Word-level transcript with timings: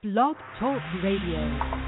Blog 0.00 0.36
Talk 0.60 0.80
Radio. 1.02 1.87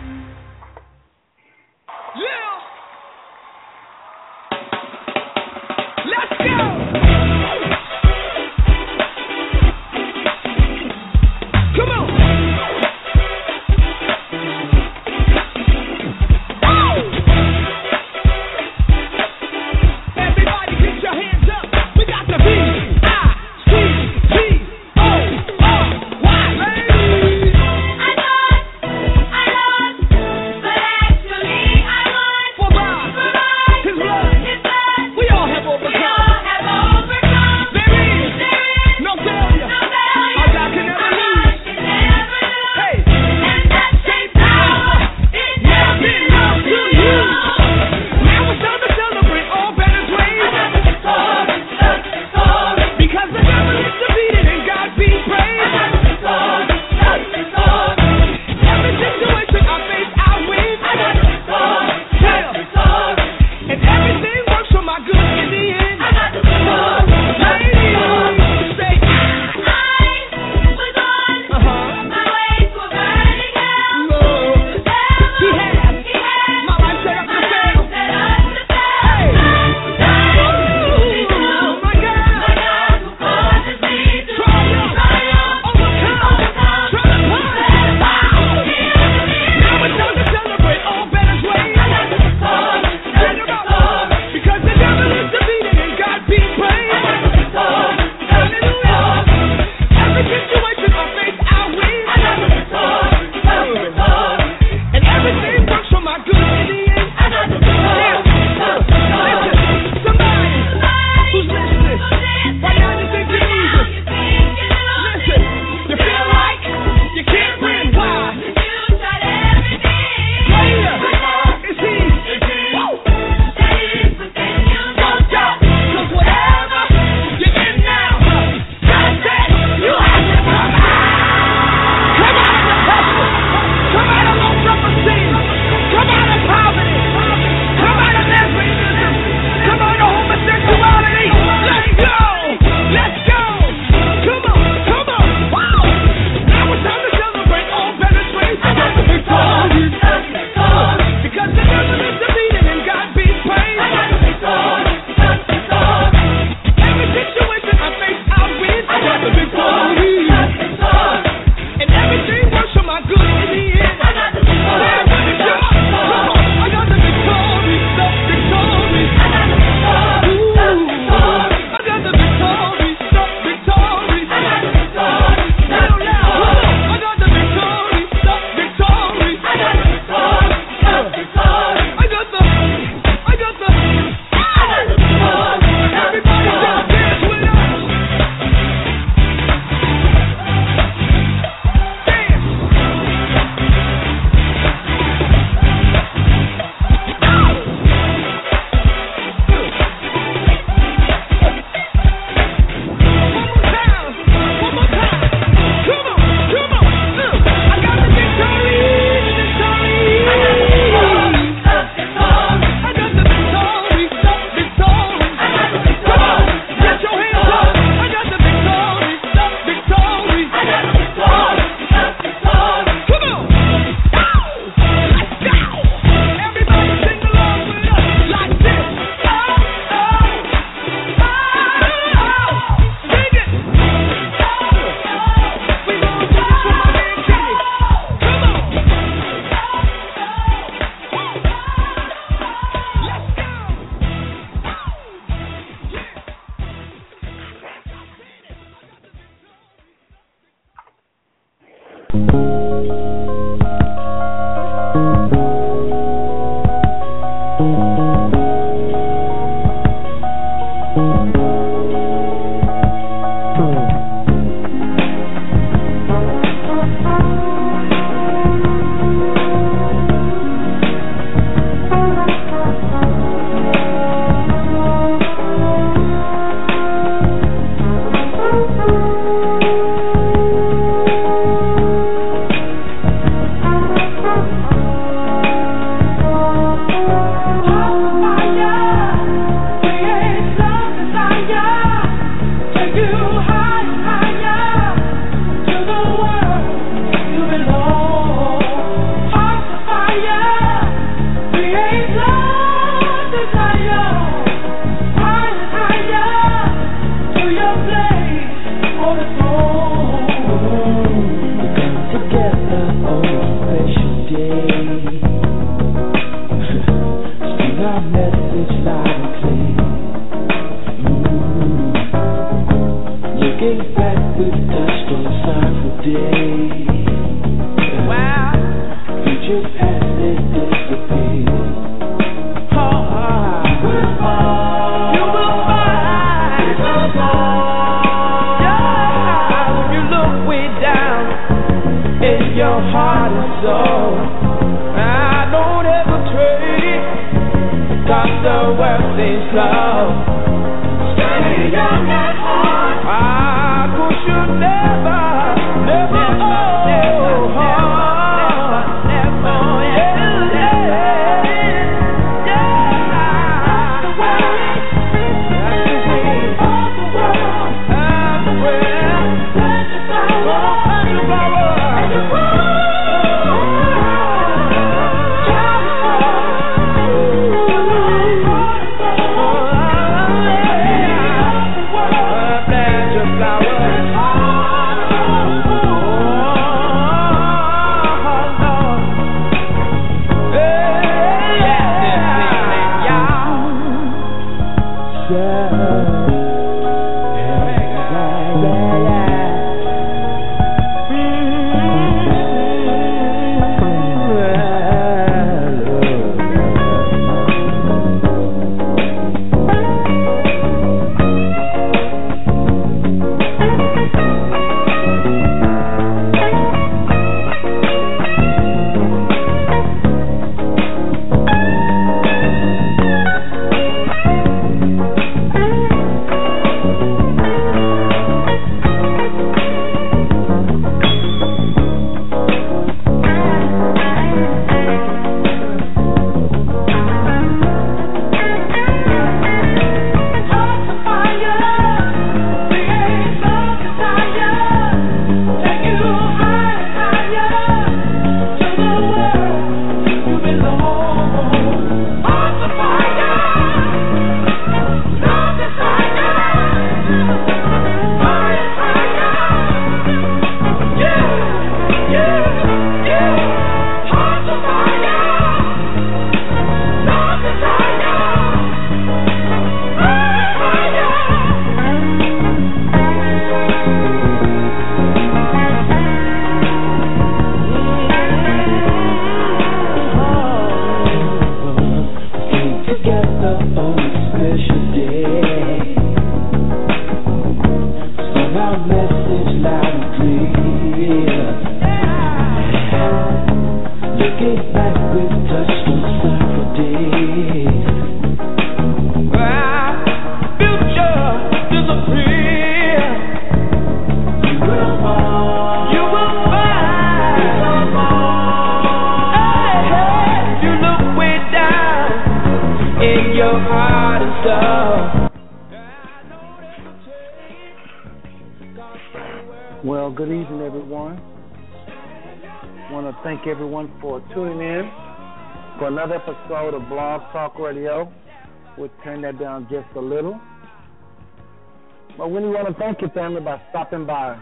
To 532.72 532.78
thank 532.78 533.00
your 533.00 533.10
family 533.10 533.40
by 533.40 533.60
stopping 533.70 534.06
by. 534.06 534.38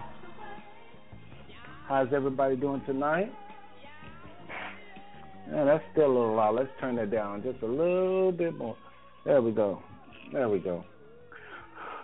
How's 1.87 2.09
everybody 2.13 2.57
doing 2.57 2.83
tonight? 2.85 3.33
Yeah, 5.51 5.65
that's 5.65 5.85
still 5.93 6.07
a 6.07 6.09
little 6.09 6.37
loud. 6.37 6.57
Let's 6.57 6.69
turn 6.79 6.97
that 6.97 7.11
down 7.11 7.43
just 7.43 7.63
a 7.63 7.67
little 7.67 8.33
bit 8.33 8.57
more. 8.57 8.77
There 9.25 9.41
we 9.41 9.53
go. 9.53 9.83
There 10.33 10.49
we 10.49 10.59
go. 10.59 10.85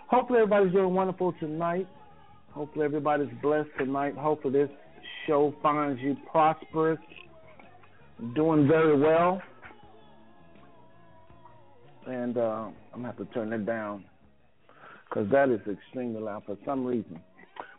Hopefully 0.07 0.39
everybody's 0.39 0.73
doing 0.73 0.95
wonderful 0.95 1.33
tonight. 1.39 1.87
Hopefully 2.51 2.85
everybody's 2.85 3.29
blessed 3.43 3.69
tonight. 3.77 4.15
Hopefully 4.17 4.53
this 4.61 4.69
show 5.27 5.53
finds 5.61 6.01
you 6.01 6.15
prosperous, 6.31 6.99
doing 8.35 8.67
very 8.67 8.99
well. 8.99 9.41
And 12.07 12.37
uh, 12.37 12.69
I'm 12.93 13.01
gonna 13.01 13.07
have 13.07 13.17
to 13.17 13.25
turn 13.25 13.51
that 13.51 13.65
down 13.65 14.05
because 15.07 15.29
that 15.31 15.49
is 15.49 15.61
extremely 15.67 16.21
loud 16.21 16.43
for 16.45 16.57
some 16.65 16.85
reason. 16.85 17.19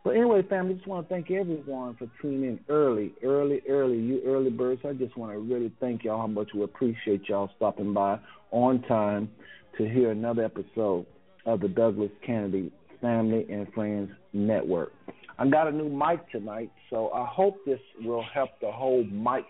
But 0.05 0.15
anyway, 0.15 0.43
family, 0.43 0.75
just 0.75 0.87
want 0.87 1.09
to 1.09 1.13
thank 1.13 1.33
everyone 1.33 1.97
for 1.97 2.09
tuning 2.23 2.45
in 2.45 2.61
early, 2.69 3.13
early, 3.25 3.61
early. 3.69 3.99
You 3.99 4.23
early 4.25 4.51
birds, 4.51 4.83
I 4.89 4.93
just 4.93 5.17
want 5.17 5.33
to 5.33 5.39
really 5.41 5.73
thank 5.81 6.05
y'all 6.05 6.21
how 6.21 6.29
much 6.29 6.51
we 6.55 6.63
appreciate 6.63 7.29
y'all 7.29 7.51
stopping 7.57 7.93
by 7.93 8.21
on 8.53 8.83
time 8.83 9.29
to 9.77 9.89
hear 9.89 10.13
another 10.13 10.45
episode 10.45 11.07
of 11.45 11.61
the 11.61 11.69
Douglas 11.69 12.13
Canady 12.25 12.73
Family 13.01 13.47
and 13.51 13.67
Friends 13.73 14.11
Network. 14.33 14.93
I 15.39 15.49
got 15.49 15.67
a 15.67 15.73
new 15.73 15.89
mic 15.89 16.31
tonight, 16.31 16.71
so 16.89 17.11
I 17.11 17.27
hope 17.27 17.57
this 17.67 17.81
will 18.03 18.25
help 18.33 18.51
the 18.61 18.71
whole 18.71 19.05
mic 19.05 19.45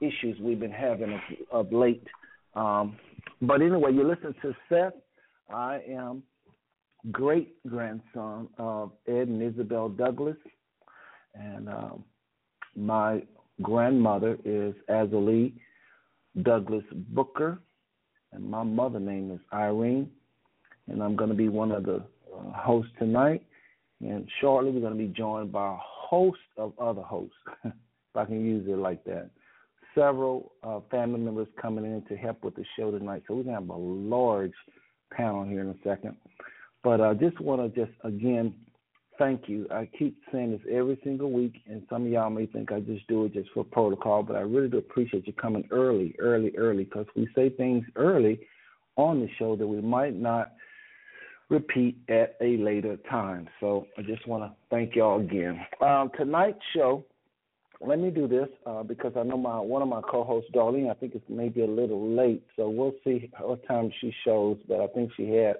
issues 0.00 0.38
we've 0.40 0.58
been 0.58 0.72
having 0.72 1.12
of, 1.12 1.20
of 1.66 1.72
late. 1.72 2.06
Um, 2.54 2.96
but 3.42 3.60
anyway, 3.60 3.92
you 3.92 4.08
listen 4.08 4.34
to 4.42 4.56
Seth. 4.68 4.94
I 5.52 5.80
am 5.88 6.22
great 7.10 7.54
grandson 7.68 8.48
of 8.58 8.92
Ed 9.08 9.28
and 9.28 9.42
Isabel 9.42 9.88
Douglas, 9.88 10.36
and 11.34 11.68
um, 11.68 12.04
my 12.76 13.22
grandmother 13.60 14.38
is 14.44 14.74
Azilee 14.88 15.52
Douglas 16.42 16.84
Booker, 16.92 17.58
and 18.32 18.44
my 18.44 18.62
mother 18.62 19.00
name 19.00 19.30
is 19.30 19.40
Irene, 19.52 20.10
and 20.88 21.02
I'm 21.02 21.16
going 21.16 21.30
to 21.30 21.36
be 21.36 21.48
one 21.48 21.72
of 21.72 21.84
the 21.84 21.96
uh, 21.96 22.52
hosts 22.52 22.92
tonight. 22.98 23.42
And 24.00 24.26
shortly, 24.40 24.70
we're 24.72 24.80
going 24.80 24.98
to 24.98 24.98
be 24.98 25.12
joined 25.12 25.52
by 25.52 25.74
a 25.74 25.78
host 25.78 26.40
of 26.56 26.72
other 26.78 27.02
hosts, 27.02 27.36
if 27.64 27.72
I 28.16 28.24
can 28.24 28.44
use 28.44 28.66
it 28.68 28.78
like 28.78 29.04
that. 29.04 29.30
Several 29.94 30.52
uh, 30.64 30.80
family 30.90 31.20
members 31.20 31.46
coming 31.60 31.84
in 31.84 32.02
to 32.08 32.16
help 32.16 32.42
with 32.42 32.56
the 32.56 32.64
show 32.76 32.90
tonight. 32.90 33.22
So 33.28 33.34
we're 33.34 33.44
going 33.44 33.54
to 33.54 33.60
have 33.60 33.68
a 33.68 33.76
large 33.76 34.54
panel 35.12 35.44
here 35.44 35.60
in 35.60 35.68
a 35.68 35.76
second. 35.84 36.16
But 36.82 37.00
I 37.00 37.10
uh, 37.10 37.14
just 37.14 37.40
want 37.40 37.62
to 37.62 37.86
just, 37.86 37.96
again, 38.02 38.54
thank 39.18 39.48
you. 39.48 39.66
I 39.70 39.88
keep 39.98 40.16
saying 40.32 40.52
this 40.52 40.60
every 40.70 40.98
single 41.04 41.30
week, 41.30 41.54
and 41.66 41.82
some 41.88 42.06
of 42.06 42.12
y'all 42.12 42.30
may 42.30 42.46
think 42.46 42.72
I 42.72 42.80
just 42.80 43.06
do 43.06 43.24
it 43.24 43.34
just 43.34 43.50
for 43.54 43.64
protocol, 43.64 44.22
but 44.22 44.36
I 44.36 44.40
really 44.40 44.68
do 44.68 44.78
appreciate 44.78 45.26
you 45.26 45.32
coming 45.32 45.66
early, 45.70 46.14
early, 46.18 46.52
early, 46.56 46.84
because 46.84 47.06
we 47.14 47.28
say 47.34 47.50
things 47.50 47.84
early 47.96 48.40
on 48.96 49.20
the 49.20 49.28
show 49.38 49.56
that 49.56 49.66
we 49.66 49.80
might 49.80 50.16
not 50.16 50.52
repeat 51.48 51.96
at 52.08 52.36
a 52.40 52.56
later 52.56 52.96
time. 53.08 53.48
So 53.60 53.86
I 53.98 54.02
just 54.02 54.26
want 54.26 54.42
to 54.42 54.56
thank 54.70 54.96
y'all 54.96 55.20
again. 55.20 55.64
Um, 55.80 56.10
tonight's 56.16 56.58
show 56.74 57.04
let 57.84 57.98
me 57.98 58.10
do 58.10 58.28
this 58.28 58.48
uh, 58.64 58.82
because 58.82 59.12
I 59.16 59.24
know 59.24 59.36
my 59.36 59.58
one 59.58 59.82
of 59.82 59.88
my 59.88 60.00
co-hosts, 60.02 60.50
Darlene. 60.54 60.90
I 60.90 60.94
think 60.94 61.14
it's 61.14 61.24
maybe 61.28 61.62
a 61.62 61.66
little 61.66 62.14
late, 62.14 62.44
so 62.56 62.68
we'll 62.68 62.94
see 63.04 63.30
what 63.40 63.66
time 63.66 63.90
she 64.00 64.14
shows. 64.24 64.56
But 64.68 64.80
I 64.80 64.86
think 64.88 65.10
she 65.16 65.28
had 65.28 65.56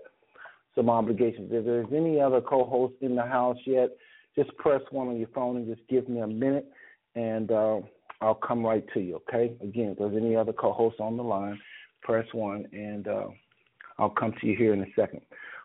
some 0.75 0.91
obligations. 0.91 1.51
If 1.53 1.65
there's 1.65 1.87
any 1.95 2.21
other 2.21 2.41
co-hosts 2.41 2.99
in 3.01 3.15
the 3.15 3.23
house 3.23 3.59
yet, 3.67 3.91
just 4.37 4.57
press 4.57 4.81
one 4.91 5.09
on 5.09 5.19
your 5.19 5.29
phone 5.35 5.57
and 5.57 5.67
just 5.67 5.87
give 5.89 6.09
me 6.09 6.21
a 6.21 6.27
minute, 6.27 6.71
and 7.15 7.51
uh, 7.51 7.81
I'll 8.21 8.35
come 8.35 8.65
right 8.65 8.85
to 8.95 9.01
you. 9.01 9.21
Okay? 9.29 9.55
Again, 9.63 9.91
if 9.91 9.99
there's 9.99 10.17
any 10.17 10.35
other 10.35 10.53
co-hosts 10.53 11.01
on 11.01 11.17
the 11.17 11.23
line, 11.23 11.59
press 12.03 12.27
one, 12.33 12.67
and 12.73 13.07
uh, 13.09 13.27
I'll 13.99 14.11
come 14.11 14.33
to 14.41 14.47
you 14.47 14.57
here 14.57 14.73
in 14.73 14.83
a 14.83 14.87
second. 14.97 15.21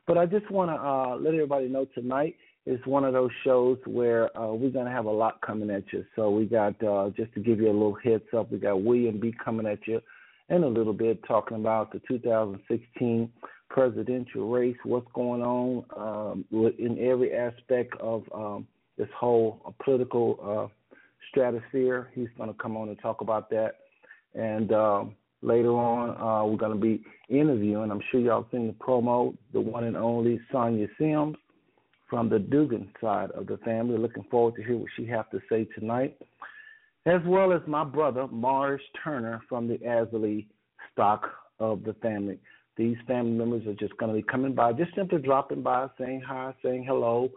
But 0.05 0.17
I 0.17 0.25
just 0.25 0.49
want 0.51 0.71
to 0.71 0.75
uh, 0.75 1.17
let 1.17 1.33
everybody 1.33 1.67
know 1.67 1.85
tonight 1.95 2.35
is 2.65 2.79
one 2.85 3.05
of 3.05 3.13
those 3.13 3.31
shows 3.45 3.77
where 3.85 4.37
uh, 4.37 4.53
we're 4.53 4.71
going 4.71 4.85
to 4.85 4.91
have 4.91 5.05
a 5.05 5.11
lot 5.11 5.39
coming 5.41 5.69
at 5.69 5.83
you. 5.93 6.05
So 6.15 6.29
we 6.29 6.45
got, 6.45 6.81
uh, 6.83 7.09
just 7.15 7.33
to 7.33 7.39
give 7.39 7.59
you 7.59 7.67
a 7.67 7.71
little 7.71 7.97
heads 8.03 8.23
up, 8.37 8.51
we 8.51 8.57
got 8.57 8.81
William 8.81 9.19
B 9.19 9.33
coming 9.43 9.65
at 9.65 9.79
you 9.87 10.01
in 10.49 10.63
a 10.63 10.67
little 10.67 10.93
bit 10.93 11.23
talking 11.25 11.57
about 11.57 11.91
the 11.93 12.01
2016 12.07 13.31
presidential 13.69 14.49
race, 14.49 14.77
what's 14.83 15.07
going 15.13 15.41
on 15.41 15.85
um, 15.95 16.45
in 16.77 16.97
every 16.99 17.33
aspect 17.33 17.93
of 17.99 18.23
um, 18.33 18.67
this 18.97 19.09
whole 19.17 19.61
uh, 19.65 19.71
political 19.83 20.39
uh, 20.43 20.95
stratosphere. 21.29 22.09
He's 22.13 22.29
going 22.37 22.49
to 22.49 22.57
come 22.57 22.77
on 22.77 22.89
and 22.89 22.99
talk 22.99 23.21
about 23.21 23.49
that. 23.49 23.75
And 24.33 24.71
um, 24.71 25.15
later 25.41 25.71
on, 25.71 26.09
uh, 26.19 26.45
we're 26.45 26.57
going 26.57 26.73
to 26.73 26.79
be 26.79 27.03
interviewing, 27.29 27.91
I'm 27.91 28.01
sure 28.11 28.19
y'all 28.19 28.47
seen 28.51 28.67
the 28.67 28.73
promo, 28.73 29.35
the 29.53 29.61
one 29.61 29.83
and 29.83 29.97
only 29.97 30.39
Sonia 30.51 30.87
Sims 30.97 31.35
from 32.09 32.29
the 32.29 32.39
Dugan 32.39 32.89
side 33.01 33.31
of 33.31 33.47
the 33.47 33.57
family. 33.57 33.97
Looking 33.97 34.25
forward 34.31 34.55
to 34.55 34.63
hear 34.63 34.77
what 34.77 34.89
she 34.95 35.05
has 35.07 35.25
to 35.31 35.41
say 35.49 35.67
tonight, 35.77 36.17
as 37.05 37.21
well 37.25 37.51
as 37.51 37.61
my 37.67 37.83
brother 37.83 38.27
Mars 38.27 38.81
Turner 39.03 39.41
from 39.49 39.67
the 39.67 39.77
Azilee 39.79 40.47
stock 40.93 41.29
of 41.59 41.83
the 41.83 41.93
family. 41.95 42.39
These 42.77 42.97
family 43.07 43.31
members 43.31 43.65
are 43.65 43.73
just 43.73 43.97
going 43.97 44.13
to 44.13 44.15
be 44.15 44.23
coming 44.23 44.53
by, 44.53 44.71
just 44.71 44.93
simply 44.95 45.19
dropping 45.19 45.63
by, 45.63 45.87
saying 45.97 46.21
hi, 46.21 46.53
saying 46.63 46.85
hello, 46.87 47.29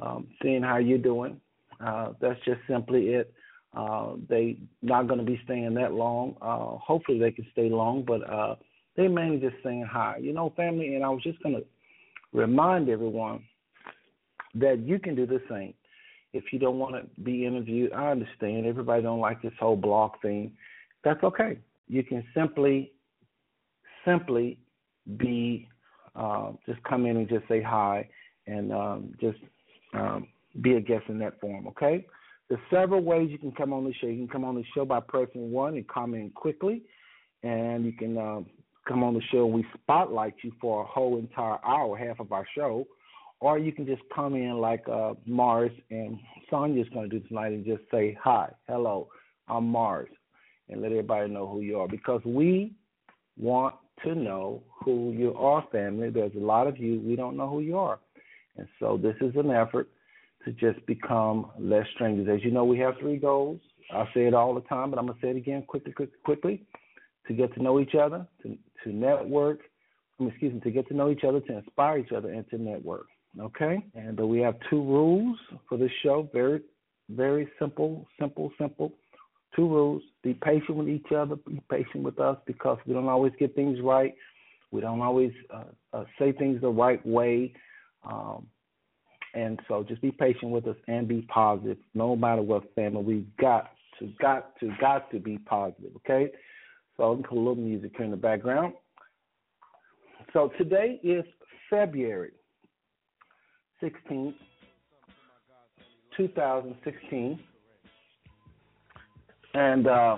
um, 0.00 0.28
seeing 0.40 0.62
how 0.62 0.76
you're 0.76 0.98
doing. 0.98 1.40
Uh, 1.84 2.12
that's 2.20 2.38
just 2.44 2.60
simply 2.68 3.08
it. 3.08 3.32
Uh, 3.76 4.12
they 4.28 4.56
not 4.82 5.08
going 5.08 5.18
to 5.18 5.26
be 5.26 5.40
staying 5.44 5.74
that 5.74 5.92
long. 5.92 6.36
Uh, 6.40 6.78
hopefully 6.78 7.18
they 7.18 7.32
can 7.32 7.46
stay 7.52 7.68
long, 7.68 8.04
but 8.06 8.28
uh, 8.30 8.54
they 8.96 9.08
mainly 9.08 9.38
just 9.38 9.56
saying 9.62 9.86
hi. 9.90 10.16
You 10.20 10.32
know, 10.32 10.52
family. 10.56 10.94
And 10.94 11.04
I 11.04 11.08
was 11.08 11.22
just 11.22 11.42
going 11.42 11.56
to 11.56 11.64
remind 12.32 12.88
everyone 12.88 13.42
that 14.54 14.78
you 14.78 14.98
can 14.98 15.14
do 15.14 15.26
the 15.26 15.42
same. 15.50 15.74
If 16.32 16.44
you 16.52 16.58
don't 16.58 16.78
want 16.78 16.94
to 16.94 17.20
be 17.22 17.44
interviewed, 17.44 17.92
I 17.92 18.10
understand. 18.10 18.66
Everybody 18.66 19.02
don't 19.02 19.20
like 19.20 19.42
this 19.42 19.52
whole 19.58 19.76
blog 19.76 20.12
thing. 20.22 20.52
That's 21.04 21.22
okay. 21.22 21.58
You 21.88 22.02
can 22.02 22.24
simply, 22.34 22.92
simply 24.04 24.58
be 25.16 25.68
uh, 26.14 26.52
just 26.66 26.82
come 26.84 27.06
in 27.06 27.16
and 27.16 27.28
just 27.28 27.46
say 27.48 27.62
hi 27.62 28.08
and 28.46 28.72
um, 28.72 29.14
just 29.20 29.38
um, 29.94 30.26
be 30.62 30.74
a 30.74 30.80
guest 30.80 31.04
in 31.08 31.18
that 31.18 31.40
form. 31.40 31.66
Okay. 31.68 32.06
There's 32.48 32.60
several 32.70 33.02
ways 33.02 33.28
you 33.30 33.38
can 33.38 33.52
come 33.52 33.72
on 33.72 33.84
the 33.84 33.92
show. 33.94 34.06
You 34.06 34.18
can 34.18 34.28
come 34.28 34.44
on 34.44 34.54
the 34.54 34.64
show 34.74 34.84
by 34.84 35.00
pressing 35.00 35.50
one 35.50 35.74
and 35.74 35.86
comment 35.88 36.32
quickly, 36.34 36.82
and 37.42 37.84
you 37.84 37.92
can 37.92 38.16
uh, 38.16 38.40
come 38.86 39.02
on 39.02 39.14
the 39.14 39.22
show 39.32 39.46
we 39.46 39.66
spotlight 39.74 40.34
you 40.42 40.52
for 40.60 40.82
a 40.82 40.86
whole 40.86 41.18
entire 41.18 41.58
hour, 41.64 41.96
half 41.96 42.20
of 42.20 42.30
our 42.30 42.46
show 42.54 42.86
or 43.40 43.58
you 43.58 43.72
can 43.72 43.86
just 43.86 44.02
come 44.14 44.34
in 44.34 44.58
like 44.58 44.84
uh, 44.88 45.14
Mars 45.26 45.72
and 45.90 46.18
Sonia's 46.50 46.88
going 46.90 47.08
to 47.08 47.20
do 47.20 47.26
tonight 47.28 47.52
and 47.52 47.64
just 47.64 47.82
say, 47.90 48.16
Hi, 48.22 48.50
hello, 48.68 49.08
I'm 49.48 49.66
Mars, 49.66 50.08
and 50.68 50.80
let 50.80 50.92
everybody 50.92 51.30
know 51.30 51.46
who 51.46 51.60
you 51.60 51.78
are 51.78 51.88
because 51.88 52.22
we 52.24 52.72
want 53.38 53.74
to 54.04 54.14
know 54.14 54.62
who 54.84 55.12
you 55.12 55.34
are, 55.34 55.64
family. 55.72 56.10
There's 56.10 56.34
a 56.36 56.44
lot 56.44 56.66
of 56.66 56.78
you, 56.78 57.00
we 57.00 57.16
don't 57.16 57.36
know 57.36 57.48
who 57.48 57.60
you 57.60 57.78
are. 57.78 57.98
And 58.56 58.66
so 58.80 58.98
this 59.00 59.16
is 59.20 59.34
an 59.36 59.50
effort 59.50 59.88
to 60.44 60.52
just 60.52 60.84
become 60.86 61.50
less 61.58 61.86
strangers. 61.94 62.28
As 62.32 62.44
you 62.44 62.50
know, 62.50 62.64
we 62.64 62.78
have 62.78 62.94
three 63.00 63.16
goals. 63.16 63.60
I 63.92 64.04
say 64.14 64.26
it 64.26 64.34
all 64.34 64.54
the 64.54 64.60
time, 64.62 64.90
but 64.90 64.98
I'm 64.98 65.06
going 65.06 65.18
to 65.18 65.26
say 65.26 65.30
it 65.30 65.36
again 65.36 65.62
quickly, 65.66 65.92
quickly, 65.92 66.16
quickly 66.24 66.66
to 67.26 67.34
get 67.34 67.54
to 67.54 67.62
know 67.62 67.80
each 67.80 67.94
other, 67.94 68.26
to, 68.42 68.56
to 68.84 68.92
network, 68.92 69.60
excuse 70.20 70.54
me, 70.54 70.60
to 70.60 70.70
get 70.70 70.88
to 70.88 70.94
know 70.94 71.10
each 71.10 71.24
other, 71.26 71.40
to 71.40 71.58
inspire 71.58 71.98
each 71.98 72.12
other, 72.12 72.32
and 72.32 72.48
to 72.50 72.58
network. 72.58 73.06
Okay, 73.38 73.84
and 73.94 74.18
uh, 74.18 74.26
we 74.26 74.40
have 74.40 74.54
two 74.70 74.82
rules 74.82 75.36
for 75.68 75.76
this 75.76 75.90
show. 76.02 76.28
Very, 76.32 76.62
very 77.10 77.48
simple, 77.58 78.06
simple, 78.18 78.50
simple. 78.58 78.92
Two 79.56 79.68
rules: 79.68 80.02
be 80.22 80.34
patient 80.34 80.76
with 80.76 80.88
each 80.88 81.10
other, 81.16 81.36
be 81.36 81.60
patient 81.70 82.04
with 82.04 82.20
us, 82.20 82.36
because 82.46 82.78
we 82.86 82.94
don't 82.94 83.08
always 83.08 83.32
get 83.38 83.54
things 83.54 83.80
right. 83.82 84.14
We 84.70 84.80
don't 84.82 85.00
always 85.00 85.32
uh, 85.52 85.64
uh, 85.92 86.04
say 86.18 86.32
things 86.32 86.60
the 86.60 86.68
right 86.68 87.04
way. 87.06 87.54
Um, 88.04 88.46
and 89.34 89.60
so 89.68 89.84
just 89.86 90.00
be 90.00 90.10
patient 90.10 90.50
with 90.50 90.66
us 90.66 90.76
and 90.88 91.06
be 91.06 91.22
positive. 91.22 91.76
No 91.94 92.16
matter 92.16 92.42
what, 92.42 92.74
family, 92.74 93.02
We've 93.02 93.36
got 93.38 93.70
to, 93.98 94.12
got 94.20 94.58
to, 94.60 94.70
got 94.80 95.10
to 95.10 95.18
be 95.18 95.38
positive. 95.38 95.90
Okay. 95.96 96.30
So 96.96 97.04
I'll 97.04 97.16
put 97.16 97.32
a 97.32 97.34
little 97.34 97.54
music 97.54 97.92
here 97.96 98.06
in 98.06 98.10
the 98.10 98.16
background. 98.16 98.72
So 100.32 100.50
today 100.58 100.98
is 101.02 101.24
February 101.68 102.32
16th, 103.82 104.34
2016. 106.16 107.38
And 109.56 109.86
uh, 109.86 110.16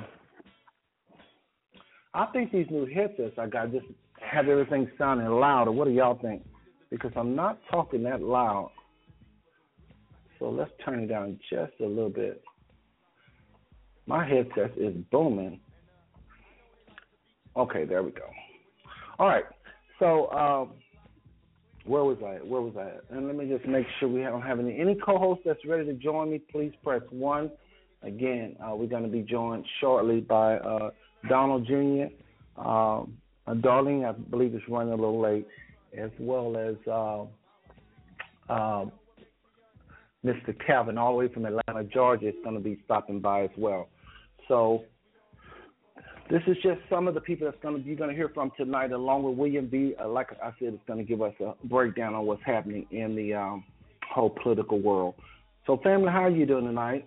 I 2.12 2.26
think 2.32 2.50
these 2.50 2.66
new 2.70 2.86
headsets 2.92 3.38
I 3.38 3.46
got 3.46 3.70
just 3.70 3.86
have 4.20 4.48
everything 4.48 4.90
sounding 4.98 5.28
louder. 5.28 5.70
What 5.70 5.86
do 5.86 5.92
y'all 5.92 6.18
think? 6.20 6.42
Because 6.90 7.12
I'm 7.14 7.36
not 7.36 7.60
talking 7.70 8.02
that 8.02 8.20
loud. 8.20 8.72
So 10.40 10.50
let's 10.50 10.72
turn 10.84 11.04
it 11.04 11.06
down 11.06 11.38
just 11.48 11.70
a 11.80 11.86
little 11.86 12.10
bit. 12.10 12.42
My 14.06 14.26
headset 14.26 14.76
is 14.76 14.96
booming. 15.12 15.60
Okay, 17.56 17.84
there 17.84 18.02
we 18.02 18.10
go. 18.10 18.28
All 19.20 19.28
right. 19.28 19.44
So 20.00 20.32
um, 20.32 20.72
where 21.84 22.02
was 22.02 22.18
I? 22.26 22.44
Where 22.44 22.60
was 22.60 22.74
I? 22.76 23.14
And 23.14 23.28
let 23.28 23.36
me 23.36 23.46
just 23.48 23.68
make 23.68 23.86
sure 24.00 24.08
we 24.08 24.22
don't 24.22 24.42
have 24.42 24.58
any 24.58 24.80
any 24.80 24.96
co-hosts 24.96 25.44
that's 25.46 25.64
ready 25.64 25.86
to 25.86 25.92
join 25.92 26.32
me. 26.32 26.40
Please 26.50 26.72
press 26.82 27.02
one. 27.10 27.52
Again, 28.02 28.56
uh, 28.62 28.74
we're 28.76 28.86
going 28.86 29.02
to 29.02 29.08
be 29.08 29.22
joined 29.22 29.64
shortly 29.80 30.20
by 30.20 30.56
uh, 30.58 30.90
Donald 31.28 31.66
Jr. 31.66 32.06
Um, 32.60 33.18
uh, 33.46 33.54
Darlene, 33.54 34.08
I 34.08 34.12
believe 34.12 34.54
is 34.54 34.62
running 34.68 34.92
a 34.92 34.96
little 34.96 35.20
late, 35.20 35.46
as 35.96 36.10
well 36.18 36.56
as 36.56 36.76
uh, 36.86 37.22
uh, 38.52 38.86
Mr. 40.24 40.54
Calvin, 40.66 40.98
all 40.98 41.12
the 41.12 41.18
way 41.18 41.32
from 41.32 41.46
Atlanta, 41.46 41.84
Georgia, 41.84 42.28
is 42.28 42.34
going 42.44 42.56
to 42.56 42.62
be 42.62 42.80
stopping 42.84 43.20
by 43.20 43.44
as 43.44 43.50
well. 43.56 43.88
So 44.48 44.84
this 46.30 46.42
is 46.46 46.56
just 46.62 46.80
some 46.90 47.08
of 47.08 47.14
the 47.14 47.20
people 47.20 47.46
that's 47.46 47.60
going 47.62 47.80
to 47.80 47.86
you're 47.86 47.96
going 47.96 48.10
to 48.10 48.16
hear 48.16 48.30
from 48.34 48.52
tonight, 48.56 48.92
along 48.92 49.22
with 49.22 49.36
William 49.36 49.66
B. 49.66 49.94
Uh, 50.00 50.08
like 50.08 50.28
I 50.42 50.50
said, 50.58 50.74
it's 50.74 50.82
going 50.86 50.98
to 50.98 51.04
give 51.04 51.22
us 51.22 51.34
a 51.40 51.54
breakdown 51.66 52.14
on 52.14 52.26
what's 52.26 52.42
happening 52.44 52.86
in 52.90 53.16
the 53.16 53.34
um, 53.34 53.64
whole 54.12 54.30
political 54.42 54.78
world. 54.78 55.14
So, 55.66 55.78
family, 55.82 56.10
how 56.10 56.24
are 56.24 56.30
you 56.30 56.46
doing 56.46 56.66
tonight? 56.66 57.06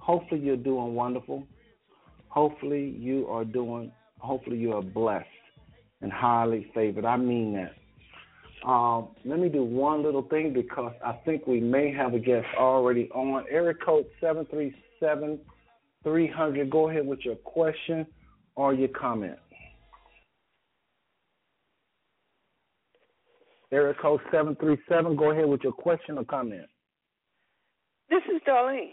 Hopefully, 0.00 0.40
you're 0.40 0.56
doing 0.56 0.94
wonderful. 0.94 1.46
Hopefully, 2.28 2.96
you 2.98 3.26
are 3.28 3.44
doing. 3.44 3.92
Hopefully, 4.18 4.58
you 4.58 4.72
are 4.72 4.82
blessed 4.82 5.26
and 6.02 6.12
highly 6.12 6.70
favored. 6.74 7.04
I 7.04 7.16
mean 7.16 7.54
that. 7.54 7.74
Um, 8.68 9.08
let 9.24 9.38
me 9.38 9.48
do 9.48 9.64
one 9.64 10.02
little 10.02 10.22
thing 10.22 10.52
because 10.52 10.92
I 11.04 11.12
think 11.24 11.46
we 11.46 11.60
may 11.60 11.92
have 11.92 12.12
a 12.14 12.18
guest 12.18 12.46
already 12.58 13.08
on. 13.14 13.44
Area 13.50 13.74
code 13.74 14.06
seven 14.20 14.46
three 14.46 14.74
seven 14.98 15.38
three 16.02 16.28
hundred. 16.28 16.70
Go 16.70 16.90
ahead 16.90 17.06
with 17.06 17.20
your 17.24 17.36
question 17.36 18.06
or 18.56 18.74
your 18.74 18.88
comment. 18.88 19.38
Area 23.72 23.94
code 23.94 24.20
737, 24.32 25.16
go 25.16 25.30
ahead 25.30 25.46
with 25.46 25.62
your 25.62 25.72
question 25.72 26.18
or 26.18 26.24
comment. 26.24 26.66
This 28.08 28.22
is 28.34 28.42
Darlene. 28.46 28.90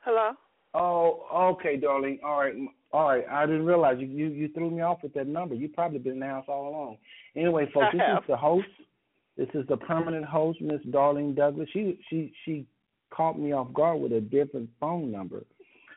Hello? 0.00 0.32
Oh, 0.74 1.54
okay, 1.54 1.76
darling. 1.76 2.20
All 2.24 2.40
right. 2.40 2.54
All 2.92 3.08
right. 3.08 3.24
I 3.30 3.46
didn't 3.46 3.66
realize 3.66 3.96
you, 3.98 4.06
you, 4.06 4.28
you 4.28 4.48
threw 4.52 4.70
me 4.70 4.82
off 4.82 4.98
with 5.02 5.14
that 5.14 5.26
number. 5.26 5.54
You've 5.54 5.74
probably 5.74 5.98
been 5.98 6.14
in 6.14 6.20
the 6.20 6.26
house 6.26 6.46
all 6.48 6.68
along. 6.68 6.96
Anyway, 7.36 7.68
folks, 7.74 7.88
I 7.92 7.96
this 7.96 8.06
have. 8.06 8.18
is 8.18 8.28
the 8.28 8.36
host. 8.36 8.68
This 9.36 9.48
is 9.54 9.66
the 9.68 9.76
permanent 9.76 10.24
host, 10.24 10.60
Miss 10.60 10.80
Darlene 10.90 11.34
Douglas. 11.34 11.68
She 11.72 11.98
she 12.10 12.32
she 12.44 12.66
caught 13.10 13.38
me 13.38 13.52
off 13.52 13.72
guard 13.72 14.00
with 14.00 14.12
a 14.12 14.20
different 14.20 14.68
phone 14.78 15.10
number. 15.10 15.44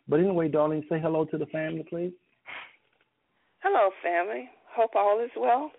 But 0.08 0.20
anyway, 0.20 0.48
darling, 0.48 0.84
say 0.90 1.00
hello 1.00 1.26
to 1.26 1.38
the 1.38 1.46
family, 1.48 1.86
please. 1.90 2.14
Hello, 3.60 3.90
family. 4.02 4.50
Hope 4.76 4.92
all 4.96 5.22
is 5.24 5.32
well. 5.38 5.72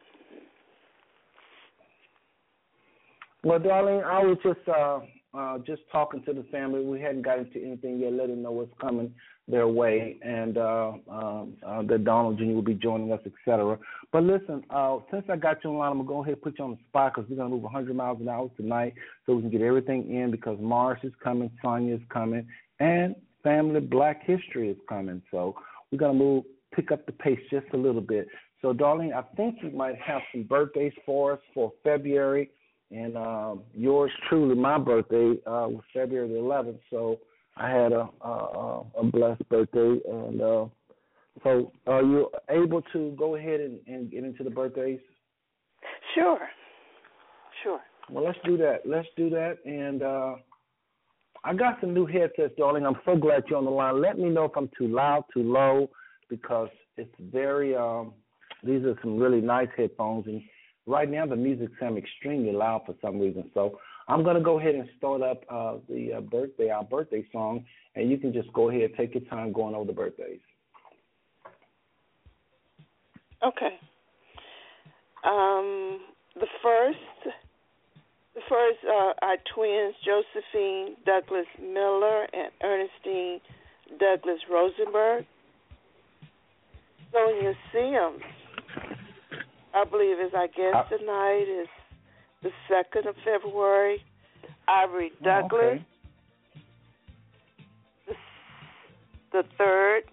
Well, 3.44 3.58
darling, 3.58 4.02
I 4.04 4.22
was 4.24 4.38
just 4.42 4.66
uh, 4.68 5.00
uh, 5.36 5.58
just 5.58 5.82
talking 5.90 6.22
to 6.24 6.32
the 6.32 6.44
family. 6.44 6.82
We 6.82 7.00
hadn't 7.00 7.22
gotten 7.22 7.50
to 7.50 7.64
anything 7.64 7.98
yet, 7.98 8.12
letting 8.12 8.36
them 8.36 8.42
know 8.42 8.52
what's 8.52 8.72
coming 8.80 9.12
their 9.46 9.68
way, 9.68 10.16
and 10.22 10.56
uh, 10.56 10.92
um, 11.10 11.54
uh, 11.66 11.82
that 11.82 12.04
Donald 12.04 12.38
Jr. 12.38 12.46
will 12.46 12.62
be 12.62 12.74
joining 12.74 13.12
us, 13.12 13.20
etc. 13.26 13.78
But 14.10 14.22
listen, 14.22 14.62
uh, 14.70 14.98
since 15.10 15.24
I 15.28 15.36
got 15.36 15.62
you 15.62 15.70
on 15.70 15.76
line, 15.76 15.90
I'm 15.90 15.98
gonna 15.98 16.08
go 16.08 16.22
ahead 16.22 16.34
and 16.34 16.42
put 16.42 16.58
you 16.58 16.64
on 16.64 16.70
the 16.72 16.78
spot 16.88 17.14
because 17.14 17.28
we're 17.28 17.36
gonna 17.36 17.50
move 17.50 17.62
100 17.62 17.94
miles 17.94 18.20
an 18.20 18.28
hour 18.28 18.50
tonight, 18.56 18.94
so 19.26 19.34
we 19.34 19.42
can 19.42 19.50
get 19.50 19.60
everything 19.60 20.14
in 20.14 20.30
because 20.30 20.58
Mars 20.60 20.98
is 21.02 21.12
coming, 21.22 21.50
Sonia 21.62 21.96
is 21.96 22.02
coming, 22.08 22.46
and 22.80 23.14
Family 23.42 23.80
Black 23.80 24.24
History 24.24 24.70
is 24.70 24.78
coming. 24.88 25.20
So 25.30 25.56
we're 25.92 25.98
gonna 25.98 26.14
move, 26.14 26.44
pick 26.74 26.90
up 26.90 27.04
the 27.04 27.12
pace 27.12 27.40
just 27.50 27.66
a 27.74 27.76
little 27.76 28.00
bit. 28.00 28.28
So, 28.62 28.72
darling, 28.72 29.12
I 29.12 29.20
think 29.36 29.56
you 29.62 29.70
might 29.72 30.00
have 30.00 30.22
some 30.32 30.44
birthdays 30.44 30.94
for 31.04 31.34
us 31.34 31.40
for 31.52 31.70
February, 31.82 32.50
and 32.90 33.16
uh, 33.16 33.54
yours 33.72 34.10
truly, 34.28 34.54
my 34.54 34.78
birthday 34.78 35.32
uh, 35.46 35.68
was 35.68 35.82
February 35.92 36.28
the 36.28 36.34
11th. 36.34 36.78
So 36.90 37.18
I 37.56 37.70
had 37.70 37.92
a 37.92 38.08
a, 38.20 38.82
a 39.00 39.04
blessed 39.04 39.48
birthday, 39.48 39.98
and 40.08 40.40
uh, 40.40 40.66
so 41.42 41.72
are 41.86 42.02
you 42.02 42.30
able 42.50 42.82
to 42.92 43.14
go 43.18 43.36
ahead 43.36 43.60
and, 43.60 43.80
and 43.86 44.10
get 44.10 44.24
into 44.24 44.44
the 44.44 44.50
birthdays? 44.50 45.00
Sure. 46.14 46.40
Sure. 47.62 47.80
Well, 48.10 48.24
let's 48.24 48.38
do 48.44 48.56
that. 48.58 48.80
Let's 48.84 49.08
do 49.16 49.30
that, 49.30 49.58
and 49.64 50.02
uh, 50.02 50.34
I 51.42 51.54
got 51.54 51.80
some 51.80 51.94
new 51.94 52.06
headsets, 52.06 52.54
darling. 52.56 52.86
I'm 52.86 52.98
so 53.04 53.16
glad 53.16 53.44
you're 53.48 53.58
on 53.58 53.64
the 53.64 53.70
line. 53.70 54.00
Let 54.00 54.18
me 54.18 54.28
know 54.28 54.44
if 54.44 54.52
I'm 54.56 54.70
too 54.76 54.88
loud, 54.88 55.24
too 55.32 55.42
low, 55.42 55.90
because 56.28 56.68
it's 56.96 57.14
very. 57.18 57.74
Um, 57.74 58.12
these 58.62 58.82
are 58.84 58.94
some 59.02 59.18
really 59.18 59.40
nice 59.40 59.68
headphones, 59.76 60.26
and 60.26 60.42
right 60.86 61.10
now 61.10 61.26
the 61.26 61.36
music 61.36 61.70
sounds 61.80 61.98
extremely 61.98 62.52
loud 62.52 62.82
for 62.86 62.94
some 63.02 63.18
reason. 63.18 63.50
So 63.54 63.78
I'm 64.08 64.22
going 64.22 64.36
to 64.36 64.42
go 64.42 64.58
ahead 64.58 64.74
and 64.74 64.88
start 64.98 65.22
up 65.22 65.42
uh, 65.48 65.76
the 65.88 66.14
uh, 66.14 66.20
birthday, 66.20 66.70
our 66.70 66.84
birthday 66.84 67.26
song, 67.32 67.64
and 67.94 68.10
you 68.10 68.18
can 68.18 68.32
just 68.32 68.52
go 68.52 68.68
ahead, 68.68 68.82
and 68.82 68.94
take 68.96 69.14
your 69.14 69.24
time 69.24 69.52
going 69.52 69.74
over 69.74 69.86
the 69.86 69.92
birthdays. 69.92 70.40
Okay. 73.42 73.78
Um, 75.24 76.00
the 76.34 76.46
first, 76.62 76.98
the 78.34 78.40
first 78.48 78.78
uh, 78.86 79.12
are 79.22 79.36
twins 79.54 79.94
Josephine 80.04 80.96
Douglas 81.06 81.46
Miller 81.60 82.26
and 82.32 82.50
Ernestine 82.62 83.40
Douglas 83.98 84.40
Rosenberg. 84.50 85.24
Sonia 87.12 87.54
Sims 87.72 88.22
I 89.74 89.84
believe 89.84 90.18
is 90.20 90.32
guest 90.32 90.74
Uh, 90.74 90.84
tonight 90.84 91.46
is 91.48 91.68
the 92.42 92.50
second 92.68 93.06
of 93.06 93.16
February. 93.24 94.04
Ivory 94.68 95.10
Oh, 95.20 95.24
Douglas, 95.24 95.62
okay. 95.62 95.84
the, 98.06 98.14
the 99.32 99.42
third. 99.58 100.04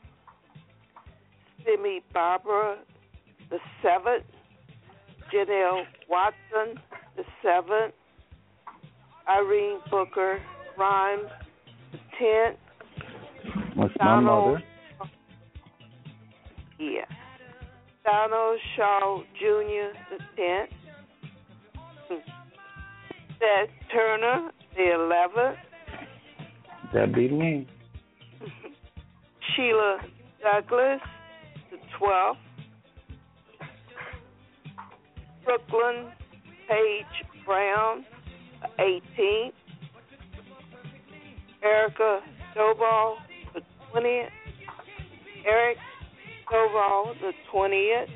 Simi 1.64 2.02
Barbara, 2.14 2.80
the 3.50 3.60
seventh. 3.82 4.26
Janelle 5.32 5.86
Watson, 6.10 6.82
the 7.16 7.24
seventh. 7.44 7.94
Irene 9.30 9.80
Booker 9.90 10.42
Rhymes, 10.78 11.30
the 11.92 12.00
tenth. 12.18 12.58
What's 13.76 13.94
my 14.00 14.20
mother? 14.20 14.64
Yeah. 16.80 17.06
Donald 18.12 18.60
Shaw 18.76 19.22
Jr. 19.40 19.96
the 20.10 20.18
tenth. 20.36 20.70
Seth 23.40 23.70
Turner 23.94 24.52
the 24.76 24.94
eleventh. 24.96 25.58
That'd 26.94 27.16
be 27.16 27.30
me. 27.30 27.68
Sheila 29.56 30.00
Douglas 30.44 31.00
the 31.72 31.78
twelfth. 31.98 32.40
Brooklyn 35.46 36.12
Page 36.68 37.46
Brown 37.46 38.06
the 38.62 38.84
eighteenth. 38.84 39.56
Erica 41.64 42.20
Doball 42.58 43.16
the 43.54 43.62
twentieth. 43.90 44.30
Eric 45.46 45.78
Doball 46.52 47.14
the 47.22 47.32
twentieth. 47.52 48.10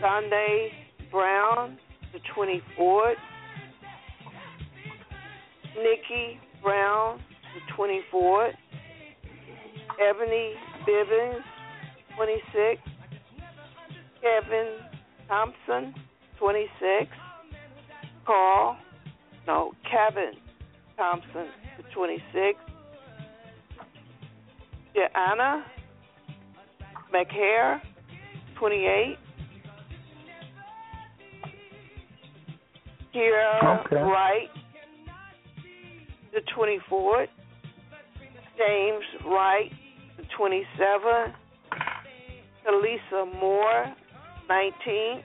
Sunday 0.00 0.70
Brown 1.10 1.78
the 2.12 2.20
twenty 2.34 2.62
fourth. 2.76 3.16
Nikki 5.76 6.38
Brown 6.62 7.18
the 7.54 7.74
twenty 7.74 8.00
fourth. 8.10 8.54
Ebony 10.00 10.54
Bibbins, 10.86 11.42
26. 12.16 12.80
Kevin 14.20 14.78
Thompson, 15.28 15.94
26. 16.38 17.10
Carl, 18.26 18.76
no, 19.46 19.72
Kevin 19.90 20.32
Thompson, 20.96 21.46
the 21.76 21.84
26. 21.94 22.58
Joanna 24.94 25.64
McHare, 27.14 27.80
28. 28.58 29.16
Kira 33.14 33.84
Okay. 33.84 33.96
Wright, 33.96 34.48
the 36.32 36.40
24th. 36.56 37.28
James 38.58 39.04
Wright, 39.24 39.70
the 40.16 40.24
27th. 40.36 41.34
Elisa 42.66 43.38
Moore, 43.40 43.94
19. 44.48 45.22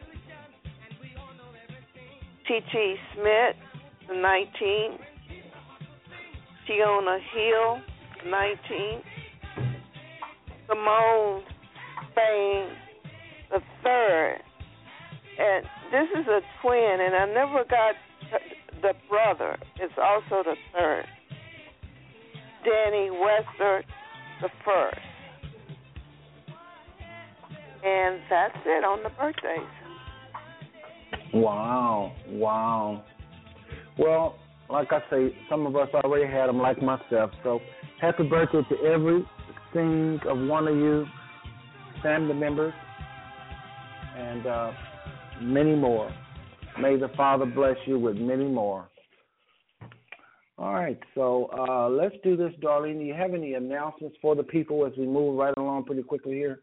T.T. 2.48 2.96
Smith, 3.16 3.56
the 4.08 4.16
19. 4.16 5.00
Tiona 6.68 7.18
Hill, 7.34 7.80
19. 8.26 9.02
Simone 10.68 11.44
Spain, 12.20 12.70
the 13.52 13.60
third. 13.84 14.38
And 15.40 15.66
this 15.92 16.20
is 16.20 16.28
a 16.28 16.40
twin, 16.62 16.98
and 17.02 17.16
I 17.16 17.26
never 17.34 17.64
got 17.70 17.96
the 18.82 18.94
brother. 19.10 19.58
It's 19.80 19.94
also 20.02 20.44
the 20.44 20.56
third. 20.74 21.06
Danny 22.64 23.10
Wester 23.10 23.84
the 24.42 24.50
first. 24.66 25.00
And 27.84 28.20
that's 28.30 28.58
it 28.66 28.84
on 28.84 29.04
the 29.04 29.10
birthdays. 29.10 29.60
Wow, 31.34 32.14
wow. 32.28 33.04
Well, 33.98 34.36
like 34.70 34.90
I 34.92 35.00
say, 35.10 35.36
some 35.50 35.66
of 35.66 35.76
us 35.76 35.88
already 35.94 36.30
had 36.32 36.48
them, 36.48 36.58
like 36.58 36.82
myself. 36.82 37.32
So, 37.44 37.60
happy 38.02 38.24
birthday 38.24 38.62
to 38.70 38.86
every 38.86 39.24
single 39.74 40.48
one 40.48 40.68
of 40.68 40.76
you, 40.76 41.06
family 42.02 42.34
members, 42.34 42.74
and 44.18 44.46
uh, 44.46 44.72
many 45.42 45.76
more. 45.76 46.12
May 46.80 46.98
the 46.98 47.10
Father 47.18 47.46
bless 47.46 47.78
you 47.86 48.00
with 48.00 48.18
many 48.18 48.46
more. 48.46 48.88
All 50.58 50.74
right, 50.74 51.00
so 51.16 51.50
uh, 51.58 51.88
let's 51.90 52.16
do 52.22 52.36
this, 52.36 52.52
Darlene. 52.62 53.00
Do 53.00 53.06
you 53.06 53.14
have 53.14 53.34
any 53.34 53.54
announcements 53.54 54.18
for 54.22 54.36
the 54.36 54.44
people 54.44 54.86
as 54.86 54.92
we 54.98 55.06
move 55.06 55.38
right 55.38 55.54
along 55.56 55.86
pretty 55.86 56.04
quickly 56.04 56.34
here? 56.34 56.60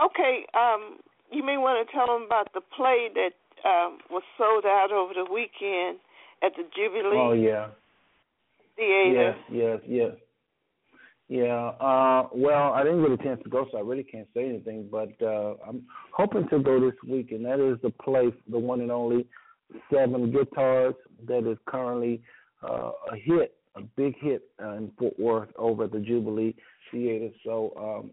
Okay, 0.00 0.46
um, 0.54 0.98
you 1.32 1.44
may 1.44 1.56
want 1.56 1.86
to 1.86 1.92
tell 1.92 2.06
them 2.06 2.26
about 2.26 2.52
the 2.54 2.60
play 2.76 3.08
that 3.14 3.68
um, 3.68 3.98
was 4.10 4.22
sold 4.38 4.64
out 4.64 4.92
over 4.92 5.14
the 5.14 5.24
weekend 5.32 5.98
at 6.44 6.52
the 6.56 6.62
Jubilee 6.76 7.16
Oh 7.16 7.32
yeah. 7.32 7.68
Theater. 8.76 9.12
Yes, 9.12 9.36
yes, 9.50 9.80
yes. 9.88 10.12
Yeah. 11.28 11.72
Uh 11.80 12.28
well 12.32 12.72
I 12.72 12.84
didn't 12.84 13.02
get 13.02 13.10
a 13.12 13.22
chance 13.22 13.42
to 13.42 13.50
go 13.50 13.66
so 13.70 13.78
I 13.78 13.80
really 13.80 14.04
can't 14.04 14.28
say 14.34 14.48
anything, 14.48 14.88
but 14.90 15.10
uh 15.20 15.54
I'm 15.66 15.82
hoping 16.12 16.48
to 16.50 16.58
go 16.60 16.78
this 16.80 16.94
week 17.08 17.32
and 17.32 17.44
that 17.44 17.58
is 17.60 17.80
the 17.82 17.90
play 17.90 18.32
the 18.48 18.58
one 18.58 18.80
and 18.80 18.92
only 18.92 19.26
Seven 19.92 20.30
Guitars 20.30 20.94
that 21.26 21.50
is 21.50 21.58
currently 21.66 22.22
uh 22.62 22.92
a 23.12 23.16
hit, 23.16 23.56
a 23.74 23.80
big 23.82 24.14
hit 24.20 24.42
in 24.60 24.92
Fort 24.98 25.18
Worth 25.18 25.48
over 25.56 25.84
at 25.84 25.92
the 25.92 25.98
Jubilee 25.98 26.54
Theater. 26.92 27.30
So 27.44 27.72
um 27.76 28.12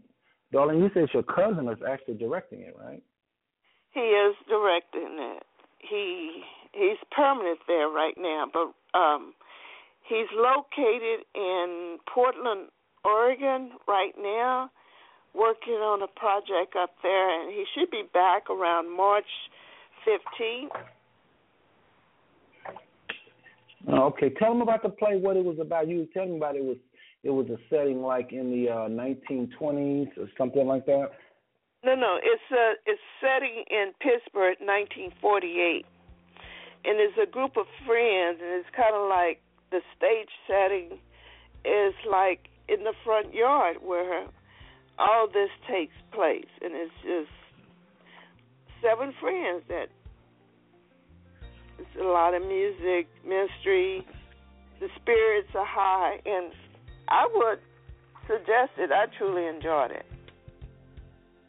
darling, 0.51 0.79
you 0.79 0.89
said 0.93 1.07
your 1.13 1.23
cousin 1.23 1.67
is 1.69 1.79
actually 1.87 2.15
directing 2.15 2.61
it, 2.61 2.75
right? 2.79 3.03
He 3.91 3.99
is 3.99 4.35
directing 4.49 5.17
it. 5.19 5.43
He 5.87 6.41
he's 6.71 6.97
permanent 7.15 7.59
there 7.67 7.89
right 7.89 8.15
now, 8.17 8.45
but 8.51 8.73
um 8.97 9.33
he's 10.09 10.27
located 10.33 11.25
in 11.35 11.97
Portland, 12.11 12.69
Oregon 13.03 13.71
right 13.87 14.13
now, 14.17 14.69
working 15.33 15.73
on 15.73 16.01
a 16.01 16.07
project 16.07 16.75
up 16.79 16.91
there 17.01 17.41
and 17.41 17.51
he 17.51 17.65
should 17.73 17.91
be 17.91 18.03
back 18.13 18.49
around 18.49 18.95
March 18.95 19.25
15th. 20.07 20.69
Oh, 23.87 24.03
okay, 24.03 24.29
tell 24.39 24.51
him 24.51 24.61
about 24.61 24.83
the 24.83 24.89
play. 24.89 25.17
What 25.17 25.35
it 25.35 25.43
was 25.43 25.57
about. 25.59 25.89
You 25.89 25.99
were 25.99 26.05
telling 26.13 26.37
about 26.37 26.55
it 26.55 26.63
was 26.63 26.77
it 27.23 27.31
was 27.31 27.47
a 27.49 27.57
setting 27.69 28.01
like 28.01 28.31
in 28.31 28.49
the 28.49 28.69
uh, 28.69 28.87
1920s 28.87 30.17
or 30.17 30.29
something 30.37 30.65
like 30.65 30.85
that. 30.85 31.11
No, 31.83 31.95
no, 31.95 32.17
it's 32.23 32.51
a 32.51 32.73
it's 32.85 33.01
setting 33.19 33.65
in 33.69 33.91
Pittsburgh, 33.99 34.55
1948, 34.63 35.85
and 36.85 36.99
it's 36.99 37.17
a 37.21 37.29
group 37.29 37.57
of 37.57 37.65
friends, 37.85 38.39
and 38.39 38.63
it's 38.63 38.69
kind 38.75 38.95
of 38.95 39.09
like 39.09 39.41
the 39.71 39.81
stage 39.97 40.31
setting 40.47 40.97
is 41.65 41.93
like 42.09 42.47
in 42.67 42.83
the 42.83 42.93
front 43.03 43.33
yard 43.33 43.77
where 43.81 44.25
all 44.99 45.27
this 45.27 45.49
takes 45.69 45.95
place, 46.11 46.45
and 46.61 46.73
it's 46.73 46.93
just 47.03 47.31
seven 48.81 49.13
friends 49.19 49.63
that 49.69 49.87
it's 51.79 51.89
a 51.99 52.03
lot 52.03 52.33
of 52.33 52.41
music, 52.43 53.07
mystery, 53.23 54.05
the 54.79 54.87
spirits 55.01 55.49
are 55.55 55.65
high, 55.65 56.19
and 56.25 56.51
I 57.07 57.27
would 57.33 57.59
suggest 58.27 58.71
it. 58.77 58.91
I 58.91 59.05
truly 59.17 59.47
enjoyed 59.47 59.91
it. 59.91 60.05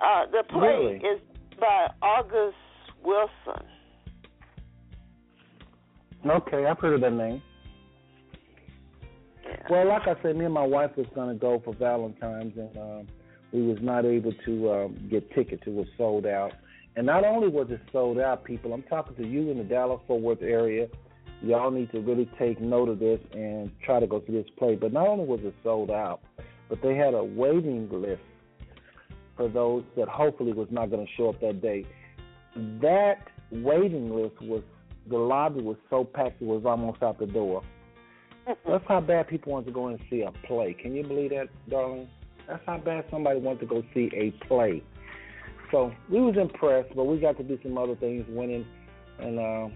Uh, 0.03 0.27
the 0.31 0.43
play 0.49 0.61
Really? 0.61 0.97
is 0.97 1.21
by 1.61 1.89
August 2.03 2.57
Wilson. 3.05 3.67
Okay, 6.27 6.65
I've 6.67 6.79
heard 6.79 6.95
of 6.95 7.01
that 7.03 7.13
name. 7.13 7.43
Yeah. 9.47 9.57
Well, 9.71 9.89
like 9.89 10.03
I 10.07 10.21
said, 10.23 10.37
me 10.37 10.45
and 10.45 10.55
my 10.55 10.67
wife 10.67 10.91
was 10.97 11.07
gonna 11.15 11.35
go 11.35 11.61
for 11.65 11.75
Valentine's, 11.75 12.57
and 12.57 12.77
um, 12.77 13.07
we 13.53 13.63
was 13.63 13.79
not 13.81 14.05
able 14.05 14.33
to 14.45 14.73
um, 14.73 15.09
get 15.11 15.31
tickets. 15.35 15.63
It 15.67 15.73
was 15.73 15.87
sold 15.97 16.27
out. 16.27 16.53
And 16.97 17.07
not 17.07 17.25
only 17.25 17.49
was 17.49 17.69
it 17.71 17.81
sold 17.93 18.19
out, 18.19 18.45
people, 18.45 18.73
I'm 18.73 18.83
talking 18.85 19.17
to 19.17 19.27
you 19.27 19.51
in 19.51 19.59
the 19.59 19.65
Dallas 19.65 20.01
Fort 20.07 20.23
Worth 20.23 20.43
area. 20.43 20.87
Y'all 21.43 21.71
need 21.71 21.91
to 21.93 22.01
really 22.01 22.29
take 22.39 22.61
note 22.61 22.89
of 22.89 23.01
this 23.01 23.21
and 23.33 23.71
try 23.85 24.01
to 24.01 24.07
go 24.07 24.21
to 24.21 24.33
this 24.33 24.47
play. 24.57 24.77
But 24.77 24.93
not 24.93 25.09
only 25.09 25.25
was 25.25 25.41
it 25.43 25.55
sold 25.63 25.91
out, 25.91 26.21
but 26.69 26.81
they 26.83 26.95
had 26.95 27.15
a 27.15 27.23
waiting 27.23 27.89
list 27.91 28.23
for 29.37 29.49
those 29.49 29.85
that 29.97 30.09
hopefully 30.09 30.53
was 30.53 30.69
not 30.71 30.91
going 30.91 31.05
to 31.05 31.13
show 31.17 31.31
up 31.31 31.41
that 31.41 31.61
day. 31.61 31.85
That 32.81 33.17
waiting 33.51 34.15
list 34.15 34.41
was 34.41 34.63
the 35.09 35.19
lobby 35.19 35.61
was 35.61 35.77
so 35.91 36.05
packed 36.05 36.41
it 36.41 36.47
was 36.47 36.63
almost 36.65 37.03
out 37.03 37.19
the 37.19 37.27
door. 37.27 37.63
That's 38.47 38.85
how 38.87 39.01
bad 39.01 39.29
people 39.29 39.53
want 39.53 39.67
to 39.67 39.73
go 39.73 39.89
and 39.89 39.99
see 40.11 40.23
a 40.23 40.33
play. 40.47 40.75
Can 40.81 40.95
you 40.95 41.03
believe 41.03 41.31
that, 41.31 41.49
darling? 41.69 42.09
That's 42.47 42.63
how 42.67 42.79
bad 42.79 43.05
somebody 43.11 43.41
wants 43.41 43.61
to 43.61 43.67
go 43.67 43.83
see 43.95 44.11
a 44.15 44.31
play. 44.47 44.83
So 45.71 45.93
we 46.11 46.21
was 46.21 46.37
impressed, 46.37 46.95
but 46.95 47.05
we 47.05 47.19
got 47.19 47.37
to 47.39 47.43
do 47.43 47.59
some 47.63 47.79
other 47.79 47.97
things, 47.97 48.25
went 48.29 48.51
in 48.51 48.67
and 49.19 49.39
uh, 49.39 49.69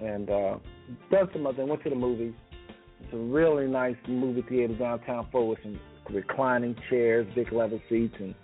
and 0.00 0.30
uh, 0.30 0.58
done 1.10 1.28
some 1.32 1.46
other 1.46 1.56
things. 1.56 1.68
Went 1.68 1.82
to 1.82 1.90
the 1.90 1.96
movies. 1.96 2.34
It's 3.00 3.12
a 3.12 3.16
really 3.16 3.66
nice 3.66 3.96
movie 4.06 4.42
theater 4.48 4.74
downtown 4.74 5.26
Fort 5.32 5.48
with 5.48 5.58
some 5.62 5.80
reclining 6.14 6.76
chairs, 6.88 7.26
big 7.34 7.52
leather 7.52 7.82
seats, 7.88 8.14
and 8.20 8.34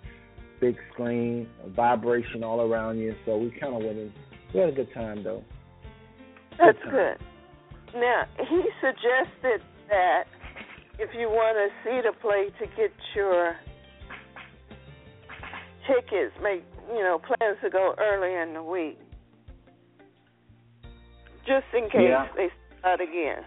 big 0.59 0.75
screen, 0.91 1.47
vibration 1.75 2.43
all 2.43 2.61
around 2.61 2.99
you. 2.99 3.15
So 3.25 3.37
we 3.37 3.51
kind 3.51 3.73
of 3.73 3.81
went 3.83 3.97
in. 3.97 4.13
We 4.53 4.59
had 4.59 4.69
a 4.69 4.73
good 4.73 4.93
time 4.93 5.23
though. 5.23 5.43
That's 6.57 6.77
Good 6.83 6.91
good. 6.91 7.28
Now, 7.95 8.23
he 8.37 8.61
suggested 8.81 9.61
that 9.89 10.23
if 10.99 11.09
you 11.17 11.27
want 11.29 11.57
to 11.57 11.69
see 11.83 12.01
the 12.03 12.13
play, 12.21 12.49
to 12.59 12.65
get 12.75 12.91
your 13.15 13.55
tickets, 15.87 16.33
make 16.43 16.63
you 16.89 16.99
know 17.01 17.19
plans 17.19 17.57
to 17.63 17.69
go 17.69 17.95
early 17.97 18.35
in 18.35 18.53
the 18.53 18.63
week, 18.63 18.99
just 21.47 21.65
in 21.73 21.89
case 21.89 22.09
Yeah. 22.09 22.27
they 22.35 22.49
start 22.79 23.01
again. 23.01 23.43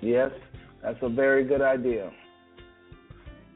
Yes, 0.00 0.30
that's 0.82 0.98
a 1.02 1.08
very 1.08 1.44
good 1.44 1.62
idea. 1.62 2.12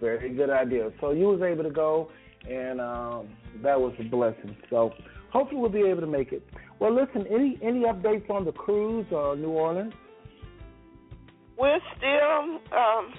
Very 0.00 0.34
good 0.34 0.50
idea. 0.50 0.90
So 1.00 1.10
you 1.10 1.26
was 1.26 1.42
able 1.42 1.64
to 1.64 1.70
go, 1.70 2.10
and 2.48 2.80
um, 2.80 3.28
that 3.62 3.78
was 3.78 3.92
a 4.00 4.04
blessing. 4.04 4.56
So 4.70 4.92
hopefully 5.30 5.60
we'll 5.60 5.70
be 5.70 5.82
able 5.82 6.00
to 6.00 6.06
make 6.06 6.32
it. 6.32 6.42
Well, 6.80 6.94
listen, 6.94 7.26
any 7.28 7.58
any 7.62 7.80
updates 7.80 8.30
on 8.30 8.44
the 8.44 8.52
cruise 8.52 9.06
or 9.10 9.36
New 9.36 9.50
Orleans? 9.50 9.92
We're 11.58 11.80
still 11.96 12.78
um, 12.78 13.12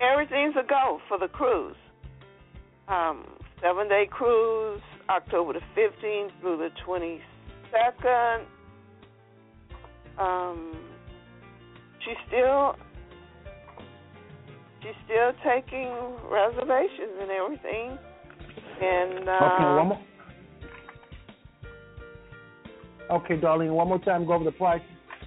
everything's 0.00 0.54
a 0.56 0.66
go 0.66 1.00
for 1.08 1.18
the 1.18 1.28
cruise. 1.28 1.76
Um, 2.88 3.24
seven 3.62 3.88
day 3.88 4.08
cruise, 4.10 4.80
October 5.08 5.52
the 5.52 5.60
fifteenth 5.74 6.32
through 6.40 6.56
the 6.58 6.70
twenty 6.84 7.20
second. 7.70 8.46
Um, 10.18 10.72
she's 12.04 12.16
still 12.26 12.74
she's 14.82 14.96
still 15.04 15.32
taking 15.44 15.92
reservations 16.28 17.20
and 17.20 17.30
everything. 17.30 17.98
And 18.82 19.28
uh, 19.28 19.32
okay, 19.32 19.64
one 19.64 19.88
more. 19.88 20.00
Okay, 23.10 23.36
darling, 23.36 23.72
one 23.72 23.88
more 23.88 24.00
time, 24.00 24.26
go 24.26 24.34
over 24.34 24.44
the 24.44 24.52
price 24.52 24.82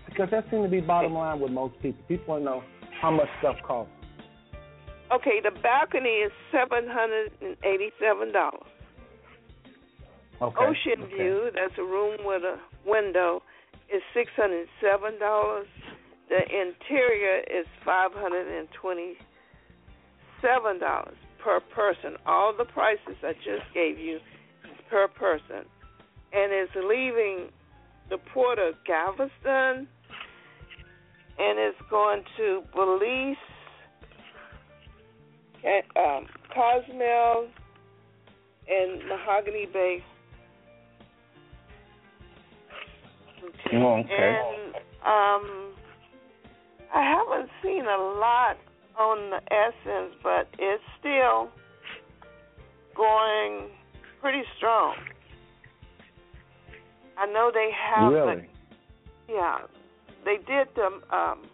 because 0.05 0.29
that 0.31 0.45
seems 0.51 0.65
to 0.65 0.69
be 0.69 0.81
bottom 0.81 1.13
line 1.13 1.39
with 1.39 1.51
most 1.51 1.75
people. 1.81 2.03
People 2.07 2.25
want 2.33 2.41
to 2.41 2.45
know 2.45 2.63
how 3.01 3.11
much 3.11 3.27
stuff 3.39 3.55
costs. 3.65 3.93
okay, 5.13 5.39
the 5.43 5.51
balcony 5.61 6.09
is 6.09 6.31
seven 6.51 6.89
hundred 6.89 7.31
and 7.41 7.55
eighty 7.63 7.89
seven 7.99 8.31
dollars. 8.33 8.67
Okay. 10.41 10.55
Ocean 10.59 11.03
okay. 11.03 11.15
View, 11.15 11.49
that's 11.53 11.77
a 11.77 11.83
room 11.83 12.17
with 12.23 12.43
a 12.43 12.57
window, 12.85 13.41
is 13.93 14.01
six 14.13 14.29
hundred 14.35 14.61
and 14.61 14.69
seven 14.81 15.19
dollars. 15.19 15.67
The 16.29 16.39
interior 16.43 17.39
is 17.39 17.65
five 17.85 18.11
hundred 18.13 18.47
and 18.47 18.67
twenty 18.79 19.15
seven 20.41 20.79
dollars 20.79 21.17
per 21.43 21.59
person. 21.59 22.17
All 22.25 22.53
the 22.57 22.65
prices 22.65 23.15
I 23.23 23.33
just 23.33 23.65
gave 23.73 23.97
you 23.97 24.17
is 24.17 24.77
per 24.89 25.07
person. 25.07 25.65
And 26.31 26.53
it's 26.53 26.71
leaving 26.75 27.49
the 28.09 28.17
port 28.33 28.59
of 28.59 28.75
Galveston 28.85 29.87
and 31.39 31.57
it's 31.57 31.77
going 31.89 32.23
to 32.37 32.63
Belize 32.73 33.35
and, 35.63 35.83
um, 35.97 36.25
Cozumel 36.53 37.47
and 38.67 39.07
Mahogany 39.07 39.67
Bay 39.71 40.03
Oh, 43.73 43.99
okay. 43.99 44.09
And 44.09 44.75
um, 45.05 45.73
I 46.93 47.03
haven't 47.03 47.49
seen 47.63 47.85
a 47.85 47.97
lot 48.19 48.57
on 48.97 49.29
the 49.29 49.41
Essence, 49.53 50.15
but 50.23 50.47
it's 50.57 50.83
still 50.99 51.49
going 52.95 53.69
pretty 54.21 54.43
strong. 54.57 54.95
I 57.19 57.25
know 57.25 57.51
they 57.53 57.69
have 57.73 58.13
really? 58.13 58.47
the 59.27 59.34
yeah, 59.34 59.58
they 60.25 60.38
did 60.38 60.67
the 60.75 60.88
um 61.15 61.45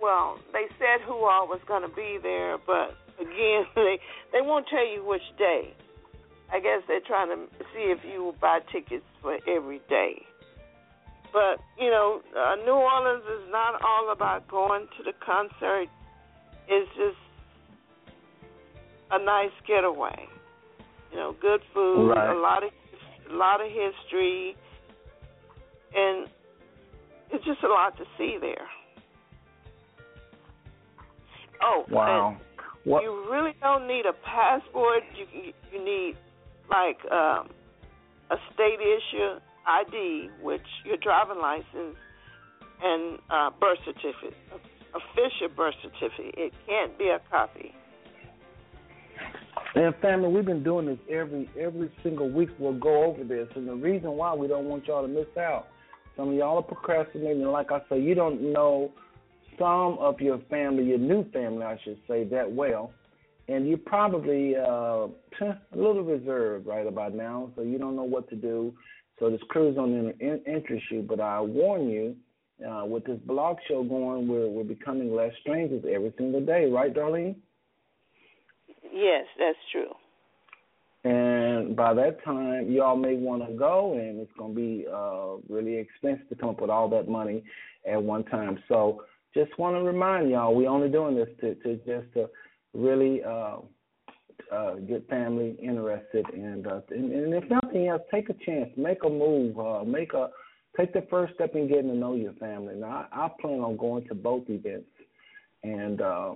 well, 0.00 0.38
they 0.52 0.66
said 0.78 1.04
who 1.06 1.14
all 1.26 1.48
was 1.48 1.60
going 1.66 1.82
to 1.82 1.88
be 1.94 2.18
there, 2.22 2.56
but 2.66 2.94
again, 3.20 3.64
they 3.74 3.98
they 4.32 4.40
won't 4.40 4.66
tell 4.68 4.86
you 4.86 5.04
which 5.06 5.22
day. 5.38 5.74
I 6.50 6.60
guess 6.60 6.80
they're 6.88 7.04
trying 7.06 7.28
to 7.28 7.46
see 7.74 7.92
if 7.92 7.98
you 8.10 8.24
will 8.24 8.36
buy 8.40 8.60
tickets 8.72 9.04
for 9.20 9.38
every 9.46 9.80
day. 9.88 10.22
But 11.32 11.60
you 11.78 11.90
know, 11.90 12.22
uh, 12.36 12.56
New 12.64 12.72
Orleans 12.72 13.24
is 13.24 13.50
not 13.50 13.82
all 13.82 14.10
about 14.12 14.48
going 14.48 14.86
to 14.96 15.02
the 15.04 15.12
concert. 15.24 15.88
It's 16.68 16.88
just 16.96 17.18
a 19.10 19.22
nice 19.22 19.52
getaway. 19.66 20.26
You 21.12 21.18
know, 21.18 21.36
good 21.40 21.60
food, 21.74 22.08
Right. 22.10 22.30
a 22.30 22.38
lot 22.38 22.62
of 22.64 22.70
a 23.30 23.34
lot 23.34 23.60
of 23.60 23.68
history, 23.68 24.56
and 25.94 26.28
it's 27.30 27.44
just 27.44 27.62
a 27.62 27.68
lot 27.68 27.96
to 27.98 28.04
see 28.16 28.36
there. 28.40 28.66
Oh, 31.62 31.84
Wow. 31.90 32.36
What? 32.84 33.02
you 33.02 33.26
really 33.30 33.52
don't 33.60 33.86
need 33.86 34.06
a 34.06 34.12
passport. 34.24 35.02
You 35.14 35.26
can, 35.26 35.52
you 35.72 35.84
need 35.84 36.16
like 36.70 36.98
um, 37.10 37.50
a 38.30 38.36
state 38.54 38.78
issue 38.80 39.40
ID, 39.66 40.30
which 40.40 40.62
your 40.84 40.96
driving 40.96 41.38
license 41.38 41.96
and 42.82 43.18
uh, 43.28 43.50
birth 43.60 43.78
certificate, 43.84 44.36
official 44.94 45.48
birth 45.54 45.74
certificate. 45.82 46.34
It 46.38 46.52
can't 46.66 46.96
be 46.96 47.08
a 47.08 47.20
copy. 47.30 47.74
And 49.74 49.94
family, 49.96 50.28
we've 50.28 50.46
been 50.46 50.62
doing 50.62 50.86
this 50.86 50.98
every 51.10 51.48
every 51.58 51.90
single 52.02 52.30
week. 52.30 52.48
We'll 52.58 52.78
go 52.78 53.04
over 53.04 53.22
this, 53.22 53.48
and 53.54 53.68
the 53.68 53.74
reason 53.74 54.12
why 54.12 54.34
we 54.34 54.48
don't 54.48 54.64
want 54.64 54.86
y'all 54.86 55.02
to 55.02 55.08
miss 55.08 55.26
out. 55.38 55.68
Some 56.16 56.30
of 56.30 56.34
y'all 56.34 56.58
are 56.58 56.62
procrastinating. 56.62 57.44
Like 57.44 57.70
I 57.70 57.80
say, 57.88 58.00
you 58.00 58.14
don't 58.14 58.52
know 58.52 58.92
some 59.58 59.98
of 59.98 60.20
your 60.20 60.38
family, 60.50 60.84
your 60.84 60.98
new 60.98 61.30
family, 61.30 61.64
I 61.64 61.78
should 61.84 61.98
say, 62.08 62.24
that 62.24 62.50
well, 62.50 62.92
and 63.48 63.68
you're 63.68 63.78
probably 63.78 64.56
uh, 64.56 65.08
a 65.40 65.56
little 65.74 66.02
reserved 66.02 66.66
right 66.66 66.86
about 66.86 67.14
now. 67.14 67.50
So 67.54 67.62
you 67.62 67.78
don't 67.78 67.94
know 67.94 68.04
what 68.04 68.28
to 68.30 68.36
do. 68.36 68.72
So 69.18 69.30
this 69.30 69.40
cruise 69.48 69.76
don't 69.76 69.94
in, 69.94 70.40
interest 70.46 70.84
you, 70.90 71.02
but 71.02 71.20
I 71.20 71.40
warn 71.40 71.88
you, 71.88 72.16
uh, 72.66 72.84
with 72.84 73.04
this 73.04 73.18
blog 73.24 73.56
show 73.68 73.84
going, 73.84 74.26
we're 74.26 74.48
we're 74.48 74.64
becoming 74.64 75.14
less 75.14 75.32
strangers 75.40 75.84
every 75.88 76.12
single 76.16 76.40
day, 76.40 76.70
right, 76.70 76.92
Darlene? 76.92 77.36
Yes, 78.92 79.24
that's 79.38 79.58
true. 79.72 79.92
And 81.04 81.76
by 81.76 81.94
that 81.94 82.22
time, 82.24 82.70
y'all 82.70 82.96
may 82.96 83.14
want 83.14 83.46
to 83.46 83.52
go, 83.54 83.94
and 83.94 84.20
it's 84.20 84.32
going 84.36 84.54
to 84.54 84.60
be 84.60 84.86
uh, 84.92 85.36
really 85.48 85.76
expensive 85.76 86.28
to 86.28 86.34
come 86.34 86.50
up 86.50 86.60
with 86.60 86.70
all 86.70 86.88
that 86.88 87.08
money 87.08 87.44
at 87.90 88.02
one 88.02 88.24
time. 88.24 88.58
So, 88.68 89.04
just 89.34 89.56
want 89.58 89.76
to 89.76 89.82
remind 89.82 90.30
y'all, 90.30 90.54
we're 90.54 90.68
only 90.68 90.88
doing 90.88 91.14
this 91.14 91.28
to, 91.40 91.54
to 91.56 91.76
just 91.76 92.12
to 92.14 92.28
really 92.74 93.22
uh, 93.22 93.58
uh, 94.50 94.74
get 94.76 95.08
family 95.08 95.56
interested, 95.62 96.26
and, 96.32 96.66
uh, 96.66 96.80
and 96.90 97.12
and 97.12 97.34
if 97.34 97.44
nothing 97.50 97.88
else, 97.88 98.02
take 98.12 98.28
a 98.30 98.34
chance, 98.44 98.70
make 98.76 99.04
a 99.04 99.08
move, 99.08 99.58
uh, 99.58 99.84
make 99.84 100.14
a 100.14 100.30
take 100.76 100.92
the 100.92 101.06
first 101.10 101.34
step 101.34 101.54
in 101.54 101.68
getting 101.68 101.88
to 101.88 101.96
know 101.96 102.14
your 102.14 102.32
family. 102.34 102.74
Now, 102.74 103.06
I, 103.12 103.26
I 103.26 103.30
plan 103.40 103.60
on 103.60 103.76
going 103.76 104.06
to 104.08 104.14
both 104.14 104.44
events, 104.48 104.88
and 105.62 106.00
uh, 106.00 106.34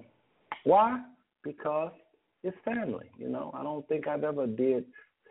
why? 0.65 1.01
Because 1.43 1.93
it's 2.43 2.57
family. 2.65 3.11
You 3.17 3.29
know, 3.29 3.51
I 3.55 3.63
don't 3.63 3.87
think 3.89 4.09
I've 4.09 4.25
ever 4.25 4.47
did 4.47 4.85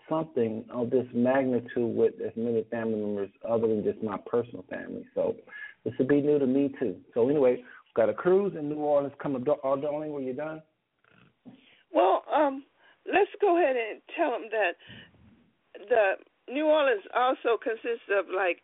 something 0.10 0.65
of 0.69 0.89
this 0.89 1.06
magnitude 1.13 1.95
with 1.95 2.13
as 2.26 2.32
many 2.36 2.65
family 2.69 3.00
members 3.00 3.30
other 3.47 3.67
than 3.67 3.84
just 3.84 4.04
my 4.04 4.17
personal 4.26 4.65
family. 4.69 5.06
So 5.15 5.36
this 5.86 5.93
would 6.00 6.08
be 6.08 6.21
new 6.21 6.39
to 6.39 6.45
me 6.45 6.74
too. 6.80 6.97
So 7.13 7.30
anyway, 7.30 7.56
we've 7.58 7.95
got 7.95 8.10
a 8.10 8.13
cruise 8.13 8.54
in 8.58 8.69
New 8.69 8.76
Orleans 8.76 9.13
coming. 9.21 9.47
Up. 9.50 9.60
Are 9.63 9.78
darling, 9.78 10.12
were 10.12 10.21
you 10.21 10.34
done? 10.34 10.62
Well, 11.93 12.24
um, 12.34 12.63
let's 13.06 13.32
go 13.39 13.58
ahead 13.58 13.76
and 13.76 14.02
tell 14.15 14.32
them 14.32 14.50
that 14.52 14.71
the 15.89 16.54
New 16.54 16.65
Orleans 16.65 17.04
also 17.15 17.58
consists 17.62 18.08
of 18.12 18.26
like 18.36 18.60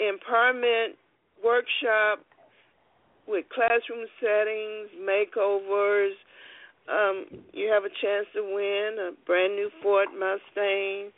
empowerment 0.00 0.94
workshop 1.44 2.24
with 3.26 3.44
classroom 3.48 4.06
settings, 4.20 4.90
makeovers, 5.00 6.12
um, 6.90 7.24
you 7.52 7.70
have 7.72 7.84
a 7.84 7.88
chance 7.88 8.26
to 8.34 8.42
win 8.42 8.96
a 9.00 9.10
brand 9.26 9.56
new 9.56 9.70
Ford 9.82 10.08
Mustang. 10.12 11.12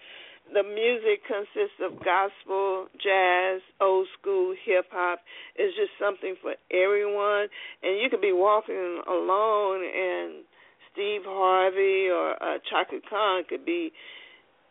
The 0.52 0.62
music 0.62 1.26
consists 1.26 1.82
of 1.82 1.98
gospel, 2.04 2.86
jazz, 3.02 3.60
old 3.80 4.06
school, 4.18 4.54
hip 4.64 4.86
hop. 4.92 5.18
It's 5.56 5.74
just 5.74 5.90
something 5.98 6.36
for 6.40 6.54
everyone. 6.70 7.48
And 7.82 7.98
you 8.00 8.08
could 8.08 8.20
be 8.20 8.32
walking 8.32 9.02
alone, 9.08 9.82
and 9.82 10.44
Steve 10.92 11.22
Harvey 11.26 12.08
or 12.14 12.40
uh, 12.40 12.58
Chaka 12.70 13.00
Khan 13.10 13.42
could 13.48 13.64
be. 13.64 13.90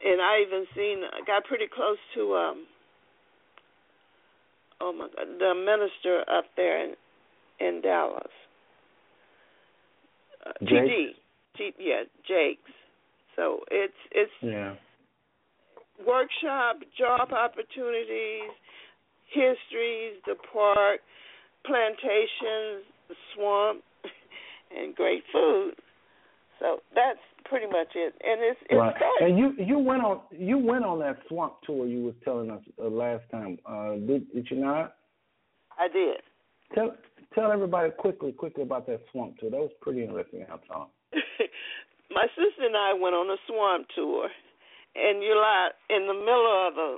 And 0.03 0.21
I 0.21 0.43
even 0.47 0.65
seen, 0.75 1.03
got 1.27 1.43
pretty 1.43 1.67
close 1.67 1.97
to, 2.15 2.35
um, 2.35 2.67
oh 4.79 4.93
my 4.93 5.07
God, 5.11 5.27
the 5.39 5.53
minister 5.55 6.23
up 6.31 6.45
there 6.55 6.85
in 6.85 6.95
in 7.57 7.81
Dallas 7.81 8.27
uh, 10.45 10.51
GD, 10.63 11.15
G, 11.57 11.71
yeah, 11.79 12.03
Jakes. 12.27 12.71
So 13.35 13.59
it's 13.71 13.93
it's 14.11 14.31
yeah. 14.41 14.75
workshop, 16.05 16.77
job 16.97 17.31
opportunities, 17.33 18.51
histories, 19.29 20.21
the 20.25 20.35
park, 20.53 21.01
plantations, 21.65 22.85
the 23.09 23.15
swamp, 23.33 23.83
and 24.77 24.95
great 24.95 25.23
food. 25.31 25.73
So 26.59 26.79
that's 26.93 27.19
pretty 27.45 27.67
much 27.67 27.89
it, 27.95 28.13
and 28.23 28.41
it's 28.41 28.59
it's 28.69 28.77
right. 28.77 28.93
Fun. 28.93 29.29
And 29.29 29.37
you 29.37 29.53
you 29.57 29.79
went 29.79 30.03
on 30.03 30.21
you 30.31 30.57
went 30.57 30.85
on 30.85 30.99
that 30.99 31.17
swamp 31.27 31.55
tour 31.65 31.85
you 31.85 32.03
was 32.03 32.15
telling 32.23 32.49
us 32.49 32.61
uh, 32.81 32.87
last 32.87 33.23
time. 33.31 33.57
Uh, 33.65 33.95
did 33.95 34.31
did 34.33 34.47
you 34.49 34.57
not? 34.57 34.95
I 35.77 35.87
did. 35.89 36.17
Tell 36.73 36.95
tell 37.35 37.51
everybody 37.51 37.91
quickly, 37.91 38.31
quickly 38.31 38.63
about 38.63 38.87
that 38.87 39.01
swamp 39.11 39.37
tour. 39.37 39.51
That 39.51 39.59
was 39.59 39.75
pretty 39.81 40.03
interesting. 40.03 40.45
I 40.47 40.57
thought. 40.65 40.89
My 42.09 42.25
sister 42.33 42.65
and 42.65 42.77
I 42.77 42.93
went 42.93 43.13
on 43.13 43.29
a 43.29 43.37
swamp 43.45 43.87
tour, 43.93 44.29
and 44.95 45.21
you're 45.21 45.37
like 45.37 45.75
in 45.89 46.07
the 46.07 46.15
middle 46.15 46.67
of 46.67 46.73
the 46.75 46.97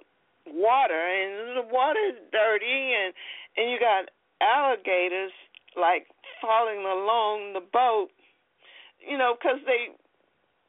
water, 0.53 1.01
and 1.01 1.57
the 1.57 1.67
water 1.73 1.99
is 2.13 2.19
dirty, 2.31 2.93
and 2.93 3.13
and 3.57 3.71
you 3.71 3.79
got 3.81 4.13
alligators 4.39 5.33
like 5.75 6.07
following 6.41 6.85
along 6.85 7.53
the 7.53 7.65
boat, 7.73 8.09
you 9.01 9.17
know, 9.17 9.33
because 9.33 9.59
they 9.65 9.89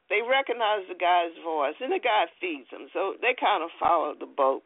they 0.09 0.25
recognize 0.25 0.89
the 0.89 0.97
guy's 0.97 1.37
voice, 1.45 1.77
and 1.79 1.93
the 1.93 2.01
guy 2.01 2.25
feeds 2.41 2.69
them, 2.71 2.89
so 2.93 3.13
they 3.21 3.37
kind 3.37 3.63
of 3.63 3.69
follow 3.79 4.15
the 4.17 4.25
boat. 4.25 4.63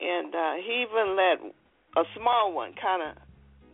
And 0.00 0.34
uh, 0.34 0.54
he 0.62 0.86
even 0.86 1.14
let 1.14 1.38
a 1.96 2.04
small 2.14 2.52
one 2.52 2.74
kind 2.80 3.02
of 3.02 3.27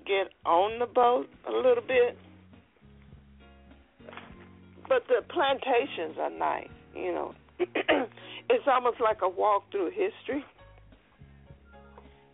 get 0.07 0.33
on 0.45 0.79
the 0.79 0.87
boat 0.87 1.29
a 1.49 1.53
little 1.53 1.83
bit. 1.87 2.17
But 4.88 5.05
the 5.09 5.23
plantations 5.29 6.17
are 6.21 6.31
nice, 6.31 6.69
you 6.95 7.12
know. 7.12 7.35
it's 7.59 8.67
almost 8.67 9.01
like 9.01 9.19
a 9.23 9.29
walk 9.29 9.71
through 9.71 9.90
history. 9.90 10.45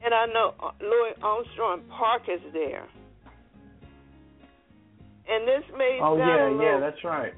And 0.02 0.14
I 0.14 0.26
know 0.26 0.54
uh, 0.61 0.70
Louis 0.80 1.12
Armstrong 1.22 1.83
Park 1.90 2.22
is 2.28 2.40
there. 2.52 2.87
And 5.28 5.46
this 5.46 5.62
may 5.76 6.00
oh, 6.02 6.18
sound 6.18 6.18
yeah, 6.18 6.44
little, 6.44 6.62
yeah, 6.62 6.80
that's 6.80 7.04
right. 7.04 7.33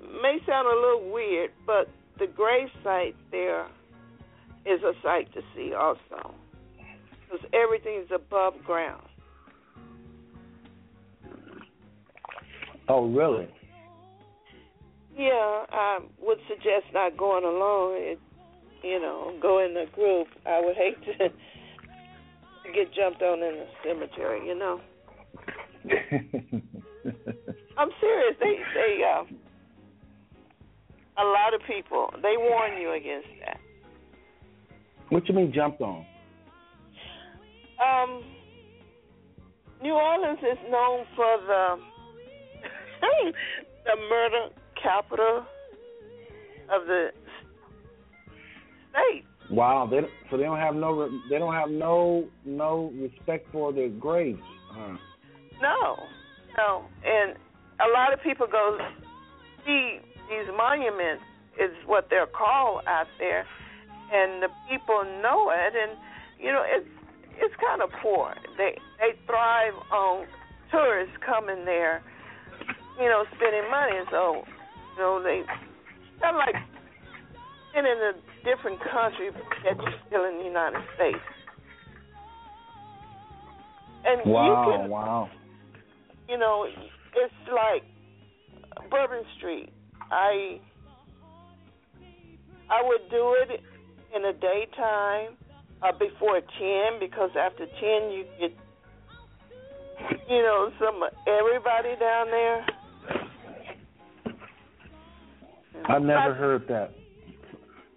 May 0.00 0.38
sound 0.46 0.66
a 0.66 0.80
little 0.80 1.12
weird, 1.12 1.50
but 1.66 1.88
the 2.18 2.26
grave 2.26 2.68
site 2.82 3.16
there 3.30 3.66
is 4.64 4.82
a 4.82 4.92
sight 5.02 5.32
to 5.34 5.42
see 5.54 5.72
also 5.74 6.34
because 7.30 7.46
everything 7.52 8.02
is 8.02 8.10
above 8.14 8.54
ground. 8.64 9.06
Oh, 12.88 13.06
really? 13.06 13.48
Yeah, 15.16 15.64
I 15.70 15.98
would 16.20 16.38
suggest 16.48 16.86
not 16.92 17.16
going 17.16 17.44
alone. 17.44 17.96
It, 17.98 18.18
you 18.82 18.98
know, 19.00 19.32
go 19.40 19.64
in 19.64 19.76
a 19.76 19.86
group. 19.94 20.28
I 20.46 20.60
would 20.60 20.76
hate 20.76 20.96
to 21.04 21.28
get 22.72 22.92
jumped 22.94 23.22
on 23.22 23.42
in 23.42 23.56
the 23.56 23.66
cemetery. 23.84 24.46
You 24.46 24.54
know. 24.58 24.80
I'm 27.76 27.90
serious. 28.00 28.36
They 28.40 28.56
they 28.74 29.02
uh, 29.04 29.24
a 31.22 31.24
lot 31.24 31.54
of 31.54 31.60
people 31.66 32.10
they 32.22 32.36
warn 32.36 32.80
you 32.80 32.92
against 32.92 33.28
that. 33.44 33.60
What 35.10 35.28
you 35.28 35.34
mean 35.34 35.52
jumped 35.52 35.80
on? 35.80 36.06
Um, 37.80 38.22
New 39.82 39.94
Orleans 39.94 40.38
is 40.40 40.58
known 40.70 41.06
for 41.16 41.38
the 41.46 41.76
the 43.84 43.96
murder 44.08 44.48
capital 44.82 45.44
of 46.70 46.86
the 46.86 47.08
state. 48.90 49.24
Wow, 49.50 49.88
they 49.90 50.00
so 50.30 50.36
they 50.36 50.44
don't 50.44 50.58
have 50.58 50.74
no 50.74 51.08
they 51.28 51.38
don't 51.38 51.54
have 51.54 51.70
no 51.70 52.28
no 52.44 52.92
respect 52.94 53.48
for 53.50 53.72
their 53.72 53.88
graves. 53.88 54.38
Huh? 54.70 54.96
No, 55.60 55.96
no, 56.56 56.84
and 57.04 57.36
a 57.80 57.90
lot 57.92 58.12
of 58.12 58.22
people 58.22 58.46
go 58.46 58.78
see 59.66 59.98
these 60.28 60.48
monuments 60.56 61.22
is 61.58 61.70
what 61.86 62.06
they're 62.10 62.26
called 62.26 62.84
out 62.86 63.08
there, 63.18 63.44
and 64.12 64.42
the 64.42 64.48
people 64.70 65.02
know 65.20 65.50
it, 65.50 65.74
and 65.74 65.98
you 66.38 66.52
know 66.52 66.62
it's 66.64 66.86
it's 67.38 67.54
kind 67.60 67.82
of 67.82 67.90
poor. 68.02 68.34
They 68.56 68.78
they 68.98 69.18
thrive 69.26 69.74
on 69.92 70.26
tourists 70.70 71.16
coming 71.24 71.64
there, 71.64 72.02
you 72.98 73.08
know, 73.08 73.24
spending 73.36 73.70
money. 73.70 73.98
And 73.98 74.06
so, 74.10 74.44
you 74.96 75.02
know, 75.02 75.22
they 75.22 75.42
kind 76.20 76.36
of 76.36 76.40
like 76.40 76.56
in 77.76 77.86
a 77.86 78.12
different 78.44 78.80
country, 78.80 79.30
yet 79.64 79.76
you're 79.76 80.00
still 80.06 80.24
in 80.24 80.38
the 80.38 80.44
United 80.44 80.82
States. 80.94 81.24
And 84.04 84.30
wow, 84.30 84.46
you 84.46 84.78
can, 84.78 84.90
wow. 84.90 85.28
You 86.28 86.38
know, 86.38 86.66
it's 86.66 87.34
like 87.52 87.82
Bourbon 88.90 89.24
Street. 89.36 89.70
I 90.10 90.58
I 92.70 92.82
would 92.82 93.10
do 93.10 93.36
it 93.42 93.60
in 94.14 94.22
the 94.22 94.32
daytime 94.32 95.36
uh, 95.82 95.92
before 95.98 96.40
ten 96.40 96.98
because 97.00 97.30
after 97.38 97.66
ten 97.66 98.10
you 98.10 98.24
get 98.38 98.52
you 100.28 100.42
know 100.42 100.70
some 100.78 101.02
everybody 101.26 101.96
down 101.98 102.26
there. 102.30 102.66
I've 105.88 106.02
never 106.02 106.34
heard 106.34 106.66
that. 106.68 106.92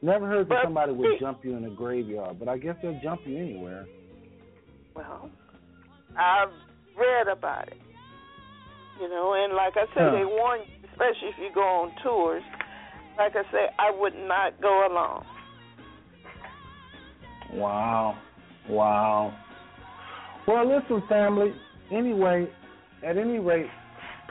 Never 0.02 0.28
heard 0.28 0.50
that 0.50 0.64
somebody 0.64 0.92
would 0.92 1.20
jump 1.20 1.46
you 1.46 1.56
in 1.56 1.64
a 1.66 1.70
graveyard, 1.70 2.40
but 2.40 2.50
I 2.50 2.58
guess 2.58 2.76
they'll 2.82 3.00
jump 3.02 3.22
you 3.26 3.38
anywhere. 3.38 3.86
Well, 4.96 5.30
I've 6.18 6.50
read 6.98 7.28
about 7.28 7.68
it. 7.70 7.78
You 9.02 9.10
know, 9.10 9.34
and 9.34 9.54
like 9.54 9.74
I 9.76 9.86
said, 9.94 10.10
Huh. 10.10 10.12
they 10.12 10.26
warn 10.26 10.62
you, 10.62 10.90
especially 10.92 11.30
if 11.30 11.38
you 11.40 11.52
go 11.54 11.62
on 11.62 11.92
tours, 12.04 12.44
like 13.18 13.36
I 13.36 13.44
say, 13.52 13.68
I 13.80 13.92
would 13.92 14.14
not 14.16 14.60
go 14.62 14.86
along. 14.88 15.26
Wow. 17.54 18.18
Wow. 18.70 19.38
Well, 20.48 20.68
listen, 20.68 21.04
family. 21.08 21.54
Anyway, 21.92 22.48
at 23.06 23.18
any 23.18 23.40
rate, 23.40 23.68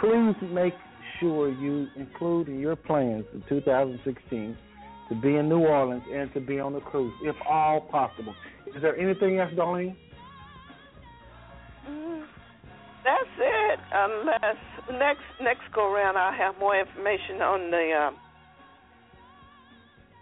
please 0.00 0.34
make 0.50 0.74
sure 1.20 1.50
you 1.50 1.86
include 1.96 2.48
in 2.48 2.58
your 2.58 2.76
plans 2.76 3.24
in 3.32 3.42
2016 3.48 4.56
to 5.08 5.14
be 5.20 5.36
in 5.36 5.48
New 5.48 5.60
Orleans 5.60 6.02
and 6.12 6.32
to 6.34 6.40
be 6.40 6.58
on 6.58 6.72
the 6.72 6.80
cruise, 6.80 7.12
if 7.22 7.36
all 7.48 7.80
possible. 7.80 8.34
Is 8.74 8.82
there 8.82 8.98
anything 8.98 9.38
else, 9.38 9.52
Darlene? 9.52 9.94
Mm, 11.88 12.24
that's 13.04 13.36
it. 13.38 13.78
Unless 13.92 14.56
next 14.98 15.22
next 15.42 15.72
go 15.74 15.92
round, 15.92 16.16
I'll 16.16 16.32
have 16.32 16.58
more 16.58 16.78
information 16.78 17.42
on 17.42 17.70
the 17.70 18.10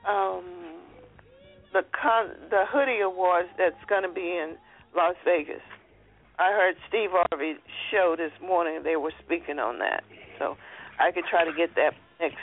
um, 0.06 0.14
um 0.14 0.59
the 1.72 1.82
con 1.94 2.30
the 2.50 2.64
hoodie 2.68 3.00
awards 3.00 3.48
that's 3.58 3.78
going 3.88 4.02
to 4.02 4.12
be 4.12 4.36
in 4.38 4.56
Las 4.96 5.14
Vegas. 5.24 5.62
I 6.38 6.52
heard 6.52 6.74
Steve 6.88 7.10
Harvey 7.12 7.54
show 7.90 8.14
this 8.16 8.32
morning. 8.40 8.82
They 8.82 8.96
were 8.96 9.12
speaking 9.24 9.58
on 9.58 9.78
that, 9.78 10.02
so 10.38 10.56
I 10.98 11.12
could 11.12 11.24
try 11.30 11.44
to 11.44 11.52
get 11.52 11.74
that 11.76 11.92
next 12.20 12.36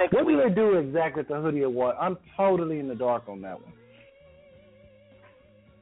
next 0.00 0.12
What 0.12 0.26
week. 0.26 0.36
do 0.36 0.48
they 0.48 0.54
do 0.54 0.78
exactly 0.78 1.20
at 1.20 1.28
the 1.28 1.40
hoodie 1.40 1.62
award? 1.62 1.96
I'm 2.00 2.18
totally 2.36 2.78
in 2.78 2.88
the 2.88 2.94
dark 2.94 3.28
on 3.28 3.40
that 3.42 3.60
one. 3.60 3.72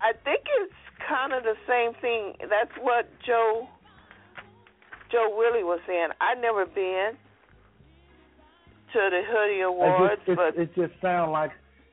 I 0.00 0.12
think 0.24 0.42
it's 0.61 0.72
kind 1.08 1.32
of 1.32 1.42
the 1.44 1.54
same 1.66 1.94
thing. 2.00 2.35
That's 2.40 2.72
what 2.80 3.08
Joe 3.26 3.68
Joe 5.11 5.32
Willie 5.37 5.64
was 5.64 5.80
saying. 5.87 6.08
I 6.20 6.35
never 6.35 6.66
been 6.66 7.12
to 8.92 8.98
the 9.11 9.22
hoodie 9.26 9.61
awards, 9.62 10.20
it 10.22 10.26
just, 10.26 10.37
but 10.37 10.48
it, 10.61 10.70
it 10.70 10.74
just 10.74 11.00
sound 11.00 11.32
like 11.32 11.52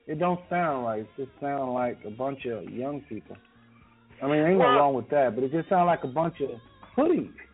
it 0.10 0.18
don't 0.18 0.40
sound 0.50 0.86
right. 0.86 1.02
It 1.02 1.08
just 1.18 1.30
sound 1.40 1.74
like 1.76 2.00
a 2.06 2.10
bunch 2.10 2.46
of 2.46 2.64
young 2.70 3.02
people. 3.08 3.38
I 4.22 4.26
mean, 4.26 4.44
ain't 4.44 4.58
Well- 4.60 4.72
no 4.74 4.78
wrong 4.80 4.94
with 4.96 5.08
that, 5.10 5.36
but 5.36 5.44
it 5.44 5.52
just 5.52 5.70
sound 5.70 5.86
like 5.86 6.04
a 6.04 6.08
bunch 6.08 6.42
of 6.42 6.50
hoodies. 6.98 7.32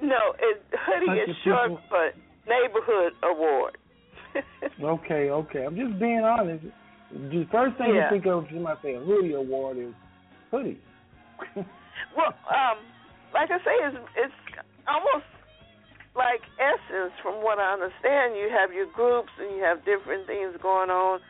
no, 0.00 0.32
it 0.38 0.62
hoodie 0.72 1.20
is 1.20 1.36
short 1.44 1.68
people- 1.68 1.80
for 1.90 2.10
neighborhood 2.48 3.12
award. 3.22 3.76
okay, 4.82 5.30
okay. 5.30 5.64
I'm 5.66 5.76
just 5.76 5.98
being 6.00 6.24
honest. 6.24 6.64
The 7.12 7.46
first 7.52 7.76
thing 7.76 7.94
Yeah. 7.94 8.04
you 8.04 8.10
think 8.10 8.26
of 8.26 8.44
when 8.44 8.54
you 8.54 8.60
might 8.60 8.80
say 8.82 8.94
a 8.94 9.00
hoodie 9.00 9.34
award 9.34 9.76
is 9.76 9.94
hoodie. 10.50 10.80
well, 12.16 12.32
um, 12.48 12.78
like 13.34 13.50
I 13.50 13.58
say, 13.58 13.76
it's 13.84 13.96
it's 14.16 14.34
almost 14.88 15.26
like 16.16 16.40
essence. 16.58 17.12
From 17.22 17.44
what 17.44 17.58
I 17.58 17.74
understand, 17.74 18.34
you 18.34 18.48
have 18.50 18.72
your 18.72 18.86
groups 18.86 19.30
and 19.38 19.54
you 19.54 19.62
have 19.62 19.84
different 19.84 20.26
things 20.26 20.56
going 20.62 20.90
on 20.90 21.20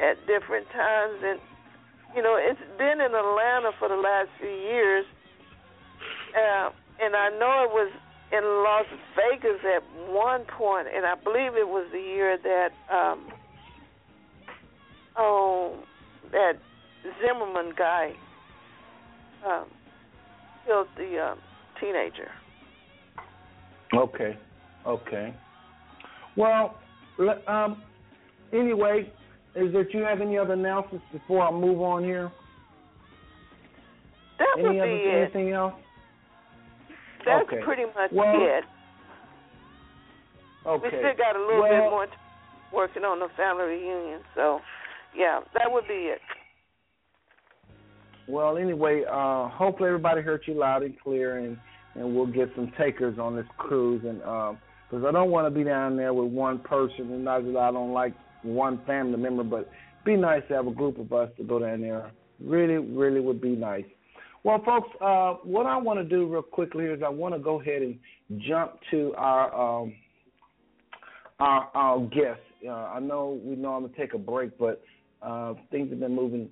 at 0.00 0.18
different 0.26 0.66
times, 0.70 1.18
and 1.22 1.40
you 2.14 2.22
know 2.22 2.36
it's 2.38 2.60
been 2.78 3.00
in 3.00 3.14
Atlanta 3.14 3.70
for 3.78 3.88
the 3.88 3.96
last 3.96 4.28
few 4.40 4.48
years, 4.48 5.04
uh, 6.36 6.70
and 7.00 7.16
I 7.16 7.30
know 7.30 7.64
it 7.64 7.72
was 7.72 7.92
in 8.32 8.42
Las 8.42 8.86
Vegas 9.16 9.60
at 9.64 10.12
one 10.12 10.44
point, 10.58 10.88
and 10.94 11.06
I 11.06 11.14
believe 11.14 11.54
it 11.54 11.68
was 11.68 11.86
the 11.92 12.00
year 12.00 12.38
that 12.42 12.70
um, 12.92 13.28
oh 15.16 15.78
that 16.32 16.54
Zimmerman 17.20 17.74
guy 17.76 18.12
um, 19.46 19.66
killed 20.66 20.88
the 20.96 21.18
um, 21.18 21.38
teenager. 21.80 22.30
Okay, 23.94 24.36
okay. 24.86 25.34
Well, 26.36 26.76
um, 27.46 27.82
anyway, 28.52 29.12
is 29.56 29.72
that 29.72 29.86
you 29.92 30.00
have 30.00 30.20
any 30.20 30.36
other 30.36 30.54
announcements 30.54 31.04
before 31.12 31.46
I 31.46 31.50
move 31.50 31.80
on 31.80 32.02
here? 32.02 32.30
That 34.38 34.48
would 34.56 34.66
Any 34.66 34.74
be 34.74 34.80
other 34.80 34.90
it. 34.90 35.22
anything 35.22 35.52
else? 35.52 35.74
That's 37.24 37.46
okay. 37.46 37.62
pretty 37.64 37.84
much 37.84 38.10
Well, 38.12 38.34
it. 38.36 38.64
Okay. 40.66 40.82
We 40.82 40.88
still 40.88 41.16
got 41.16 41.36
a 41.36 41.40
little 41.40 41.62
well, 41.62 41.70
bit 41.70 41.90
more 41.90 42.06
working 42.72 43.04
on 43.04 43.20
the 43.20 43.28
family 43.36 43.64
reunion, 43.64 44.20
so 44.34 44.60
yeah, 45.16 45.40
that 45.54 45.70
would 45.70 45.86
be 45.86 45.94
it. 45.94 46.20
Well, 48.26 48.56
anyway, 48.56 49.04
uh, 49.10 49.48
hopefully 49.48 49.88
everybody 49.88 50.22
heard 50.22 50.42
you 50.46 50.54
loud 50.54 50.82
and 50.82 50.98
clear, 50.98 51.38
and 51.38 51.58
and 51.94 52.14
we'll 52.14 52.26
get 52.26 52.48
some 52.56 52.72
takers 52.76 53.18
on 53.18 53.36
this 53.36 53.46
cruise, 53.58 54.02
and 54.04 54.18
because 54.18 55.04
I 55.06 55.12
don't 55.12 55.30
want 55.30 55.46
to 55.46 55.50
be 55.50 55.64
down 55.64 55.96
there 55.96 56.12
with 56.12 56.32
one 56.32 56.58
person, 56.58 57.12
and 57.12 57.24
not 57.24 57.44
that 57.44 57.56
I 57.56 57.70
don't 57.70 57.92
like 57.92 58.14
one 58.44 58.80
family 58.86 59.16
member, 59.16 59.42
but 59.42 59.70
be 60.04 60.16
nice 60.16 60.42
to 60.48 60.54
have 60.54 60.66
a 60.66 60.70
group 60.70 60.98
of 60.98 61.12
us 61.12 61.30
to 61.38 61.44
go 61.44 61.58
down 61.58 61.80
there. 61.80 62.10
Really, 62.40 62.76
really 62.76 63.20
would 63.20 63.40
be 63.40 63.50
nice. 63.50 63.84
Well, 64.42 64.62
folks, 64.64 64.88
uh, 65.00 65.34
what 65.42 65.66
I 65.66 65.76
want 65.78 65.98
to 66.00 66.04
do 66.04 66.26
real 66.26 66.42
quickly 66.42 66.84
is 66.84 67.02
I 67.02 67.08
want 67.08 67.34
to 67.34 67.40
go 67.40 67.60
ahead 67.60 67.80
and 67.82 67.98
jump 68.46 68.74
to 68.90 69.14
our 69.16 69.82
um, 69.82 69.94
our, 71.40 71.70
our 71.74 72.00
guest. 72.00 72.40
Uh, 72.66 72.70
I 72.70 73.00
know 73.00 73.40
we 73.42 73.56
know 73.56 73.74
I'm 73.74 73.82
gonna 73.82 73.94
take 73.96 74.14
a 74.14 74.18
break, 74.18 74.58
but 74.58 74.82
uh, 75.22 75.54
things 75.70 75.90
have 75.90 76.00
been 76.00 76.14
moving 76.14 76.50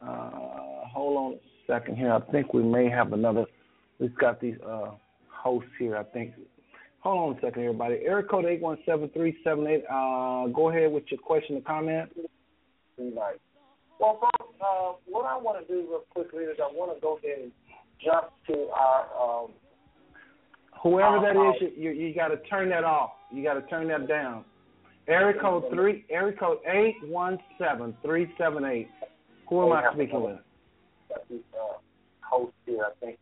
uh, 0.00 0.30
hold 0.92 1.16
on 1.16 1.32
a 1.34 1.72
second 1.72 1.96
here. 1.96 2.12
I 2.12 2.20
think 2.30 2.54
we 2.54 2.62
may 2.62 2.88
have 2.88 3.12
another. 3.12 3.44
We've 3.98 4.16
got 4.16 4.40
these 4.40 4.56
uh, 4.66 4.92
hosts 5.28 5.70
here. 5.78 5.96
I 5.96 6.04
think. 6.04 6.34
Hold 7.00 7.30
on 7.30 7.38
a 7.38 7.40
second, 7.40 7.62
everybody. 7.62 7.96
Area 8.04 8.24
code 8.24 8.44
eight 8.44 8.60
one 8.60 8.78
seven 8.84 9.08
three 9.10 9.36
seven 9.44 9.66
eight. 9.66 9.84
Uh, 9.88 10.48
go 10.48 10.70
ahead 10.70 10.90
with 10.90 11.04
your 11.10 11.20
question 11.20 11.56
or 11.56 11.60
comment. 11.60 12.10
Right. 12.98 13.40
Well, 14.00 14.18
folks, 14.20 14.54
uh, 14.60 14.92
what 15.06 15.24
I 15.26 15.36
want 15.36 15.66
to 15.66 15.72
do 15.72 15.88
real 15.88 16.04
quickly 16.10 16.44
is 16.44 16.58
I 16.60 16.72
want 16.74 16.96
to 16.96 17.00
go 17.00 17.18
ahead 17.18 17.38
and 17.44 17.52
jump 18.04 18.30
to 18.48 18.68
our 18.74 19.42
um, 19.44 19.50
whoever 20.82 21.20
that 21.20 21.36
is. 21.36 21.70
You 21.76 21.90
you, 21.90 22.08
you 22.08 22.14
got 22.14 22.28
to 22.28 22.38
turn 22.48 22.68
that 22.70 22.84
off. 22.84 23.10
You 23.32 23.44
got 23.44 23.54
to 23.54 23.62
turn 23.62 23.88
that 23.88 24.08
down. 24.08 24.44
Area 25.06 25.40
code 25.40 25.64
three. 25.72 26.04
Area 26.10 26.36
code 26.36 26.58
eight 26.66 26.96
one 27.06 27.38
seven 27.58 27.96
three 28.02 28.32
seven 28.36 28.64
eight. 28.64 28.88
Who 29.48 29.66
am 29.66 29.72
I 29.72 29.92
speaking 29.94 30.22
with? 30.22 30.38
Uh, 31.10 31.78
host 32.20 32.52
here, 32.66 32.84
I 32.84 33.04
think. 33.04 33.18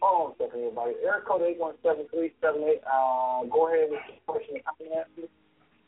Hold 0.00 0.28
on 0.28 0.32
a 0.32 0.34
second, 0.38 0.60
everybody. 0.60 0.92
Area 1.02 1.22
code 1.26 1.42
eight 1.42 1.58
one 1.58 1.74
seven 1.82 2.06
three 2.12 2.32
seven 2.40 2.62
eight. 2.62 2.80
Uh, 2.86 3.44
go 3.50 3.68
ahead 3.68 3.88
with 3.90 4.00
your 4.08 4.18
question 4.26 4.54
and 4.54 4.64
comment. 4.64 5.30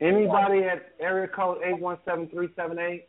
Anybody 0.00 0.64
at 0.64 0.92
area 1.00 1.28
code 1.28 1.58
eight 1.64 1.80
one 1.80 1.98
seven 2.04 2.28
three 2.28 2.48
seven 2.56 2.78
eight? 2.78 3.08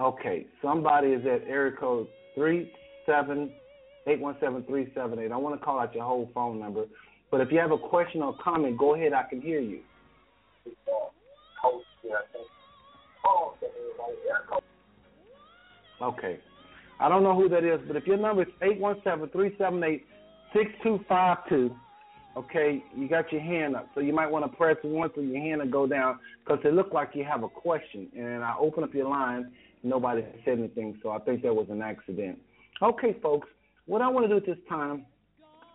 Okay, 0.00 0.46
somebody 0.62 1.08
is 1.08 1.26
at 1.26 1.46
area 1.48 1.72
code 1.78 2.06
three 2.34 2.72
seven 3.04 3.50
eight 4.06 4.20
one 4.20 4.36
seven 4.40 4.64
three 4.64 4.90
seven 4.94 5.18
eight. 5.18 5.32
I 5.32 5.36
want 5.36 5.58
to 5.58 5.64
call 5.64 5.78
out 5.80 5.94
your 5.94 6.04
whole 6.04 6.30
phone 6.32 6.58
number, 6.58 6.86
but 7.30 7.40
if 7.40 7.52
you 7.52 7.58
have 7.58 7.72
a 7.72 7.78
question 7.78 8.22
or 8.22 8.34
comment, 8.42 8.78
go 8.78 8.94
ahead. 8.94 9.12
I 9.12 9.24
can 9.24 9.40
hear 9.40 9.60
you. 9.60 9.80
Okay. 13.24 13.72
I 17.00 17.08
don't 17.08 17.22
know 17.22 17.34
who 17.34 17.48
that 17.48 17.64
is, 17.64 17.80
but 17.86 17.96
if 17.96 18.06
your 18.06 18.16
number 18.18 18.42
is 18.42 18.48
eight 18.62 18.78
one 18.78 18.96
seven 19.02 19.28
three 19.30 19.54
seven 19.58 19.82
eight 19.82 20.04
six 20.52 20.70
two 20.82 21.00
five 21.08 21.38
two, 21.48 21.74
okay, 22.36 22.82
you 22.96 23.08
got 23.08 23.30
your 23.32 23.40
hand 23.40 23.76
up. 23.76 23.88
So 23.94 24.00
you 24.00 24.12
might 24.12 24.30
want 24.30 24.44
to 24.44 24.56
press 24.56 24.76
once 24.84 25.12
so 25.14 25.20
your 25.20 25.40
hand 25.40 25.60
will 25.60 25.70
go 25.70 25.86
down 25.86 26.18
because 26.44 26.60
it 26.64 26.74
looked 26.74 26.92
like 26.92 27.10
you 27.14 27.24
have 27.24 27.42
a 27.42 27.48
question. 27.48 28.08
And 28.16 28.44
I 28.44 28.54
open 28.58 28.84
up 28.84 28.94
your 28.94 29.08
line, 29.08 29.52
nobody 29.82 30.24
said 30.44 30.58
anything, 30.58 30.98
so 31.02 31.10
I 31.10 31.18
think 31.20 31.42
that 31.42 31.54
was 31.54 31.66
an 31.70 31.82
accident. 31.82 32.38
Okay, 32.80 33.16
folks, 33.22 33.48
what 33.86 34.02
I 34.02 34.08
want 34.08 34.24
to 34.24 34.28
do 34.28 34.36
at 34.36 34.46
this 34.46 34.64
time 34.68 35.06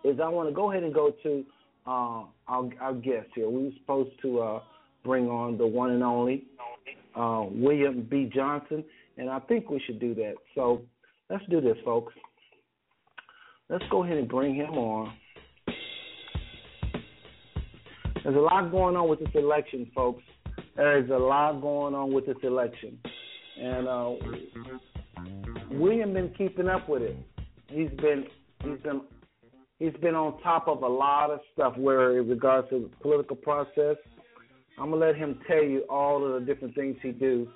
is 0.04 0.20
I 0.20 0.30
want 0.30 0.50
to 0.50 0.56
go 0.56 0.72
ahead 0.72 0.84
and 0.84 0.94
go 0.94 1.14
to 1.24 1.46
uh, 1.86 2.24
our, 2.48 2.70
our 2.80 2.94
guest 2.94 3.28
here. 3.36 3.50
We 3.50 3.66
were 3.66 3.72
supposed 3.80 4.12
to 4.22 4.40
uh, 4.40 4.60
bring 5.04 5.28
on 5.28 5.58
the 5.58 5.68
one 5.68 5.92
and 5.92 6.04
only 6.04 6.46
uh, 7.16 7.46
William 7.50 8.08
B. 8.10 8.30
Johnson, 8.34 8.84
and 9.18 9.30
I 9.30 9.39
think 9.39 9.70
we 9.70 9.82
should 9.86 9.99
do 9.99 10.13
that. 10.15 10.36
So 10.55 10.82
let's 11.30 11.43
do 11.49 11.61
this, 11.61 11.78
folks. 11.84 12.13
Let's 13.70 13.84
go 13.91 14.03
ahead 14.03 14.18
and 14.18 14.30
bring 14.30 14.55
him 14.55 14.72
on. 14.72 15.13
There's 18.24 18.36
a 18.36 18.39
lot 18.39 18.72
going 18.72 18.95
on 18.95 19.09
with 19.09 19.20
this 19.20 19.30
election, 19.36 19.89
folks. 19.93 20.24
There 20.76 21.03
is 21.03 21.09
a 21.09 21.18
lot 21.18 21.61
going 21.61 21.95
on 21.95 22.13
with 22.13 22.26
this 22.26 22.38
election, 22.43 22.99
and 23.59 23.88
uh, 23.88 24.11
William 25.72 26.13
been 26.13 26.34
keeping 26.38 26.68
up 26.68 26.88
with 26.88 27.01
it. 27.01 27.18
He's 27.68 27.89
been 28.01 28.26
he's 28.63 28.80
been 28.84 29.01
he's 29.80 29.93
been 30.01 30.13
on 30.13 30.39
top 30.41 30.68
of 30.68 30.84
a 30.84 30.88
lot 30.88 31.32
of 31.32 31.39
stuff 31.53 31.76
where 31.78 32.20
in 32.20 32.30
regards 32.30 32.70
to 32.70 32.89
the 32.89 32.89
political 33.01 33.36
process. 33.36 33.95
I'm 34.80 34.91
gonna 34.91 35.05
let 35.05 35.15
him 35.15 35.39
tell 35.47 35.63
you 35.63 35.82
all 35.89 36.24
of 36.24 36.39
the 36.39 36.45
different 36.45 36.76
things 36.76 36.97
he 37.01 37.11
do, 37.11 37.47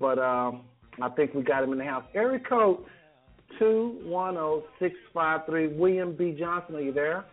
but 0.00 0.18
um, 0.18 0.62
I 1.02 1.08
think 1.10 1.34
we 1.34 1.42
got 1.42 1.62
him 1.62 1.72
in 1.72 1.78
the 1.78 1.84
house. 1.84 2.04
Area 2.14 2.40
code 2.48 2.78
two 3.58 4.00
one 4.04 4.34
zero 4.34 4.64
six 4.78 4.94
five 5.12 5.40
three. 5.46 5.68
William 5.68 6.14
B. 6.16 6.36
Johnson, 6.38 6.76
are 6.76 6.80
you 6.80 6.92
there? 6.92 7.24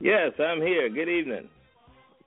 Yes, 0.00 0.32
I'm 0.38 0.60
here. 0.60 0.88
Good 0.88 1.08
evening. 1.08 1.48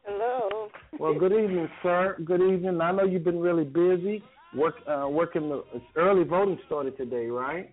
Hello. 0.05 0.69
Well, 0.99 1.17
good 1.17 1.31
evening, 1.31 1.69
sir. 1.81 2.17
Good 2.25 2.41
evening. 2.41 2.81
I 2.81 2.91
know 2.91 3.05
you've 3.05 3.23
been 3.23 3.39
really 3.39 3.63
busy. 3.63 4.23
Work, 4.55 4.75
uh, 4.87 5.07
working. 5.09 5.49
The 5.49 5.63
early 5.95 6.23
voting 6.23 6.59
started 6.67 6.97
today, 6.97 7.27
right? 7.27 7.71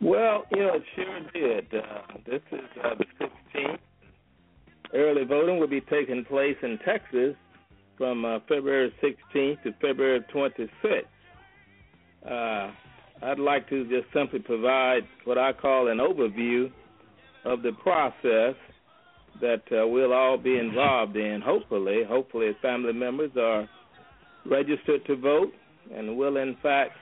Well, 0.00 0.44
you 0.52 0.58
know, 0.58 0.74
it 0.74 0.82
sure 0.94 1.20
did. 1.32 1.74
Uh, 1.74 2.00
this 2.24 2.42
is 2.52 2.60
uh, 2.84 2.94
the 2.94 3.26
16th. 3.58 3.78
Early 4.94 5.24
voting 5.24 5.58
will 5.58 5.66
be 5.66 5.80
taking 5.80 6.24
place 6.24 6.56
in 6.62 6.78
Texas 6.84 7.34
from 7.96 8.24
uh, 8.24 8.38
February 8.48 8.92
16th 9.02 9.62
to 9.64 9.72
February 9.80 10.20
26th. 10.32 11.02
Uh, 12.24 12.70
I'd 13.22 13.38
like 13.38 13.68
to 13.70 13.84
just 13.84 14.12
simply 14.14 14.38
provide 14.38 15.02
what 15.24 15.38
I 15.38 15.52
call 15.52 15.88
an 15.88 15.98
overview 15.98 16.70
of 17.44 17.62
the 17.62 17.72
process 17.82 18.54
that 19.40 19.62
uh, 19.72 19.86
we'll 19.86 20.12
all 20.12 20.36
be 20.36 20.56
involved 20.58 21.16
in. 21.16 21.40
Hopefully, 21.44 22.02
hopefully, 22.08 22.50
family 22.62 22.92
members 22.92 23.30
are 23.38 23.68
registered 24.46 25.04
to 25.06 25.16
vote 25.16 25.52
and 25.94 26.16
will, 26.16 26.36
in 26.36 26.56
fact, 26.62 26.92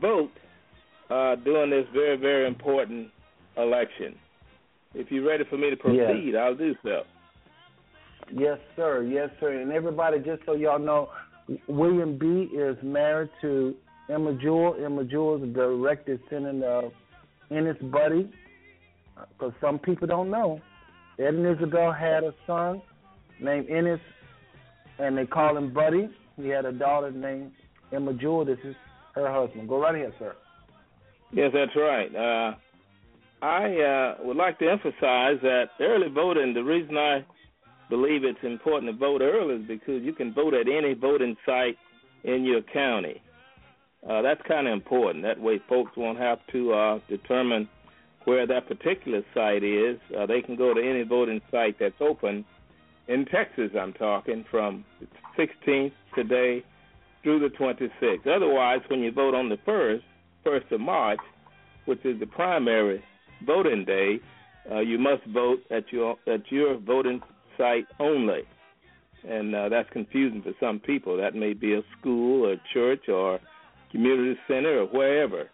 vote 0.00 0.30
uh, 1.10 1.36
during 1.36 1.70
this 1.70 1.86
very, 1.92 2.16
very 2.16 2.46
important 2.46 3.08
election. 3.56 4.14
If 4.94 5.10
you're 5.10 5.26
ready 5.26 5.44
for 5.48 5.56
me 5.58 5.70
to 5.70 5.76
proceed, 5.76 6.32
Yes. 6.32 6.40
I'll 6.40 6.54
do 6.56 6.74
so. 6.82 7.02
Yes, 8.32 8.58
sir. 8.74 9.02
Yes, 9.04 9.30
sir. 9.38 9.60
And 9.60 9.70
everybody, 9.72 10.18
just 10.18 10.42
so 10.46 10.54
y'all 10.54 10.78
know, 10.78 11.10
William 11.68 12.18
B. 12.18 12.48
is 12.56 12.76
married 12.82 13.30
to 13.42 13.74
Emma 14.08 14.32
Jewell. 14.34 14.76
Emma 14.84 15.04
Jewell 15.04 15.36
is 15.36 15.40
the 15.42 15.46
direct 15.48 16.06
descendant 16.06 16.62
of 16.62 16.92
Ennis 17.50 17.76
Buddy. 17.82 18.30
Because 19.30 19.52
some 19.60 19.78
people 19.78 20.06
don't 20.06 20.30
know, 20.30 20.60
Ed 21.18 21.34
and 21.34 21.46
Isabel 21.46 21.90
had 21.90 22.22
a 22.22 22.34
son 22.46 22.82
named 23.40 23.68
Ennis, 23.70 24.00
and 24.98 25.16
they 25.16 25.24
call 25.24 25.56
him 25.56 25.72
Buddy. 25.72 26.10
He 26.36 26.48
had 26.48 26.66
a 26.66 26.72
daughter 26.72 27.10
named 27.10 27.52
Emma 27.92 28.12
Jewell. 28.12 28.44
This 28.44 28.58
is 28.62 28.74
her 29.14 29.32
husband. 29.32 29.68
Go 29.68 29.80
right 29.80 29.94
ahead, 29.94 30.12
sir. 30.18 30.36
Yes, 31.32 31.50
that's 31.54 31.74
right. 31.74 32.14
Uh, 32.14 32.54
I 33.42 33.76
uh, 33.80 34.14
would 34.24 34.36
like 34.36 34.58
to 34.58 34.70
emphasize 34.70 35.38
that 35.42 35.66
early 35.80 36.08
voting, 36.08 36.52
the 36.54 36.62
reason 36.62 36.96
I 36.96 37.24
believe 37.88 38.24
it's 38.24 38.38
important 38.42 38.92
to 38.92 38.98
vote 38.98 39.22
early 39.22 39.56
is 39.56 39.68
because 39.68 40.02
you 40.02 40.12
can 40.12 40.32
vote 40.34 40.54
at 40.54 40.68
any 40.68 40.94
voting 40.94 41.36
site 41.46 41.76
in 42.24 42.44
your 42.44 42.62
county. 42.62 43.22
Uh, 44.08 44.22
that's 44.22 44.40
kind 44.46 44.68
of 44.68 44.72
important. 44.72 45.24
That 45.24 45.40
way, 45.40 45.60
folks 45.68 45.92
won't 45.96 46.18
have 46.18 46.38
to 46.52 46.72
uh, 46.72 46.98
determine 47.08 47.68
where 48.24 48.46
that 48.46 48.68
particular 48.68 49.22
site 49.34 49.64
is. 49.64 49.98
Uh, 50.16 50.26
they 50.26 50.42
can 50.42 50.56
go 50.56 50.74
to 50.74 50.80
any 50.80 51.02
voting 51.02 51.40
site 51.50 51.76
that's 51.78 52.00
open 52.00 52.44
in 53.08 53.24
Texas. 53.24 53.70
I'm 53.78 53.92
talking 53.92 54.44
from 54.50 54.84
the 55.00 55.06
16th 55.38 55.92
today 56.14 56.64
through 57.22 57.40
the 57.40 57.56
26th. 57.56 58.26
Otherwise, 58.26 58.80
when 58.88 59.00
you 59.00 59.10
vote 59.10 59.34
on 59.34 59.48
the 59.48 59.58
first, 59.64 60.04
first 60.44 60.70
of 60.70 60.80
March, 60.80 61.18
which 61.86 62.04
is 62.04 62.18
the 62.20 62.26
primary 62.26 63.02
voting 63.44 63.84
day, 63.84 64.20
uh, 64.70 64.80
you 64.80 64.98
must 64.98 65.24
vote 65.32 65.60
at 65.70 65.92
your 65.92 66.16
at 66.26 66.50
your 66.50 66.76
voting 66.78 67.20
site 67.56 67.86
only, 68.00 68.42
and 69.28 69.54
uh, 69.54 69.68
that's 69.68 69.88
confusing 69.90 70.42
for 70.42 70.52
some 70.58 70.80
people. 70.80 71.16
That 71.16 71.36
may 71.36 71.52
be 71.52 71.74
a 71.74 71.82
school, 71.98 72.46
or 72.46 72.56
church, 72.72 73.08
or 73.08 73.38
community 73.96 74.38
center, 74.46 74.80
or 74.82 74.86
wherever. 74.86 75.48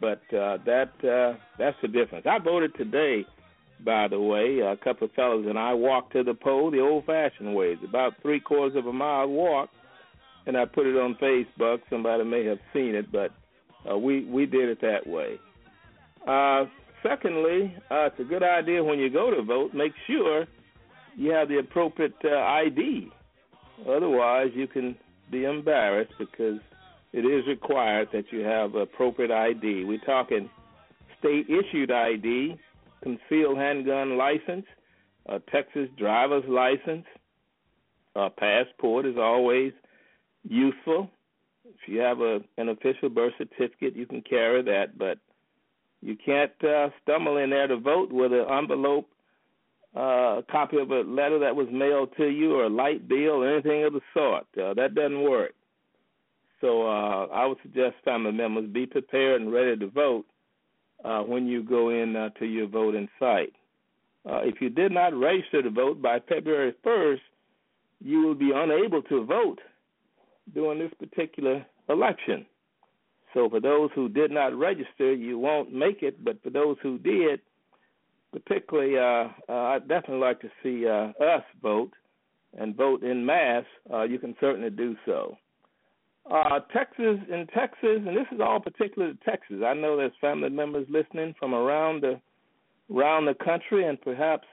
But 0.00 0.22
uh, 0.34 0.58
that 0.64 0.90
uh, 1.02 1.38
that's 1.58 1.76
the 1.82 1.88
difference. 1.88 2.26
I 2.28 2.38
voted 2.38 2.74
today, 2.76 3.24
by 3.84 4.08
the 4.08 4.20
way. 4.20 4.60
A 4.60 4.76
couple 4.76 5.06
of 5.06 5.12
fellows 5.12 5.46
and 5.48 5.58
I 5.58 5.74
walked 5.74 6.12
to 6.12 6.22
the 6.22 6.34
poll 6.34 6.70
the 6.70 6.80
old-fashioned 6.80 7.54
way. 7.54 7.68
It's 7.68 7.84
about 7.84 8.14
three 8.22 8.40
quarters 8.40 8.76
of 8.76 8.86
a 8.86 8.92
mile 8.92 9.28
walk, 9.28 9.70
and 10.46 10.56
I 10.56 10.64
put 10.64 10.86
it 10.86 10.96
on 10.96 11.16
Facebook. 11.20 11.78
Somebody 11.90 12.24
may 12.24 12.44
have 12.46 12.58
seen 12.72 12.94
it, 12.94 13.10
but 13.10 13.30
uh, 13.90 13.96
we 13.96 14.24
we 14.24 14.46
did 14.46 14.68
it 14.68 14.80
that 14.80 15.06
way. 15.06 15.38
Uh, 16.26 16.66
secondly, 17.02 17.74
uh, 17.90 18.06
it's 18.06 18.20
a 18.20 18.24
good 18.24 18.42
idea 18.42 18.82
when 18.82 18.98
you 18.98 19.10
go 19.10 19.30
to 19.30 19.42
vote, 19.42 19.72
make 19.72 19.92
sure 20.06 20.46
you 21.16 21.30
have 21.32 21.48
the 21.48 21.58
appropriate 21.58 22.14
uh, 22.24 22.38
ID. 22.38 23.08
Otherwise, 23.88 24.48
you 24.54 24.66
can 24.66 24.96
be 25.30 25.44
embarrassed 25.44 26.12
because 26.18 26.60
it 27.12 27.20
is 27.20 27.46
required 27.46 28.08
that 28.12 28.24
you 28.30 28.40
have 28.40 28.74
appropriate 28.74 29.30
ID. 29.30 29.84
We're 29.84 29.98
talking 29.98 30.50
state 31.18 31.46
issued 31.48 31.90
ID, 31.90 32.56
concealed 33.02 33.58
handgun 33.58 34.16
license, 34.16 34.66
a 35.26 35.40
Texas 35.50 35.88
driver's 35.98 36.44
license, 36.48 37.04
a 38.14 38.30
passport 38.30 39.06
is 39.06 39.16
always 39.16 39.72
useful. 40.42 41.10
If 41.64 41.86
you 41.86 42.00
have 42.00 42.20
a 42.20 42.40
an 42.56 42.68
official 42.68 43.08
birth 43.08 43.34
certificate, 43.38 43.94
you 43.94 44.06
can 44.06 44.22
carry 44.22 44.62
that, 44.62 44.98
but 44.98 45.18
you 46.00 46.16
can't 46.16 46.52
uh, 46.64 46.88
stumble 47.02 47.36
in 47.36 47.50
there 47.50 47.66
to 47.66 47.76
vote 47.76 48.12
with 48.12 48.32
an 48.32 48.46
envelope, 48.50 49.08
uh, 49.96 50.38
a 50.38 50.44
copy 50.50 50.78
of 50.78 50.90
a 50.90 51.00
letter 51.00 51.38
that 51.40 51.54
was 51.54 51.68
mailed 51.70 52.10
to 52.16 52.26
you, 52.26 52.54
or 52.54 52.64
a 52.64 52.68
light 52.68 53.08
bill, 53.08 53.42
or 53.42 53.52
anything 53.52 53.84
of 53.84 53.92
the 53.92 54.00
sort. 54.14 54.46
Uh, 54.56 54.74
that 54.74 54.94
doesn't 54.94 55.22
work. 55.22 55.54
So 56.60 56.86
uh, 56.86 57.26
I 57.26 57.46
would 57.46 57.58
suggest 57.62 57.96
family 58.04 58.32
members 58.32 58.68
be 58.68 58.86
prepared 58.86 59.40
and 59.40 59.52
ready 59.52 59.76
to 59.76 59.88
vote 59.88 60.26
uh, 61.04 61.20
when 61.20 61.46
you 61.46 61.62
go 61.62 61.90
in 61.90 62.16
uh, 62.16 62.30
to 62.40 62.46
your 62.46 62.66
voting 62.66 63.08
site. 63.18 63.52
Uh, 64.28 64.40
if 64.42 64.60
you 64.60 64.68
did 64.68 64.92
not 64.92 65.14
register 65.14 65.62
to 65.62 65.70
vote 65.70 66.02
by 66.02 66.18
February 66.28 66.74
1st, 66.84 67.20
you 68.00 68.22
will 68.22 68.34
be 68.34 68.50
unable 68.54 69.02
to 69.02 69.24
vote 69.24 69.60
during 70.54 70.78
this 70.78 70.92
particular 70.98 71.64
election. 71.88 72.44
So 73.34 73.48
for 73.48 73.60
those 73.60 73.90
who 73.94 74.08
did 74.08 74.30
not 74.30 74.54
register, 74.54 75.14
you 75.14 75.38
won't 75.38 75.72
make 75.72 76.02
it. 76.02 76.24
But 76.24 76.42
for 76.42 76.50
those 76.50 76.76
who 76.82 76.98
did, 76.98 77.40
particularly, 78.32 78.98
uh, 78.98 79.28
uh, 79.48 79.52
I'd 79.52 79.88
definitely 79.88 80.18
like 80.18 80.40
to 80.40 80.50
see 80.62 80.86
us 80.88 81.42
vote 81.62 81.92
and 82.58 82.74
vote 82.74 83.02
in 83.02 83.24
mass. 83.24 83.64
You 84.08 84.18
can 84.18 84.34
certainly 84.40 84.70
do 84.70 84.96
so. 85.06 85.36
Uh, 86.30 86.60
Texas, 86.74 87.18
in 87.30 87.46
Texas, 87.54 88.02
and 88.06 88.14
this 88.14 88.26
is 88.32 88.40
all 88.40 88.60
particular 88.60 89.12
to 89.12 89.18
Texas. 89.24 89.62
I 89.64 89.72
know 89.72 89.96
there's 89.96 90.12
family 90.20 90.50
members 90.50 90.86
listening 90.90 91.34
from 91.38 91.54
around 91.54 92.02
the 92.02 92.20
around 92.94 93.26
the 93.26 93.34
country 93.34 93.86
and 93.86 94.00
perhaps 94.00 94.46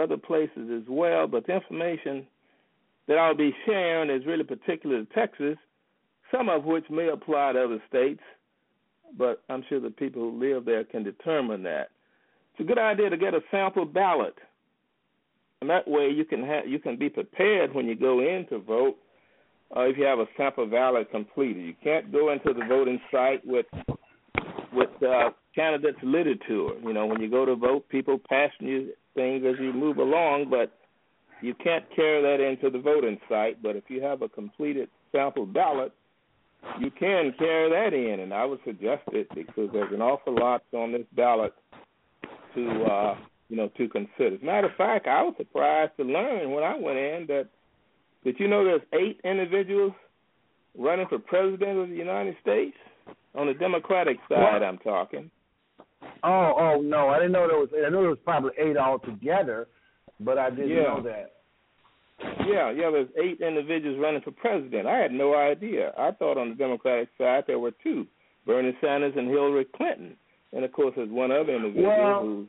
other 0.00 0.16
places 0.16 0.70
as 0.74 0.82
well. 0.88 1.26
But 1.26 1.46
the 1.46 1.54
information 1.54 2.26
that 3.08 3.18
I'll 3.18 3.34
be 3.34 3.54
sharing 3.66 4.10
is 4.10 4.26
really 4.26 4.44
particular 4.44 5.04
to 5.04 5.14
Texas, 5.14 5.56
some 6.30 6.48
of 6.48 6.64
which 6.64 6.84
may 6.90 7.08
apply 7.08 7.52
to 7.52 7.64
other 7.64 7.82
states, 7.88 8.22
but 9.18 9.42
I'm 9.48 9.64
sure 9.68 9.80
the 9.80 9.90
people 9.90 10.22
who 10.22 10.38
live 10.38 10.64
there 10.64 10.84
can 10.84 11.02
determine 11.02 11.62
that. 11.64 11.90
It's 12.52 12.60
a 12.60 12.64
good 12.64 12.78
idea 12.78 13.10
to 13.10 13.16
get 13.16 13.34
a 13.34 13.40
sample 13.50 13.84
ballot, 13.84 14.36
and 15.60 15.68
that 15.68 15.88
way 15.88 16.08
you 16.08 16.24
can 16.24 16.42
have 16.44 16.66
you 16.66 16.78
can 16.78 16.96
be 16.96 17.08
prepared 17.08 17.74
when 17.74 17.86
you 17.86 17.94
go 17.94 18.20
in 18.20 18.46
to 18.48 18.58
vote. 18.58 18.96
Uh, 19.74 19.82
if 19.82 19.96
you 19.96 20.04
have 20.04 20.18
a 20.18 20.26
sample 20.36 20.66
ballot 20.66 21.10
completed, 21.10 21.64
you 21.64 21.74
can't 21.82 22.10
go 22.10 22.32
into 22.32 22.52
the 22.52 22.64
voting 22.66 23.00
site 23.10 23.44
with 23.46 23.66
with 24.72 24.90
uh, 25.02 25.30
candidates 25.54 25.98
literature. 26.02 26.70
You 26.82 26.92
know, 26.92 27.06
when 27.06 27.20
you 27.20 27.30
go 27.30 27.44
to 27.44 27.54
vote, 27.54 27.88
people 27.88 28.20
passing 28.28 28.66
you 28.66 28.92
things 29.14 29.44
as 29.46 29.56
you 29.60 29.72
move 29.72 29.98
along, 29.98 30.48
but 30.50 30.72
you 31.42 31.54
can't 31.54 31.84
carry 31.94 32.22
that 32.22 32.44
into 32.44 32.70
the 32.70 32.82
voting 32.82 33.18
site. 33.28 33.62
But 33.62 33.76
if 33.76 33.84
you 33.88 34.02
have 34.02 34.22
a 34.22 34.28
completed 34.28 34.88
sample 35.12 35.46
ballot, 35.46 35.92
you 36.78 36.90
can 36.90 37.32
carry 37.38 37.70
that 37.70 37.94
in, 37.94 38.20
and 38.20 38.34
I 38.34 38.44
would 38.44 38.60
suggest 38.64 39.02
it 39.12 39.28
because 39.34 39.70
there's 39.72 39.92
an 39.92 40.02
awful 40.02 40.34
lot 40.34 40.62
on 40.72 40.92
this 40.92 41.06
ballot 41.14 41.54
to 42.54 42.84
uh, 42.84 43.16
you 43.48 43.56
know 43.56 43.68
to 43.76 43.88
consider. 43.88 44.34
As 44.34 44.42
a 44.42 44.44
matter 44.44 44.68
of 44.68 44.76
fact, 44.76 45.06
I 45.06 45.22
was 45.22 45.34
surprised 45.38 45.92
to 45.98 46.04
learn 46.04 46.50
when 46.50 46.64
I 46.64 46.76
went 46.76 46.98
in 46.98 47.26
that 47.28 47.48
did 48.24 48.38
you 48.38 48.48
know 48.48 48.64
there's 48.64 48.82
eight 48.92 49.20
individuals 49.24 49.92
running 50.76 51.06
for 51.08 51.18
president 51.18 51.78
of 51.78 51.88
the 51.88 51.96
United 51.96 52.36
States 52.40 52.76
on 53.34 53.46
the 53.46 53.54
Democratic 53.54 54.18
side? 54.28 54.62
I'm 54.62 54.78
talking. 54.78 55.30
Oh, 56.22 56.54
oh 56.58 56.80
no, 56.82 57.08
I 57.08 57.18
didn't 57.18 57.32
know 57.32 57.46
there 57.48 57.58
was. 57.58 57.68
I 57.74 57.88
know 57.90 58.00
there 58.00 58.10
was 58.10 58.18
probably 58.24 58.52
eight 58.58 58.76
altogether, 58.76 59.68
but 60.20 60.38
I 60.38 60.50
didn't 60.50 60.70
Yeah. 60.70 60.82
know 60.82 61.02
that. 61.02 61.32
Yeah, 62.46 62.70
yeah, 62.70 62.90
there's 62.90 63.08
eight 63.16 63.40
individuals 63.40 63.98
running 63.98 64.20
for 64.20 64.30
president. 64.32 64.86
I 64.86 64.98
had 64.98 65.12
no 65.12 65.34
idea. 65.34 65.94
I 65.96 66.10
thought 66.10 66.36
on 66.36 66.50
the 66.50 66.54
Democratic 66.54 67.08
side 67.16 67.44
there 67.46 67.58
were 67.58 67.70
two, 67.82 68.06
Bernie 68.44 68.76
Sanders 68.82 69.14
and 69.16 69.28
Hillary 69.28 69.64
Clinton. 69.64 70.16
And 70.52 70.64
of 70.64 70.72
course 70.72 70.92
there's 70.96 71.08
one 71.08 71.30
other 71.30 71.54
individual 71.54 71.88
Well, 71.88 72.46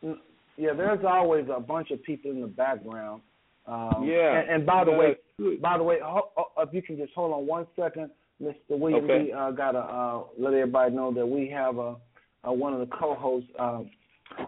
who 0.00 0.18
Yeah, 0.56 0.72
there's 0.74 1.04
always 1.04 1.46
a 1.54 1.60
bunch 1.60 1.90
of 1.90 2.02
people 2.02 2.30
in 2.30 2.40
the 2.40 2.46
background. 2.46 3.20
Um, 3.66 4.04
Yeah. 4.04 4.38
And, 4.38 4.50
and 4.50 4.66
by 4.66 4.84
the 4.84 4.90
Yeah, 4.90 4.98
way, 4.98 5.16
good. 5.38 5.62
by 5.62 5.78
the 5.78 5.84
way, 5.84 5.98
ho- 6.02 6.30
ho- 6.36 6.62
if 6.62 6.72
you 6.72 6.82
can 6.82 6.96
just 6.96 7.12
hold 7.14 7.32
on 7.32 7.46
one 7.46 7.66
second, 7.76 8.10
Mr. 8.42 8.54
William 8.70 9.04
Okay. 9.04 9.26
B. 9.26 9.32
Uh, 9.32 9.50
got 9.52 9.72
to 9.72 9.78
uh, 9.78 10.22
let 10.38 10.52
everybody 10.54 10.94
know 10.94 11.12
that 11.12 11.26
we 11.26 11.48
have 11.48 11.78
a, 11.78 11.96
uh 12.44 12.52
one 12.52 12.72
of 12.74 12.80
the 12.80 12.86
co-hosts, 12.96 13.48
uh, 13.58 13.82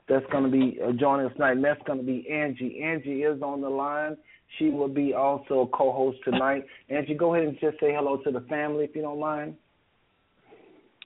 that's 0.09 0.27
going 0.33 0.45
to 0.45 0.51
be 0.51 0.81
uh, 0.83 0.93
joining 0.93 1.27
us 1.27 1.33
tonight, 1.35 1.53
and 1.53 1.65
that's 1.65 1.83
going 1.87 1.99
to 1.99 2.05
be 2.05 2.29
Angie. 2.29 2.83
Angie 2.83 3.23
is 3.23 3.41
on 3.43 3.61
the 3.61 3.69
line. 3.69 4.17
She 4.59 4.71
will 4.71 4.89
be 4.89 5.15
also 5.15 5.61
a 5.61 5.67
co-host 5.77 6.19
tonight. 6.25 6.65
Angie, 6.89 7.15
go 7.15 7.35
ahead 7.35 7.47
and 7.47 7.59
just 7.61 7.79
say 7.81 7.93
hello 7.95 8.17
to 8.19 8.31
the 8.31 8.41
family 8.43 8.85
if 8.85 8.97
you 8.97 9.03
don't 9.03 9.21
mind. 9.21 9.55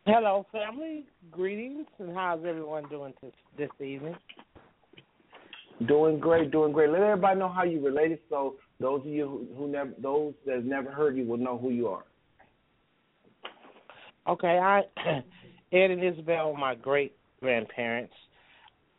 Hello, 0.07 0.47
family. 0.53 1.05
Greetings, 1.31 1.87
and 1.99 2.15
how's 2.15 2.41
everyone 2.45 2.89
doing 2.89 3.13
this, 3.23 3.33
this 3.59 3.71
evening? 3.87 4.17
Doing 5.87 6.18
great, 6.18 6.51
doing 6.51 6.72
great. 6.72 6.91
Let 6.91 7.03
everybody 7.03 7.39
know 7.39 7.49
how 7.49 7.62
you 7.62 7.85
related, 7.85 8.18
so 8.29 8.57
those 8.81 9.01
of 9.01 9.07
you 9.07 9.47
who, 9.55 9.57
who 9.57 9.68
never, 9.70 9.93
those 10.03 10.35
that 10.45 10.64
never 10.64 10.91
heard 10.91 11.16
you, 11.16 11.24
will 11.24 11.37
know 11.37 11.57
who 11.57 11.70
you 11.70 11.89
are. 11.89 12.05
Okay, 14.29 14.59
I 14.59 14.83
Ed 15.72 15.91
and 15.91 16.05
Isabel 16.05 16.53
were 16.53 16.59
my 16.59 16.74
great 16.74 17.16
grandparents. 17.41 18.14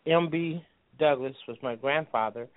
M.B. 0.07 0.63
Douglas 0.97 1.35
was 1.47 1.57
my 1.61 1.75
grandfather, 1.75 2.47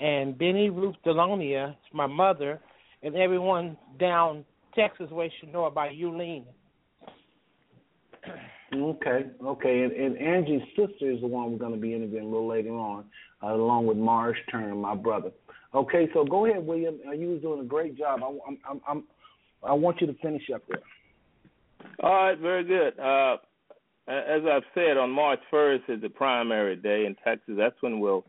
and 0.00 0.38
Benny 0.38 0.70
Ruth 0.70 0.96
Delonia 1.04 1.70
is 1.70 1.76
my 1.92 2.06
mother, 2.06 2.60
and 3.02 3.16
everyone 3.16 3.76
down 3.98 4.44
Texas 4.74 5.10
way 5.10 5.32
should 5.40 5.52
know 5.52 5.64
about 5.64 5.90
Eulene. 5.90 6.44
Okay, 8.74 9.26
okay, 9.44 9.82
and, 9.82 9.92
and 9.92 10.18
Angie's 10.18 10.62
sister 10.76 11.10
is 11.10 11.20
the 11.20 11.26
one 11.26 11.52
we're 11.52 11.58
going 11.58 11.74
to 11.74 11.80
be 11.80 11.94
interviewing 11.94 12.24
a 12.24 12.28
little 12.28 12.48
later 12.48 12.72
on, 12.72 13.04
uh, 13.42 13.54
along 13.54 13.86
with 13.86 13.96
Morris 13.96 14.38
Turner, 14.50 14.74
my 14.74 14.94
brother. 14.94 15.30
Okay, 15.74 16.08
so 16.14 16.24
go 16.24 16.46
ahead, 16.46 16.66
William. 16.66 16.98
Uh, 17.06 17.12
you 17.12 17.30
was 17.30 17.42
doing 17.42 17.60
a 17.60 17.64
great 17.64 17.98
job. 17.98 18.20
I, 18.22 18.26
I'm, 18.26 18.58
I'm, 18.68 18.80
I'm, 18.88 19.04
I 19.62 19.72
want 19.72 20.00
you 20.00 20.06
to 20.06 20.14
finish 20.14 20.44
up 20.54 20.62
there. 20.68 20.80
All 22.02 22.12
right, 22.12 22.38
very 22.38 22.64
good. 22.64 22.98
Uh, 22.98 23.36
as 24.08 24.42
I've 24.50 24.62
said, 24.74 24.96
on 24.96 25.10
March 25.10 25.40
1st 25.52 25.88
is 25.88 26.02
the 26.02 26.08
primary 26.08 26.76
day 26.76 27.06
in 27.06 27.16
Texas. 27.24 27.54
That's 27.58 27.74
when 27.80 28.00
we'll 28.00 28.24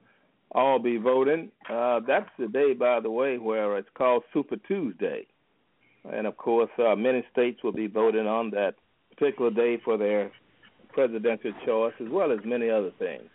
all 0.51 0.79
be 0.79 0.97
voting. 0.97 1.51
Uh, 1.69 1.99
that's 2.07 2.29
the 2.39 2.47
day, 2.47 2.73
by 2.73 2.99
the 2.99 3.11
way, 3.11 3.37
where 3.37 3.77
it's 3.77 3.89
called 3.95 4.23
Super 4.33 4.57
Tuesday. 4.67 5.27
And 6.11 6.25
of 6.25 6.37
course, 6.37 6.69
uh, 6.79 6.95
many 6.95 7.23
states 7.31 7.63
will 7.63 7.73
be 7.73 7.87
voting 7.87 8.27
on 8.27 8.49
that 8.51 8.75
particular 9.15 9.51
day 9.51 9.79
for 9.83 9.97
their 9.97 10.31
presidential 10.89 11.51
choice, 11.65 11.93
as 11.99 12.07
well 12.09 12.31
as 12.31 12.39
many 12.43 12.69
other 12.69 12.91
things. 12.97 13.29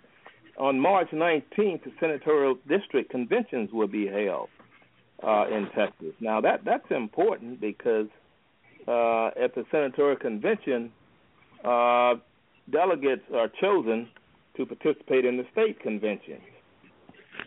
On 0.58 0.78
March 0.78 1.08
19th, 1.10 1.84
the 1.84 1.92
senatorial 1.98 2.56
district 2.68 3.10
conventions 3.10 3.70
will 3.72 3.88
be 3.88 4.06
held 4.06 4.48
uh, 5.22 5.46
in 5.48 5.68
Texas. 5.74 6.14
Now, 6.20 6.40
that 6.40 6.64
that's 6.64 6.90
important 6.90 7.60
because 7.60 8.06
uh, 8.86 9.28
at 9.28 9.54
the 9.54 9.64
senatorial 9.70 10.16
convention, 10.16 10.92
uh, 11.64 12.14
delegates 12.70 13.22
are 13.34 13.48
chosen 13.60 14.08
to 14.56 14.66
participate 14.66 15.24
in 15.24 15.36
the 15.36 15.46
state 15.52 15.80
convention. 15.80 16.40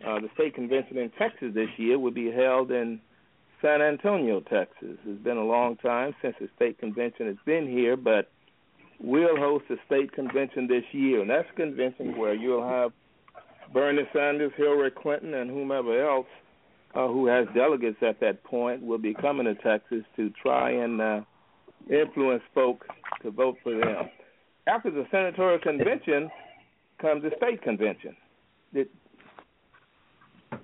Uh, 0.06 0.20
the 0.20 0.30
state 0.34 0.56
convention 0.56 0.98
in 0.98 1.12
Texas 1.12 1.54
this 1.54 1.70
year 1.78 2.00
will 2.00 2.12
be 2.12 2.32
held 2.32 2.72
in 2.72 3.00
San 3.62 3.82
Antonio, 3.82 4.42
Texas. 4.42 4.98
It's 5.06 5.24
been 5.24 5.38
a 5.38 5.44
long 5.44 5.78
time 5.78 6.16
since 6.22 6.36
the 6.40 6.50
state 6.56 6.80
convention 6.80 7.28
has 7.28 7.38
been 7.46 7.68
here, 7.68 7.96
but 7.96 8.30
we'll 9.00 9.38
host 9.38 9.66
a 9.70 9.76
state 9.86 10.12
convention 10.14 10.68
this 10.68 10.84
year, 10.92 11.22
and 11.22 11.30
that's 11.30 11.48
a 11.52 11.56
convention 11.56 12.18
where 12.18 12.34
you'll 12.34 12.68
have 12.68 12.92
Bernie 13.74 14.08
Sanders, 14.14 14.52
Hillary 14.58 14.92
Clinton, 14.92 15.34
and 15.34 15.50
whomever 15.50 16.06
else 16.08 16.28
uh, 16.96 17.08
who 17.08 17.28
has 17.28 17.48
delegates 17.54 17.98
at 18.02 18.20
that 18.22 18.44
point 18.44 18.82
will 18.82 18.98
be 18.98 19.14
coming 19.14 19.46
to 19.46 19.56
Texas 19.56 20.04
to 20.16 20.32
try 20.42 20.72
and 20.72 21.02
uh, 21.02 21.22
influence 21.90 22.44
folks 22.54 22.88
to 23.22 23.32
vote 23.32 23.58
for 23.64 23.74
them. 23.74 24.10
After 24.68 24.90
the 24.90 25.06
senatorial 25.12 25.60
convention 25.60 26.30
comes 27.00 27.24
the 27.24 27.32
state 27.38 27.62
convention. 27.62 28.16
It, 28.74 28.90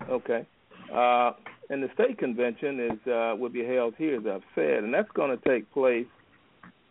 okay. 0.10 0.46
Uh, 0.94 1.32
and 1.70 1.84
the 1.84 1.90
state 1.94 2.18
convention 2.18 2.80
is 2.80 3.12
uh, 3.12 3.36
will 3.38 3.50
be 3.50 3.66
held 3.66 3.96
here, 3.98 4.18
as 4.18 4.26
I've 4.26 4.42
said, 4.56 4.84
and 4.84 4.94
that's 4.94 5.12
going 5.14 5.38
to 5.38 5.50
take 5.50 5.72
place 5.72 6.08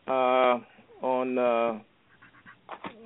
uh, 0.07 0.59
on 1.03 1.39
uh, 1.39 1.79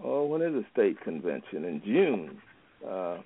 oh, 0.05 0.27
when 0.27 0.43
is 0.43 0.53
the 0.53 0.65
state 0.73 1.01
convention? 1.03 1.65
In 1.65 1.83
June. 1.85 2.39
Uh, 2.87 3.19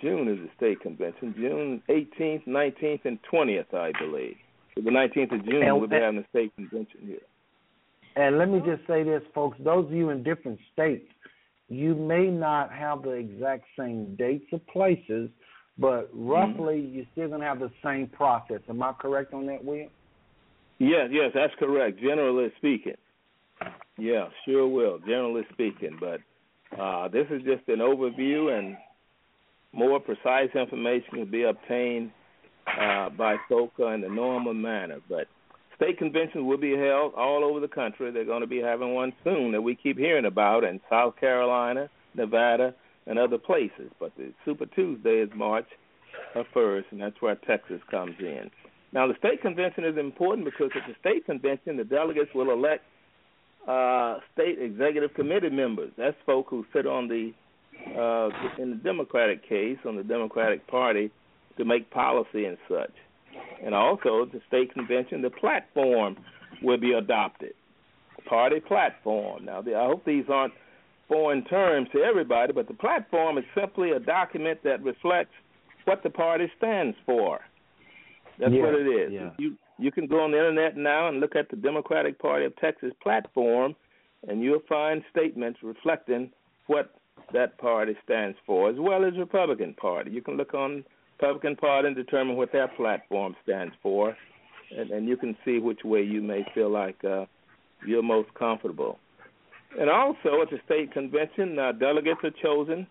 June 0.00 0.28
is 0.28 0.38
the 0.38 0.48
state 0.56 0.80
convention. 0.80 1.34
June 1.36 1.82
18th, 1.88 2.46
19th, 2.46 3.04
and 3.04 3.18
20th, 3.30 3.74
I 3.74 3.92
believe. 4.00 4.36
So 4.74 4.82
the 4.82 4.90
19th 4.90 5.34
of 5.34 5.44
June, 5.44 5.78
we'll 5.78 5.88
be 5.88 5.96
having 5.96 6.20
the 6.20 6.26
state 6.30 6.54
convention 6.56 7.00
here. 7.04 7.18
And 8.16 8.38
let 8.38 8.48
me 8.48 8.60
just 8.60 8.86
say 8.86 9.02
this, 9.02 9.22
folks. 9.34 9.58
Those 9.62 9.86
of 9.86 9.92
you 9.92 10.10
in 10.10 10.22
different 10.22 10.58
states, 10.72 11.06
you 11.68 11.94
may 11.94 12.26
not 12.26 12.72
have 12.72 13.02
the 13.02 13.10
exact 13.10 13.64
same 13.78 14.16
dates 14.16 14.46
or 14.52 14.60
places, 14.72 15.30
but 15.78 16.10
roughly 16.12 16.78
mm-hmm. 16.78 16.96
you're 16.96 17.06
still 17.12 17.28
going 17.28 17.40
to 17.40 17.46
have 17.46 17.60
the 17.60 17.70
same 17.84 18.08
process. 18.08 18.60
Am 18.68 18.82
I 18.82 18.92
correct 18.92 19.32
on 19.32 19.46
that, 19.46 19.64
William? 19.64 19.90
Yes, 20.78 21.08
yes, 21.12 21.30
that's 21.34 21.52
correct. 21.58 22.00
Generally 22.00 22.52
speaking, 22.56 22.96
yeah, 23.98 24.28
sure 24.44 24.66
will. 24.66 24.98
Generally 24.98 25.42
speaking, 25.52 25.98
but 26.00 26.20
uh, 26.78 27.08
this 27.08 27.26
is 27.30 27.42
just 27.42 27.68
an 27.68 27.80
overview, 27.80 28.56
and 28.56 28.76
more 29.72 30.00
precise 30.00 30.50
information 30.54 31.18
will 31.18 31.26
be 31.26 31.44
obtained 31.44 32.10
uh, 32.66 33.10
by 33.10 33.36
FOCA 33.50 33.94
in 33.94 34.00
the 34.00 34.08
normal 34.08 34.54
manner. 34.54 34.98
But 35.08 35.26
state 35.76 35.98
conventions 35.98 36.44
will 36.44 36.58
be 36.58 36.76
held 36.76 37.14
all 37.14 37.44
over 37.44 37.60
the 37.60 37.68
country. 37.68 38.10
They're 38.10 38.24
going 38.24 38.42
to 38.42 38.46
be 38.46 38.60
having 38.60 38.94
one 38.94 39.12
soon 39.24 39.52
that 39.52 39.62
we 39.62 39.74
keep 39.74 39.98
hearing 39.98 40.26
about 40.26 40.64
in 40.64 40.80
South 40.88 41.16
Carolina, 41.18 41.88
Nevada, 42.14 42.74
and 43.06 43.18
other 43.18 43.38
places. 43.38 43.90
But 43.98 44.12
the 44.16 44.32
Super 44.44 44.66
Tuesday 44.66 45.20
is 45.20 45.30
March 45.34 45.66
1st, 46.34 46.84
and 46.92 47.00
that's 47.00 47.20
where 47.20 47.34
Texas 47.34 47.80
comes 47.90 48.14
in. 48.20 48.50
Now, 48.92 49.06
the 49.06 49.14
state 49.18 49.40
convention 49.40 49.84
is 49.84 49.96
important 49.96 50.44
because 50.44 50.70
at 50.74 50.82
the 50.86 50.94
state 51.00 51.24
convention, 51.24 51.76
the 51.76 51.84
delegates 51.84 52.30
will 52.34 52.50
elect 52.50 52.84
uh, 53.68 54.18
state 54.32 54.58
executive 54.60 55.14
committee 55.14 55.50
members. 55.50 55.92
That's 55.96 56.16
folk 56.26 56.46
who 56.48 56.64
sit 56.72 56.86
on 56.86 57.08
the 57.08 57.32
uh, 57.98 58.28
in 58.62 58.70
the 58.70 58.76
Democratic 58.76 59.48
case 59.48 59.78
on 59.86 59.96
the 59.96 60.02
Democratic 60.02 60.66
Party 60.66 61.10
to 61.56 61.64
make 61.64 61.90
policy 61.90 62.44
and 62.44 62.58
such. 62.68 62.92
And 63.64 63.74
also, 63.74 64.26
the 64.26 64.40
state 64.48 64.72
convention, 64.72 65.22
the 65.22 65.30
platform 65.30 66.16
will 66.62 66.78
be 66.78 66.92
adopted. 66.92 67.54
Party 68.28 68.60
platform. 68.60 69.46
Now, 69.46 69.60
I 69.60 69.86
hope 69.86 70.04
these 70.04 70.24
aren't 70.28 70.52
foreign 71.08 71.44
terms 71.44 71.88
to 71.92 72.02
everybody, 72.02 72.52
but 72.52 72.68
the 72.68 72.74
platform 72.74 73.38
is 73.38 73.44
simply 73.58 73.92
a 73.92 73.98
document 73.98 74.60
that 74.64 74.82
reflects 74.82 75.32
what 75.84 76.02
the 76.02 76.10
party 76.10 76.50
stands 76.58 76.96
for. 77.06 77.40
That's 78.38 78.52
yeah, 78.52 78.62
what 78.62 78.74
it 78.74 78.86
is. 78.86 79.12
Yeah. 79.12 79.30
You 79.38 79.56
you 79.80 79.90
can 79.90 80.06
go 80.06 80.20
on 80.20 80.30
the 80.30 80.38
internet 80.38 80.76
now 80.76 81.08
and 81.08 81.20
look 81.20 81.34
at 81.34 81.48
the 81.48 81.56
Democratic 81.56 82.18
Party 82.18 82.44
of 82.44 82.54
Texas 82.56 82.92
platform, 83.02 83.74
and 84.28 84.42
you'll 84.42 84.62
find 84.68 85.02
statements 85.10 85.58
reflecting 85.62 86.30
what 86.66 86.94
that 87.32 87.56
party 87.58 87.96
stands 88.04 88.36
for, 88.46 88.68
as 88.68 88.76
well 88.78 89.04
as 89.04 89.12
Republican 89.18 89.74
Party. 89.74 90.10
You 90.10 90.22
can 90.22 90.36
look 90.36 90.54
on 90.54 90.84
Republican 91.18 91.56
Party 91.56 91.88
and 91.88 91.96
determine 91.96 92.36
what 92.36 92.52
their 92.52 92.68
platform 92.68 93.34
stands 93.42 93.74
for, 93.82 94.16
and, 94.76 94.90
and 94.90 95.08
you 95.08 95.16
can 95.16 95.36
see 95.44 95.58
which 95.58 95.80
way 95.84 96.02
you 96.02 96.22
may 96.22 96.44
feel 96.54 96.70
like 96.70 97.02
uh, 97.04 97.24
you're 97.86 98.02
most 98.02 98.32
comfortable. 98.34 98.98
And 99.78 99.88
also 99.88 100.42
at 100.42 100.50
the 100.50 100.58
state 100.64 100.92
convention, 100.92 101.58
uh, 101.58 101.72
delegates 101.72 102.20
are 102.24 102.32
chosen 102.42 102.86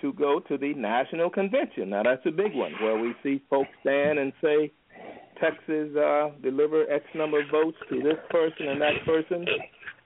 to 0.00 0.12
go 0.14 0.40
to 0.40 0.56
the 0.56 0.74
national 0.74 1.30
convention. 1.30 1.90
Now 1.90 2.02
that's 2.02 2.24
a 2.26 2.30
big 2.30 2.54
one, 2.54 2.72
where 2.80 2.98
we 2.98 3.14
see 3.22 3.42
folks 3.48 3.70
stand 3.80 4.18
and 4.18 4.32
say, 4.42 4.72
Texas 5.40 5.94
uh, 5.96 6.30
deliver 6.42 6.90
X 6.90 7.04
number 7.14 7.40
of 7.40 7.48
votes 7.50 7.76
to 7.88 8.02
this 8.02 8.18
person 8.30 8.68
and 8.68 8.80
that 8.80 9.04
person. 9.04 9.46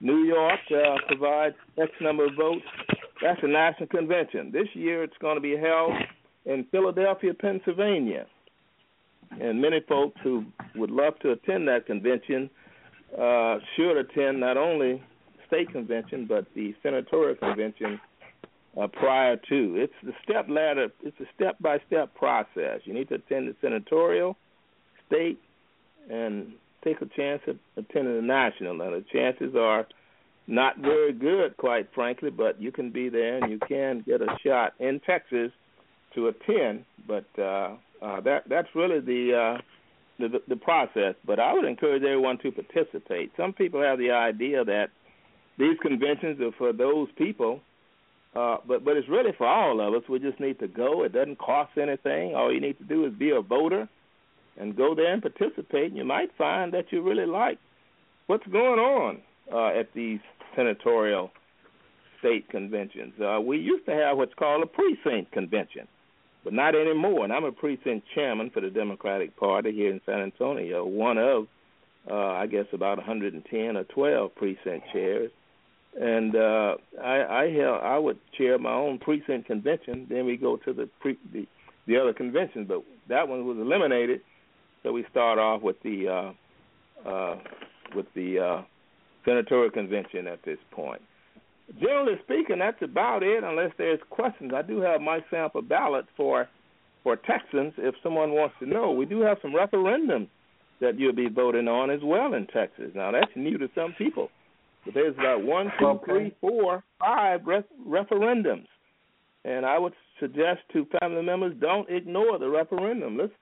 New 0.01 0.23
York 0.23 0.59
uh, 0.71 0.95
provides 1.07 1.55
X 1.77 1.91
number 2.01 2.25
of 2.25 2.31
votes. 2.35 2.65
That's 3.21 3.39
a 3.43 3.47
national 3.47 3.87
convention. 3.87 4.51
This 4.51 4.67
year 4.73 5.03
it's 5.03 5.17
going 5.19 5.35
to 5.35 5.41
be 5.41 5.57
held 5.57 5.93
in 6.45 6.65
Philadelphia, 6.71 7.33
Pennsylvania. 7.33 8.25
And 9.39 9.61
many 9.61 9.81
folks 9.87 10.19
who 10.23 10.45
would 10.75 10.89
love 10.89 11.19
to 11.19 11.31
attend 11.31 11.67
that 11.67 11.85
convention 11.85 12.49
uh, 13.13 13.57
should 13.75 13.97
attend 13.97 14.39
not 14.39 14.57
only 14.57 15.03
state 15.47 15.71
convention 15.71 16.25
but 16.27 16.45
the 16.55 16.73
senatorial 16.81 17.35
convention 17.35 17.99
uh, 18.79 18.87
prior 18.87 19.35
to. 19.35 19.75
It's 19.75 19.93
the 20.03 20.13
step 20.23 20.47
ladder. 20.47 20.87
It's 21.03 21.19
a 21.19 21.25
step 21.35 21.57
by 21.59 21.79
step 21.87 22.13
process. 22.15 22.81
You 22.85 22.93
need 22.93 23.09
to 23.09 23.15
attend 23.15 23.47
the 23.47 23.55
senatorial, 23.61 24.37
state, 25.09 25.39
and 26.09 26.53
take 26.83 27.01
a 27.01 27.07
chance 27.17 27.41
at 27.47 27.57
attending 27.77 28.15
the 28.15 28.21
national. 28.21 28.75
Now 28.75 28.91
the 28.91 29.05
chances 29.11 29.55
are 29.55 29.87
not 30.47 30.77
very 30.79 31.13
good, 31.13 31.57
quite 31.57 31.89
frankly, 31.93 32.31
but 32.31 32.61
you 32.61 32.71
can 32.71 32.91
be 32.91 33.09
there 33.09 33.37
and 33.37 33.51
you 33.51 33.59
can 33.67 34.03
get 34.07 34.21
a 34.21 34.37
shot 34.45 34.73
in 34.79 35.01
Texas 35.05 35.51
to 36.15 36.29
attend. 36.29 36.85
But 37.07 37.25
uh, 37.37 37.75
uh, 38.01 38.21
that 38.21 38.43
that's 38.49 38.69
really 38.75 39.01
the, 39.01 39.57
uh, 39.57 39.61
the 40.19 40.39
the 40.47 40.55
process. 40.55 41.15
But 41.25 41.39
I 41.39 41.53
would 41.53 41.65
encourage 41.65 42.03
everyone 42.03 42.37
to 42.39 42.51
participate. 42.51 43.31
Some 43.37 43.53
people 43.53 43.81
have 43.81 43.99
the 43.99 44.11
idea 44.11 44.63
that 44.65 44.89
these 45.57 45.77
conventions 45.81 46.41
are 46.41 46.53
for 46.57 46.73
those 46.73 47.09
people 47.17 47.61
Uh, 48.35 48.57
but 48.67 48.85
but 48.85 48.95
it's 48.97 49.09
really 49.09 49.31
for 49.37 49.47
all 49.47 49.81
of 49.81 49.93
us. 49.95 50.07
We 50.07 50.19
just 50.19 50.39
need 50.39 50.59
to 50.59 50.67
go. 50.67 51.03
It 51.03 51.13
doesn't 51.13 51.39
cost 51.39 51.71
anything. 51.77 52.35
All 52.35 52.53
you 52.53 52.61
need 52.61 52.77
to 52.77 52.83
do 52.83 53.05
is 53.05 53.13
be 53.13 53.31
a 53.31 53.41
voter 53.41 53.89
and 54.59 54.75
go 54.75 54.93
there 54.93 55.13
and 55.13 55.21
participate. 55.21 55.87
And 55.87 55.97
you 55.97 56.05
might 56.05 56.29
find 56.37 56.73
that 56.73 56.91
you 56.91 57.01
really 57.01 57.25
like 57.25 57.57
what's 58.27 58.45
going 58.47 58.79
on 58.79 59.21
uh, 59.51 59.79
at 59.79 59.93
these 59.93 60.19
senatorial 60.55 61.31
state 62.19 62.49
conventions. 62.49 63.13
Uh, 63.19 63.39
we 63.41 63.57
used 63.57 63.85
to 63.85 63.93
have 63.93 64.17
what's 64.17 64.33
called 64.33 64.61
a 64.61 64.67
precinct 64.67 65.31
convention, 65.31 65.87
but 66.43 66.53
not 66.53 66.75
anymore. 66.75 67.23
And 67.23 67.33
I'm 67.33 67.45
a 67.45 67.51
precinct 67.51 68.05
chairman 68.13 68.49
for 68.49 68.61
the 68.61 68.69
Democratic 68.69 69.35
Party 69.37 69.71
here 69.71 69.91
in 69.91 70.01
San 70.05 70.19
Antonio, 70.19 70.85
one 70.85 71.17
of, 71.17 71.47
uh, 72.09 72.13
I 72.13 72.47
guess, 72.47 72.65
about 72.73 72.97
110 72.97 73.77
or 73.77 73.83
12 73.85 74.35
precinct 74.35 74.87
chairs. 74.91 75.31
And 75.99 76.35
uh, 76.35 76.75
I, 77.01 77.43
I 77.45 77.51
held, 77.51 77.81
I 77.81 77.97
would 77.97 78.19
chair 78.37 78.59
my 78.59 78.73
own 78.73 78.99
precinct 78.99 79.47
convention. 79.47 80.05
Then 80.09 80.25
we 80.25 80.37
go 80.37 80.57
to 80.57 80.73
the 80.73 80.87
pre, 80.99 81.17
the, 81.33 81.47
the 81.87 81.97
other 81.97 82.13
conventions, 82.13 82.67
but 82.67 82.83
that 83.07 83.27
one 83.27 83.45
was 83.45 83.57
eliminated. 83.57 84.21
So 84.83 84.91
we 84.91 85.05
start 85.11 85.39
off 85.39 85.61
with 85.61 85.75
the 85.83 86.07
uh, 87.05 87.09
uh, 87.09 87.35
with 87.95 88.05
the 88.15 88.39
uh, 88.39 88.61
senatorial 89.25 89.71
convention 89.71 90.27
at 90.27 90.43
this 90.43 90.57
point. 90.71 91.01
Generally 91.79 92.15
speaking, 92.23 92.59
that's 92.59 92.81
about 92.81 93.21
it. 93.23 93.43
Unless 93.43 93.71
there's 93.77 93.99
questions, 94.09 94.51
I 94.55 94.61
do 94.61 94.79
have 94.81 95.01
my 95.01 95.19
sample 95.29 95.61
ballot 95.61 96.05
for 96.17 96.47
for 97.03 97.15
Texans. 97.15 97.73
If 97.77 97.95
someone 98.01 98.31
wants 98.31 98.55
to 98.59 98.65
know, 98.65 98.91
we 98.91 99.05
do 99.05 99.21
have 99.21 99.37
some 99.41 99.53
referendums 99.53 100.27
that 100.81 100.97
you'll 100.97 101.13
be 101.13 101.29
voting 101.29 101.67
on 101.67 101.89
as 101.89 101.99
well 102.03 102.33
in 102.33 102.47
Texas. 102.47 102.91
Now 102.95 103.11
that's 103.11 103.31
new 103.35 103.57
to 103.57 103.69
some 103.75 103.93
people, 103.97 104.29
but 104.85 104.93
there's 104.93 105.13
about 105.15 105.43
one, 105.43 105.71
two, 105.77 105.85
Okay. 105.87 106.05
three, 106.11 106.31
four, 106.41 106.83
five 106.99 107.41
ref- 107.45 107.63
referendums, 107.87 108.67
and 109.45 109.65
I 109.65 109.77
would 109.77 109.93
suggest 110.19 110.61
to 110.73 110.87
family 110.99 111.21
members 111.21 111.53
don't 111.59 111.89
ignore 111.89 112.39
the 112.39 112.49
referendum. 112.49 113.17
Let's 113.17 113.33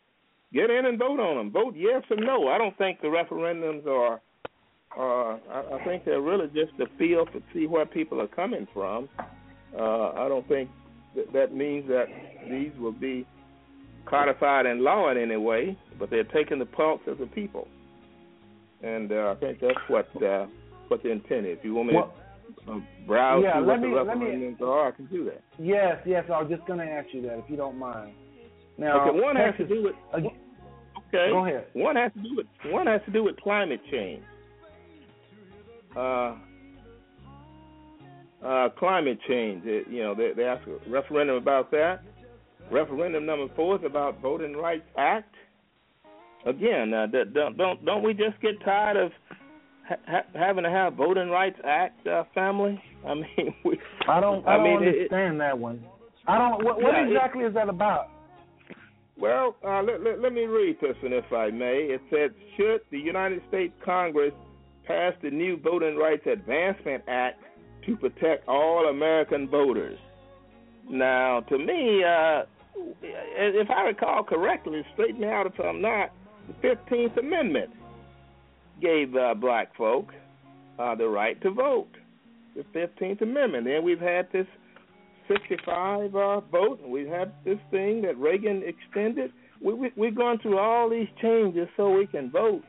get 0.54 0.70
in 0.70 0.86
and 0.86 0.98
vote 0.98 1.20
on 1.20 1.38
them. 1.38 1.52
Vote 1.52 1.74
yes 1.76 2.04
or 2.10 2.18
no. 2.18 2.48
I 2.48 2.58
don't 2.58 2.78
think 2.78 3.02
the 3.02 3.08
referendums 3.08 3.86
are 3.88 4.22
uh, 4.98 5.38
I, 5.52 5.76
I 5.80 5.84
think 5.84 6.06
they're 6.06 6.22
really 6.22 6.48
just 6.48 6.72
a 6.80 6.86
feel 6.98 7.26
to 7.28 7.42
see 7.54 7.68
where 7.68 7.86
people 7.86 8.20
are 8.22 8.28
coming 8.28 8.68
from. 8.74 9.10
Uh, 9.78 10.10
I 10.14 10.28
don't 10.28 10.48
think 10.48 10.70
that, 11.16 11.32
that 11.34 11.54
means 11.54 11.88
that 11.90 12.06
these 12.50 12.72
will 12.80 12.94
be 12.94 13.26
codified 14.06 14.66
in 14.66 14.84
law 14.84 15.12
in 15.12 15.18
any 15.18 15.36
way, 15.36 15.78
but 16.00 16.10
they're 16.10 16.24
taking 16.24 16.58
the 16.60 16.66
pulse 16.66 17.02
of 17.06 17.18
the 17.20 17.26
people, 17.28 17.68
and 18.82 19.12
uh, 19.12 19.36
I 19.36 19.40
think 19.40 19.60
that's 19.60 19.78
what 19.90 20.08
uh, 20.24 20.46
what 20.88 21.04
the 21.04 21.12
intent 21.12 21.46
is. 21.46 21.58
If 21.60 21.66
you 21.66 21.76
want 21.76 21.90
me 21.90 21.96
Well, 21.96 22.14
to 22.66 22.72
um, 22.72 22.88
browse 23.06 23.44
yeah, 23.44 23.58
through 23.58 23.68
let 23.68 23.80
what 23.82 23.82
the 23.82 23.88
me- 23.88 23.96
let 23.96 24.18
me- 24.20 24.66
are, 24.66 24.88
I 24.88 24.92
can 24.92 25.06
do 25.08 25.26
that. 25.26 25.42
Yes, 25.60 25.98
yes. 26.06 26.24
I 26.34 26.42
was 26.42 26.50
just 26.50 26.66
going 26.66 26.80
to 26.80 26.86
ask 26.86 27.08
you 27.14 27.22
that, 27.24 27.38
if 27.40 27.50
you 27.50 27.58
don't 27.58 27.78
mind. 27.78 28.14
Now, 28.78 29.10
okay, 29.10 29.20
one 29.20 29.36
has 29.36 29.56
to 29.58 29.68
do 29.68 29.84
with 29.84 29.96
okay. 30.16 31.30
Go 31.32 31.46
ahead. 31.46 31.66
One 31.74 31.96
has 31.96 32.12
to 32.14 32.20
do 32.22 32.36
with 32.36 32.46
one 32.68 32.88
has 32.88 33.02
to 33.06 33.12
do 33.12 33.24
with 33.24 33.38
climate 33.38 33.82
change. 33.92 34.24
Uh, 35.96 36.36
uh, 38.46 38.70
climate 38.78 39.18
change. 39.28 39.64
It, 39.66 39.88
you 39.90 40.04
know, 40.04 40.14
they, 40.14 40.34
they 40.36 40.44
ask 40.44 40.62
a 40.68 40.90
referendum 40.90 41.38
about 41.38 41.72
that. 41.72 42.02
Referendum 42.72 43.26
number 43.26 43.48
four 43.56 43.78
is 43.78 43.82
about 43.86 44.22
Voting 44.22 44.56
Rights 44.56 44.86
Act. 44.98 45.34
Again, 46.46 46.94
uh, 46.94 47.08
don't 47.08 47.58
don't 47.58 47.84
don't 47.86 48.04
we 48.04 48.14
just 48.14 48.40
get 48.42 48.62
tired 48.64 48.98
of 48.98 49.12
ha- 49.90 49.96
ha- 50.08 50.26
having 50.40 50.64
to 50.66 50.70
have 50.70 50.94
Voting 50.94 51.30
Rights 51.30 51.58
Act, 51.66 52.06
uh, 52.06 52.26
family? 52.36 52.80
I 53.08 53.14
mean, 53.16 53.56
we. 53.66 53.80
I 54.08 54.20
don't. 54.20 54.46
I, 54.48 54.54
I 54.54 54.58
don't 54.58 54.64
mean, 54.64 54.84
it- 54.84 54.96
understand 55.12 55.42
that 55.42 55.58
one. 55.58 55.84
I 56.28 56.38
don't. 56.38 56.64
What, 56.64 56.82
what 56.82 56.94
Yeah, 56.94 57.08
exactly 57.08 57.44
is 57.46 57.54
that 57.56 57.70
about? 57.70 58.10
Well, 59.20 59.56
uh, 59.66 59.82
let, 59.82 60.04
let, 60.04 60.20
let 60.20 60.34
me 60.34 60.46
read 60.46 60.78
this 60.82 60.96
one, 61.02 61.14
if 61.14 61.32
I 61.34 61.50
may. 61.50 61.88
It 61.90 62.02
said, 62.10 62.34
should 62.56 62.82
the 62.92 63.00
United 63.00 63.42
States 63.48 63.74
Congress 63.84 64.34
pass 64.86 65.14
the 65.22 65.32
new 65.32 65.58
Voting 65.58 65.98
Rights 65.98 66.28
Advancement 66.28 67.04
Act 67.08 67.42
to 67.86 67.96
protect 67.96 68.48
all 68.48 68.88
American 68.90 69.50
voters? 69.50 69.98
Now, 70.90 71.42
to 71.50 71.58
me, 71.58 72.04
uh, 72.04 72.44
if 73.02 73.70
I 73.70 73.82
recall 73.82 74.24
correctly, 74.24 74.86
straighten 74.94 75.22
me 75.22 75.28
out 75.28 75.48
if 75.48 75.60
I'm 75.60 75.82
not, 75.82 76.12
the 76.48 76.68
15th 76.68 77.18
Amendment 77.18 77.72
gave 78.82 79.16
uh, 79.16 79.34
black 79.34 79.76
folk 79.76 80.14
uh, 80.80 80.96
the 80.96 81.08
right 81.08 81.42
to 81.42 81.52
vote. 81.52 81.90
The 82.56 82.64
15th 82.78 83.22
Amendment. 83.22 83.66
Then 83.66 83.84
we've 83.84 84.00
had 84.00 84.32
this 84.32 84.48
65 85.28 86.16
uh, 86.16 86.40
vote. 86.42 86.80
and 86.84 86.92
We've 86.92 87.08
had 87.08 87.32
this 87.46 87.60
thing 87.72 88.02
that 88.04 88.18
Reagan 88.18 88.64
extended. 88.66 89.32
We, 89.62 89.74
we, 89.74 89.92
we've 89.96 90.16
gone 90.16 90.40
through 90.40 90.58
all 90.58 90.90
these 90.90 91.08
changes 91.22 91.68
so 91.76 91.90
we 91.90 92.08
can 92.08 92.32
vote, 92.32 92.64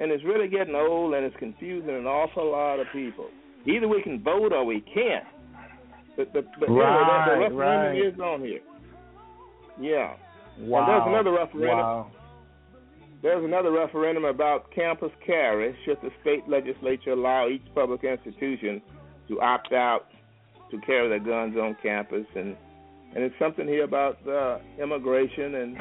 and 0.00 0.10
it's 0.10 0.24
really 0.24 0.48
getting 0.48 0.74
old 0.74 1.14
and 1.14 1.24
it's 1.24 1.36
confusing 1.36 1.90
an 1.90 2.06
awful 2.06 2.50
lot 2.50 2.80
of 2.80 2.86
people. 2.92 3.28
Either 3.66 3.88
we 3.88 4.02
can 4.02 4.22
vote 4.22 4.52
or 4.52 4.64
we 4.64 4.80
can't. 4.80 5.24
But, 6.16 6.32
but, 6.32 6.44
but 6.60 6.68
anyway, 6.68 6.84
that, 6.84 7.24
the 7.26 7.40
referendum 7.40 7.56
right. 7.56 7.96
is 7.96 8.20
on 8.20 8.40
here. 8.40 8.60
Yeah. 9.80 10.14
Wow. 10.58 10.86
there's 10.86 11.02
another 11.06 11.32
referendum. 11.32 11.78
Wow. 11.78 12.10
There's 13.22 13.44
another 13.44 13.70
referendum 13.70 14.24
about 14.24 14.70
campus 14.74 15.10
carry. 15.24 15.76
Should 15.84 15.98
the 16.02 16.10
state 16.20 16.48
legislature 16.48 17.12
allow 17.12 17.48
each 17.48 17.62
public 17.74 18.02
institution 18.04 18.82
to 19.28 19.40
opt 19.40 19.72
out 19.72 20.06
to 20.72 20.78
carry 20.84 21.08
their 21.08 21.20
guns 21.20 21.56
on 21.56 21.76
campus? 21.82 22.26
And 22.34 22.56
and 23.14 23.22
it's 23.24 23.34
something 23.38 23.68
here 23.68 23.84
about 23.84 24.26
uh, 24.26 24.58
immigration 24.82 25.54
and 25.56 25.76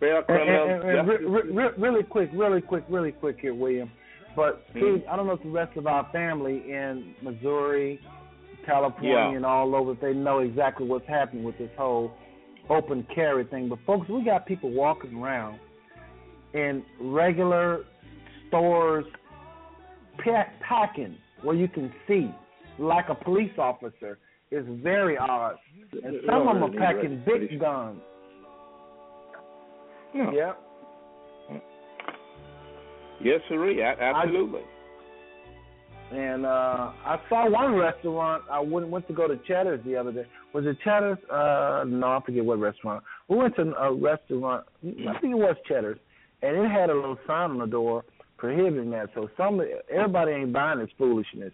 fair 0.00 0.16
And, 0.18 0.26
criminal 0.26 0.64
and, 0.70 0.82
and, 0.82 1.08
justice. 1.08 1.26
re- 1.28 1.42
re- 1.42 1.52
re- 1.68 1.74
really 1.78 2.02
quick, 2.02 2.30
really 2.32 2.60
quick, 2.62 2.84
really 2.88 3.12
quick 3.12 3.36
here, 3.40 3.54
William. 3.54 3.90
But 4.34 4.64
see, 4.72 4.80
Mhm. 4.80 5.08
I 5.08 5.14
don't 5.14 5.26
know 5.26 5.34
if 5.34 5.42
the 5.42 5.50
rest 5.50 5.76
of 5.76 5.86
our 5.86 6.04
family 6.10 6.56
in 6.72 7.14
Missouri, 7.22 8.00
California, 8.66 9.12
Yeah. 9.12 9.30
and 9.36 9.44
all 9.46 9.76
over, 9.76 9.94
they 9.94 10.14
know 10.14 10.38
exactly 10.40 10.86
what's 10.86 11.06
happening 11.06 11.44
with 11.44 11.56
this 11.58 11.70
whole 11.76 12.12
open 12.70 13.02
carry 13.14 13.44
thing. 13.44 13.68
But 13.68 13.80
folks, 13.80 14.08
we 14.08 14.22
got 14.24 14.46
people 14.46 14.70
walking 14.70 15.22
around 15.22 15.58
in 16.54 16.82
regular 16.98 17.84
stores, 18.48 19.04
pack, 20.18 20.58
packing 20.60 21.16
where 21.42 21.54
you 21.54 21.68
can 21.68 21.92
see, 22.08 22.30
like 22.78 23.08
a 23.08 23.14
police 23.14 23.52
officer. 23.58 24.18
Is 24.50 24.64
very 24.84 25.16
odd. 25.18 25.56
And 26.04 26.20
some 26.28 26.46
of 26.46 26.54
them 26.54 26.62
are 26.62 26.78
packing 26.78 27.22
big 27.26 27.58
guns. 27.58 27.98
Yeah. 30.14 30.30
Yep. 30.32 30.60
Yes, 33.20 33.40
sir. 33.48 33.96
Absolutely. 34.00 34.60
And 36.12 36.46
uh 36.46 36.92
I 37.04 37.18
saw 37.28 37.50
one 37.50 37.74
restaurant. 37.74 38.44
I 38.48 38.60
went 38.60 38.88
went 38.88 39.08
to 39.08 39.14
go 39.14 39.26
to 39.26 39.36
Cheddar's 39.48 39.84
the 39.84 39.96
other 39.96 40.12
day. 40.12 40.26
Was 40.52 40.66
it 40.66 40.76
Cheddar's? 40.84 41.18
Uh 41.30 41.84
no, 41.88 42.08
I 42.08 42.20
forget 42.24 42.44
what 42.44 42.58
restaurant. 42.58 43.02
We 43.28 43.36
went 43.36 43.56
to 43.56 43.74
a 43.74 43.92
restaurant. 43.92 44.66
I 44.84 45.18
think 45.20 45.32
it 45.32 45.38
was 45.38 45.56
Cheddar's, 45.66 45.98
and 46.42 46.56
it 46.56 46.70
had 46.70 46.90
a 46.90 46.94
little 46.94 47.18
sign 47.26 47.50
on 47.50 47.58
the 47.58 47.66
door 47.66 48.04
prohibiting 48.36 48.90
that. 48.90 49.08
So 49.14 49.28
some 49.36 49.60
everybody 49.90 50.32
ain't 50.32 50.52
buying 50.52 50.78
this 50.78 50.90
foolishness, 50.96 51.52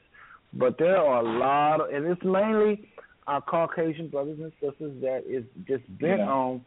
but 0.54 0.78
there 0.78 0.96
are 0.98 1.20
a 1.24 1.38
lot 1.38 1.80
of, 1.80 1.90
and 1.94 2.04
it's 2.06 2.22
mainly 2.24 2.88
our 3.26 3.40
Caucasian 3.40 4.08
brothers 4.08 4.38
and 4.40 4.52
sisters 4.60 4.92
that 5.02 5.24
is 5.28 5.44
just 5.66 5.84
bent 5.98 6.20
Yeah. 6.20 6.28
on 6.30 6.60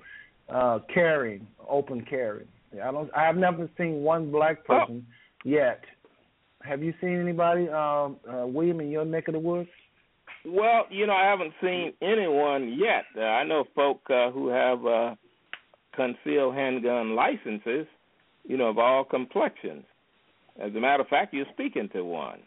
uh 0.50 0.80
carrying, 0.94 1.48
open 1.70 2.04
carry. 2.06 2.46
I 2.74 2.92
don't. 2.92 3.10
I 3.16 3.24
have 3.26 3.38
never 3.38 3.70
seen 3.78 4.02
one 4.04 4.32
black 4.32 4.66
person 4.66 5.06
yet. 5.46 5.84
Have 6.64 6.82
you 6.82 6.94
seen 7.02 7.20
anybody, 7.20 7.68
um, 7.70 8.18
uh, 8.28 8.48
William, 8.48 8.80
in 8.80 8.90
your 8.90 9.06
neck 9.06 9.28
of 9.28 9.34
the 9.34 9.40
woods? 9.40 9.70
Well, 10.46 10.86
you 10.90 11.06
know, 11.08 11.14
I 11.14 11.26
haven't 11.26 11.54
seen 11.62 11.94
anyone 12.02 12.78
yet. 12.80 13.06
Uh, 13.18 13.22
I 13.22 13.44
know 13.44 13.66
folk 13.76 14.02
uh, 14.10 14.32
who 14.32 14.48
have 14.48 14.86
uh, 14.86 15.16
concealed 15.96 16.56
handgun 16.56 17.16
licenses, 17.16 17.86
you 18.46 18.58
know, 18.58 18.68
of 18.70 18.78
all 18.78 19.04
complexions. 19.04 19.84
As 20.62 20.74
a 20.76 20.80
matter 20.80 21.02
of 21.04 21.10
fact, 21.10 21.34
you're 21.34 21.46
speaking 21.54 21.90
to 21.94 22.04
one. 22.04 22.40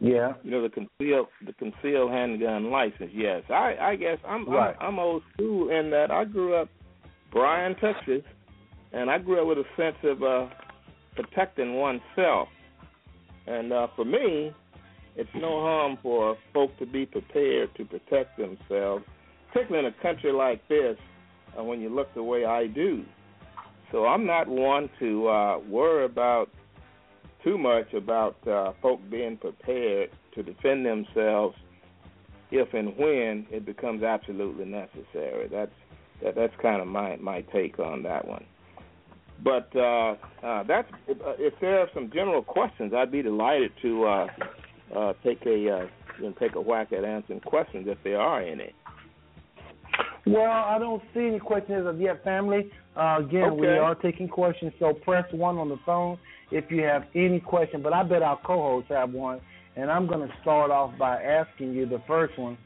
Yeah. 0.00 0.32
You 0.42 0.50
know, 0.50 0.62
the 0.62 0.70
concealed 0.70 1.28
the 1.46 1.52
concealed 1.52 2.10
handgun 2.10 2.70
license. 2.70 3.10
Yes, 3.14 3.42
I 3.50 3.76
I 3.80 3.96
guess 3.96 4.18
I'm 4.26 4.48
Right. 4.48 4.74
I'm, 4.80 4.94
I'm 4.94 4.98
old 4.98 5.22
school 5.34 5.70
in 5.70 5.90
that 5.90 6.10
I 6.10 6.24
grew 6.24 6.54
up 6.54 6.68
Bryan, 7.30 7.76
Texas, 7.76 8.22
and 8.92 9.10
I 9.10 9.18
grew 9.18 9.40
up 9.40 9.46
with 9.46 9.58
a 9.58 9.68
sense 9.76 9.96
of 10.02 10.22
uh, 10.22 10.46
protecting 11.14 11.74
oneself. 11.74 12.48
And 13.46 13.72
uh, 13.72 13.88
for 13.94 14.04
me, 14.04 14.52
it's 15.16 15.30
no 15.34 15.60
harm 15.60 15.98
for 16.02 16.36
folk 16.52 16.76
to 16.78 16.86
be 16.86 17.06
prepared 17.06 17.74
to 17.76 17.84
protect 17.84 18.38
themselves, 18.38 19.04
particularly 19.52 19.86
in 19.86 19.92
a 19.92 20.02
country 20.02 20.32
like 20.32 20.66
this, 20.68 20.96
uh, 21.58 21.62
when 21.62 21.80
you 21.80 21.88
look 21.94 22.12
the 22.14 22.22
way 22.22 22.44
I 22.44 22.66
do. 22.66 23.04
So 23.92 24.06
I'm 24.06 24.24
not 24.24 24.48
one 24.48 24.88
to 25.00 25.28
uh, 25.28 25.58
worry 25.58 26.04
about 26.04 26.48
too 27.44 27.58
much 27.58 27.92
about 27.94 28.36
uh, 28.46 28.72
folk 28.82 29.00
being 29.10 29.36
prepared 29.36 30.10
to 30.34 30.42
defend 30.42 30.84
themselves 30.86 31.56
if 32.50 32.72
and 32.74 32.96
when 32.96 33.46
it 33.50 33.64
becomes 33.64 34.02
absolutely 34.02 34.64
necessary. 34.64 35.48
That's 35.50 35.72
that, 36.22 36.34
that's 36.34 36.54
kind 36.60 36.80
of 36.80 36.88
my 36.88 37.16
my 37.16 37.42
take 37.52 37.78
on 37.78 38.02
that 38.02 38.26
one. 38.26 38.44
But 39.42 39.74
uh, 39.74 40.16
uh, 40.42 40.64
that's 40.64 40.88
if, 41.08 41.20
uh, 41.20 41.34
if 41.38 41.54
there 41.60 41.80
are 41.80 41.88
some 41.94 42.10
general 42.12 42.42
questions, 42.42 42.92
I'd 42.94 43.12
be 43.12 43.22
delighted 43.22 43.72
to 43.82 44.04
uh, 44.04 44.26
uh, 44.96 45.12
take 45.24 45.44
a 45.46 45.70
uh, 45.70 46.30
take 46.38 46.54
a 46.56 46.60
whack 46.60 46.92
at 46.92 47.04
answering 47.04 47.40
questions 47.40 47.86
if 47.88 47.98
there 48.04 48.20
are 48.20 48.42
any. 48.42 48.74
Well, 50.26 50.50
I 50.50 50.78
don't 50.78 51.02
see 51.14 51.26
any 51.26 51.38
questions 51.38 51.86
of 51.86 51.98
yet, 51.98 52.22
family. 52.22 52.70
Uh, 52.94 53.20
again, 53.20 53.44
Okay. 53.44 53.60
we 53.60 53.66
are 53.68 53.94
taking 53.94 54.28
questions, 54.28 54.72
so 54.78 54.92
press 54.92 55.24
one 55.32 55.56
on 55.56 55.70
the 55.70 55.78
phone 55.86 56.18
if 56.50 56.70
you 56.70 56.82
have 56.82 57.04
any 57.14 57.40
question. 57.40 57.82
But 57.82 57.92
I 57.92 58.02
bet 58.02 58.22
our 58.22 58.38
co-hosts 58.44 58.90
have 58.90 59.12
one, 59.12 59.40
and 59.76 59.90
I'm 59.90 60.06
going 60.06 60.26
to 60.26 60.34
start 60.42 60.70
off 60.70 60.96
by 60.98 61.22
asking 61.22 61.72
you 61.74 61.86
the 61.86 62.02
first 62.06 62.38
one. 62.38 62.56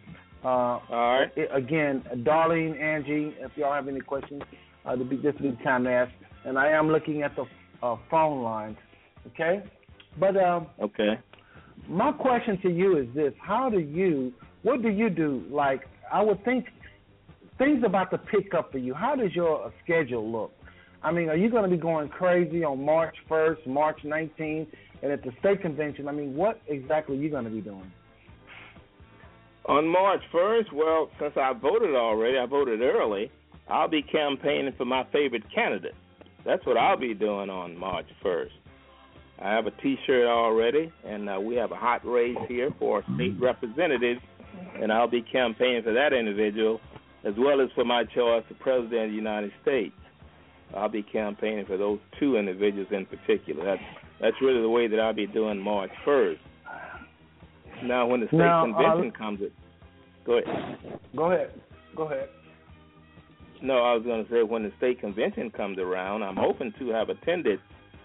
Uh, 0.44 0.48
All 0.48 0.80
right. 0.90 1.32
again, 1.54 2.02
Darlene, 2.18 2.78
Angie, 2.80 3.34
if 3.40 3.52
y'all 3.56 3.72
have 3.72 3.88
any 3.88 4.00
questions, 4.00 4.42
uh, 4.84 4.94
be, 4.96 5.16
this 5.16 5.34
will 5.40 5.50
be 5.50 5.56
the 5.56 5.62
time 5.64 5.84
to 5.84 5.90
ask. 5.90 6.12
And 6.44 6.58
I 6.58 6.68
am 6.68 6.88
looking 6.88 7.22
at 7.22 7.34
the 7.34 7.46
uh, 7.82 7.96
phone 8.10 8.42
lines. 8.42 8.76
Okay, 9.28 9.62
but 10.20 10.36
um, 10.36 10.66
Okay. 10.82 11.18
my 11.88 12.12
question 12.12 12.60
to 12.60 12.68
you 12.70 12.98
is 12.98 13.06
this: 13.14 13.32
How 13.40 13.70
do 13.70 13.78
you? 13.78 14.34
What 14.62 14.82
do 14.82 14.88
you 14.90 15.08
do? 15.08 15.44
Like, 15.50 15.80
I 16.12 16.20
would 16.22 16.44
think 16.44 16.66
things 17.56 17.82
about 17.86 18.10
to 18.10 18.18
pick 18.18 18.52
up 18.52 18.70
for 18.70 18.76
you. 18.78 18.92
How 18.92 19.16
does 19.16 19.34
your 19.34 19.72
schedule 19.82 20.30
look? 20.30 20.52
I 21.04 21.12
mean, 21.12 21.28
are 21.28 21.36
you 21.36 21.50
going 21.50 21.64
to 21.64 21.68
be 21.68 21.80
going 21.80 22.08
crazy 22.08 22.64
on 22.64 22.82
March 22.82 23.14
1st, 23.28 23.66
March 23.66 24.00
19th, 24.04 24.68
and 25.02 25.12
at 25.12 25.22
the 25.22 25.32
state 25.38 25.60
convention? 25.60 26.08
I 26.08 26.12
mean, 26.12 26.34
what 26.34 26.62
exactly 26.66 27.18
are 27.18 27.20
you 27.20 27.28
going 27.28 27.44
to 27.44 27.50
be 27.50 27.60
doing? 27.60 27.92
On 29.66 29.86
March 29.86 30.22
1st, 30.32 30.72
well, 30.72 31.10
since 31.20 31.34
I 31.36 31.52
voted 31.52 31.94
already, 31.94 32.38
I 32.38 32.46
voted 32.46 32.80
early. 32.80 33.30
I'll 33.68 33.88
be 33.88 34.02
campaigning 34.02 34.72
for 34.78 34.86
my 34.86 35.06
favorite 35.12 35.44
candidate. 35.54 35.94
That's 36.44 36.64
what 36.64 36.78
I'll 36.78 36.98
be 36.98 37.12
doing 37.12 37.50
on 37.50 37.76
March 37.76 38.06
1st. 38.24 38.50
I 39.42 39.50
have 39.50 39.66
a 39.66 39.72
T-shirt 39.82 40.26
already, 40.26 40.90
and 41.04 41.28
uh, 41.28 41.38
we 41.38 41.54
have 41.56 41.72
a 41.72 41.76
hot 41.76 42.06
race 42.06 42.36
here 42.48 42.70
for 42.78 43.02
state 43.14 43.34
representatives, 43.38 44.20
and 44.80 44.90
I'll 44.90 45.08
be 45.08 45.22
campaigning 45.22 45.82
for 45.82 45.92
that 45.92 46.14
individual 46.14 46.80
as 47.24 47.34
well 47.38 47.60
as 47.60 47.68
for 47.74 47.84
my 47.84 48.04
choice 48.04 48.44
for 48.48 48.54
president 48.60 49.04
of 49.04 49.10
the 49.10 49.16
United 49.16 49.52
States. 49.62 49.94
I'll 50.76 50.88
be 50.88 51.02
campaigning 51.02 51.66
for 51.66 51.76
those 51.76 51.98
two 52.18 52.36
individuals 52.36 52.88
in 52.90 53.06
particular. 53.06 53.64
That's 53.64 53.82
that's 54.20 54.36
really 54.40 54.60
the 54.62 54.68
way 54.68 54.86
that 54.86 54.98
I'll 55.00 55.12
be 55.12 55.26
doing 55.26 55.58
March 55.58 55.90
1st. 56.06 56.38
Now, 57.84 58.06
when 58.06 58.20
the 58.20 58.26
state 58.28 58.38
Now, 58.38 58.62
uh, 58.62 58.72
convention 58.72 59.10
comes, 59.10 59.40
it 59.42 59.52
go 60.24 60.38
ahead. 60.38 60.78
Go 61.14 61.32
ahead. 61.32 61.60
Go 61.96 62.04
ahead. 62.04 62.28
No, 63.62 63.74
I 63.78 63.94
was 63.94 64.04
going 64.04 64.24
to 64.24 64.30
say 64.30 64.42
when 64.42 64.62
the 64.62 64.72
state 64.78 65.00
convention 65.00 65.50
comes 65.50 65.78
around, 65.78 66.22
I'm 66.22 66.36
hoping 66.36 66.72
to 66.78 66.88
have 66.90 67.08
attended 67.08 67.60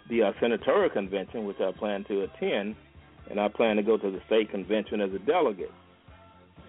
the 0.10 0.24
uh, 0.24 0.32
senatorial 0.40 0.90
convention, 0.90 1.46
which 1.46 1.60
I 1.60 1.72
plan 1.78 2.04
to 2.06 2.24
attend, 2.24 2.76
and 3.30 3.40
I 3.40 3.48
plan 3.48 3.76
to 3.76 3.84
go 3.84 3.98
to 3.98 4.12
the 4.12 4.22
state 4.26 4.50
convention 4.52 5.02
as 5.02 5.12
a 5.14 5.20
delegate, 5.20 5.72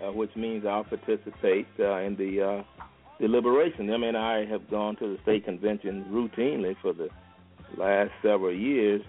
uh, 0.03 0.13
which 0.13 0.35
means 0.37 0.65
I'll 0.67 0.85
participate 0.85 1.67
uh, 1.79 1.99
in 1.99 2.17
the 2.17 2.65
deliberation. 3.21 3.87
Them 3.87 4.03
and 4.03 4.17
I 4.17 4.47
have 4.47 4.69
gone 4.71 4.97
to 4.97 5.17
the 5.17 5.23
state 5.23 5.45
convention 5.45 6.07
routinely 6.11 6.75
for 6.81 6.93
the 6.93 7.09
last 7.77 8.11
several 8.23 8.55
years, 8.55 9.03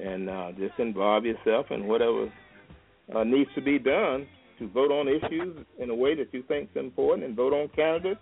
and 0.00 0.28
uh, 0.28 0.52
just 0.52 0.78
involve 0.78 1.24
yourself 1.24 1.66
in 1.70 1.86
whatever 1.86 2.32
uh, 3.14 3.24
needs 3.24 3.50
to 3.54 3.60
be 3.60 3.78
done 3.78 4.26
to 4.58 4.68
vote 4.68 4.90
on 4.90 5.08
issues 5.08 5.64
in 5.78 5.90
a 5.90 5.94
way 5.94 6.14
that 6.14 6.32
you 6.32 6.42
think 6.48 6.70
is 6.74 6.80
important, 6.80 7.26
and 7.26 7.36
vote 7.36 7.52
on 7.52 7.68
candidates 7.68 8.20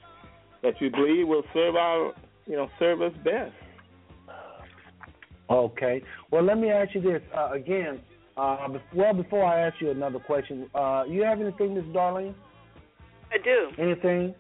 that 0.63 0.75
you 0.81 0.91
believe 0.91 1.27
will 1.27 1.45
serve 1.55 1.77
our, 1.77 2.13
you 2.47 2.57
know, 2.57 2.69
serve 2.79 3.01
us 3.01 3.13
best. 3.25 3.53
Okay. 5.49 6.03
Well, 6.31 6.45
let 6.45 6.59
me 6.59 6.71
ask 6.71 6.95
you 6.95 7.01
this 7.01 7.23
uh, 7.37 7.51
again. 7.53 8.01
Uh, 8.37 8.69
well, 8.95 9.13
before 9.13 9.45
I 9.45 9.67
ask 9.67 9.81
you 9.81 9.91
another 9.91 10.19
question, 10.19 10.71
uh, 10.75 11.05
you 11.09 11.23
have 11.25 11.41
anything, 11.41 11.75
Miss 11.75 11.85
Darlene? 11.87 12.35
I 13.33 13.39
do. 13.43 13.71
Anything? 13.83 14.35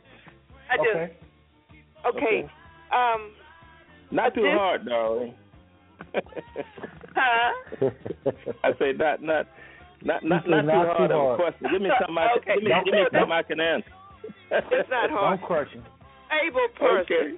I 0.71 0.77
do. 0.77 0.91
Okay. 0.91 1.13
Okay. 2.07 2.51
Um. 2.93 3.33
Not 4.11 4.35
too 4.35 4.43
This- 4.43 4.55
hard, 4.59 4.87
darling. 4.87 5.35
Huh? 7.15 7.53
I 8.65 8.73
say 8.79 8.93
not 8.97 9.23
not 9.23 9.47
not 10.03 10.25
not, 10.25 10.49
not, 10.49 10.65
not 10.65 10.97
too 10.97 11.09
too 11.09 11.13
hard 11.13 11.13
of 11.13 11.33
a 11.33 11.37
question. 11.37 11.67
Give 11.71 11.83
me 11.83 11.91
something 12.01 12.19
I 12.19 12.33
Okay. 12.39 12.45
can, 12.47 12.61
give 12.61 12.65
me, 12.65 12.83
give 12.85 12.95
me 12.95 13.05
something 13.13 13.33
I 13.33 13.43
can 13.43 13.61
answer. 13.61 13.91
It's 14.51 14.91
not 14.91 15.11
hard. 15.15 15.41
Don't 15.41 15.47
question. 15.47 15.83
Able 16.47 16.69
person. 16.79 17.05
Okay. 17.05 17.35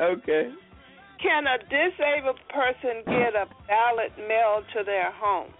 Okay. 0.00 0.50
Can 1.22 1.44
a 1.46 1.58
disabled 1.58 2.38
person 2.50 3.02
get 3.06 3.34
a 3.34 3.46
ballot 3.68 4.12
mailed 4.28 4.64
to 4.76 4.82
their 4.84 5.10
home? 5.12 5.50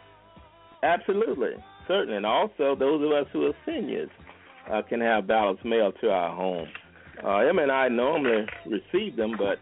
Absolutely, 0.82 1.52
certainly, 1.86 2.16
and 2.16 2.26
also 2.26 2.74
those 2.76 3.04
of 3.04 3.12
us 3.12 3.26
who 3.32 3.46
are 3.46 3.52
seniors 3.64 4.10
uh, 4.72 4.82
can 4.82 5.00
have 5.00 5.26
ballots 5.28 5.60
mailed 5.64 5.94
to 6.00 6.10
our 6.10 6.34
home. 6.34 6.66
Uh, 7.22 7.38
Em 7.38 7.58
and 7.58 7.70
I 7.70 7.88
normally 7.88 8.46
receive 8.66 9.16
them, 9.16 9.34
but 9.36 9.58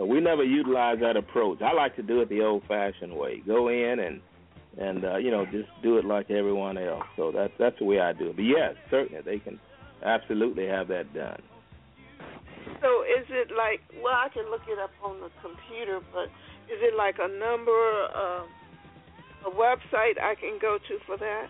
uh, 0.00 0.04
we 0.04 0.20
never 0.20 0.44
utilize 0.44 0.98
that 1.00 1.16
approach. 1.16 1.60
I 1.62 1.72
like 1.72 1.96
to 1.96 2.02
do 2.02 2.20
it 2.20 2.28
the 2.28 2.42
old-fashioned 2.42 3.14
way: 3.14 3.42
go 3.46 3.68
in 3.68 3.98
and 4.00 4.20
and 4.78 5.04
uh, 5.04 5.16
you 5.16 5.30
know 5.30 5.44
just 5.46 5.68
do 5.82 5.98
it 5.98 6.04
like 6.04 6.30
everyone 6.30 6.78
else. 6.78 7.04
So 7.16 7.32
that's 7.32 7.52
that's 7.58 7.78
the 7.78 7.84
way 7.84 8.00
I 8.00 8.12
do 8.12 8.30
it. 8.30 8.36
But 8.36 8.42
yes, 8.42 8.74
certainly 8.90 9.22
they 9.24 9.38
can 9.38 9.58
absolutely 10.04 10.66
have 10.66 10.88
that 10.88 11.12
done. 11.14 11.42
So 12.80 13.02
is 13.02 13.26
it 13.30 13.48
like? 13.56 13.80
Well, 14.02 14.14
I 14.14 14.28
can 14.32 14.50
look 14.50 14.62
it 14.68 14.78
up 14.78 14.90
on 15.02 15.20
the 15.20 15.30
computer, 15.42 16.00
but 16.12 16.24
is 16.70 16.78
it 16.80 16.94
like 16.96 17.16
a 17.18 17.28
number, 17.28 18.08
uh, 18.14 18.44
a 19.46 19.50
website 19.50 20.20
I 20.20 20.34
can 20.38 20.58
go 20.60 20.78
to 20.78 20.98
for 21.06 21.16
that? 21.16 21.46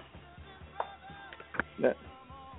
Now, 1.79 1.95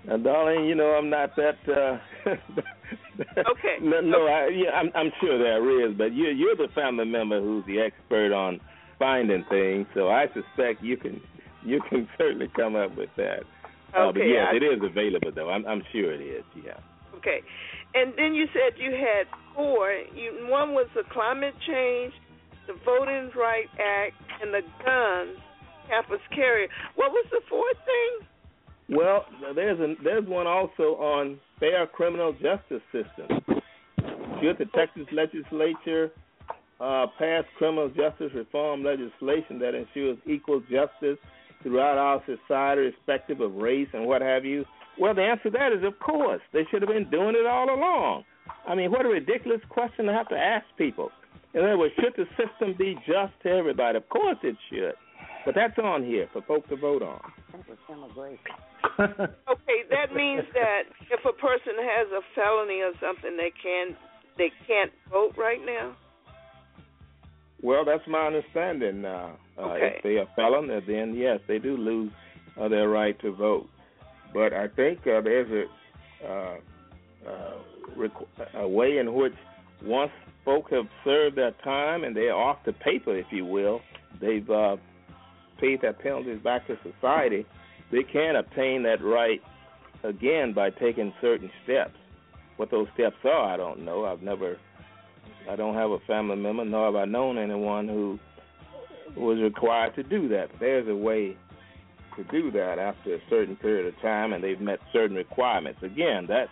now, 0.05 0.17
darling, 0.17 0.65
you 0.65 0.75
know 0.75 0.91
I'm 0.91 1.09
not 1.09 1.35
that. 1.35 1.57
Uh, 1.67 2.35
Okay. 3.19 3.75
No, 3.81 4.01
no 4.01 4.27
I, 4.27 4.49
yeah, 4.49 4.71
I'm, 4.71 4.91
I'm 4.95 5.11
sure 5.21 5.37
there 5.37 5.87
is, 5.89 5.95
but 5.97 6.13
you're 6.15 6.31
you're 6.31 6.55
the 6.55 6.67
family 6.73 7.05
member 7.05 7.39
who's 7.41 7.65
the 7.65 7.79
expert 7.79 8.33
on 8.33 8.59
finding 8.97 9.45
things, 9.49 9.87
so 9.93 10.09
I 10.09 10.25
suspect 10.27 10.83
you 10.83 10.97
can 10.97 11.21
you 11.63 11.81
can 11.89 12.07
certainly 12.17 12.49
come 12.55 12.75
up 12.75 12.95
with 12.97 13.09
that. 13.17 13.41
Uh, 13.95 14.11
but 14.11 14.21
yes, 14.21 14.47
I- 14.51 14.55
it 14.55 14.63
is 14.63 14.81
available 14.83 15.31
though. 15.33 15.49
I'm 15.49 15.65
I'm 15.65 15.83
sure 15.91 16.13
it 16.13 16.21
is. 16.21 16.43
Yeah. 16.65 16.77
Okay. 17.17 17.39
And 17.95 18.13
then 18.17 18.33
you 18.35 18.45
said 18.53 18.77
you 18.77 18.91
had 18.91 19.25
four. 19.55 19.91
You 20.13 20.47
one 20.49 20.73
was 20.73 20.87
the 20.95 21.03
climate 21.11 21.55
change, 21.67 22.13
the 22.67 22.73
Voting 22.85 23.31
Rights 23.35 23.73
Act, 23.79 24.13
and 24.41 24.53
the 24.53 24.61
guns 24.85 25.37
campus 25.87 26.21
carry. 26.35 26.69
What 26.95 27.11
was 27.11 27.25
the 27.31 27.41
fourth 27.49 27.77
thing? 27.85 28.27
Well, 28.97 29.25
there's 29.55 29.79
a 29.79 29.95
there's 30.03 30.27
one 30.27 30.47
also 30.47 30.95
on 31.01 31.39
fair 31.59 31.87
criminal 31.87 32.33
justice 32.33 32.81
system. 32.91 33.43
Should 34.41 34.57
the 34.57 34.65
Texas 34.75 35.07
legislature 35.11 36.11
uh, 36.79 37.07
pass 37.17 37.43
criminal 37.57 37.89
justice 37.89 38.31
reform 38.33 38.83
legislation 38.83 39.59
that 39.59 39.75
ensures 39.75 40.17
equal 40.25 40.61
justice 40.61 41.17
throughout 41.61 41.97
our 41.97 42.23
society, 42.25 42.81
respective 42.81 43.41
of 43.41 43.53
race 43.55 43.89
and 43.93 44.05
what 44.05 44.21
have 44.21 44.45
you? 44.45 44.63
Well, 44.97 45.13
the 45.13 45.21
answer 45.21 45.43
to 45.43 45.49
that 45.51 45.73
is 45.73 45.83
of 45.83 45.99
course. 45.99 46.41
They 46.53 46.65
should 46.71 46.81
have 46.81 46.89
been 46.89 47.09
doing 47.09 47.35
it 47.35 47.45
all 47.45 47.69
along. 47.73 48.23
I 48.67 48.75
mean, 48.75 48.91
what 48.91 49.05
a 49.05 49.09
ridiculous 49.09 49.61
question 49.69 50.05
to 50.05 50.13
have 50.13 50.29
to 50.29 50.37
ask 50.37 50.65
people. 50.77 51.11
In 51.53 51.61
other 51.61 51.77
words, 51.77 51.93
should 51.95 52.13
the 52.15 52.25
system 52.37 52.75
be 52.77 52.95
just 53.07 53.33
to 53.43 53.49
everybody? 53.49 53.97
Of 53.97 54.07
course 54.09 54.37
it 54.43 54.55
should. 54.69 54.93
But 55.45 55.55
that's 55.55 55.77
on 55.79 56.03
here 56.03 56.29
for 56.31 56.41
folks 56.43 56.69
to 56.69 56.75
vote 56.75 57.01
on. 57.01 57.19
Okay, 58.99 59.79
that 59.89 60.13
means 60.13 60.43
that 60.53 60.83
if 61.09 61.21
a 61.25 61.33
person 61.33 61.73
has 61.79 62.07
a 62.11 62.21
felony 62.35 62.81
or 62.81 62.91
something, 62.99 63.37
they 63.37 63.51
can 63.61 63.95
they 64.37 64.51
can't 64.67 64.91
vote 65.11 65.33
right 65.37 65.59
now. 65.65 65.95
Well, 67.61 67.83
that's 67.85 68.07
my 68.07 68.27
understanding. 68.27 69.05
Uh, 69.05 69.31
uh, 69.57 69.61
Okay. 69.61 69.95
If 69.97 70.03
they 70.03 70.17
are 70.17 70.27
felon, 70.35 70.69
uh, 70.71 70.79
then 70.87 71.13
yes, 71.15 71.39
they 71.47 71.59
do 71.59 71.75
lose 71.75 72.11
uh, 72.59 72.67
their 72.69 72.87
right 72.89 73.19
to 73.21 73.31
vote. 73.33 73.67
But 74.33 74.53
I 74.53 74.67
think 74.69 74.99
uh, 75.01 75.21
there's 75.21 75.67
a, 76.23 76.25
uh, 76.25 76.57
uh, 77.27 77.53
requ- 77.97 78.27
a 78.53 78.67
way 78.67 78.97
in 78.99 79.13
which 79.13 79.33
once 79.83 80.11
folk 80.45 80.71
have 80.71 80.85
served 81.03 81.37
their 81.37 81.51
time 81.63 82.03
and 82.03 82.15
they're 82.15 82.35
off 82.35 82.57
the 82.65 82.73
paper, 82.73 83.15
if 83.17 83.25
you 83.31 83.43
will, 83.45 83.81
they've 84.21 84.49
uh, 84.49 84.77
paid 85.59 85.81
their 85.81 85.93
penalties 85.93 86.39
back 86.41 86.65
to 86.67 86.77
society, 86.83 87.45
they 87.91 88.03
can 88.03 88.35
obtain 88.35 88.83
that 88.83 89.03
right 89.03 89.41
again 90.03 90.53
by 90.53 90.69
taking 90.69 91.13
certain 91.21 91.49
steps. 91.63 91.95
What 92.57 92.71
those 92.71 92.87
steps 92.93 93.15
are, 93.23 93.53
I 93.53 93.57
don't 93.57 93.85
know. 93.85 94.05
I've 94.05 94.21
never 94.21 94.57
I 95.49 95.55
don't 95.55 95.75
have 95.75 95.91
a 95.91 95.99
family 96.05 96.35
member, 96.35 96.65
nor 96.65 96.85
have 96.85 96.95
I 96.95 97.05
known 97.05 97.37
anyone 97.37 97.87
who 97.87 98.19
was 99.15 99.39
required 99.39 99.95
to 99.95 100.03
do 100.03 100.27
that. 100.29 100.49
There's 100.59 100.87
a 100.87 100.95
way 100.95 101.35
to 102.15 102.23
do 102.25 102.51
that 102.51 102.77
after 102.77 103.15
a 103.15 103.19
certain 103.29 103.55
period 103.55 103.91
of 103.93 103.99
time 104.01 104.33
and 104.33 104.43
they've 104.43 104.59
met 104.59 104.79
certain 104.91 105.15
requirements. 105.15 105.79
Again, 105.81 106.27
that 106.27 106.47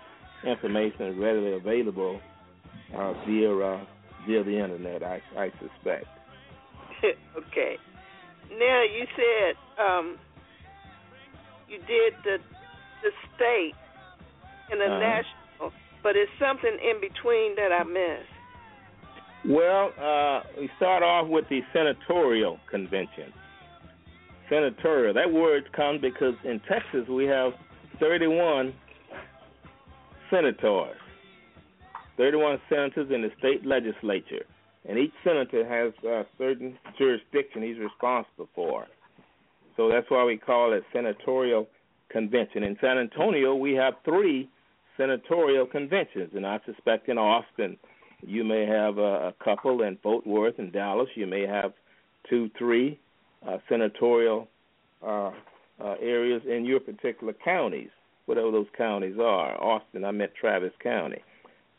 information 0.46 1.08
is 1.08 1.18
readily 1.18 1.54
available 1.54 2.20
uh, 2.96 3.14
via 3.26 3.58
uh, 3.58 3.86
via 4.26 4.44
the 4.44 4.58
internet. 4.58 5.04
I 5.04 5.22
I 5.38 5.52
suspect. 5.60 6.06
okay. 7.38 7.78
Now 8.58 8.84
you 8.84 9.06
said 9.16 9.84
um, 9.84 10.18
you 11.70 11.78
did 11.88 12.14
the 12.24 12.40
the 13.04 13.12
state 13.36 13.76
and 14.72 14.82
the 14.82 14.86
Uh-huh. 14.86 15.00
national, 15.00 15.74
but 16.02 16.16
it's 16.16 16.32
something 16.40 16.78
in 16.82 17.00
between 17.00 17.56
that 17.56 17.72
I 17.72 17.84
missed. 17.84 18.30
Well, 19.46 19.94
uh, 20.00 20.42
we 20.60 20.70
start 20.78 21.04
off 21.04 21.28
with 21.28 21.48
the 21.50 21.62
senatorial 21.72 22.60
convention. 22.70 23.32
Senatorial. 24.50 25.14
That 25.14 25.32
word 25.32 25.72
comes 25.74 26.02
because 26.02 26.34
in 26.44 26.60
Texas 26.62 27.08
we 27.08 27.26
have 27.26 27.54
31 28.00 28.74
senators, 30.30 30.98
31 32.18 32.60
senators 32.70 33.12
in 33.12 33.22
the 33.22 33.32
state 33.38 33.66
legislature, 33.66 34.46
and 34.88 34.98
each 34.98 35.14
senator 35.24 35.64
has 35.68 35.94
a 36.04 36.26
certain 36.38 36.78
jurisdiction 36.98 37.62
he's 37.62 37.78
responsible 37.78 38.50
for. 38.56 38.88
So 39.78 39.90
that's 39.90 40.10
why 40.10 40.26
we 40.26 40.38
call 40.38 40.74
it 40.74 40.84
senatorial 40.92 41.68
convention. 42.10 42.64
In 42.64 42.78
San 42.82 42.98
Antonio, 42.98 43.56
we 43.56 43.74
have 43.74 43.94
three 44.04 44.50
senatorial 44.98 45.68
conventions, 45.68 46.32
and 46.36 46.46
I 46.46 46.60
suspect 46.66 47.08
in 47.08 47.18
Austin 47.18 47.78
you 48.26 48.44
may 48.44 48.66
have 48.66 48.98
a, 48.98 49.28
a 49.28 49.34
couple, 49.44 49.84
in 49.84 49.98
Fort 50.02 50.26
Worth 50.26 50.58
and 50.58 50.74
Dallas 50.74 51.08
you 51.16 51.28
may 51.28 51.46
have 51.46 51.74
two, 52.28 52.50
three 52.58 53.00
uh, 53.48 53.58
senatorial 53.70 54.48
uh, 55.06 55.32
uh, 55.80 55.94
areas 56.02 56.42
in 56.50 56.66
your 56.66 56.80
particular 56.80 57.34
counties, 57.46 57.90
whatever 58.26 58.50
those 58.50 58.66
counties 58.76 59.18
are. 59.20 59.62
Austin, 59.62 60.04
I 60.04 60.12
meant 60.12 60.32
Travis 60.40 60.74
County, 60.82 61.22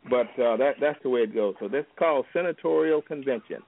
but 0.09 0.28
uh, 0.40 0.57
that 0.57 0.74
that's 0.80 1.03
the 1.03 1.09
way 1.09 1.22
it 1.22 1.34
goes. 1.34 1.57
So 1.59 1.66
that's 1.66 1.88
called 1.99 2.26
senatorial 2.32 3.03
convention, 3.03 3.62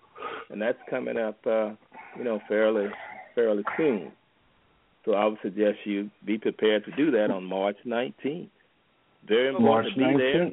and 0.51 0.62
that's 0.62 0.78
coming 0.89 1.16
up, 1.16 1.39
uh, 1.45 1.70
you 2.16 2.22
know, 2.22 2.41
fairly 2.47 2.87
fairly 3.35 3.64
soon. 3.76 4.12
So 5.05 5.15
I 5.15 5.27
would 5.27 5.39
suggest 5.43 5.79
you 5.85 6.11
be 6.25 6.39
prepared 6.39 6.85
to 6.85 6.91
do 6.93 7.11
that 7.13 7.31
on 7.31 7.45
March 7.45 7.77
19th. 7.87 8.49
Very 9.27 9.53
March 9.53 9.87
important 9.87 9.95
to 9.95 10.01
be 10.01 10.17
there. 10.17 10.51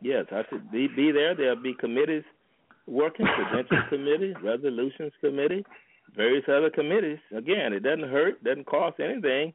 Yes, 0.00 0.26
I 0.30 0.42
said 0.50 0.70
be 0.70 0.88
be 0.88 1.12
there. 1.12 1.34
There'll 1.34 1.62
be 1.62 1.74
committees 1.74 2.24
working, 2.86 3.26
credentials 3.26 3.84
committee, 3.88 4.34
resolutions 4.42 5.12
committee, 5.20 5.64
various 6.14 6.44
other 6.48 6.70
committees. 6.70 7.18
Again, 7.34 7.72
it 7.72 7.82
doesn't 7.82 8.10
hurt, 8.10 8.42
doesn't 8.44 8.66
cost 8.66 9.00
anything, 9.00 9.52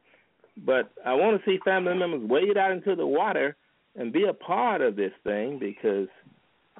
but 0.64 0.90
I 1.06 1.14
want 1.14 1.38
to 1.40 1.50
see 1.50 1.58
family 1.64 1.94
members 1.94 2.28
wade 2.28 2.58
out 2.58 2.72
into 2.72 2.96
the 2.96 3.06
water 3.06 3.56
and 3.96 4.12
be 4.12 4.24
a 4.24 4.32
part 4.32 4.80
of 4.80 4.96
this 4.96 5.12
thing 5.24 5.58
because 5.58 6.08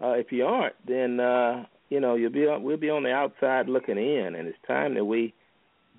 uh, 0.02 0.12
if 0.12 0.32
you 0.32 0.44
aren't, 0.44 0.74
then 0.86 1.20
uh, 1.20 1.64
you 1.88 2.00
know 2.00 2.14
you'll 2.14 2.32
be 2.32 2.46
on, 2.46 2.62
we'll 2.62 2.76
be 2.76 2.90
on 2.90 3.02
the 3.02 3.12
outside 3.12 3.68
looking 3.68 3.98
in, 3.98 4.34
and 4.34 4.48
it's 4.48 4.58
time 4.66 4.94
that 4.94 5.04
we 5.04 5.34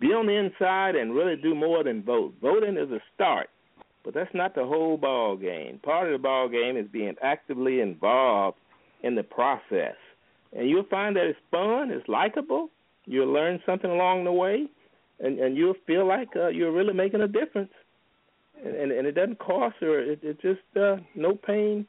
be 0.02 0.08
on 0.08 0.26
the 0.26 0.34
inside 0.34 0.95
and 0.95 1.14
really 1.14 1.36
do 1.36 1.54
more 1.54 1.84
than 1.84 2.04
vote. 2.04 2.34
Voting 2.41 2.76
is 2.76 2.89
a 2.91 2.99
start, 3.14 3.49
but 4.04 4.14
that's 4.14 4.34
not 4.34 4.56
the 4.56 4.66
whole 4.66 4.97
ball 4.97 5.38
game. 5.38 5.80
Part 5.84 6.08
of 6.08 6.14
the 6.14 6.22
ball 6.22 6.49
game 6.49 6.76
is 6.76 6.88
being 6.91 7.16
actively 7.22 7.80
involved 7.80 8.58
in 9.04 9.16
the 9.16 9.24
process, 9.24 9.95
and 10.58 10.68
you'll 10.68 10.84
find 10.89 11.16
that 11.16 11.26
it's 11.28 11.39
fun, 11.52 11.91
it's 11.91 12.08
likable. 12.10 12.70
You'll 13.06 13.32
learn 13.32 13.62
something 13.66 13.89
along 13.89 14.26
the 14.26 14.32
way, 14.32 14.68
and 15.20 15.39
and 15.39 15.56
you'll 15.56 15.82
feel 15.86 16.06
like 16.08 16.30
uh, 16.36 16.47
you're 16.47 16.72
really 16.72 16.93
making 16.93 17.22
a 17.22 17.28
difference. 17.28 17.72
And, 18.64 18.76
and 18.76 18.91
and 18.91 19.08
it 19.08 19.14
doesn't 19.14 19.39
cost 19.39 19.76
or 19.82 19.99
it, 19.99 20.20
it 20.24 20.41
just 20.41 20.60
uh, 20.76 20.97
no 21.16 21.36
pain 21.36 21.86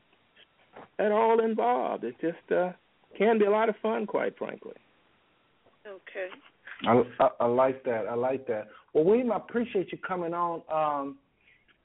at 0.99 1.13
all 1.13 1.41
involved. 1.41 2.05
It 2.05 2.15
just 2.21 2.53
uh, 2.53 2.73
can 3.17 3.39
be 3.39 3.47
a 3.47 3.51
lot 3.51 3.69
of 3.69 3.75
fun, 3.83 4.07
quite 4.07 4.39
frankly. 4.39 4.75
Okay. 5.87 6.29
I, 6.87 7.03
I, 7.21 7.29
I 7.41 7.47
like 7.47 7.85
that. 7.85 8.07
I 8.09 8.15
like 8.15 8.47
that. 8.49 8.69
Well, 8.93 9.05
William, 9.05 9.33
I 9.33 9.37
appreciate 9.37 9.93
you 9.93 9.99
coming 9.99 10.35
on. 10.35 10.63
Um, 10.73 11.17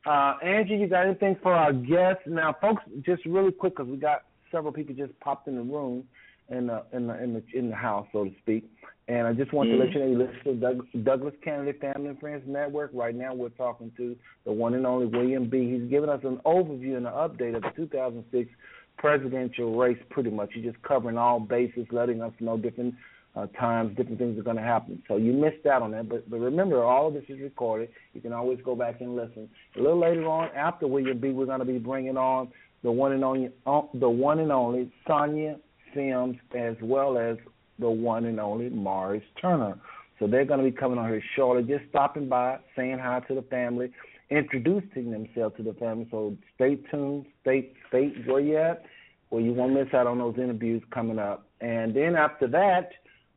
uh, 0.05 0.37
Angie, 0.43 0.75
you 0.75 0.87
got 0.87 1.05
anything 1.05 1.35
for 1.41 1.53
our 1.53 1.73
guests? 1.73 2.23
Now, 2.25 2.55
folks, 2.59 2.83
just 3.05 3.25
really 3.25 3.51
quick 3.51 3.75
because 3.75 3.89
we 3.89 3.97
got 3.97 4.23
several 4.51 4.71
people 4.71 4.95
just 4.95 5.17
popped 5.19 5.47
in 5.47 5.55
the 5.55 5.61
room, 5.61 6.03
in 6.49 6.67
the 6.67 6.83
in 6.93 7.07
the 7.07 7.21
in 7.21 7.33
the 7.33 7.43
in 7.53 7.69
the 7.69 7.75
house, 7.75 8.07
so 8.11 8.25
to 8.25 8.31
speak. 8.41 8.69
And 9.09 9.25
I 9.25 9.33
just 9.33 9.53
want 9.53 9.69
to 9.69 9.77
let 9.77 9.93
you 9.93 9.99
know 9.99 10.07
you 10.07 10.17
listen 10.17 10.43
to 10.43 10.53
Doug, 10.55 10.85
Douglas 11.05 11.33
Canady 11.41 11.77
Family 11.79 12.09
and 12.09 12.19
Friends 12.19 12.43
Network. 12.45 12.91
Right 12.93 13.15
now, 13.15 13.33
we're 13.33 13.49
talking 13.49 13.91
to 13.97 14.15
the 14.45 14.51
one 14.51 14.73
and 14.73 14.85
only 14.85 15.05
William 15.05 15.49
B. 15.49 15.79
He's 15.79 15.89
giving 15.89 16.09
us 16.09 16.19
an 16.23 16.39
overview 16.45 16.97
and 16.97 17.07
an 17.07 17.13
update 17.13 17.55
of 17.55 17.61
the 17.61 17.71
2006 17.75 18.49
presidential 18.97 19.77
race. 19.77 19.97
Pretty 20.09 20.29
much, 20.29 20.49
he's 20.53 20.65
just 20.65 20.81
covering 20.83 21.17
all 21.17 21.39
bases, 21.39 21.85
letting 21.91 22.21
us 22.21 22.33
know 22.41 22.57
different 22.57 22.95
uh, 23.37 23.45
times, 23.59 23.95
different 23.95 24.17
things 24.17 24.39
are 24.39 24.43
going 24.43 24.55
to 24.55 24.63
happen. 24.63 25.01
So 25.07 25.17
you 25.17 25.31
missed 25.31 25.65
out 25.65 25.81
on 25.81 25.91
that, 25.91 26.09
but 26.09 26.29
but 26.29 26.39
remember, 26.39 26.83
all 26.83 27.07
of 27.07 27.13
this 27.13 27.25
is 27.29 27.39
recorded. 27.39 27.89
You 28.13 28.21
can 28.21 28.33
always 28.33 28.59
go 28.63 28.75
back 28.75 28.99
and 29.01 29.15
listen. 29.15 29.47
A 29.75 29.79
little 29.79 29.99
later 29.99 30.27
on, 30.27 30.49
after 30.55 30.87
William 30.87 31.19
B, 31.19 31.29
we're 31.29 31.45
going 31.45 31.59
to 31.59 31.65
be 31.65 31.77
bringing 31.77 32.17
on 32.17 32.49
the 32.83 32.91
one 32.91 33.11
and 33.11 33.23
only, 33.23 33.49
uh, 33.65 33.81
the 33.93 34.09
one 34.09 34.39
and 34.39 34.51
only 34.51 34.91
Sonia 35.07 35.57
Sims, 35.93 36.37
as 36.57 36.75
well 36.81 37.17
as 37.17 37.37
the 37.79 37.89
one 37.89 38.25
and 38.25 38.39
only 38.39 38.69
Morris 38.69 39.23
Turner. 39.39 39.77
So 40.19 40.25
they're 40.25 40.45
going 40.45 40.63
to 40.63 40.65
be 40.65 40.75
coming 40.75 40.97
on 40.97 41.07
here 41.07 41.23
shortly, 41.35 41.63
just 41.63 41.87
stopping 41.89 42.27
by, 42.27 42.57
saying 42.75 42.97
hi 42.97 43.19
to 43.27 43.35
the 43.35 43.43
family, 43.43 43.91
introducing 44.31 45.11
themselves 45.11 45.55
to 45.57 45.63
the 45.63 45.73
family. 45.73 46.07
So 46.09 46.35
stay 46.55 46.77
tuned, 46.89 47.27
stay 47.41 47.71
stay 47.89 48.13
where 48.25 48.39
you 48.39 48.57
at, 48.57 48.83
where 49.29 49.41
you 49.41 49.53
won't 49.53 49.73
miss 49.73 49.93
out 49.93 50.07
on 50.07 50.17
those 50.17 50.35
interviews 50.37 50.81
coming 50.91 51.19
up. 51.19 51.47
And 51.61 51.95
then 51.95 52.15
after 52.15 52.47
that, 52.47 52.89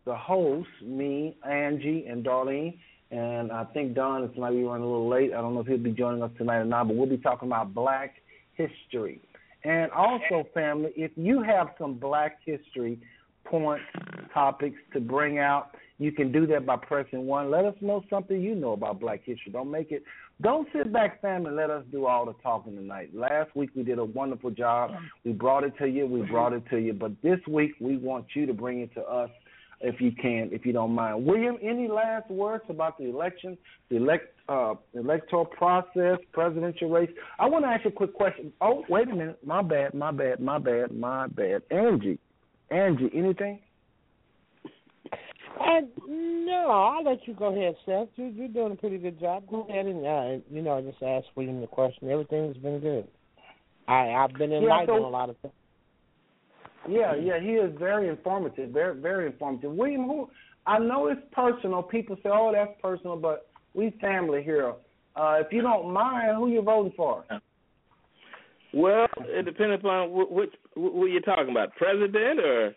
the 0.05 0.14
hosts, 0.14 0.72
me, 0.82 1.36
Angie, 1.48 2.07
and 2.07 2.24
Darlene, 2.24 2.76
and 3.11 3.51
I 3.51 3.64
think 3.64 3.94
Don 3.94 4.24
is 4.24 4.36
might 4.36 4.53
be 4.53 4.62
running 4.62 4.84
a 4.84 4.86
little 4.86 5.09
late. 5.09 5.32
I 5.32 5.40
don't 5.40 5.55
know 5.55 5.61
if 5.61 5.66
he'll 5.66 5.78
be 5.78 5.90
joining 5.90 6.22
us 6.22 6.30
tonight 6.38 6.59
or 6.59 6.64
not, 6.64 6.86
but 6.86 6.96
we'll 6.96 7.09
be 7.09 7.18
talking 7.18 7.48
about 7.48 7.74
Black 7.74 8.14
history. 8.55 9.20
And 9.64 9.90
also, 9.90 10.48
family, 10.55 10.90
if 10.96 11.11
you 11.16 11.42
have 11.42 11.70
some 11.78 11.94
Black 11.94 12.38
history 12.44 12.98
points, 13.44 13.84
topics 14.32 14.78
to 14.92 15.01
bring 15.01 15.38
out, 15.38 15.74
you 15.98 16.12
can 16.12 16.32
do 16.32 16.46
that 16.46 16.64
by 16.64 16.76
pressing 16.76 17.26
one. 17.26 17.51
Let 17.51 17.66
us 17.66 17.74
know 17.80 18.03
something 18.09 18.40
you 18.40 18.55
know 18.55 18.72
about 18.72 19.01
Black 19.01 19.20
history. 19.24 19.53
Don't 19.53 19.70
make 19.70 19.90
it. 19.92 20.03
Don't 20.40 20.66
sit 20.72 20.90
back, 20.92 21.20
family. 21.20 21.48
and 21.48 21.57
let 21.57 21.68
us 21.68 21.84
do 21.92 22.07
all 22.07 22.24
the 22.24 22.32
talking 22.42 22.74
tonight. 22.74 23.11
Last 23.14 23.55
week 23.55 23.70
we 23.76 23.82
did 23.82 23.98
a 23.98 24.05
wonderful 24.05 24.51
job. 24.51 24.92
We 25.24 25.32
brought 25.32 25.64
it 25.64 25.76
to 25.78 25.86
you. 25.86 26.07
We 26.07 26.22
brought 26.22 26.55
it 26.55 26.62
to 26.70 26.78
you. 26.78 26.94
But 26.94 27.12
this 27.22 27.40
week 27.46 27.72
we 27.80 27.98
want 27.98 28.24
you 28.34 28.46
to 28.46 28.55
bring 28.55 28.80
it 28.80 28.94
to 28.94 29.03
us 29.03 29.30
if 29.81 30.01
you 30.01 30.12
can, 30.12 30.51
if 30.53 30.66
you 30.66 30.72
don't 30.72 30.93
mind. 30.93 31.24
William, 31.24 31.57
any 31.62 31.89
last 31.89 32.31
words 32.31 32.64
about 32.68 32.99
the 32.99 33.05
election, 33.05 33.57
the 33.89 33.97
elect 33.97 34.35
uh, 34.49 34.74
electoral 34.95 35.45
process, 35.45 36.18
presidential 36.33 36.91
race? 36.91 37.11
I 37.39 37.47
want 37.47 37.64
to 37.64 37.68
ask 37.68 37.85
you 37.85 37.91
a 37.91 37.93
quick 37.93 38.14
question. 38.14 38.53
Oh, 38.61 38.85
wait 38.89 39.09
a 39.09 39.14
minute. 39.14 39.39
My 39.45 39.62
bad. 39.62 39.95
My 39.95 40.11
bad. 40.11 40.41
My 40.41 40.59
bad. 40.59 40.93
My 40.93 41.26
bad. 41.28 41.62
Angie, 41.70 42.18
Angie, 42.70 43.11
anything? 43.14 43.61
Uh, 45.61 45.81
no, 46.09 46.70
I'll 46.70 47.05
let 47.05 47.26
you 47.26 47.35
go 47.35 47.55
ahead, 47.55 47.74
Seth. 47.85 48.09
You, 48.16 48.26
you're 48.26 48.49
doing 48.49 48.72
a 48.72 48.76
pretty 48.76 48.99
good 48.99 49.20
job. 49.20 49.45
Go 49.51 49.66
ahead 49.68 49.87
and 49.87 50.07
uh, 50.07 50.43
you 50.51 50.62
know 50.62 50.78
I 50.78 50.81
just 50.81 51.03
ask 51.03 51.26
William 51.35 51.61
the 51.61 51.66
question. 51.66 52.11
Everything's 52.11 52.57
been 52.57 52.81
good. 52.81 53.07
I 53.87 54.11
I've 54.11 54.33
been 54.35 54.53
enlightened 54.53 54.89
so- 54.89 54.95
on 54.95 55.03
a 55.03 55.09
lot 55.09 55.28
of 55.31 55.37
things. 55.39 55.55
Yeah, 56.89 57.14
yeah, 57.14 57.39
he 57.41 57.51
is 57.51 57.72
very 57.78 58.09
informative, 58.09 58.70
very, 58.70 58.99
very 58.99 59.26
informative. 59.26 59.72
William, 59.72 60.05
who 60.07 60.31
I 60.66 60.78
know 60.78 61.09
it's 61.09 61.20
personal. 61.33 61.83
People 61.83 62.16
say, 62.22 62.31
"Oh, 62.33 62.51
that's 62.53 62.72
personal," 62.81 63.16
but 63.16 63.49
we 63.74 63.91
family 64.01 64.43
here. 64.43 64.74
Uh, 65.16 65.39
if 65.45 65.53
you 65.53 65.62
don't 65.62 65.93
mind, 65.93 66.37
who 66.37 66.49
you 66.49 66.62
voting 66.62 66.93
for? 66.97 67.24
Well, 68.72 69.07
it 69.20 69.45
depends 69.45 69.81
upon 69.81 70.11
wh- 70.11 70.31
which 70.33 70.53
who 70.74 71.07
you're 71.07 71.20
talking 71.20 71.51
about, 71.51 71.74
president 71.76 72.41
or 72.41 72.74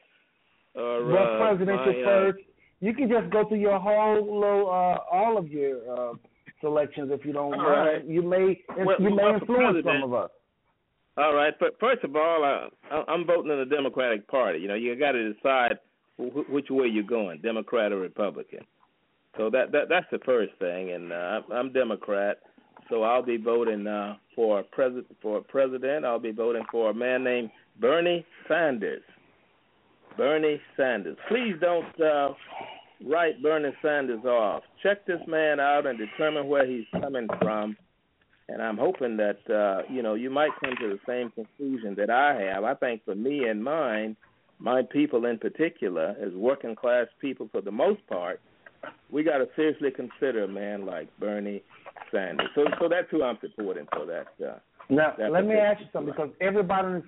or 0.75 1.05
What 1.05 1.21
uh, 1.21 1.37
presidential 1.39 1.93
my, 1.93 2.01
uh, 2.01 2.05
first? 2.05 2.39
You 2.81 2.93
can 2.93 3.07
just 3.09 3.29
go 3.29 3.47
through 3.47 3.59
your 3.59 3.79
whole 3.79 4.15
little, 4.39 4.67
uh, 4.69 5.15
all 5.15 5.37
of 5.37 5.47
your 5.47 5.77
uh, 5.89 6.13
selections 6.61 7.11
if 7.13 7.25
you 7.25 7.31
don't 7.31 7.53
All 7.53 7.59
mind. 7.59 7.87
right. 7.87 8.05
You 8.05 8.21
may, 8.23 8.59
Well, 8.77 8.99
you 8.99 9.15
may 9.15 9.35
influence 9.35 9.77
some 9.85 10.03
of 10.03 10.13
us. 10.13 10.31
All 11.17 11.33
right, 11.35 11.53
but 11.59 11.79
first 11.79 12.03
of 12.03 12.15
all, 12.15 12.43
I- 12.43 12.69
I'm 13.07 13.25
voting 13.25 13.51
in 13.51 13.59
the 13.59 13.65
Democratic 13.75 14.27
Party. 14.27 14.59
You 14.59 14.67
know, 14.67 14.73
you 14.75 14.95
got 14.95 15.11
to 15.11 15.33
decide 15.33 15.77
wh- 16.17 16.49
which 16.49 16.69
way 16.69 16.87
you're 16.87 17.03
going, 17.03 17.39
Democrat 17.41 17.91
or 17.91 17.97
Republican. 17.97 18.65
So 19.37 19.49
that 19.51 19.71
that 19.71 19.89
that's 19.89 20.09
the 20.11 20.19
first 20.19 20.53
thing, 20.59 20.91
and 20.91 21.11
uh, 21.11 21.41
I'm- 21.51 21.71
Democrat, 21.71 22.39
so 22.89 23.03
I'll 23.03 23.21
be 23.23 23.37
voting 23.37 23.85
uh, 23.87 24.15
for 24.35 24.63
president 24.71 25.15
for 25.21 25.37
a 25.37 25.41
president. 25.43 26.05
I'll 26.05 26.19
be 26.19 26.31
voting 26.31 26.63
for 26.71 26.89
a 26.89 26.93
man 26.93 27.23
named 27.23 27.51
Bernie 27.79 28.25
Sanders. 28.47 29.03
Bernie 30.17 30.61
Sanders. 30.77 31.17
Please 31.27 31.55
don't, 31.59 31.99
uh, 32.01 32.33
write 33.05 33.41
Bernie 33.41 33.73
Sanders 33.81 34.23
off. 34.25 34.63
Check 34.83 35.05
this 35.05 35.19
man 35.27 35.59
out 35.59 35.85
and 35.87 35.97
determine 35.97 36.47
where 36.47 36.65
he's 36.67 36.85
coming 37.01 37.27
from. 37.41 37.75
And 38.49 38.61
I'm 38.61 38.77
hoping 38.77 39.17
that 39.17 39.39
uh, 39.49 39.83
you 39.91 40.01
know 40.01 40.15
you 40.15 40.29
might 40.29 40.51
come 40.59 40.75
to 40.81 40.89
the 40.89 40.99
same 41.07 41.31
conclusion 41.31 41.95
that 41.95 42.09
I 42.09 42.39
have. 42.41 42.63
I 42.63 42.73
think 42.75 43.05
for 43.05 43.15
me 43.15 43.45
and 43.47 43.63
mine, 43.63 44.17
my 44.59 44.81
people 44.81 45.25
in 45.25 45.37
particular, 45.37 46.15
as 46.21 46.33
working 46.33 46.75
class 46.75 47.07
people 47.21 47.49
for 47.51 47.61
the 47.61 47.71
most 47.71 48.05
part, 48.07 48.41
we 49.09 49.23
got 49.23 49.37
to 49.37 49.47
seriously 49.55 49.91
consider 49.91 50.43
a 50.43 50.47
man 50.47 50.85
like 50.85 51.07
Bernie 51.19 51.63
Sanders. 52.11 52.49
So, 52.55 52.65
so 52.79 52.89
that's 52.89 53.07
who 53.11 53.23
I'm 53.23 53.37
supporting 53.41 53.87
for 53.93 54.05
that. 54.05 54.27
Uh, 54.45 54.59
now, 54.89 55.13
that 55.17 55.31
let 55.31 55.45
me 55.45 55.55
ask 55.55 55.79
you 55.79 55.87
something 55.93 56.13
because 56.13 56.29
everybody, 56.41 57.01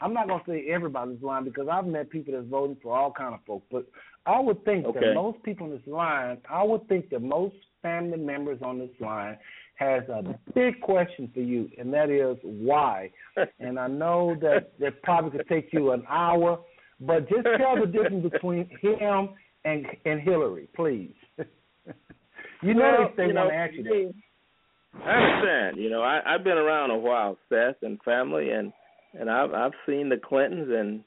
I'm 0.00 0.12
not 0.12 0.28
gonna 0.28 0.42
say 0.46 0.66
everybody 0.68 1.10
in 1.10 1.16
this 1.16 1.24
line 1.24 1.44
because 1.44 1.68
I've 1.70 1.86
met 1.86 2.10
people 2.10 2.34
that's 2.34 2.46
voting 2.48 2.76
for 2.82 2.96
all 2.96 3.12
kind 3.12 3.34
of 3.34 3.40
folks, 3.46 3.66
but 3.70 3.86
I 4.26 4.40
would 4.40 4.64
think 4.64 4.86
Okay. 4.86 5.00
that 5.00 5.14
most 5.14 5.42
people 5.42 5.66
in 5.66 5.72
this 5.72 5.86
line, 5.86 6.38
I 6.48 6.62
would 6.62 6.88
think 6.88 7.10
that 7.10 7.22
most 7.22 7.54
family 7.82 8.18
members 8.18 8.58
on 8.62 8.78
this 8.78 8.90
line 9.00 9.36
has 9.74 10.02
a 10.08 10.22
big 10.54 10.80
question 10.80 11.30
for 11.32 11.40
you, 11.40 11.68
and 11.78 11.92
that 11.92 12.10
is 12.10 12.36
why. 12.42 13.10
and 13.58 13.78
I 13.78 13.88
know 13.88 14.36
that 14.40 14.72
that 14.78 15.02
probably 15.02 15.38
could 15.38 15.48
take 15.48 15.72
you 15.72 15.92
an 15.92 16.04
hour, 16.08 16.60
but 17.00 17.28
just 17.28 17.44
tell 17.58 17.80
the 17.80 17.86
difference 17.86 18.30
between 18.30 18.68
him 18.80 19.30
and 19.64 19.86
and 20.04 20.20
Hillary, 20.20 20.68
please. 20.74 21.14
you 22.62 22.74
know 22.74 22.96
Well, 22.98 23.10
they 23.16 23.26
you 23.26 23.34
want 23.34 23.48
know, 23.48 23.50
to 23.50 23.54
ask 23.56 23.74
you 23.74 23.82
that. 23.84 24.12
I 25.04 25.10
understand. 25.10 25.76
You 25.78 25.90
know, 25.90 26.02
I, 26.02 26.20
I've 26.26 26.44
been 26.44 26.58
around 26.58 26.90
a 26.90 26.98
while, 26.98 27.38
Seth, 27.48 27.76
and 27.82 28.00
family, 28.02 28.50
and 28.50 28.72
and 29.18 29.30
I've 29.30 29.52
I've 29.52 29.72
seen 29.86 30.08
the 30.08 30.18
Clintons 30.18 30.68
and 30.70 31.02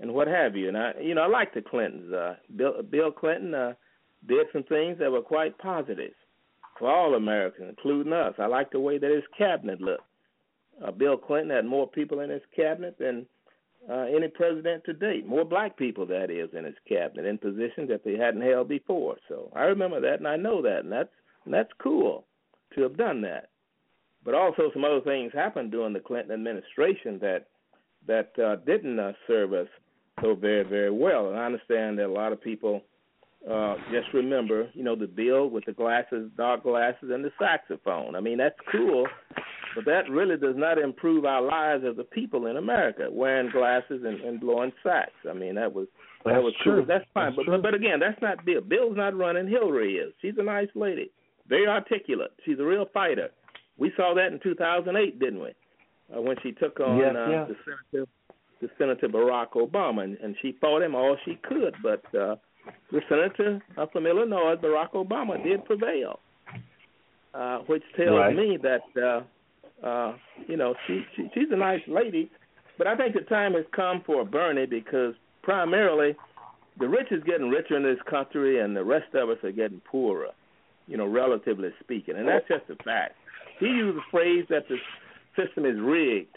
and 0.00 0.12
what 0.12 0.26
have 0.28 0.56
you. 0.56 0.68
And 0.68 0.76
I, 0.76 0.92
you 1.00 1.14
know, 1.14 1.22
I 1.22 1.26
like 1.28 1.54
the 1.54 1.62
Clintons. 1.62 2.12
Uh, 2.12 2.36
Bill 2.56 2.82
Bill 2.82 3.12
Clinton 3.12 3.54
uh, 3.54 3.74
did 4.26 4.46
some 4.52 4.62
things 4.64 4.98
that 4.98 5.10
were 5.12 5.22
quite 5.22 5.56
positive 5.58 6.12
for 6.78 6.90
all 6.90 7.14
Americans, 7.14 7.68
including 7.70 8.12
us. 8.12 8.34
I 8.38 8.46
like 8.46 8.70
the 8.70 8.80
way 8.80 8.98
that 8.98 9.10
his 9.10 9.24
cabinet 9.36 9.80
looked. 9.80 10.04
Uh, 10.84 10.90
Bill 10.90 11.16
Clinton 11.16 11.56
had 11.56 11.64
more 11.64 11.88
people 11.88 12.20
in 12.20 12.30
his 12.30 12.42
cabinet 12.54 12.96
than 12.98 13.26
uh, 13.88 14.06
any 14.14 14.28
president 14.28 14.84
to 14.84 14.92
date. 14.92 15.26
More 15.26 15.44
black 15.44 15.76
people, 15.76 16.06
that 16.06 16.30
is, 16.30 16.50
in 16.56 16.64
his 16.64 16.74
cabinet 16.88 17.24
in 17.24 17.38
positions 17.38 17.88
that 17.88 18.04
they 18.04 18.16
hadn't 18.16 18.42
held 18.42 18.68
before. 18.68 19.16
So 19.28 19.50
I 19.54 19.62
remember 19.62 20.00
that, 20.00 20.18
and 20.18 20.28
I 20.28 20.36
know 20.36 20.60
that, 20.62 20.80
and 20.80 20.92
that's 20.92 21.08
and 21.44 21.54
that's 21.54 21.70
cool 21.78 22.24
to 22.74 22.82
have 22.82 22.96
done 22.96 23.22
that. 23.22 23.50
But 24.24 24.34
also 24.34 24.70
some 24.72 24.84
other 24.84 25.00
things 25.00 25.32
happened 25.32 25.70
during 25.70 25.92
the 25.92 26.00
Clinton 26.00 26.32
administration 26.32 27.18
that 27.20 27.46
that 28.06 28.38
uh, 28.38 28.56
didn't 28.66 28.98
uh, 28.98 29.12
serve 29.26 29.52
us 29.52 29.68
so 30.20 30.34
very 30.34 30.64
very 30.64 30.90
well. 30.90 31.28
And 31.28 31.38
I 31.38 31.46
understand 31.46 31.98
that 31.98 32.06
a 32.06 32.12
lot 32.12 32.32
of 32.32 32.42
people 32.42 32.82
uh, 33.50 33.74
just 33.92 34.12
remember, 34.12 34.68
you 34.74 34.82
know, 34.82 34.96
the 34.96 35.06
bill 35.06 35.48
with 35.48 35.64
the 35.66 35.72
glasses, 35.72 36.30
dark 36.36 36.62
glasses, 36.64 37.10
and 37.12 37.24
the 37.24 37.30
saxophone. 37.38 38.16
I 38.16 38.20
mean, 38.20 38.38
that's 38.38 38.58
cool, 38.72 39.06
but 39.74 39.84
that 39.84 40.10
really 40.10 40.36
does 40.36 40.56
not 40.56 40.78
improve 40.78 41.24
our 41.24 41.42
lives 41.42 41.84
as 41.88 41.96
a 41.98 42.02
people 42.04 42.46
in 42.46 42.56
America 42.56 43.08
wearing 43.10 43.50
glasses 43.50 44.02
and, 44.04 44.20
and 44.20 44.40
blowing 44.40 44.72
sax. 44.82 45.10
I 45.28 45.32
mean, 45.32 45.54
that 45.54 45.72
was 45.72 45.86
that 46.24 46.32
That's 46.32 46.42
was 46.42 46.54
true. 46.64 46.76
cool. 46.78 46.86
That's 46.86 47.04
fine. 47.14 47.36
That's 47.36 47.46
but, 47.46 47.46
but 47.46 47.62
but 47.62 47.74
again, 47.74 48.00
that's 48.00 48.20
not 48.20 48.44
Bill. 48.44 48.60
Bill's 48.60 48.96
not 48.96 49.16
running. 49.16 49.46
Hillary 49.48 49.94
is. 49.94 50.12
She's 50.20 50.34
a 50.38 50.42
nice 50.42 50.68
lady, 50.74 51.10
very 51.48 51.68
articulate. 51.68 52.32
She's 52.44 52.58
a 52.58 52.64
real 52.64 52.86
fighter. 52.92 53.28
We 53.78 53.92
saw 53.96 54.14
that 54.14 54.32
in 54.32 54.40
2008, 54.42 55.20
didn't 55.20 55.40
we? 55.40 55.50
Uh, 56.16 56.20
when 56.22 56.36
she 56.42 56.52
took 56.52 56.80
on 56.80 56.98
Yes, 56.98 57.14
uh, 57.16 57.30
yes. 57.30 57.48
the 57.48 57.56
Senator, 57.92 58.10
the 58.60 58.68
Senator 58.78 59.08
Barack 59.08 59.50
Obama, 59.50 60.02
and, 60.04 60.16
and 60.18 60.34
she 60.40 60.56
fought 60.60 60.82
him 60.82 60.94
all 60.94 61.16
she 61.24 61.38
could. 61.42 61.74
But 61.82 62.02
uh, 62.18 62.36
the 62.92 63.00
senator 63.08 63.60
from 63.92 64.06
Illinois, 64.06 64.56
Barack 64.56 64.92
Obama, 64.92 65.42
did 65.42 65.64
prevail, 65.64 66.20
uh, 67.34 67.58
which 67.66 67.82
tells 67.96 68.10
Right. 68.18 68.36
me 68.36 68.58
that 68.62 68.82
uh, 68.96 69.86
uh, 69.86 70.14
you 70.46 70.56
know 70.56 70.74
she, 70.86 71.04
she 71.16 71.28
she's 71.34 71.50
a 71.50 71.56
nice 71.56 71.82
lady. 71.86 72.30
But 72.78 72.86
I 72.86 72.96
think 72.96 73.14
the 73.14 73.22
time 73.22 73.54
has 73.54 73.64
come 73.72 74.02
for 74.04 74.24
Bernie 74.24 74.66
because 74.66 75.14
primarily 75.42 76.14
the 76.78 76.88
rich 76.88 77.10
is 77.10 77.22
getting 77.24 77.48
richer 77.48 77.76
in 77.76 77.82
this 77.82 77.98
country, 78.08 78.60
and 78.60 78.76
the 78.76 78.84
rest 78.84 79.14
of 79.14 79.30
us 79.30 79.38
are 79.44 79.52
getting 79.52 79.80
poorer. 79.80 80.30
You 80.86 80.96
know, 80.96 81.06
relatively 81.06 81.70
speaking, 81.80 82.14
and 82.16 82.28
that's 82.28 82.46
just 82.48 82.64
a 82.70 82.76
fact. 82.84 83.14
He 83.58 83.66
used 83.66 83.96
the 83.98 84.02
phrase 84.10 84.44
that 84.50 84.68
the 84.68 84.76
system 85.34 85.64
is 85.66 85.76
rigged. 85.80 86.36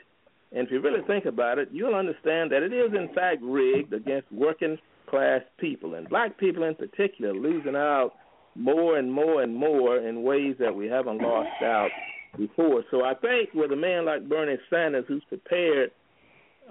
And 0.52 0.66
if 0.66 0.72
you 0.72 0.82
really 0.82 1.02
think 1.06 1.26
about 1.26 1.60
it, 1.60 1.70
you'll 1.72 1.94
understand 1.94 2.52
that 2.52 2.64
it 2.64 2.74
is 2.74 2.92
in 2.94 3.14
fact 3.14 3.42
rigged 3.44 3.94
against 3.94 4.32
working 4.32 4.80
class 5.10 5.42
people 5.58 5.96
and 5.96 6.08
black 6.10 6.38
people 6.38 6.64
in 6.64 6.76
particular 6.76 7.34
losing 7.34 7.76
out 7.76 8.12
more 8.56 8.98
and 8.98 9.12
more 9.12 9.42
and 9.42 9.56
more 9.56 9.98
in 9.98 10.24
ways 10.24 10.56
that 10.60 10.76
we 10.76 10.88
haven't 10.88 11.22
lost 11.22 11.62
out 11.64 11.90
before. 12.38 12.84
So 12.92 13.04
I 13.04 13.14
think 13.16 13.54
with 13.54 13.72
a 13.72 13.76
man 13.76 14.06
like 14.06 14.28
Bernie 14.28 14.58
Sanders 14.70 15.06
who's 15.08 15.24
prepared 15.28 15.92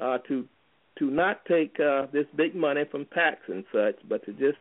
uh 0.01 0.19
to 0.29 0.47
to 0.99 1.11
not 1.11 1.45
take 1.47 1.77
uh 1.81 2.07
this 2.13 2.27
big 2.37 2.55
money 2.55 2.83
from 2.91 3.05
PACs 3.07 3.49
and 3.49 3.65
such, 3.73 3.97
but 4.09 4.25
to 4.27 4.33
just 4.33 4.59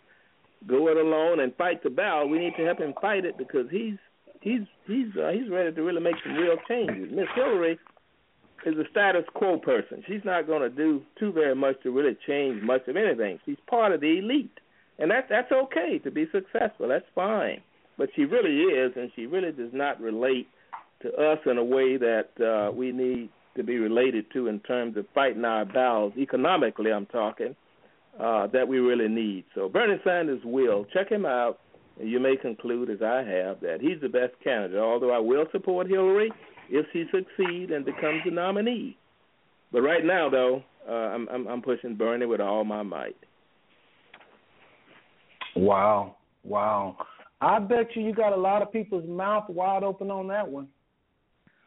go 0.65 0.87
it 0.87 0.97
alone 0.97 1.39
and 1.39 1.55
fight 1.55 1.83
the 1.83 1.89
battle, 1.89 2.29
we 2.29 2.39
need 2.39 2.53
to 2.57 2.65
help 2.65 2.79
him 2.79 2.93
fight 2.99 3.25
it 3.25 3.37
because 3.37 3.67
he's 3.69 3.97
he's 4.41 4.61
he's 4.87 5.15
uh, 5.21 5.29
he's 5.31 5.49
ready 5.49 5.73
to 5.73 5.81
really 5.83 6.01
make 6.01 6.15
some 6.23 6.35
real 6.35 6.57
changes. 6.67 7.11
Miss 7.11 7.27
Hillary 7.35 7.77
is 8.67 8.77
a 8.77 8.89
status 8.91 9.23
quo 9.33 9.57
person. 9.57 10.03
She's 10.07 10.23
not 10.25 10.45
going 10.45 10.61
to 10.61 10.69
do 10.69 11.01
too 11.17 11.31
very 11.31 11.55
much 11.55 11.81
to 11.83 11.91
really 11.91 12.17
change 12.27 12.61
much 12.61 12.87
of 12.87 12.97
anything. 12.97 13.39
She's 13.45 13.57
part 13.67 13.93
of 13.93 14.01
the 14.01 14.19
elite, 14.19 14.59
and 14.99 15.09
that 15.11 15.27
that's 15.29 15.51
okay 15.51 15.99
to 16.03 16.11
be 16.11 16.25
successful. 16.31 16.89
That's 16.89 17.05
fine. 17.15 17.61
But 17.97 18.09
she 18.15 18.25
really 18.25 18.63
is, 18.63 18.93
and 18.95 19.11
she 19.15 19.25
really 19.25 19.51
does 19.51 19.71
not 19.73 20.01
relate 20.01 20.47
to 21.01 21.13
us 21.13 21.39
in 21.45 21.57
a 21.57 21.63
way 21.63 21.97
that 21.97 22.29
uh, 22.39 22.71
we 22.71 22.91
need 22.91 23.29
to 23.55 23.63
be 23.63 23.77
related 23.77 24.25
to 24.33 24.47
in 24.47 24.59
terms 24.59 24.97
of 24.97 25.05
fighting 25.15 25.45
our 25.45 25.65
battles 25.65 26.13
economically. 26.17 26.91
I'm 26.91 27.07
talking 27.07 27.55
uh, 28.19 28.47
that 28.47 28.67
we 28.67 28.79
really 28.79 29.07
need. 29.07 29.45
So 29.55 29.69
Bernie 29.69 29.99
Sanders 30.03 30.41
will 30.43 30.85
check 30.93 31.09
him 31.09 31.25
out. 31.25 31.59
You 31.99 32.19
may 32.19 32.35
conclude, 32.35 32.91
as 32.91 33.01
I 33.01 33.23
have, 33.23 33.61
that 33.61 33.79
he's 33.81 33.99
the 34.01 34.09
best 34.09 34.33
candidate. 34.43 34.77
Although 34.77 35.11
I 35.11 35.19
will 35.19 35.45
support 35.51 35.87
Hillary 35.87 36.31
if 36.69 36.85
she 36.93 37.05
succeeds 37.11 37.71
and 37.73 37.85
becomes 37.85 38.21
the 38.25 38.31
nominee. 38.31 38.97
But 39.71 39.81
right 39.81 40.05
now, 40.05 40.29
though, 40.29 40.63
uh, 40.87 40.91
I'm, 40.91 41.27
I'm 41.29 41.47
I'm 41.47 41.61
pushing 41.61 41.95
Bernie 41.95 42.25
with 42.25 42.39
all 42.39 42.63
my 42.63 42.83
might. 42.83 43.17
Wow, 45.55 46.15
wow. 46.43 46.97
I 47.41 47.59
bet 47.59 47.95
you 47.95 48.03
you 48.03 48.13
got 48.13 48.33
a 48.33 48.37
lot 48.37 48.61
of 48.61 48.71
people's 48.71 49.07
mouth 49.07 49.49
wide 49.49 49.83
open 49.83 50.09
on 50.09 50.27
that 50.29 50.47
one. 50.47 50.67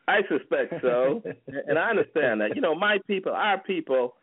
I 0.09 0.21
suspect 0.29 0.75
so, 0.83 1.23
and 1.69 1.79
I 1.79 1.91
understand 1.91 2.41
that. 2.41 2.57
You 2.57 2.63
know, 2.63 2.75
my 2.75 2.99
people, 3.07 3.33
our 3.33 3.59
people, 3.59 4.15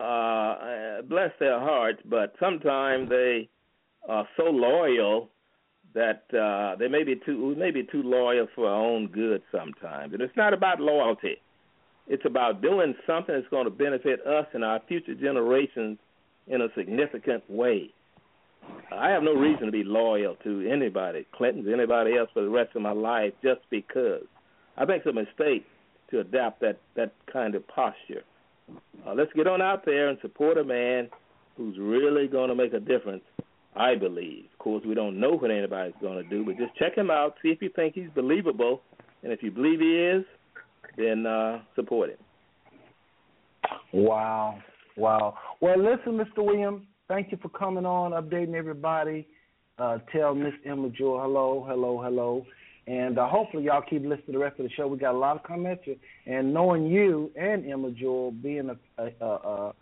uh, 0.00 0.02
uh, 0.02 1.02
bless 1.02 1.30
their 1.40 1.58
hearts, 1.58 2.00
but 2.04 2.34
sometimes 2.38 3.08
they 3.08 3.48
are 4.08 4.28
so 4.36 4.44
loyal 4.44 5.30
that 5.96 6.24
uh, 6.38 6.76
they 6.76 6.88
may 6.88 7.02
be 7.04 7.16
too 7.24 7.48
we 7.48 7.54
may 7.54 7.70
be 7.70 7.82
too 7.82 8.02
loyal 8.02 8.46
for 8.54 8.68
our 8.68 8.84
own 8.84 9.08
good 9.08 9.42
sometimes. 9.50 10.12
And 10.12 10.20
it's 10.20 10.36
not 10.36 10.52
about 10.52 10.78
loyalty; 10.78 11.36
it's 12.06 12.24
about 12.26 12.60
doing 12.60 12.94
something 13.06 13.34
that's 13.34 13.48
going 13.48 13.64
to 13.64 13.70
benefit 13.70 14.24
us 14.26 14.46
and 14.52 14.62
our 14.62 14.80
future 14.86 15.14
generations 15.14 15.98
in 16.46 16.60
a 16.60 16.68
significant 16.76 17.50
way. 17.50 17.90
I 18.92 19.08
have 19.10 19.22
no 19.22 19.32
reason 19.32 19.66
to 19.66 19.72
be 19.72 19.84
loyal 19.84 20.36
to 20.44 20.68
anybody, 20.70 21.26
Clinton's, 21.32 21.68
anybody 21.72 22.16
else 22.16 22.28
for 22.34 22.42
the 22.42 22.50
rest 22.50 22.76
of 22.76 22.82
my 22.82 22.92
life, 22.92 23.32
just 23.42 23.60
because. 23.70 24.24
I 24.76 24.84
think 24.84 25.02
it's 25.04 25.06
a 25.06 25.12
mistake 25.12 25.64
to 26.10 26.20
adopt 26.20 26.60
that 26.60 26.78
that 26.94 27.12
kind 27.32 27.54
of 27.54 27.66
posture. 27.68 28.22
Uh, 29.06 29.14
let's 29.14 29.32
get 29.32 29.46
on 29.46 29.62
out 29.62 29.86
there 29.86 30.08
and 30.08 30.18
support 30.20 30.58
a 30.58 30.64
man 30.64 31.08
who's 31.56 31.78
really 31.78 32.26
going 32.28 32.50
to 32.50 32.54
make 32.54 32.74
a 32.74 32.80
difference. 32.80 33.22
I 33.76 33.94
believe. 33.94 34.44
Of 34.52 34.58
course, 34.58 34.82
we 34.86 34.94
don't 34.94 35.20
know 35.20 35.32
what 35.32 35.50
anybody's 35.50 35.94
going 36.00 36.22
to 36.22 36.28
do, 36.28 36.44
but 36.44 36.56
just 36.56 36.74
check 36.76 36.96
him 36.96 37.10
out, 37.10 37.34
see 37.42 37.48
if 37.48 37.60
you 37.60 37.70
think 37.76 37.94
he's 37.94 38.08
believable, 38.14 38.80
and 39.22 39.32
if 39.32 39.42
you 39.42 39.50
believe 39.50 39.80
he 39.80 39.96
is, 39.96 40.24
then 40.96 41.26
uh, 41.26 41.60
support 41.74 42.10
him. 42.10 42.18
Wow, 43.92 44.58
wow. 44.96 45.36
Well, 45.60 45.78
listen, 45.78 46.18
Mr. 46.18 46.44
Williams, 46.44 46.82
thank 47.08 47.30
you 47.32 47.38
for 47.40 47.48
coming 47.50 47.86
on, 47.86 48.12
updating 48.12 48.54
everybody. 48.54 49.26
Uh, 49.78 49.98
tell 50.10 50.34
Miss 50.34 50.54
Emma 50.64 50.88
Joy 50.88 51.20
hello, 51.20 51.64
hello, 51.68 52.02
hello. 52.02 52.46
And 52.86 53.18
uh, 53.18 53.28
hopefully 53.28 53.64
y'all 53.64 53.82
keep 53.82 54.02
listening 54.02 54.26
to 54.26 54.32
the 54.32 54.38
rest 54.38 54.58
of 54.60 54.64
the 54.64 54.70
show. 54.70 54.86
We 54.86 54.96
got 54.96 55.14
a 55.14 55.18
lot 55.18 55.36
of 55.36 55.42
comments. 55.42 55.82
And 56.26 56.54
knowing 56.54 56.86
you 56.86 57.30
and 57.36 57.70
Emma 57.70 57.90
Joy 57.90 58.30
being 58.42 58.70
a, 58.70 59.02
a, 59.02 59.10
a, 59.20 59.26
a, 59.26 59.74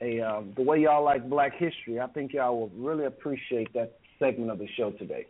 a 0.00 0.20
uh, 0.20 0.42
the 0.56 0.62
way 0.62 0.80
y'all 0.80 1.04
like 1.04 1.28
Black 1.28 1.52
history, 1.56 2.00
I 2.00 2.06
think 2.08 2.32
y'all 2.32 2.58
will 2.58 2.70
really 2.76 3.06
appreciate 3.06 3.72
that 3.74 3.98
segment 4.18 4.50
of 4.50 4.58
the 4.58 4.68
show 4.76 4.90
today. 4.92 5.26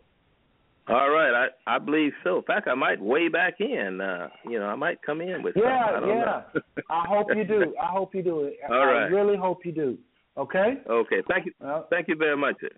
All 0.88 1.10
right, 1.10 1.48
I 1.66 1.76
I 1.76 1.78
believe 1.78 2.12
so. 2.22 2.36
In 2.36 2.42
fact, 2.42 2.68
I 2.68 2.74
might 2.74 3.00
weigh 3.00 3.28
back 3.28 3.54
in. 3.60 4.00
Uh, 4.00 4.28
you 4.48 4.58
know, 4.58 4.66
I 4.66 4.76
might 4.76 5.02
come 5.02 5.20
in 5.20 5.42
with 5.42 5.54
something. 5.54 5.70
Yeah, 5.70 5.84
I 5.86 6.00
don't 6.00 6.08
yeah. 6.08 6.42
I 6.90 7.04
hope 7.08 7.28
you 7.34 7.44
do. 7.44 7.74
I 7.80 7.86
hope 7.86 8.14
you 8.14 8.22
do. 8.22 8.52
All 8.68 8.74
I 8.74 8.84
right. 8.84 9.06
really 9.06 9.36
hope 9.36 9.66
you 9.66 9.72
do. 9.72 9.98
Okay? 10.38 10.74
Okay, 10.88 11.22
thank 11.28 11.46
you, 11.46 11.52
Well, 11.60 11.86
thank 11.90 12.08
you 12.08 12.16
very 12.16 12.36
much. 12.36 12.56
Sir. 12.60 12.68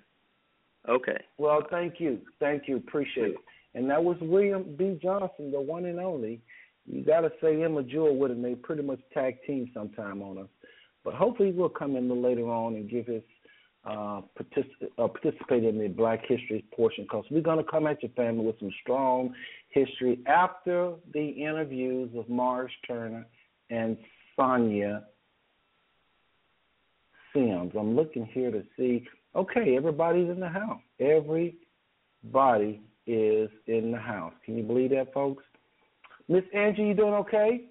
Okay. 0.89 1.20
Well, 1.39 1.62
thank 1.70 1.95
you, 1.99 2.20
thank 2.41 2.68
you, 2.68 2.76
appreciate 2.76 3.30
it. 3.32 3.36
And 3.74 3.91
that 3.91 4.03
was 4.03 4.16
William 4.20 4.76
B. 4.76 4.99
Johnson, 5.03 5.51
the 5.51 5.61
one 5.61 5.84
and 5.84 6.01
only. 6.01 6.41
You 6.86 7.05
got 7.05 7.20
to 7.20 7.32
say 7.43 7.62
Emma 7.62 7.82
Jewel 7.82 8.16
with 8.16 8.30
him. 8.30 8.41
They 8.43 8.55
pretty 8.55 8.82
much 8.82 9.01
tag 9.12 9.36
team 9.47 9.70
sometime 9.74 10.22
on 10.22 10.39
us. 10.39 10.49
But 11.09 11.16
hopefully, 11.16 11.52
we'll 11.52 11.70
come 11.70 11.96
in 11.96 12.22
later 12.22 12.50
on 12.50 12.74
and 12.74 12.86
give 12.86 13.06
his 13.06 13.22
uh, 13.86 14.20
particip- 14.38 14.90
uh, 14.98 15.09
participate 15.09 15.64
in 15.64 15.78
the 15.78 15.88
Black 15.88 16.20
History 16.28 16.62
portion 16.76 17.04
because 17.04 17.24
we're 17.30 17.40
going 17.40 17.56
to 17.56 17.64
come 17.64 17.86
at 17.86 18.02
your 18.02 18.12
family 18.12 18.44
with 18.44 18.59
some 18.61 18.70
strong 18.82 19.32
history 19.70 20.18
after 20.26 20.92
the 21.14 21.26
interviews 21.26 22.11
of 22.14 22.28
Morris 22.28 22.70
Turner 22.86 23.26
and 23.70 23.96
Sonia 24.36 25.04
Sims. 27.32 27.72
I'm 27.74 27.96
looking 27.96 28.26
here 28.26 28.50
to 28.50 28.62
see. 28.76 29.06
Okay, 29.34 29.78
everybody's 29.78 30.28
in 30.28 30.40
the 30.40 30.48
house. 30.50 30.82
Everybody 31.00 32.82
is 33.06 33.48
in 33.66 33.92
the 33.92 33.98
house. 33.98 34.34
Can 34.44 34.59
you 34.59 34.62
believe 34.62 34.90
that, 34.90 35.14
folks? 35.14 35.42
Miss 36.28 36.44
Angie, 36.52 36.82
you 36.82 36.92
doing 36.92 37.14
okay? 37.14 37.64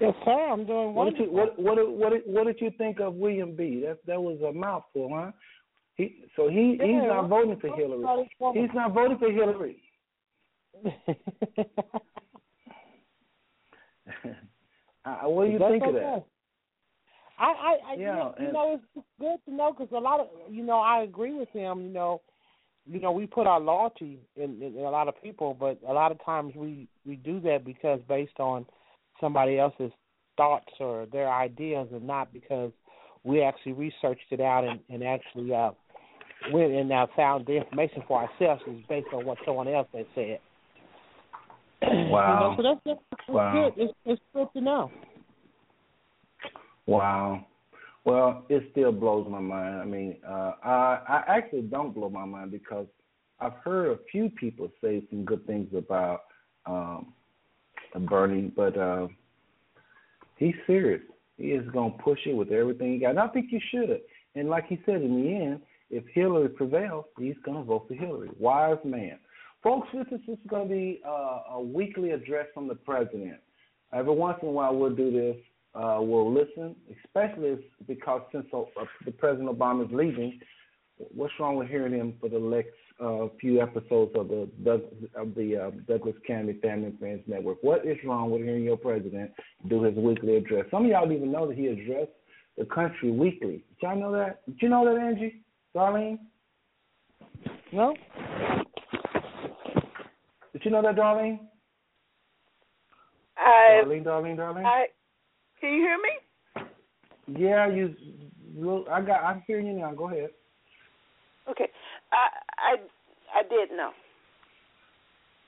Yes, 0.00 0.14
sir. 0.24 0.48
I'm 0.50 0.66
doing 0.66 0.94
What 0.94 1.10
did 1.10 1.18
you 1.18 1.32
what 1.32 1.58
what 1.58 1.76
what 1.90 2.12
did, 2.12 2.22
what 2.26 2.46
did 2.46 2.60
you 2.60 2.70
think 2.76 3.00
of 3.00 3.14
William 3.14 3.54
B? 3.54 3.82
That 3.84 3.98
that 4.06 4.20
was 4.20 4.40
a 4.42 4.52
mouthful, 4.52 5.10
huh? 5.12 5.30
He 5.96 6.24
so 6.36 6.48
he 6.48 6.72
he's 6.72 6.80
Yeah, 6.80 7.06
not 7.06 7.28
voting 7.28 7.58
for 7.60 7.74
Hillary. 7.74 8.04
He's 8.52 8.74
not 8.74 8.92
voting 8.92 9.18
for 9.18 9.30
Hillary. 9.30 9.82
uh, 15.04 15.28
what 15.28 15.46
do 15.46 15.52
you 15.52 15.58
That's 15.58 15.70
think 15.72 15.84
of 15.84 15.94
that? 15.94 16.24
I, 17.38 17.44
I, 17.44 17.76
I 17.92 17.94
Yeah, 17.96 18.10
you 18.10 18.14
know, 18.16 18.34
you 18.38 18.52
know, 18.52 18.74
it's 18.74 19.06
good 19.20 19.38
to 19.46 19.54
know 19.54 19.72
because 19.72 19.92
a 19.92 19.98
lot 19.98 20.20
of, 20.20 20.28
you 20.50 20.64
know, 20.64 20.78
I 20.78 21.02
agree 21.02 21.32
with 21.32 21.48
him. 21.50 21.82
You 21.82 21.90
know, 21.90 22.20
you 22.86 23.00
know, 23.00 23.12
we 23.12 23.26
put 23.26 23.46
our 23.46 23.60
loyalty 23.60 24.20
in, 24.36 24.62
in, 24.62 24.76
in 24.76 24.84
a 24.84 24.90
lot 24.90 25.08
of 25.08 25.20
people, 25.22 25.56
but 25.58 25.78
a 25.88 25.92
lot 25.92 26.12
of 26.12 26.24
times 26.24 26.54
we 26.54 26.88
we 27.06 27.16
do 27.16 27.40
that 27.40 27.64
because 27.64 28.00
based 28.08 28.38
on 28.38 28.66
somebody 29.24 29.58
else's 29.58 29.90
thoughts 30.36 30.72
or 30.78 31.06
their 31.10 31.32
ideas, 31.32 31.88
and 31.92 32.06
not 32.06 32.30
because 32.30 32.70
we 33.24 33.42
actually 33.42 33.72
researched 33.72 34.30
it 34.30 34.40
out 34.40 34.64
and, 34.64 34.78
and 34.90 35.02
actually 35.02 35.54
uh, 35.54 35.70
went 36.52 36.72
and 36.72 36.92
uh, 36.92 37.06
found 37.16 37.46
the 37.46 37.56
information 37.56 38.02
for 38.06 38.22
ourselves 38.22 38.62
is 38.66 38.84
based 38.86 39.06
on 39.14 39.24
what 39.24 39.38
someone 39.46 39.66
else 39.66 39.88
has 39.94 40.06
said. 40.14 40.38
Wow. 41.82 42.28
You 42.28 42.40
know, 42.40 42.54
so 42.56 42.62
that's, 42.62 42.80
that's, 42.84 43.00
that's 43.10 43.28
Wow. 43.28 43.70
good. 43.70 43.82
It's, 43.82 43.94
it's 44.04 44.22
good 44.34 44.48
to 44.54 44.60
know. 44.60 44.90
Wow. 46.86 47.46
Well, 48.04 48.44
it 48.50 48.62
still 48.72 48.92
blows 48.92 49.26
my 49.30 49.40
mind. 49.40 49.80
I 49.80 49.84
mean, 49.84 50.16
uh, 50.26 50.52
I 50.62 50.98
I 51.08 51.24
actually 51.26 51.62
don't 51.62 51.94
blow 51.94 52.10
my 52.10 52.24
mind 52.26 52.50
because 52.50 52.86
I've 53.40 53.54
heard 53.64 53.92
a 53.92 53.98
few 54.10 54.28
people 54.30 54.70
say 54.82 55.06
some 55.10 55.24
good 55.24 55.46
things 55.46 55.68
about 55.74 56.20
um, 56.66 57.14
Bernie, 58.00 58.52
but 58.54 58.76
uh, 58.76 59.08
he's 60.36 60.54
serious. 60.66 61.02
He 61.36 61.48
is 61.48 61.68
gonna 61.72 61.94
push 62.02 62.20
it 62.26 62.36
with 62.36 62.50
everything 62.52 62.92
he 62.94 62.98
got. 62.98 63.10
And 63.10 63.18
I 63.20 63.28
think 63.28 63.50
you 63.50 63.60
should. 63.70 64.00
And 64.34 64.48
like 64.48 64.66
he 64.66 64.80
said, 64.86 65.02
in 65.02 65.22
the 65.22 65.34
end, 65.34 65.60
if 65.90 66.04
Hillary 66.12 66.48
prevails, 66.48 67.04
he's 67.18 67.36
gonna 67.44 67.62
vote 67.62 67.86
for 67.88 67.94
Hillary. 67.94 68.30
Wise 68.38 68.78
man. 68.84 69.18
Folks, 69.64 69.88
this 69.94 70.06
is, 70.12 70.20
is 70.28 70.38
going 70.46 70.68
to 70.68 70.74
be 70.74 71.00
uh, 71.08 71.54
a 71.54 71.60
weekly 71.60 72.10
address 72.10 72.46
from 72.52 72.68
the 72.68 72.74
president. 72.74 73.38
Every 73.94 74.12
once 74.12 74.38
in 74.42 74.48
a 74.48 74.50
while, 74.50 74.76
we'll 74.76 74.94
do 74.94 75.10
this. 75.10 75.36
Uh, 75.74 76.00
we'll 76.00 76.30
listen, 76.30 76.76
especially 77.02 77.64
because 77.88 78.20
since 78.30 78.44
uh, 78.52 78.64
the 79.06 79.10
President 79.10 79.48
Obama 79.48 79.86
is 79.86 79.90
leaving, 79.90 80.38
what's 80.98 81.32
wrong 81.40 81.56
with 81.56 81.68
hearing 81.68 81.94
him 81.94 82.12
for 82.20 82.28
the 82.28 82.38
next 82.38 82.72
uh, 83.04 83.28
few 83.40 83.60
episodes 83.60 84.12
of 84.16 84.28
the 84.28 84.48
Doug, 84.64 84.82
of 85.14 85.34
the 85.34 85.56
uh, 85.56 85.70
Douglas 85.86 86.14
Canady 86.26 86.58
Family 86.60 86.86
and 86.86 86.98
Friends 86.98 87.22
Network? 87.26 87.58
What 87.62 87.86
is 87.86 87.98
wrong 88.04 88.30
with 88.30 88.42
hearing 88.42 88.64
your 88.64 88.76
president 88.76 89.30
do 89.68 89.82
his 89.82 89.94
weekly 89.96 90.36
address? 90.36 90.64
Some 90.70 90.84
of 90.84 90.90
y'all 90.90 91.04
don't 91.04 91.16
even 91.16 91.32
know 91.32 91.46
that 91.46 91.56
he 91.56 91.66
addressed 91.66 92.12
the 92.56 92.64
country 92.64 93.10
weekly. 93.10 93.64
Did 93.68 93.82
y'all 93.82 93.96
know 93.96 94.12
that? 94.12 94.44
Did 94.46 94.56
you 94.60 94.68
know 94.68 94.84
that, 94.84 95.00
Angie? 95.00 95.42
Darlene? 95.76 96.18
No, 97.72 97.94
Did 100.52 100.64
you 100.64 100.70
know 100.70 100.82
that, 100.82 100.94
Darlene? 100.94 101.40
I, 103.36 103.82
Darlene, 103.84 104.04
Darlene, 104.04 104.36
Darlene. 104.36 104.64
I, 104.64 104.86
can 105.60 105.72
you 105.72 105.80
hear 105.80 105.98
me? 105.98 107.40
Yeah, 107.42 107.68
you. 107.68 107.94
Look, 108.56 108.86
I 108.88 109.00
got. 109.00 109.24
I'm 109.24 109.42
hearing 109.46 109.66
you 109.66 109.72
now. 109.72 109.92
Go 109.92 110.08
ahead. 110.08 110.30
Okay. 111.50 111.68
I, 112.14 112.28
I, 112.58 113.40
I 113.40 113.42
did 113.42 113.76
know. 113.76 113.90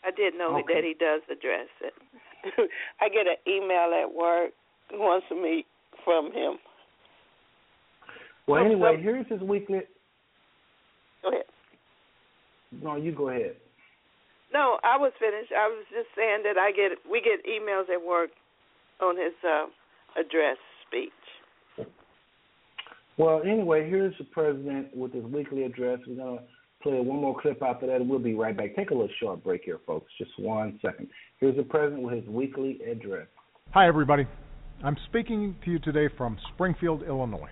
I 0.04 0.10
did 0.10 0.34
know 0.34 0.56
Okay. 0.58 0.74
that 0.74 0.84
he 0.84 0.94
does 0.98 1.22
address 1.30 1.68
it. 1.80 1.94
I 3.00 3.08
get 3.08 3.26
an 3.26 3.36
email 3.46 3.90
at 4.02 4.12
work 4.12 4.50
once 4.92 5.24
a 5.30 5.34
meet 5.34 5.66
from 6.04 6.26
him. 6.32 6.54
Well, 8.46 8.62
Oh, 8.62 8.64
anyway, 8.66 8.96
so- 8.96 9.02
here's 9.02 9.26
his 9.28 9.40
weekly. 9.40 9.80
Go 11.22 11.28
ahead. 11.30 11.44
No, 12.82 12.96
you 12.96 13.12
go 13.12 13.30
ahead. 13.30 13.56
No, 14.52 14.78
I 14.84 14.96
was 14.96 15.12
finished. 15.18 15.52
I 15.52 15.66
was 15.66 15.84
just 15.90 16.08
saying 16.16 16.42
that 16.44 16.56
I 16.56 16.70
get 16.70 16.92
we 17.10 17.20
get 17.20 17.44
emails 17.44 17.90
at 17.92 18.04
work 18.04 18.30
on 19.00 19.16
his 19.16 19.32
uh, 19.44 19.66
address 20.20 20.56
speech. 20.86 21.86
Well, 23.18 23.42
anyway, 23.42 23.88
here's 23.88 24.14
the 24.18 24.24
president 24.24 24.96
with 24.96 25.12
his 25.12 25.24
weekly 25.24 25.64
address. 25.64 25.98
We're 26.06 26.16
gonna 26.16 26.42
play 26.82 27.00
one 27.00 27.20
more 27.20 27.40
clip 27.40 27.62
after 27.62 27.86
that, 27.86 27.96
and 27.96 28.08
we'll 28.08 28.18
be 28.18 28.34
right 28.34 28.56
back. 28.56 28.76
Take 28.76 28.90
a 28.90 28.94
little 28.94 29.08
short 29.20 29.42
break 29.42 29.62
here, 29.64 29.80
folks. 29.86 30.10
Just 30.18 30.32
one 30.38 30.78
second. 30.82 31.08
Here's 31.38 31.56
the 31.56 31.62
president 31.62 32.02
with 32.02 32.14
his 32.14 32.26
weekly 32.28 32.80
address. 32.90 33.26
Hi, 33.72 33.88
everybody. 33.88 34.26
I'm 34.84 34.96
speaking 35.08 35.56
to 35.64 35.70
you 35.70 35.78
today 35.78 36.08
from 36.16 36.36
Springfield, 36.54 37.02
Illinois. 37.02 37.50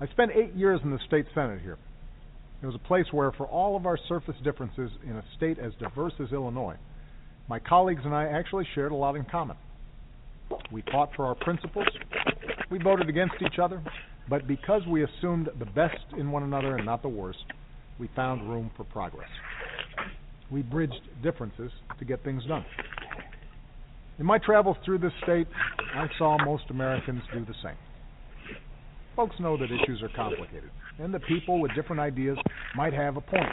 I 0.00 0.06
spent 0.08 0.32
eight 0.34 0.54
years 0.54 0.80
in 0.84 0.90
the 0.90 0.98
state 1.06 1.26
senate 1.34 1.60
here. 1.62 1.78
It 2.62 2.66
was 2.66 2.74
a 2.74 2.86
place 2.86 3.06
where, 3.12 3.32
for 3.32 3.46
all 3.46 3.76
of 3.76 3.86
our 3.86 3.98
surface 4.08 4.36
differences 4.42 4.90
in 5.04 5.16
a 5.16 5.24
state 5.36 5.58
as 5.58 5.72
diverse 5.80 6.14
as 6.20 6.32
Illinois, 6.32 6.76
my 7.48 7.58
colleagues 7.58 8.02
and 8.04 8.14
I 8.14 8.24
actually 8.24 8.66
shared 8.74 8.92
a 8.92 8.94
lot 8.94 9.16
in 9.16 9.24
common. 9.24 9.56
We 10.70 10.82
fought 10.90 11.10
for 11.16 11.26
our 11.26 11.34
principles, 11.34 11.86
we 12.70 12.78
voted 12.78 13.08
against 13.08 13.34
each 13.40 13.58
other, 13.58 13.82
but 14.28 14.46
because 14.46 14.86
we 14.86 15.04
assumed 15.04 15.48
the 15.58 15.66
best 15.66 16.04
in 16.16 16.30
one 16.30 16.42
another 16.42 16.76
and 16.76 16.86
not 16.86 17.02
the 17.02 17.08
worst, 17.08 17.44
we 17.98 18.08
found 18.16 18.48
room 18.48 18.70
for 18.76 18.84
progress. 18.84 19.28
We 20.50 20.62
bridged 20.62 21.00
differences 21.22 21.70
to 21.98 22.04
get 22.04 22.22
things 22.24 22.44
done. 22.46 22.64
In 24.18 24.26
my 24.26 24.38
travels 24.38 24.76
through 24.84 24.98
this 24.98 25.12
state, 25.22 25.48
I 25.94 26.06
saw 26.18 26.36
most 26.44 26.64
Americans 26.70 27.22
do 27.32 27.44
the 27.44 27.54
same. 27.62 27.76
Folks 29.16 29.36
know 29.40 29.56
that 29.56 29.66
issues 29.66 30.02
are 30.02 30.10
complicated, 30.14 30.70
and 30.98 31.14
that 31.14 31.24
people 31.26 31.60
with 31.60 31.74
different 31.74 32.00
ideas 32.00 32.36
might 32.76 32.92
have 32.92 33.16
a 33.16 33.20
point. 33.20 33.50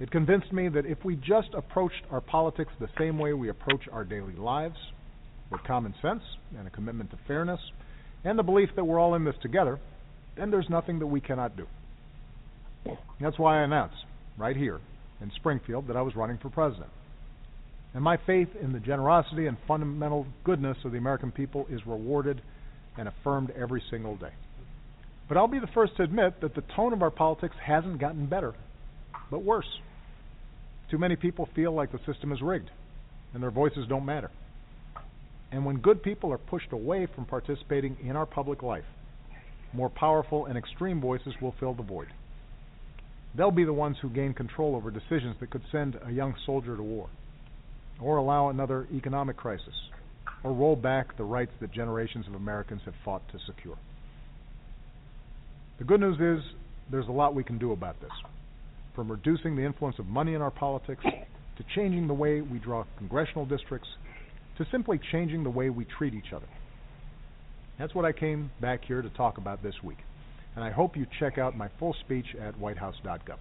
It 0.00 0.10
convinced 0.10 0.52
me 0.52 0.68
that 0.68 0.84
if 0.84 1.04
we 1.04 1.16
just 1.16 1.48
approached 1.54 2.02
our 2.10 2.20
politics 2.20 2.72
the 2.80 2.88
same 2.98 3.18
way 3.18 3.32
we 3.32 3.50
approach 3.50 3.82
our 3.92 4.04
daily 4.04 4.34
lives, 4.34 4.76
with 5.50 5.62
common 5.64 5.94
sense 6.02 6.22
and 6.58 6.66
a 6.66 6.70
commitment 6.70 7.10
to 7.10 7.18
fairness, 7.26 7.60
and 8.24 8.38
the 8.38 8.42
belief 8.42 8.70
that 8.74 8.84
we're 8.84 8.98
all 8.98 9.14
in 9.14 9.24
this 9.24 9.34
together, 9.42 9.78
then 10.36 10.50
there's 10.50 10.68
nothing 10.70 10.98
that 10.98 11.06
we 11.06 11.20
cannot 11.20 11.56
do. 11.56 11.66
That's 13.20 13.38
why 13.38 13.60
I 13.60 13.62
announced, 13.62 14.04
right 14.36 14.56
here 14.56 14.80
in 15.20 15.30
Springfield, 15.36 15.88
that 15.88 15.96
I 15.96 16.02
was 16.02 16.16
running 16.16 16.38
for 16.38 16.50
president. 16.50 16.90
And 17.94 18.02
my 18.02 18.16
faith 18.16 18.48
in 18.60 18.72
the 18.72 18.80
generosity 18.80 19.46
and 19.46 19.56
fundamental 19.68 20.26
goodness 20.44 20.78
of 20.84 20.92
the 20.92 20.98
American 20.98 21.30
people 21.30 21.66
is 21.70 21.86
rewarded 21.86 22.40
and 22.96 23.06
affirmed 23.06 23.50
every 23.50 23.82
single 23.90 24.16
day. 24.16 24.32
But 25.28 25.36
I'll 25.36 25.48
be 25.48 25.60
the 25.60 25.68
first 25.68 25.96
to 25.96 26.02
admit 26.02 26.40
that 26.40 26.54
the 26.54 26.64
tone 26.74 26.92
of 26.92 27.02
our 27.02 27.10
politics 27.10 27.54
hasn't 27.62 28.00
gotten 28.00 28.26
better, 28.26 28.54
but 29.30 29.42
worse. 29.42 29.68
Too 30.90 30.98
many 30.98 31.16
people 31.16 31.48
feel 31.54 31.72
like 31.72 31.92
the 31.92 32.00
system 32.06 32.32
is 32.32 32.42
rigged, 32.42 32.70
and 33.32 33.42
their 33.42 33.50
voices 33.50 33.86
don't 33.88 34.04
matter. 34.04 34.30
And 35.50 35.64
when 35.64 35.78
good 35.78 36.02
people 36.02 36.32
are 36.32 36.38
pushed 36.38 36.72
away 36.72 37.06
from 37.14 37.26
participating 37.26 37.96
in 38.02 38.16
our 38.16 38.26
public 38.26 38.62
life, 38.62 38.84
more 39.72 39.90
powerful 39.90 40.46
and 40.46 40.58
extreme 40.58 41.00
voices 41.00 41.34
will 41.40 41.54
fill 41.60 41.74
the 41.74 41.82
void. 41.82 42.08
They'll 43.34 43.50
be 43.50 43.64
the 43.64 43.72
ones 43.72 43.96
who 44.02 44.10
gain 44.10 44.34
control 44.34 44.76
over 44.76 44.90
decisions 44.90 45.36
that 45.40 45.50
could 45.50 45.62
send 45.72 45.98
a 46.06 46.10
young 46.10 46.34
soldier 46.44 46.76
to 46.76 46.82
war, 46.82 47.08
or 48.00 48.16
allow 48.18 48.50
another 48.50 48.86
economic 48.92 49.36
crisis, 49.36 49.74
or 50.44 50.52
roll 50.52 50.76
back 50.76 51.16
the 51.16 51.24
rights 51.24 51.52
that 51.60 51.72
generations 51.72 52.26
of 52.26 52.34
Americans 52.34 52.82
have 52.84 52.94
fought 53.04 53.22
to 53.32 53.38
secure. 53.46 53.78
The 55.78 55.84
good 55.84 56.00
news 56.00 56.20
is 56.20 56.44
there's 56.90 57.08
a 57.08 57.12
lot 57.12 57.34
we 57.34 57.44
can 57.44 57.58
do 57.58 57.72
about 57.72 58.00
this, 58.00 58.10
from 58.94 59.10
reducing 59.10 59.56
the 59.56 59.64
influence 59.64 59.98
of 59.98 60.06
money 60.06 60.34
in 60.34 60.42
our 60.42 60.50
politics, 60.50 61.02
to 61.02 61.64
changing 61.74 62.06
the 62.06 62.14
way 62.14 62.40
we 62.42 62.58
draw 62.58 62.84
congressional 62.98 63.46
districts, 63.46 63.88
to 64.58 64.66
simply 64.70 65.00
changing 65.10 65.42
the 65.42 65.50
way 65.50 65.70
we 65.70 65.86
treat 65.86 66.12
each 66.12 66.32
other. 66.34 66.46
That's 67.78 67.94
what 67.94 68.04
I 68.04 68.12
came 68.12 68.50
back 68.60 68.84
here 68.84 69.00
to 69.00 69.08
talk 69.10 69.38
about 69.38 69.62
this 69.62 69.74
week, 69.82 69.98
and 70.54 70.64
I 70.64 70.70
hope 70.70 70.96
you 70.96 71.06
check 71.18 71.38
out 71.38 71.56
my 71.56 71.68
full 71.78 71.94
speech 72.04 72.26
at 72.40 72.58
whitehouse.gov. 72.58 73.38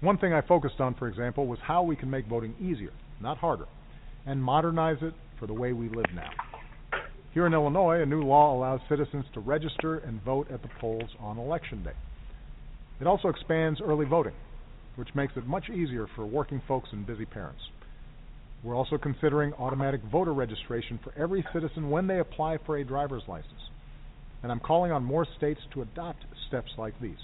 One 0.00 0.18
thing 0.18 0.32
I 0.32 0.42
focused 0.42 0.80
on, 0.80 0.94
for 0.94 1.08
example, 1.08 1.46
was 1.46 1.58
how 1.62 1.82
we 1.82 1.96
can 1.96 2.10
make 2.10 2.26
voting 2.26 2.54
easier, 2.60 2.92
not 3.20 3.38
harder, 3.38 3.66
and 4.26 4.42
modernize 4.42 4.98
it 5.02 5.14
for 5.38 5.46
the 5.46 5.54
way 5.54 5.72
we 5.72 5.88
live 5.88 6.06
now. 6.14 6.30
Here 7.34 7.46
in 7.46 7.54
Illinois, 7.54 8.00
a 8.02 8.06
new 8.06 8.22
law 8.22 8.56
allows 8.56 8.80
citizens 8.88 9.24
to 9.34 9.40
register 9.40 9.98
and 9.98 10.22
vote 10.22 10.50
at 10.50 10.62
the 10.62 10.68
polls 10.80 11.10
on 11.20 11.38
election 11.38 11.82
day. 11.84 11.92
It 13.00 13.06
also 13.06 13.28
expands 13.28 13.80
early 13.80 14.06
voting, 14.06 14.34
which 14.96 15.14
makes 15.14 15.34
it 15.36 15.46
much 15.46 15.68
easier 15.68 16.06
for 16.16 16.26
working 16.26 16.62
folks 16.66 16.88
and 16.92 17.06
busy 17.06 17.24
parents. 17.24 17.60
We're 18.64 18.74
also 18.74 18.98
considering 18.98 19.52
automatic 19.54 20.00
voter 20.10 20.34
registration 20.34 20.98
for 21.04 21.12
every 21.16 21.44
citizen 21.52 21.90
when 21.90 22.06
they 22.08 22.18
apply 22.18 22.58
for 22.66 22.76
a 22.76 22.84
driver's 22.84 23.22
license. 23.28 23.70
And 24.42 24.52
I'm 24.52 24.60
calling 24.60 24.92
on 24.92 25.04
more 25.04 25.26
states 25.36 25.60
to 25.72 25.82
adopt 25.82 26.24
steps 26.46 26.70
like 26.78 27.00
these. 27.00 27.18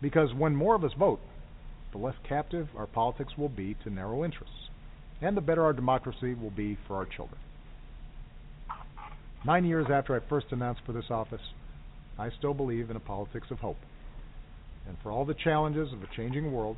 Because 0.00 0.32
when 0.32 0.54
more 0.54 0.74
of 0.74 0.84
us 0.84 0.92
vote, 0.98 1.20
the 1.92 1.98
less 1.98 2.14
captive 2.28 2.68
our 2.76 2.86
politics 2.86 3.36
will 3.36 3.48
be 3.48 3.76
to 3.84 3.90
narrow 3.90 4.24
interests, 4.24 4.70
and 5.20 5.36
the 5.36 5.40
better 5.40 5.64
our 5.64 5.72
democracy 5.72 6.34
will 6.34 6.50
be 6.50 6.78
for 6.86 6.96
our 6.96 7.04
children. 7.04 7.38
Nine 9.44 9.64
years 9.64 9.86
after 9.90 10.14
I 10.14 10.28
first 10.28 10.46
announced 10.50 10.82
for 10.86 10.92
this 10.92 11.10
office, 11.10 11.40
I 12.18 12.30
still 12.38 12.54
believe 12.54 12.90
in 12.90 12.96
a 12.96 13.00
politics 13.00 13.48
of 13.50 13.58
hope. 13.58 13.78
And 14.86 14.96
for 15.02 15.10
all 15.10 15.24
the 15.24 15.34
challenges 15.34 15.92
of 15.92 16.02
a 16.02 16.16
changing 16.16 16.52
world, 16.52 16.76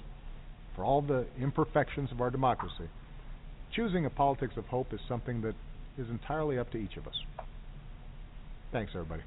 for 0.75 0.85
all 0.85 1.03
the 1.03 1.27
imperfections 1.41 2.11
of 2.11 2.21
our 2.21 2.31
democracy, 2.31 2.89
choosing 3.75 4.07
a 4.07 4.11
politics 4.11 4.55
of 4.57 4.65
hope 4.67 4.93
is 4.93 5.01
something 5.09 5.43
that 5.43 5.55
is 5.99 6.09
entirely 6.09 6.59
up 6.59 6.71
to 6.73 6.79
each 6.79 6.97
of 6.97 7.07
us. 7.07 7.15
Thanks, 8.73 8.93
everybody. 8.95 9.23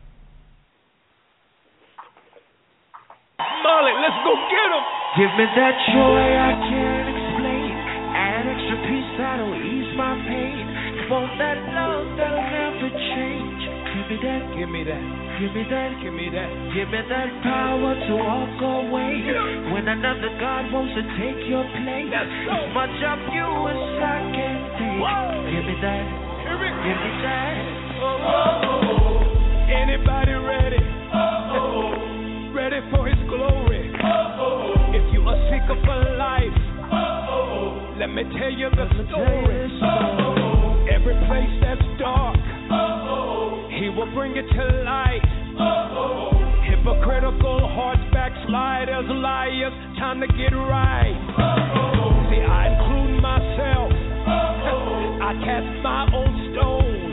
Molly, 3.39 3.93
let's 3.99 4.19
go 4.23 4.33
get 4.47 4.69
him. 4.71 4.85
Give 5.19 5.31
me 5.35 5.45
that 5.57 5.75
joy 5.91 6.23
I 6.39 6.51
can't 6.71 7.07
explain. 7.11 7.69
Add 8.15 8.43
extra 8.47 8.77
peace 8.87 9.11
that'll 9.19 9.55
ease 9.59 9.91
my 9.97 10.13
pain. 10.27 10.63
Want 11.05 11.29
that 11.37 11.57
love 11.75 12.07
that'll 12.17 12.41
never 12.49 12.89
change. 13.13 13.61
Give 13.95 14.05
me 14.09 14.17
that, 14.25 14.41
Give 14.57 14.69
me 14.69 14.81
that. 14.83 15.03
give 15.39 15.51
me 15.53 15.63
that, 15.69 15.89
Give 16.01 16.13
me 16.15 16.27
that. 16.33 16.49
give 16.73 16.89
me 16.89 17.01
that 17.07 17.29
power 17.45 17.93
to 17.93 18.13
walk 18.17 18.57
away. 18.59 19.13
When 19.71 19.85
another 19.87 20.31
God 20.41 20.71
wants 20.73 20.97
to 20.97 21.03
take 21.21 21.45
your 21.45 21.61
place. 21.77 22.09
That's 22.09 22.25
so. 22.49 22.57
As 22.57 22.67
much 22.73 22.97
of 23.05 23.19
you 23.35 23.47
as 23.69 23.83
I 24.01 24.17
can 24.33 24.57
take. 24.81 24.99
Whoa. 24.99 25.45
Give 25.45 25.65
me 25.69 25.75
that, 25.85 26.05
give 26.41 26.59
me 26.59 26.69
that. 27.21 27.53
Oh, 28.01 28.17
oh, 28.17 28.65
oh, 28.65 28.89
oh. 28.97 29.69
Anybody 29.69 30.24
let 38.05 38.13
me 38.13 38.23
tell 38.37 38.51
you 38.51 38.69
the 38.69 38.85
story. 39.09 39.65
Every 40.93 41.17
place 41.25 41.53
that's 41.57 41.81
dark, 41.97 42.37
He 43.73 43.89
will 43.89 44.13
bring 44.13 44.37
it 44.37 44.45
to 44.45 44.63
light. 44.85 45.25
Hypocritical 46.69 47.65
hearts, 47.73 48.05
backsliders, 48.13 49.09
liars, 49.09 49.73
time 49.97 50.21
to 50.21 50.27
get 50.27 50.53
right. 50.53 51.17
See, 52.29 52.45
I 52.45 52.77
include 52.77 53.21
myself. 53.25 53.89
I 53.89 55.33
cast 55.41 55.81
my 55.81 56.05
own 56.13 56.33
stone. 56.53 57.09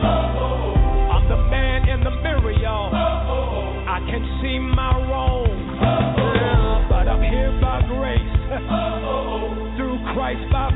I'm 1.08 1.24
the 1.26 1.40
man 1.48 1.88
in 1.88 2.04
the 2.04 2.10
mirror, 2.20 2.52
y'all. 2.52 2.92
I 2.92 3.98
can 4.10 4.20
see 4.42 4.58
my 4.58 4.92
wrong. 5.08 5.48
But 6.90 7.08
I'm 7.08 7.22
here 7.22 7.58
by 7.62 7.80
grace. 7.88 8.28
Through 9.78 9.96
Christ 10.12 10.44
by 10.52 10.71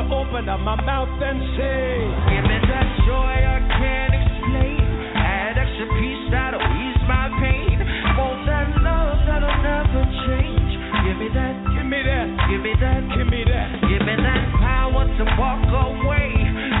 to 0.00 0.14
open 0.16 0.48
up 0.48 0.60
my 0.60 0.76
mouth 0.80 1.12
and 1.20 1.40
say, 1.60 1.92
Give 2.32 2.44
me 2.48 2.56
that 2.64 2.88
joy 3.04 3.34
I 3.36 3.58
can't 3.76 4.14
explain. 4.16 4.80
Add 5.12 5.58
extra 5.60 5.86
peace 6.00 6.24
that'll 6.32 6.62
ease 6.64 7.02
my 7.04 7.28
pain. 7.36 7.76
Want 8.16 8.40
that 8.48 8.68
love 8.80 9.18
that'll 9.28 9.60
never 9.60 10.02
change. 10.24 10.72
Give 11.04 11.16
me 11.20 11.28
that, 11.36 11.54
Give 11.76 11.84
me 11.84 12.00
that. 12.00 12.28
give 12.48 12.60
me 12.64 12.72
that, 12.80 13.00
Give 13.12 13.28
me 13.28 13.42
that. 13.44 13.68
give 13.92 14.02
me 14.08 14.14
that 14.16 14.42
power 14.64 15.04
to 15.04 15.24
walk 15.36 15.68
away. 15.68 16.32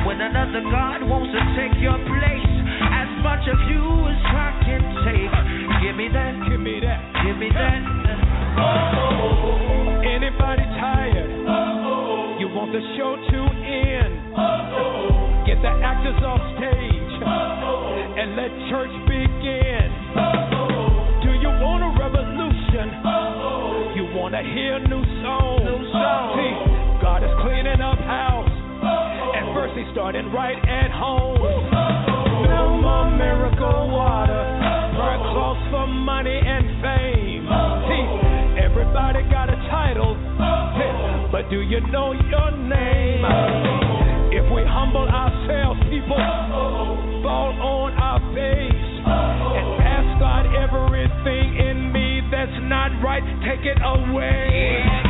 When 0.08 0.16
another 0.20 0.64
God 0.72 1.04
wants 1.04 1.28
to 1.36 1.40
take 1.60 1.76
your 1.82 1.98
place. 2.08 2.48
As 2.80 3.10
much 3.20 3.44
of 3.52 3.58
you 3.68 3.84
as 4.08 4.20
I 4.32 4.48
can 4.64 4.82
take. 5.04 5.32
Give 5.84 5.96
me 5.96 6.08
that, 6.08 6.32
Give 6.48 6.60
me 6.60 6.80
that. 6.80 7.00
give 7.24 7.36
me 7.36 7.48
that. 7.52 7.80
Anybody 8.60 9.08
tired? 9.12 9.60
You 9.60 9.76
want 9.76 9.79
the 12.70 12.82
show 12.94 13.18
to 13.18 13.40
end? 13.66 14.14
Get 15.42 15.58
the 15.58 15.74
actors 15.82 16.22
off 16.22 16.38
stage 16.54 17.14
and 18.14 18.38
let 18.38 18.50
church 18.70 18.94
begin. 19.10 19.90
Do 21.18 21.30
you 21.34 21.50
want 21.58 21.82
a 21.82 21.90
revolution? 21.98 22.86
You 23.98 24.04
want 24.14 24.38
to 24.38 24.42
hear 24.46 24.78
new 24.86 25.02
songs? 25.26 25.66
New 25.66 25.82
songs. 25.90 26.30
See, 26.38 26.54
God 27.02 27.26
is 27.26 27.34
cleaning 27.42 27.82
up 27.82 27.98
house. 28.06 28.54
At 29.34 29.50
first, 29.50 29.74
He's 29.74 29.90
starting 29.90 30.30
right 30.30 30.58
at 30.62 30.94
home. 30.94 31.42
No 31.42 32.78
more 32.78 33.10
miracle 33.18 33.90
water. 33.90 34.46
Burn 34.94 35.20
clothes 35.34 35.64
for 35.74 35.86
money 35.90 36.38
and 36.38 36.59
but 41.40 41.48
do 41.48 41.60
you 41.62 41.80
know 41.88 42.12
your 42.12 42.50
name? 42.52 43.24
If 44.28 44.44
we 44.52 44.62
humble 44.68 45.08
ourselves, 45.08 45.80
people 45.88 46.20
fall 47.24 47.52
on 47.56 47.92
our 47.96 48.20
face 48.36 49.00
and 49.08 49.80
ask 49.80 50.20
God 50.20 50.44
everything 50.52 51.56
in 51.56 51.92
me 51.92 52.20
that's 52.30 52.60
not 52.68 52.92
right, 53.02 53.24
take 53.48 53.64
it 53.64 53.80
away. 53.80 54.84
Yeah, 54.84 55.09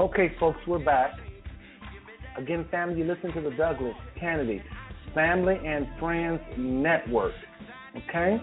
Okay, 0.00 0.32
folks, 0.40 0.58
we're 0.66 0.82
back. 0.82 1.12
Again, 2.38 2.66
family, 2.70 3.00
you 3.00 3.04
listen 3.04 3.32
to 3.34 3.42
the 3.42 3.54
Douglas 3.56 3.94
Canady 4.18 4.62
Family 5.14 5.56
and 5.64 5.86
Friends 5.98 6.40
Network. 6.56 7.34
Okay? 8.08 8.40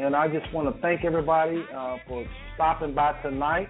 And 0.00 0.16
I 0.16 0.26
just 0.28 0.52
want 0.52 0.74
to 0.74 0.80
thank 0.82 1.04
everybody 1.04 1.64
uh, 1.74 1.98
for 2.08 2.26
stopping 2.54 2.94
by 2.94 3.12
tonight 3.22 3.68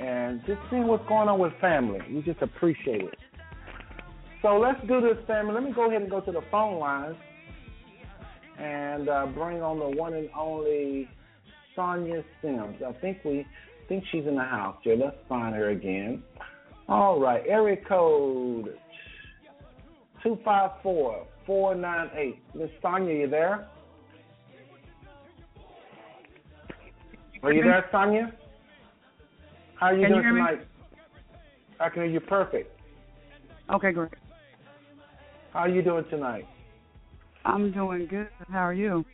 and 0.00 0.40
just 0.46 0.60
seeing 0.70 0.86
what's 0.86 1.06
going 1.08 1.28
on 1.28 1.38
with 1.38 1.52
family. 1.60 1.98
We 2.12 2.22
just 2.22 2.40
appreciate 2.42 3.02
it. 3.02 3.18
So 4.40 4.58
let's 4.58 4.80
do 4.86 5.00
this, 5.00 5.16
family. 5.26 5.54
Let 5.54 5.64
me 5.64 5.72
go 5.72 5.88
ahead 5.88 6.02
and 6.02 6.10
go 6.10 6.20
to 6.20 6.32
the 6.32 6.42
phone 6.50 6.78
lines 6.78 7.16
and 8.58 9.08
uh, 9.08 9.26
bring 9.26 9.62
on 9.62 9.78
the 9.78 9.96
one 9.96 10.14
and 10.14 10.28
only 10.36 11.08
Sonia 11.74 12.22
Sims. 12.40 12.76
I 12.86 12.92
think 13.00 13.18
we 13.24 13.46
think 13.88 14.04
she's 14.12 14.26
in 14.26 14.36
the 14.36 14.42
house, 14.42 14.76
Jay. 14.84 14.96
Let's 14.96 15.16
find 15.28 15.54
her 15.54 15.70
again. 15.70 16.22
All 16.88 17.20
right, 17.20 17.42
area 17.48 17.76
code 17.88 18.76
two 20.22 20.38
five 20.44 20.70
four 20.82 21.26
four 21.46 21.74
nine 21.74 22.10
eight. 22.16 22.42
Miss 22.54 22.70
Sonia, 22.80 23.14
you 23.14 23.28
there? 23.28 23.68
Are 27.42 27.52
you 27.52 27.62
there, 27.64 27.84
Sonia? 27.90 28.32
How 29.78 29.86
are 29.86 29.96
you 29.96 30.06
Can 30.06 30.14
you 30.16 30.22
doing 30.22 30.34
me? 30.34 30.40
tonight? 30.40 30.66
I 31.80 31.88
can 31.88 32.02
hear 32.02 32.12
you 32.12 32.20
perfect. 32.20 32.78
Okay, 33.72 33.92
great. 33.92 34.12
How 35.52 35.60
are 35.60 35.68
you 35.68 35.82
doing 35.82 36.04
tonight? 36.08 36.46
I'm 37.44 37.72
doing 37.72 38.06
good. 38.06 38.28
How 38.50 38.60
are 38.60 38.74
you? 38.74 39.04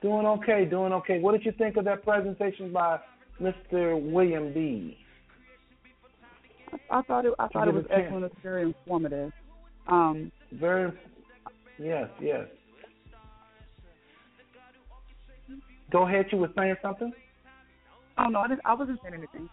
Doing 0.00 0.26
okay, 0.26 0.64
doing 0.64 0.92
okay. 0.94 1.20
What 1.20 1.32
did 1.32 1.44
you 1.44 1.52
think 1.52 1.76
of 1.76 1.84
that 1.84 2.02
presentation 2.04 2.72
by 2.72 2.98
Mr. 3.40 4.00
William 4.00 4.52
B? 4.54 4.96
I 6.90 7.02
thought 7.02 7.26
it. 7.26 7.34
I 7.38 7.48
thought 7.48 7.68
it 7.68 7.74
was 7.74 7.84
us 7.84 7.90
a 7.90 7.94
chance. 7.94 8.02
excellent. 8.06 8.24
It's 8.24 8.34
very 8.42 8.62
informative. 8.62 9.32
Um, 9.86 10.32
Very. 10.52 10.90
Yes, 11.78 12.08
yes. 12.20 12.46
Go 15.92 16.06
ahead. 16.06 16.26
You 16.32 16.38
were 16.38 16.50
saying 16.56 16.76
something. 16.82 17.12
oh 18.18 18.24
no, 18.24 18.40
I 18.40 18.48
didn't. 18.48 18.62
I 18.64 18.74
wasn't 18.74 19.00
saying 19.02 19.14
anything. 19.14 19.48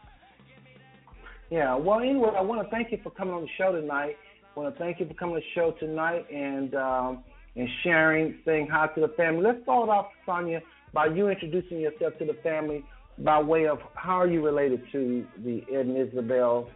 Yeah. 1.52 1.76
Well, 1.76 2.00
anyway, 2.00 2.32
I 2.38 2.42
want 2.42 2.64
to 2.64 2.70
thank 2.70 2.92
you 2.92 3.00
for 3.04 3.12
coming 3.12 3.34
on 3.34 3.42
the 3.42 3.50
show 3.58 3.72
tonight. 3.74 4.16
I 4.56 4.60
want 4.60 4.74
to 4.74 4.80
thank 4.80 5.00
you 5.00 5.08
for 5.08 5.14
coming 5.14 5.36
on 5.36 5.42
the 5.42 5.54
show 5.54 5.76
tonight 5.80 6.26
and 6.32 6.74
um, 6.76 7.24
and 7.56 7.68
sharing, 7.84 8.40
saying 8.46 8.68
hi 8.72 8.88
to 8.88 9.02
the 9.02 9.10
family. 9.10 9.44
Let's 9.44 9.62
start 9.64 9.90
off, 9.90 10.08
Sonia, 10.26 10.62
by 10.94 11.08
you 11.08 11.30
introducing 11.30 11.80
yourself 11.80 12.14
to 12.20 12.26
the 12.26 12.38
family 12.42 12.84
by 13.20 13.42
way 13.42 13.68
of 13.68 13.80
how 13.96 14.14
are 14.22 14.28
you 14.28 14.44
related 14.44 14.82
to 14.94 15.26
the 15.44 15.62
Ed 15.72 15.88
and 15.88 15.98
Isabel 15.98 16.70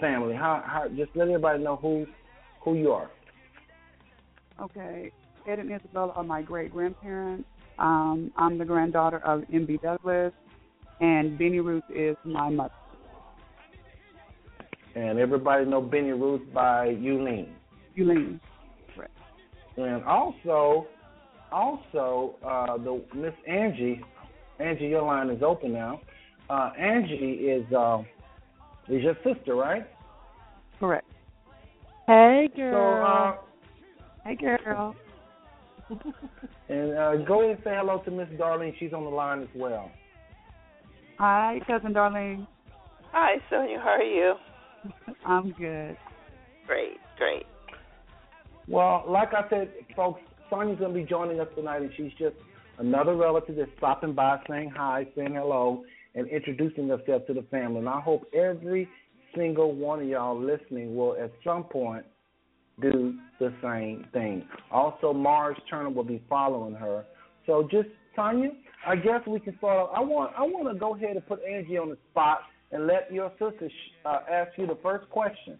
family? 0.00 0.34
How, 0.34 0.62
how 0.64 0.88
just 0.88 1.10
let 1.16 1.28
everybody 1.28 1.62
know 1.62 1.76
who 1.76 2.06
who 2.60 2.74
you 2.74 2.92
are. 2.92 3.10
Okay, 4.60 5.10
Ed 5.48 5.58
and 5.58 5.72
Isabella 5.72 6.12
are 6.14 6.22
my 6.22 6.42
great 6.42 6.72
grandparents. 6.72 7.48
Um, 7.82 8.30
I'm 8.36 8.58
the 8.58 8.64
granddaughter 8.64 9.18
of 9.24 9.42
M.B. 9.52 9.80
Douglas, 9.82 10.32
and 11.00 11.36
Benny 11.36 11.58
Ruth 11.58 11.82
is 11.94 12.16
my 12.24 12.48
mother. 12.48 12.72
And 14.94 15.18
everybody 15.18 15.64
know 15.64 15.80
Benny 15.80 16.12
Ruth 16.12 16.42
by 16.54 16.88
Yulene. 16.88 17.50
Yulene. 17.98 18.38
And 19.76 20.04
also, 20.04 20.86
also 21.50 22.36
uh, 22.46 22.76
the 22.76 23.02
Miss 23.14 23.32
Angie, 23.48 24.02
Angie, 24.60 24.86
your 24.86 25.02
line 25.02 25.30
is 25.30 25.42
open 25.42 25.72
now. 25.72 26.00
Uh, 26.50 26.70
Angie 26.78 27.14
is 27.14 27.72
uh, 27.72 28.02
is 28.88 29.02
your 29.02 29.16
sister, 29.24 29.54
right? 29.54 29.86
Correct. 30.78 31.06
Hey, 32.06 32.48
So, 32.52 32.60
girl. 32.60 33.38
uh, 34.24 34.28
Hey, 34.28 34.36
girl. 34.36 34.94
And 36.68 36.96
uh, 36.96 37.16
go 37.26 37.42
ahead 37.42 37.56
and 37.56 37.64
say 37.64 37.72
hello 37.74 38.02
to 38.04 38.10
Miss 38.10 38.28
Darlene. 38.38 38.74
She's 38.78 38.92
on 38.92 39.04
the 39.04 39.10
line 39.10 39.42
as 39.42 39.48
well. 39.54 39.90
Hi, 41.18 41.60
cousin 41.66 41.92
Darlene. 41.92 42.46
Hi, 43.12 43.36
Sonia. 43.50 43.78
How 43.78 43.90
are 43.90 44.02
you? 44.02 44.34
I'm 45.26 45.52
good. 45.52 45.96
Great, 46.66 46.98
great. 47.18 47.46
Well, 48.68 49.04
like 49.08 49.34
I 49.34 49.48
said, 49.50 49.70
folks, 49.94 50.20
Sonia's 50.48 50.78
going 50.78 50.94
to 50.94 51.00
be 51.00 51.04
joining 51.04 51.40
us 51.40 51.48
tonight, 51.54 51.82
and 51.82 51.90
she's 51.96 52.12
just 52.18 52.36
another 52.78 53.14
relative 53.14 53.56
that's 53.56 53.70
stopping 53.76 54.14
by, 54.14 54.38
saying 54.48 54.72
hi, 54.74 55.06
saying 55.16 55.34
hello, 55.34 55.84
and 56.14 56.28
introducing 56.28 56.88
herself 56.88 57.26
to 57.26 57.34
the 57.34 57.42
family. 57.50 57.78
And 57.80 57.88
I 57.88 58.00
hope 58.00 58.24
every 58.34 58.88
single 59.36 59.74
one 59.74 60.00
of 60.00 60.08
y'all 60.08 60.38
listening 60.38 60.96
will, 60.96 61.16
at 61.22 61.32
some 61.44 61.64
point, 61.64 62.04
do 62.82 63.14
the 63.38 63.52
same 63.62 64.06
thing. 64.12 64.46
Also, 64.70 65.12
Morris 65.12 65.58
Turner 65.70 65.90
will 65.90 66.04
be 66.04 66.22
following 66.28 66.74
her. 66.74 67.04
So, 67.46 67.68
just 67.70 67.88
Sonia, 68.14 68.50
I 68.86 68.96
guess 68.96 69.20
we 69.26 69.40
can 69.40 69.56
start. 69.58 69.90
Off. 69.90 69.90
I 69.96 70.00
want 70.00 70.32
I 70.36 70.42
want 70.42 70.72
to 70.72 70.78
go 70.78 70.94
ahead 70.94 71.16
and 71.16 71.26
put 71.26 71.40
Angie 71.44 71.78
on 71.78 71.88
the 71.88 71.98
spot 72.10 72.40
and 72.70 72.86
let 72.86 73.12
your 73.12 73.30
sister 73.32 73.68
sh- 73.68 73.92
uh, 74.04 74.20
ask 74.30 74.50
you 74.56 74.66
the 74.66 74.78
first 74.82 75.08
question. 75.10 75.58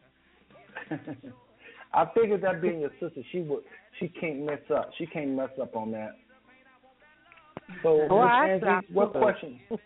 I 1.94 2.06
figured 2.14 2.42
that 2.42 2.62
being 2.62 2.80
your 2.80 2.92
sister, 3.00 3.22
she 3.30 3.40
would 3.40 3.62
she 4.00 4.08
can't 4.08 4.40
mess 4.40 4.60
up. 4.74 4.90
She 4.98 5.06
can't 5.06 5.30
mess 5.30 5.50
up 5.60 5.76
on 5.76 5.92
that. 5.92 6.16
So, 7.82 8.06
Well, 8.10 8.24
Miss 8.24 8.30
actually, 8.32 8.68
I 8.68 8.74
Angie, 8.76 8.86
what 8.92 9.12
question? 9.12 9.60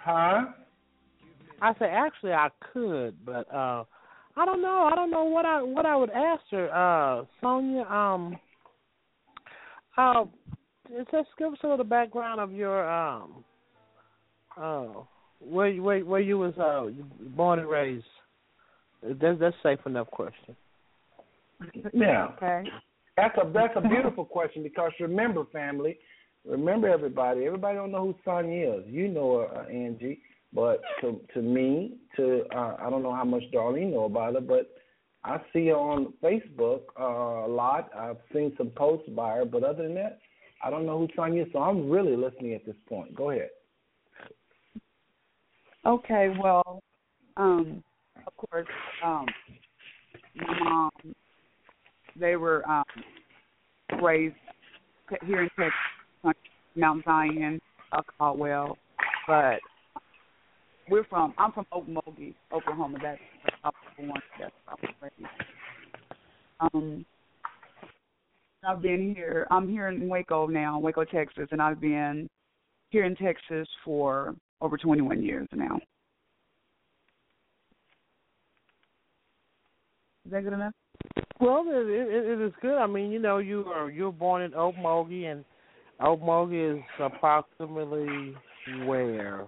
Huh? 0.00 0.46
I 1.60 1.74
said 1.78 1.90
actually 1.90 2.32
I 2.32 2.48
could, 2.72 3.16
but 3.26 3.52
uh 3.52 3.84
I 4.38 4.44
don't 4.44 4.62
know. 4.62 4.88
I 4.90 4.94
don't 4.94 5.10
know 5.10 5.24
what 5.24 5.44
I 5.44 5.62
what 5.62 5.84
I 5.84 5.96
would 5.96 6.10
ask 6.10 6.42
her. 6.52 6.70
Uh 6.72 7.24
Sonia, 7.40 7.82
um 7.84 8.38
uh 9.96 10.24
just 11.10 11.28
give 11.38 11.52
us 11.52 11.58
a 11.64 11.66
little 11.66 11.84
background 11.84 12.40
of 12.40 12.52
your 12.52 12.88
um 12.88 13.44
uh 14.56 14.86
where 15.40 15.68
you- 15.68 15.82
where 15.82 16.04
where 16.04 16.20
you 16.20 16.38
was 16.38 16.56
uh 16.58 16.86
born 17.36 17.58
and 17.58 17.68
raised. 17.68 18.04
That's 19.02 19.38
that's 19.40 19.56
safe 19.62 19.80
enough 19.86 20.10
question. 20.10 20.56
Yeah. 21.92 22.28
Okay. 22.36 22.70
That's 23.16 23.36
a 23.38 23.50
that's 23.52 23.74
a 23.76 23.80
beautiful 23.80 24.24
question 24.36 24.62
because 24.62 24.92
remember, 25.00 25.44
family, 25.52 25.98
remember 26.46 26.88
everybody. 26.88 27.44
Everybody 27.44 27.76
don't 27.76 27.90
know 27.90 28.06
who 28.06 28.14
Sonia 28.24 28.74
is. 28.74 28.84
You 28.86 29.08
know 29.08 29.38
her, 29.40 29.62
uh, 29.62 29.68
Angie, 29.68 30.20
but 30.52 30.80
to 31.00 31.20
to 31.34 31.42
me, 31.42 31.94
to 32.16 32.44
uh, 32.54 32.76
I 32.78 32.90
don't 32.90 33.02
know 33.02 33.14
how 33.14 33.24
much 33.24 33.42
Darlene 33.52 33.92
know 33.92 34.04
about 34.04 34.34
her, 34.34 34.40
but 34.40 34.70
I 35.24 35.38
see 35.52 35.68
her 35.68 35.76
on 35.76 36.14
Facebook 36.22 36.82
uh, 36.98 37.46
a 37.46 37.50
lot. 37.50 37.90
I've 37.96 38.16
seen 38.32 38.54
some 38.56 38.70
posts 38.70 39.08
by 39.10 39.36
her, 39.36 39.44
but 39.44 39.64
other 39.64 39.82
than 39.82 39.94
that, 39.96 40.20
I 40.64 40.70
don't 40.70 40.86
know 40.86 40.98
who 40.98 41.08
Sonia 41.14 41.42
is. 41.42 41.48
So 41.52 41.58
I'm 41.58 41.90
really 41.90 42.16
listening 42.16 42.54
at 42.54 42.64
this 42.64 42.76
point. 42.88 43.14
Go 43.14 43.30
ahead. 43.30 43.50
Okay, 45.86 46.34
well, 46.42 46.82
um, 47.36 47.82
of 48.26 48.36
course, 48.36 48.66
um, 49.04 49.26
my 50.34 50.58
mom, 50.60 50.90
they 52.18 52.36
were 52.36 52.68
um, 52.68 52.84
raised 54.02 54.34
here 55.24 55.42
in 55.42 55.48
Texas, 55.58 56.42
Mount 56.76 57.04
Zion, 57.04 57.60
uh, 57.92 58.02
Caldwell, 58.18 58.76
but 59.26 59.60
we're 60.90 61.04
from, 61.04 61.34
I'm 61.38 61.52
from 61.52 61.66
Okmulgee, 61.72 62.34
Oklahoma. 62.52 62.98
That's 63.02 63.20
the 63.98 64.06
one. 64.06 64.20
That's 64.40 64.52
where 64.64 64.76
I 64.76 64.86
was 64.86 65.12
raised. 65.18 65.30
Um, 66.60 67.04
I've 68.66 68.82
been 68.82 69.14
here. 69.14 69.46
I'm 69.50 69.68
here 69.68 69.88
in 69.88 70.08
Waco 70.08 70.46
now, 70.46 70.78
Waco, 70.78 71.04
Texas, 71.04 71.48
and 71.52 71.62
I've 71.62 71.80
been 71.80 72.28
here 72.90 73.04
in 73.04 73.14
Texas 73.16 73.68
for 73.84 74.34
over 74.60 74.76
21 74.76 75.22
years 75.22 75.46
now. 75.54 75.76
Is 80.26 80.32
that 80.32 80.44
good 80.44 80.52
enough? 80.52 80.74
Well, 81.40 81.64
it, 81.68 81.86
it, 81.86 82.40
it 82.40 82.44
is 82.44 82.52
good. 82.60 82.76
I 82.76 82.86
mean, 82.86 83.12
you 83.12 83.18
know, 83.18 83.38
you 83.38 83.64
are 83.66 83.88
you 83.90 84.04
were 84.06 84.12
born 84.12 84.42
in 84.42 84.50
Okmulgee, 84.50 85.30
and 85.30 85.44
Okmulgee 86.00 86.76
is 86.76 86.84
approximately 86.98 88.34
where? 88.84 89.46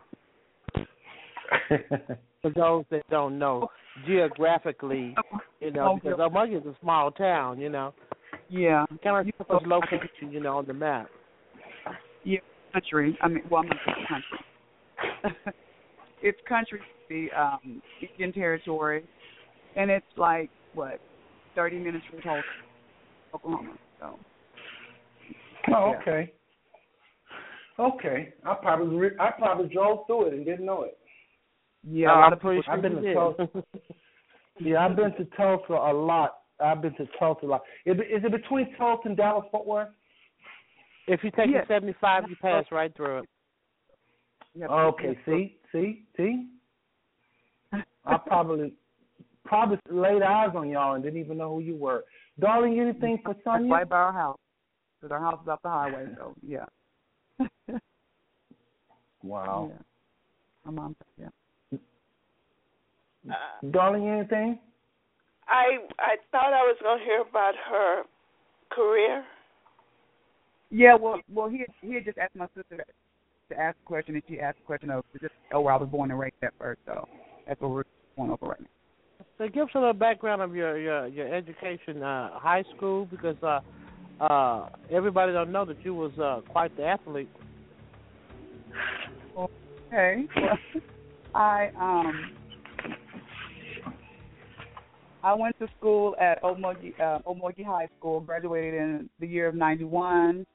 For 2.43 2.51
those 2.51 2.85
that 2.91 3.03
don't 3.11 3.39
know, 3.39 3.69
geographically, 4.07 5.15
you 5.61 5.71
know, 5.71 5.99
because 6.03 6.19
Okmulgee 6.19 6.59
is 6.61 6.67
a 6.67 6.75
small 6.81 7.11
town, 7.11 7.61
you 7.61 7.69
know, 7.69 7.93
Yeah. 8.49 8.87
kind 9.03 9.29
of 9.29 9.35
its 9.51 9.67
location, 9.67 10.33
you 10.33 10.41
know, 10.41 10.59
on 10.59 10.67
the 10.67 10.73
map. 10.73 11.11
Yeah, 12.25 12.41
country. 12.73 13.17
I 13.21 13.29
mean, 13.29 13.43
well, 13.51 13.63
I'm 13.63 13.69
not 13.69 14.09
country. 14.09 15.43
it's 16.23 16.39
country, 16.49 16.81
the 17.09 17.29
um, 17.33 17.83
Indian 18.01 18.33
Territory, 18.33 19.05
and 19.77 19.91
it's 19.91 20.07
like 20.17 20.51
what, 20.75 21.01
30 21.57 21.79
minutes 21.79 22.05
from 22.11 22.21
Tulsa, 22.23 22.45
Oklahoma. 23.35 23.75
So. 23.99 24.19
Oh, 25.75 25.91
Yeah. 25.91 25.99
okay. 26.01 26.33
Okay. 27.79 28.33
I 28.45 28.55
probably 28.55 28.97
re- 28.97 29.17
I 29.19 29.31
probably 29.31 29.69
drove 29.69 30.07
through 30.07 30.29
it 30.29 30.35
and 30.35 30.45
didn't 30.45 30.67
know 30.67 30.83
it. 30.83 30.99
Yeah, 31.89 32.15
a 32.15 32.17
lot 32.19 32.27
I'm 32.27 32.33
of 32.35 32.39
people. 32.39 32.51
pretty 32.51 32.63
sure 32.65 32.75
I've 32.75 32.83
been 32.83 33.03
to. 33.03 33.15
Tulsa. 33.15 33.49
Yeah, 34.63 34.85
I've 34.85 34.95
been 34.95 35.15
to 35.17 35.25
Tulsa 35.37 35.73
a 35.73 35.93
lot. 35.95 36.41
I've 36.63 36.83
been 36.83 36.95
to 36.97 37.07
Tulsa 37.19 37.47
a 37.47 37.49
lot. 37.49 37.63
Is 37.87 37.97
it, 37.99 38.15
is 38.15 38.25
it 38.25 38.31
between 38.31 38.75
Tulsa 38.77 39.09
and 39.09 39.17
Dallas 39.17 39.47
Fort 39.51 39.65
Worth? 39.67 39.89
If 41.07 41.25
you 41.25 41.31
take 41.31 41.49
Yeah. 41.49 41.63
the 41.63 41.67
75, 41.69 42.29
you 42.29 42.37
pass 42.37 42.67
right 42.71 42.95
through 42.95 43.21
it. 43.21 43.29
Yeah, 44.55 44.67
Okay, 44.67 45.19
see, 45.25 45.57
see, 45.73 46.05
see. 46.17 46.49
I 47.73 48.17
probably 48.27 48.75
probably 49.45 49.79
laid 49.91 50.21
eyes 50.23 50.51
on 50.55 50.69
y'all 50.69 50.95
and 50.95 51.03
didn't 51.03 51.21
even 51.21 51.39
know 51.39 51.55
who 51.55 51.61
you 51.61 51.77
were. 51.77 52.05
Darlene, 52.39 52.79
anything 52.81 53.19
for 53.25 53.33
That's 53.33 53.45
Sonia? 53.45 53.73
right 53.73 53.89
by 53.89 53.97
our 53.97 54.13
house. 54.13 54.39
Because 55.01 55.13
our 55.13 55.21
house 55.21 55.41
is 55.43 55.49
off 55.49 55.63
the 55.63 55.71
highway, 55.71 56.07
so 56.17 56.35
yeah. 56.47 56.67
Wow. 59.23 59.71
Yeah. 59.73 59.79
My 60.65 60.71
mom, 60.73 60.97
yeah. 61.19 61.29
Darlene, 63.65 64.19
anything? 64.19 64.59
I 65.49 65.79
I 65.99 66.17
thought 66.31 66.53
I 66.53 66.63
was 66.63 66.77
going 66.83 66.99
to 66.99 67.05
hear 67.05 67.21
about 67.23 67.55
her 67.71 68.03
career. 68.71 69.25
Yeah, 70.71 70.95
well, 70.95 71.21
well, 71.33 71.49
he 71.49 71.65
he 71.83 71.95
had 71.95 72.05
just 72.05 72.19
asked 72.19 72.37
my 72.37 72.47
sister 72.57 72.85
to 73.51 73.61
ask 73.61 73.77
a 73.83 73.87
question, 73.87 74.15
and 74.15 74.23
she 74.29 74.39
asked 74.39 74.59
a 74.63 74.67
question 74.67 74.91
of 74.91 75.05
just 75.21 75.35
oh, 75.53 75.61
where 75.61 75.75
I 75.75 75.77
was 75.77 75.89
born 75.89 76.11
and 76.11 76.21
raised 76.21 76.37
at 76.43 76.55
first. 76.59 76.81
So 76.87 77.09
that's 77.47 77.61
what 77.61 77.71
we're 77.71 77.85
going 78.17 78.31
over 78.31 78.47
right 78.47 78.61
now. 78.61 78.67
So 79.39 79.49
give 79.49 79.65
us 79.65 79.71
a 79.75 79.79
little 79.79 79.93
background 79.93 80.43
of 80.43 80.55
your 80.55 80.79
your 80.79 81.09
your 81.09 81.35
education, 81.35 82.03
uh, 82.03 82.39
high 82.39 82.65
school, 82.77 83.07
because 83.07 83.37
uh, 83.43 83.61
uh, 84.23 84.69
everybody 84.91 85.33
don't 85.33 85.51
know 85.51 85.65
that 85.65 85.85
you 85.85 85.95
was 85.95 86.13
uh, 86.19 86.41
quite 86.51 86.77
the 86.77 86.85
athlete. 86.85 87.31
Okay. 89.37 90.27
I 91.35 91.71
um 91.79 92.33
I 95.23 95.35
went 95.35 95.59
to 95.59 95.69
school 95.79 96.17
at 96.21 96.43
Okmulgee, 96.43 96.99
uh, 96.99 97.19
High 97.65 97.89
School. 97.99 98.21
Graduated 98.21 98.75
in 98.75 99.11
the 99.19 99.27
year 99.27 99.49
of 99.49 99.55
'91. 99.55 100.47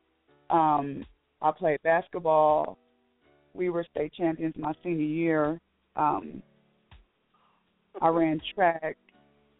Um, 0.50 1.06
I 1.42 1.52
played 1.52 1.82
basketball. 1.84 2.78
We 3.54 3.70
were 3.70 3.86
state 3.92 4.14
champions 4.14 4.56
my 4.58 4.74
senior 4.84 5.06
year. 5.06 5.62
Um, 5.96 6.42
I 8.02 8.10
ran 8.10 8.42
track 8.54 8.98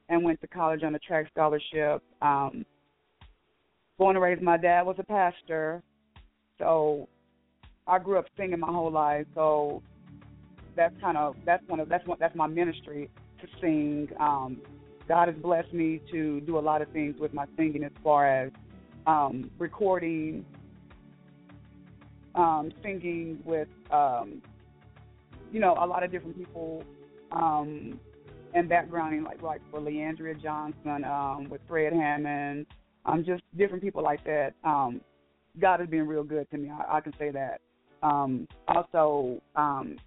and 0.10 0.24
went 0.24 0.42
to 0.42 0.48
college 0.48 0.84
on 0.84 0.96
a 0.96 1.00
track 1.00 1.28
scholarship. 1.32 2.02
Um, 2.22 2.66
born 3.98 4.16
and 4.16 4.24
raised, 4.24 4.42
my 4.42 4.58
dad 4.58 4.86
was 4.86 4.98
a 5.00 5.04
pastor, 5.04 5.82
so 6.60 7.08
I 7.88 8.00
grew 8.00 8.18
up 8.18 8.26
singing 8.38 8.60
my 8.60 8.68
whole 8.68 8.92
life. 8.92 9.26
So 9.36 9.82
that's 10.76 10.96
kind 11.00 11.18
of 11.18 11.36
that's 11.46 11.64
one 11.68 11.80
of 11.80 11.90
that's 11.90 12.06
one 12.08 12.18
that's 12.20 12.36
my 12.36 12.48
ministry 12.48 13.10
to 13.40 13.48
sing. 13.62 14.10
Um, 14.20 14.62
God 15.08 15.28
has 15.28 15.38
blessed 15.38 15.74
me 15.74 16.02
to 16.12 16.42
do 16.42 16.58
a 16.58 16.60
lot 16.60 16.82
of 16.82 16.90
things 16.90 17.16
with 17.20 17.34
my 17.34 17.46
singing 17.56 17.84
as 17.84 17.92
far 18.04 18.28
as 18.28 18.52
um, 19.06 19.52
recording, 19.60 20.46
um, 22.34 22.72
singing 22.82 23.40
with 23.46 23.68
um, 23.92 24.42
you 25.52 25.60
know 25.60 25.78
a 25.80 25.86
lot 25.86 26.04
of 26.04 26.12
different 26.12 26.38
people 26.38 26.84
um, 27.32 28.00
and 28.54 28.70
backgrounding 28.70 29.24
like 29.24 29.42
like 29.42 29.62
for 29.70 29.80
Le'Andria 29.80 30.42
Johnson, 30.42 31.04
um, 31.04 31.48
with 31.50 31.62
Fred 31.68 31.94
Hammond, 31.94 32.66
um, 33.06 33.24
just 33.24 33.44
different 33.58 33.84
people 33.84 34.04
like 34.04 34.24
that. 34.26 34.54
Um, 34.64 35.02
God 35.60 35.80
has 35.80 35.90
been 35.90 36.08
real 36.08 36.24
good 36.24 36.50
to 36.52 36.58
me. 36.58 36.70
I, 36.70 36.98
I 36.98 37.02
can 37.02 37.14
say 37.18 37.32
that. 37.32 37.62
Um, 38.02 38.48
also, 38.68 39.42
um, 39.56 39.98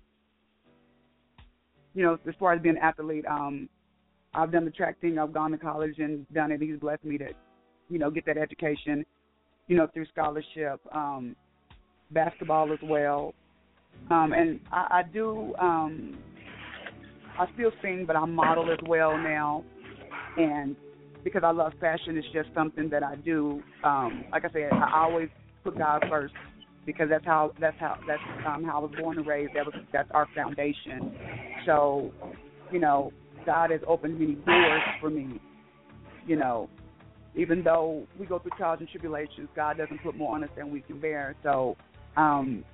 you 1.95 2.03
know, 2.03 2.19
as 2.29 2.35
far 2.39 2.53
as 2.53 2.61
being 2.61 2.77
an 2.77 2.83
athlete, 2.83 3.25
um, 3.27 3.69
I've 4.35 4.53
done 4.53 4.65
the 4.65 4.71
track 4.71 5.01
thing. 5.01 5.19
I've 5.19 5.33
gone 5.33 5.51
to 5.53 5.59
college 5.59 5.99
and 5.99 6.27
done 6.33 6.53
it. 6.53 6.61
He's 6.61 6.79
blessed 6.79 7.05
me 7.05 7.19
to, 7.19 7.29
you 7.89 7.99
know, 7.99 8.11
get 8.11 8.27
that 8.27 8.37
education, 8.37 9.05
you 9.67 9.77
know, 9.77 9.89
through 9.93 10.07
scholarship, 10.07 10.81
um, 10.93 11.35
basketball 12.11 12.73
as 12.73 12.79
well. 12.83 13.35
Um, 14.11 14.33
and 14.33 14.61
I, 14.73 15.01
I 15.01 15.03
do, 15.03 15.55
um, 15.59 16.19
I 17.39 17.47
still 17.55 17.73
sing, 17.83 18.05
but 18.07 18.17
I 18.17 18.25
model 18.25 18.71
as 18.71 18.79
well 18.87 19.17
now. 19.17 19.65
And 20.37 20.77
because 21.25 21.43
I 21.45 21.51
love 21.51 21.73
fashion, 21.81 22.17
it's 22.17 22.27
just 22.33 22.49
something 22.55 22.89
that 22.91 23.03
I 23.03 23.17
do. 23.17 23.63
Um, 23.85 24.25
like 24.33 24.45
I 24.45 24.51
said, 24.51 24.73
I 24.73 25.03
always 25.05 25.29
put 25.65 25.77
God 25.79 26.05
first 26.09 26.35
because 26.87 27.09
that's 27.11 27.25
how 27.25 27.53
that's 27.61 27.77
how 27.79 27.99
that's 28.07 28.23
um, 28.47 28.65
how 28.65 28.79
I 28.79 28.81
was 28.81 28.93
born 28.99 29.19
and 29.19 29.27
raised. 29.27 29.55
That 29.55 29.67
was 29.67 29.75
that's 29.93 30.11
our 30.13 30.27
foundation. 30.35 31.15
So, 31.67 32.13
you 32.73 32.79
know, 32.79 33.13
God 33.47 33.70
has 33.70 33.81
opened 33.86 34.19
many 34.19 34.35
doors 34.35 34.82
for 35.01 35.10
me. 35.10 35.40
You 36.27 36.36
know, 36.36 36.69
even 37.35 37.62
though 37.62 38.06
we 38.19 38.27
go 38.27 38.39
through 38.39 38.52
trials 38.56 38.81
and 38.81 38.89
tribulations, 38.89 39.48
God 39.55 39.78
doesn't 39.78 40.02
put 40.02 40.16
more 40.16 40.35
on 40.35 40.44
us 40.44 40.51
than 40.56 40.70
we 40.70 40.81
can 40.81 41.01
bear. 41.01 41.35
So, 41.43 41.77
um, 42.16 42.65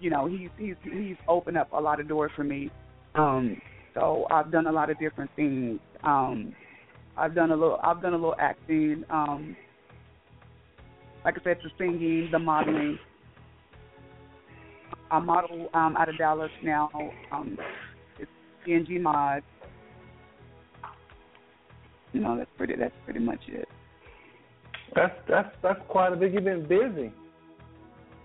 you 0.00 0.10
know, 0.10 0.26
he's 0.26 0.48
he's 0.58 0.74
he's 0.82 1.16
opened 1.28 1.56
up 1.56 1.72
a 1.72 1.80
lot 1.80 2.00
of 2.00 2.08
doors 2.08 2.30
for 2.34 2.44
me. 2.44 2.70
Um, 3.14 3.60
so 3.94 4.26
I've 4.30 4.50
done 4.50 4.66
a 4.66 4.72
lot 4.72 4.90
of 4.90 4.98
different 4.98 5.30
things. 5.36 5.80
Um, 6.04 6.54
I've 7.16 7.34
done 7.34 7.50
a 7.50 7.56
little 7.56 7.78
I've 7.82 8.00
done 8.00 8.14
a 8.14 8.16
little 8.16 8.36
acting. 8.38 9.04
Um, 9.10 9.56
like 11.24 11.36
I 11.40 11.44
said, 11.44 11.58
the 11.62 11.70
singing, 11.76 12.28
the 12.30 12.38
modeling. 12.38 12.98
I 15.10 15.18
model 15.18 15.68
um, 15.74 15.96
out 15.96 16.08
of 16.08 16.18
Dallas 16.18 16.50
now. 16.62 16.90
Um, 17.32 17.58
it's 18.18 18.30
PNG 18.66 19.00
Mod. 19.00 19.42
You 22.12 22.20
know, 22.20 22.36
that's 22.36 22.50
pretty. 22.56 22.74
That's 22.76 22.94
pretty 23.04 23.20
much 23.20 23.40
it. 23.48 23.68
That's 24.94 25.14
that's 25.28 25.54
that's 25.62 25.80
quite 25.88 26.12
a 26.12 26.16
bit. 26.16 26.32
You've 26.32 26.44
been 26.44 26.66
busy. 26.66 27.12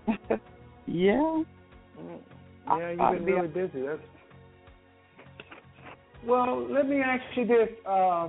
yeah. 0.86 1.42
Yeah, 2.66 2.90
you've 2.90 2.98
been 2.98 3.24
really 3.24 3.48
busy. 3.48 3.82
That's 3.86 4.00
well. 6.26 6.66
Let 6.70 6.88
me 6.88 7.00
ask 7.00 7.22
you 7.36 7.46
this. 7.46 7.68
Uh, 7.86 8.28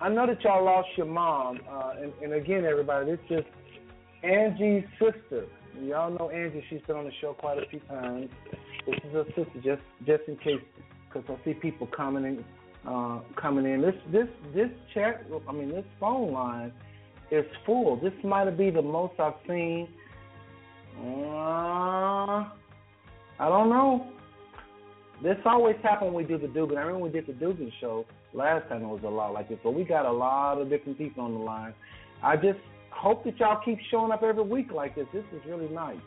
I 0.00 0.08
know 0.08 0.26
that 0.26 0.42
y'all 0.42 0.64
lost 0.64 0.88
your 0.96 1.06
mom, 1.06 1.60
uh, 1.70 1.92
and, 2.00 2.12
and 2.22 2.32
again, 2.32 2.64
everybody, 2.64 3.12
this 3.12 3.20
is 3.30 3.44
Angie's 4.24 4.84
sister. 4.98 5.46
Y'all 5.80 6.10
know 6.10 6.30
Angie; 6.30 6.64
she's 6.70 6.80
been 6.86 6.96
on 6.96 7.04
the 7.04 7.12
show 7.20 7.34
quite 7.34 7.58
a 7.58 7.66
few 7.68 7.80
times. 7.80 8.28
This 8.86 8.96
is 9.04 9.12
her 9.12 9.24
sister, 9.26 9.60
just 9.62 9.82
just 10.06 10.22
in 10.28 10.36
case, 10.36 10.62
because 11.08 11.28
I 11.28 11.44
see 11.44 11.54
people 11.54 11.88
coming 11.88 12.24
in, 12.24 12.44
uh, 12.86 13.20
coming 13.40 13.66
in. 13.66 13.82
This 13.82 13.94
this 14.10 14.28
this 14.54 14.70
chat, 14.94 15.24
I 15.48 15.52
mean, 15.52 15.70
this 15.70 15.84
phone 16.00 16.32
line 16.32 16.72
is 17.30 17.44
full. 17.64 17.96
This 17.96 18.12
might 18.24 18.50
be 18.56 18.70
the 18.70 18.82
most 18.82 19.14
I've 19.18 19.34
seen. 19.48 19.88
Uh, 20.98 22.44
I 23.38 23.48
don't 23.48 23.70
know. 23.70 24.06
This 25.22 25.36
always 25.44 25.76
happens 25.82 26.12
when 26.12 26.14
we 26.14 26.24
do 26.24 26.36
the 26.36 26.48
Dugan. 26.48 26.76
I 26.76 26.82
remember 26.82 27.06
we 27.06 27.10
did 27.10 27.26
the 27.26 27.32
Dugan 27.32 27.72
show 27.80 28.04
last 28.34 28.68
time. 28.68 28.82
It 28.82 28.86
was 28.86 29.02
a 29.04 29.08
lot 29.08 29.32
like 29.32 29.48
this, 29.48 29.58
but 29.62 29.72
we 29.72 29.84
got 29.84 30.04
a 30.04 30.12
lot 30.12 30.60
of 30.60 30.68
different 30.68 30.98
people 30.98 31.24
on 31.24 31.32
the 31.32 31.40
line. 31.40 31.74
I 32.22 32.36
just 32.36 32.58
hope 32.90 33.24
that 33.24 33.38
y'all 33.38 33.60
keep 33.64 33.78
showing 33.90 34.12
up 34.12 34.22
every 34.22 34.42
week 34.42 34.72
like 34.72 34.94
this. 34.94 35.06
This 35.12 35.24
is 35.32 35.40
really 35.46 35.68
nice. 35.68 36.00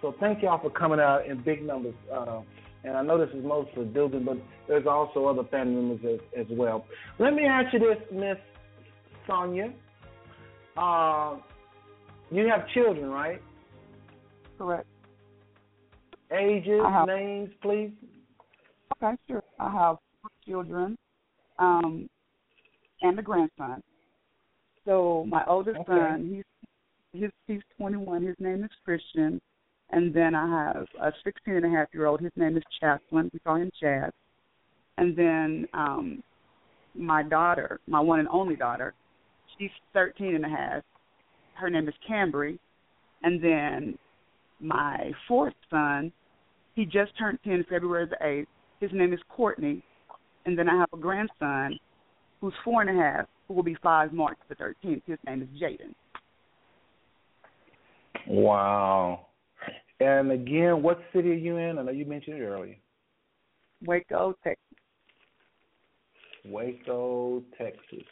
So 0.00 0.14
thank 0.20 0.42
y'all 0.42 0.60
for 0.60 0.70
coming 0.70 1.00
out 1.00 1.26
in 1.26 1.42
big 1.42 1.64
numbers. 1.64 1.94
Uh, 2.12 2.40
and 2.86 2.96
I 2.96 3.02
know 3.02 3.18
this 3.18 3.34
is 3.34 3.44
mostly 3.44 3.84
Dugan, 3.86 4.24
but 4.24 4.38
there's 4.68 4.86
also 4.86 5.26
other 5.26 5.42
family 5.50 5.74
members 5.74 6.20
as, 6.36 6.46
as 6.46 6.56
well. 6.56 6.86
Let 7.18 7.34
me 7.34 7.44
ask 7.44 7.72
you 7.72 7.80
this, 7.80 7.98
Miss 8.12 8.36
Sonia. 9.26 9.72
Uh, 10.76 11.36
you 12.30 12.46
have 12.46 12.68
children, 12.68 13.10
right? 13.10 13.42
Correct. 14.56 14.86
Ages, 16.32 16.80
names, 17.06 17.50
please. 17.60 17.90
Okay, 19.02 19.16
sure. 19.28 19.42
I 19.58 19.70
have 19.70 19.96
four 20.20 20.30
children 20.46 20.96
um, 21.58 22.08
and 23.02 23.18
a 23.18 23.22
grandson. 23.22 23.82
So 24.84 25.24
my 25.28 25.44
oldest 25.46 25.78
Okay. 25.80 25.92
son, 25.92 26.30
he's 26.32 27.20
he's 27.20 27.30
he's 27.46 27.62
21. 27.78 28.22
His 28.22 28.36
name 28.38 28.64
is 28.64 28.70
Christian, 28.84 29.40
and 29.90 30.12
then 30.12 30.34
I 30.34 30.48
have 30.48 30.86
a 31.00 31.12
16 31.24 31.54
and 31.54 31.64
a 31.64 31.70
half 31.70 31.88
year 31.92 32.06
old. 32.06 32.20
His 32.20 32.32
name 32.36 32.56
is 32.56 32.62
Chaplin. 32.80 33.30
We 33.32 33.38
call 33.40 33.56
him 33.56 33.70
Chad. 33.80 34.10
And 34.98 35.16
then 35.16 35.66
um, 35.74 36.22
my 36.94 37.22
daughter, 37.22 37.80
my 37.86 38.00
one 38.00 38.18
and 38.18 38.28
only 38.28 38.56
daughter, 38.56 38.94
she's 39.58 39.70
13 39.92 40.34
and 40.34 40.44
a 40.44 40.48
half. 40.48 40.82
Her 41.54 41.70
name 41.70 41.88
is 41.88 41.94
Cambry. 42.08 42.58
And 43.22 43.42
then 43.42 43.98
my 44.60 45.12
fourth 45.28 45.54
son, 45.70 46.12
he 46.74 46.84
just 46.84 47.16
turned 47.18 47.38
10 47.44 47.66
February 47.70 48.06
the 48.06 48.24
8th. 48.24 48.46
His 48.80 48.90
name 48.92 49.12
is 49.12 49.20
Courtney. 49.28 49.82
And 50.44 50.58
then 50.58 50.68
I 50.68 50.76
have 50.78 50.88
a 50.92 50.98
grandson 50.98 51.78
who's 52.40 52.54
four 52.64 52.82
and 52.82 52.90
a 52.90 53.02
half, 53.02 53.26
who 53.48 53.54
will 53.54 53.62
be 53.62 53.76
five 53.82 54.12
March 54.12 54.38
the 54.48 54.54
13th. 54.56 55.02
His 55.06 55.18
name 55.26 55.42
is 55.42 55.48
Jaden. 55.60 55.94
Wow. 58.28 59.25
And 60.00 60.30
again, 60.30 60.82
what 60.82 61.00
city 61.14 61.30
are 61.30 61.34
you 61.34 61.56
in? 61.56 61.78
I 61.78 61.82
know 61.82 61.90
you 61.90 62.04
mentioned 62.04 62.36
it 62.36 62.44
earlier. 62.44 62.76
Waco, 63.84 64.34
Texas. 64.44 64.62
Waco, 66.44 67.42
Texas. 67.58 68.06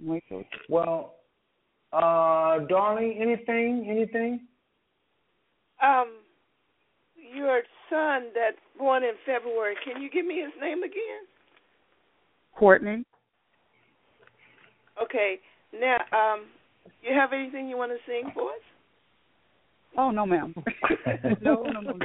Waco. 0.00 0.44
Well, 0.68 1.16
uh, 1.92 2.66
Darlene, 2.70 3.20
anything, 3.20 3.86
anything? 3.88 4.40
Um, 5.82 6.08
your 7.34 7.62
son 7.90 8.30
that's 8.34 8.56
born 8.78 9.04
in 9.04 9.12
February. 9.26 9.76
Can 9.84 10.02
you 10.02 10.10
give 10.10 10.26
me 10.26 10.40
his 10.40 10.52
name 10.60 10.82
again? 10.82 11.24
Courtney. 12.56 13.04
Okay. 15.02 15.40
Now, 15.78 15.98
um, 16.12 16.46
you 17.02 17.14
have 17.14 17.32
anything 17.32 17.68
you 17.68 17.76
want 17.76 17.92
to 17.92 17.98
sing 18.06 18.30
for 18.32 18.50
us? 18.50 18.73
Oh 19.96 20.10
no, 20.10 20.26
ma'am. 20.26 20.54
no, 21.40 21.62
no, 21.62 21.80
no, 21.80 21.92
no. 21.92 21.96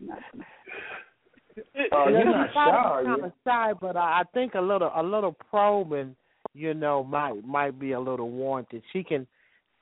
Not- 0.00 0.18
Oh, 1.90 2.08
you're 2.08 2.24
not 2.24 2.48
she's 2.48 2.54
shy, 2.54 2.60
are 2.70 3.04
kind 3.04 3.18
you? 3.18 3.24
of 3.26 3.32
shy, 3.44 3.72
but 3.80 3.96
I, 3.96 4.20
I 4.20 4.22
think 4.32 4.54
a 4.54 4.60
little 4.60 4.92
a 4.94 5.02
little 5.02 5.32
probing, 5.50 6.14
you 6.54 6.72
know, 6.72 7.02
might 7.02 7.44
might 7.44 7.78
be 7.80 7.92
a 7.92 8.00
little 8.00 8.30
warranted. 8.30 8.82
She 8.92 9.02
can, 9.02 9.26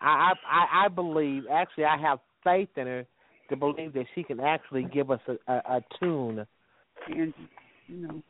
I 0.01 0.33
I 0.51 0.85
I 0.87 0.89
believe 0.89 1.45
actually 1.53 1.85
I 1.85 1.99
have 1.99 2.19
faith 2.43 2.71
in 2.77 2.87
her 2.87 3.05
to 3.51 3.57
believe 3.57 3.93
that 3.93 4.07
she 4.15 4.23
can 4.23 4.41
actually 4.41 4.85
give 4.85 5.11
us 5.11 5.21
a, 5.29 5.37
a, 5.53 5.57
a 5.77 5.81
tune. 6.01 6.47
And 7.09 7.35
you 7.89 7.97
know, 7.97 8.23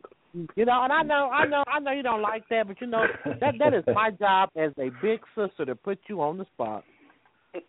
You 0.57 0.65
know, 0.65 0.83
and 0.83 0.93
I 0.93 1.03
know 1.03 1.31
I 1.33 1.47
know 1.47 1.63
I 1.69 1.79
know 1.79 1.93
you 1.93 2.03
don't 2.03 2.23
like 2.23 2.49
that, 2.51 2.67
but 2.67 2.81
you 2.81 2.89
know 2.89 3.07
that 3.41 3.55
that 3.61 3.75
is 3.75 3.85
my 3.95 4.11
job 4.11 4.51
as 4.57 4.73
a 4.79 4.91
big 5.01 5.21
sister 5.37 5.65
to 5.67 5.77
put 5.77 6.01
you 6.09 6.21
on 6.21 6.37
the 6.39 6.47
spot. 6.47 6.83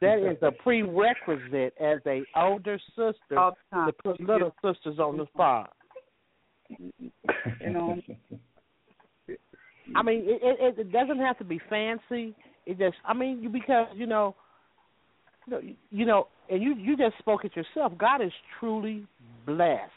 That 0.00 0.18
is 0.18 0.36
a 0.42 0.52
prerequisite 0.52 1.74
as 1.80 2.00
a 2.06 2.22
older 2.36 2.78
sister 2.90 3.38
all 3.38 3.56
the 3.70 3.76
time. 3.76 3.86
to 3.86 3.92
put 3.92 4.16
She 4.18 4.24
little 4.24 4.54
sisters 4.62 4.98
on 4.98 5.16
the 5.16 5.24
mm-hmm. 5.24 5.32
spot. 5.34 5.72
You 6.68 7.70
know. 7.70 8.00
I 9.94 10.02
mean, 10.02 10.24
it, 10.26 10.40
it 10.42 10.78
it 10.78 10.92
doesn't 10.92 11.18
have 11.18 11.38
to 11.38 11.44
be 11.44 11.60
fancy. 11.70 12.34
It 12.66 12.78
just, 12.78 12.96
I 13.04 13.14
mean, 13.14 13.42
you 13.42 13.48
because 13.48 13.86
you 13.94 14.06
know, 14.06 14.34
you 15.46 15.52
know, 15.52 15.60
you 15.90 16.06
know, 16.06 16.28
and 16.50 16.62
you 16.62 16.74
you 16.74 16.96
just 16.96 17.16
spoke 17.18 17.44
it 17.44 17.52
yourself. 17.54 17.96
God 17.96 18.20
is 18.20 18.32
truly 18.58 19.06
blessed. 19.46 19.92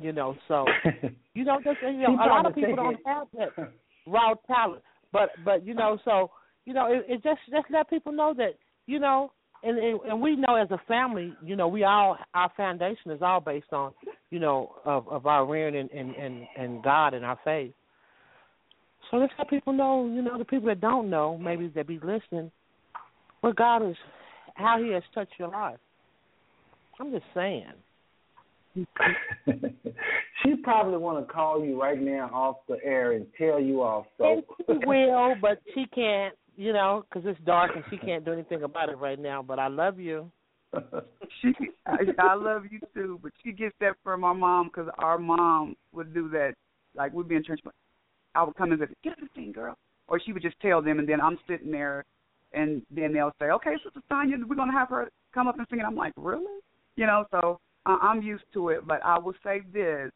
You 0.00 0.12
know, 0.12 0.36
so 0.46 0.66
you 1.34 1.44
know, 1.44 1.58
just, 1.64 1.78
you 1.82 2.02
know, 2.02 2.14
a 2.14 2.28
lot 2.28 2.46
of 2.46 2.54
people 2.54 2.76
don't 2.76 2.98
have 3.06 3.28
that 3.38 3.72
raw 4.06 4.34
talent, 4.46 4.82
but 5.12 5.30
but 5.44 5.66
you 5.66 5.72
know, 5.72 5.98
so 6.04 6.30
you 6.66 6.74
know, 6.74 6.92
it, 6.92 7.06
it 7.08 7.22
just 7.22 7.40
just 7.50 7.66
let 7.70 7.88
people 7.88 8.12
know 8.12 8.34
that 8.36 8.54
you 8.86 8.98
know, 8.98 9.32
and, 9.62 9.78
and 9.78 10.00
and 10.02 10.20
we 10.20 10.36
know 10.36 10.56
as 10.56 10.70
a 10.70 10.80
family, 10.86 11.32
you 11.42 11.56
know, 11.56 11.68
we 11.68 11.84
all 11.84 12.18
our 12.34 12.52
foundation 12.56 13.12
is 13.12 13.22
all 13.22 13.40
based 13.40 13.72
on, 13.72 13.92
you 14.30 14.38
know, 14.38 14.74
of 14.84 15.08
of 15.08 15.26
our 15.26 15.46
rearing 15.46 15.76
and 15.76 15.90
and 15.90 16.14
and, 16.14 16.46
and 16.58 16.82
God 16.82 17.14
and 17.14 17.24
our 17.24 17.38
faith. 17.44 17.72
So 19.10 19.18
let's 19.18 19.32
let 19.38 19.48
people 19.48 19.72
know, 19.72 20.10
you 20.12 20.20
know, 20.20 20.36
the 20.36 20.44
people 20.44 20.66
that 20.66 20.80
don't 20.80 21.08
know, 21.08 21.38
maybe 21.38 21.68
that 21.68 21.86
be 21.86 22.00
listening, 22.02 22.50
what 23.40 23.54
God 23.54 23.88
is, 23.88 23.96
how 24.54 24.82
He 24.82 24.92
has 24.92 25.04
touched 25.14 25.34
your 25.38 25.48
life. 25.48 25.78
I'm 26.98 27.12
just 27.12 27.24
saying. 27.32 27.72
she 30.42 30.56
probably 30.62 30.98
want 30.98 31.26
to 31.26 31.32
call 31.32 31.64
you 31.64 31.80
right 31.80 32.00
now 32.00 32.28
off 32.32 32.56
the 32.68 32.76
air 32.84 33.12
and 33.12 33.26
tell 33.38 33.60
you 33.60 33.82
off. 33.82 34.06
So. 34.18 34.42
And 34.68 34.82
she 34.82 34.86
will, 34.86 35.34
but 35.40 35.62
she 35.72 35.86
can't 35.94 36.34
you 36.56 36.72
know, 36.72 37.04
because 37.08 37.28
it's 37.28 37.40
dark 37.44 37.72
and 37.74 37.84
she 37.90 37.96
can't 37.98 38.24
do 38.24 38.32
anything 38.32 38.62
about 38.62 38.88
it 38.88 38.98
right 38.98 39.18
now. 39.18 39.42
But 39.42 39.58
I 39.58 39.68
love 39.68 40.00
you. 40.00 40.30
she, 41.42 41.52
I, 41.86 41.98
I 42.18 42.34
love 42.34 42.64
you 42.70 42.80
too. 42.94 43.20
But 43.22 43.32
she 43.44 43.52
gets 43.52 43.74
that 43.80 43.94
from 44.02 44.24
our 44.24 44.34
mom 44.34 44.68
because 44.68 44.88
our 44.98 45.18
mom 45.18 45.76
would 45.92 46.12
do 46.12 46.28
that. 46.30 46.54
Like 46.94 47.12
we'd 47.12 47.28
be 47.28 47.36
in 47.36 47.44
church, 47.44 47.60
but 47.62 47.74
I 48.34 48.42
would 48.42 48.56
come 48.56 48.72
and 48.72 48.80
say, 48.80 48.86
"Get 49.04 49.20
the 49.20 49.28
thing, 49.34 49.52
girl," 49.52 49.76
or 50.08 50.18
she 50.18 50.32
would 50.32 50.42
just 50.42 50.58
tell 50.60 50.80
them, 50.80 50.98
and 50.98 51.08
then 51.08 51.20
I'm 51.20 51.38
sitting 51.46 51.70
there, 51.70 52.04
and 52.52 52.82
then 52.90 53.12
they'll 53.12 53.34
say, 53.38 53.46
"Okay, 53.46 53.74
Sister 53.84 54.00
Sonia, 54.08 54.36
we're 54.48 54.56
gonna 54.56 54.72
have 54.72 54.88
her 54.88 55.10
come 55.34 55.46
up 55.46 55.58
and 55.58 55.66
sing." 55.68 55.80
And 55.80 55.86
I'm 55.86 55.94
like, 55.94 56.14
"Really?" 56.16 56.60
You 56.96 57.06
know, 57.06 57.26
so 57.30 57.60
uh, 57.84 57.98
I'm 58.00 58.22
used 58.22 58.44
to 58.54 58.70
it. 58.70 58.86
But 58.86 59.04
I 59.04 59.18
will 59.18 59.34
say 59.44 59.60
this, 59.72 60.10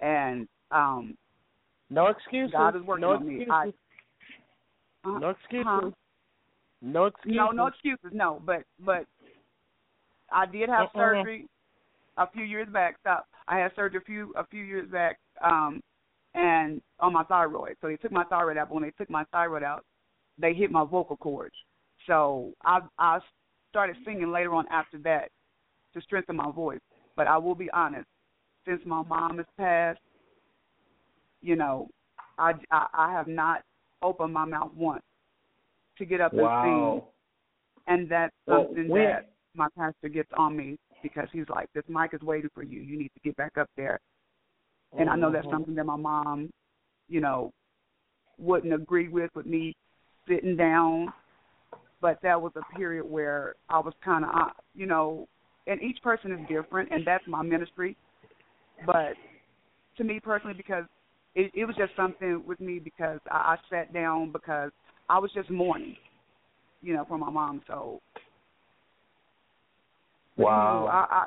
and 0.00 0.48
um, 0.70 1.16
no 1.90 2.06
excuses. 2.06 2.52
God 2.52 2.76
is 2.76 2.82
working 2.82 3.02
no 3.02 3.10
on 3.10 3.22
excuses. 3.28 3.48
me. 3.48 3.52
I, 3.52 3.72
uh, 5.06 5.18
no 5.18 5.30
excuses. 5.30 5.66
Huh? 5.66 5.90
No 6.82 7.06
excuses. 7.06 7.36
No, 7.36 7.50
no 7.50 7.66
excuses. 7.66 8.10
No, 8.12 8.42
but 8.44 8.62
but 8.84 9.06
I 10.30 10.46
did 10.46 10.68
have 10.68 10.88
uh-uh. 10.94 10.98
surgery 10.98 11.48
a 12.16 12.28
few 12.30 12.44
years 12.44 12.68
back. 12.68 12.96
Stop. 13.00 13.26
I 13.48 13.58
had 13.58 13.72
surgery 13.74 14.00
a 14.00 14.04
few 14.04 14.32
a 14.36 14.46
few 14.46 14.62
years 14.62 14.88
back, 14.90 15.18
um, 15.42 15.80
and 16.34 16.80
on 17.00 17.12
my 17.12 17.24
thyroid. 17.24 17.76
So 17.80 17.88
they 17.88 17.96
took 17.96 18.12
my 18.12 18.24
thyroid 18.24 18.56
out. 18.56 18.68
But 18.68 18.74
when 18.74 18.84
they 18.84 18.92
took 18.92 19.10
my 19.10 19.24
thyroid 19.32 19.62
out, 19.62 19.84
they 20.38 20.54
hit 20.54 20.70
my 20.70 20.84
vocal 20.84 21.16
cords. 21.16 21.54
So 22.06 22.52
I 22.64 22.80
I 22.98 23.20
started 23.70 23.96
singing 24.04 24.30
later 24.30 24.54
on 24.54 24.66
after 24.70 24.98
that 24.98 25.30
to 25.94 26.00
strengthen 26.00 26.36
my 26.36 26.50
voice. 26.50 26.80
But 27.16 27.26
I 27.26 27.38
will 27.38 27.54
be 27.54 27.70
honest, 27.70 28.06
since 28.66 28.80
my 28.84 29.02
mom 29.02 29.38
has 29.38 29.46
passed, 29.56 30.00
you 31.40 31.56
know, 31.56 31.88
I 32.38 32.52
I, 32.70 32.86
I 32.92 33.12
have 33.12 33.28
not 33.28 33.62
opened 34.06 34.32
my 34.32 34.44
mouth 34.44 34.70
once 34.74 35.02
to 35.98 36.04
get 36.04 36.20
up 36.20 36.32
wow. 36.32 36.62
and 36.62 37.02
sing. 37.02 37.08
And 37.88 38.10
that's 38.10 38.34
well, 38.46 38.66
something 38.66 38.88
when, 38.88 39.04
that 39.04 39.30
my 39.54 39.68
pastor 39.76 40.08
gets 40.08 40.30
on 40.36 40.56
me 40.56 40.78
because 41.02 41.28
he's 41.32 41.48
like, 41.48 41.68
This 41.74 41.84
mic 41.88 42.14
is 42.14 42.20
waiting 42.20 42.50
for 42.54 42.62
you. 42.62 42.80
You 42.80 42.98
need 42.98 43.10
to 43.14 43.20
get 43.24 43.36
back 43.36 43.58
up 43.58 43.70
there. 43.76 44.00
And 44.98 45.10
I 45.10 45.16
know 45.16 45.30
that's 45.30 45.46
something 45.50 45.74
that 45.74 45.84
my 45.84 45.96
mom, 45.96 46.50
you 47.08 47.20
know, 47.20 47.52
wouldn't 48.38 48.72
agree 48.72 49.08
with 49.08 49.30
with 49.34 49.46
me 49.46 49.74
sitting 50.28 50.56
down. 50.56 51.12
But 52.00 52.18
that 52.22 52.40
was 52.40 52.52
a 52.56 52.76
period 52.76 53.04
where 53.04 53.54
I 53.68 53.78
was 53.78 53.94
kind 54.04 54.24
of, 54.24 54.30
uh, 54.30 54.50
you 54.74 54.86
know, 54.86 55.26
and 55.66 55.82
each 55.82 56.00
person 56.02 56.30
is 56.32 56.38
different, 56.48 56.90
and 56.92 57.06
that's 57.06 57.24
my 57.26 57.42
ministry. 57.42 57.96
But 58.84 59.14
to 59.96 60.04
me 60.04 60.20
personally, 60.20 60.54
because 60.56 60.84
it, 61.36 61.52
it 61.54 61.64
was 61.66 61.76
just 61.76 61.94
something 61.94 62.42
with 62.46 62.58
me 62.60 62.78
because 62.78 63.20
I, 63.30 63.36
I 63.36 63.56
sat 63.70 63.92
down 63.92 64.32
because 64.32 64.70
I 65.08 65.18
was 65.18 65.30
just 65.32 65.50
mourning, 65.50 65.96
you 66.82 66.94
know, 66.94 67.04
for 67.06 67.18
my 67.18 67.30
mom. 67.30 67.60
So, 67.66 68.00
wow. 70.38 71.26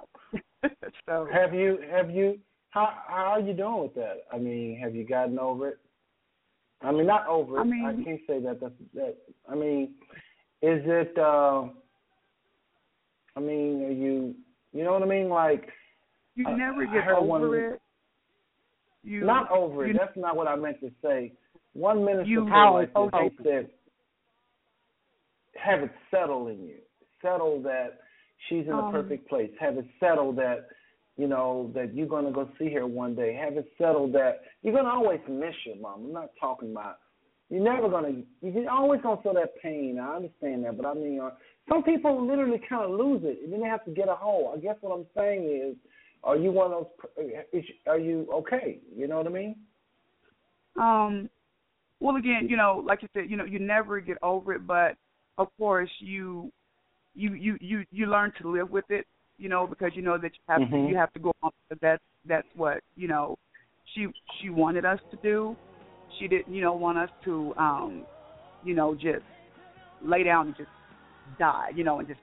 You 0.64 0.68
know, 0.68 0.70
I, 0.70 0.70
I, 0.84 0.90
so 1.06 1.28
have 1.32 1.54
you 1.54 1.78
have 1.92 2.10
you 2.10 2.40
how 2.72 2.90
how 3.08 3.26
are 3.26 3.40
you 3.40 3.54
doing 3.54 3.84
with 3.84 3.96
that? 3.96 4.24
I 4.34 4.40
mean, 4.40 4.80
have 4.82 4.96
you 4.96 5.06
gotten 5.06 5.38
over 5.38 5.70
it? 5.70 5.78
I 6.82 6.92
mean, 6.92 7.06
not 7.06 7.28
over 7.28 7.58
it. 7.58 7.62
I, 7.62 7.64
mean, 7.66 7.86
I 7.86 8.04
can't 8.04 8.22
say 8.26 8.40
that. 8.42 8.60
That's 8.60 8.74
that. 8.96 9.16
I 9.50 9.56
mean, 9.56 9.92
is 10.64 10.82
it? 10.86 11.18
uh 11.18 11.66
I 13.36 13.40
mean, 13.40 13.84
are 13.86 13.92
you? 13.92 14.36
You 14.74 14.84
know 14.84 14.94
what 14.94 15.04
I 15.04 15.06
mean? 15.06 15.30
Like 15.30 15.70
you 16.34 16.48
I, 16.48 16.54
never 16.56 16.86
get 16.86 17.08
over 17.10 17.22
one, 17.22 17.54
it. 17.54 17.82
You, 19.04 19.24
not 19.26 19.50
over 19.52 19.86
you, 19.86 19.94
it. 19.94 19.98
That's 20.00 20.18
not 20.18 20.36
what 20.36 20.48
I 20.48 20.56
meant 20.56 20.80
to 20.82 20.92
say. 21.02 21.34
One 21.74 22.04
minister 22.04 22.30
you, 22.30 22.50
like 22.50 22.94
this, 23.38 23.44
said, 23.44 23.70
have 25.56 25.84
it 25.84 25.92
settle 26.12 26.48
in 26.48 26.62
you. 26.62 26.78
Settle 27.22 27.62
that 27.64 28.00
she's 28.48 28.66
in 28.66 28.74
um, 28.74 28.92
the 28.92 29.02
perfect 29.02 29.30
place. 29.30 29.52
Have 29.60 29.78
it 29.78 29.86
settle 30.00 30.34
that, 30.34 30.68
you 31.18 31.28
know, 31.28 31.72
that 31.76 31.94
you're 31.94 32.08
going 32.08 32.26
to 32.26 32.32
go 32.32 32.50
see 32.58 32.74
her 32.74 32.88
one 32.88 33.16
day. 33.16 33.34
Have 33.34 33.58
it 33.58 33.72
settle 33.78 34.12
that 34.14 34.42
you're 34.62 34.74
going 34.74 34.86
to 34.86 34.92
always 34.92 35.20
miss 35.30 35.54
your 35.66 35.78
mom. 35.78 36.06
I'm 36.08 36.14
not 36.14 36.32
talking 36.40 36.72
about, 36.72 36.98
you're 37.50 37.64
never 37.64 37.88
going 37.90 38.26
to, 38.42 38.48
you're 38.48 38.70
always 38.70 39.02
going 39.02 39.18
to 39.18 39.24
feel 39.24 39.34
that 39.36 39.62
pain. 39.62 40.00
I 40.02 40.16
understand 40.16 40.66
that. 40.66 40.78
But 40.78 40.86
I 40.88 40.94
mean, 40.94 41.20
uh, 41.22 41.32
some 41.68 41.84
people 41.84 42.26
literally 42.28 42.62
kind 42.68 42.84
of 42.84 42.98
lose 42.98 43.22
it 43.24 43.40
and 43.44 43.54
then 43.54 43.62
they 43.62 43.68
have 43.68 43.86
to 43.86 43.92
get 43.92 44.10
a 44.10 44.16
hold. 44.16 44.58
I 44.58 44.62
guess 44.62 44.76
what 44.82 44.94
I'm 44.94 45.06
saying 45.16 45.44
is, 45.44 45.76
are 46.24 46.38
you 46.38 46.52
one 46.52 46.72
of 46.72 46.88
those? 47.18 47.30
Is, 47.54 47.64
are 47.88 48.00
you 48.00 48.28
okay? 48.34 48.80
You 48.96 49.08
know 49.08 49.18
what 49.18 49.28
I 49.28 49.30
mean? 49.30 49.56
Um. 50.80 51.30
Well, 52.02 52.16
again, 52.16 52.48
you 52.50 52.56
know, 52.56 52.82
like 52.86 53.02
you 53.02 53.10
said, 53.14 53.30
you 53.30 53.36
know, 53.36 53.44
you 53.44 53.60
never 53.60 54.00
get 54.00 54.18
over 54.24 54.54
it, 54.54 54.66
but 54.66 54.96
of 55.38 55.48
course, 55.58 55.90
you 56.00 56.52
you 57.16 57.34
you 57.34 57.58
you 57.60 57.84
you 57.92 58.06
learn 58.06 58.32
to 58.42 58.50
live 58.50 58.70
with 58.70 58.86
it. 58.90 59.06
You 59.38 59.50
know, 59.50 59.66
because 59.68 59.92
you 59.96 60.02
know 60.02 60.18
that 60.18 60.32
you 60.34 60.42
have 60.48 60.62
mm-hmm. 60.62 60.86
to 60.86 60.90
you 60.90 60.98
have 60.98 61.14
to 61.14 61.20
go 61.20 61.34
on. 61.42 61.52
That's 61.82 62.02
that's 62.26 62.48
what 62.56 62.82
you 62.96 63.08
know. 63.08 63.38
She 63.96 64.08
she 64.40 64.50
wanted 64.50 64.86
us 64.86 65.00
to 65.12 65.18
do. 65.24 65.56
She 66.20 66.28
didn't, 66.28 66.54
you 66.54 66.62
know, 66.62 66.74
want 66.74 66.98
us 66.98 67.10
to, 67.26 67.54
um, 67.58 68.04
you 68.64 68.74
know, 68.74 68.96
just 68.96 69.24
lay 70.04 70.24
down 70.24 70.48
and 70.48 70.58
just 70.58 70.70
die, 71.38 71.70
you 71.76 71.84
know, 71.84 72.00
and 72.00 72.08
just 72.08 72.20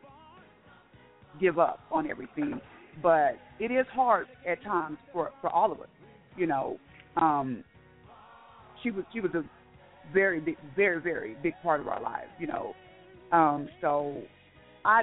give 1.41 1.59
up 1.59 1.81
on 1.91 2.11
everything 2.11 2.61
but 3.03 3.39
it 3.59 3.71
is 3.71 3.87
hard 3.93 4.27
at 4.47 4.63
times 4.63 4.99
for 5.13 5.31
for 5.41 5.51
all 5.51 5.73
of 5.73 5.81
us. 5.81 5.89
You 6.37 6.47
know, 6.47 6.79
um, 7.17 7.65
she 8.83 8.91
was 8.91 9.05
she 9.13 9.21
was 9.21 9.33
a 9.35 9.45
very 10.13 10.41
big, 10.41 10.57
very 10.75 11.01
very 11.01 11.37
big 11.43 11.55
part 11.63 11.81
of 11.81 11.89
our 11.89 12.01
lives. 12.01 12.31
You 12.39 12.47
know, 12.49 12.75
um, 13.33 13.69
so 13.81 14.23
I, 14.85 15.03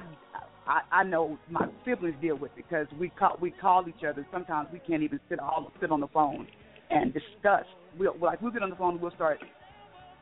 I 0.67 0.81
I 0.91 1.03
know 1.03 1.37
my 1.49 1.67
siblings 1.85 2.15
deal 2.21 2.37
with 2.37 2.51
it 2.57 2.63
because 2.69 2.87
we 2.99 3.09
call 3.09 3.37
we 3.41 3.51
call 3.51 3.85
each 3.87 4.03
other. 4.07 4.25
Sometimes 4.31 4.69
we 4.71 4.79
can't 4.79 5.03
even 5.03 5.19
sit 5.29 5.39
all 5.39 5.71
sit 5.81 5.91
on 5.91 5.99
the 5.99 6.07
phone 6.07 6.47
and 6.89 7.13
discuss. 7.13 7.65
We'll 7.97 8.15
like 8.19 8.41
we'll 8.41 8.51
get 8.51 8.63
on 8.63 8.69
the 8.69 8.75
phone 8.75 8.93
and 8.93 9.01
we'll 9.01 9.11
start 9.11 9.39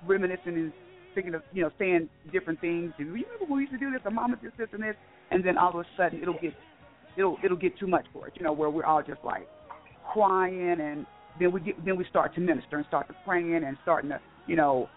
reminiscing 0.08 0.56
and 0.56 0.74
thinking 1.14 1.36
of 1.36 1.42
you 1.54 1.64
know 1.64 1.72
saying 1.78 2.10
different 2.32 2.60
things. 2.62 2.94
Do 2.98 3.04
you 3.04 3.12
remember 3.12 3.46
when 3.48 3.58
we 3.58 3.62
used 3.64 3.74
to 3.74 3.80
do 3.80 3.92
this? 3.92 4.02
Or 4.06 4.12
mama 4.12 4.38
did 4.42 4.52
this 4.58 4.70
and 4.74 4.84
this, 4.84 4.96
and 5.30 5.46
then 5.46 5.58
all 5.58 5.70
of 5.70 5.76
a 5.76 5.86
sudden 5.98 6.22
it'll 6.22 6.40
get 6.42 6.54
it'll 7.18 7.38
it'll 7.44 7.58
get 7.58 7.78
too 7.78 7.88
much 7.88 8.06
for 8.14 8.28
it. 8.28 8.34
You 8.36 8.44
know, 8.44 8.54
where 8.54 8.70
we're 8.70 8.86
all 8.86 9.02
just 9.02 9.24
like 9.24 9.48
crying, 10.14 10.78
and 10.80 11.06
then 11.40 11.52
we 11.52 11.62
get 11.62 11.84
then 11.86 11.98
we 11.98 12.06
start 12.10 12.34
to 12.36 12.42
minister 12.42 12.78
and 12.78 12.86
start 12.88 13.08
to 13.08 13.16
praying 13.26 13.64
and 13.64 13.78
starting 13.84 14.10
to 14.10 14.20
you 14.48 14.56
know 14.56 14.90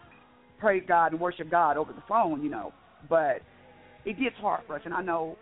praise 0.59 0.83
God 0.87 1.13
and 1.13 1.21
worship 1.21 1.51
God 1.51 1.77
over 1.77 1.93
the 1.93 2.03
phone. 2.09 2.43
You 2.43 2.51
know, 2.51 2.73
but 3.09 3.41
it 4.05 4.19
gets 4.19 4.37
hard 4.37 4.63
for 4.67 4.77
us, 4.77 4.83
and 4.85 4.95
I 4.95 5.03
know 5.03 5.37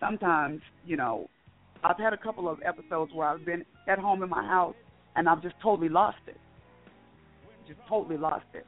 sometimes 0.00 0.60
you 0.84 0.96
know 0.96 1.28
I've 1.82 1.98
had 1.98 2.12
a 2.12 2.18
couple 2.18 2.48
of 2.48 2.58
episodes 2.64 3.12
where 3.14 3.28
I've 3.28 3.44
been 3.44 3.64
at 3.88 3.98
home 3.98 4.22
in 4.22 4.28
my 4.28 4.44
house 4.46 4.74
and 5.16 5.28
I've 5.28 5.42
just 5.42 5.54
totally 5.62 5.88
lost 5.88 6.18
it, 6.26 6.36
just 7.68 7.78
totally 7.88 8.16
lost 8.16 8.46
it, 8.54 8.66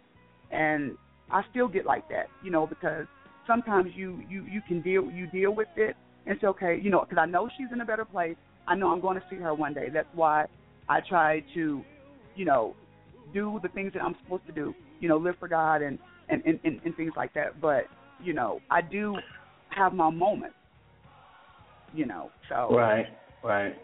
and 0.50 0.96
I 1.30 1.42
still 1.50 1.68
get 1.68 1.86
like 1.86 2.08
that, 2.10 2.26
you 2.44 2.50
know, 2.50 2.66
because 2.66 3.06
sometimes 3.46 3.90
you 3.94 4.22
you 4.28 4.44
you 4.44 4.60
can 4.66 4.80
deal 4.80 5.10
you 5.10 5.26
deal 5.28 5.54
with 5.54 5.68
it 5.76 5.96
it's 6.26 6.42
okay, 6.44 6.78
you 6.82 6.90
know, 6.90 7.00
because 7.08 7.20
I 7.20 7.26
know 7.26 7.48
she's 7.56 7.68
in 7.72 7.80
a 7.80 7.84
better 7.84 8.04
place. 8.04 8.36
I 8.66 8.74
know 8.74 8.90
I'm 8.90 9.00
going 9.00 9.16
to 9.16 9.22
see 9.30 9.36
her 9.36 9.54
one 9.54 9.74
day. 9.74 9.88
That's 9.92 10.08
why 10.14 10.46
I 10.88 11.00
try 11.00 11.44
to, 11.54 11.82
you 12.34 12.44
know, 12.44 12.74
do 13.32 13.60
the 13.62 13.68
things 13.68 13.92
that 13.94 14.02
I'm 14.02 14.16
supposed 14.24 14.46
to 14.46 14.52
do. 14.52 14.74
You 15.00 15.08
know, 15.08 15.18
live 15.18 15.36
for 15.38 15.48
God 15.48 15.82
and 15.82 15.98
and 16.28 16.42
and, 16.44 16.58
and, 16.64 16.80
and 16.84 16.96
things 16.96 17.12
like 17.16 17.34
that. 17.34 17.60
But 17.60 17.84
you 18.22 18.32
know, 18.32 18.60
I 18.70 18.80
do 18.82 19.16
have 19.70 19.92
my 19.92 20.10
moments. 20.10 20.56
You 21.94 22.06
know, 22.06 22.30
so 22.48 22.74
right, 22.76 23.06
right. 23.44 23.74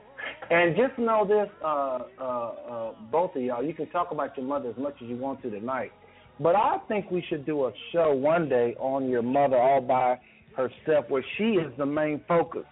And 0.51 0.77
just 0.77 0.98
know 0.98 1.27
this, 1.27 1.48
uh, 1.64 1.98
uh, 2.20 2.23
uh, 2.23 2.93
both 3.10 3.35
of 3.36 3.43
y'all, 3.43 3.64
you 3.64 3.74
can 3.74 3.89
talk 3.90 4.10
about 4.10 4.36
your 4.36 4.47
mother 4.47 4.70
as 4.70 4.77
much 4.77 4.94
as 5.02 5.09
you 5.09 5.16
want 5.16 5.43
to 5.43 5.51
tonight. 5.51 5.93
But 6.39 6.56
I 6.56 6.78
think 6.89 7.10
we 7.10 7.24
should 7.28 7.47
do 7.47 7.66
a 7.66 7.73
show 7.93 8.12
one 8.12 8.48
day 8.48 8.74
on 8.78 9.09
your 9.09 9.23
mother 9.23 9.56
all 9.56 9.81
by 9.81 10.19
herself 10.57 11.07
where 11.09 11.24
she 11.39 11.55
is 11.55 11.73
the 11.79 11.87
main 11.87 12.23
focus. 12.29 12.65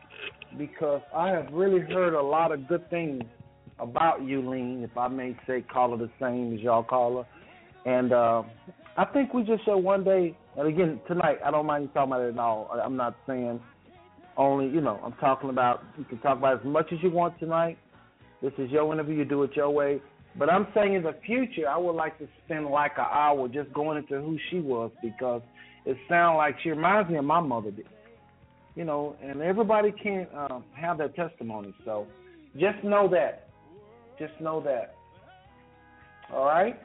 Because 0.58 1.00
I 1.14 1.28
have 1.30 1.52
really 1.52 1.80
heard 1.80 2.14
a 2.14 2.22
lot 2.22 2.52
of 2.52 2.66
good 2.68 2.88
things 2.90 3.22
about 3.78 4.22
Lean, 4.22 4.82
if 4.82 4.96
I 4.96 5.08
may 5.08 5.36
say, 5.46 5.62
call 5.62 5.90
her 5.90 5.96
the 5.96 6.10
same 6.20 6.54
as 6.54 6.60
y'all 6.60 6.82
call 6.82 7.22
her. 7.22 7.90
And 7.90 8.12
uh, 8.12 8.42
I 8.96 9.04
think 9.06 9.32
we 9.32 9.42
just 9.42 9.64
show 9.64 9.76
one 9.76 10.04
day, 10.04 10.36
and 10.56 10.68
again, 10.68 11.00
tonight, 11.08 11.38
I 11.44 11.50
don't 11.50 11.66
mind 11.66 11.84
you 11.84 11.88
talking 11.88 12.12
about 12.12 12.22
it 12.22 12.34
at 12.34 12.38
all. 12.38 12.68
I'm 12.84 12.96
not 12.96 13.16
saying 13.26 13.60
only, 14.36 14.66
you 14.66 14.80
know, 14.80 15.00
I'm 15.04 15.14
talking 15.14 15.50
about, 15.50 15.84
you 15.96 16.04
can 16.04 16.18
talk 16.18 16.38
about 16.38 16.60
as 16.60 16.66
much 16.66 16.92
as 16.92 16.98
you 17.02 17.10
want 17.10 17.38
tonight. 17.38 17.78
This 18.42 18.52
is 18.58 18.70
your 18.70 18.92
interview, 18.92 19.16
you 19.16 19.24
do 19.24 19.42
it 19.44 19.50
your 19.54 19.70
way. 19.70 20.00
But 20.38 20.50
I'm 20.50 20.66
saying 20.74 20.94
in 20.94 21.02
the 21.02 21.14
future, 21.26 21.68
I 21.68 21.76
would 21.76 21.94
like 21.94 22.18
to 22.18 22.28
spend 22.44 22.66
like 22.66 22.92
an 22.98 23.06
hour 23.10 23.48
just 23.48 23.72
going 23.72 23.98
into 23.98 24.20
who 24.20 24.38
she 24.50 24.60
was 24.60 24.90
because 25.02 25.42
it 25.84 25.96
sounds 26.08 26.36
like 26.36 26.56
she 26.62 26.70
reminds 26.70 27.10
me 27.10 27.16
of 27.18 27.24
my 27.24 27.40
mother 27.40 27.70
did. 27.70 27.86
You 28.76 28.84
know, 28.84 29.16
and 29.22 29.40
everybody 29.42 29.92
can't 29.92 30.28
um, 30.34 30.64
have 30.74 30.98
that 30.98 31.14
testimony. 31.16 31.74
So 31.84 32.06
just 32.56 32.82
know 32.84 33.08
that. 33.08 33.48
Just 34.18 34.32
know 34.40 34.60
that. 34.62 34.94
All 36.32 36.44
right. 36.44 36.80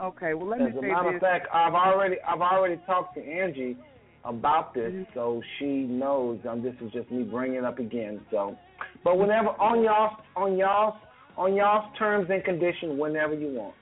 Okay. 0.00 0.34
Well, 0.34 0.48
let 0.48 0.60
As 0.60 0.72
me 0.72 0.78
a 0.78 0.80
say 0.82 0.88
matter 0.88 1.10
this. 1.10 1.16
of 1.16 1.20
fact, 1.20 1.46
I've 1.54 1.74
already 1.74 2.16
I've 2.26 2.40
already 2.40 2.78
talked 2.86 3.14
to 3.16 3.22
Angie 3.24 3.76
about 4.24 4.74
this, 4.74 4.92
Mhm. 4.92 5.06
so 5.14 5.42
she 5.58 5.84
knows. 5.84 6.44
Um, 6.46 6.62
this 6.62 6.74
is 6.80 6.90
just 6.92 7.10
me 7.10 7.22
bringing 7.22 7.58
it 7.58 7.64
up 7.64 7.78
again. 7.78 8.20
So, 8.30 8.56
but 9.04 9.18
whenever 9.18 9.50
on 9.60 9.82
y'all 9.84 10.16
on 10.34 10.56
y'all 10.56 10.96
on 11.36 11.54
y'all's 11.54 11.94
terms 11.96 12.28
and 12.30 12.42
conditions, 12.42 12.98
whenever 12.98 13.34
you 13.34 13.48
want. 13.48 13.74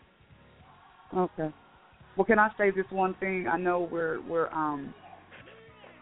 Okay. 1.16 1.50
Well, 2.16 2.26
can 2.26 2.38
I 2.38 2.50
say 2.58 2.70
this 2.70 2.84
one 2.90 3.14
thing? 3.20 3.46
I 3.50 3.56
know 3.56 3.88
we're 3.90 4.20
we're 4.28 4.50
um 4.50 4.94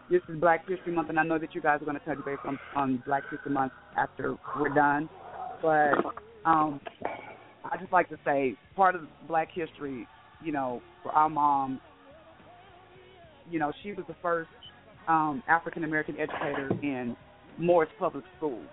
this 0.09 0.21
is 0.27 0.37
Black 0.41 0.67
History 0.67 0.93
Month, 0.93 1.09
and 1.09 1.17
I 1.17 1.23
know 1.23 1.39
that 1.39 1.55
you 1.55 1.61
guys 1.61 1.81
are 1.81 1.85
going 1.85 1.97
to 1.97 2.03
touch 2.05 2.23
base 2.25 2.37
on 2.45 2.59
on 2.75 3.01
Black 3.05 3.23
History 3.31 3.51
Month 3.51 3.71
after 3.97 4.35
we're 4.59 4.73
done. 4.73 5.09
But 5.61 5.93
um, 6.43 6.81
I 7.63 7.77
just 7.79 7.93
like 7.93 8.09
to 8.09 8.17
say 8.25 8.55
part 8.75 8.95
of 8.95 9.03
Black 9.29 9.47
History, 9.53 10.05
you 10.43 10.51
know, 10.51 10.81
for 11.01 11.13
our 11.13 11.29
mom, 11.29 11.79
you 13.49 13.57
know, 13.57 13.71
she 13.81 13.93
was 13.93 14.03
the 14.09 14.15
first 14.21 14.49
um, 15.07 15.41
African 15.47 15.85
American 15.85 16.17
educator 16.19 16.69
in 16.83 17.15
Morris 17.57 17.89
Public 17.97 18.25
Schools, 18.37 18.67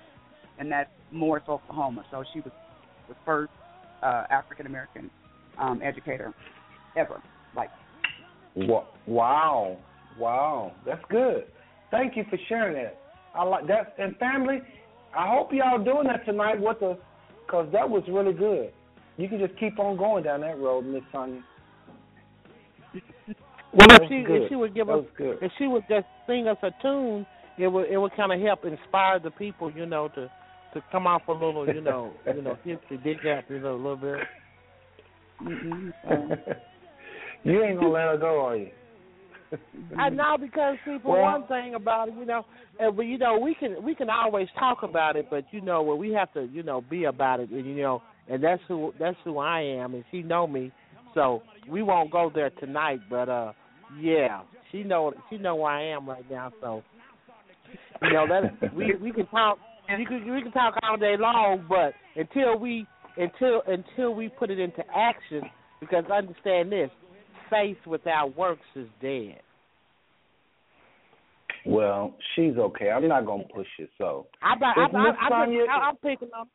and 0.58 0.72
that's 0.72 0.90
Morris, 1.12 1.44
Oklahoma. 1.48 2.04
So 2.10 2.24
she 2.32 2.40
was 2.40 2.52
the 3.08 3.14
first 3.24 3.52
uh, 4.02 4.24
African 4.28 4.66
American 4.66 5.08
um, 5.56 5.80
educator 5.84 6.34
ever. 6.96 7.22
Like, 7.56 7.70
Wow, 9.06 9.78
wow, 10.18 10.72
that's 10.84 11.02
good. 11.10 11.44
Thank 11.90 12.16
you 12.16 12.24
for 12.28 12.38
sharing 12.48 12.74
that. 12.74 12.98
I 13.34 13.44
like 13.44 13.66
that. 13.68 13.94
And 13.98 14.16
family, 14.16 14.58
I 15.16 15.28
hope 15.28 15.50
y'all 15.52 15.82
doing 15.82 16.06
that 16.08 16.24
tonight 16.26 16.60
with 16.60 16.82
us, 16.82 16.98
cause 17.48 17.68
that 17.72 17.88
was 17.88 18.02
really 18.08 18.32
good. 18.32 18.72
You 19.16 19.28
can 19.28 19.38
just 19.38 19.58
keep 19.58 19.78
on 19.78 19.96
going 19.96 20.24
down 20.24 20.40
that 20.42 20.58
road, 20.58 20.84
Miss 20.84 21.02
Sonia. 21.12 21.42
Well, 23.70 23.86
That 23.88 24.02
if 24.04 24.08
she 24.08 24.22
good. 24.22 24.42
if 24.44 24.48
she 24.48 24.56
would 24.56 24.74
give 24.74 24.88
us 24.88 25.04
good. 25.16 25.38
if 25.42 25.52
she 25.58 25.66
would 25.66 25.84
just 25.90 26.06
sing 26.26 26.48
us 26.48 26.56
a 26.62 26.70
tune, 26.80 27.26
it 27.58 27.68
would 27.68 27.90
it 27.90 27.98
would 27.98 28.12
kind 28.16 28.32
of 28.32 28.40
help 28.40 28.64
inspire 28.64 29.18
the 29.18 29.30
people, 29.30 29.70
you 29.70 29.84
know, 29.84 30.08
to 30.14 30.30
to 30.72 30.82
come 30.90 31.06
off 31.06 31.22
a 31.28 31.32
little, 31.32 31.66
you 31.68 31.82
know, 31.82 32.10
you 32.34 32.40
know, 32.40 32.56
history, 32.64 32.98
dig 33.04 33.18
up, 33.26 33.44
you 33.50 33.60
know, 33.60 33.74
a 33.74 33.76
little 33.76 33.96
bit. 33.96 34.18
mm-mm, 35.42 35.92
um, 36.10 36.32
you 37.44 37.62
ain't 37.62 37.78
gonna 37.78 37.92
let 37.92 38.08
her 38.08 38.16
go, 38.18 38.44
are 38.46 38.56
you? 38.56 38.70
I 39.98 40.10
know 40.10 40.36
because 40.38 40.76
see, 40.84 40.98
for 41.02 41.12
Well- 41.12 41.22
one 41.22 41.46
thing 41.46 41.74
about 41.74 42.08
it, 42.08 42.14
you 42.18 42.26
know, 42.26 42.44
and 42.78 42.96
we, 42.96 43.06
you 43.06 43.18
know 43.18 43.38
we 43.38 43.54
can 43.54 43.82
we 43.82 43.94
can 43.94 44.10
always 44.10 44.48
talk 44.58 44.82
about 44.82 45.16
it, 45.16 45.28
but 45.30 45.44
you 45.52 45.60
know, 45.60 45.82
well, 45.82 45.96
we 45.96 46.12
have 46.12 46.32
to 46.34 46.44
you 46.44 46.62
know 46.62 46.80
be 46.80 47.04
about 47.04 47.40
it, 47.40 47.50
and 47.50 47.66
you 47.66 47.82
know, 47.82 48.02
and 48.28 48.42
that's 48.42 48.62
who 48.68 48.92
that's 48.98 49.16
who 49.24 49.38
I 49.38 49.60
am, 49.60 49.94
and 49.94 50.04
she 50.10 50.22
know 50.22 50.46
me, 50.46 50.70
so 51.14 51.42
we 51.68 51.82
won't 51.82 52.10
go 52.10 52.30
there 52.34 52.50
tonight, 52.50 53.00
but 53.08 53.28
uh, 53.28 53.52
yeah, 53.98 54.42
she 54.70 54.82
know 54.82 55.12
she 55.30 55.38
know 55.38 55.56
where 55.56 55.72
I 55.72 55.84
am 55.84 56.08
right 56.08 56.28
now, 56.30 56.52
so 56.60 56.82
you 58.02 58.12
know 58.12 58.26
that 58.28 58.74
we 58.74 58.94
we 59.00 59.12
can 59.12 59.26
talk 59.26 59.58
we 59.96 60.04
can 60.04 60.32
we 60.32 60.42
can 60.42 60.52
talk 60.52 60.74
all 60.82 60.96
day 60.96 61.16
long, 61.18 61.64
but 61.68 61.94
until 62.16 62.58
we 62.58 62.86
until 63.16 63.62
until 63.66 64.14
we 64.14 64.28
put 64.28 64.50
it 64.50 64.58
into 64.58 64.82
action, 64.94 65.42
because 65.80 66.04
understand 66.12 66.70
this, 66.70 66.90
faith 67.50 67.78
without 67.86 68.36
works 68.36 68.66
is 68.74 68.88
dead. 69.00 69.40
Well, 71.66 72.14
she's 72.34 72.56
okay. 72.56 72.90
I'm 72.90 73.08
not 73.08 73.26
gonna 73.26 73.44
push 73.54 73.66
it. 73.78 73.90
So 73.98 74.26
I, 74.42 74.54
I, 74.54 74.72
I, 74.80 74.86
I, 75.30 75.44
I, 75.44 75.88
I'm 75.88 75.96
picking 75.96 76.30
up. 76.38 76.48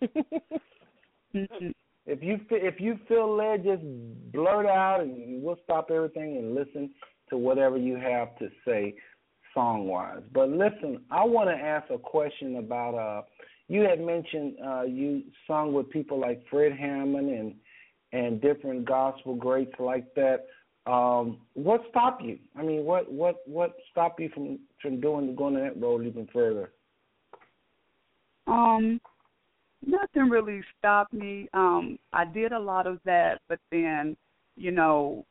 if 2.06 2.22
you 2.22 2.40
if 2.50 2.80
you 2.80 2.98
feel 3.06 3.36
led, 3.36 3.64
just 3.64 3.82
blurt 4.32 4.66
out, 4.66 5.00
and 5.02 5.42
we'll 5.42 5.58
stop 5.64 5.90
everything 5.90 6.38
and 6.38 6.54
listen 6.54 6.90
to 7.30 7.36
whatever 7.36 7.76
you 7.76 7.96
have 7.96 8.36
to 8.38 8.48
say, 8.64 8.94
song 9.52 9.86
wise. 9.86 10.22
But 10.32 10.48
listen, 10.48 11.02
I 11.10 11.24
want 11.24 11.50
to 11.50 11.54
ask 11.54 11.90
a 11.90 11.98
question 11.98 12.56
about. 12.56 12.94
uh 12.94 13.22
You 13.68 13.82
had 13.82 14.00
mentioned 14.00 14.54
uh 14.64 14.82
you 14.82 15.24
sung 15.46 15.72
with 15.74 15.90
people 15.90 16.18
like 16.18 16.42
Fred 16.48 16.72
Hammond 16.72 17.28
and 17.28 17.54
and 18.12 18.40
different 18.40 18.84
gospel 18.84 19.34
greats 19.34 19.74
like 19.78 20.06
that. 20.14 20.46
Um, 20.90 21.38
what 21.54 21.82
stopped 21.90 22.22
you? 22.22 22.38
I 22.56 22.62
mean, 22.62 22.84
what 22.84 23.10
what 23.12 23.36
what 23.46 23.76
stopped 23.90 24.20
you 24.20 24.30
from 24.30 24.58
from 24.80 25.00
doing 25.00 25.34
going 25.36 25.54
that 25.54 25.80
road 25.80 26.06
even 26.06 26.26
further? 26.32 26.70
Um, 28.46 28.98
nothing 29.86 30.30
really 30.30 30.62
stopped 30.78 31.12
me. 31.12 31.48
Um, 31.52 31.98
I 32.12 32.24
did 32.24 32.52
a 32.52 32.58
lot 32.58 32.86
of 32.86 32.98
that, 33.04 33.40
but 33.48 33.58
then, 33.70 34.16
you 34.56 34.70
know, 34.70 35.26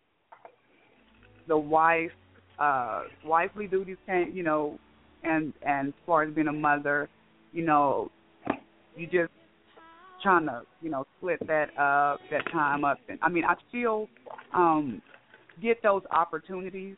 the 1.48 1.58
wife, 1.58 2.12
uh, 2.60 3.04
wifely 3.26 3.66
duties 3.66 3.98
came, 4.06 4.32
you 4.34 4.44
know, 4.44 4.78
and 5.24 5.54
and 5.64 5.90
as 5.90 5.94
far 6.06 6.24
as 6.24 6.34
being 6.34 6.48
a 6.48 6.54
mother, 6.54 7.10
you 7.52 7.66
know, 7.66 8.12
you 8.96 9.08
just 9.08 9.32
trying 10.22 10.46
to, 10.46 10.62
you 10.82 10.90
know, 10.90 11.06
split 11.18 11.40
that 11.48 11.70
uh 11.78 12.18
that 12.32 12.44
time 12.52 12.84
up. 12.86 13.00
And 13.10 13.20
I 13.22 13.30
mean, 13.30 13.44
I 13.46 13.56
still 13.70 14.10
um 14.54 15.02
get 15.62 15.82
those 15.84 16.04
opportunities. 16.12 16.96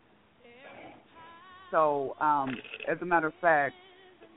So, 1.72 2.16
um, 2.20 2.58
as 2.88 2.98
a 3.02 3.06
matter 3.06 3.28
of 3.28 3.34
fact, 3.42 3.76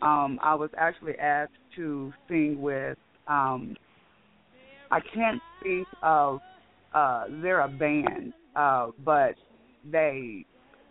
um, 0.02 0.38
I 0.42 0.54
was 0.54 0.70
actually 0.76 1.16
asked 1.18 1.52
to 1.76 2.12
sing 2.28 2.60
with 2.60 2.98
um 3.26 3.76
I 4.90 5.00
can't 5.00 5.42
think 5.62 5.88
of 6.02 6.40
uh 6.94 7.24
they're 7.28 7.60
a 7.60 7.68
band, 7.68 8.32
uh, 8.54 8.88
but 9.04 9.34
they 9.90 10.44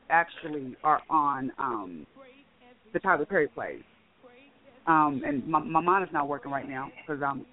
actually 0.09 0.76
are 0.84 1.01
on 1.09 1.51
um 1.57 2.05
the 2.93 2.99
Tyler 2.99 3.26
Perry 3.26 3.47
plays. 3.47 3.84
Um 4.88 5.22
and 5.26 5.45
my 5.47 5.59
my 5.59 5.81
mind 5.81 6.03
is 6.03 6.13
not 6.13 6.27
working 6.27 6.51
right 6.51 6.68
now 6.68 6.91
because 7.05 7.22
I'm 7.23 7.45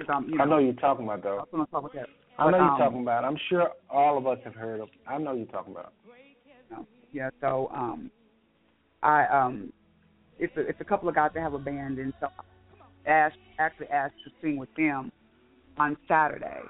because 0.00 0.14
I'm 0.14 0.30
you 0.30 0.36
know 0.38 0.44
I 0.44 0.46
know 0.46 0.58
you're 0.58 0.72
talking 0.74 1.04
about 1.04 1.22
though. 1.22 1.44
I 1.52 1.56
talk 1.56 1.68
about 1.72 1.92
that. 1.92 2.08
I 2.38 2.46
know 2.46 2.52
But, 2.52 2.56
you're 2.58 2.72
um, 2.72 2.78
talking 2.78 3.00
about. 3.02 3.24
I'm 3.24 3.36
sure 3.48 3.70
all 3.90 4.16
of 4.16 4.26
us 4.26 4.38
have 4.44 4.54
heard 4.54 4.80
of. 4.80 4.88
I 5.06 5.18
know 5.18 5.34
you're 5.34 5.46
talking 5.46 5.72
about. 5.72 5.92
Yeah, 7.12 7.30
so 7.40 7.70
um 7.74 8.10
I 9.02 9.26
um 9.26 9.72
it's 10.38 10.56
a 10.56 10.60
it's 10.60 10.80
a 10.80 10.84
couple 10.84 11.08
of 11.08 11.14
guys 11.14 11.30
that 11.34 11.40
have 11.40 11.54
a 11.54 11.58
band 11.58 11.98
and 11.98 12.14
so 12.20 12.28
I 12.38 13.10
asked 13.10 13.36
actually 13.58 13.88
asked 13.88 14.14
to 14.24 14.30
sing 14.40 14.56
with 14.56 14.68
them 14.76 15.10
on 15.76 15.96
Saturday. 16.08 16.62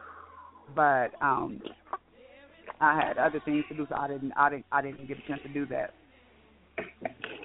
But 0.75 1.11
um 1.21 1.61
I 2.81 2.97
had 2.97 3.19
other 3.19 3.41
things 3.41 3.65
to 3.69 3.75
do 3.75 3.87
so 3.89 3.97
I 3.97 4.09
didn't 4.09 4.33
I 4.37 4.51
didn't 4.51 4.67
I 4.73 4.83
didn't 4.83 5.07
get 5.07 5.19
a 5.19 5.29
chance 5.29 5.43
to 5.43 5.53
do 5.53 5.67
that. 5.67 5.93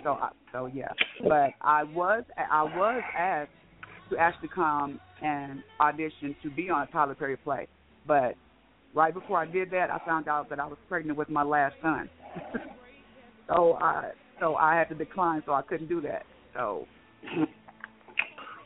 So 0.04 0.12
I, 0.12 0.30
so 0.52 0.68
yeah. 0.68 0.88
But 1.22 1.52
I 1.62 1.84
was 1.84 2.24
I 2.38 2.64
was 2.64 3.04
asked 3.18 3.52
to 4.10 4.18
actually 4.18 4.50
come 4.50 5.00
and 5.22 5.64
audition 5.80 6.36
to 6.44 6.50
be 6.50 6.70
on 6.70 6.84
a 6.84 6.88
Tyler 6.88 7.16
Perry 7.16 7.38
play. 7.38 7.68
But 8.08 8.36
right 8.94 9.14
before 9.14 9.38
I 9.38 9.46
did 9.46 9.72
that 9.72 9.90
I 9.90 10.00
found 10.06 10.28
out 10.28 10.50
that 10.50 10.60
I 10.60 10.66
was 10.66 10.78
pregnant 10.88 11.18
with 11.18 11.30
my 11.30 11.44
last 11.44 11.76
son. 11.82 12.10
so 13.48 13.78
I 13.82 14.12
so 14.40 14.56
I 14.56 14.76
had 14.76 14.90
to 14.90 14.96
decline 14.96 15.44
so 15.46 15.54
I 15.54 15.62
couldn't 15.62 15.88
do 15.88 16.02
that. 16.02 16.24
So 16.54 16.86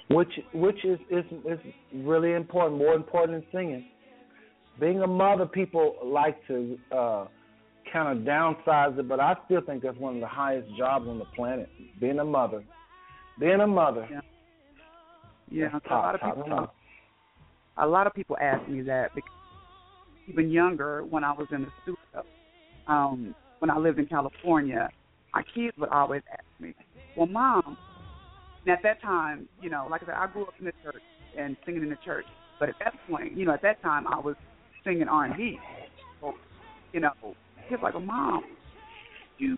which 0.10 0.32
which 0.54 0.84
is 0.86 1.00
is 1.10 1.26
is 1.46 1.60
really 1.94 2.34
important, 2.34 2.78
more 2.78 2.94
important 2.94 3.42
than 3.42 3.52
singing. 3.52 3.86
Being 4.80 5.02
a 5.02 5.08
mother, 5.08 5.46
people 5.46 5.96
like 6.04 6.38
to 6.48 6.78
uh 6.92 7.26
kind 7.92 8.18
of 8.18 8.24
downsize 8.26 8.98
it, 8.98 9.08
but 9.08 9.20
I 9.20 9.36
still 9.46 9.62
think 9.62 9.84
that's 9.84 9.98
one 9.98 10.16
of 10.16 10.22
the 10.22 10.28
highest 10.28 10.68
jobs 10.78 11.08
on 11.08 11.20
the 11.20 11.26
planet. 11.36 11.70
Being 12.00 12.20
a 12.20 12.26
mother, 12.26 12.64
being 13.40 13.62
a 13.62 13.68
mother. 13.68 14.08
Yeah. 14.10 14.22
Yeah, 15.52 15.70
That's 15.74 15.86
a 15.90 15.94
lot 15.94 16.16
of 16.16 16.22
people. 16.22 16.44
top. 16.44 16.76
A 17.78 17.88
lot 17.88 18.08
of 18.08 18.14
people 18.14 18.38
ask 18.42 18.68
me 18.70 18.82
that 18.84 19.14
because 19.16 19.32
even 20.28 20.52
younger, 20.52 21.04
when 21.04 21.24
I 21.24 21.32
was 21.32 21.48
in 21.52 21.62
the 21.64 21.72
studio, 21.82 22.26
um, 22.88 23.34
when 23.60 23.72
I 23.72 23.78
lived 23.78 24.00
in 24.00 24.06
California, 24.06 24.90
my 25.34 25.44
kids 25.56 25.76
would 25.78 25.90
always 25.90 26.22
ask 26.32 26.44
me, 26.60 26.74
"Well, 27.16 27.28
mom," 27.28 27.78
and 28.66 28.74
at 28.74 28.84
that 28.84 29.02
time, 29.02 29.48
you 29.62 29.70
know, 29.70 29.88
like 29.90 30.04
I 30.04 30.08
said, 30.08 30.16
I 30.16 30.28
grew 30.28 30.44
up 30.44 30.54
in 30.60 30.66
the 30.66 30.74
church 30.84 31.04
and 31.38 31.56
singing 31.66 31.84
in 31.84 31.90
the 31.90 31.98
church, 31.98 32.28
but 32.60 32.70
at 32.70 32.76
that 32.80 32.94
point, 33.08 33.34
you 33.34 33.46
know, 33.46 33.54
at 33.54 33.62
that 33.62 33.82
time, 33.82 34.08
I 34.08 34.20
was 34.20 34.36
singing 34.84 35.08
R 35.08 35.26
and 35.26 35.38
B. 35.38 35.60
So, 36.22 36.34
you 36.94 37.00
know, 37.00 37.12
kids 37.70 37.82
like, 37.82 37.94
"Well, 37.94 38.04
mom, 38.04 38.44
you, 39.38 39.58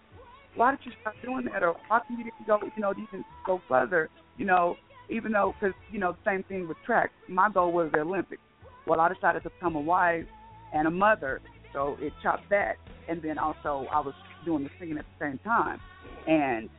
why 0.56 0.72
did 0.72 0.80
you 0.86 0.92
stop 1.02 1.16
doing 1.24 1.46
that, 1.52 1.64
or 1.64 1.76
why 1.88 2.00
can 2.08 2.18
you 2.18 2.26
didn't 2.26 2.46
go, 2.48 2.60
you 2.76 2.82
know, 2.82 2.94
even 2.98 3.26
go 3.46 3.62
further, 3.68 4.10
you 4.38 4.46
know?" 4.46 4.78
Even 5.12 5.34
though, 5.34 5.54
because 5.60 5.76
you 5.92 6.00
know, 6.00 6.16
same 6.26 6.44
thing 6.44 6.68
with 6.68 6.78
track. 6.86 7.12
My 7.28 7.50
goal 7.50 7.72
was 7.72 7.92
the 7.92 8.00
Olympics. 8.00 8.42
Well, 8.88 9.00
I 9.00 9.14
decided 9.14 9.44
to 9.44 9.50
become 9.50 9.76
a 9.76 9.82
wife 9.82 10.26
and 10.74 10.88
a 10.88 10.92
mother, 10.92 11.42
so 11.74 11.98
it 12.00 12.14
chopped 12.24 12.50
that, 12.50 12.78
and 13.10 13.22
then 13.22 13.38
also 13.38 13.88
I 13.94 14.00
was 14.00 14.14
doing 14.46 14.64
the 14.64 14.70
singing 14.80 14.98
at 14.98 15.06
the 15.20 15.26
same 15.26 15.40
time, 15.40 15.80
and 16.28 16.70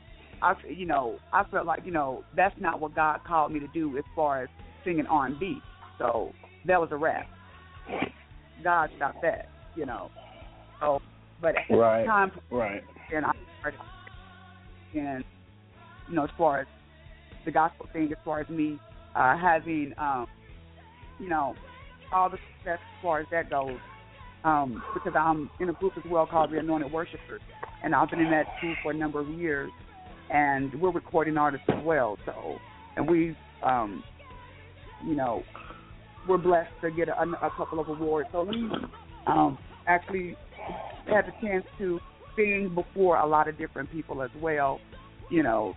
I, 0.41 0.55
you 0.69 0.87
know, 0.87 1.19
I 1.33 1.45
felt 1.45 1.67
like 1.67 1.81
you 1.85 1.93
know 1.93 2.25
that's 2.35 2.59
not 2.61 2.81
what 2.81 2.95
God 2.95 3.21
called 3.27 3.53
me 3.53 3.61
to 3.61 3.69
do 3.69 3.97
as 3.99 4.05
far 4.17 4.43
as 4.43 4.49
singing 4.85 5.07
R 5.07 5.27
and 5.27 5.39
B. 5.39 5.61
So 5.99 6.33
that 6.67 6.81
was 6.81 6.89
a 6.91 6.97
wrap. 6.97 7.29
God 8.65 8.91
stopped 8.97 9.23
that, 9.23 9.49
you 9.77 9.87
know. 9.87 10.11
So, 10.81 11.01
but 11.41 11.55
at 11.57 11.77
Right. 11.77 12.03
the 12.03 12.09
time, 12.09 12.33
Right. 12.51 12.83
and 13.15 13.27
I 13.27 13.33
started, 13.61 13.81
and 14.95 15.25
you 16.09 16.17
know, 16.17 16.25
as 16.25 16.31
far 16.37 16.61
as 16.61 16.67
the 17.45 17.51
gospel 17.51 17.87
thing, 17.93 18.11
as 18.13 18.19
far 18.25 18.41
as 18.41 18.49
me 18.49 18.79
uh, 19.15 19.37
having, 19.37 19.93
um, 19.99 20.27
you 21.19 21.29
know, 21.29 21.55
all 22.13 22.29
the 22.31 22.39
success 22.57 22.79
as 22.81 23.03
far 23.03 23.21
as 23.21 23.27
that 23.31 23.51
goes, 23.51 23.79
um, 24.45 24.83
because 24.95 25.13
I'm 25.19 25.51
in 25.61 25.69
a 25.69 25.73
group 25.73 25.93
as 25.97 26.03
well 26.11 26.27
called 26.27 26.51
the 26.53 26.59
Anointed 26.59 26.93
Worshipers, 26.93 27.41
and 27.83 27.95
I've 27.95 28.11
been 28.11 28.21
in 28.21 28.31
that 28.31 28.47
group 28.61 28.77
for 28.83 28.91
a 28.91 28.95
number 28.95 29.21
of 29.21 29.29
years, 29.29 29.71
and 30.31 30.75
we're 30.81 30.91
recording 30.91 31.37
artists 31.37 31.67
as 31.69 31.85
well. 31.85 32.19
So, 32.27 32.57
and 32.97 33.09
we've, 33.09 33.37
um, 33.63 34.03
you 35.05 35.15
know, 35.15 35.43
we're 36.29 36.39
blessed 36.39 36.71
to 36.83 36.91
get 36.91 37.09
a, 37.09 37.21
a 37.21 37.51
couple 37.57 37.81
of 37.81 37.89
awards. 37.89 38.29
So 38.33 38.45
we 38.45 38.69
um, 39.27 39.59
actually 39.87 40.37
had 41.07 41.27
the 41.27 41.33
chance 41.41 41.65
to 41.79 41.99
sing 42.37 42.73
before 42.75 43.17
a 43.17 43.27
lot 43.27 43.49
of 43.49 43.59
different 43.59 43.91
people 43.91 44.23
as 44.23 44.31
well. 44.41 44.81
You 45.31 45.43
know, 45.43 45.75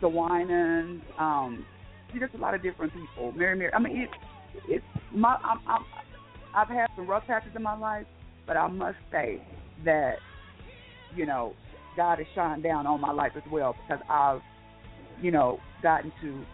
the 0.00 0.08
Winans, 0.08 1.02
um, 1.18 1.64
just 2.18 2.34
a 2.34 2.38
lot 2.38 2.54
of 2.54 2.62
different 2.62 2.92
people. 2.92 3.32
Mary, 3.32 3.56
Mary. 3.56 3.72
I 3.72 3.78
mean, 3.78 4.02
it, 4.02 4.10
it's 4.68 4.84
my. 5.12 5.36
I'm, 5.42 5.60
I'm, 5.66 5.84
I've 6.54 6.68
had 6.68 6.86
some 6.96 7.06
rough 7.06 7.26
patches 7.26 7.50
in 7.56 7.62
my 7.62 7.76
life, 7.76 8.06
but 8.46 8.56
I 8.56 8.68
must 8.68 8.98
say 9.10 9.42
that 9.84 10.16
you 11.14 11.26
know 11.26 11.54
God 11.96 12.18
has 12.18 12.26
shined 12.34 12.62
down 12.62 12.86
on 12.86 13.00
my 13.00 13.12
life 13.12 13.32
as 13.36 13.42
well 13.50 13.74
because 13.82 14.04
I've 14.08 14.40
you 15.20 15.30
know 15.30 15.58
gotten 15.82 16.12
to 16.22 16.44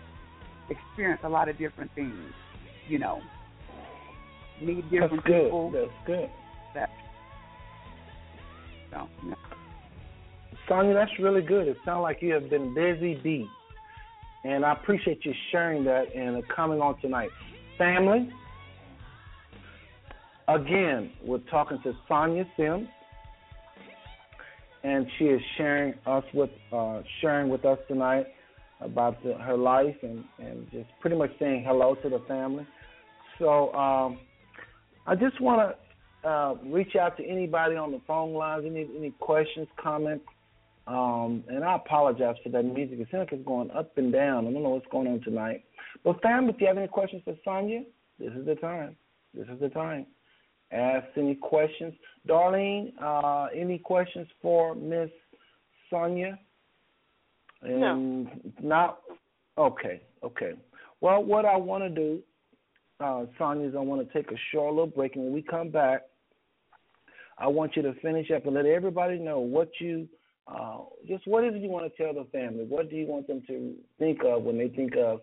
experience 0.70 1.20
a 1.24 1.28
lot 1.28 1.48
of 1.48 1.58
different 1.58 1.90
things. 1.94 2.32
You 2.88 2.98
know, 2.98 3.20
meet 4.62 4.90
different 4.90 5.24
people. 5.24 5.70
That's 5.72 5.92
good. 6.06 6.06
people. 6.06 6.06
That's 6.06 6.06
good. 6.06 6.30
That 6.74 6.90
so 8.90 9.08
know. 9.26 9.36
Sonia, 10.70 10.94
that's 10.94 11.10
really 11.18 11.42
good. 11.42 11.66
It 11.66 11.76
sounds 11.84 12.02
like 12.02 12.22
you 12.22 12.32
have 12.32 12.48
been 12.48 12.72
busy 12.72 13.16
bee. 13.16 13.48
And 14.44 14.64
I 14.64 14.72
appreciate 14.72 15.24
you 15.24 15.32
sharing 15.50 15.82
that 15.84 16.14
and 16.14 16.40
coming 16.48 16.80
on 16.80 16.98
tonight. 17.00 17.30
Family, 17.76 18.30
again, 20.46 21.10
we're 21.26 21.38
talking 21.50 21.80
to 21.82 21.92
Sonia 22.08 22.44
Sims. 22.56 22.86
And 24.84 25.06
she 25.18 25.24
is 25.24 25.40
sharing 25.58 25.94
us 26.06 26.24
with 26.32 26.50
uh, 26.72 27.02
sharing 27.20 27.50
with 27.50 27.64
us 27.64 27.78
tonight 27.88 28.26
about 28.80 29.22
the, 29.24 29.34
her 29.34 29.56
life 29.56 29.96
and, 30.02 30.24
and 30.38 30.70
just 30.70 30.88
pretty 31.00 31.16
much 31.16 31.30
saying 31.38 31.64
hello 31.66 31.96
to 31.96 32.08
the 32.08 32.20
family. 32.28 32.66
So 33.38 33.74
um, 33.74 34.20
I 35.06 35.16
just 35.16 35.38
want 35.40 35.76
to 36.24 36.28
uh, 36.28 36.54
reach 36.64 36.96
out 36.96 37.18
to 37.18 37.26
anybody 37.26 37.76
on 37.76 37.90
the 37.90 38.00
phone 38.06 38.32
lines, 38.32 38.64
any 38.64 38.88
any 38.96 39.10
questions, 39.18 39.68
comments, 39.76 40.24
um, 40.86 41.44
and 41.48 41.64
I 41.64 41.76
apologize 41.76 42.36
for 42.42 42.48
that 42.50 42.64
music. 42.64 42.98
It 42.98 43.08
seems 43.10 43.20
like 43.20 43.32
it's 43.32 43.46
going 43.46 43.70
up 43.70 43.96
and 43.96 44.12
down. 44.12 44.46
I 44.46 44.52
don't 44.52 44.62
know 44.62 44.70
what's 44.70 44.86
going 44.90 45.06
on 45.06 45.20
tonight. 45.20 45.64
But 46.04 46.20
fam, 46.22 46.48
if 46.48 46.60
you 46.60 46.66
have 46.66 46.78
any 46.78 46.88
questions 46.88 47.22
for 47.24 47.34
Sonia, 47.44 47.82
this 48.18 48.32
is 48.32 48.46
the 48.46 48.56
time. 48.56 48.96
This 49.34 49.46
is 49.48 49.60
the 49.60 49.68
time. 49.68 50.06
Ask 50.72 51.06
any 51.16 51.34
questions. 51.34 51.94
Darlene, 52.28 52.92
uh, 53.00 53.46
any 53.54 53.78
questions 53.78 54.28
for 54.40 54.74
Miss 54.74 55.10
Sonia? 55.90 56.38
And 57.62 58.52
not 58.62 59.00
okay, 59.58 60.00
okay. 60.24 60.52
Well, 61.00 61.22
what 61.22 61.44
I 61.44 61.56
want 61.56 61.84
to 61.84 61.90
do, 61.90 62.20
uh, 63.00 63.24
Sonia, 63.38 63.68
is 63.68 63.74
I 63.74 63.80
want 63.80 64.06
to 64.06 64.12
take 64.12 64.30
a 64.30 64.36
short 64.52 64.74
little 64.74 64.86
break, 64.86 65.16
and 65.16 65.24
when 65.24 65.34
we 65.34 65.42
come 65.42 65.68
back, 65.70 66.02
I 67.36 67.48
want 67.48 67.76
you 67.76 67.82
to 67.82 67.94
finish 68.00 68.30
up 68.30 68.46
and 68.46 68.54
let 68.54 68.66
everybody 68.66 69.18
know 69.18 69.40
what 69.40 69.68
you 69.78 70.08
uh, 70.46 70.78
just 71.06 71.26
what 71.26 71.44
is 71.44 71.54
it 71.54 71.62
you 71.62 71.68
want 71.68 71.90
to 71.90 72.02
tell 72.02 72.14
the 72.14 72.28
family? 72.30 72.64
What 72.64 72.90
do 72.90 72.96
you 72.96 73.06
want 73.06 73.26
them 73.26 73.42
to 73.46 73.74
think 73.98 74.20
of 74.24 74.42
when 74.42 74.58
they 74.58 74.68
think 74.68 74.96
of 74.96 75.20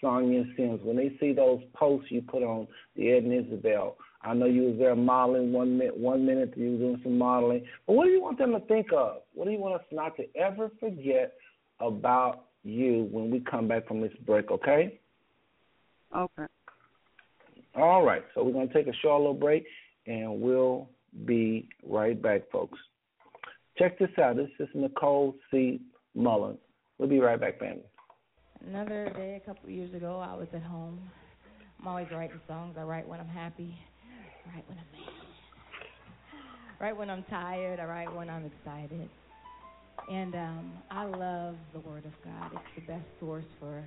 Sonia 0.00 0.44
Sims? 0.56 0.80
When 0.82 0.96
they 0.96 1.16
see 1.20 1.32
those 1.32 1.60
posts 1.74 2.10
you 2.10 2.22
put 2.22 2.42
on 2.42 2.66
the 2.96 3.10
Ed 3.10 3.24
and 3.24 3.46
Isabel, 3.46 3.96
I 4.22 4.34
know 4.34 4.46
you 4.46 4.62
was 4.64 4.78
there 4.78 4.94
modeling 4.94 5.52
one 5.52 5.78
minute. 5.78 5.96
One 5.96 6.26
minute 6.26 6.52
you 6.56 6.72
were 6.72 6.78
doing 6.78 7.00
some 7.02 7.18
modeling, 7.18 7.64
but 7.86 7.94
what 7.94 8.04
do 8.04 8.10
you 8.10 8.20
want 8.20 8.38
them 8.38 8.52
to 8.52 8.60
think 8.60 8.88
of? 8.92 9.22
What 9.34 9.46
do 9.46 9.50
you 9.50 9.58
want 9.58 9.76
us 9.76 9.86
not 9.90 10.16
to 10.16 10.24
ever 10.36 10.70
forget 10.78 11.34
about 11.80 12.44
you 12.62 13.08
when 13.10 13.30
we 13.30 13.40
come 13.40 13.68
back 13.68 13.88
from 13.88 14.00
this 14.00 14.12
break? 14.26 14.50
Okay. 14.50 14.98
Okay. 16.14 16.44
All 17.76 18.02
right. 18.04 18.24
So 18.34 18.42
we're 18.42 18.52
gonna 18.52 18.72
take 18.72 18.88
a 18.88 18.96
short 19.00 19.20
little 19.20 19.34
break, 19.34 19.64
and 20.06 20.40
we'll 20.40 20.88
be 21.24 21.68
right 21.82 22.20
back, 22.20 22.50
folks. 22.50 22.78
Check 23.80 23.98
this 23.98 24.10
out. 24.22 24.36
This 24.36 24.50
is 24.58 24.68
Nicole 24.74 25.34
C. 25.50 25.80
Mullen. 26.14 26.58
We'll 26.98 27.08
be 27.08 27.18
right 27.18 27.40
back, 27.40 27.58
family. 27.58 27.80
Another 28.68 29.10
day, 29.16 29.40
a 29.42 29.46
couple 29.46 29.70
years 29.70 29.94
ago, 29.94 30.20
I 30.20 30.36
was 30.36 30.48
at 30.52 30.62
home. 30.62 31.00
I'm 31.80 31.88
always 31.88 32.06
writing 32.12 32.38
songs. 32.46 32.76
I 32.78 32.82
write 32.82 33.08
when 33.08 33.20
I'm 33.20 33.28
happy. 33.28 33.74
I 34.44 34.54
write 34.54 34.68
when 34.68 34.76
I'm 34.76 34.84
mad. 34.92 35.14
Write 36.78 36.94
when 36.98 37.08
I'm 37.08 37.22
tired. 37.30 37.80
I 37.80 37.84
write 37.84 38.14
when 38.14 38.28
I'm 38.28 38.44
excited. 38.44 39.08
And 40.12 40.34
um, 40.34 40.72
I 40.90 41.04
love 41.06 41.54
the 41.72 41.80
Word 41.80 42.04
of 42.04 42.12
God. 42.22 42.50
It's 42.52 42.86
the 42.86 42.92
best 42.92 43.06
source 43.18 43.46
for 43.58 43.82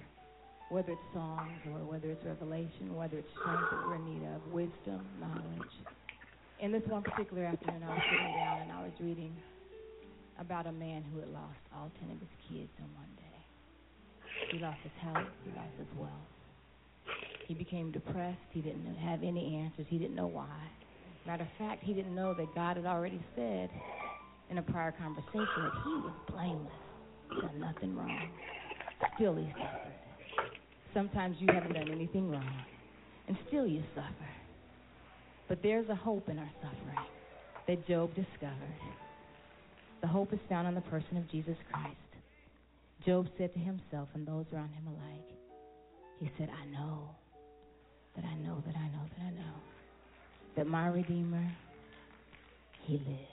whether 0.72 0.94
it's 0.94 1.02
songs 1.14 1.52
or 1.72 1.86
whether 1.86 2.10
it's 2.10 2.26
revelation, 2.26 2.96
whether 2.96 3.20
it's 3.20 3.30
strength 3.40 3.62
that 3.70 3.86
we're 3.86 3.98
in 3.98 4.06
need 4.06 4.26
of, 4.26 4.52
wisdom, 4.52 5.06
knowledge. 5.20 5.70
And 6.60 6.74
this 6.74 6.82
one 6.88 7.04
particular 7.04 7.46
afternoon, 7.46 7.84
I 7.84 7.90
was 7.90 8.02
sitting 8.10 8.34
down 8.34 8.62
and 8.64 8.72
I 8.72 8.82
was 8.82 8.94
reading 9.00 9.36
about 10.40 10.68
a 10.68 10.72
man 10.72 11.04
who 11.12 11.20
had 11.20 11.30
lost 11.30 11.60
all 11.76 11.92
ten 12.00 12.12
of 12.12 12.20
his 12.20 12.30
kids 12.50 12.72
in 12.78 12.86
one 12.96 13.10
day. 13.18 13.24
He 14.52 14.60
lost 14.60 14.80
his 14.84 14.92
health, 15.02 15.28
he 15.44 15.52
lost 15.52 15.74
his 15.78 15.88
wealth. 15.98 16.34
He 17.48 17.54
became 17.54 17.92
depressed. 17.92 18.40
He 18.52 18.62
didn't 18.62 18.96
have 18.96 19.22
any 19.22 19.56
answers. 19.56 19.86
He 19.90 19.98
didn't 19.98 20.16
know 20.16 20.28
why. 20.28 20.58
Matter 21.26 21.44
of 21.44 21.50
fact, 21.58 21.84
he 21.84 21.94
didn't 21.94 22.16
know 22.16 22.34
that 22.34 22.54
God 22.56 22.78
had 22.78 22.86
already 22.86 23.22
said 23.36 23.70
in 24.50 24.58
a 24.58 24.62
prior 24.62 24.92
conversation 24.92 25.64
that 25.64 25.74
he 25.84 25.94
was 25.96 26.14
blameless. 26.30 26.74
Done 27.42 27.60
nothing 27.60 27.96
wrong. 27.96 28.30
Still 29.16 29.36
he 29.36 29.52
suffered. 29.54 29.94
Sometimes 30.94 31.38
you 31.40 31.48
haven't 31.52 31.74
done 31.74 31.90
anything 31.92 32.30
wrong, 32.30 32.64
and 33.28 33.38
still 33.48 33.66
you 33.66 33.84
suffer. 33.96 34.30
But 35.48 35.64
there's 35.64 35.90
a 35.90 35.96
hope 35.96 36.30
in 36.30 36.38
our 36.38 36.52
suffering 36.62 37.08
that 37.68 37.88
Job 37.88 38.14
discovered. 38.16 38.54
The 40.04 40.10
hope 40.10 40.34
is 40.34 40.40
found 40.50 40.68
in 40.68 40.76
the 40.76 40.82
person 40.82 41.16
of 41.16 41.32
Jesus 41.32 41.56
Christ. 41.72 41.96
Job 43.06 43.28
said 43.38 43.54
to 43.54 43.60
himself 43.60 44.10
and 44.14 44.28
those 44.28 44.46
around 44.54 44.74
him 44.74 44.86
alike, 44.88 45.30
he 46.20 46.30
said, 46.38 46.50
I 46.50 46.66
know 46.66 47.10
that 48.18 48.26
I 48.26 48.36
know 48.36 48.62
that 48.68 48.76
I 48.76 48.88
know 48.90 49.04
that 49.18 49.26
I 49.26 49.30
know 49.32 49.54
that 50.58 50.68
my 50.68 50.88
Redeemer, 50.88 51.50
he 52.82 52.98
lives. 52.98 53.33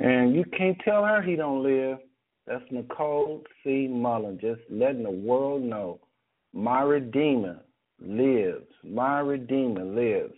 And 0.00 0.34
you 0.34 0.44
can't 0.56 0.78
tell 0.84 1.04
her 1.04 1.22
he 1.22 1.36
don't 1.36 1.62
live. 1.62 1.98
That's 2.46 2.64
Nicole 2.70 3.44
C. 3.62 3.86
Mullen, 3.86 4.38
just 4.40 4.62
letting 4.70 5.02
the 5.02 5.10
world 5.10 5.62
know 5.62 6.00
my 6.52 6.82
Redeemer 6.82 7.60
lives. 8.00 8.66
My 8.82 9.20
Redeemer 9.20 9.84
lives. 9.84 10.34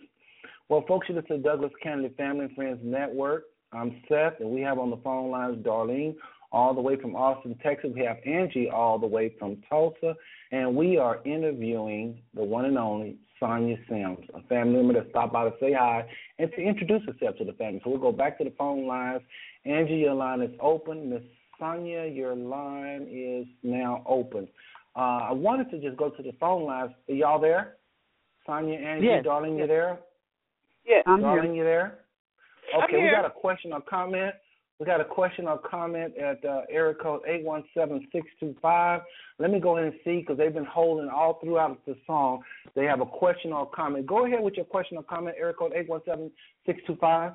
Well, 0.67 0.83
folks, 0.87 1.07
you 1.07 1.15
listen 1.15 1.37
to 1.37 1.43
Douglas 1.43 1.71
Canady 1.81 2.13
Family 2.17 2.45
and 2.45 2.55
Friends 2.55 2.79
Network. 2.83 3.45
I'm 3.71 4.01
Seth, 4.07 4.39
and 4.39 4.49
we 4.49 4.61
have 4.61 4.79
on 4.79 4.89
the 4.89 4.97
phone 4.97 5.31
lines 5.31 5.65
Darlene 5.65 6.15
all 6.51 6.73
the 6.73 6.81
way 6.81 6.95
from 6.97 7.15
Austin, 7.15 7.57
Texas. 7.63 7.91
We 7.95 8.05
have 8.05 8.17
Angie 8.25 8.69
all 8.69 8.99
the 8.99 9.07
way 9.07 9.33
from 9.39 9.57
Tulsa, 9.69 10.15
and 10.51 10.75
we 10.75 10.97
are 10.97 11.19
interviewing 11.25 12.21
the 12.35 12.43
one 12.43 12.65
and 12.65 12.77
only 12.77 13.17
Sonia 13.39 13.77
Sims, 13.89 14.19
a 14.33 14.41
family 14.43 14.75
member 14.75 14.93
that 14.93 15.09
stopped 15.09 15.33
by 15.33 15.45
to 15.45 15.55
say 15.59 15.73
hi 15.73 16.07
and 16.39 16.51
to 16.51 16.61
introduce 16.61 17.01
herself 17.05 17.35
to 17.37 17.43
the 17.43 17.53
family. 17.53 17.81
So 17.83 17.89
we'll 17.89 17.99
go 17.99 18.11
back 18.11 18.37
to 18.37 18.43
the 18.43 18.53
phone 18.57 18.87
lines. 18.87 19.21
Angie, 19.65 19.95
your 19.95 20.13
line 20.13 20.41
is 20.41 20.51
open. 20.59 21.09
Miss 21.09 21.21
Sonia, 21.59 22.05
your 22.05 22.35
line 22.35 23.07
is 23.11 23.47
now 23.63 24.03
open. 24.05 24.47
Uh, 24.95 24.99
I 25.29 25.31
wanted 25.31 25.71
to 25.71 25.79
just 25.79 25.97
go 25.97 26.09
to 26.09 26.23
the 26.23 26.33
phone 26.39 26.65
lines. 26.65 26.91
Are 27.09 27.13
y'all 27.13 27.39
there? 27.39 27.77
Sonia, 28.45 28.77
Angie, 28.77 29.07
Yes. 29.07 29.25
Darlene, 29.25 29.57
you 29.57 29.67
there? 29.67 29.99
Yes, 30.85 31.03
I'm 31.07 31.21
Darlene, 31.21 31.43
here. 31.45 31.53
you 31.53 31.63
there? 31.63 31.99
I'm 32.75 32.83
Okay, 32.83 33.01
we 33.03 33.09
got 33.11 33.25
a 33.25 33.29
question 33.29 33.71
or 33.73 33.81
comment. 33.81 34.35
We 34.79 34.85
got 34.85 34.99
a 34.99 35.05
question 35.05 35.47
or 35.47 35.57
comment 35.59 36.17
at 36.17 36.43
uh, 36.43 36.61
area 36.69 36.93
code 36.95 37.21
eight 37.27 37.43
one 37.45 37.63
seven 37.73 38.05
six 38.11 38.27
two 38.39 38.55
five. 38.61 39.01
Let 39.39 39.51
me 39.51 39.59
go 39.59 39.77
ahead 39.77 39.93
and 39.93 39.99
see 40.03 40.19
because 40.19 40.37
they've 40.37 40.53
been 40.53 40.65
holding 40.65 41.07
all 41.09 41.39
throughout 41.41 41.85
the 41.85 41.95
song. 42.05 42.41
They 42.75 42.83
have 42.85 42.99
a 42.99 43.05
question 43.05 43.53
or 43.53 43.69
comment. 43.69 44.07
Go 44.07 44.25
ahead 44.25 44.41
with 44.41 44.55
your 44.55 44.65
question 44.65 44.97
or 44.97 45.03
comment. 45.03 45.35
Area 45.39 45.53
code 45.53 45.73
eight 45.75 45.87
one 45.87 46.01
seven 46.05 46.31
six 46.65 46.81
two 46.87 46.97
five. 46.99 47.33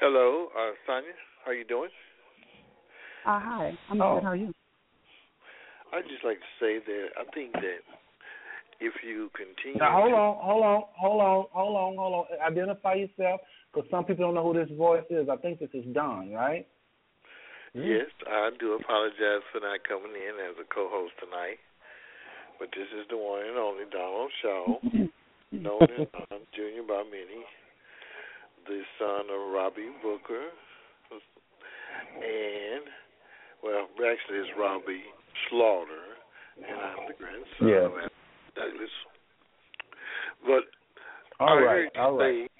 Hello, 0.00 0.48
uh, 0.56 0.72
Sonia. 0.88 1.12
How 1.44 1.52
you 1.52 1.64
doing? 1.68 1.92
Uh, 3.26 3.36
hi, 3.38 3.76
I'm 3.90 4.00
Oh. 4.00 4.14
good. 4.14 4.22
How 4.24 4.30
are 4.30 4.36
you? 4.36 4.54
I'd 5.92 6.08
just 6.08 6.24
like 6.24 6.40
to 6.40 6.52
say 6.58 6.78
that 6.78 7.08
I 7.20 7.24
think 7.34 7.52
that 7.52 7.84
if 8.80 8.94
you 9.04 9.28
continue 9.36 9.78
Now 9.78 10.00
hold 10.00 10.14
on, 10.14 10.36
hold 10.40 10.64
on, 10.64 10.82
hold 10.96 11.20
on, 11.20 11.46
hold 11.52 11.76
on, 11.76 11.96
hold 12.00 12.14
on. 12.32 12.40
Identify 12.40 12.94
yourself 12.94 13.42
because 13.68 13.90
some 13.90 14.06
people 14.06 14.24
don't 14.24 14.34
know 14.34 14.42
who 14.50 14.56
this 14.56 14.74
voice 14.74 15.04
is. 15.10 15.28
I 15.28 15.36
think 15.36 15.60
this 15.60 15.68
is 15.74 15.84
Don, 15.92 16.32
right? 16.32 16.66
yes, 17.74 18.08
I 18.26 18.56
do 18.58 18.80
apologize 18.80 19.44
for 19.52 19.60
not 19.60 19.84
coming 19.84 20.16
in 20.16 20.40
as 20.48 20.56
a 20.56 20.64
co-host 20.74 21.12
tonight, 21.20 21.60
but 22.58 22.70
this 22.72 22.88
is 22.96 23.04
the 23.10 23.18
one 23.18 23.44
and 23.44 23.58
only 23.58 23.84
Donald 23.92 24.32
Shaw, 24.40 24.80
known 25.52 25.92
as 25.92 26.08
Don 26.16 26.40
Junior 26.56 26.88
by 26.88 27.04
many, 27.04 27.44
the 28.70 28.86
son 29.02 29.26
of 29.34 29.50
Robbie 29.50 29.90
Booker, 30.02 30.54
and 32.22 32.86
well, 33.66 33.90
actually 33.98 34.38
it's 34.38 34.54
Robbie 34.54 35.02
Slaughter, 35.50 36.14
and 36.54 36.78
I'm 36.78 37.02
the 37.10 37.18
grandson 37.18 37.66
Yeah. 37.66 37.90
of 37.90 38.10
Douglas. 38.54 38.94
But 40.46 40.64
All 41.42 41.58
I 41.58 41.60
right, 41.60 41.66
heard 41.66 41.90
you 41.94 42.00
all 42.00 42.18
say, 42.18 42.34
right. 42.46 42.50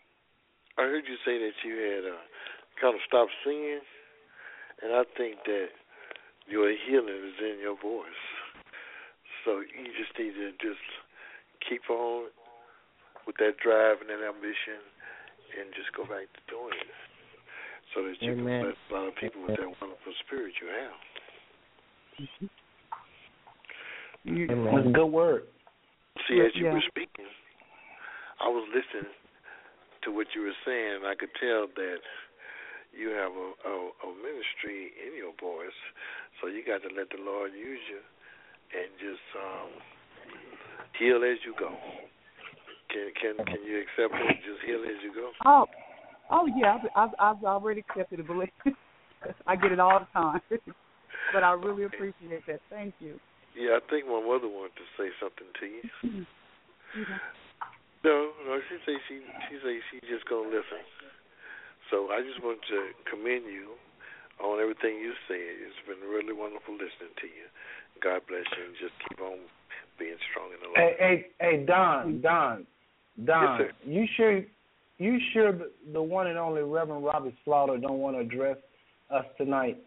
I 0.78 0.82
heard 0.82 1.04
you 1.06 1.16
say 1.24 1.38
that 1.38 1.56
you 1.62 1.74
had 1.78 2.04
uh, 2.10 2.18
kind 2.82 2.94
of 2.94 3.00
stopped 3.06 3.32
singing, 3.46 3.80
and 4.82 4.92
I 4.92 5.04
think 5.16 5.36
that 5.46 5.70
your 6.50 6.74
healing 6.74 7.22
is 7.22 7.38
in 7.38 7.62
your 7.62 7.78
voice. 7.78 8.24
So 9.44 9.60
you 9.62 9.94
just 9.94 10.12
need 10.18 10.34
to 10.34 10.50
just 10.58 10.82
keep 11.68 11.88
on 11.88 12.28
with 13.26 13.36
that 13.38 13.56
drive 13.62 14.00
and 14.00 14.10
that 14.10 14.20
ambition, 14.26 14.80
and 15.58 15.74
just 15.74 15.90
go 15.96 16.04
back 16.04 16.30
to 16.30 16.42
doing 16.50 16.76
it, 16.76 16.94
so 17.94 18.04
that 18.06 18.16
you 18.22 18.32
Amen. 18.32 18.44
can 18.44 18.72
bless 18.72 18.80
a 18.90 18.94
lot 18.94 19.08
of 19.08 19.16
people 19.16 19.42
with 19.42 19.56
that 19.58 19.70
wonderful 19.80 20.14
spirit 20.26 20.54
you 20.60 20.68
have. 20.70 20.98
You, 24.24 24.46
That's 24.46 24.86
a 24.86 24.92
good 24.92 25.12
word. 25.12 25.48
See, 26.28 26.40
as 26.44 26.52
you 26.54 26.66
yeah. 26.66 26.74
were 26.76 26.84
speaking, 26.86 27.24
I 28.40 28.48
was 28.48 28.68
listening 28.68 29.10
to 30.04 30.08
what 30.12 30.28
you 30.34 30.42
were 30.42 30.58
saying. 30.64 31.00
and 31.00 31.06
I 31.06 31.14
could 31.14 31.32
tell 31.40 31.66
that 31.66 32.02
you 32.92 33.08
have 33.16 33.32
a, 33.32 33.48
a, 33.64 33.74
a 34.04 34.08
ministry 34.20 34.92
in 35.00 35.16
your 35.16 35.32
voice, 35.40 35.76
so 36.40 36.48
you 36.48 36.60
got 36.66 36.82
to 36.84 36.90
let 36.92 37.08
the 37.08 37.22
Lord 37.22 37.52
use 37.52 37.80
you 37.88 38.02
and 38.76 38.90
just 39.00 39.24
um, 39.38 39.70
heal 40.98 41.24
as 41.24 41.38
you 41.44 41.54
go. 41.58 41.72
Can 42.92 43.10
can 43.14 43.44
can 43.46 43.62
you 43.64 43.82
accept 43.86 44.14
it? 44.14 44.36
Just 44.42 44.60
heal 44.66 44.82
as 44.82 44.98
you 45.02 45.14
go. 45.14 45.30
Oh, 45.46 45.66
oh 46.30 46.46
yeah, 46.58 46.78
I've, 46.78 46.86
I've, 46.96 47.36
I've 47.36 47.44
already 47.44 47.84
accepted 47.88 48.20
it. 48.20 48.26
Believe 48.26 48.50
I 49.46 49.56
get 49.56 49.72
it 49.72 49.80
all 49.80 50.00
the 50.00 50.08
time, 50.12 50.40
but 51.32 51.44
I 51.44 51.52
really 51.52 51.84
appreciate 51.84 52.46
that. 52.46 52.60
Thank 52.70 52.94
you. 53.00 53.20
Yeah, 53.54 53.78
I 53.78 53.80
think 53.90 54.06
my 54.06 54.20
mother 54.20 54.48
wanted 54.48 54.74
to 54.78 54.86
say 54.96 55.10
something 55.20 55.50
to 55.60 55.66
you. 55.66 56.26
No, 58.02 58.32
no, 58.48 58.56
she 58.64 58.80
say 58.88 58.96
she 59.12 59.20
she 59.48 59.60
say 59.60 59.76
she 59.92 60.00
just 60.08 60.24
gonna 60.24 60.48
listen. 60.48 60.80
So 61.92 62.08
I 62.08 62.24
just 62.24 62.40
want 62.42 62.64
to 62.72 62.96
commend 63.04 63.44
you 63.44 63.76
on 64.40 64.56
everything 64.56 64.96
you 64.96 65.12
said. 65.28 65.36
It's 65.36 65.76
been 65.84 66.00
really 66.08 66.32
wonderful 66.32 66.80
listening 66.80 67.12
to 67.20 67.28
you. 67.28 67.44
God 68.00 68.24
bless 68.24 68.48
you, 68.56 68.72
and 68.72 68.76
just 68.80 68.96
keep 69.04 69.20
on 69.20 69.44
being 70.00 70.16
strong 70.32 70.48
in 70.56 70.64
the 70.64 70.70
Hey, 70.72 70.80
Lord. 70.80 70.96
hey, 70.96 71.16
hey, 71.44 71.56
Don, 71.68 72.20
Don, 72.24 72.66
Don. 73.24 73.60
Yes, 73.60 73.70
you 73.84 74.06
sure? 74.16 74.42
You 74.98 75.18
sure 75.32 75.52
the, 75.92 76.02
one 76.02 76.26
and 76.26 76.38
only 76.38 76.60
Reverend 76.60 77.04
Robert 77.04 77.32
Slaughter 77.44 77.78
don't 77.78 78.00
want 78.00 78.16
to 78.16 78.20
address 78.20 78.58
us 79.10 79.24
tonight? 79.38 79.78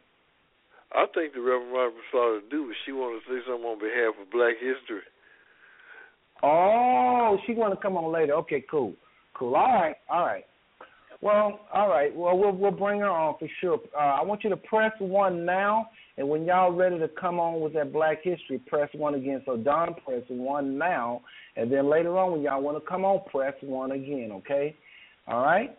I 0.92 1.06
think 1.14 1.34
the 1.34 1.42
Reverend 1.42 1.72
Robert 1.72 2.02
Slaughter 2.12 2.42
do, 2.50 2.66
but 2.66 2.76
she 2.84 2.92
want 2.94 3.22
to 3.22 3.32
say 3.32 3.40
something 3.46 3.64
on 3.64 3.78
behalf 3.78 4.16
of 4.20 4.32
Black 4.32 4.56
History. 4.56 5.02
Oh, 6.42 7.38
she 7.46 7.54
want 7.54 7.74
to 7.74 7.80
come 7.80 7.96
on 7.96 8.12
later. 8.12 8.34
Okay, 8.34 8.66
cool, 8.70 8.94
cool. 9.34 9.56
All 9.56 9.74
right, 9.74 9.96
all 10.10 10.26
right. 10.26 10.46
Well, 11.22 11.62
all 11.74 11.88
right. 11.88 12.14
Well, 12.14 12.38
we'll 12.38 12.52
we'll 12.52 12.72
bring 12.72 13.00
her 13.00 13.10
on 13.10 13.36
for 13.40 13.48
sure. 13.62 13.80
Uh, 13.96 14.00
I 14.20 14.24
want 14.24 14.44
you 14.44 14.50
to 14.50 14.58
press 14.58 14.92
one 15.00 15.46
now, 15.46 15.90
and 16.18 16.30
when 16.30 16.46
y'all 16.46 16.72
ready 16.72 17.00
to 17.00 17.08
come 17.08 17.40
on 17.40 17.62
with 17.62 17.74
that 17.74 17.92
Black 17.92 18.20
History, 18.24 18.60
press 18.68 18.90
one 18.94 19.16
again. 19.16 19.42
So 19.46 19.58
Don, 19.58 19.96
press 20.06 20.22
one 20.28 20.78
now, 20.78 21.22
and 21.56 21.72
then 21.72 21.90
later 21.90 22.18
on 22.18 22.32
when 22.32 22.42
y'all 22.42 22.62
want 22.62 22.82
to 22.82 22.90
come 22.90 23.04
on, 23.04 23.22
press 23.32 23.54
one 23.62 23.92
again. 23.92 24.30
Okay. 24.32 24.76
All 25.28 25.42
right. 25.42 25.76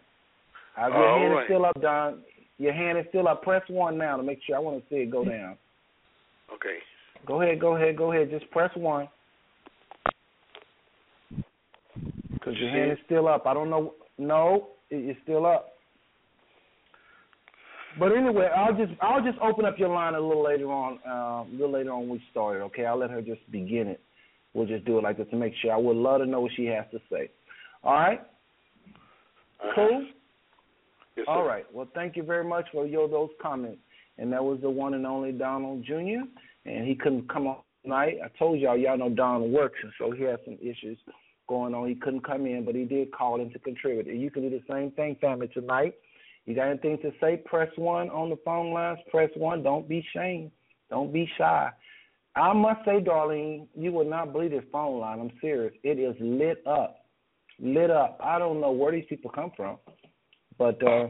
Uh, 0.81 0.89
your 0.89 1.09
All 1.09 1.19
hand 1.19 1.35
right. 1.35 1.43
is 1.43 1.47
still 1.47 1.65
up, 1.67 1.81
Don. 1.81 2.19
Your 2.59 2.73
hand 2.73 2.99
is 2.99 3.05
still 3.11 3.29
up. 3.29 3.43
Press 3.43 3.63
one 3.69 3.97
now 3.97 4.17
to 4.17 4.23
make 4.23 4.41
sure. 4.45 4.57
I 4.57 4.59
want 4.59 4.83
to 4.83 4.89
see 4.89 5.03
it 5.03 5.11
go 5.11 5.25
down. 5.25 5.57
Okay. 6.53 6.79
Go 7.27 7.43
ahead, 7.43 7.61
go 7.61 7.77
ahead, 7.77 7.97
go 7.97 8.13
ahead. 8.13 8.31
Just 8.31 8.51
press 8.51 8.71
one. 8.77 9.09
Because 12.33 12.55
your 12.59 12.71
hand 12.71 12.93
is 12.93 12.99
still 13.07 13.29
up. 13.29 13.47
I 13.47 13.55
don't 13.55 13.71
know. 13.71 13.95
No, 14.19 14.69
it's 14.91 15.19
still 15.23 15.47
up. 15.47 15.74
But 17.99 18.13
anyway, 18.13 18.49
I'll 18.57 18.75
just 18.75 18.93
I'll 19.01 19.23
just 19.23 19.39
open 19.39 19.65
up 19.65 19.79
your 19.79 19.89
line 19.89 20.15
a 20.15 20.21
little 20.21 20.45
later 20.45 20.67
on. 20.67 20.99
Uh, 21.07 21.45
a 21.45 21.53
little 21.53 21.73
later 21.73 21.93
on, 21.93 22.09
we 22.09 22.23
start. 22.31 22.61
Okay, 22.63 22.87
I'll 22.87 22.99
let 22.99 23.11
her 23.11 23.23
just 23.23 23.41
begin 23.51 23.87
it. 23.89 24.01
We'll 24.53 24.67
just 24.67 24.85
do 24.85 24.99
it 24.99 25.03
like 25.03 25.19
this 25.19 25.29
to 25.31 25.37
make 25.37 25.53
sure. 25.61 25.73
I 25.73 25.77
would 25.77 25.97
love 25.97 26.21
to 26.21 26.27
know 26.27 26.41
what 26.41 26.53
she 26.57 26.67
has 26.67 26.85
to 26.93 26.99
say. 27.11 27.31
All 27.83 27.95
right. 27.95 28.21
Uh-huh. 29.61 29.73
Cool. 29.75 30.07
Yes, 31.17 31.27
All 31.29 31.45
right. 31.45 31.65
Well, 31.73 31.89
thank 31.95 32.17
you 32.17 32.23
very 32.23 32.45
much 32.45 32.67
for 32.73 32.87
your 32.87 33.09
those 33.09 33.31
comments. 33.41 33.81
And 34.19 34.33
that 34.33 34.43
was 34.43 34.61
the 34.61 34.71
one 34.71 34.95
and 34.95 35.07
only 35.07 35.33
Donald 35.33 35.85
Jr. 35.85 36.23
And 36.67 36.87
he 36.87 36.95
couldn't 36.95 37.29
come 37.29 37.47
on 37.47 37.59
tonight. 37.83 38.17
I 38.25 38.29
told 38.39 38.61
y'all, 38.61 38.77
y'all 38.77 38.99
know 38.99 39.11
Donald 39.11 39.53
works, 39.53 39.79
and 39.83 39.93
so 39.99 40.11
he 40.13 40.23
had 40.25 40.39
some 40.45 40.57
issues 40.61 40.99
going 41.49 41.75
on. 41.75 41.89
He 41.89 41.95
couldn't 41.95 42.25
come 42.25 42.47
in, 42.47 42.65
but 42.65 42.75
he 42.75 42.85
did 42.85 43.13
call 43.13 43.41
in 43.41 43.53
to 43.53 43.59
contribute. 43.59 44.07
And 44.07 44.21
you 44.21 44.31
can 44.31 44.43
do 44.43 44.51
the 44.51 44.63
same 44.71 44.91
thing, 44.93 45.17
family, 45.21 45.49
tonight. 45.49 45.95
You 46.47 46.55
got 46.55 46.69
anything 46.69 46.99
to 47.03 47.13
say? 47.21 47.43
Press 47.45 47.71
one 47.77 48.11
on 48.11 48.31
the 48.31 48.39
phone 48.45 48.73
lines. 48.73 48.99
Press 49.11 49.31
one. 49.35 49.63
Don't 49.63 49.89
be 49.89 50.01
ashamed. 50.01 50.51
Don't 50.91 51.13
be 51.13 51.29
shy. 51.39 51.71
I 52.37 52.53
must 52.53 52.85
say, 52.85 53.01
Darlene, 53.01 53.67
you 53.77 53.93
will 53.93 54.09
not 54.09 54.33
believe 54.33 54.51
this 54.51 54.65
phone 54.73 55.01
line. 55.01 55.21
I'm 55.21 55.31
serious. 55.41 55.73
It 55.83 55.99
is 55.99 56.15
lit 56.21 56.67
up. 56.67 57.07
Lit 57.61 57.91
up. 57.91 58.19
I 58.23 58.39
don't 58.39 58.61
know 58.61 58.73
where 58.73 58.93
these 58.93 59.05
people 59.09 59.31
come 59.31 59.53
from. 59.57 59.79
But 60.59 60.83
uh 60.87 61.09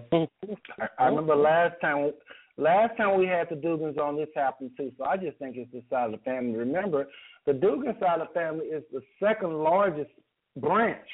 I, 0.80 0.88
I 0.98 1.06
remember 1.06 1.36
last 1.36 1.74
time 1.80 2.12
last 2.56 2.96
time 2.96 3.18
we 3.18 3.26
had 3.26 3.48
the 3.50 3.56
Dugans 3.56 3.98
on 3.98 4.16
this 4.16 4.28
happened 4.34 4.70
too, 4.76 4.92
so 4.96 5.04
I 5.04 5.16
just 5.16 5.38
think 5.38 5.56
it's 5.56 5.70
the 5.72 5.82
side 5.90 6.06
of 6.06 6.12
the 6.12 6.24
family. 6.24 6.56
Remember, 6.58 7.06
the 7.46 7.52
Dugan 7.52 7.94
side 8.00 8.20
of 8.20 8.28
the 8.28 8.34
family 8.34 8.66
is 8.66 8.82
the 8.92 9.02
second 9.22 9.52
largest 9.62 10.10
branch. 10.56 11.06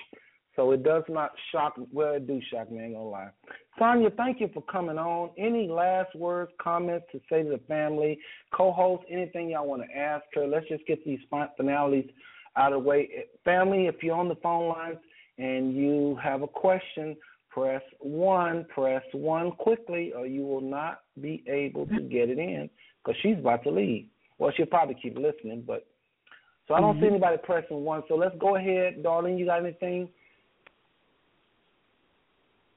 So 0.61 0.73
it 0.73 0.83
does 0.83 1.05
not 1.09 1.31
shock 1.51 1.73
well 1.91 2.13
it 2.13 2.27
do 2.27 2.39
shock 2.53 2.71
me, 2.71 2.81
I 2.81 2.85
ain't 2.85 2.93
gonna 2.93 3.09
lie. 3.09 3.31
Sonia, 3.79 4.11
thank 4.11 4.41
you 4.41 4.51
for 4.53 4.61
coming 4.61 4.99
on. 4.99 5.31
Any 5.39 5.67
last 5.67 6.15
words, 6.15 6.53
comments 6.61 7.07
to 7.13 7.21
say 7.31 7.43
to 7.43 7.49
the 7.49 7.61
family, 7.67 8.19
co 8.53 8.71
host, 8.71 9.05
anything 9.09 9.49
y'all 9.49 9.67
want 9.67 9.81
to 9.89 9.97
ask 9.97 10.23
her? 10.35 10.47
Let's 10.47 10.69
just 10.69 10.87
get 10.87 11.03
these 11.03 11.19
finalities 11.31 12.11
out 12.57 12.75
of 12.75 12.83
the 12.83 12.87
way. 12.87 13.09
Eh, 13.17 13.21
family, 13.43 13.87
if 13.87 14.03
you're 14.03 14.15
on 14.15 14.29
the 14.29 14.35
phone 14.35 14.69
lines 14.69 14.99
and 15.39 15.75
you 15.75 16.19
have 16.23 16.43
a 16.43 16.47
question, 16.47 17.17
press 17.49 17.81
one, 17.99 18.67
press 18.69 19.03
one 19.13 19.53
quickly, 19.53 20.13
or 20.15 20.27
you 20.27 20.43
will 20.43 20.61
not 20.61 21.01
be 21.23 21.43
able 21.47 21.87
to 21.87 22.01
get 22.03 22.29
it 22.29 22.39
in 22.39 22.69
because 23.03 23.19
she's 23.23 23.39
about 23.39 23.63
to 23.63 23.71
leave. 23.71 24.09
Well, 24.37 24.53
she'll 24.55 24.67
probably 24.67 24.97
keep 25.01 25.17
listening, 25.17 25.65
but 25.67 25.87
so 26.69 26.75
I 26.75 26.81
don't 26.81 26.97
see 26.97 27.07
mm-hmm. 27.07 27.15
anybody 27.15 27.39
pressing 27.43 27.83
one. 27.83 28.03
So 28.09 28.15
let's 28.15 28.37
go 28.39 28.57
ahead, 28.57 29.03
Darlene. 29.03 29.39
You 29.39 29.47
got 29.47 29.65
anything? 29.65 30.11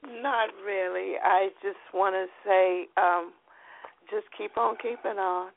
Not 0.03 0.49
really. 0.65 1.15
I 1.23 1.49
just 1.61 1.77
want 1.93 2.15
to 2.15 2.25
say, 2.45 2.87
um, 2.97 3.31
just 4.11 4.25
keep 4.37 4.57
on 4.57 4.75
keeping 4.81 5.17
on, 5.19 5.51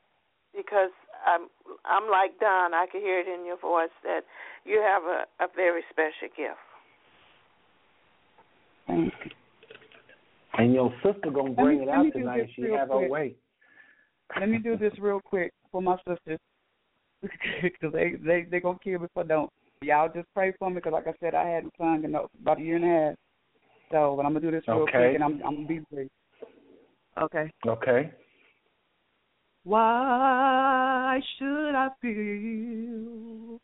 because 0.54 0.90
I'm 1.26 1.48
I'm 1.84 2.10
like 2.10 2.38
Don. 2.38 2.72
I 2.74 2.86
can 2.90 3.00
hear 3.00 3.20
it 3.20 3.26
in 3.26 3.44
your 3.44 3.58
voice 3.58 3.90
that 4.04 4.20
you 4.64 4.80
have 4.80 5.02
a, 5.02 5.44
a 5.44 5.48
very 5.54 5.82
special 5.90 6.28
gift. 6.36 6.58
Thank 8.86 9.12
you. 9.24 9.30
And 10.58 10.72
your 10.72 10.92
sister 11.02 11.30
gonna 11.30 11.50
bring 11.50 11.78
me- 11.78 11.84
it 11.84 11.88
out 11.88 12.06
tonight. 12.12 12.48
She 12.54 12.62
real 12.62 12.78
have 12.78 12.88
her 12.88 13.08
way. 13.08 13.34
Let 14.38 14.48
me 14.48 14.58
do 14.58 14.76
this 14.76 14.92
real 14.98 15.20
quick 15.20 15.52
for 15.70 15.82
my 15.82 15.96
sisters, 16.08 16.38
because 17.62 17.92
they 17.92 18.12
they 18.24 18.46
they 18.50 18.60
gonna 18.60 18.78
kill 18.82 19.00
me 19.00 19.06
if 19.06 19.16
I 19.16 19.24
don't. 19.24 19.50
Y'all 19.82 20.10
just 20.12 20.28
pray 20.34 20.54
for 20.58 20.70
me, 20.70 20.76
because 20.76 20.92
like 20.92 21.06
I 21.06 21.14
said, 21.20 21.34
I 21.34 21.46
hadn't 21.48 21.74
sung 21.76 22.04
in 22.04 22.14
about 22.14 22.58
a 22.58 22.62
year 22.62 22.76
and 22.76 22.84
a 22.84 22.88
half. 22.88 23.14
So, 23.90 24.14
but 24.16 24.26
I'm 24.26 24.32
gonna 24.32 24.40
do 24.40 24.50
this 24.50 24.64
real 24.66 24.80
Okay. 24.80 24.92
quick, 24.92 25.14
and 25.14 25.22
I'm 25.24 25.40
I'm 25.44 25.54
gonna 25.56 25.68
be 25.68 25.80
brief. 25.90 26.10
Okay. 27.20 27.50
Okay. 27.66 28.12
Why 29.64 31.20
should 31.38 31.74
I 31.74 31.88
feel 32.00 33.60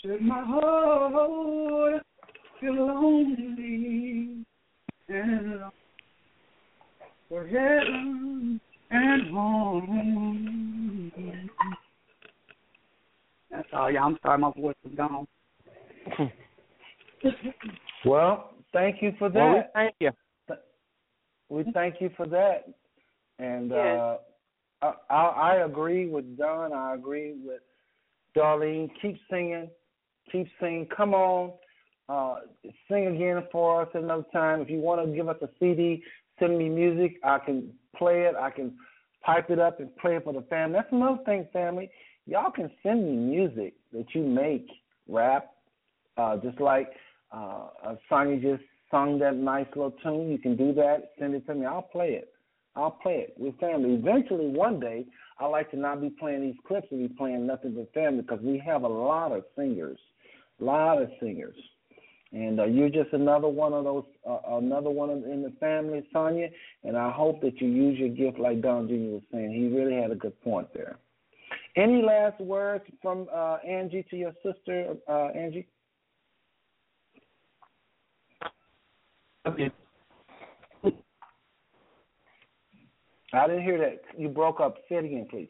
should 0.01 0.21
my 0.21 0.43
heart 0.43 2.03
feel 2.59 2.73
lonely 2.73 4.45
and 5.09 5.61
for 7.27 7.47
heaven 7.47 8.59
and 8.91 9.31
home? 9.31 11.11
That's 13.51 13.67
all, 13.73 13.91
y'all. 13.91 14.03
I'm 14.03 14.17
sorry, 14.21 14.37
my 14.37 14.51
voice 14.55 14.75
is 14.89 14.95
gone. 14.95 15.27
Well, 18.05 18.53
thank 18.71 19.01
you 19.01 19.11
for 19.19 19.27
that. 19.29 19.37
Well, 19.37 19.55
we 19.55 19.61
thank 19.73 19.93
you. 19.99 20.11
We 21.49 21.65
thank 21.73 21.95
you 21.99 22.09
for 22.15 22.25
that. 22.27 22.69
And 23.39 23.71
Yes. 23.71 23.99
uh, 23.99 24.17
I, 24.81 24.93
I, 25.09 25.25
I 25.25 25.55
agree 25.65 26.07
with 26.07 26.37
Don. 26.37 26.71
I 26.71 26.93
agree 26.95 27.33
with 27.43 27.61
Darlene. 28.35 28.89
Keep 29.01 29.17
singing. 29.29 29.69
Keep 30.31 30.47
singing. 30.59 30.87
Come 30.95 31.13
on. 31.13 31.51
Uh, 32.09 32.37
sing 32.89 33.05
again 33.07 33.43
for 33.51 33.83
us 33.83 33.89
another 33.93 34.25
time. 34.33 34.61
If 34.61 34.69
you 34.69 34.79
want 34.79 35.05
to 35.05 35.15
give 35.15 35.29
us 35.29 35.37
a 35.43 35.49
CD, 35.59 36.03
send 36.39 36.57
me 36.57 36.67
music. 36.67 37.17
I 37.23 37.37
can 37.37 37.71
play 37.95 38.21
it. 38.23 38.35
I 38.35 38.49
can 38.49 38.73
pipe 39.21 39.51
it 39.51 39.59
up 39.59 39.79
and 39.79 39.95
play 39.97 40.15
it 40.15 40.23
for 40.23 40.33
the 40.33 40.41
family. 40.43 40.79
That's 40.79 40.91
another 40.91 41.21
thing, 41.23 41.47
family. 41.53 41.91
Y'all 42.25 42.51
can 42.51 42.71
send 42.81 43.05
me 43.05 43.15
music 43.15 43.75
that 43.93 44.05
you 44.15 44.23
make, 44.23 44.67
rap, 45.07 45.51
uh, 46.17 46.37
just 46.37 46.59
like 46.59 46.89
uh, 47.31 47.67
Sonia 48.09 48.39
just 48.39 48.63
sung 48.89 49.19
that 49.19 49.35
nice 49.35 49.67
little 49.75 49.93
tune. 50.03 50.31
You 50.31 50.39
can 50.39 50.55
do 50.55 50.73
that. 50.73 51.11
Send 51.19 51.35
it 51.35 51.45
to 51.45 51.53
me. 51.53 51.65
I'll 51.65 51.83
play 51.83 52.13
it. 52.13 52.33
I'll 52.75 52.91
play 52.91 53.27
it 53.27 53.33
with 53.37 53.59
family. 53.59 53.93
Eventually, 53.93 54.47
one 54.47 54.79
day, 54.79 55.05
I 55.39 55.45
like 55.45 55.69
to 55.71 55.77
not 55.77 56.01
be 56.01 56.09
playing 56.09 56.41
these 56.41 56.55
clips 56.67 56.87
and 56.91 57.07
be 57.07 57.15
playing 57.15 57.45
nothing 57.45 57.75
but 57.75 57.93
family 57.93 58.21
because 58.21 58.41
we 58.41 58.61
have 58.65 58.83
a 58.83 58.87
lot 58.87 59.31
of 59.31 59.43
singers, 59.55 59.99
a 60.59 60.63
lot 60.63 61.01
of 61.01 61.09
singers, 61.19 61.55
and 62.31 62.59
uh, 62.59 62.65
you're 62.65 62.89
just 62.89 63.11
another 63.13 63.47
one 63.47 63.73
of 63.73 63.83
those, 63.83 64.03
uh, 64.27 64.37
another 64.57 64.89
one 64.91 65.09
in 65.09 65.41
the 65.41 65.51
family, 65.59 66.03
Sonia. 66.13 66.49
And 66.83 66.95
I 66.95 67.11
hope 67.11 67.41
that 67.41 67.59
you 67.59 67.67
use 67.67 67.97
your 67.97 68.09
gift 68.09 68.37
like 68.37 68.61
Don 68.61 68.87
Jr. 68.87 68.93
was 68.93 69.23
saying. 69.31 69.51
He 69.51 69.75
really 69.75 69.99
had 69.99 70.11
a 70.11 70.15
good 70.15 70.39
point 70.41 70.67
there. 70.73 70.97
Any 71.75 72.01
last 72.03 72.39
words 72.39 72.83
from 73.01 73.27
uh, 73.33 73.57
Angie 73.67 74.05
to 74.11 74.15
your 74.15 74.33
sister, 74.43 74.95
uh, 75.07 75.29
Angie? 75.35 75.67
Okay. 79.47 79.71
I 83.31 83.47
didn't 83.47 83.63
hear 83.63 83.77
that. 83.79 84.01
You 84.19 84.27
broke 84.29 84.59
up. 84.59 84.77
Say 84.87 84.95
it 84.95 85.05
again, 85.05 85.27
please. 85.29 85.49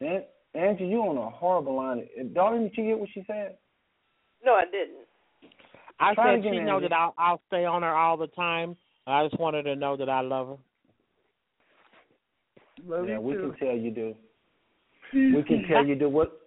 An- 0.00 0.24
Angie, 0.56 0.86
you 0.86 1.00
on 1.02 1.16
a 1.16 1.30
horrible 1.30 1.76
line. 1.76 2.06
Darlene, 2.32 2.70
did 2.70 2.76
you 2.76 2.84
get 2.84 2.98
what 2.98 3.08
she 3.12 3.24
said? 3.26 3.56
No, 4.44 4.54
I 4.54 4.64
didn't. 4.64 5.06
I 5.98 6.14
Try 6.14 6.32
said 6.32 6.40
again, 6.40 6.54
she 6.54 6.60
know 6.60 6.80
that 6.80 6.92
I'll 6.92 7.14
I'll 7.16 7.40
stay 7.48 7.64
on 7.64 7.82
her 7.82 7.94
all 7.94 8.16
the 8.16 8.26
time. 8.28 8.76
I 9.06 9.26
just 9.26 9.38
wanted 9.40 9.62
to 9.64 9.76
know 9.76 9.96
that 9.96 10.08
I 10.08 10.20
love 10.20 10.48
her. 10.48 10.56
Love 12.86 13.08
yeah, 13.08 13.14
you 13.14 13.20
we 13.20 13.32
too. 13.34 13.54
can 13.58 13.68
tell 13.68 13.76
you 13.76 13.90
do. 13.90 14.14
We 15.36 15.42
can 15.42 15.64
tell 15.68 15.86
you 15.86 15.94
do 15.94 16.08
what. 16.08 16.40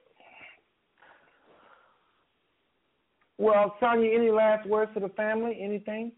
Well, 3.38 3.76
Sonia, 3.80 4.14
any 4.14 4.30
last 4.32 4.68
words 4.68 4.92
to 4.94 5.00
the 5.00 5.10
family? 5.10 5.58
Anything? 5.62 6.12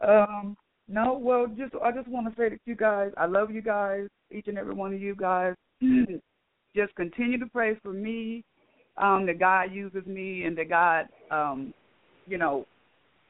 Um, 0.00 0.56
no, 0.88 1.18
well, 1.20 1.46
just 1.46 1.74
I 1.82 1.90
just 1.92 2.08
want 2.08 2.28
to 2.28 2.40
say 2.40 2.48
that 2.50 2.60
you 2.64 2.76
guys, 2.76 3.10
I 3.16 3.26
love 3.26 3.50
you 3.50 3.62
guys, 3.62 4.08
each 4.30 4.48
and 4.48 4.58
every 4.58 4.74
one 4.74 4.94
of 4.94 5.00
you 5.00 5.14
guys. 5.14 5.54
just 6.76 6.94
continue 6.94 7.38
to 7.38 7.46
pray 7.46 7.76
for 7.82 7.92
me, 7.92 8.44
um, 8.96 9.26
that 9.26 9.38
God 9.38 9.72
uses 9.72 10.06
me, 10.06 10.44
and 10.44 10.56
that 10.58 10.68
God, 10.68 11.06
um, 11.30 11.74
you 12.26 12.38
know, 12.38 12.66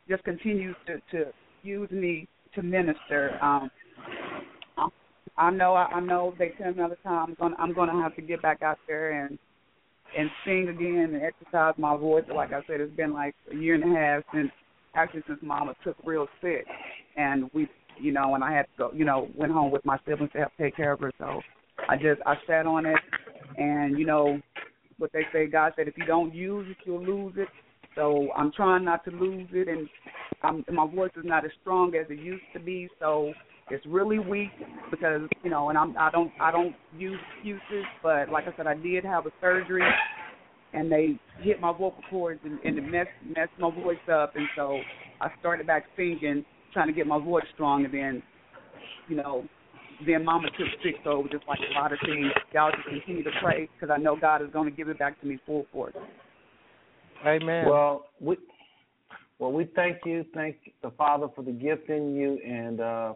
just 0.08 0.22
continues 0.24 0.76
to 0.86 1.00
to 1.16 1.32
use 1.62 1.90
me 1.90 2.28
to 2.54 2.62
minister. 2.62 3.38
Um, 3.42 3.70
I 5.38 5.50
know, 5.50 5.74
I, 5.74 5.84
I 5.84 6.00
know. 6.00 6.34
They 6.38 6.52
tell 6.58 6.72
me 6.72 6.82
all 6.82 6.88
the 6.88 6.96
time 6.96 7.28
I'm 7.28 7.34
gonna 7.34 7.56
I'm 7.58 7.74
gonna 7.74 8.02
have 8.02 8.16
to 8.16 8.22
get 8.22 8.42
back 8.42 8.62
out 8.62 8.78
there 8.86 9.24
and 9.24 9.38
and 10.16 10.30
sing 10.44 10.68
again 10.68 11.10
and 11.14 11.22
exercise 11.22 11.74
my 11.78 11.96
voice. 11.96 12.24
Like 12.32 12.52
I 12.52 12.60
said, 12.66 12.80
it's 12.80 12.94
been 12.96 13.12
like 13.12 13.34
a 13.52 13.56
year 13.56 13.74
and 13.74 13.84
a 13.84 13.98
half 13.98 14.22
since 14.32 14.50
actually 14.96 15.22
since 15.26 15.38
Mama 15.42 15.74
took 15.84 15.96
real 16.04 16.26
sick, 16.40 16.64
and 17.16 17.50
we, 17.52 17.68
you 18.00 18.12
know, 18.12 18.34
and 18.34 18.42
I 18.42 18.52
had 18.52 18.62
to 18.62 18.68
go, 18.78 18.90
you 18.94 19.04
know, 19.04 19.28
went 19.34 19.52
home 19.52 19.70
with 19.70 19.84
my 19.84 19.98
siblings 20.06 20.32
to 20.32 20.38
help 20.38 20.52
take 20.58 20.76
care 20.76 20.92
of 20.92 21.00
her. 21.00 21.12
So 21.18 21.40
I 21.88 21.96
just 21.96 22.20
I 22.26 22.34
sat 22.46 22.66
on 22.66 22.86
it, 22.86 22.98
and 23.56 23.98
you 23.98 24.06
know, 24.06 24.40
what 24.98 25.12
they 25.12 25.22
say, 25.32 25.46
God 25.46 25.72
said, 25.76 25.88
if 25.88 25.96
you 25.96 26.06
don't 26.06 26.34
use 26.34 26.66
it, 26.70 26.76
you'll 26.84 27.04
lose 27.04 27.34
it. 27.36 27.48
So 27.94 28.28
I'm 28.36 28.52
trying 28.52 28.84
not 28.84 29.04
to 29.06 29.10
lose 29.10 29.48
it, 29.52 29.68
and 29.68 29.88
I'm, 30.42 30.64
my 30.72 30.86
voice 30.86 31.12
is 31.16 31.24
not 31.24 31.44
as 31.44 31.50
strong 31.62 31.94
as 31.94 32.06
it 32.10 32.18
used 32.18 32.44
to 32.52 32.60
be. 32.60 32.88
So 33.00 33.32
it's 33.70 33.84
really 33.86 34.18
weak 34.18 34.50
because 34.90 35.22
you 35.42 35.50
know, 35.50 35.70
and 35.70 35.78
I'm 35.78 35.96
I 35.98 36.10
don't 36.10 36.30
I 36.40 36.50
don't 36.50 36.74
use 36.96 37.18
excuses, 37.36 37.84
but 38.02 38.30
like 38.30 38.44
I 38.44 38.56
said, 38.56 38.66
I 38.66 38.74
did 38.74 39.04
have 39.04 39.26
a 39.26 39.30
surgery, 39.40 39.82
and 40.72 40.90
they 40.90 41.18
hit 41.40 41.60
my 41.60 41.72
vocal 41.72 42.02
cords 42.10 42.40
and, 42.44 42.58
and 42.64 42.78
it 42.78 42.82
messed 42.82 43.10
messed 43.36 43.52
my 43.58 43.70
voice 43.70 43.96
up, 44.12 44.36
and 44.36 44.46
so 44.56 44.80
I 45.20 45.28
started 45.40 45.66
back 45.66 45.84
singing, 45.96 46.44
trying 46.72 46.88
to 46.88 46.92
get 46.92 47.06
my 47.06 47.18
voice 47.18 47.44
strong, 47.54 47.84
and 47.84 47.94
then, 47.94 48.22
you 49.08 49.16
know, 49.16 49.44
then 50.04 50.24
Mama 50.24 50.48
took 50.50 50.68
sick, 50.82 50.96
so 51.04 51.20
it 51.20 51.22
was 51.22 51.30
just 51.32 51.48
like 51.48 51.58
a 51.70 51.72
lot 51.74 51.92
of 51.92 51.98
things. 52.04 52.26
Y'all 52.52 52.70
just 52.70 52.86
continue 52.86 53.24
to 53.24 53.30
pray 53.42 53.68
because 53.74 53.92
I 53.92 53.98
know 53.98 54.16
God 54.20 54.42
is 54.42 54.48
going 54.52 54.70
to 54.70 54.76
give 54.76 54.88
it 54.88 54.98
back 54.98 55.18
to 55.20 55.26
me 55.26 55.38
full 55.46 55.66
force. 55.72 55.94
Amen. 57.24 57.66
Well, 57.66 58.06
we 58.20 58.36
well 59.38 59.52
we 59.52 59.68
thank 59.74 59.98
you, 60.04 60.24
thank 60.34 60.56
the 60.82 60.90
Father 60.90 61.28
for 61.34 61.42
the 61.42 61.52
gift 61.52 61.88
in 61.88 62.14
you, 62.14 62.38
and 62.46 62.80
uh, 62.80 63.14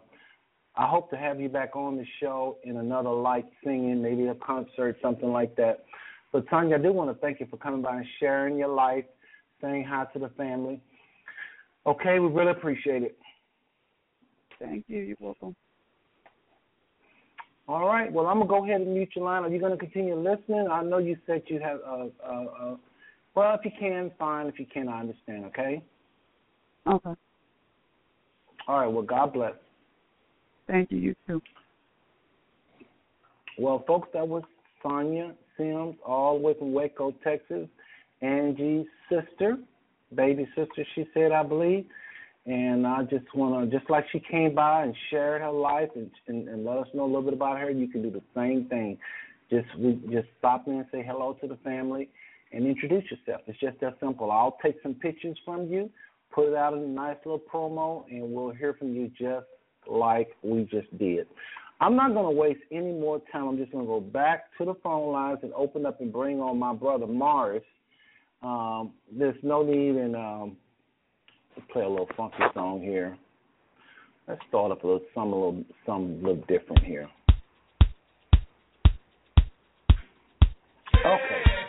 I 0.75 0.87
hope 0.87 1.09
to 1.11 1.17
have 1.17 1.39
you 1.39 1.49
back 1.49 1.75
on 1.75 1.97
the 1.97 2.05
show 2.19 2.57
in 2.63 2.77
another 2.77 3.11
light 3.11 3.45
singing, 3.63 4.01
maybe 4.01 4.27
a 4.27 4.35
concert, 4.35 4.97
something 5.01 5.31
like 5.31 5.55
that. 5.57 5.83
But 6.31 6.49
Tanya, 6.49 6.75
I 6.75 6.79
do 6.79 6.93
want 6.93 7.13
to 7.13 7.19
thank 7.19 7.39
you 7.39 7.47
for 7.49 7.57
coming 7.57 7.81
by 7.81 7.97
and 7.97 8.05
sharing 8.19 8.57
your 8.57 8.69
life, 8.69 9.05
saying 9.61 9.83
hi 9.83 10.05
to 10.13 10.19
the 10.19 10.29
family. 10.29 10.81
Okay, 11.85 12.19
we 12.19 12.27
really 12.27 12.51
appreciate 12.51 13.03
it. 13.03 13.17
Thank 14.59 14.85
you. 14.87 14.99
You're 14.99 15.17
welcome. 15.19 15.55
All 17.67 17.87
right. 17.87 18.11
Well, 18.11 18.27
I'm 18.27 18.37
gonna 18.37 18.49
go 18.49 18.63
ahead 18.63 18.81
and 18.81 18.93
mute 18.93 19.09
your 19.15 19.25
line. 19.25 19.43
Are 19.43 19.49
you 19.49 19.59
gonna 19.59 19.77
continue 19.77 20.15
listening? 20.15 20.67
I 20.71 20.83
know 20.83 20.97
you 20.99 21.17
said 21.25 21.43
you 21.47 21.59
have. 21.59 21.79
Uh, 21.85 22.07
uh, 22.23 22.45
uh, 22.45 22.75
well, 23.33 23.55
if 23.55 23.65
you 23.65 23.71
can, 23.79 24.11
fine. 24.19 24.47
If 24.47 24.59
you 24.59 24.65
can, 24.65 24.87
I 24.89 24.99
understand. 24.99 25.45
Okay. 25.45 25.81
Okay. 26.87 27.11
All 28.67 28.79
right. 28.79 28.87
Well, 28.87 29.03
God 29.03 29.33
bless. 29.33 29.53
Thank 30.67 30.91
you. 30.91 30.97
You 30.97 31.15
too. 31.27 31.41
Well, 33.57 33.83
folks, 33.87 34.09
that 34.13 34.27
was 34.27 34.43
Sonia 34.83 35.33
Sims, 35.61 35.95
all 36.05 36.37
the 36.37 36.43
way 36.45 36.53
from 36.57 36.73
Waco, 36.73 37.13
Texas. 37.23 37.67
Angie's 38.21 38.85
sister, 39.09 39.57
baby 40.15 40.47
sister, 40.55 40.85
she 40.95 41.05
said, 41.13 41.31
I 41.31 41.43
believe. 41.43 41.85
And 42.45 42.87
I 42.87 43.03
just 43.03 43.25
want 43.35 43.69
to, 43.69 43.77
just 43.77 43.89
like 43.89 44.05
she 44.11 44.19
came 44.19 44.55
by 44.55 44.83
and 44.83 44.95
shared 45.09 45.41
her 45.41 45.51
life 45.51 45.89
and, 45.95 46.09
and, 46.27 46.47
and 46.47 46.65
let 46.65 46.77
us 46.77 46.87
know 46.93 47.03
a 47.03 47.05
little 47.05 47.21
bit 47.21 47.33
about 47.33 47.59
her, 47.59 47.69
you 47.69 47.87
can 47.87 48.01
do 48.01 48.09
the 48.09 48.21
same 48.35 48.65
thing. 48.65 48.97
Just 49.51 49.67
we 49.77 49.99
just 50.11 50.27
stop 50.39 50.67
in 50.67 50.75
and 50.75 50.85
say 50.91 51.03
hello 51.05 51.37
to 51.41 51.47
the 51.47 51.57
family 51.57 52.09
and 52.51 52.65
introduce 52.65 53.03
yourself. 53.11 53.41
It's 53.47 53.59
just 53.59 53.79
that 53.81 53.97
simple. 53.99 54.31
I'll 54.31 54.57
take 54.63 54.77
some 54.81 54.95
pictures 54.95 55.37
from 55.45 55.67
you, 55.67 55.89
put 56.31 56.47
it 56.47 56.55
out 56.55 56.73
in 56.73 56.79
a 56.79 56.87
nice 56.87 57.17
little 57.25 57.41
promo, 57.53 58.05
and 58.09 58.33
we'll 58.33 58.51
hear 58.51 58.73
from 58.73 58.95
you 58.95 59.11
just 59.19 59.45
like 59.87 60.29
we 60.41 60.63
just 60.63 60.97
did. 60.97 61.27
I'm 61.81 61.95
not 61.95 62.13
going 62.13 62.25
to 62.33 62.39
waste 62.39 62.61
any 62.71 62.93
more 62.93 63.19
time. 63.31 63.47
I'm 63.47 63.57
just 63.57 63.71
going 63.71 63.83
to 63.83 63.89
go 63.89 63.99
back 63.99 64.55
to 64.59 64.65
the 64.65 64.75
phone 64.83 65.11
lines 65.11 65.39
and 65.41 65.51
open 65.53 65.87
up 65.87 65.99
and 65.99 66.13
bring 66.13 66.39
on 66.39 66.59
my 66.59 66.75
brother 66.75 67.07
Morris. 67.07 67.63
Um, 68.43 68.93
there's 69.11 69.35
no 69.41 69.63
need 69.63 69.95
in 69.95 70.13
um, 70.15 70.57
play 71.73 71.81
a 71.81 71.89
little 71.89 72.09
funky 72.15 72.37
song 72.53 72.81
here. 72.81 73.17
Let's 74.27 74.41
start 74.47 74.71
up 74.71 74.83
a 74.83 74.87
little 74.87 75.01
some 75.15 75.33
a 75.33 75.35
little 75.35 75.63
some 75.85 76.21
little 76.21 76.43
different 76.47 76.83
here. 76.83 77.09
Okay. 81.03 81.60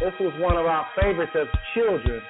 This 0.00 0.12
was 0.20 0.32
one 0.38 0.56
of 0.56 0.64
our 0.64 0.86
favorites 1.00 1.32
as 1.34 1.48
children. 1.74 2.22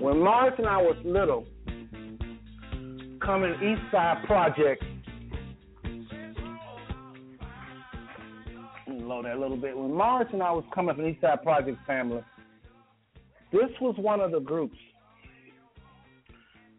When 0.00 0.18
Morris 0.18 0.54
and 0.58 0.66
I 0.66 0.78
was 0.78 0.96
little, 1.04 1.46
coming 3.24 3.54
East 3.62 3.82
Side 3.92 4.24
Project, 4.26 4.82
load 8.88 9.26
that 9.26 9.36
a 9.36 9.40
little 9.40 9.56
bit. 9.56 9.76
When 9.76 9.94
Morris 9.94 10.28
and 10.32 10.42
I 10.42 10.50
was 10.50 10.64
coming 10.74 10.96
from 10.96 11.06
East 11.06 11.20
Side 11.20 11.44
Project 11.44 11.78
family, 11.86 12.24
this 13.52 13.70
was 13.80 13.94
one 13.98 14.20
of 14.20 14.32
the 14.32 14.40
groups 14.40 14.76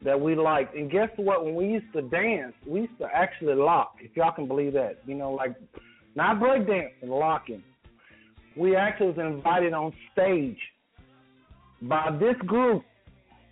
that 0.03 0.19
we 0.19 0.35
liked. 0.35 0.75
And 0.75 0.89
guess 0.89 1.09
what? 1.17 1.45
When 1.45 1.55
we 1.55 1.67
used 1.67 1.91
to 1.93 2.01
dance, 2.01 2.53
we 2.65 2.81
used 2.81 2.97
to 2.99 3.07
actually 3.13 3.55
lock, 3.55 3.95
if 3.99 4.15
y'all 4.15 4.31
can 4.31 4.47
believe 4.47 4.73
that. 4.73 4.99
You 5.05 5.15
know, 5.15 5.31
like 5.31 5.55
not 6.15 6.39
break 6.39 6.67
dancing, 6.67 7.09
locking. 7.09 7.63
We 8.55 8.75
actually 8.75 9.11
was 9.11 9.17
invited 9.17 9.73
on 9.73 9.93
stage 10.13 10.57
by 11.81 12.15
this 12.19 12.35
group, 12.45 12.83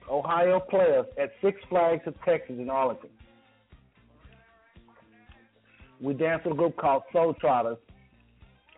Ohio 0.09 0.59
players, 0.59 1.05
at 1.21 1.31
Six 1.41 1.59
Flags 1.69 2.01
of 2.05 2.15
Texas 2.25 2.55
in 2.57 2.69
Arlington. 2.69 3.09
We 5.99 6.13
danced 6.13 6.45
with 6.45 6.53
a 6.53 6.57
group 6.57 6.77
called 6.77 7.03
Soul 7.11 7.33
Trotters. 7.35 7.77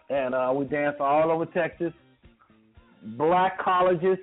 And 0.10 0.34
uh, 0.34 0.52
we 0.56 0.66
danced 0.66 1.00
all 1.00 1.32
over 1.32 1.46
Texas, 1.46 1.94
black 3.18 3.60
colleges, 3.60 4.18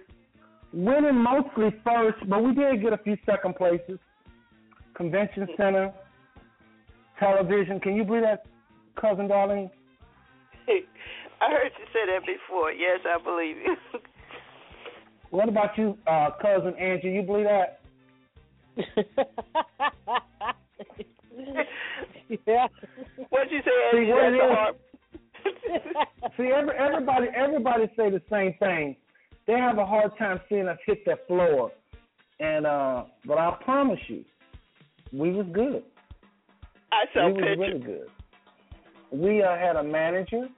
winning 0.76 1.16
mostly 1.16 1.70
first, 1.82 2.18
but 2.28 2.42
we 2.44 2.54
did 2.54 2.82
get 2.82 2.92
a 2.92 2.98
few 2.98 3.16
second 3.24 3.56
places. 3.56 3.98
Convention 4.94 5.48
Center, 5.56 5.92
television. 7.18 7.80
Can 7.80 7.96
you 7.96 8.04
believe 8.04 8.22
that, 8.22 8.44
cousin 9.00 9.26
Darlene? 9.28 9.70
I 10.68 11.50
heard 11.50 11.72
you 11.78 11.84
say 11.92 12.06
that 12.12 12.20
before. 12.26 12.72
Yes, 12.72 13.00
I 13.04 13.18
believe 13.22 13.56
you. 13.56 13.76
What 15.30 15.48
about 15.48 15.76
you, 15.76 15.98
uh, 16.06 16.30
cousin 16.40 16.74
Angie? 16.78 17.08
You 17.10 17.22
believe 17.22 17.46
that? 17.46 17.80
yeah. 22.46 22.68
What'd 23.30 23.50
you 23.50 23.60
say, 23.64 23.70
See, 23.92 24.04
what 24.06 24.20
That's 24.22 24.34
it 24.34 24.40
a 24.40 24.46
is- 24.46 24.56
hard. 24.56 24.74
See, 26.36 26.52
every, 26.56 26.76
everybody, 26.76 27.26
everybody 27.34 27.84
say 27.96 28.10
the 28.10 28.22
same 28.30 28.54
thing. 28.58 28.96
They 29.46 29.54
have 29.54 29.78
a 29.78 29.86
hard 29.86 30.16
time 30.18 30.40
seeing 30.48 30.68
us 30.68 30.78
hit 30.86 31.04
that 31.06 31.26
floor, 31.26 31.70
and 32.40 32.66
uh, 32.66 33.04
but 33.24 33.38
I 33.38 33.56
promise 33.64 34.00
you, 34.08 34.24
we 35.12 35.32
was 35.32 35.46
good. 35.52 35.82
I 36.92 37.04
saw 37.14 37.28
we 37.28 37.34
was 37.34 37.56
really 37.58 37.78
good. 37.78 38.08
We 39.12 39.42
uh, 39.42 39.56
had 39.56 39.76
a 39.76 39.82
manager. 39.82 40.48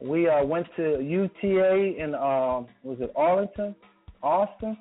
We 0.00 0.28
uh, 0.28 0.44
went 0.44 0.66
to 0.76 1.00
UTA 1.00 2.02
in 2.02 2.14
uh, 2.14 2.62
was 2.82 2.98
it 3.00 3.12
Arlington, 3.14 3.74
Austin. 4.22 4.76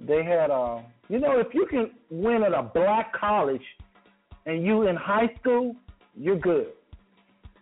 They 0.00 0.24
had 0.24 0.50
uh, 0.50 0.80
you 1.12 1.20
know, 1.20 1.38
if 1.38 1.48
you 1.52 1.66
can 1.66 1.90
win 2.10 2.42
at 2.42 2.54
a 2.54 2.62
black 2.62 3.12
college, 3.12 3.62
and 4.46 4.64
you 4.64 4.88
in 4.88 4.96
high 4.96 5.28
school, 5.38 5.76
you're 6.16 6.38
good. 6.38 6.68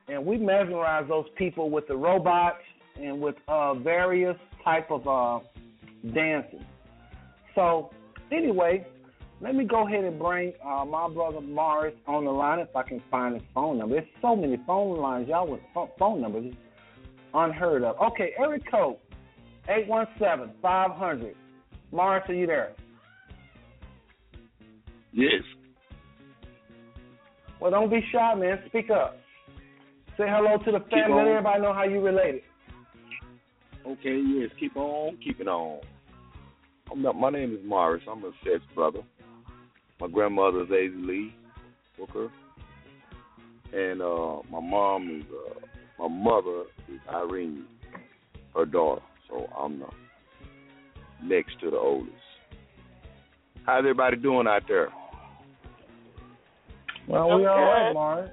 And 0.08 0.24
we 0.24 0.38
mesmerized 0.38 1.10
those 1.10 1.26
people 1.36 1.68
with 1.68 1.88
the 1.88 1.96
robots 1.96 2.62
and 3.02 3.20
with 3.20 3.36
uh, 3.48 3.74
various 3.74 4.36
type 4.64 4.90
of 4.90 5.06
uh, 5.06 5.44
dancing. 6.14 6.64
So 7.54 7.90
anyway, 8.32 8.86
let 9.40 9.54
me 9.54 9.64
go 9.64 9.86
ahead 9.86 10.04
and 10.04 10.18
bring 10.18 10.52
uh, 10.64 10.84
my 10.84 11.08
brother 11.08 11.40
Morris 11.40 11.94
on 12.06 12.24
the 12.24 12.30
line 12.30 12.58
if 12.58 12.74
I 12.76 12.82
can 12.82 13.02
find 13.10 13.34
his 13.34 13.42
phone 13.54 13.78
number. 13.78 13.96
There's 13.96 14.08
so 14.20 14.36
many 14.36 14.58
phone 14.66 14.98
lines, 14.98 15.28
y'all 15.28 15.48
with 15.48 15.60
phone 15.98 16.20
numbers, 16.20 16.44
it's 16.46 16.56
unheard 17.34 17.82
of. 17.84 17.96
Okay, 18.12 18.32
Eric 18.38 18.62
code 18.70 18.96
eight 19.68 19.86
one 19.86 20.06
seven 20.18 20.50
five 20.60 20.90
hundred. 20.92 21.34
Morris, 21.92 22.24
are 22.28 22.34
you 22.34 22.46
there? 22.46 22.72
Yes. 25.12 25.42
Well, 27.60 27.70
don't 27.70 27.90
be 27.90 28.00
shy, 28.12 28.34
man. 28.36 28.58
Speak 28.68 28.90
up. 28.90 29.16
Say 30.16 30.24
hello 30.28 30.56
to 30.58 30.72
the 30.72 30.80
family. 30.90 31.16
Let 31.16 31.26
everybody 31.28 31.62
know 31.62 31.74
how 31.74 31.84
you 31.84 32.00
related. 32.00 32.42
Okay, 33.86 34.20
yes, 34.36 34.50
keep 34.58 34.76
on 34.76 35.16
keeping 35.24 35.48
on. 35.48 35.80
I'm 36.90 37.02
not, 37.02 37.16
my 37.16 37.30
name 37.30 37.52
is 37.54 37.60
Morris. 37.64 38.02
I'm 38.10 38.24
a 38.24 38.30
Seth's 38.44 38.64
brother. 38.74 39.00
My 40.00 40.08
grandmother 40.08 40.62
is 40.62 40.68
Daisy 40.68 40.94
Lee 40.96 41.34
Booker. 41.98 42.28
And 43.72 44.02
uh 44.02 44.42
my 44.50 44.60
mom 44.60 45.20
is 45.20 45.26
uh 45.32 45.66
my 46.00 46.08
mother 46.08 46.62
is 46.88 47.00
Irene, 47.12 47.64
her 48.54 48.66
daughter. 48.66 49.02
So 49.28 49.46
I'm 49.56 49.78
the 49.78 49.86
next 51.22 51.60
to 51.60 51.70
the 51.70 51.76
oldest. 51.76 52.14
How's 53.64 53.80
everybody 53.80 54.16
doing 54.16 54.46
out 54.46 54.62
there? 54.66 54.88
Well, 57.06 57.38
we 57.38 57.46
all 57.46 57.56
right, 57.60 57.86
Okay. 57.86 57.94
Morris. 57.94 58.30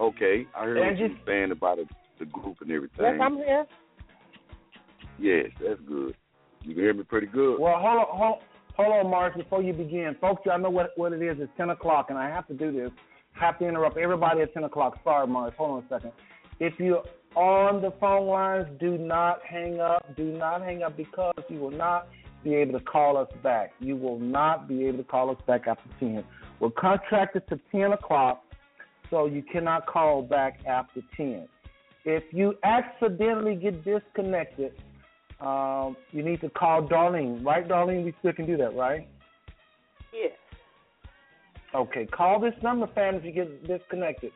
Okay, 0.00 0.46
I 0.56 0.64
heard 0.64 0.78
what 0.78 0.98
you 0.98 1.08
were 1.08 1.20
saying 1.26 1.50
about 1.50 1.78
it, 1.78 1.86
the 2.20 2.26
group 2.26 2.58
and 2.60 2.70
everything. 2.70 2.98
Yes, 3.00 3.18
I'm 3.20 3.36
here. 3.36 3.66
Yes, 5.18 5.46
that's 5.60 5.80
good. 5.88 6.14
You 6.62 6.74
can 6.74 6.82
hear 6.82 6.94
me 6.94 7.02
pretty 7.02 7.26
good. 7.26 7.58
Well, 7.58 7.78
hold 7.78 7.98
on, 7.98 8.06
hold, 8.10 8.38
hold 8.74 8.92
on, 8.92 9.10
Morris, 9.10 9.34
before 9.36 9.62
you 9.62 9.72
begin. 9.72 10.14
Folks, 10.20 10.42
y'all 10.46 10.58
know 10.58 10.70
what, 10.70 10.90
what 10.96 11.12
it 11.12 11.22
is. 11.22 11.38
It's 11.40 11.50
10 11.56 11.70
o'clock, 11.70 12.06
and 12.10 12.18
I 12.18 12.28
have 12.28 12.46
to 12.48 12.54
do 12.54 12.70
this. 12.70 12.90
I 13.36 13.46
have 13.46 13.58
to 13.58 13.66
interrupt 13.66 13.96
everybody 13.96 14.42
at 14.42 14.54
10 14.54 14.64
o'clock. 14.64 14.98
Sorry, 15.02 15.26
Morris. 15.26 15.54
Hold 15.58 15.70
on 15.70 15.84
a 15.84 15.88
second. 15.88 16.12
If 16.58 16.74
you're 16.78 17.02
on 17.34 17.80
the 17.80 17.92
phone 18.00 18.26
lines, 18.26 18.66
do 18.78 18.98
not 18.98 19.40
hang 19.48 19.80
up. 19.80 20.14
Do 20.16 20.24
not 20.24 20.62
hang 20.62 20.82
up 20.82 20.96
because 20.96 21.34
you 21.48 21.58
will 21.58 21.70
not 21.70 22.08
be 22.44 22.54
able 22.54 22.78
to 22.78 22.84
call 22.84 23.16
us 23.16 23.28
back. 23.42 23.72
You 23.80 23.96
will 23.96 24.18
not 24.18 24.68
be 24.68 24.86
able 24.86 24.98
to 24.98 25.04
call 25.04 25.30
us 25.30 25.38
back 25.46 25.66
after 25.66 25.88
10. 25.98 26.24
We're 26.58 26.70
contracted 26.70 27.48
to 27.48 27.58
10 27.72 27.92
o'clock, 27.92 28.42
so 29.10 29.26
you 29.26 29.42
cannot 29.42 29.86
call 29.86 30.22
back 30.22 30.60
after 30.66 31.00
10. 31.16 31.48
If 32.04 32.24
you 32.32 32.54
accidentally 32.64 33.56
get 33.56 33.84
disconnected, 33.84 34.72
um, 35.40 35.96
you 36.12 36.22
need 36.22 36.40
to 36.40 36.50
call 36.50 36.82
Darlene, 36.82 37.44
right, 37.44 37.66
Darlene? 37.66 38.04
We 38.04 38.14
still 38.20 38.32
can 38.32 38.46
do 38.46 38.56
that, 38.56 38.74
right? 38.74 39.08
Yes. 40.12 40.32
Okay, 41.74 42.06
call 42.06 42.40
this 42.40 42.54
number, 42.62 42.88
fam, 42.94 43.16
if 43.16 43.24
you 43.24 43.32
get 43.32 43.66
disconnected. 43.66 44.32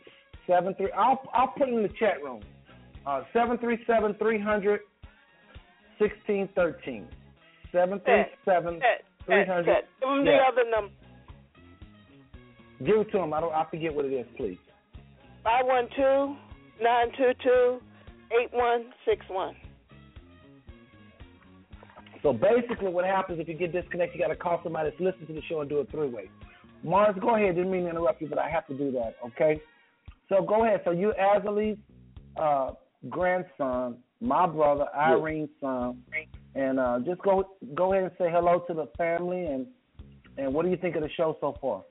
Seven 0.47 0.75
three. 0.75 0.91
I'll 0.93 1.23
I'll 1.33 1.49
put 1.49 1.69
it 1.69 1.75
in 1.75 1.83
the 1.83 1.89
chat 1.99 2.23
room. 2.23 2.43
Uh, 3.07 3.23
seven 3.33 3.57
three 3.59 3.79
seven 3.87 4.15
three 4.19 4.39
hundred 4.39 4.81
sixteen 5.99 6.49
thirteen. 6.55 7.09
Seven 7.73 8.01
three 8.05 8.25
seven 8.45 8.79
three 9.25 9.47
hundred. 9.47 9.85
Give 10.01 10.09
him 10.11 10.25
the 10.25 10.37
other 10.37 10.71
number. 10.71 10.93
Give 12.85 13.01
it 13.01 13.11
to 13.13 13.19
him. 13.21 13.33
I 13.33 13.41
don't. 13.41 13.55
I 13.55 13.65
forget 13.71 13.95
what 13.95 14.05
it 14.05 14.13
is, 14.13 14.27
please. 14.37 14.59
Five 15.43 15.65
one 15.65 15.89
two 15.97 16.37
nine 16.83 17.09
two 17.17 17.33
two 17.43 17.81
eight 18.41 18.53
one 18.53 18.87
six 19.05 19.25
one. 19.29 19.55
So 22.23 22.33
basically, 22.33 22.89
what 22.89 23.05
happens 23.05 23.39
if 23.39 23.49
you 23.49 23.55
get 23.55 23.73
disconnected, 23.73 24.19
you 24.19 24.25
got 24.25 24.33
to 24.33 24.37
call 24.37 24.61
somebody 24.63 24.91
that's 24.91 25.01
listening 25.01 25.27
to 25.27 25.33
the 25.35 25.43
show 25.49 25.61
and 25.61 25.69
do 25.69 25.79
a 25.79 25.85
three 25.87 26.09
way. 26.09 26.31
Morris, 26.83 27.17
go 27.21 27.37
ahead. 27.37 27.55
Didn't 27.55 27.71
mean 27.71 27.85
to 27.85 27.91
interrupt 27.91 28.21
you, 28.23 28.29
but 28.29 28.39
I 28.39 28.49
have 28.49 28.67
to 28.69 28.77
do 28.77 28.91
that. 28.93 29.17
Okay. 29.27 29.61
So 30.29 30.43
go 30.43 30.65
ahead. 30.65 30.81
So 30.85 30.91
you, 30.91 31.13
Azilee's 31.21 31.79
uh, 32.41 32.73
grandson, 33.11 33.99
my 34.21 34.47
brother 34.47 34.87
Irene's 34.97 35.51
son, 35.61 36.03
and 36.55 36.81
uh, 36.81 36.99
just 37.05 37.21
go 37.23 37.57
go 37.75 37.93
ahead 37.93 38.05
and 38.05 38.13
say 38.19 38.31
hello 38.31 38.65
to 38.69 38.75
the 38.75 38.87
family 38.97 39.45
and 39.45 39.67
and 40.37 40.53
what 40.53 40.65
do 40.65 40.71
you 40.71 40.77
think 40.77 40.97
of 40.97 41.03
the 41.03 41.11
show 41.17 41.37
so 41.41 41.57
far? 41.61 41.85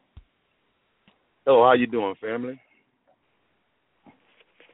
Oh, 1.46 1.64
how 1.64 1.74
you 1.74 1.88
doing, 1.88 2.16
family? 2.20 2.60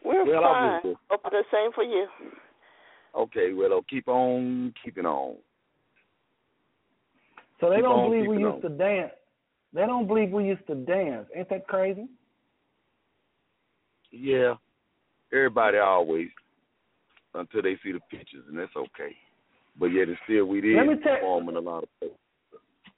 We're 0.04 0.26
Well, 0.26 0.46
I'm 0.46 0.82
fine. 0.82 0.92
just- 0.94 1.02
Hope 1.10 1.24
the 1.32 1.44
same 1.52 1.72
for 1.74 1.84
you. 1.84 2.08
Okay, 3.16 3.54
well, 3.54 3.74
I'll 3.74 3.84
keep 3.84 4.08
on 4.08 4.74
keeping 4.84 5.06
on. 5.06 5.38
So 7.60 7.70
they 7.70 7.78
Keep 7.78 7.86
don't 7.86 8.10
believe 8.10 8.28
we 8.28 8.38
keeping 8.38 8.52
used 8.52 8.62
to 8.62 8.70
dance. 8.70 9.14
They 9.74 9.86
don't 9.86 10.08
believe 10.08 10.32
we 10.32 10.46
used 10.46 10.66
to 10.68 10.76
dance. 10.76 11.28
Ain't 11.36 11.50
that 11.50 11.68
crazy? 11.68 12.08
Yeah, 14.12 14.56
everybody 15.32 15.78
always 15.78 16.30
until 17.36 17.62
they 17.62 17.78
see 17.84 17.92
the 17.92 18.00
pictures, 18.10 18.44
and 18.48 18.58
that's 18.58 18.76
okay. 18.76 19.16
But 19.78 19.88
yet, 19.88 20.08
and 20.08 20.18
still, 20.24 20.46
we 20.46 20.62
did 20.62 20.76
Let 20.78 20.88
me 20.88 20.96
tell- 20.98 21.16
perform 21.16 21.50
in 21.50 21.56
a 21.58 21.60
lot 21.60 21.84
of 21.84 21.90
places. 22.00 22.18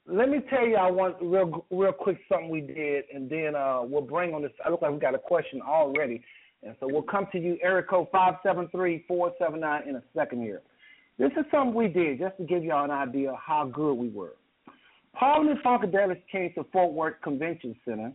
Let 0.06 0.28
me 0.28 0.40
tell 0.50 0.66
y'all 0.66 0.92
one 0.92 1.14
real 1.20 1.64
real 1.70 1.92
quick 1.92 2.18
something 2.28 2.48
we 2.48 2.60
did, 2.60 3.04
and 3.14 3.28
then 3.30 3.54
uh, 3.54 3.82
we'll 3.82 4.02
bring 4.02 4.34
on 4.34 4.42
this. 4.42 4.52
I 4.64 4.68
look 4.70 4.82
like 4.82 4.90
we 4.92 4.98
got 4.98 5.14
a 5.14 5.18
question 5.18 5.60
already, 5.62 6.22
and 6.62 6.76
so 6.80 6.86
we'll 6.90 7.02
come 7.02 7.26
to 7.32 7.38
you, 7.38 7.58
Eric 7.62 7.88
code 7.88 8.08
five 8.12 8.34
seven 8.42 8.68
three 8.68 9.04
four 9.08 9.32
seven 9.38 9.60
nine, 9.60 9.88
in 9.88 9.96
a 9.96 10.02
second 10.14 10.42
here. 10.42 10.62
This 11.18 11.32
is 11.32 11.44
something 11.50 11.74
we 11.74 11.88
did 11.88 12.18
just 12.18 12.36
to 12.38 12.44
give 12.44 12.64
y'all 12.64 12.84
an 12.84 12.90
idea 12.90 13.30
of 13.30 13.38
how 13.38 13.66
good 13.66 13.94
we 13.94 14.08
were. 14.08 14.34
Parliament 15.14 15.60
Funkadelics 15.64 16.22
came 16.30 16.52
to 16.54 16.64
Fort 16.72 16.92
Worth 16.92 17.20
Convention 17.22 17.76
Center, 17.84 18.12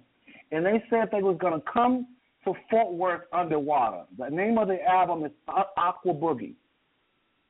and 0.51 0.65
they 0.65 0.83
said 0.89 1.09
they 1.11 1.21
was 1.21 1.37
gonna 1.39 1.61
come 1.71 2.07
to 2.43 2.53
Fort 2.69 2.93
Worth 2.93 3.21
underwater. 3.33 4.03
The 4.17 4.29
name 4.29 4.57
of 4.57 4.67
the 4.67 4.83
album 4.83 5.25
is 5.25 5.31
Aqua 5.47 6.13
Boogie. 6.13 6.53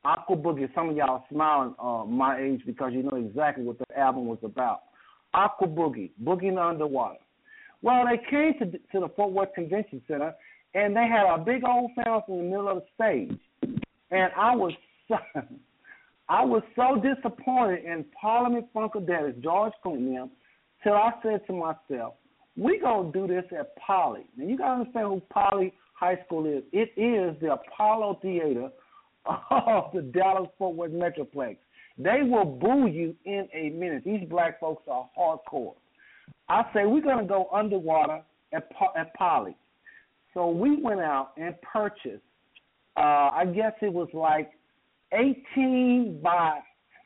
Aqua 0.03 0.35
Boogie. 0.35 0.73
Some 0.73 0.89
of 0.89 0.95
y'all 0.95 1.23
smiling 1.31 1.75
uh, 1.79 2.05
my 2.05 2.39
age 2.39 2.61
because 2.65 2.91
you 2.93 3.03
know 3.03 3.17
exactly 3.17 3.63
what 3.63 3.77
the 3.77 3.97
album 3.97 4.25
was 4.25 4.39
about. 4.43 4.81
Aqua 5.33 5.67
Boogie, 5.67 6.11
Boogie 6.23 6.57
Underwater. 6.57 7.19
Well, 7.81 8.05
they 8.05 8.17
came 8.29 8.53
to 8.59 8.65
to 8.71 8.99
the 8.99 9.09
Fort 9.15 9.31
Worth 9.31 9.53
Convention 9.53 10.01
Center, 10.07 10.33
and 10.77 10.95
they 10.95 11.07
had 11.07 11.25
a 11.25 11.39
big 11.39 11.63
old 11.63 11.91
fountain 11.95 12.35
in 12.35 12.43
the 12.43 12.49
middle 12.49 12.69
of 12.69 12.77
the 12.77 12.85
stage, 12.93 13.39
and 14.11 14.31
I 14.37 14.55
was 14.55 14.73
so, 15.07 15.17
I 16.29 16.45
was 16.45 16.61
so 16.75 17.01
disappointed 17.01 17.83
in 17.83 18.05
Parliament 18.19 18.67
Funkadelics, 18.75 19.41
George 19.41 19.73
Clinton, 19.81 20.29
till 20.83 20.93
I 20.93 21.11
said 21.23 21.45
to 21.47 21.53
myself, 21.53 22.13
we 22.55 22.79
gonna 22.79 23.11
do 23.11 23.27
this 23.27 23.45
at 23.57 23.75
Poly. 23.77 24.25
Now 24.35 24.45
you 24.45 24.57
gotta 24.57 24.81
understand 24.81 25.07
who 25.07 25.21
Poly 25.31 25.73
High 25.93 26.19
School 26.25 26.45
is. 26.45 26.63
It 26.71 26.91
is 26.95 27.39
the 27.41 27.53
Apollo 27.53 28.19
Theater 28.21 28.69
of 29.49 29.91
the 29.93 30.01
Dallas 30.01 30.49
Fort 30.59 30.75
Worth 30.75 30.91
Metroplex. 30.91 31.57
They 31.97 32.21
will 32.21 32.45
boo 32.45 32.85
you 32.85 33.15
in 33.25 33.47
a 33.53 33.69
minute. 33.71 34.03
These 34.05 34.29
black 34.29 34.59
folks 34.59 34.83
are 34.87 35.09
hardcore. 35.17 35.73
I 36.49 36.63
say 36.73 36.85
we're 36.85 37.01
gonna 37.01 37.27
go 37.27 37.47
underwater 37.51 38.21
at 38.53 38.69
at 38.95 39.13
Poly. 39.15 39.55
So 40.37 40.49
we 40.49 40.79
went 40.79 40.99
out 40.99 41.31
and 41.35 41.55
purchased. 41.63 42.21
Uh, 42.95 43.31
I 43.33 43.51
guess 43.55 43.71
it 43.81 43.91
was 43.91 44.07
like 44.13 44.51
18 45.11 46.19
by 46.21 46.59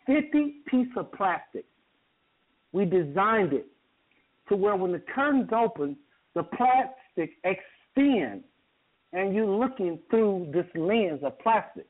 50 0.05 0.55
piece 0.67 0.89
of 0.97 1.09
plastic. 1.13 1.63
We 2.73 2.83
designed 2.83 3.53
it 3.53 3.67
to 4.49 4.57
where 4.57 4.75
when 4.75 4.91
the 4.91 5.01
curtains 5.15 5.47
open, 5.55 5.95
the 6.35 6.43
plastic 6.43 7.37
extends 7.45 8.43
and 9.13 9.33
you're 9.33 9.47
looking 9.47 9.97
through 10.09 10.51
this 10.53 10.65
lens 10.75 11.21
of 11.23 11.39
plastic. 11.39 11.87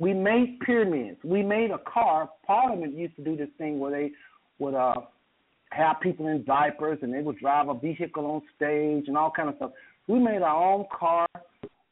We 0.00 0.12
made 0.12 0.58
pyramids. 0.66 1.18
We 1.22 1.44
made 1.44 1.70
a 1.70 1.78
car. 1.88 2.28
Parliament 2.44 2.98
used 2.98 3.14
to 3.14 3.22
do 3.22 3.36
this 3.36 3.48
thing 3.58 3.78
where 3.78 3.92
they 3.92 4.10
would 4.58 4.74
uh, 4.74 5.02
have 5.70 6.00
people 6.00 6.26
in 6.26 6.42
diapers 6.42 6.98
and 7.02 7.14
they 7.14 7.20
would 7.20 7.38
drive 7.38 7.68
a 7.68 7.74
vehicle 7.74 8.26
on 8.26 8.42
stage 8.56 9.04
and 9.06 9.16
all 9.16 9.30
kind 9.30 9.50
of 9.50 9.54
stuff. 9.54 9.70
We 10.06 10.18
made 10.18 10.42
our 10.42 10.72
own 10.72 10.86
car. 10.96 11.26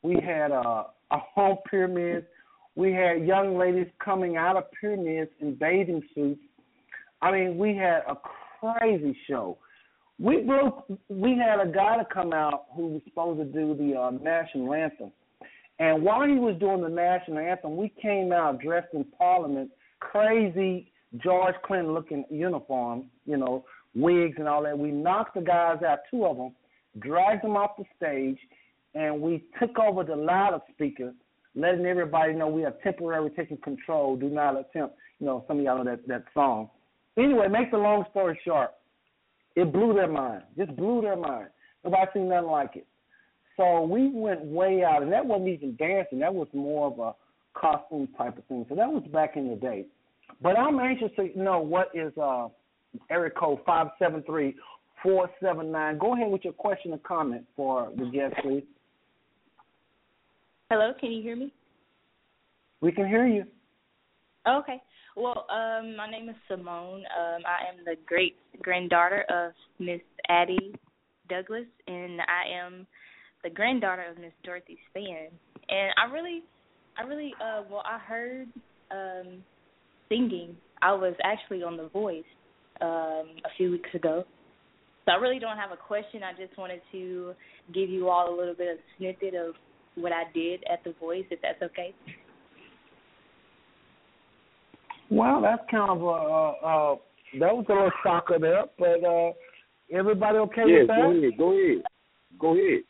We 0.02 0.16
had 0.20 0.50
uh, 0.52 0.84
our 1.10 1.26
own 1.36 1.56
pyramids. 1.70 2.26
We 2.74 2.92
had 2.92 3.26
young 3.26 3.58
ladies 3.58 3.88
coming 4.02 4.36
out 4.36 4.56
of 4.56 4.64
pyramids 4.80 5.30
in 5.40 5.54
bathing 5.54 6.02
suits. 6.14 6.40
I 7.20 7.30
mean, 7.30 7.58
we 7.58 7.76
had 7.76 8.00
a 8.08 8.16
crazy 8.60 9.16
show. 9.28 9.58
We 10.18 10.42
broke. 10.42 10.86
We 11.08 11.36
had 11.38 11.60
a 11.60 11.70
guy 11.70 11.96
to 11.96 12.06
come 12.12 12.32
out 12.32 12.66
who 12.74 12.88
was 12.88 13.02
supposed 13.04 13.40
to 13.40 13.44
do 13.44 13.74
the 13.74 13.98
uh, 13.98 14.10
national 14.10 14.72
anthem, 14.72 15.12
and 15.78 16.02
while 16.02 16.26
he 16.26 16.34
was 16.34 16.56
doing 16.60 16.80
the 16.80 16.88
national 16.88 17.38
anthem, 17.38 17.76
we 17.76 17.92
came 18.00 18.32
out 18.32 18.60
dressed 18.60 18.94
in 18.94 19.04
Parliament, 19.18 19.70
crazy 20.00 20.92
George 21.22 21.54
Clinton 21.64 21.92
looking 21.92 22.24
uniform, 22.30 23.06
you 23.26 23.36
know, 23.36 23.64
wigs 23.94 24.36
and 24.38 24.48
all 24.48 24.62
that. 24.62 24.78
We 24.78 24.90
knocked 24.90 25.34
the 25.34 25.40
guys 25.40 25.82
out, 25.82 26.00
two 26.10 26.24
of 26.24 26.36
them, 26.36 26.52
dragged 26.98 27.44
them 27.44 27.56
off 27.56 27.72
the 27.78 27.84
stage, 27.96 28.38
and 28.94 29.20
we 29.20 29.44
took 29.60 29.78
over 29.78 30.04
the 30.04 30.16
loudspeaker, 30.16 31.12
letting 31.54 31.86
everybody 31.86 32.34
know 32.34 32.48
we 32.48 32.64
are 32.64 32.74
temporarily 32.82 33.30
taking 33.30 33.56
control. 33.58 34.16
Do 34.16 34.28
not 34.28 34.58
attempt, 34.58 34.96
you 35.18 35.26
know, 35.26 35.44
some 35.48 35.58
of 35.58 35.64
y'all 35.64 35.78
know 35.78 35.90
that 35.90 36.06
that 36.08 36.24
song. 36.34 36.70
Anyway, 37.18 37.48
make 37.48 37.70
the 37.70 37.78
long 37.78 38.04
story 38.10 38.38
short, 38.44 38.70
it 39.54 39.72
blew 39.72 39.92
their 39.94 40.08
mind. 40.08 40.42
Just 40.56 40.74
blew 40.76 41.00
their 41.02 41.16
mind. 41.16 41.48
Nobody 41.84 42.10
seen 42.14 42.28
nothing 42.28 42.50
like 42.50 42.76
it. 42.76 42.86
So 43.56 43.82
we 43.82 44.08
went 44.08 44.42
way 44.44 44.82
out, 44.82 45.02
and 45.02 45.12
that 45.12 45.26
wasn't 45.26 45.50
even 45.50 45.76
dancing. 45.76 46.20
That 46.20 46.34
was 46.34 46.48
more 46.54 46.86
of 46.86 46.98
a 46.98 47.14
costume 47.58 48.08
type 48.16 48.38
of 48.38 48.44
thing. 48.44 48.64
So 48.68 48.74
that 48.74 48.88
was 48.90 49.02
back 49.12 49.36
in 49.36 49.50
the 49.50 49.56
day. 49.56 49.86
But 50.40 50.58
I'm 50.58 50.78
anxious 50.78 51.10
to 51.16 51.38
know 51.38 51.60
what 51.60 51.90
is 51.94 52.16
uh, 52.16 52.48
area 53.10 53.30
code 53.30 53.58
five 53.66 53.88
seven 53.98 54.22
three 54.22 54.54
four 55.02 55.28
seven 55.42 55.70
nine. 55.72 55.98
Go 55.98 56.14
ahead 56.14 56.30
with 56.30 56.44
your 56.44 56.52
question 56.52 56.92
or 56.92 56.98
comment 56.98 57.44
for 57.56 57.90
the 57.96 58.04
guest, 58.06 58.34
please. 58.42 58.64
Hello, 60.70 60.92
can 60.98 61.12
you 61.12 61.22
hear 61.22 61.36
me? 61.36 61.52
We 62.80 62.92
can 62.92 63.06
hear 63.06 63.26
you. 63.26 63.44
Okay. 64.48 64.82
Well, 65.16 65.46
um, 65.50 65.94
my 65.94 66.10
name 66.10 66.28
is 66.28 66.36
Simone. 66.48 67.04
Um, 67.18 67.42
I 67.46 67.68
am 67.70 67.84
the 67.84 67.96
great 68.06 68.36
granddaughter 68.62 69.24
of 69.28 69.52
Miss 69.78 70.00
Addie 70.28 70.74
Douglas, 71.28 71.66
and 71.86 72.20
I 72.22 72.64
am 72.64 72.86
the 73.44 73.50
granddaughter 73.50 74.04
of 74.10 74.18
Miss 74.18 74.32
Dorothy 74.42 74.78
Spann. 74.88 75.28
And 75.68 75.92
I 76.02 76.10
really, 76.10 76.42
I 76.98 77.02
really, 77.02 77.34
uh, 77.40 77.62
well, 77.70 77.82
I 77.84 77.98
heard 77.98 78.48
um, 78.90 79.42
singing. 80.08 80.56
I 80.80 80.92
was 80.92 81.14
actually 81.22 81.62
on 81.62 81.76
The 81.76 81.88
Voice 81.88 82.24
um, 82.80 83.36
a 83.44 83.50
few 83.56 83.70
weeks 83.70 83.90
ago. 83.94 84.24
So 85.04 85.12
I 85.12 85.16
really 85.16 85.38
don't 85.38 85.56
have 85.56 85.72
a 85.72 85.76
question. 85.76 86.22
I 86.22 86.32
just 86.32 86.56
wanted 86.56 86.80
to 86.92 87.34
give 87.74 87.90
you 87.90 88.08
all 88.08 88.32
a 88.32 88.36
little 88.36 88.54
bit 88.54 88.68
of 88.72 88.78
a 88.78 88.96
snippet 88.98 89.34
of 89.34 89.54
what 89.96 90.12
I 90.12 90.24
did 90.32 90.62
at 90.72 90.84
The 90.84 90.94
Voice, 91.00 91.24
if 91.30 91.40
that's 91.42 91.60
okay. 91.62 91.94
Well, 95.10 95.42
that's 95.42 95.62
kind 95.70 95.90
of 95.90 96.00
a 96.00 96.06
uh, 96.06 96.52
uh, 96.92 96.96
that 97.40 97.54
was 97.54 97.66
a 97.68 97.72
little 97.72 97.90
shocker 98.02 98.38
there, 98.38 98.64
but 98.78 99.04
uh, 99.04 99.32
everybody 99.92 100.38
okay 100.38 100.62
yeah, 100.66 100.78
with 100.80 100.88
that? 100.88 100.96
go 100.96 101.10
ahead, 101.10 101.38
go 101.38 101.52
ahead, 101.52 101.82
go 102.38 102.56
ahead. 102.56 102.82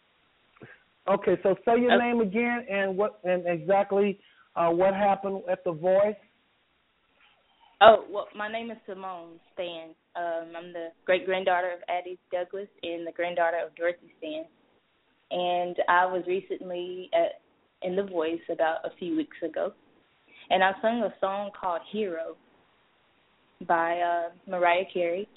Okay, 1.08 1.42
so 1.42 1.56
say 1.64 1.80
your 1.80 1.98
name 1.98 2.20
again 2.20 2.64
and 2.70 2.96
what 2.96 3.18
and 3.24 3.44
exactly 3.46 4.20
uh, 4.54 4.68
what 4.68 4.94
happened 4.94 5.42
at 5.50 5.64
the 5.64 5.72
Voice. 5.72 6.14
Oh, 7.84 8.04
well, 8.08 8.28
my 8.36 8.50
name 8.50 8.70
is 8.70 8.76
Simone 8.88 9.40
Spann. 9.58 9.88
Um, 10.14 10.52
I'm 10.56 10.72
the 10.72 10.90
great 11.04 11.26
granddaughter 11.26 11.72
of 11.72 11.80
Addie 11.88 12.16
Douglas 12.30 12.68
and 12.84 13.04
the 13.04 13.10
granddaughter 13.10 13.58
of 13.66 13.74
Dorothy 13.74 14.14
Spann. 14.22 14.44
And 15.32 15.76
I 15.88 16.06
was 16.06 16.22
recently 16.28 17.10
at 17.12 17.40
in 17.82 17.96
The 17.96 18.04
Voice 18.04 18.40
about 18.52 18.84
a 18.84 18.90
few 19.00 19.16
weeks 19.16 19.36
ago, 19.44 19.72
and 20.50 20.62
I 20.62 20.70
sung 20.80 21.02
a 21.02 21.12
song 21.20 21.50
called 21.60 21.80
"Hero" 21.90 22.36
by 23.66 23.98
uh, 23.98 24.28
Mariah 24.48 24.84
Carey. 24.92 25.28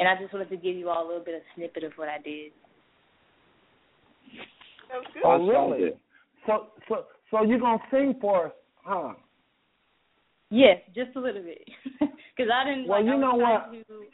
And 0.00 0.08
I 0.08 0.20
just 0.20 0.32
wanted 0.32 0.48
to 0.48 0.56
give 0.56 0.74
you 0.74 0.88
all 0.88 1.06
a 1.06 1.06
little 1.06 1.24
bit 1.24 1.36
of 1.36 1.42
snippet 1.54 1.84
of 1.84 1.92
what 1.94 2.08
I 2.08 2.18
did. 2.24 2.50
Oh, 5.24 5.30
I 5.30 5.38
saw 5.38 5.70
really? 5.70 5.90
that. 5.90 5.98
So, 6.46 6.66
so, 6.88 7.04
so 7.30 7.44
you're 7.44 7.60
gonna 7.60 7.78
sing 7.92 8.16
for 8.20 8.46
us, 8.46 8.52
huh? 8.82 9.12
Yes, 10.50 10.78
just 10.94 11.14
a 11.16 11.20
little 11.20 11.42
bit, 11.42 11.62
because 12.00 12.50
I 12.52 12.64
didn't. 12.64 12.88
Well, 12.88 12.98
like, 12.98 13.06
you 13.06 13.18
know 13.18 13.34
what? 13.34 13.72
To, 13.72 14.04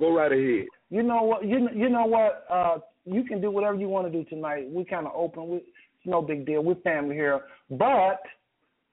Go 0.00 0.16
right 0.16 0.32
ahead. 0.32 0.66
You 0.90 1.02
know 1.04 1.22
what? 1.22 1.44
You 1.44 1.68
you 1.74 1.88
know 1.88 2.06
what? 2.06 2.44
Uh, 2.50 2.78
you 3.04 3.22
can 3.22 3.40
do 3.40 3.50
whatever 3.50 3.76
you 3.76 3.88
want 3.88 4.10
to 4.10 4.12
do 4.12 4.28
tonight. 4.28 4.68
We 4.68 4.84
kind 4.84 5.06
of 5.06 5.12
open. 5.14 5.48
We, 5.48 5.56
it's 5.58 6.06
no 6.06 6.22
big 6.22 6.44
deal. 6.44 6.62
We're 6.62 6.74
family 6.76 7.14
here. 7.14 7.42
But 7.70 8.20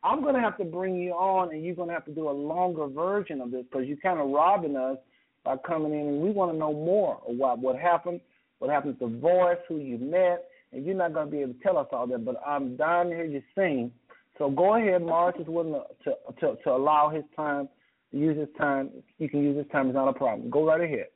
I'm 0.03 0.23
gonna 0.23 0.41
have 0.41 0.57
to 0.57 0.65
bring 0.65 0.95
you 0.95 1.13
on, 1.13 1.51
and 1.53 1.65
you're 1.65 1.75
gonna 1.75 1.93
have 1.93 2.05
to 2.05 2.13
do 2.13 2.29
a 2.29 2.31
longer 2.31 2.87
version 2.87 3.41
of 3.41 3.51
this 3.51 3.63
because 3.69 3.87
you're 3.87 3.97
kind 3.97 4.19
of 4.19 4.29
robbing 4.29 4.75
us 4.75 4.97
by 5.43 5.55
coming 5.57 5.93
in, 5.93 6.07
and 6.07 6.21
we 6.21 6.29
want 6.29 6.51
to 6.51 6.57
know 6.57 6.73
more 6.73 7.21
of 7.27 7.35
what 7.35 7.57
what 7.57 7.75
happened, 7.77 8.21
what 8.59 8.69
happened 8.69 8.99
to 8.99 9.07
Voice, 9.07 9.57
who 9.67 9.77
you 9.77 9.97
met, 9.97 10.45
and 10.71 10.85
you're 10.85 10.95
not 10.95 11.13
gonna 11.13 11.31
be 11.31 11.39
able 11.39 11.53
to 11.53 11.59
tell 11.59 11.77
us 11.77 11.87
all 11.91 12.05
that. 12.07 12.23
But 12.23 12.35
I'm 12.45 12.75
dying 12.75 13.09
to 13.09 13.15
hear 13.15 13.25
you 13.25 13.41
sing. 13.55 13.91
So 14.37 14.49
go 14.49 14.75
ahead. 14.75 15.01
Morris 15.01 15.35
is 15.39 15.47
willing 15.47 15.81
to 16.03 16.13
to 16.39 16.55
to 16.63 16.71
allow 16.71 17.09
his 17.09 17.23
time. 17.35 17.69
Use 18.11 18.37
his 18.37 18.49
time. 18.57 18.89
You 19.17 19.29
can 19.29 19.43
use 19.43 19.57
his 19.57 19.67
time. 19.71 19.87
It's 19.87 19.95
not 19.95 20.07
a 20.07 20.13
problem. 20.13 20.49
Go 20.49 20.65
right 20.65 20.81
ahead. 20.81 21.07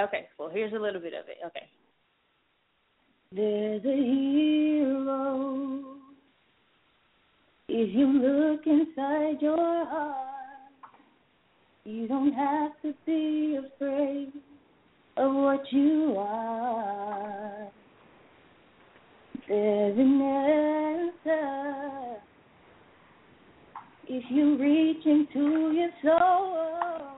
Okay, 0.00 0.28
well, 0.38 0.48
here's 0.50 0.72
a 0.72 0.78
little 0.78 1.00
bit 1.00 1.12
of 1.12 1.28
it. 1.28 1.36
Okay. 1.46 1.68
There's 3.34 3.84
a 3.84 3.96
hero. 3.96 5.82
If 7.68 7.94
you 7.94 8.06
look 8.06 8.66
inside 8.66 9.40
your 9.40 9.56
heart, 9.86 10.28
you 11.84 12.06
don't 12.08 12.32
have 12.32 12.72
to 12.82 12.94
be 13.06 13.58
afraid 13.58 14.32
of 15.16 15.34
what 15.34 15.62
you 15.72 16.14
are. 16.18 17.68
There's 19.48 19.98
an 19.98 20.22
answer. 20.22 22.11
If 24.14 24.24
you 24.28 24.58
reach 24.58 25.06
into 25.06 25.72
your 25.72 25.88
soul, 26.04 27.08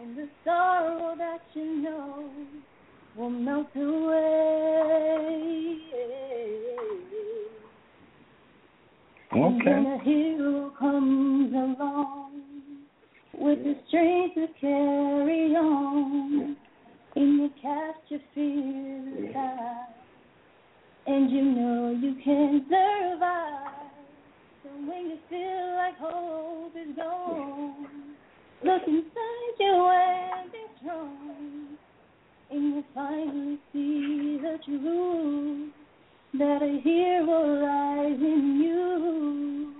and 0.00 0.18
the 0.18 0.28
sorrow 0.44 1.14
that 1.16 1.42
you 1.54 1.80
know 1.80 2.28
will 3.16 3.30
melt 3.30 3.68
away. 3.76 4.18
And 9.30 9.64
when 9.64 9.86
a 9.86 10.02
hero 10.02 10.72
comes 10.76 11.54
along 11.54 12.42
with 13.38 13.62
the 13.62 13.76
strength 13.86 14.34
to 14.34 14.48
carry 14.60 15.54
on. 15.54 16.56
And 17.14 17.38
you 17.38 17.50
cast 17.62 18.00
your 18.08 18.20
fears 18.34 19.30
aside, 19.30 19.94
and 21.06 21.30
you 21.30 21.42
know 21.44 21.96
you 22.02 22.16
can 22.24 22.66
survive. 22.68 23.75
So 24.76 24.82
when 24.90 25.06
you 25.06 25.18
feel 25.30 25.74
like 25.76 25.96
hope 25.98 26.72
is 26.76 26.96
gone, 26.96 27.86
look 28.62 28.82
inside 28.86 29.56
you 29.58 29.90
and 29.90 30.52
be 30.52 30.58
strong, 30.80 31.66
and 32.50 32.62
you 32.62 32.84
finally 32.94 33.58
see 33.72 34.38
the 34.42 34.58
truth 34.64 35.72
that 36.38 36.62
a 36.62 36.80
hero 36.82 37.62
lies 37.62 38.20
in 38.20 38.60
you. 38.62 39.74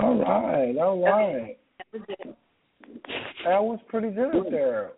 All 0.00 0.18
right, 0.18 0.76
all 0.78 1.02
right. 1.02 1.58
That. 1.92 2.36
That 3.44 3.62
was 3.62 3.80
pretty 3.88 4.10
good 4.10 4.46
there. 4.50 4.92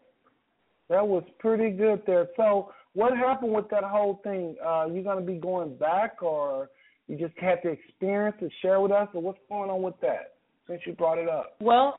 That 0.88 1.06
was 1.06 1.24
pretty 1.38 1.70
good 1.70 2.02
there. 2.06 2.28
So, 2.36 2.72
what 2.94 3.16
happened 3.16 3.52
with 3.52 3.68
that 3.70 3.84
whole 3.84 4.20
thing? 4.24 4.56
Uh, 4.64 4.86
you 4.86 5.02
gonna 5.02 5.20
be 5.20 5.34
going 5.34 5.76
back, 5.76 6.22
or 6.22 6.70
you 7.06 7.16
just 7.16 7.38
had 7.38 7.58
the 7.62 7.70
experience 7.70 8.36
to 8.40 8.48
share 8.62 8.80
with 8.80 8.92
us, 8.92 9.08
or 9.14 9.22
what's 9.22 9.38
going 9.48 9.70
on 9.70 9.82
with 9.82 9.98
that? 10.00 10.34
Since 10.66 10.82
you 10.86 10.92
brought 10.92 11.18
it 11.18 11.28
up. 11.28 11.56
Well, 11.60 11.98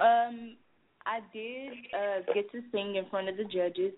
um, 0.00 0.56
I 1.06 1.20
did 1.32 1.72
uh, 1.94 2.32
get 2.34 2.50
to 2.52 2.60
sing 2.72 2.96
in 2.96 3.06
front 3.10 3.28
of 3.28 3.36
the 3.36 3.44
judges. 3.44 3.92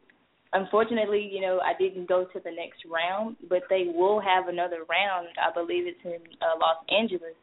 Unfortunately, 0.53 1.29
you 1.31 1.41
know, 1.41 1.61
I 1.61 1.73
didn't 1.79 2.09
go 2.09 2.25
to 2.25 2.41
the 2.41 2.51
next 2.51 2.85
round, 2.91 3.37
but 3.49 3.63
they 3.69 3.93
will 3.95 4.21
have 4.21 4.49
another 4.49 4.85
round. 4.89 5.29
I 5.37 5.53
believe 5.53 5.87
it's 5.87 6.05
in 6.05 6.21
uh, 6.41 6.59
Los 6.59 6.77
Angeles, 6.89 7.35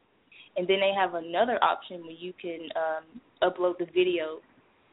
and 0.56 0.66
then 0.66 0.80
they 0.80 0.92
have 0.96 1.14
another 1.14 1.62
option 1.62 2.02
where 2.02 2.16
you 2.18 2.32
can 2.40 2.68
um, 2.74 3.20
upload 3.42 3.78
the 3.78 3.86
video 3.86 4.40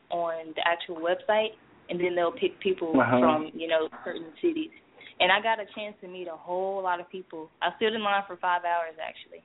on 0.09 0.53
the 0.55 0.61
actual 0.67 0.97
website, 0.97 1.53
and 1.89 1.99
then 1.99 2.15
they'll 2.15 2.31
pick 2.31 2.59
people 2.59 2.99
Uh-huh. 2.99 3.19
from 3.19 3.51
you 3.53 3.67
know 3.67 3.89
certain 4.03 4.31
cities. 4.41 4.71
And 5.19 5.31
I 5.31 5.41
got 5.41 5.59
a 5.59 5.65
chance 5.75 5.95
to 6.01 6.07
meet 6.07 6.27
a 6.27 6.35
whole 6.35 6.81
lot 6.81 6.99
of 6.99 7.09
people. 7.09 7.49
I 7.61 7.69
stood 7.77 7.93
in 7.93 8.01
line 8.03 8.23
for 8.27 8.35
five 8.37 8.61
hours 8.65 8.95
actually. 9.01 9.43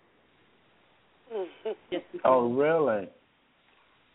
Just 1.93 2.05
because 2.13 2.23
Oh, 2.25 2.49
really? 2.53 3.09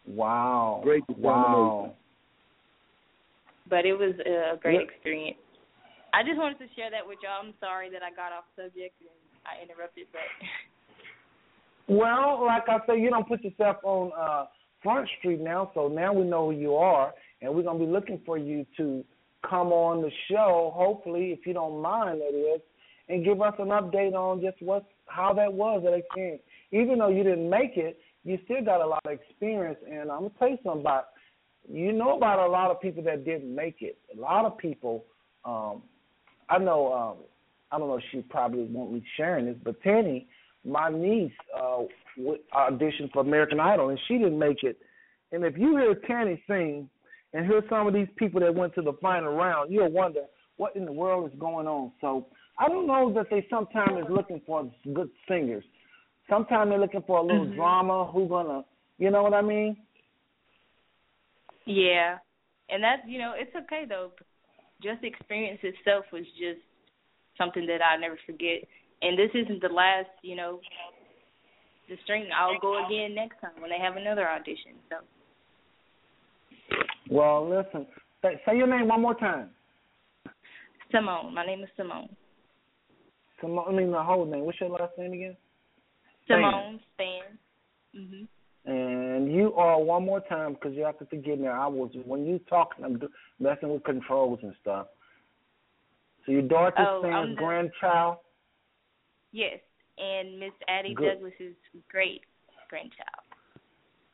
Wow. 0.08 0.82
Great 0.84 1.04
Wow. 1.18 1.94
but 3.70 3.86
it 3.86 3.94
was 3.94 4.14
a 4.26 4.58
great 4.58 4.76
Yeah. 4.76 4.82
experience. 4.82 5.38
I 6.14 6.22
just 6.24 6.38
wanted 6.38 6.60
to 6.60 6.68
share 6.76 6.92
that 6.92 7.08
with 7.08 7.18
y'all. 7.24 7.42
I'm 7.42 7.54
sorry 7.60 7.90
that 7.90 8.04
I 8.04 8.12
got 8.12 8.32
off 8.34 8.46
subject 8.56 8.94
and 9.02 9.10
I 9.46 9.62
interrupted, 9.64 10.08
but 10.12 10.22
Well, 11.88 12.46
like 12.46 12.68
I 12.70 12.80
say, 12.88 13.00
you 13.00 13.10
don't 13.10 13.28
put 13.28 13.44
yourself 13.44 13.78
on 13.84 14.12
uh 14.18 14.46
Front 14.82 15.08
Street 15.20 15.40
now, 15.40 15.72
so 15.74 15.88
now 15.88 16.12
we 16.14 16.26
know 16.26 16.52
who 16.52 16.58
you 16.58 16.76
are, 16.76 17.14
and 17.44 17.54
we're 17.54 17.64
gonna 17.64 17.78
be 17.80 17.86
looking 17.86 18.20
for 18.26 18.38
you 18.38 18.66
to 18.78 19.04
come 19.48 19.68
on 19.68 20.02
the 20.02 20.12
show. 20.32 20.72
Hopefully, 20.74 21.32
if 21.32 21.46
you 21.46 21.54
don't 21.54 21.82
mind, 21.82 22.22
that 22.22 22.34
is, 22.34 22.62
and 23.10 23.24
give 23.24 23.42
us 23.42 23.54
an 23.60 23.68
update 23.68 24.14
on 24.14 24.42
just 24.42 24.62
what 24.62 24.86
how 25.08 25.34
that 25.34 25.54
was 25.54 25.82
that 25.84 25.94
experience. 25.94 26.42
Even 26.72 26.98
though 26.98 27.10
you 27.10 27.24
didn't 27.24 27.50
make 27.50 27.76
it, 27.76 28.00
you 28.24 28.40
still 28.46 28.64
got 28.64 28.82
a 28.82 28.88
lot 28.88 29.02
of 29.06 29.12
experience, 29.12 29.78
and 29.86 30.10
I'm 30.10 30.22
gonna 30.22 30.32
tell 30.40 30.50
you 30.50 30.58
something 30.64 30.82
about. 30.82 31.10
You 31.72 31.94
know 31.94 32.18
about 32.18 32.40
a 32.46 32.52
lot 32.52 32.72
of 32.72 32.82
people 32.82 33.04
that 33.04 33.24
didn't 33.24 33.54
make 33.56 33.78
it. 33.82 33.98
A 34.18 34.20
lot 34.20 34.44
of 34.46 34.58
people. 34.58 35.06
um 35.46 35.84
I 36.50 36.58
know. 36.58 36.94
um 36.94 37.18
I 37.72 37.80
don't 37.80 37.88
know. 37.88 38.00
She 38.12 38.22
probably 38.22 38.66
won't 38.66 38.94
be 38.94 39.04
sharing 39.18 39.46
this, 39.46 39.56
but 39.64 39.82
Tanny 39.82 40.28
my 40.66 40.90
niece 40.90 41.32
uh 41.58 41.84
auditioned 42.56 43.12
for 43.12 43.22
American 43.22 43.60
Idol 43.60 43.90
and 43.90 44.00
she 44.08 44.18
didn't 44.18 44.40
make 44.40 44.64
it. 44.64 44.78
And 45.32 45.44
if 45.44 45.58
you 45.58 45.78
hear 45.78 45.96
Tanny 45.96 46.42
sing 46.48 46.90
and 47.34 47.46
hear 47.46 47.64
some 47.70 47.88
of 47.88 47.94
these 47.94 48.08
people 48.18 48.40
that 48.42 48.54
went 48.54 48.76
to 48.76 48.82
the 48.82 48.94
final 49.02 49.34
round, 49.34 49.72
you'll 49.72 49.92
wonder 49.92 50.26
what 50.58 50.76
in 50.76 50.86
the 50.86 50.92
world 50.92 51.32
is 51.32 51.40
going 51.40 51.68
on. 51.68 51.92
So 52.00 52.28
I 52.60 52.68
don't 52.68 52.88
know 52.88 53.12
that 53.14 53.30
they 53.30 53.46
sometimes 53.50 54.06
is 54.06 54.12
looking 54.12 54.42
for 54.46 54.70
good 54.94 55.10
singers. 55.28 55.64
Sometimes 56.30 56.70
they're 56.70 56.80
looking 56.80 57.04
for 57.06 57.18
a 57.18 57.22
little 57.22 57.48
Mhm. 57.48 57.56
drama. 57.56 58.06
Who 58.06 58.28
gonna, 58.28 58.66
you 58.98 59.10
know 59.10 59.24
what 59.24 59.34
I 59.34 59.42
mean? 59.42 59.78
yeah. 61.66 62.20
And 62.70 62.84
that's 62.84 63.06
you 63.08 63.20
know, 63.20 63.34
it's 63.36 63.56
okay 63.56 63.86
though. 63.86 64.12
Just 64.82 65.02
the 65.02 65.08
experience 65.08 65.60
itself 65.64 66.06
was 66.12 66.26
just 66.34 66.62
something 67.38 67.66
that 67.68 67.82
I'll 67.82 68.00
never 68.00 68.18
forget. 68.26 68.64
And 69.02 69.18
this 69.18 69.32
isn't 69.34 69.62
the 69.62 69.70
last, 69.70 70.10
you 70.22 70.36
know, 70.36 70.62
the 71.90 71.98
string. 72.04 72.30
I'll 72.36 72.60
go 72.60 72.86
again 72.86 73.16
next 73.16 73.40
time 73.42 73.60
when 73.60 73.70
they 73.70 73.80
have 73.80 73.98
another 73.98 74.28
audition. 74.30 74.74
So 74.90 74.98
Well, 77.10 77.48
listen. 77.50 77.86
Say, 78.22 78.42
say 78.46 78.58
your 78.58 78.68
name 78.68 78.88
one 78.88 79.02
more 79.02 79.16
time. 79.16 79.50
Simone, 80.92 81.34
my 81.34 81.46
name 81.46 81.62
is 81.64 81.70
Simone. 81.76 82.10
Simone, 83.42 83.66
I 83.68 83.72
mean 83.72 83.92
the 83.92 84.02
whole 84.02 84.26
name. 84.26 84.42
What's 84.46 84.60
your 84.62 84.70
last 84.70 84.98
name 84.98 85.14
again? 85.14 85.38
Simone 86.28 86.80
Spann. 86.98 87.38
Mhm. 87.96 88.28
And 88.66 89.34
you 89.34 89.54
are 89.56 89.82
one 89.82 90.06
more 90.06 90.22
time 90.22 90.54
because 90.54 90.74
you 90.74 90.84
have 90.86 90.98
to 91.00 91.06
forgive 91.06 91.40
me. 91.40 91.48
I 91.48 91.68
was 91.68 91.92
when 92.06 92.26
you 92.26 92.40
talking, 92.50 92.86
I'm 92.86 93.02
messing 93.40 93.70
with 93.70 93.84
controls 93.84 94.40
and 94.42 94.56
stuff. 94.62 94.88
So 96.26 96.32
your 96.32 96.44
Dorothy 96.44 96.78
Oh, 96.80 97.02
Spann's 97.02 97.36
the- 97.36 97.36
grandchild. 97.36 98.18
Yes, 99.34 99.60
and 99.98 100.40
Miss 100.40 100.54
Addie 100.70 100.94
Good. 100.94 101.16
Douglas's 101.16 101.56
great 101.90 102.24
grandchild, 102.70 103.10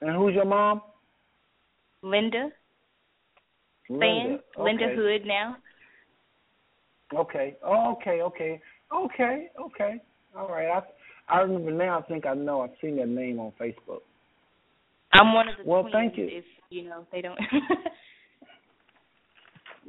And 0.01 0.15
who's 0.15 0.33
your 0.33 0.45
mom? 0.45 0.81
Linda 2.01 2.49
Linda. 3.89 4.39
Linda 4.57 4.85
Okay. 4.85 4.95
Hood 4.95 5.25
now. 5.25 5.57
Okay. 7.15 7.57
Oh, 7.63 7.93
okay. 7.93 8.21
Okay. 8.21 8.61
Okay. 8.93 9.47
Okay. 9.59 10.01
All 10.37 10.47
right. 10.49 10.67
I 10.67 10.81
I 11.33 11.41
remember 11.41 11.71
now. 11.71 11.99
I 11.99 12.01
think 12.03 12.25
I 12.25 12.33
know. 12.33 12.61
I've 12.61 12.69
seen 12.81 12.97
that 12.97 13.07
name 13.07 13.39
on 13.39 13.51
Facebook. 13.59 14.01
I'm 15.13 15.33
one 15.33 15.49
of 15.49 15.57
the 15.57 15.63
Well, 15.63 15.87
thank 15.91 16.17
you. 16.17 16.27
If 16.29 16.45
you 16.69 16.83
know 16.83 17.07
they 17.11 17.21
don't. 17.21 17.39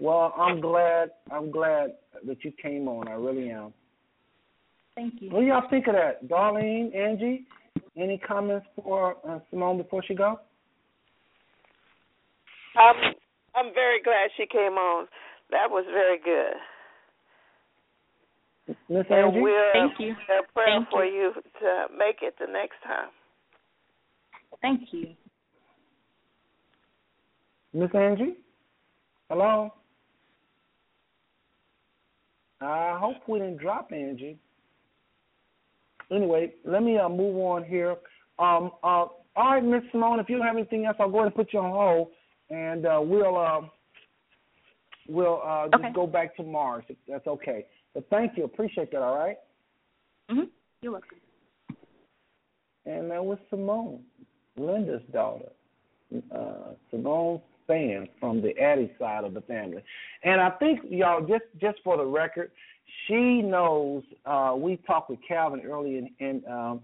Well, 0.01 0.33
I'm 0.39 0.63
glad. 0.63 1.11
I'm 1.31 1.51
glad 1.51 1.93
that 2.27 2.43
you 2.43 2.53
came 2.53 2.89
on. 2.89 3.07
I 3.07 3.13
really 3.13 3.51
am. 3.51 3.75
thank 4.95 5.21
you. 5.21 5.31
What 5.31 5.41
do 5.41 5.47
y'all 5.47 5.69
think 5.69 5.89
of 5.89 5.95
that, 5.95 6.27
Darlene, 6.27 6.97
Angie? 6.97 7.45
Any 7.99 8.17
comments 8.17 8.67
for 8.83 9.17
uh, 9.29 9.41
Simone 9.51 9.77
before 9.77 10.03
she 10.03 10.15
go? 10.15 10.41
I'm 12.77 13.15
I'm 13.55 13.75
very 13.75 14.03
glad 14.03 14.31
she 14.37 14.47
came 14.47 14.75
on. 14.79 15.07
That 15.51 15.71
was 15.71 15.85
very 15.91 16.19
good. 16.19 16.55
Miss 18.89 19.07
Angie? 19.11 19.41
we're 19.41 19.73
Thank 19.73 19.99
you. 19.99 20.15
we're 20.29 20.43
praying 20.55 20.83
Thank 20.83 20.91
for 20.91 21.05
you. 21.05 21.33
you 21.35 21.43
to 21.61 21.87
make 21.97 22.19
it 22.23 22.35
the 22.39 22.47
next 22.47 22.77
time. 22.85 23.09
Thank 24.63 24.93
you. 24.93 25.15
Miss 27.73 27.91
Angie? 27.95 28.37
Hello? 29.29 29.73
I 32.61 32.99
hope 33.01 33.17
we 33.27 33.39
didn't 33.39 33.59
drop 33.59 33.91
Angie. 33.93 34.39
Anyway, 36.13 36.53
let 36.65 36.83
me 36.83 36.99
uh, 36.99 37.09
move 37.09 37.37
on 37.37 37.65
here. 37.65 37.97
Um, 38.39 38.73
uh, 38.83 39.07
all 39.37 39.55
right, 39.55 39.65
Miss 39.65 39.83
Simone, 39.93 40.19
if 40.21 40.29
you 40.29 40.37
don't 40.37 40.47
have 40.47 40.57
anything 40.57 40.85
else, 40.85 40.97
I'll 40.99 41.09
go 41.11 41.19
ahead 41.19 41.27
and 41.27 41.35
put 41.35 41.53
you 41.53 41.61
on 41.61 41.71
hold, 41.71 42.09
and 42.51 42.87
uh, 42.87 43.01
we'll 43.03 43.37
uh, 43.37 43.61
we'll 45.09 45.41
uh, 45.45 45.69
just 45.69 45.85
Okay. 45.85 45.93
go 45.93 46.07
back 46.07 46.37
to 46.37 46.43
Mars 46.43 46.85
if 46.89 46.97
that's 47.09 47.27
okay. 47.27 47.67
But 47.95 48.09
thank 48.11 48.37
you, 48.37 48.45
appreciate 48.45 48.91
that. 48.93 49.03
All 49.03 49.17
right. 49.19 49.37
Mhm. 50.31 50.49
You're 50.83 50.93
welcome. 50.93 51.19
And 52.87 53.11
that 53.11 53.25
was 53.25 53.39
Simone, 53.51 54.03
Linda's 54.57 55.03
daughter, 55.13 55.51
uh, 56.35 56.75
Simone 56.91 57.41
Spann 57.69 58.09
from 58.19 58.41
the 58.41 58.59
Addie 58.59 58.93
side 58.99 59.25
of 59.25 59.35
the 59.35 59.43
family. 59.43 59.83
And 60.25 60.41
I 60.41 60.51
think 60.51 60.81
y'all 60.89 61.21
just 61.21 61.45
just 61.61 61.79
for 61.85 61.97
the 61.97 62.05
record, 62.05 62.51
she 63.07 63.43
knows. 63.43 64.03
Uh, 64.25 64.55
we 64.57 64.77
talked 64.87 65.11
with 65.11 65.21
Calvin 65.27 65.61
earlier, 65.65 65.99
and, 65.99 66.11
and 66.21 66.45
um, 66.47 66.81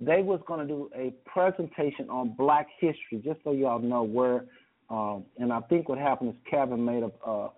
they 0.00 0.22
was 0.22 0.40
going 0.46 0.60
to 0.60 0.66
do 0.66 0.90
a 0.94 1.12
presentation 1.28 2.08
on 2.08 2.34
Black 2.36 2.68
history, 2.78 3.20
just 3.24 3.40
so 3.44 3.52
y'all 3.52 3.78
know 3.78 4.02
where. 4.02 4.44
Um, 4.92 5.24
and 5.38 5.52
I 5.52 5.60
think 5.62 5.88
what 5.88 5.98
happened 5.98 6.30
is 6.30 6.36
Calvin 6.48 6.84
made 6.84 7.02
a. 7.02 7.10
Uh, 7.28 7.48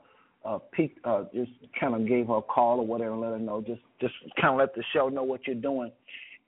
uh, 0.46 0.58
peak, 0.72 0.98
uh, 1.04 1.24
just 1.34 1.50
kind 1.80 1.94
of 1.94 2.06
gave 2.06 2.26
her 2.26 2.36
a 2.36 2.42
call 2.42 2.78
or 2.78 2.86
whatever, 2.86 3.12
and 3.12 3.20
let 3.22 3.30
her 3.30 3.38
know. 3.38 3.62
Just, 3.62 3.80
just 3.98 4.12
kind 4.38 4.52
of 4.52 4.58
let 4.58 4.74
the 4.74 4.84
show 4.92 5.08
know 5.08 5.22
what 5.22 5.46
you're 5.46 5.56
doing 5.56 5.90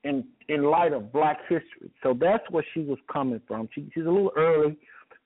in 0.05 0.25
in 0.49 0.65
light 0.65 0.93
of 0.93 1.13
Black 1.13 1.41
history. 1.49 1.91
So 2.03 2.17
that's 2.19 2.45
where 2.51 2.65
she 2.73 2.81
was 2.81 2.99
coming 3.13 3.41
from. 3.47 3.69
She, 3.75 3.91
she's 3.95 4.05
a 4.05 4.11
little 4.11 4.33
early. 4.37 4.77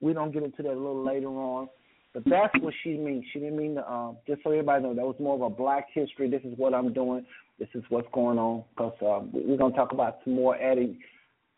We 0.01 0.13
don't 0.13 0.33
get 0.33 0.43
into 0.43 0.63
that 0.63 0.71
a 0.71 0.81
little 0.81 1.05
later 1.05 1.29
on, 1.29 1.69
but 2.15 2.23
that's 2.27 2.55
what 2.61 2.73
she 2.83 2.91
means. 2.91 3.25
She 3.33 3.41
didn't 3.41 3.59
mean 3.59 3.75
to. 3.75 3.91
Um, 3.91 4.17
just 4.27 4.43
so 4.43 4.51
everybody 4.51 4.83
knows, 4.83 4.97
that 4.97 5.05
was 5.05 5.17
more 5.21 5.35
of 5.35 5.43
a 5.43 5.51
Black 5.51 5.89
history. 5.93 6.31
This 6.31 6.43
is 6.45 6.57
what 6.57 6.73
I'm 6.73 6.93
doing. 6.93 7.27
This 7.59 7.69
is 7.75 7.85
what's 7.91 8.09
going 8.13 8.39
on. 8.39 8.65
Because 8.71 8.95
uh, 9.03 9.27
we're 9.33 9.59
gonna 9.59 9.75
talk 9.75 9.93
about 9.93 10.19
some 10.25 10.35
more 10.35 10.57
Addie 10.57 10.99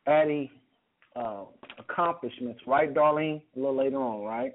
Addie 0.06 0.50
uh, 1.16 1.44
accomplishments, 1.78 2.60
right, 2.66 2.92
Darlene? 2.92 3.42
A 3.56 3.58
little 3.58 3.76
later 3.76 3.96
on, 3.96 4.24
right? 4.24 4.52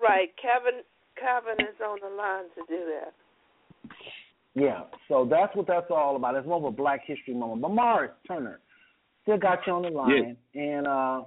Right. 0.00 0.30
Kevin 0.40 0.82
Kevin 1.16 1.66
is 1.66 1.74
on 1.84 1.98
the 2.02 2.14
line 2.16 2.44
to 2.54 2.62
do 2.68 2.84
that. 2.92 3.12
Yeah. 4.54 4.82
So 5.08 5.26
that's 5.28 5.54
what 5.56 5.66
that's 5.66 5.90
all 5.90 6.16
about. 6.16 6.36
It's 6.36 6.46
more 6.46 6.58
of 6.58 6.64
a 6.64 6.70
Black 6.70 7.00
History 7.06 7.34
moment. 7.34 7.62
But 7.62 7.70
Morris 7.70 8.10
Turner 8.26 8.60
still 9.22 9.38
got 9.38 9.66
you 9.66 9.72
on 9.72 9.82
the 9.82 9.90
line, 9.90 10.36
and 10.54 10.86
uh, 10.86 11.22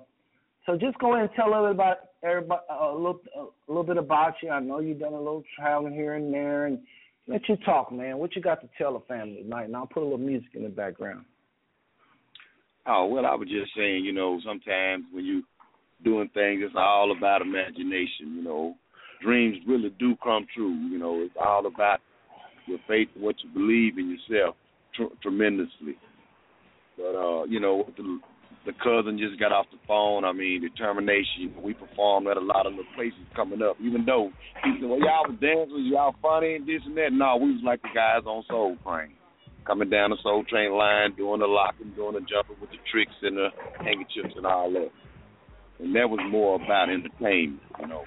so 0.65 0.77
just 0.77 0.97
go 0.99 1.13
ahead 1.13 1.29
and 1.29 1.35
tell 1.35 1.53
a 1.53 1.57
everybody 1.57 1.73
about 1.73 1.97
everybody 2.23 2.61
uh, 2.69 2.91
a 2.91 2.95
little 2.95 3.21
a 3.37 3.47
little 3.67 3.83
bit 3.83 3.97
about 3.97 4.35
you. 4.41 4.49
I 4.49 4.59
know 4.59 4.79
you've 4.79 4.99
done 4.99 5.13
a 5.13 5.17
little 5.17 5.43
traveling 5.57 5.93
here 5.93 6.15
and 6.15 6.33
there, 6.33 6.65
and 6.67 6.79
let 7.27 7.47
you 7.47 7.57
talk, 7.57 7.91
man. 7.91 8.17
What 8.17 8.35
you 8.35 8.41
got 8.41 8.61
to 8.61 8.69
tell 8.77 8.93
the 8.93 9.01
family 9.01 9.43
tonight? 9.43 9.65
And 9.65 9.75
I'll 9.75 9.87
put 9.87 10.01
a 10.01 10.05
little 10.05 10.17
music 10.17 10.49
in 10.53 10.63
the 10.63 10.69
background. 10.69 11.25
Oh 12.87 13.05
well, 13.05 13.25
I 13.25 13.35
was 13.35 13.47
just 13.47 13.71
saying, 13.75 14.05
you 14.05 14.13
know, 14.13 14.39
sometimes 14.45 15.05
when 15.11 15.25
you 15.25 15.43
doing 16.03 16.29
things, 16.33 16.61
it's 16.63 16.75
all 16.75 17.15
about 17.15 17.41
imagination. 17.41 18.35
You 18.35 18.43
know, 18.43 18.75
dreams 19.21 19.57
really 19.67 19.93
do 19.99 20.15
come 20.23 20.47
true. 20.53 20.73
You 20.73 20.97
know, 20.97 21.21
it's 21.21 21.35
all 21.39 21.65
about 21.67 21.99
your 22.65 22.79
faith, 22.87 23.09
what 23.15 23.35
you 23.43 23.49
believe 23.53 23.97
in 23.97 24.09
yourself, 24.09 24.55
tr- 24.95 25.13
tremendously. 25.21 25.97
But 26.97 27.15
uh, 27.15 27.43
you 27.45 27.59
know, 27.59 27.85
the 27.97 28.19
the 28.65 28.73
cousin 28.83 29.17
just 29.17 29.39
got 29.39 29.51
off 29.51 29.65
the 29.71 29.79
phone. 29.87 30.23
I 30.23 30.33
mean, 30.33 30.61
determination. 30.61 31.53
We 31.63 31.73
performed 31.73 32.27
at 32.27 32.37
a 32.37 32.41
lot 32.41 32.67
of 32.67 32.73
the 32.73 32.83
places 32.95 33.19
coming 33.35 33.61
up. 33.61 33.77
Even 33.81 34.05
though 34.05 34.31
he 34.63 34.73
said, 34.79 34.89
"Well, 34.89 34.99
y'all 34.99 35.27
was 35.27 35.37
dancers, 35.41 35.85
y'all 35.85 36.15
funny 36.21 36.55
and 36.55 36.67
this 36.67 36.81
and 36.85 36.97
that." 36.97 37.09
No, 37.11 37.37
we 37.37 37.53
was 37.53 37.61
like 37.63 37.81
the 37.81 37.89
guys 37.93 38.21
on 38.25 38.43
Soul 38.47 38.77
Train, 38.83 39.13
coming 39.65 39.89
down 39.89 40.09
the 40.09 40.17
Soul 40.23 40.43
Train 40.49 40.73
line, 40.73 41.15
doing 41.15 41.39
the 41.39 41.47
locking, 41.47 41.91
doing 41.95 42.13
the 42.13 42.21
jumping 42.21 42.57
with 42.59 42.71
the 42.71 42.77
tricks 42.91 43.15
and 43.21 43.37
the 43.37 43.49
handkerchiefs 43.79 44.35
and 44.35 44.45
all 44.45 44.71
that. 44.73 44.89
And 45.79 45.95
that 45.95 46.09
was 46.09 46.19
more 46.29 46.55
about 46.55 46.89
entertainment, 46.89 47.61
you 47.79 47.87
know. 47.87 48.03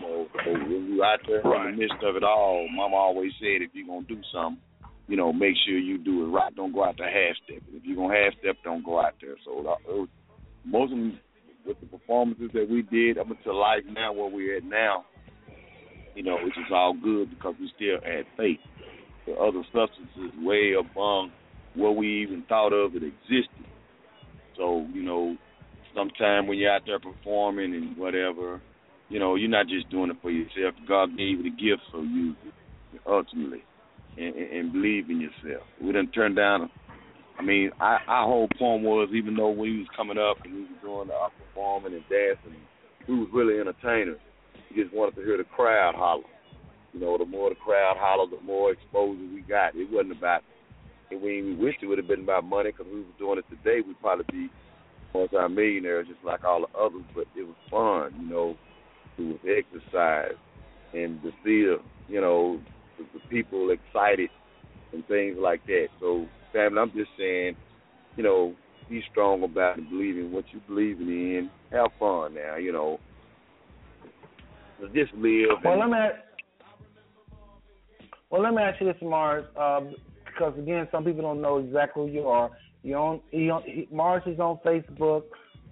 So, 0.00 0.26
so 0.44 0.52
when 0.52 0.94
you 0.94 1.04
out 1.04 1.20
there 1.26 1.40
in 1.40 1.76
the 1.76 1.76
midst 1.76 2.02
of 2.02 2.16
it 2.16 2.24
all, 2.24 2.66
Mama 2.74 2.96
always 2.96 3.32
said, 3.38 3.62
if 3.62 3.70
you're 3.72 3.86
gonna 3.86 4.06
do 4.06 4.20
something, 4.32 4.60
you 5.08 5.16
know, 5.16 5.32
make 5.32 5.54
sure 5.66 5.78
you 5.78 5.98
do 5.98 6.24
it 6.24 6.28
right. 6.28 6.54
Don't 6.54 6.72
go 6.72 6.84
out 6.84 6.96
there 6.98 7.10
half 7.10 7.36
step. 7.44 7.62
If 7.72 7.84
you're 7.84 7.96
gonna 7.96 8.14
half 8.14 8.32
step, 8.40 8.56
don't 8.64 8.84
go 8.84 9.00
out 9.00 9.14
there. 9.20 9.36
So 9.44 9.60
uh, 9.60 9.76
it 9.88 9.98
was, 9.98 10.08
most 10.64 10.92
of 10.92 10.98
them, 10.98 11.18
with 11.66 11.80
the 11.80 11.86
performances 11.86 12.50
that 12.54 12.68
we 12.68 12.82
did 12.82 13.18
up 13.18 13.30
until 13.30 13.58
life 13.58 13.84
now, 13.90 14.12
where 14.12 14.30
we're 14.30 14.56
at 14.56 14.64
now, 14.64 15.04
you 16.14 16.22
know, 16.22 16.36
which 16.42 16.56
is 16.56 16.72
all 16.72 16.94
good 16.94 17.30
because 17.30 17.54
we 17.60 17.70
still 17.76 17.98
had 18.02 18.24
faith. 18.36 18.58
The 19.26 19.34
other 19.34 19.62
substances 19.72 20.32
way 20.40 20.74
above 20.78 21.30
what 21.74 21.96
we 21.96 22.22
even 22.22 22.44
thought 22.48 22.72
of 22.72 22.94
it 22.96 23.02
existed. 23.02 23.66
So 24.56 24.86
you 24.92 25.02
know, 25.02 25.36
sometime 25.94 26.46
when 26.46 26.58
you're 26.58 26.72
out 26.72 26.82
there 26.86 26.98
performing 26.98 27.74
and 27.74 27.96
whatever, 27.96 28.60
you 29.08 29.18
know, 29.18 29.34
you're 29.34 29.50
not 29.50 29.68
just 29.68 29.90
doing 29.90 30.10
it 30.10 30.16
for 30.22 30.30
yourself. 30.30 30.74
God 30.88 31.10
gave 31.16 31.38
you 31.38 31.42
the 31.44 31.50
gift 31.50 31.82
so 31.92 32.00
you 32.02 32.34
ultimately 33.06 33.62
and, 34.16 34.34
and, 34.34 34.72
believe 34.72 35.08
in 35.10 35.20
yourself. 35.20 35.66
We 35.80 35.88
didn't 35.88 36.12
turn 36.12 36.34
down. 36.34 36.70
I 37.38 37.42
mean, 37.42 37.70
I, 37.80 37.98
our 38.06 38.26
whole 38.26 38.48
point 38.58 38.82
was 38.82 39.08
even 39.14 39.34
though 39.34 39.50
we 39.50 39.78
was 39.78 39.86
coming 39.96 40.18
up 40.18 40.36
and 40.44 40.54
we 40.54 40.60
was 40.60 40.70
doing 40.82 41.10
our 41.10 41.30
performing 41.30 41.94
and 41.94 42.04
dancing, 42.10 42.60
we 43.08 43.18
was 43.18 43.28
really 43.32 43.58
entertainers. 43.58 44.18
We 44.70 44.82
just 44.82 44.94
wanted 44.94 45.16
to 45.16 45.24
hear 45.24 45.38
the 45.38 45.44
crowd 45.44 45.94
holler. 45.94 46.24
You 46.92 47.00
know, 47.00 47.16
the 47.18 47.24
more 47.24 47.48
the 47.48 47.56
crowd 47.56 47.96
holler, 47.98 48.28
the 48.28 48.42
more 48.44 48.72
exposure 48.72 49.20
we 49.34 49.42
got. 49.42 49.74
It 49.74 49.90
wasn't 49.90 50.16
about. 50.18 50.42
And 51.10 51.22
we, 51.22 51.42
we 51.42 51.54
wished 51.54 51.78
it 51.82 51.86
would 51.86 51.98
have 51.98 52.08
been 52.08 52.22
about 52.22 52.44
money 52.44 52.70
because 52.70 52.86
we 52.92 53.00
were 53.00 53.18
doing 53.18 53.38
it 53.38 53.44
today. 53.48 53.80
We'd 53.86 54.00
probably 54.00 54.24
be 54.30 54.50
multi-millionaires 55.14 56.06
just 56.08 56.24
like 56.24 56.44
all 56.44 56.66
the 56.66 56.78
others. 56.78 57.04
But 57.14 57.26
it 57.36 57.44
was 57.44 57.56
fun, 57.70 58.20
you 58.22 58.28
know. 58.28 58.56
It 59.18 59.22
was 59.22 59.38
exercise 59.44 60.36
and 60.94 61.22
to 61.22 61.30
see 61.44 61.64
the, 61.64 61.76
you 62.08 62.20
know, 62.20 62.60
the, 62.98 63.04
the 63.14 63.20
people 63.28 63.70
excited 63.70 64.30
and 64.92 65.06
things 65.06 65.36
like 65.40 65.64
that. 65.66 65.86
So, 66.00 66.26
family, 66.52 66.78
I'm 66.78 66.92
just 66.92 67.10
saying, 67.18 67.56
you 68.16 68.22
know, 68.22 68.54
be 68.88 69.02
strong 69.10 69.42
about 69.42 69.78
it, 69.78 69.88
believe 69.88 70.18
in 70.18 70.32
what 70.32 70.44
you 70.52 70.60
believe 70.66 71.00
in. 71.00 71.50
Have 71.70 71.88
fun 71.98 72.34
now, 72.34 72.56
you 72.56 72.72
know. 72.72 72.98
Just 74.94 75.14
live. 75.14 75.48
Well, 75.64 75.78
let 75.78 75.88
me 75.88 75.96
well 78.32 78.42
let 78.42 78.54
me 78.54 78.62
ask 78.62 78.80
you 78.80 78.86
this, 78.88 78.96
Mars, 79.02 79.44
uh, 79.56 79.82
because 80.24 80.58
again, 80.58 80.88
some 80.90 81.04
people 81.04 81.22
don't 81.22 81.40
know 81.40 81.58
exactly 81.58 82.08
who 82.08 82.12
you 82.12 82.28
are. 82.28 82.50
You 82.82 82.96
on, 82.96 83.20
he 83.30 83.50
on 83.50 83.62
he, 83.64 83.86
Mars 83.92 84.22
is 84.26 84.40
on 84.40 84.58
Facebook. 84.64 85.24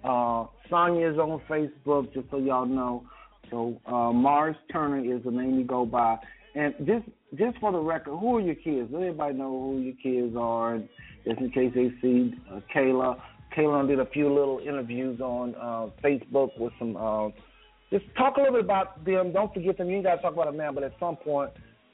Uh, 0.03 0.45
Sonia 0.69 1.11
is 1.11 1.17
on 1.17 1.41
Facebook, 1.49 2.13
just 2.13 2.29
so 2.31 2.37
y'all 2.37 2.65
know. 2.65 3.03
So 3.49 3.81
uh, 3.85 4.13
Mars 4.13 4.55
Turner 4.71 5.03
is 5.03 5.23
the 5.23 5.31
name 5.31 5.59
you 5.59 5.65
go 5.65 5.85
by. 5.85 6.17
And 6.55 6.73
just 6.85 7.05
just 7.37 7.57
for 7.59 7.71
the 7.71 7.79
record, 7.79 8.17
who 8.17 8.37
are 8.37 8.41
your 8.41 8.55
kids? 8.55 8.89
Let 8.91 9.03
everybody 9.03 9.35
know 9.35 9.49
who 9.49 9.79
your 9.79 9.95
kids 10.01 10.35
are, 10.37 10.79
just 11.25 11.39
in 11.39 11.51
case 11.51 11.71
they 11.73 11.91
see 12.01 12.33
uh, 12.51 12.59
Kayla. 12.73 13.19
Kayla 13.57 13.87
did 13.87 13.99
a 13.99 14.05
few 14.05 14.29
little 14.33 14.59
interviews 14.59 15.19
on 15.19 15.55
uh, 15.55 15.89
Facebook 16.03 16.57
with 16.57 16.73
some. 16.79 16.95
Uh, 16.95 17.29
just 17.91 18.05
talk 18.17 18.37
a 18.37 18.41
little 18.41 18.55
bit 18.55 18.63
about 18.63 19.03
them. 19.03 19.33
Don't 19.33 19.53
forget 19.53 19.77
them. 19.77 19.89
You 19.89 19.97
ain't 19.97 20.05
got 20.05 20.15
to 20.15 20.21
talk 20.21 20.33
about 20.33 20.45
them 20.45 20.57
now, 20.57 20.71
but 20.71 20.83
at 20.83 20.93
some 20.99 21.17
point, 21.17 21.51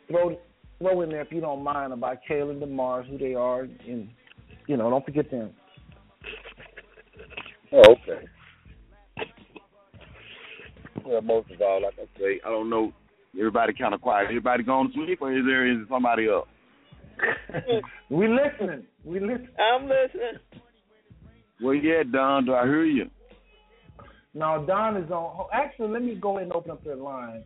throw 0.08 0.38
throw 0.80 1.02
in 1.02 1.10
there 1.10 1.22
if 1.22 1.32
you 1.32 1.42
don't 1.42 1.64
mind 1.64 1.94
about 1.94 2.18
Kayla 2.30 2.62
and 2.62 2.72
Mars, 2.72 3.08
who 3.10 3.18
they 3.18 3.34
are, 3.34 3.62
and 3.62 4.10
you 4.68 4.78
know, 4.78 4.90
don't 4.90 5.06
forget 5.06 5.30
them. 5.32 5.52
Oh, 7.72 7.84
okay. 7.92 8.26
Well, 11.06 11.22
most 11.22 11.52
of 11.52 11.62
all, 11.62 11.82
like 11.84 11.94
I 11.98 12.20
say, 12.20 12.42
I 12.46 12.50
don't 12.50 12.70
know. 12.70 12.92
Everybody 13.38 13.74
kind 13.74 13.94
of 13.94 14.02
quiet. 14.02 14.26
Everybody 14.26 14.64
going 14.64 14.88
to 14.88 14.94
sleep, 14.94 15.22
or 15.22 15.32
is 15.32 15.46
there 15.46 15.70
is 15.70 15.88
somebody 15.90 16.28
up? 16.28 16.48
we 18.10 18.28
listening. 18.28 18.84
We 19.04 19.20
listen. 19.20 19.50
I'm 19.60 19.84
listening. 19.84 20.40
Well, 21.62 21.76
yeah, 21.76 22.04
Don. 22.12 22.46
Do 22.46 22.54
I 22.54 22.66
hear 22.66 22.86
you? 22.86 23.10
No, 24.34 24.64
Don 24.68 24.98
is 24.98 25.10
on. 25.12 25.36
Oh, 25.40 25.48
actually, 25.54 25.90
let 25.90 26.04
me 26.04 26.16
go 26.16 26.38
ahead 26.38 26.44
and 26.44 26.54
open 26.54 26.72
up 26.72 26.84
their 26.84 26.96
line. 26.96 27.44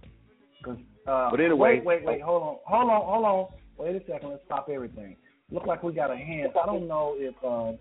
Cause, 0.64 0.78
uh, 1.08 1.32
But 1.32 1.40
anyway- 1.40 1.80
wait, 1.80 1.86
wait, 1.86 2.06
wait. 2.06 2.22
Hold 2.22 2.44
on, 2.44 2.58
hold 2.66 2.90
on, 2.90 3.02
hold 3.06 3.26
on. 3.26 3.48
Wait 3.78 3.96
a 3.96 4.06
second. 4.12 4.30
Let's 4.30 4.44
stop 4.46 4.70
everything. 4.72 5.16
Look 5.50 5.66
like 5.66 5.84
we 5.84 5.94
got 5.94 6.12
a 6.12 6.16
hand. 6.18 6.52
I 6.62 6.66
don't 6.66 6.88
know 6.88 7.16
if 7.18 7.36
uh, 7.44 7.74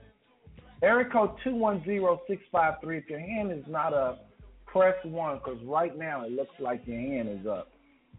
area 0.82 1.08
code 1.10 1.30
two 1.44 1.54
one 1.54 1.84
zero 1.84 2.20
six 2.28 2.42
five 2.50 2.74
three. 2.82 2.98
If 2.98 3.08
your 3.08 3.20
hand 3.20 3.52
is 3.52 3.64
not 3.68 3.92
up, 3.94 4.28
press 4.66 4.94
one 5.04 5.38
because 5.38 5.58
right 5.64 5.96
now 5.96 6.24
it 6.24 6.32
looks 6.32 6.54
like 6.58 6.82
your 6.86 6.98
hand 6.98 7.28
is 7.28 7.46
up. 7.46 7.68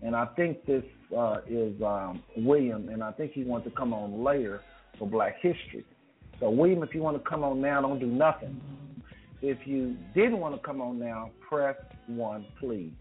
And 0.03 0.15
I 0.15 0.25
think 0.35 0.65
this 0.65 0.83
uh, 1.15 1.39
is 1.47 1.79
um, 1.81 2.23
William, 2.37 2.89
and 2.89 3.03
I 3.03 3.11
think 3.11 3.33
he 3.33 3.43
wants 3.43 3.67
to 3.67 3.75
come 3.75 3.93
on 3.93 4.23
later 4.23 4.61
for 4.97 5.07
Black 5.07 5.35
History. 5.41 5.85
So 6.39 6.49
William, 6.49 6.81
if 6.83 6.95
you 6.95 7.01
want 7.01 7.21
to 7.23 7.29
come 7.29 7.43
on 7.43 7.61
now, 7.61 7.81
don't 7.81 7.99
do 7.99 8.07
nothing. 8.07 8.59
If 9.41 9.59
you 9.65 9.95
didn't 10.15 10.37
want 10.39 10.55
to 10.55 10.61
come 10.65 10.81
on 10.81 10.97
now, 10.99 11.31
press 11.47 11.75
one, 12.07 12.45
please. 12.59 12.93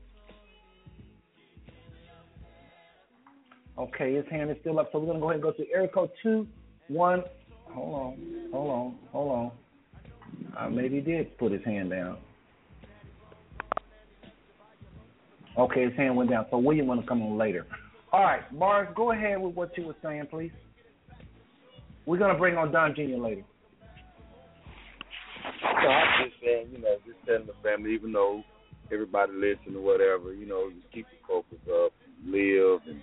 Okay, 3.80 4.14
his 4.14 4.26
hand 4.30 4.50
is 4.50 4.58
still 4.60 4.78
up, 4.78 4.90
so 4.92 4.98
we're 4.98 5.06
gonna 5.06 5.20
go 5.20 5.30
ahead 5.30 5.36
and 5.36 5.42
go 5.42 5.52
to 5.52 5.64
area 5.72 5.88
code 5.88 6.10
two 6.22 6.46
one. 6.88 7.24
Hold 7.70 7.94
on, 7.94 8.50
hold 8.52 8.70
on, 8.70 8.94
hold 9.10 9.32
on. 9.32 9.50
Uh, 10.58 10.68
maybe 10.68 11.00
did 11.00 11.38
put 11.38 11.50
his 11.50 11.64
hand 11.64 11.88
down. 11.88 12.18
Okay, 15.56 15.84
his 15.84 15.96
hand 15.96 16.14
went 16.14 16.28
down. 16.28 16.44
So 16.50 16.58
William 16.58 16.88
want 16.88 17.00
to 17.00 17.06
come 17.06 17.22
on 17.22 17.38
later. 17.38 17.66
All 18.12 18.22
right, 18.22 18.42
Mars, 18.52 18.88
go 18.94 19.12
ahead 19.12 19.40
with 19.40 19.54
what 19.54 19.76
you 19.78 19.86
were 19.86 19.96
saying, 20.02 20.26
please. 20.30 20.52
We're 22.04 22.18
gonna 22.18 22.38
bring 22.38 22.58
on 22.58 22.72
Don 22.72 22.94
Jr. 22.94 23.16
later. 23.16 23.44
So 25.62 25.88
I'm 25.88 26.28
just 26.28 26.36
saying, 26.44 26.68
you 26.72 26.82
know, 26.82 26.96
just 27.06 27.16
telling 27.24 27.46
the 27.46 27.54
family, 27.62 27.94
even 27.94 28.12
though 28.12 28.42
everybody 28.92 29.32
listen 29.32 29.74
or 29.74 29.80
whatever, 29.80 30.34
you 30.34 30.44
know, 30.44 30.68
just 30.70 30.92
keep 30.92 31.06
the 31.06 31.16
focus 31.26 31.58
up, 31.66 31.92
live 32.26 32.80
and 32.86 33.00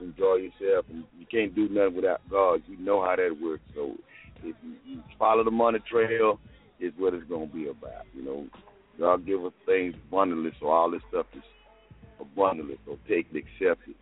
enjoy 0.00 0.36
yourself, 0.36 0.86
and 0.90 1.04
you 1.18 1.26
can't 1.30 1.54
do 1.54 1.68
nothing 1.68 1.96
without 1.96 2.20
God. 2.30 2.62
You 2.66 2.78
know 2.78 3.02
how 3.02 3.16
that 3.16 3.36
works. 3.42 3.62
So 3.74 3.94
if 4.42 4.56
you, 4.62 5.02
follow 5.18 5.44
the 5.44 5.50
money 5.50 5.78
trail, 5.90 6.38
is 6.80 6.92
what 6.98 7.14
it's 7.14 7.28
gonna 7.28 7.46
be 7.46 7.68
about. 7.68 8.04
You 8.14 8.24
know, 8.24 8.46
God 8.98 9.26
give 9.26 9.44
us 9.44 9.52
things 9.64 9.94
abundantly, 10.08 10.52
so 10.60 10.68
all 10.68 10.90
this 10.90 11.02
stuff 11.08 11.26
is 11.34 11.42
abundantly. 12.20 12.78
So 12.84 12.98
take 13.08 13.26
it, 13.32 13.44
accept 13.44 13.88
it, 13.88 13.96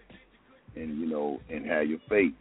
and 0.77 0.99
you 0.99 1.07
know, 1.07 1.41
and 1.49 1.65
have 1.66 1.87
your 1.87 2.01
faith. 2.09 2.35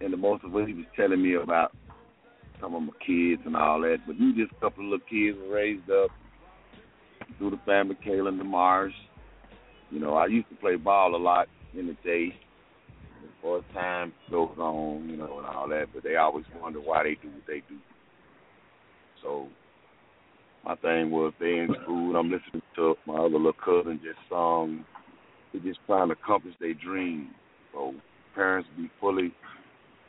And 0.00 0.12
the 0.12 0.16
most 0.16 0.44
of 0.44 0.52
what 0.52 0.66
he 0.66 0.74
was 0.74 0.86
telling 0.96 1.22
me 1.22 1.34
about 1.34 1.72
some 2.60 2.74
of 2.74 2.82
my 2.82 2.92
kids 3.04 3.42
and 3.44 3.56
all 3.56 3.80
that, 3.80 3.98
but 4.06 4.18
you 4.18 4.34
just 4.34 4.52
a 4.52 4.60
couple 4.60 4.84
of 4.84 4.90
little 4.90 5.06
kids 5.08 5.36
raised 5.50 5.90
up 5.90 6.10
through 7.38 7.50
the 7.50 7.60
family, 7.66 7.96
Kayla 8.06 8.28
and 8.28 8.48
Mars. 8.48 8.92
You 9.92 10.00
know, 10.00 10.14
I 10.14 10.26
used 10.26 10.48
to 10.48 10.56
play 10.56 10.76
ball 10.76 11.14
a 11.14 11.16
lot 11.16 11.48
in 11.78 11.86
the 11.86 11.96
day. 12.04 12.34
or 13.42 13.58
as 13.58 13.64
time 13.74 14.12
goes 14.30 14.56
on, 14.58 15.08
you 15.08 15.16
know, 15.16 15.38
and 15.38 15.46
all 15.46 15.68
that. 15.68 15.86
But 15.94 16.02
they 16.02 16.16
always 16.16 16.44
wonder 16.60 16.80
why 16.80 17.04
they 17.04 17.16
do 17.22 17.28
what 17.28 17.46
they 17.46 17.62
do. 17.68 17.78
So 19.22 19.48
my 20.64 20.76
thing 20.76 21.10
was 21.10 21.32
they 21.38 21.58
in 21.58 21.68
school 21.82 22.08
and 22.08 22.16
I'm 22.16 22.30
listening 22.30 22.62
to 22.76 22.94
my 23.06 23.16
other 23.16 23.36
little 23.36 23.52
cousin 23.52 24.00
just 24.02 24.18
sung 24.30 24.84
they 25.52 25.58
just 25.58 25.80
trying 25.86 26.08
to 26.08 26.14
accomplish 26.14 26.54
their 26.60 26.74
dream. 26.74 27.30
So 27.72 27.94
parents 28.34 28.68
be 28.76 28.90
fully, 29.00 29.32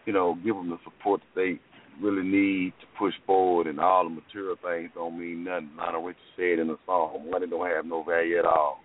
you 0.05 0.13
know, 0.13 0.37
give 0.43 0.55
them 0.55 0.69
the 0.69 0.77
support 0.83 1.21
that 1.21 1.41
they 1.41 1.59
really 2.01 2.23
need 2.25 2.73
to 2.81 2.87
push 2.97 3.13
forward 3.25 3.67
and 3.67 3.79
all 3.79 4.05
the 4.05 4.09
material 4.09 4.55
things 4.63 4.89
don't 4.95 5.19
mean 5.19 5.43
nothing. 5.43 5.71
Lot 5.77 5.95
of 5.95 6.03
what 6.03 6.15
you 6.15 6.15
said 6.37 6.59
in 6.59 6.67
the 6.67 6.77
song, 6.85 7.29
money 7.29 7.47
don't 7.47 7.67
have 7.67 7.85
no 7.85 8.03
value 8.03 8.39
at 8.39 8.45
all. 8.45 8.82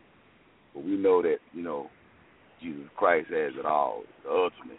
But 0.75 0.85
we 0.85 0.97
know 0.97 1.23
that, 1.23 1.39
you 1.53 1.63
know, 1.63 1.89
Jesus 2.61 2.89
Christ 2.97 3.29
has 3.31 3.53
it 3.59 3.67
all, 3.67 4.03
the 4.25 4.31
ultimate. 4.31 4.79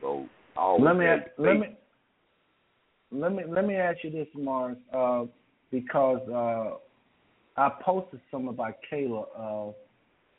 So 0.00 0.26
I 0.56 0.60
always 0.60 0.84
let 0.84 0.96
me 0.96 1.06
ask, 1.06 1.22
let 1.38 1.58
me 1.58 1.76
let 3.10 3.32
me 3.32 3.44
let 3.46 3.66
me 3.66 3.76
ask 3.76 3.98
you 4.02 4.10
this, 4.10 4.26
Mars, 4.34 4.76
uh, 4.92 5.24
because 5.70 6.20
uh, 6.28 7.60
I 7.60 7.70
posted 7.84 8.20
some 8.30 8.48
about 8.48 8.74
Kayla. 8.90 9.26
Uh, 9.38 9.72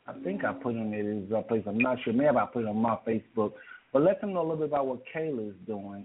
I 0.06 0.12
think 0.22 0.44
I 0.44 0.52
put 0.52 0.74
him 0.74 0.92
in 0.92 1.22
his 1.22 1.32
uh, 1.32 1.42
place. 1.42 1.62
I'm 1.66 1.78
not 1.78 1.98
sure. 2.04 2.12
Maybe 2.12 2.36
I 2.36 2.46
put 2.46 2.64
it 2.64 2.68
on 2.68 2.76
my 2.76 2.98
Facebook. 3.06 3.52
But 3.92 4.02
let 4.02 4.20
them 4.20 4.32
know 4.34 4.40
a 4.40 4.42
little 4.42 4.56
bit 4.56 4.68
about 4.68 4.86
what 4.86 5.02
Kayla 5.14 5.48
is 5.48 5.54
doing 5.66 6.04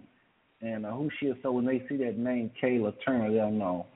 and 0.61 0.86
uh, 0.86 0.91
who 0.91 1.10
she 1.20 1.26
is. 1.28 1.36
So 1.41 1.52
when 1.52 1.66
they 1.66 1.84
see 1.90 1.98
that 1.98 2.18
name, 2.18 2.52
Kayla 2.61 2.94
Turner, 3.03 3.32
they'll 3.32 3.52
know. 3.52 3.88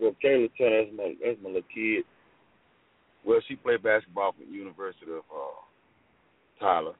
Well, 0.00 0.16
Kayla 0.24 0.48
Turner, 0.56 0.84
that's 0.84 0.96
my 0.96 1.14
that's 1.24 1.38
my 1.42 1.50
little 1.50 1.62
kid. 1.72 2.04
Well, 3.26 3.40
she 3.48 3.56
played 3.56 3.82
basketball 3.82 4.32
for 4.32 4.44
the 4.44 4.52
University 4.52 5.10
of 5.10 5.24
uh, 5.34 6.60
Tyler, 6.60 6.94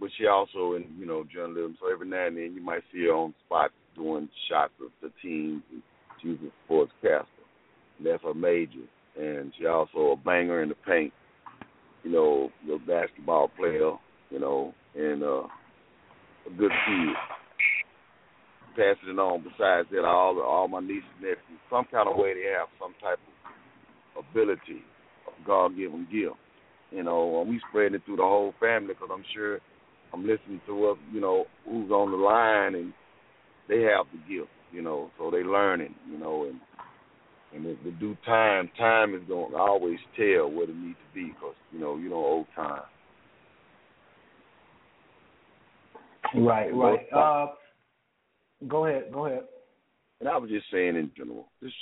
but 0.00 0.08
she 0.16 0.26
also 0.26 0.74
in 0.74 0.84
you 0.98 1.06
know 1.06 1.24
journalism. 1.32 1.76
So 1.80 1.92
every 1.92 2.08
now 2.08 2.26
and 2.26 2.36
then 2.36 2.54
you 2.54 2.62
might 2.62 2.82
see 2.92 3.04
her 3.04 3.12
on 3.14 3.34
spot 3.46 3.70
doing 3.94 4.28
shots 4.48 4.72
of 4.82 4.90
the 5.02 5.10
teams. 5.22 5.62
And 5.70 5.82
she's 6.22 6.38
a 6.40 6.72
sportscaster. 6.72 7.26
And 7.98 8.06
that's 8.06 8.22
her 8.22 8.34
major, 8.34 8.86
and 9.18 9.52
she 9.58 9.66
also 9.66 10.12
a 10.12 10.16
banger 10.16 10.62
in 10.62 10.70
the 10.70 10.74
paint. 10.86 11.12
You 12.02 12.10
know, 12.12 12.50
a 12.72 12.78
basketball 12.78 13.50
player. 13.56 13.92
You 14.30 14.40
know, 14.40 14.74
and 14.96 15.22
uh, 15.22 15.46
a 16.46 16.50
good 16.56 16.72
kid 16.86 17.14
passing 18.74 19.10
it 19.10 19.18
on. 19.18 19.42
Besides 19.44 19.88
that, 19.92 20.04
all 20.04 20.40
all 20.40 20.68
my 20.68 20.80
nieces 20.80 21.04
and 21.20 21.28
nephews, 21.28 21.60
some 21.70 21.84
kind 21.90 22.08
of 22.08 22.16
way 22.16 22.34
they 22.34 22.50
have 22.50 22.68
some 22.80 22.94
type 23.00 23.18
of 23.18 23.33
ability, 24.18 24.82
of 25.26 25.46
God 25.46 25.76
given 25.76 26.06
gift. 26.10 26.36
You 26.90 27.02
know, 27.02 27.40
and 27.40 27.50
we 27.50 27.60
spreading 27.68 27.94
it 27.94 28.02
through 28.04 28.16
the 28.16 28.22
whole 28.22 28.54
family 28.60 28.94
because 28.94 29.08
I'm 29.12 29.24
sure 29.34 29.58
I'm 30.12 30.22
listening 30.22 30.60
to 30.66 30.74
what 30.74 30.98
you 31.12 31.20
know 31.20 31.46
who's 31.64 31.90
on 31.90 32.10
the 32.10 32.16
line 32.16 32.74
and 32.74 32.92
they 33.68 33.82
have 33.82 34.06
the 34.12 34.18
gift. 34.32 34.50
You 34.72 34.82
know, 34.82 35.10
so 35.18 35.30
they 35.30 35.42
learning. 35.42 35.94
You 36.10 36.18
know, 36.18 36.44
and 36.44 36.60
and 37.54 37.66
if 37.66 37.82
the 37.84 37.90
due 37.92 38.16
time, 38.24 38.70
time 38.78 39.14
is 39.14 39.22
going 39.28 39.52
to 39.52 39.58
always 39.58 39.98
tell 40.16 40.50
what 40.50 40.68
it 40.68 40.76
needs 40.76 40.98
to 40.98 41.14
be 41.14 41.28
because 41.28 41.54
you 41.72 41.80
know 41.80 41.96
you 41.96 42.08
don't 42.08 42.24
owe 42.24 42.46
time. 42.54 42.82
Right, 46.36 46.74
right. 46.74 47.06
Uh, 47.14 47.46
go 48.66 48.86
ahead, 48.86 49.12
go 49.12 49.26
ahead. 49.26 49.44
And 50.20 50.28
I 50.28 50.36
was 50.36 50.50
just 50.50 50.66
saying 50.72 50.96
in 50.96 51.10
general, 51.16 51.48
just 51.62 51.74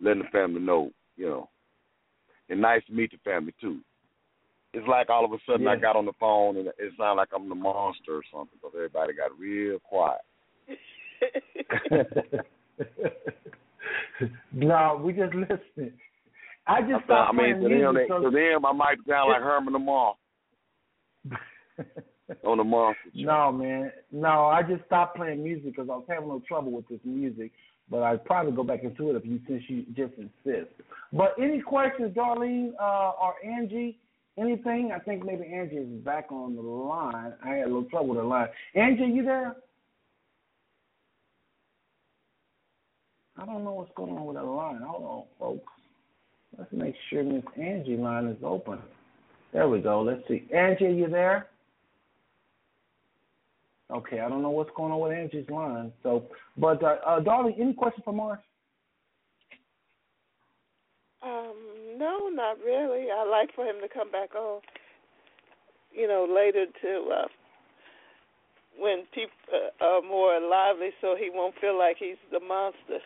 letting 0.00 0.22
the 0.22 0.28
family 0.30 0.60
know, 0.60 0.90
you 1.16 1.26
know, 1.26 1.48
and 2.48 2.60
nice 2.60 2.84
to 2.86 2.92
meet 2.92 3.10
the 3.10 3.18
family 3.24 3.54
too. 3.60 3.80
It's 4.74 4.86
like 4.88 5.10
all 5.10 5.24
of 5.24 5.32
a 5.32 5.38
sudden 5.46 5.68
I 5.68 5.76
got 5.76 5.96
on 5.96 6.06
the 6.06 6.12
phone 6.18 6.56
and 6.56 6.66
it 6.66 6.74
sounded 6.96 7.20
like 7.20 7.28
I'm 7.34 7.48
the 7.48 7.54
monster 7.54 8.16
or 8.16 8.22
something 8.32 8.58
because 8.60 8.72
everybody 8.74 9.12
got 9.12 9.38
real 9.38 9.78
quiet. 9.80 10.20
no, 14.52 15.00
we 15.04 15.12
just 15.12 15.34
listening. 15.34 15.92
I 16.66 16.80
just 16.80 16.92
I, 16.92 17.04
stopped 17.04 17.06
thought, 17.06 17.28
I 17.28 17.32
mean, 17.32 17.58
playing 17.58 17.62
to 17.62 17.68
them, 17.68 17.94
music 17.94 18.08
they, 18.08 18.08
so- 18.08 18.22
to 18.22 18.30
them, 18.30 18.64
I 18.64 18.72
might 18.72 18.98
sound 19.06 19.30
like 19.30 19.42
Herman 19.42 19.72
the 19.74 19.78
Moth 19.78 20.16
on 22.44 22.58
the 22.58 22.64
monster. 22.64 23.10
No, 23.14 23.52
man. 23.52 23.92
No, 24.10 24.46
I 24.46 24.62
just 24.62 24.84
stopped 24.86 25.16
playing 25.16 25.42
music 25.42 25.76
because 25.76 25.88
I 25.90 25.96
was 25.96 26.04
having 26.08 26.24
a 26.24 26.26
little 26.26 26.46
trouble 26.46 26.72
with 26.72 26.88
this 26.88 27.00
music. 27.04 27.52
But 27.92 28.04
I'd 28.04 28.24
probably 28.24 28.52
go 28.52 28.64
back 28.64 28.84
into 28.84 29.10
it 29.10 29.16
if 29.16 29.26
you 29.26 29.38
since 29.46 29.62
you 29.68 29.84
just 29.94 30.14
insist. 30.16 30.72
But 31.12 31.34
any 31.38 31.60
questions, 31.60 32.16
Darlene 32.16 32.72
uh, 32.80 33.12
or 33.20 33.34
Angie? 33.44 33.98
Anything? 34.38 34.92
I 34.96 34.98
think 34.98 35.26
maybe 35.26 35.44
Angie 35.44 35.76
is 35.76 36.02
back 36.02 36.32
on 36.32 36.56
the 36.56 36.62
line. 36.62 37.34
I 37.44 37.50
had 37.50 37.64
a 37.64 37.66
little 37.66 37.84
trouble 37.84 38.08
with 38.08 38.18
the 38.18 38.24
line. 38.24 38.48
Angie, 38.74 39.04
you 39.04 39.22
there? 39.22 39.56
I 43.36 43.44
don't 43.44 43.62
know 43.62 43.72
what's 43.72 43.92
going 43.94 44.16
on 44.16 44.24
with 44.24 44.36
that 44.36 44.46
line. 44.46 44.80
Hold 44.80 45.04
on, 45.04 45.24
folks. 45.38 45.72
Let's 46.56 46.72
make 46.72 46.94
sure 47.10 47.22
Miss 47.22 47.44
Angie 47.60 47.98
line 47.98 48.26
is 48.26 48.38
open. 48.42 48.78
There 49.52 49.68
we 49.68 49.80
go. 49.80 50.00
Let's 50.00 50.26
see. 50.28 50.48
Angie, 50.54 50.84
you 50.84 51.08
there? 51.08 51.48
Okay, 53.92 54.20
I 54.20 54.28
don't 54.28 54.42
know 54.42 54.50
what's 54.50 54.70
going 54.74 54.90
on 54.92 55.00
with 55.00 55.12
Angie's 55.12 55.48
line. 55.50 55.92
So, 56.02 56.24
but 56.56 56.82
uh, 56.82 56.96
uh 57.06 57.20
Darlene, 57.20 57.60
any 57.60 57.74
questions 57.74 58.02
for 58.04 58.12
Mars? 58.12 58.38
Um, 61.22 61.54
no, 61.98 62.28
not 62.32 62.58
really. 62.64 63.06
I'd 63.10 63.28
like 63.30 63.54
for 63.54 63.64
him 63.64 63.76
to 63.82 63.88
come 63.92 64.10
back 64.10 64.34
on. 64.34 64.60
You 65.92 66.08
know, 66.08 66.26
later 66.34 66.64
to 66.82 67.10
uh, 67.14 67.28
when 68.78 69.04
people 69.14 69.36
uh, 69.52 69.84
are 69.84 70.02
more 70.02 70.40
lively, 70.40 70.88
so 71.00 71.14
he 71.18 71.30
won't 71.32 71.54
feel 71.60 71.78
like 71.78 71.96
he's 71.98 72.16
the 72.32 72.40
monster. 72.40 72.98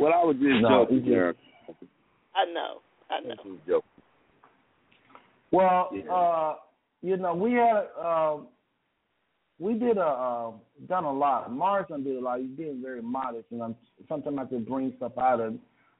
well, 0.00 0.12
I 0.12 0.24
was 0.24 0.36
just 0.40 0.60
No, 0.62 0.84
joking, 0.84 1.02
he 1.04 1.10
just- 1.14 1.38
I 2.34 2.44
know, 2.46 2.80
I 3.10 3.20
know. 3.20 3.34
I 3.44 3.48
was 3.48 3.58
joking. 3.66 4.02
Well, 5.52 5.88
Yeah. 5.92 6.12
uh, 6.12 6.56
you 7.02 7.16
know, 7.16 7.34
we 7.34 7.52
had 7.52 7.88
uh, 8.00 8.36
we 9.58 9.74
did 9.74 9.96
a 9.96 10.06
uh, 10.06 10.50
done 10.88 11.04
a 11.04 11.12
lot. 11.12 11.52
Mars 11.52 11.86
did 11.88 12.16
a 12.16 12.20
lot. 12.20 12.40
He's 12.40 12.50
being 12.50 12.80
very 12.82 13.02
modest, 13.02 13.46
and 13.50 13.62
I'm 13.62 13.76
sometimes 14.08 14.38
I 14.40 14.44
to 14.46 14.58
bring 14.60 14.92
stuff 14.96 15.12
out 15.18 15.40
of. 15.40 15.54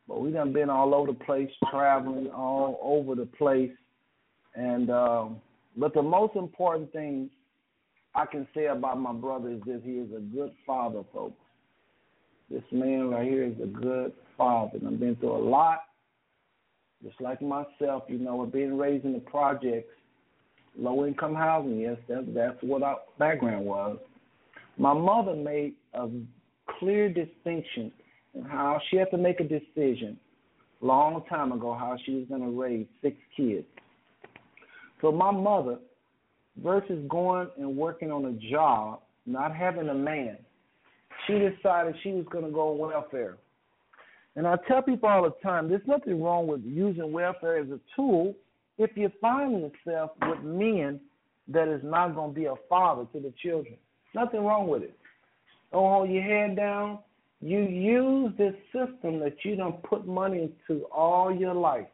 But 0.08 0.20
we 0.20 0.30
done 0.32 0.52
been 0.52 0.70
all 0.70 0.94
over 0.94 1.12
the 1.12 1.18
place, 1.24 1.50
traveling 1.70 2.28
all 2.28 2.78
over 2.82 3.14
the 3.14 3.26
place, 3.26 3.72
and 4.54 4.90
um, 4.90 5.36
but 5.76 5.94
the 5.94 6.02
most 6.02 6.36
important 6.36 6.92
thing 6.92 7.30
I 8.14 8.26
can 8.26 8.46
say 8.54 8.66
about 8.66 8.98
my 8.98 9.12
brother 9.12 9.50
is 9.50 9.60
that 9.66 9.82
he 9.84 9.92
is 9.92 10.10
a 10.16 10.20
good 10.20 10.52
father, 10.66 11.02
folks. 11.12 11.40
This 12.50 12.64
man 12.72 13.10
right 13.10 13.28
here 13.28 13.44
is 13.44 13.54
a 13.62 13.66
good 13.66 14.12
father, 14.36 14.78
I've 14.84 14.98
been 14.98 15.14
through 15.16 15.36
a 15.36 15.44
lot 15.48 15.82
just 17.02 17.20
like 17.20 17.40
myself, 17.40 18.04
you 18.08 18.18
know, 18.18 18.44
being 18.46 18.76
raised 18.76 19.04
in 19.04 19.14
the 19.14 19.20
projects, 19.20 19.92
low 20.80 21.06
income 21.06 21.34
housing, 21.34 21.80
yes, 21.80 21.96
that's 22.08 22.24
that's 22.34 22.56
what 22.62 22.82
our 22.82 22.98
background 23.18 23.64
was. 23.64 23.98
My 24.78 24.94
mother 24.94 25.34
made 25.34 25.74
a 25.94 26.08
clear 26.78 27.08
distinction 27.08 27.92
in 28.34 28.42
how 28.44 28.80
she 28.88 28.96
had 28.96 29.10
to 29.10 29.18
make 29.18 29.40
a 29.40 29.44
decision 29.44 30.18
long 30.80 31.22
time 31.28 31.52
ago 31.52 31.74
how 31.74 31.96
she 32.04 32.14
was 32.14 32.24
gonna 32.28 32.50
raise 32.50 32.86
six 33.02 33.16
kids. 33.36 33.66
So 35.02 35.12
my 35.12 35.30
mother, 35.30 35.78
versus 36.62 37.04
going 37.08 37.48
and 37.58 37.76
working 37.76 38.10
on 38.10 38.24
a 38.24 38.50
job, 38.50 39.00
not 39.26 39.54
having 39.54 39.88
a 39.88 39.94
man, 39.94 40.38
she 41.26 41.34
decided 41.34 41.94
she 42.02 42.12
was 42.12 42.24
gonna 42.30 42.50
go 42.50 42.72
on 42.72 42.78
welfare. 42.78 43.36
And 44.36 44.46
I 44.46 44.56
tell 44.68 44.80
people 44.80 45.08
all 45.08 45.22
the 45.22 45.34
time, 45.42 45.68
there's 45.68 45.86
nothing 45.86 46.22
wrong 46.22 46.46
with 46.46 46.62
using 46.64 47.12
welfare 47.12 47.58
as 47.58 47.68
a 47.68 47.80
tool 47.94 48.34
if 48.80 48.96
you 48.96 49.10
find 49.20 49.52
yourself 49.60 50.12
with 50.22 50.42
men 50.42 51.00
that 51.48 51.68
is 51.68 51.80
not 51.82 52.14
going 52.14 52.34
to 52.34 52.40
be 52.40 52.46
a 52.46 52.54
father 52.68 53.06
to 53.12 53.20
the 53.20 53.32
children. 53.42 53.74
Nothing 54.14 54.44
wrong 54.44 54.68
with 54.68 54.82
it. 54.82 54.96
Don't 55.72 55.90
hold 55.90 56.10
your 56.10 56.22
head 56.22 56.56
down. 56.56 56.98
You 57.40 57.60
use 57.60 58.32
this 58.36 58.54
system 58.66 59.18
that 59.20 59.36
you 59.44 59.56
don't 59.56 59.82
put 59.82 60.06
money 60.06 60.50
into 60.68 60.84
all 60.86 61.34
your 61.34 61.54
life. 61.54 61.86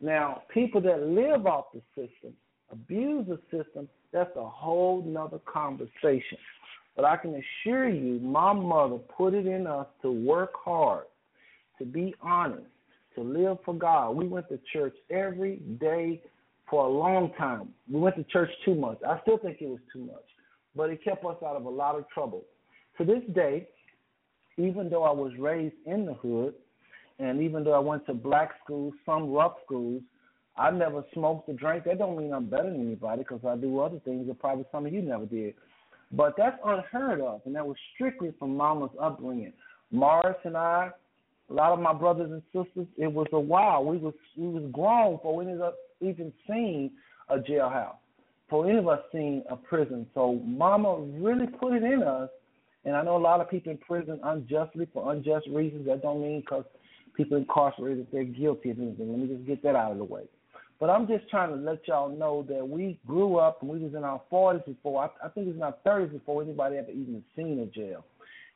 Now, 0.00 0.42
people 0.52 0.80
that 0.82 1.06
live 1.06 1.46
off 1.46 1.66
the 1.72 1.80
system, 1.94 2.32
abuse 2.70 3.26
the 3.26 3.38
system, 3.50 3.88
that's 4.12 4.34
a 4.36 4.46
whole 4.46 5.02
nother 5.02 5.40
conversation. 5.50 6.38
But 6.94 7.04
I 7.04 7.16
can 7.16 7.40
assure 7.64 7.88
you, 7.88 8.18
my 8.20 8.52
mother 8.52 8.96
put 8.96 9.34
it 9.34 9.46
in 9.46 9.66
us 9.66 9.86
to 10.02 10.10
work 10.10 10.52
hard 10.54 11.04
to 11.78 11.84
be 11.84 12.14
honest, 12.22 12.66
to 13.16 13.22
live 13.22 13.58
for 13.64 13.74
God. 13.74 14.12
We 14.12 14.28
went 14.28 14.48
to 14.50 14.58
church 14.72 14.94
every 15.10 15.56
day 15.80 16.22
for 16.70 16.86
a 16.86 16.88
long 16.88 17.32
time. 17.36 17.70
We 17.90 18.00
went 18.00 18.16
to 18.16 18.24
church 18.24 18.50
too 18.64 18.74
much. 18.74 18.98
I 19.08 19.20
still 19.22 19.38
think 19.38 19.58
it 19.60 19.68
was 19.68 19.80
too 19.92 20.04
much, 20.04 20.24
but 20.74 20.90
it 20.90 21.02
kept 21.02 21.24
us 21.24 21.36
out 21.44 21.56
of 21.56 21.64
a 21.64 21.70
lot 21.70 21.96
of 21.96 22.08
trouble. 22.08 22.44
To 22.98 23.04
this 23.04 23.22
day, 23.34 23.68
even 24.56 24.88
though 24.88 25.02
I 25.02 25.12
was 25.12 25.32
raised 25.38 25.74
in 25.84 26.06
the 26.06 26.14
hood, 26.14 26.54
And 27.18 27.42
even 27.42 27.64
though 27.64 27.72
I 27.72 27.78
went 27.78 28.06
to 28.06 28.14
black 28.14 28.50
schools, 28.62 28.94
some 29.06 29.30
rough 29.30 29.54
schools, 29.64 30.02
I 30.56 30.70
never 30.70 31.04
smoked 31.14 31.48
or 31.48 31.54
drank. 31.54 31.84
That 31.84 31.98
don't 31.98 32.18
mean 32.18 32.32
I'm 32.32 32.46
better 32.46 32.70
than 32.70 32.86
anybody 32.86 33.18
because 33.22 33.40
I 33.46 33.56
do 33.56 33.80
other 33.80 34.00
things 34.04 34.26
that 34.26 34.38
probably 34.38 34.64
some 34.72 34.86
of 34.86 34.92
you 34.92 35.02
never 35.02 35.26
did. 35.26 35.54
But 36.12 36.34
that's 36.36 36.58
unheard 36.64 37.20
of, 37.20 37.40
and 37.46 37.54
that 37.56 37.66
was 37.66 37.76
strictly 37.94 38.32
from 38.38 38.56
mama's 38.56 38.90
upbringing. 39.00 39.52
Morris 39.90 40.36
and 40.44 40.56
I, 40.56 40.90
a 41.50 41.52
lot 41.52 41.72
of 41.72 41.80
my 41.80 41.92
brothers 41.92 42.30
and 42.30 42.42
sisters, 42.52 42.86
it 42.96 43.06
was 43.06 43.26
a 43.32 43.40
while. 43.40 43.84
We 43.84 43.98
was 43.98 44.14
we 44.36 44.48
was 44.48 44.64
grown 44.72 45.16
before 45.16 45.36
we 45.36 45.44
ended 45.44 45.60
up 45.60 45.76
even 46.00 46.32
seeing 46.46 46.90
a 47.28 47.38
jailhouse, 47.38 47.96
for 48.50 48.68
any 48.68 48.78
of 48.78 48.88
us 48.88 49.00
seeing 49.12 49.42
a 49.48 49.56
prison. 49.56 50.06
So 50.14 50.40
mama 50.44 50.98
really 50.98 51.46
put 51.46 51.72
it 51.72 51.82
in 51.82 52.02
us. 52.02 52.30
And 52.84 52.94
I 52.94 53.02
know 53.02 53.16
a 53.16 53.18
lot 53.18 53.40
of 53.40 53.50
people 53.50 53.72
in 53.72 53.78
prison 53.78 54.20
unjustly 54.22 54.86
for 54.92 55.12
unjust 55.12 55.48
reasons. 55.48 55.86
That 55.86 56.02
don't 56.02 56.22
mean 56.22 56.40
because 56.40 56.64
people 57.16 57.36
incarcerated 57.36 58.06
they're 58.12 58.24
guilty 58.24 58.70
of 58.70 58.78
anything. 58.78 59.10
Let 59.10 59.18
me 59.18 59.34
just 59.34 59.46
get 59.46 59.62
that 59.62 59.74
out 59.74 59.92
of 59.92 59.98
the 59.98 60.04
way. 60.04 60.22
But 60.78 60.90
I'm 60.90 61.06
just 61.06 61.28
trying 61.30 61.50
to 61.50 61.56
let 61.56 61.88
y'all 61.88 62.14
know 62.14 62.44
that 62.48 62.66
we 62.68 63.00
grew 63.06 63.38
up 63.38 63.62
and 63.62 63.70
we 63.70 63.78
was 63.78 63.94
in 63.94 64.04
our 64.04 64.20
40s 64.30 64.64
before. 64.66 65.04
I, 65.04 65.26
I 65.26 65.30
think 65.30 65.48
it's 65.48 65.56
in 65.56 65.62
our 65.62 65.74
30s 65.86 66.12
before 66.12 66.42
anybody 66.42 66.76
ever 66.76 66.90
even 66.90 67.24
seen 67.34 67.60
a 67.60 67.66
jail. 67.66 68.04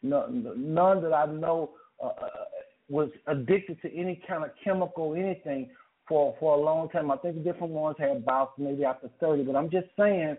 No, 0.03 0.27
none 0.29 1.03
that 1.03 1.15
I 1.15 1.27
know 1.27 1.71
uh, 2.03 2.09
uh, 2.09 2.29
was 2.91 3.09
addicted 3.27 3.81
to 3.83 3.95
any 3.95 4.21
kind 4.29 4.45
of 4.45 4.51
chemical, 4.63 5.15
anything 5.15 5.71
for 6.07 6.35
for 6.39 6.57
a 6.57 6.61
long 6.61 6.91
time. 6.91 7.11
I 7.11 7.17
think 7.17 7.43
different 7.45 7.73
ones 7.73 7.97
had 7.99 8.25
bouts 8.25 8.53
maybe 8.59 8.85
after 8.85 9.09
30, 9.21 9.45
but 9.45 9.57
I'm 9.57 9.71
just 9.71 9.87
saying. 9.99 10.37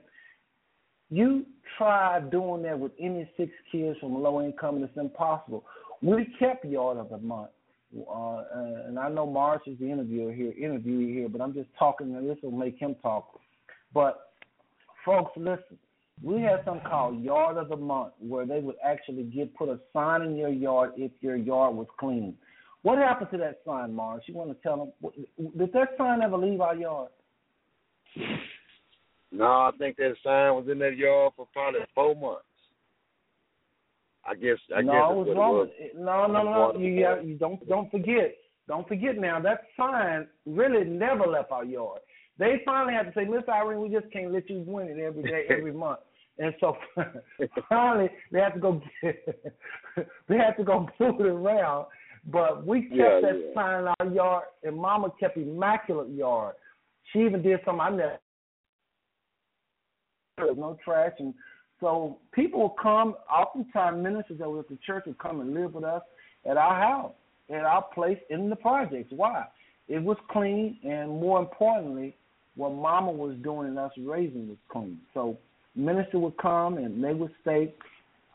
You 1.13 1.45
try 1.77 2.21
doing 2.21 2.63
that 2.63 2.79
with 2.79 2.93
any 2.97 3.29
six 3.35 3.51
kids 3.69 3.99
from 3.99 4.13
low 4.13 4.41
income, 4.41 4.75
and 4.75 4.85
it's 4.85 4.95
impossible. 4.95 5.65
We 6.01 6.25
kept 6.39 6.63
yard 6.63 6.99
of 6.99 7.09
the 7.09 7.17
month 7.17 7.49
uh, 7.93 8.43
and 8.87 8.97
I 8.97 9.09
know 9.09 9.25
Marsh 9.25 9.63
is 9.67 9.77
the 9.79 9.89
interviewer 9.91 10.31
here, 10.31 10.53
interviewee 10.53 11.13
here, 11.13 11.29
but 11.29 11.41
I'm 11.41 11.53
just 11.53 11.69
talking, 11.77 12.15
and 12.15 12.29
this 12.29 12.37
will 12.41 12.51
make 12.51 12.77
him 12.79 12.95
talk. 13.01 13.39
But 13.93 14.31
folks, 15.05 15.31
listen, 15.35 15.77
we 16.23 16.41
had 16.41 16.63
something 16.65 16.87
called 16.87 17.23
Yard 17.23 17.57
of 17.57 17.69
the 17.69 17.75
Month, 17.75 18.13
where 18.19 18.45
they 18.45 18.59
would 18.59 18.75
actually 18.85 19.23
get 19.23 19.55
put 19.55 19.69
a 19.69 19.79
sign 19.93 20.21
in 20.21 20.35
your 20.35 20.49
yard 20.49 20.91
if 20.97 21.11
your 21.21 21.35
yard 21.35 21.75
was 21.75 21.87
clean. 21.99 22.35
What 22.83 22.97
happened 22.97 23.29
to 23.31 23.37
that 23.37 23.61
sign, 23.65 23.93
Marsh? 23.93 24.23
You 24.27 24.35
want 24.35 24.49
to 24.49 24.57
tell 24.61 24.93
them? 25.01 25.11
Did 25.57 25.73
that 25.73 25.89
sign 25.97 26.21
ever 26.21 26.37
leave 26.37 26.61
our 26.61 26.75
yard? 26.75 27.09
No, 29.31 29.45
I 29.45 29.71
think 29.77 29.97
that 29.97 30.15
sign 30.23 30.53
was 30.55 30.65
in 30.69 30.79
that 30.79 30.97
yard 30.97 31.33
for 31.35 31.47
probably 31.53 31.81
four 31.95 32.15
months. 32.15 32.45
I 34.25 34.35
guess 34.35 34.57
I 34.75 34.81
no, 34.81 34.91
guess 34.91 35.01
it 35.01 35.15
was 35.15 35.35
wrong. 35.35 35.67
No, 35.97 36.27
no, 36.27 36.43
no. 36.43 36.79
You, 36.79 37.05
have, 37.05 37.25
you 37.25 37.35
don't 37.35 37.67
don't 37.67 37.89
forget. 37.89 38.35
Don't 38.67 38.87
forget 38.87 39.17
now 39.17 39.39
that 39.39 39.61
sign 39.77 40.27
really 40.45 40.83
never 40.85 41.25
left 41.25 41.51
our 41.51 41.65
yard. 41.65 42.01
They 42.37 42.61
finally 42.65 42.93
had 42.93 43.03
to 43.03 43.13
say, 43.13 43.25
Miss 43.25 43.43
Irene, 43.47 43.81
we 43.81 43.89
just 43.89 44.11
can't 44.11 44.31
let 44.33 44.49
you 44.49 44.63
win 44.65 44.87
it 44.87 44.99
every 44.99 45.23
day, 45.23 45.45
every 45.49 45.73
month. 45.73 45.99
And 46.39 46.53
so 46.59 46.75
finally 47.69 48.09
they 48.31 48.39
had 48.39 48.53
to 48.53 48.59
go 48.59 48.81
get, 49.01 49.47
they 50.27 50.37
had 50.37 50.53
to 50.57 50.63
go 50.63 50.87
move 50.99 51.19
it 51.19 51.27
around. 51.27 51.87
But 52.31 52.65
we 52.65 52.83
kept 52.83 52.95
Yeah, 52.95 53.19
that 53.21 53.43
yeah. 53.47 53.53
sign 53.53 53.81
in 53.81 53.87
our 53.99 54.13
yard 54.13 54.43
and 54.63 54.75
mama 54.75 55.11
kept 55.19 55.37
immaculate 55.37 56.09
yard. 56.09 56.55
She 57.11 57.19
even 57.19 57.41
did 57.41 57.59
something 57.65 57.81
I 57.81 57.89
never 57.89 58.19
there's 60.37 60.57
no 60.57 60.75
trash 60.83 61.11
and 61.19 61.35
so 61.81 62.19
people 62.31 62.59
will 62.61 62.75
come, 62.81 63.15
oftentimes 63.29 64.01
ministers 64.01 64.37
that 64.37 64.49
were 64.49 64.59
at 64.59 64.69
the 64.69 64.77
church 64.85 65.05
would 65.07 65.17
come 65.17 65.41
and 65.41 65.53
live 65.53 65.73
with 65.73 65.83
us 65.83 66.03
at 66.49 66.55
our 66.55 66.79
house, 66.79 67.13
at 67.49 67.63
our 67.63 67.83
place 67.93 68.19
in 68.29 68.49
the 68.49 68.55
projects. 68.55 69.11
Why? 69.11 69.45
It 69.87 70.01
was 70.01 70.17
clean, 70.29 70.77
and 70.83 71.09
more 71.09 71.39
importantly, 71.39 72.15
what 72.55 72.73
Mama 72.73 73.11
was 73.11 73.35
doing 73.43 73.67
and 73.67 73.79
us 73.79 73.91
raising 73.97 74.47
was 74.47 74.57
clean. 74.69 74.99
So 75.13 75.37
minister 75.75 76.19
would 76.19 76.37
come 76.37 76.77
and 76.77 77.03
they 77.03 77.13
would 77.13 77.31
stay. 77.41 77.73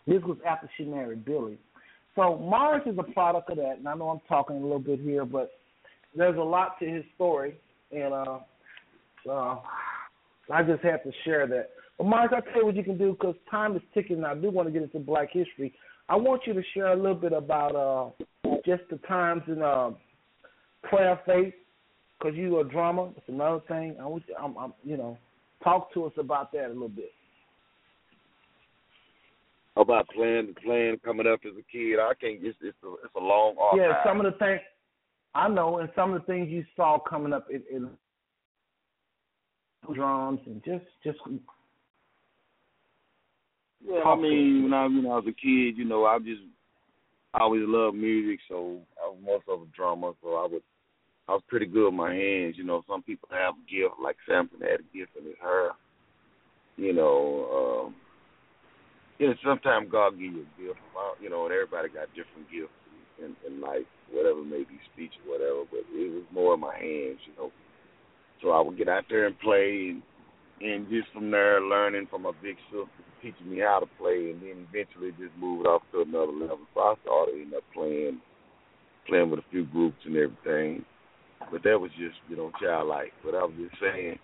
This 0.07 0.23
was 0.23 0.39
after 0.47 0.69
she 0.77 0.85
married 0.85 1.25
Billy. 1.25 1.59
So 2.15 2.39
Morris 2.39 2.83
is 2.87 2.97
a 2.99 3.03
product 3.03 3.51
of 3.51 3.59
that, 3.59 3.77
and 3.79 3.87
I 3.87 3.95
know 3.95 4.09
I'm 4.09 4.21
talking 4.27 4.57
a 4.57 4.61
little 4.61 4.79
bit 4.79 5.01
here, 5.01 5.27
but 5.27 5.51
there's 6.17 6.39
a 6.39 6.43
lot 6.43 6.79
to 6.81 6.87
his 6.87 7.05
story, 7.15 7.57
and 7.93 8.15
uh, 8.15 8.39
uh, 9.31 9.59
I 10.51 10.63
just 10.63 10.83
have 10.83 11.03
to 11.03 11.13
share 11.25 11.47
that. 11.49 11.71
But 11.99 12.05
Mike, 12.05 12.31
I'll 12.33 12.41
tell 12.41 12.61
you 12.61 12.67
what 12.67 12.77
you 12.77 12.85
can 12.85 12.97
do 12.97 13.13
because 13.13 13.35
time 13.51 13.77
is 13.77 13.83
ticking. 13.93 14.17
and 14.19 14.27
I 14.27 14.35
do 14.35 14.51
want 14.51 14.67
to 14.67 14.73
get 14.73 14.83
into 14.83 14.99
Black 14.99 15.29
history. 15.31 15.75
I 16.09 16.17
want 16.17 16.43
you 16.47 16.55
to 16.55 16.63
share 16.73 16.93
a 16.93 16.97
little 16.97 17.15
bit 17.15 17.33
about 17.33 17.77
uh, 17.77 18.49
just 18.65 18.83
the 18.91 18.97
times 19.09 19.43
in 19.47 19.61
uh, 19.61 19.91
prayer 20.85 21.21
faith 21.27 21.53
because 22.19 22.37
you 22.37 22.57
are 22.59 22.63
a 22.63 22.69
drummer. 22.69 23.09
It's 23.17 23.29
another 23.29 23.61
thing. 23.69 23.97
I 24.01 24.07
want 24.07 24.25
you, 24.29 24.35
I'm, 24.41 24.57
I'm, 24.57 24.73
you 24.85 24.97
know, 24.97 25.19
talk 25.63 25.93
to 25.95 26.05
us 26.05 26.13
about 26.19 26.53
that 26.53 26.67
a 26.67 26.69
little 26.69 26.89
bit. 26.89 27.13
About 29.77 30.09
playing 30.09 30.55
playing 30.65 30.99
coming 31.05 31.27
up 31.27 31.41
as 31.45 31.53
a 31.53 31.65
kid. 31.71 31.99
I 31.99 32.13
can't 32.19 32.43
just 32.43 32.59
it's 32.63 32.77
a 32.83 32.93
it's 33.05 33.15
a 33.15 33.21
long 33.21 33.57
archive. 33.61 33.79
Yeah, 33.79 34.11
some 34.11 34.25
of 34.25 34.33
the 34.33 34.39
things 34.39 34.61
I 35.35 35.49
know, 35.49 35.79
and 35.79 35.91
some 35.95 36.15
of 36.15 36.23
the 36.23 36.27
things 36.27 36.49
you 36.49 36.65
saw 36.75 36.99
coming 36.99 37.35
up 37.35 37.49
in, 37.51 37.63
in 37.71 37.91
drums 39.95 40.41
and 40.47 40.65
just 40.65 40.87
just 41.05 41.19
Yeah, 43.87 44.01
I 44.01 44.17
mean, 44.17 44.63
when 44.63 44.73
I 44.73 44.87
when 44.87 45.05
I 45.05 45.17
was 45.17 45.25
a 45.29 45.33
kid, 45.33 45.77
you 45.77 45.85
know, 45.85 46.07
I 46.07 46.19
just 46.21 46.41
I 47.35 47.41
always 47.41 47.65
loved 47.67 47.99
music, 47.99 48.41
so 48.49 48.79
I 49.05 49.09
was 49.09 49.19
most 49.23 49.45
of 49.47 49.61
a 49.61 49.67
drummer, 49.77 50.13
so 50.23 50.37
I 50.37 50.47
would 50.51 50.63
I 51.29 51.33
was 51.33 51.43
pretty 51.49 51.67
good 51.67 51.87
with 51.87 51.95
my 51.95 52.15
hands. 52.15 52.55
You 52.57 52.65
know, 52.65 52.83
some 52.89 53.03
people 53.03 53.29
have 53.33 53.55
a 53.55 53.71
gift, 53.71 53.95
like 54.03 54.17
Samson 54.29 54.61
had 54.61 54.81
a 54.81 54.97
gift 54.97 55.11
in 55.19 55.25
his 55.27 55.35
hair. 55.41 55.71
You 56.77 56.93
know, 56.93 57.87
um, 57.87 57.95
you 59.19 59.29
know, 59.29 59.35
sometimes 59.45 59.89
God 59.91 60.13
give 60.13 60.33
you 60.33 60.47
a 60.47 60.61
gift. 60.61 60.79
uh, 60.97 61.15
You 61.21 61.31
know, 61.31 61.45
and 61.47 61.53
everybody 61.55 61.89
got 61.89 62.09
different 62.15 62.51
gifts 62.53 62.71
in, 63.19 63.35
in 63.47 63.61
life, 63.61 63.89
whatever 64.13 64.45
may 64.45 64.63
be 64.63 64.79
speech 64.93 65.13
or 65.25 65.33
whatever. 65.33 65.65
But 65.71 65.83
it 65.91 66.13
was 66.13 66.25
more 66.33 66.55
in 66.55 66.61
my 66.61 66.77
hands, 66.77 67.19
you 67.27 67.35
know. 67.37 67.51
So 68.43 68.51
I 68.51 68.61
would 68.61 68.77
get 68.79 68.89
out 68.89 69.05
there 69.09 69.27
and 69.27 69.39
play, 69.41 69.91
and, 69.91 70.03
and 70.61 70.89
just 70.89 71.09
from 71.13 71.31
there, 71.31 71.61
learning 71.61 72.07
from 72.11 72.23
my 72.23 72.33
big 72.43 72.57
sister 72.71 72.85
teaching 73.23 73.51
me 73.51 73.61
how 73.61 73.81
to 73.81 73.87
play, 73.99 74.31
and 74.31 74.43
then 74.43 74.67
eventually 74.71 75.11
just 75.19 75.35
moved 75.41 75.67
off 75.67 75.83
to 75.91 76.03
another 76.03 76.31
level. 76.33 76.61
So 76.75 76.81
I 76.81 76.95
started 77.03 77.35
ended 77.35 77.55
up 77.55 77.65
playing, 77.75 78.21
playing 79.09 79.31
with 79.31 79.41
a 79.41 79.51
few 79.51 79.65
groups 79.65 79.99
and 80.05 80.17
everything. 80.17 80.85
But 81.51 81.63
that 81.63 81.79
was 81.79 81.91
just, 81.99 82.17
you 82.29 82.37
know, 82.37 82.51
childlike. 82.61 83.13
But 83.25 83.35
I 83.35 83.45
was 83.45 83.55
just 83.59 83.81
saying, 83.81 84.19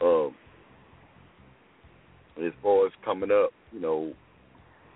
um, 0.00 0.34
as 2.38 2.52
far 2.62 2.86
as 2.86 2.92
coming 3.04 3.30
up, 3.30 3.50
you 3.72 3.80
know, 3.80 4.12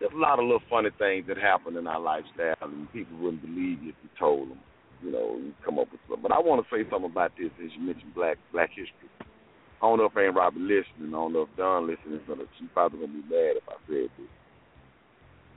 there's 0.00 0.12
a 0.12 0.18
lot 0.18 0.38
of 0.38 0.44
little 0.44 0.62
funny 0.68 0.90
things 0.98 1.26
that 1.28 1.36
happen 1.36 1.76
in 1.76 1.86
our 1.86 2.00
lifestyle, 2.00 2.56
and 2.62 2.90
people 2.92 3.16
wouldn't 3.18 3.42
believe 3.42 3.82
you 3.82 3.90
if 3.90 3.96
you 4.02 4.10
told 4.18 4.50
them. 4.50 4.60
You 5.02 5.12
know, 5.12 5.36
you 5.36 5.52
come 5.64 5.78
up 5.78 5.90
with 5.92 6.00
something. 6.08 6.22
But 6.22 6.32
I 6.32 6.40
want 6.40 6.64
to 6.64 6.68
say 6.74 6.88
something 6.90 7.10
about 7.10 7.32
this, 7.38 7.50
as 7.62 7.70
you 7.76 7.84
mentioned 7.84 8.14
Black 8.14 8.38
Black 8.52 8.70
history. 8.70 9.10
I 9.20 9.86
don't 9.86 9.98
know 9.98 10.06
if 10.06 10.16
Aunt 10.16 10.34
Robbie 10.34 10.60
listening. 10.60 11.12
I 11.12 11.18
don't 11.20 11.32
know 11.32 11.42
if 11.42 11.56
Don 11.56 11.86
listening. 11.86 12.16
Is 12.16 12.26
gonna, 12.26 12.44
she 12.58 12.66
probably 12.72 13.00
gonna 13.00 13.12
be 13.12 13.28
mad 13.28 13.60
if 13.60 13.68
I 13.68 13.76
said 13.86 14.08
this, 14.16 14.32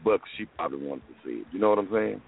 but 0.03 0.19
she 0.37 0.45
probably 0.57 0.85
wanted 0.85 1.07
to 1.07 1.15
say 1.23 1.35
it. 1.41 1.47
You 1.53 1.59
know 1.59 1.69
what 1.69 1.79
I'm 1.79 1.89
saying? 1.91 2.21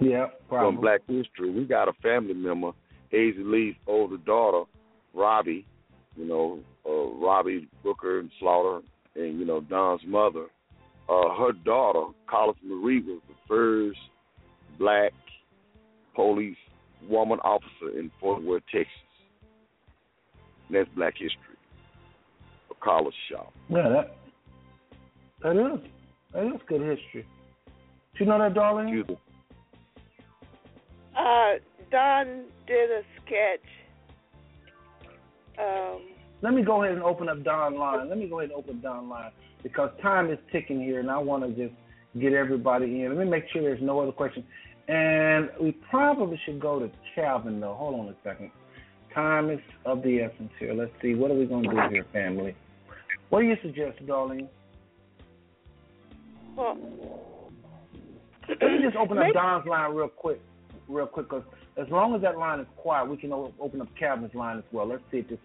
Yeah, 0.00 0.26
probably. 0.48 0.74
From 0.74 0.80
Black 0.80 1.00
history, 1.06 1.50
we 1.50 1.64
got 1.64 1.88
a 1.88 1.92
family 2.02 2.34
member, 2.34 2.72
Azilee's 3.12 3.76
older 3.86 4.18
daughter, 4.18 4.64
Robbie. 5.14 5.66
You 6.16 6.24
know, 6.26 6.58
uh, 6.88 7.14
Robbie 7.22 7.68
Booker 7.84 8.20
and 8.20 8.30
Slaughter, 8.40 8.80
and 9.16 9.38
you 9.38 9.44
know 9.44 9.60
Don's 9.60 10.00
mother. 10.06 10.46
Uh, 11.08 11.34
her 11.38 11.52
daughter, 11.52 12.12
Carlos 12.28 12.56
Marie, 12.64 13.00
was 13.00 13.20
the 13.28 13.34
first 13.46 13.98
black 14.78 15.12
police 16.14 16.56
woman 17.08 17.38
officer 17.40 17.98
in 17.98 18.10
Fort 18.18 18.42
Worth, 18.42 18.62
Texas. 18.72 18.90
And 20.68 20.76
that's 20.76 20.88
Black 20.96 21.14
history. 21.14 21.36
A 22.70 22.74
Carlos 22.82 23.14
Shaw. 23.30 23.46
Yeah, 23.68 23.88
that 23.88 24.16
that 25.42 25.56
is 25.56 25.80
that 26.32 26.46
is 26.46 26.60
good 26.66 26.80
history. 26.80 27.26
Do 28.16 28.24
you 28.24 28.26
know 28.26 28.38
that, 28.38 28.54
Darlene? 28.54 29.16
Uh, 31.16 31.54
Don 31.90 32.44
did 32.66 32.90
a 32.90 33.02
sketch. 33.24 33.60
Um, 35.58 36.02
Let 36.42 36.52
me 36.54 36.62
go 36.62 36.82
ahead 36.82 36.94
and 36.94 37.02
open 37.02 37.28
up 37.28 37.42
Don 37.44 37.78
line. 37.78 38.08
Let 38.08 38.18
me 38.18 38.28
go 38.28 38.40
ahead 38.40 38.50
and 38.50 38.58
open 38.58 38.80
Don 38.80 39.08
line 39.08 39.30
because 39.62 39.90
time 40.02 40.30
is 40.30 40.38
ticking 40.52 40.80
here, 40.82 41.00
and 41.00 41.10
I 41.10 41.18
want 41.18 41.42
to 41.44 41.50
just 41.68 41.74
get 42.20 42.32
everybody 42.32 43.02
in. 43.02 43.08
Let 43.16 43.24
me 43.24 43.30
make 43.30 43.44
sure 43.52 43.62
there's 43.62 43.82
no 43.82 44.00
other 44.00 44.12
questions. 44.12 44.44
And 44.88 45.48
we 45.60 45.72
probably 45.90 46.38
should 46.44 46.60
go 46.60 46.78
to 46.78 46.90
Calvin 47.14 47.60
though. 47.60 47.74
Hold 47.74 47.98
on 48.00 48.08
a 48.08 48.14
second. 48.22 48.50
Time 49.14 49.50
is 49.50 49.58
of 49.86 50.02
the 50.02 50.20
essence 50.20 50.52
here. 50.60 50.74
Let's 50.74 50.92
see. 51.00 51.14
What 51.14 51.30
are 51.30 51.34
we 51.34 51.46
going 51.46 51.62
to 51.64 51.70
do 51.70 51.80
here, 51.90 52.04
family? 52.12 52.54
What 53.30 53.40
do 53.40 53.46
you 53.46 53.56
suggest, 53.62 53.98
Darlene? 54.06 54.48
well, 56.54 56.76
Let 58.48 58.60
me 58.60 58.78
just 58.82 58.96
open 58.96 59.16
up 59.18 59.24
Maybe- 59.24 59.32
Don's 59.32 59.66
line 59.66 59.94
real 59.94 60.08
quick. 60.08 60.40
Real 60.88 61.06
quick, 61.06 61.28
because 61.28 61.44
as 61.76 61.88
long 61.90 62.14
as 62.14 62.22
that 62.22 62.38
line 62.38 62.60
is 62.60 62.66
quiet, 62.76 63.08
we 63.08 63.16
can 63.16 63.32
open 63.32 63.80
up 63.80 63.88
Calvin's 63.98 64.34
line 64.34 64.58
as 64.58 64.64
well. 64.72 64.88
Let's 64.88 65.02
see 65.10 65.18
if 65.18 65.28
this. 65.28 65.38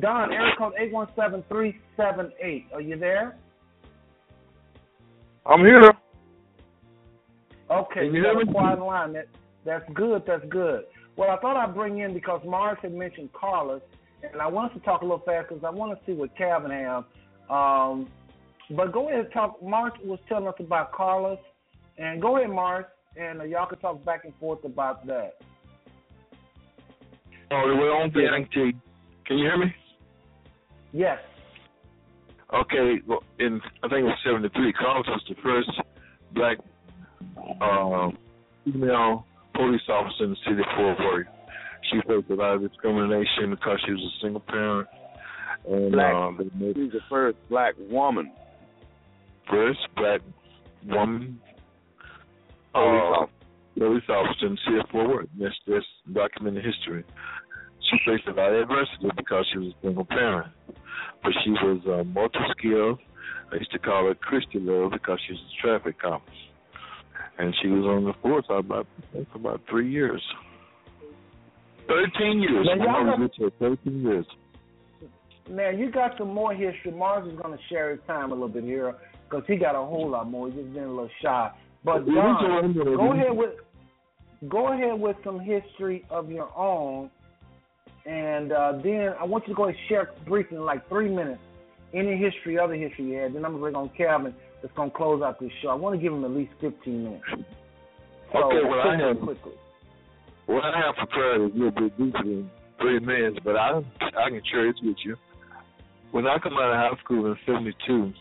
Don, 0.00 0.32
area 0.32 0.54
code 0.56 0.72
eight 0.78 0.92
one 0.92 1.08
seven 1.14 1.44
three 1.48 1.78
seven 1.96 2.32
eight. 2.40 2.66
Are 2.72 2.80
you 2.80 2.98
there? 2.98 3.36
I'm 5.44 5.60
here. 5.60 5.92
Okay, 7.70 8.06
you 8.06 8.22
got 8.22 8.40
a 8.40 8.46
quiet 8.46 8.78
line. 8.80 9.12
That 9.12 9.28
that's 9.64 9.84
good. 9.94 10.22
That's 10.26 10.44
good. 10.48 10.84
Well, 11.16 11.30
I 11.30 11.38
thought 11.40 11.56
I'd 11.56 11.74
bring 11.74 11.98
in 11.98 12.14
because 12.14 12.40
Mars 12.46 12.78
had 12.80 12.94
mentioned 12.94 13.30
Carlos, 13.38 13.82
and 14.22 14.40
I 14.40 14.46
want 14.46 14.72
us 14.72 14.78
to 14.78 14.84
talk 14.84 15.02
a 15.02 15.04
little 15.04 15.22
fast 15.26 15.48
because 15.48 15.64
I 15.64 15.70
want 15.70 15.98
to 15.98 16.06
see 16.06 16.12
what 16.16 16.36
Calvin 16.36 16.70
have. 16.70 17.04
Um, 17.50 18.08
but 18.70 18.92
go 18.92 19.08
ahead 19.08 19.26
and 19.26 19.32
talk. 19.32 19.62
Mars 19.62 19.92
was 20.04 20.18
telling 20.28 20.48
us 20.48 20.54
about 20.58 20.92
Carlos, 20.92 21.38
and 21.98 22.22
go 22.22 22.38
ahead, 22.38 22.50
Mars, 22.50 22.86
and 23.16 23.40
uh, 23.40 23.44
y'all 23.44 23.66
can 23.66 23.78
talk 23.78 24.04
back 24.04 24.24
and 24.24 24.34
forth 24.40 24.64
about 24.64 25.06
that. 25.06 25.34
Oh, 27.50 27.68
the 27.68 27.74
way 27.76 27.88
on 27.88 28.10
thing, 28.12 28.48
T. 28.52 28.72
Can 29.26 29.38
you 29.38 29.44
hear 29.44 29.58
me? 29.58 29.74
Yes. 30.92 31.18
Okay, 32.52 32.96
well, 33.06 33.22
in 33.38 33.60
I 33.82 33.88
think 33.88 34.00
it 34.00 34.04
was 34.04 34.18
'73. 34.24 34.72
Carlos 34.74 35.06
was 35.06 35.22
the 35.28 35.34
first 35.42 35.70
black 36.34 36.58
uh, 37.60 38.08
female 38.64 39.26
police 39.54 39.80
officer 39.88 40.24
in 40.24 40.30
the 40.30 40.36
city 40.46 40.60
of 40.60 40.66
Fort 40.76 40.98
Worth. 40.98 41.26
She 41.90 41.98
faced 42.06 42.30
a 42.30 42.34
lot 42.34 42.54
of 42.56 42.62
discrimination 42.68 43.50
because 43.50 43.78
she 43.84 43.92
was 43.92 44.00
a 44.02 44.24
single 44.24 44.40
parent, 44.40 44.88
and 45.68 45.92
Black. 45.92 46.14
uh, 46.14 46.30
made 46.58 46.76
She's 46.76 46.92
the 46.92 47.00
first 47.08 47.36
black 47.48 47.74
woman. 47.90 48.32
first 49.50 49.80
black 49.96 50.20
woman 50.86 51.40
Police 52.72 53.02
uh, 53.02 53.20
officer. 53.20 53.32
police 53.78 54.08
officer 54.08 54.46
in 54.46 54.52
the 54.52 54.58
city 54.64 54.78
of 54.80 54.88
Fort 54.90 55.08
Worth. 55.08 55.28
That's 55.38 55.54
that's 55.66 55.84
documented 56.12 56.64
history. 56.64 57.04
She 57.90 57.96
faced 58.06 58.26
a 58.28 58.32
lot 58.32 58.52
of 58.52 58.62
adversity 58.62 59.08
because 59.16 59.44
she 59.52 59.58
was 59.58 59.68
a 59.68 59.86
single 59.86 60.04
parent, 60.04 60.52
but 61.22 61.32
she 61.44 61.50
was 61.50 61.80
uh, 61.86 62.04
multi-skilled. 62.04 62.98
I 63.52 63.56
used 63.56 63.72
to 63.72 63.78
call 63.78 64.06
her 64.06 64.14
Christie 64.14 64.60
Love 64.60 64.92
because 64.92 65.18
she 65.26 65.32
was 65.34 65.40
a 65.42 65.66
traffic 65.66 66.00
cop, 66.00 66.22
and 67.38 67.54
she 67.60 67.68
was 67.68 67.84
on 67.84 68.04
the 68.04 68.14
force 68.22 68.46
for 68.46 68.58
about 68.58 68.86
for 69.12 69.26
about 69.38 69.60
three 69.68 69.90
years. 69.90 70.22
Thirteen 71.88 72.40
years. 72.40 72.66
Now, 72.76 72.84
y'all 72.84 72.96
I 72.96 73.02
was 73.02 73.18
know- 73.18 73.24
with 73.40 73.52
her 73.52 73.58
Thirteen 73.76 74.02
years. 74.02 74.26
Now 75.50 75.70
you 75.70 75.90
got 75.90 76.16
some 76.16 76.32
more 76.32 76.54
history. 76.54 76.92
Mars 76.92 77.26
is 77.30 77.36
going 77.38 77.56
to 77.56 77.62
share 77.68 77.90
his 77.90 77.98
time 78.06 78.30
a 78.30 78.34
little 78.34 78.48
bit 78.48 78.62
here 78.62 78.94
because 79.28 79.44
he 79.48 79.56
got 79.56 79.74
a 79.74 79.84
whole 79.84 80.08
lot 80.08 80.30
more. 80.30 80.46
He's 80.48 80.56
just 80.62 80.72
been 80.72 80.84
a 80.84 80.88
little 80.88 81.10
shy. 81.20 81.50
But 81.84 82.06
We 82.06 82.14
Don, 82.14 82.46
go 82.46 82.58
into 82.64 82.92
it. 82.92 82.96
go 82.96 83.12
ahead 83.12 83.36
with 83.36 83.50
go 84.48 84.72
ahead 84.72 84.98
with 84.98 85.16
some 85.24 85.40
history 85.40 86.04
of 86.10 86.30
your 86.30 86.50
own, 86.56 87.10
and 88.06 88.52
uh, 88.52 88.72
then 88.82 89.14
I 89.20 89.24
want 89.24 89.46
you 89.46 89.54
to 89.54 89.56
go 89.56 89.64
ahead 89.64 89.76
and 89.78 89.88
share 89.88 90.10
briefly 90.26 90.56
in 90.56 90.64
like 90.64 90.88
three 90.88 91.08
minutes 91.08 91.40
any 91.94 92.16
history, 92.16 92.58
other 92.58 92.74
history 92.74 93.04
you 93.12 93.18
had. 93.18 93.34
Then 93.34 93.44
I'm 93.44 93.52
going 93.52 93.54
to 93.54 93.60
bring 93.60 93.74
on 93.76 93.90
Calvin 93.96 94.34
that's 94.62 94.74
going 94.74 94.90
to 94.90 94.96
close 94.96 95.22
out 95.22 95.38
this 95.40 95.50
show. 95.60 95.68
I 95.68 95.74
want 95.74 95.94
to 95.96 96.02
give 96.02 96.12
him 96.12 96.24
at 96.24 96.30
least 96.30 96.52
15 96.60 97.04
minutes. 97.04 97.24
So, 98.32 98.38
Okay, 98.44 98.64
well, 98.66 98.80
I 98.80 98.96
have- 98.96 99.20
quickly. 99.20 99.52
Well, 100.48 100.60
I 100.62 100.80
have 100.86 100.96
prepared 100.96 101.40
a 101.40 101.44
little 101.44 101.70
bit 101.70 101.96
deeper 101.98 102.18
than 102.24 102.50
three 102.80 102.98
minutes, 102.98 103.38
but 103.44 103.56
I 103.56 103.78
I 104.00 104.28
can 104.30 104.42
share 104.50 104.68
it 104.68 104.76
with 104.82 104.96
you. 105.04 105.16
When 106.10 106.26
I 106.26 106.38
come 106.38 106.54
out 106.54 106.70
of 106.72 106.76
high 106.96 107.02
school 107.04 107.26
in 107.26 107.36
'72, 107.46 108.12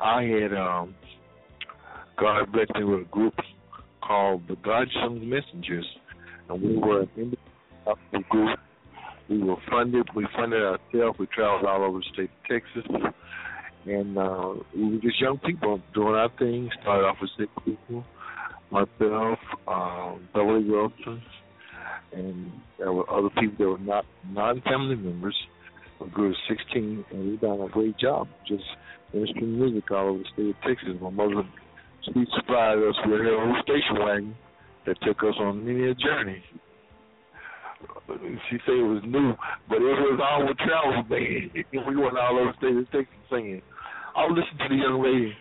I 0.00 0.22
had 0.24 0.52
um 0.52 0.94
God 2.18 2.52
blessed 2.52 2.74
me 2.74 2.84
with 2.84 3.00
a 3.02 3.10
group 3.10 3.34
called 4.02 4.42
the 4.48 4.56
God 4.56 4.88
Sons 5.00 5.22
Messengers, 5.22 5.86
and 6.48 6.62
we 6.62 6.76
were 6.76 7.02
an 7.02 7.10
independent 7.16 8.28
group. 8.30 8.58
We 9.28 9.42
were 9.42 9.56
funded. 9.70 10.06
We 10.14 10.26
funded 10.36 10.62
ourselves. 10.62 11.18
We 11.18 11.26
traveled 11.26 11.66
all 11.66 11.84
over 11.84 11.98
the 11.98 12.04
state 12.14 12.30
of 12.30 12.48
Texas, 12.48 13.12
and 13.86 14.16
uh, 14.16 14.54
we 14.74 14.94
were 14.94 15.00
just 15.00 15.20
young 15.20 15.38
people 15.38 15.80
doing 15.94 16.14
our 16.14 16.30
thing. 16.38 16.70
Started 16.80 17.06
off 17.06 17.16
with 17.20 17.30
six 17.38 17.50
people 17.64 18.04
myself, 18.70 19.38
um, 19.68 20.28
Beverly 20.34 20.64
Wilson, 20.68 21.22
and 22.12 22.50
there 22.78 22.92
were 22.92 23.08
other 23.10 23.30
people 23.40 23.56
that 23.58 23.68
were 23.68 23.78
not 23.78 24.04
non-family 24.30 24.96
members. 24.96 25.36
We 26.00 26.08
grew 26.10 26.32
to 26.32 26.38
16, 26.48 27.04
and 27.10 27.30
we 27.30 27.36
done 27.36 27.60
a 27.60 27.68
great 27.68 27.98
job 27.98 28.28
just 28.46 28.64
ministering 29.12 29.58
music 29.58 29.90
all 29.90 30.08
over 30.08 30.18
the 30.18 30.24
state 30.32 30.48
of 30.48 30.56
Texas. 30.66 31.00
My 31.00 31.10
mother, 31.10 31.42
she 32.06 32.24
supplied 32.36 32.78
us 32.78 32.94
with 33.06 33.20
own 33.20 33.54
station 33.62 33.98
wagon 33.98 34.36
that 34.86 34.96
took 35.02 35.18
us 35.22 35.34
on 35.40 35.64
many 35.64 35.90
a 35.90 35.94
journey. 35.94 36.42
She 38.50 38.56
said 38.64 38.74
it 38.74 38.88
was 38.88 39.02
new, 39.04 39.34
but 39.68 39.76
it 39.76 39.82
was 39.82 40.20
our 40.22 40.54
travel 40.64 41.02
band. 41.02 41.50
we 41.88 41.96
went 41.96 42.16
all 42.16 42.38
over 42.38 42.52
the 42.52 42.56
state 42.58 42.76
of 42.76 42.90
Texas 42.90 43.20
singing. 43.30 43.62
I 44.16 44.26
would 44.26 44.38
listen 44.38 44.56
to 44.58 44.68
the 44.68 44.76
young 44.76 45.02
lady 45.02 45.34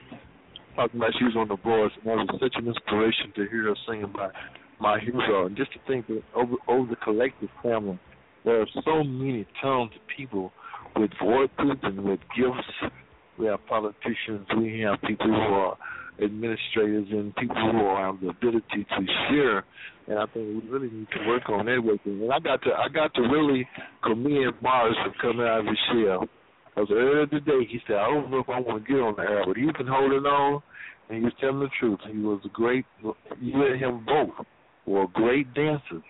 talking 0.75 0.99
about 0.99 1.13
she 1.17 1.23
was 1.23 1.35
on 1.37 1.47
the 1.47 1.55
boards, 1.55 1.93
and 1.97 2.05
that 2.05 2.17
was 2.17 2.39
such 2.41 2.55
an 2.57 2.67
inspiration 2.67 3.31
to 3.35 3.47
hear 3.49 3.63
her 3.63 3.75
sing 3.87 4.03
about 4.03 4.31
my 4.79 4.99
hero. 4.99 5.45
And 5.45 5.55
just 5.55 5.71
to 5.73 5.79
think 5.87 6.07
that 6.07 6.21
over 6.35 6.55
over 6.67 6.89
the 6.89 6.97
collective 6.97 7.49
family, 7.63 7.99
there 8.43 8.61
are 8.61 8.67
so 8.83 9.03
many 9.03 9.47
talented 9.61 10.01
people 10.15 10.51
with 10.95 11.11
voices 11.21 11.79
and 11.83 12.03
with 12.03 12.19
gifts. 12.35 12.91
We 13.39 13.47
have 13.47 13.65
politicians, 13.67 14.47
we 14.57 14.79
have 14.81 15.01
people 15.01 15.27
who 15.27 15.33
are 15.33 15.77
administrators, 16.23 17.07
and 17.11 17.35
people 17.35 17.55
who 17.55 17.95
have 17.95 18.21
the 18.21 18.29
ability 18.29 18.85
to 18.89 19.05
share. 19.29 19.63
And 20.07 20.19
I 20.19 20.25
think 20.27 20.63
we 20.63 20.69
really 20.69 20.89
need 20.89 21.07
to 21.11 21.27
work 21.27 21.49
on 21.49 21.65
networking. 21.65 22.21
And 22.23 22.31
I 22.31 22.39
got 22.39 22.61
to 22.63 22.71
I 22.71 22.87
got 22.89 23.13
to 23.15 23.21
really 23.21 23.67
commend 24.03 24.53
Mars 24.61 24.95
for 25.03 25.13
coming 25.21 25.47
out 25.47 25.61
of 25.61 25.65
his 25.65 25.77
shell. 25.91 26.27
Because 26.75 26.89
earlier 26.91 27.25
today 27.25 27.65
he 27.69 27.79
said, 27.87 27.95
I 27.95 28.07
don't 28.07 28.29
know 28.29 28.39
if 28.39 28.49
I 28.49 28.59
want 28.59 28.85
to 28.85 28.91
get 28.91 28.99
on 28.99 29.15
the 29.15 29.23
air, 29.23 29.43
but 29.47 29.55
he's 29.55 29.71
been 29.77 29.87
holding 29.87 30.25
on 30.25 30.61
and 31.09 31.19
he 31.19 31.23
was 31.23 31.33
telling 31.39 31.59
the 31.59 31.69
truth. 31.79 31.99
He 32.11 32.19
was 32.19 32.41
a 32.45 32.49
great, 32.49 32.85
you 33.01 33.65
and 33.65 33.79
him 33.79 34.05
both 34.05 34.45
were 34.85 35.07
great 35.07 35.53
dancers. 35.53 36.03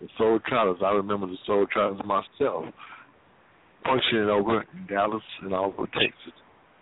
The 0.00 0.08
Soul 0.18 0.38
Trotters, 0.46 0.78
I 0.84 0.90
remember 0.90 1.26
the 1.26 1.38
Soul 1.46 1.66
Trotters 1.72 2.00
myself, 2.04 2.66
functioning 3.84 4.28
over 4.28 4.60
in 4.60 4.86
Dallas 4.86 5.22
and 5.42 5.54
all 5.54 5.74
over 5.76 5.86
Texas. 5.86 6.34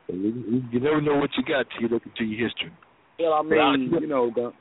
And 0.09 0.23
you, 0.23 0.31
you, 0.49 0.63
you 0.73 0.81
never 0.81 1.01
know 1.01 1.17
what 1.17 1.31
you 1.37 1.43
got 1.45 1.67
till 1.73 1.83
you 1.83 1.89
look 1.89 2.03
into 2.05 2.25
your 2.25 2.49
history. 2.49 2.73
Well, 3.19 3.33
I 3.35 3.43
But 3.43 3.59
I- 3.59 3.77
mean, 3.77 3.93
you 4.01 4.07
know, 4.07 4.31
Don, 4.35 4.53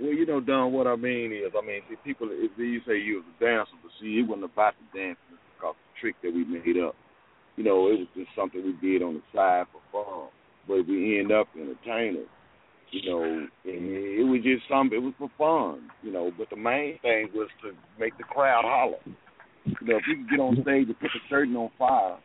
well, 0.00 0.12
you 0.12 0.26
know, 0.26 0.40
Don, 0.40 0.72
what 0.72 0.86
I 0.86 0.96
mean 0.96 1.32
is, 1.32 1.52
I 1.56 1.64
mean, 1.64 1.82
see, 1.88 1.96
people, 2.04 2.28
if 2.30 2.50
you 2.56 2.80
say 2.86 2.98
you 2.98 3.16
was 3.16 3.24
a 3.38 3.44
dancer, 3.44 3.72
but 3.82 3.92
see, 4.00 4.18
it 4.18 4.26
wasn't 4.26 4.44
about 4.50 4.74
the 4.80 4.98
dancing, 4.98 5.30
it's 5.32 5.42
because 5.56 5.74
the 5.76 6.00
trick 6.00 6.16
that 6.22 6.32
we 6.34 6.44
made 6.44 6.82
up. 6.82 6.96
You 7.56 7.64
know, 7.64 7.88
it 7.88 7.98
was 8.00 8.08
just 8.16 8.30
something 8.34 8.62
we 8.64 8.72
did 8.80 9.02
on 9.02 9.14
the 9.14 9.22
side 9.34 9.66
for 9.70 9.82
fun. 9.92 10.28
But 10.66 10.86
we 10.88 11.18
end 11.20 11.30
up 11.32 11.48
entertaining, 11.54 12.26
you 12.90 13.10
know, 13.10 13.22
and 13.22 13.48
it 13.64 14.24
was 14.24 14.40
just 14.42 14.64
something, 14.68 14.96
it 14.96 15.02
was 15.02 15.14
for 15.18 15.30
fun, 15.36 15.90
you 16.02 16.10
know, 16.12 16.30
but 16.38 16.48
the 16.50 16.56
main 16.56 16.98
thing 17.00 17.28
was 17.34 17.48
to 17.62 17.72
make 17.98 18.16
the 18.18 18.24
crowd 18.24 18.64
holler. 18.64 18.98
You 19.66 19.86
know, 19.86 19.96
if 19.98 20.04
you 20.08 20.16
could 20.16 20.30
get 20.30 20.40
on 20.40 20.54
stage 20.62 20.88
and 20.88 20.98
put 20.98 21.10
the 21.12 21.20
curtain 21.28 21.56
on 21.56 21.70
fire, 21.78 22.16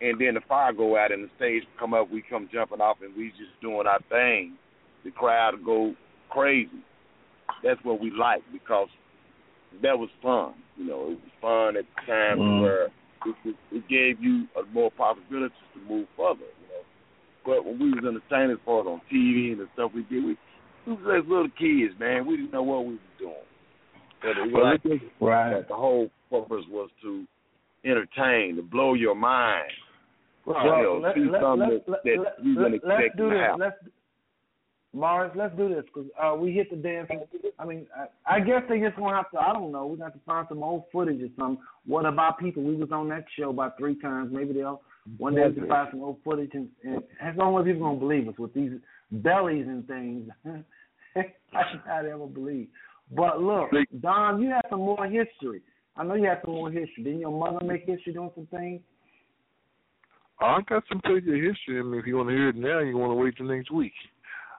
and 0.00 0.20
then 0.20 0.34
the 0.34 0.40
fire 0.48 0.72
go 0.72 0.96
out 0.96 1.12
and 1.12 1.24
the 1.24 1.30
stage 1.36 1.62
come 1.78 1.94
up, 1.94 2.10
we 2.10 2.22
come 2.28 2.48
jumping 2.52 2.80
off 2.80 2.98
and 3.02 3.16
we 3.16 3.28
just 3.30 3.60
doing 3.60 3.86
our 3.86 4.00
thing, 4.08 4.54
the 5.04 5.10
crowd 5.10 5.54
go 5.64 5.94
crazy. 6.30 6.70
That's 7.62 7.80
what 7.82 8.00
we 8.00 8.10
like 8.10 8.42
because 8.52 8.88
that 9.82 9.98
was 9.98 10.10
fun. 10.22 10.54
You 10.76 10.86
know, 10.86 11.02
it 11.12 11.18
was 11.20 11.32
fun 11.40 11.76
at 11.76 11.84
the 11.84 12.12
time 12.12 12.38
Mhm. 12.38 12.60
where 12.60 12.84
it, 13.26 13.36
it, 13.44 13.56
it 13.72 13.88
gave 13.88 14.22
you 14.22 14.46
a 14.56 14.62
more 14.72 14.90
possibilities 14.90 15.56
to 15.74 15.80
move 15.80 16.08
further. 16.16 16.40
You 16.44 16.68
know, 16.68 16.82
but 17.44 17.64
when 17.64 17.78
we 17.78 17.90
was 17.92 18.04
entertaining 18.04 18.58
far 18.64 18.80
as 18.80 18.86
on 18.86 19.00
TV 19.10 19.52
and 19.52 19.60
the 19.60 19.68
stuff 19.74 19.92
we 19.94 20.02
did, 20.04 20.24
we, 20.24 20.36
we 20.86 20.92
was 20.94 21.22
as 21.22 21.28
little 21.28 21.48
kids, 21.58 21.98
man. 21.98 22.26
We 22.26 22.36
didn't 22.36 22.52
know 22.52 22.62
what 22.62 22.84
we 22.86 22.94
was 22.94 23.14
doing. 23.18 23.34
But 24.20 24.38
it 24.38 24.42
was 24.42 24.52
Well, 24.52 24.64
like 24.64 25.02
Right. 25.20 25.68
the 25.68 25.74
whole 25.74 26.10
purpose 26.30 26.64
was 26.68 26.90
to 27.02 27.26
entertain, 27.84 28.56
to 28.56 28.62
blow 28.62 28.94
your 28.94 29.14
mind. 29.14 29.70
Well, 30.46 30.62
you 30.62 30.70
know, 30.70 31.00
let, 31.02 31.18
let, 31.18 31.40
something 31.40 31.68
let, 31.70 31.86
that, 31.86 32.04
that 32.04 32.18
let, 32.18 32.44
you 32.44 32.54
didn't 32.54 32.84
let, 32.84 33.00
expect 33.00 33.16
do 33.16 33.24
to 33.24 33.30
this. 33.30 33.40
happen. 33.40 33.60
Let's 33.60 33.76
Mars, 34.94 35.32
let's 35.34 35.56
do 35.56 35.68
this 35.68 35.84
because 35.92 36.08
uh, 36.22 36.36
we 36.36 36.52
hit 36.52 36.70
the 36.70 36.76
dance. 36.76 37.10
I 37.58 37.64
mean, 37.64 37.86
I, 37.96 38.36
I 38.36 38.40
guess 38.40 38.62
they 38.68 38.78
just 38.78 38.96
gonna 38.96 39.16
have 39.16 39.30
to. 39.32 39.38
I 39.38 39.52
don't 39.52 39.72
know. 39.72 39.86
We 39.86 39.98
got 39.98 40.14
to 40.14 40.20
find 40.24 40.46
some 40.48 40.62
old 40.62 40.84
footage 40.92 41.20
or 41.20 41.28
something. 41.36 41.62
What 41.84 42.06
about 42.06 42.38
people? 42.38 42.62
We 42.62 42.76
was 42.76 42.90
on 42.92 43.08
that 43.08 43.24
show 43.36 43.50
about 43.50 43.76
three 43.76 44.00
times. 44.00 44.30
Maybe 44.32 44.52
they'll 44.52 44.82
one 45.18 45.34
day 45.34 45.48
we 45.48 45.54
can 45.54 45.68
find 45.68 45.88
some 45.90 46.02
old 46.02 46.18
footage, 46.24 46.50
and, 46.54 46.68
and 46.84 47.02
as 47.20 47.36
long 47.36 47.58
as 47.58 47.64
people 47.64 47.82
gonna 47.82 47.98
believe 47.98 48.28
us 48.28 48.38
with 48.38 48.54
these 48.54 48.70
bellies 49.10 49.66
and 49.66 49.86
things. 49.88 50.30
I 51.16 51.62
should 51.70 52.10
ever 52.10 52.26
believe. 52.26 52.68
But 53.14 53.40
look, 53.40 53.70
Don, 54.00 54.42
you 54.42 54.50
have 54.50 54.64
some 54.70 54.80
more 54.80 55.06
history. 55.06 55.62
I 55.96 56.04
know 56.04 56.14
you 56.14 56.26
have 56.28 56.40
some 56.44 56.54
more 56.54 56.70
history. 56.70 57.04
Didn't 57.04 57.20
your 57.20 57.30
mother 57.30 57.64
make 57.64 57.86
history 57.86 58.12
doing 58.12 58.30
some 58.34 58.46
things? 58.46 58.80
I 60.40 60.60
got 60.68 60.82
some 60.88 61.00
pretty 61.00 61.20
good 61.20 61.42
history. 61.42 61.78
I 61.78 61.82
mean, 61.82 62.00
if 62.00 62.06
you 62.06 62.16
want 62.16 62.28
to 62.30 62.34
hear 62.34 62.48
it 62.48 62.56
now, 62.56 62.80
you 62.80 62.96
want 62.96 63.10
to 63.10 63.14
wait 63.14 63.36
till 63.36 63.46
next 63.46 63.70
week. 63.70 63.92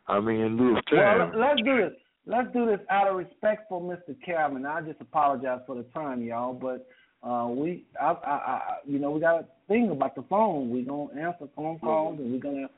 I 0.07 0.19
mean, 0.19 0.39
in 0.39 0.57
lieu 0.57 0.77
of 0.77 0.83
Well, 0.91 1.01
time. 1.01 1.19
let- 1.31 1.35
let's 1.37 1.61
do 1.61 1.77
this. 1.77 1.93
let's 2.27 2.51
do 2.53 2.65
this 2.65 2.79
out 2.89 3.07
of 3.07 3.17
respect 3.17 3.67
for 3.69 3.79
Mr. 3.81 4.15
Calvin. 4.23 4.65
I 4.65 4.81
just 4.81 4.99
apologize 5.01 5.61
for 5.67 5.75
the 5.75 5.83
time, 5.93 6.23
y'all, 6.23 6.53
but 6.53 6.87
uh, 7.21 7.47
we, 7.49 7.85
I, 8.01 8.11
I, 8.11 8.31
I, 8.31 8.61
you 8.85 8.97
know, 8.99 9.11
we 9.11 9.19
got 9.19 9.41
a 9.41 9.45
thing 9.67 9.89
about 9.91 10.15
the 10.15 10.23
phone. 10.23 10.69
We 10.69 10.83
gonna 10.83 11.13
answer 11.19 11.47
phone 11.55 11.79
calls, 11.79 12.19
and 12.19 12.31
we're 12.31 12.39
gonna, 12.39 12.69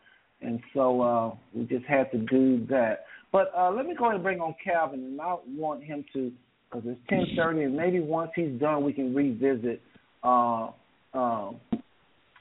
and 0.42 0.60
so 0.74 1.02
uh, 1.02 1.36
we 1.54 1.66
just 1.66 1.86
had 1.86 2.12
to 2.12 2.18
do 2.18 2.66
that. 2.68 3.06
But 3.32 3.52
uh, 3.58 3.72
let 3.72 3.86
me 3.86 3.94
go 3.96 4.06
ahead 4.06 4.16
and 4.16 4.24
bring 4.24 4.40
on 4.42 4.56
Calvin, 4.64 5.02
and 5.04 5.20
I 5.22 5.36
want 5.48 5.84
him 5.84 6.04
to, 6.14 6.32
because 6.70 6.86
it's 6.88 7.00
ten 7.10 7.26
thirty, 7.36 7.64
and 7.64 7.76
maybe 7.76 8.00
once 8.00 8.32
he's 8.36 8.60
done, 8.60 8.84
we 8.84 8.94
can 8.94 9.14
revisit. 9.14 9.82
Uh, 10.24 10.70
um, 11.14 11.60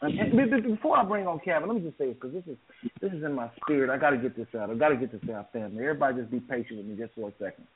and, 0.02 0.18
and 0.18 0.62
before 0.64 0.98
I 0.98 1.04
bring 1.04 1.26
on 1.26 1.40
Calvin, 1.44 1.68
let 1.68 1.82
me 1.82 1.88
just 1.88 1.98
say 1.98 2.08
this 2.08 2.16
because 2.20 2.32
this 2.32 2.44
is 2.46 2.58
this 3.00 3.12
is 3.12 3.24
in 3.24 3.32
my 3.32 3.50
spirit. 3.62 3.90
I 3.90 3.98
got 3.98 4.10
to 4.10 4.18
get 4.18 4.36
this 4.36 4.48
out. 4.58 4.70
I 4.70 4.74
got 4.74 4.90
to 4.90 4.96
get 4.96 5.12
this 5.12 5.30
out, 5.34 5.52
family. 5.52 5.82
Everybody, 5.82 6.20
just 6.20 6.30
be 6.30 6.40
patient 6.40 6.78
with 6.78 6.86
me 6.86 6.96
just 6.96 7.14
for 7.14 7.28
a 7.28 7.32
second. 7.38 7.66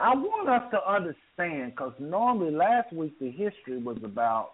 I 0.00 0.14
want 0.14 0.48
us 0.48 0.62
to 0.70 0.90
understand 0.90 1.72
because 1.72 1.92
normally 1.98 2.52
last 2.52 2.92
week 2.92 3.18
the 3.18 3.30
history 3.30 3.82
was 3.82 3.98
about 4.04 4.50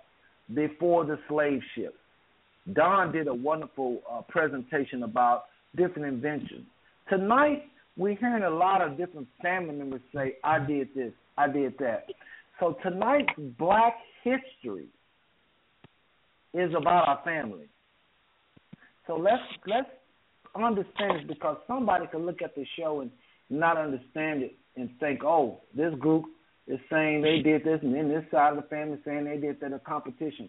before 0.54 1.04
the 1.04 1.18
slave 1.28 1.60
ships. 1.74 1.96
Don 2.72 3.12
did 3.12 3.28
a 3.28 3.34
wonderful 3.34 4.00
uh, 4.10 4.22
presentation 4.28 5.02
about 5.02 5.44
different 5.76 6.06
inventions. 6.08 6.64
Tonight 7.10 7.64
we're 7.96 8.16
hearing 8.16 8.42
a 8.42 8.50
lot 8.50 8.82
of 8.82 8.96
different 8.96 9.28
family 9.42 9.74
members 9.74 10.00
say, 10.14 10.36
"I 10.42 10.58
did 10.58 10.88
this, 10.94 11.12
I 11.36 11.48
did 11.48 11.78
that." 11.78 12.06
So 12.60 12.76
tonight's 12.82 13.32
Black 13.58 13.94
History 14.22 14.88
is 16.52 16.72
about 16.74 17.08
our 17.08 17.20
family. 17.24 17.68
So 19.06 19.16
let's 19.16 19.42
let's 19.66 19.88
understand 20.54 21.20
it 21.20 21.28
because 21.28 21.56
somebody 21.66 22.06
could 22.06 22.22
look 22.22 22.42
at 22.42 22.54
the 22.54 22.64
show 22.78 23.00
and 23.00 23.10
not 23.50 23.76
understand 23.76 24.42
it 24.42 24.56
and 24.76 24.88
think, 24.98 25.22
oh, 25.24 25.60
this 25.76 25.94
group 25.98 26.24
is 26.66 26.78
saying 26.90 27.22
they 27.22 27.40
did 27.40 27.64
this, 27.64 27.80
and 27.82 27.94
then 27.94 28.08
this 28.08 28.24
side 28.30 28.56
of 28.56 28.62
the 28.62 28.68
family 28.68 28.98
saying 29.04 29.24
they 29.24 29.36
did 29.36 29.60
that. 29.60 29.72
A 29.72 29.78
competition. 29.78 30.48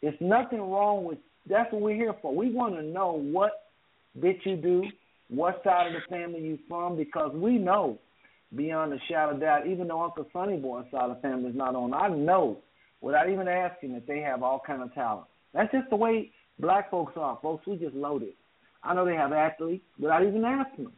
It's 0.00 0.16
nothing 0.20 0.60
wrong 0.60 1.04
with. 1.04 1.18
That's 1.48 1.70
what 1.72 1.82
we're 1.82 1.96
here 1.96 2.14
for. 2.22 2.34
We 2.34 2.50
want 2.50 2.74
to 2.76 2.82
know 2.82 3.12
what 3.12 3.70
did 4.20 4.36
you 4.44 4.56
do, 4.56 4.84
what 5.34 5.62
side 5.64 5.86
of 5.86 5.94
the 5.94 6.14
family 6.14 6.40
you 6.40 6.58
from, 6.68 6.96
because 6.96 7.32
we 7.34 7.56
know 7.56 7.98
beyond 8.54 8.92
a 8.92 8.98
shadow 9.08 9.32
of 9.32 9.40
doubt, 9.40 9.66
even 9.66 9.88
though 9.88 10.02
Uncle 10.02 10.26
Sonny 10.32 10.58
Boy's 10.58 10.84
side 10.90 11.08
of 11.08 11.16
the 11.16 11.22
family 11.22 11.48
is 11.48 11.56
not 11.56 11.74
on, 11.74 11.94
I 11.94 12.08
know 12.08 12.58
without 13.00 13.30
even 13.30 13.48
asking 13.48 13.94
that 13.94 14.06
they 14.06 14.20
have 14.20 14.42
all 14.42 14.60
kind 14.64 14.82
of 14.82 14.92
talent. 14.94 15.26
That's 15.54 15.72
just 15.72 15.88
the 15.90 15.96
way 15.96 16.30
black 16.58 16.90
folks 16.90 17.14
are, 17.16 17.38
folks. 17.42 17.66
We 17.66 17.76
just 17.76 17.94
loaded. 17.94 18.34
I 18.82 18.94
know 18.94 19.04
they 19.06 19.14
have 19.14 19.32
athletes 19.32 19.84
without 19.98 20.22
even 20.22 20.44
asking 20.44 20.84
them. 20.84 20.92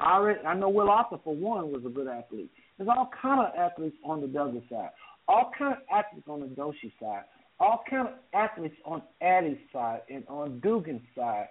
I 0.00 0.14
already, 0.14 0.40
I 0.40 0.54
know 0.54 0.68
Will 0.70 0.90
Arthur 0.90 1.18
for 1.22 1.34
one 1.34 1.70
was 1.70 1.82
a 1.86 1.88
good 1.88 2.08
athlete. 2.08 2.50
There's 2.76 2.88
all 2.88 3.10
kind 3.20 3.40
of 3.40 3.54
athletes 3.54 3.96
on 4.04 4.20
the 4.20 4.26
Douglas 4.26 4.64
side, 4.70 4.90
all 5.28 5.52
kind 5.56 5.74
of 5.74 5.82
athletes 5.92 6.26
on 6.28 6.40
the 6.40 6.46
Doshi 6.46 6.92
side, 7.00 7.24
all 7.60 7.84
kind 7.88 8.08
of 8.08 8.14
athletes 8.32 8.76
on 8.84 9.02
Addie's 9.22 9.58
side 9.72 10.00
and 10.10 10.24
on 10.28 10.60
Dugan's 10.60 11.02
side. 11.14 11.46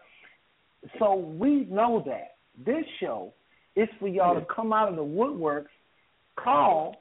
So 0.99 1.15
we 1.15 1.65
know 1.65 2.03
that 2.05 2.35
this 2.65 2.85
show 2.99 3.33
is 3.75 3.89
for 3.99 4.07
y'all 4.07 4.39
to 4.39 4.45
come 4.53 4.73
out 4.73 4.89
of 4.89 4.95
the 4.95 5.03
woodworks, 5.03 5.65
call, 6.37 6.95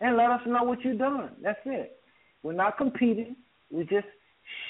and 0.00 0.16
let 0.16 0.30
us 0.30 0.40
know 0.46 0.62
what 0.62 0.84
you've 0.84 0.98
done. 0.98 1.30
That's 1.42 1.58
it. 1.64 2.00
We're 2.42 2.52
not 2.52 2.78
competing. 2.78 3.36
We're 3.70 3.84
just 3.84 4.06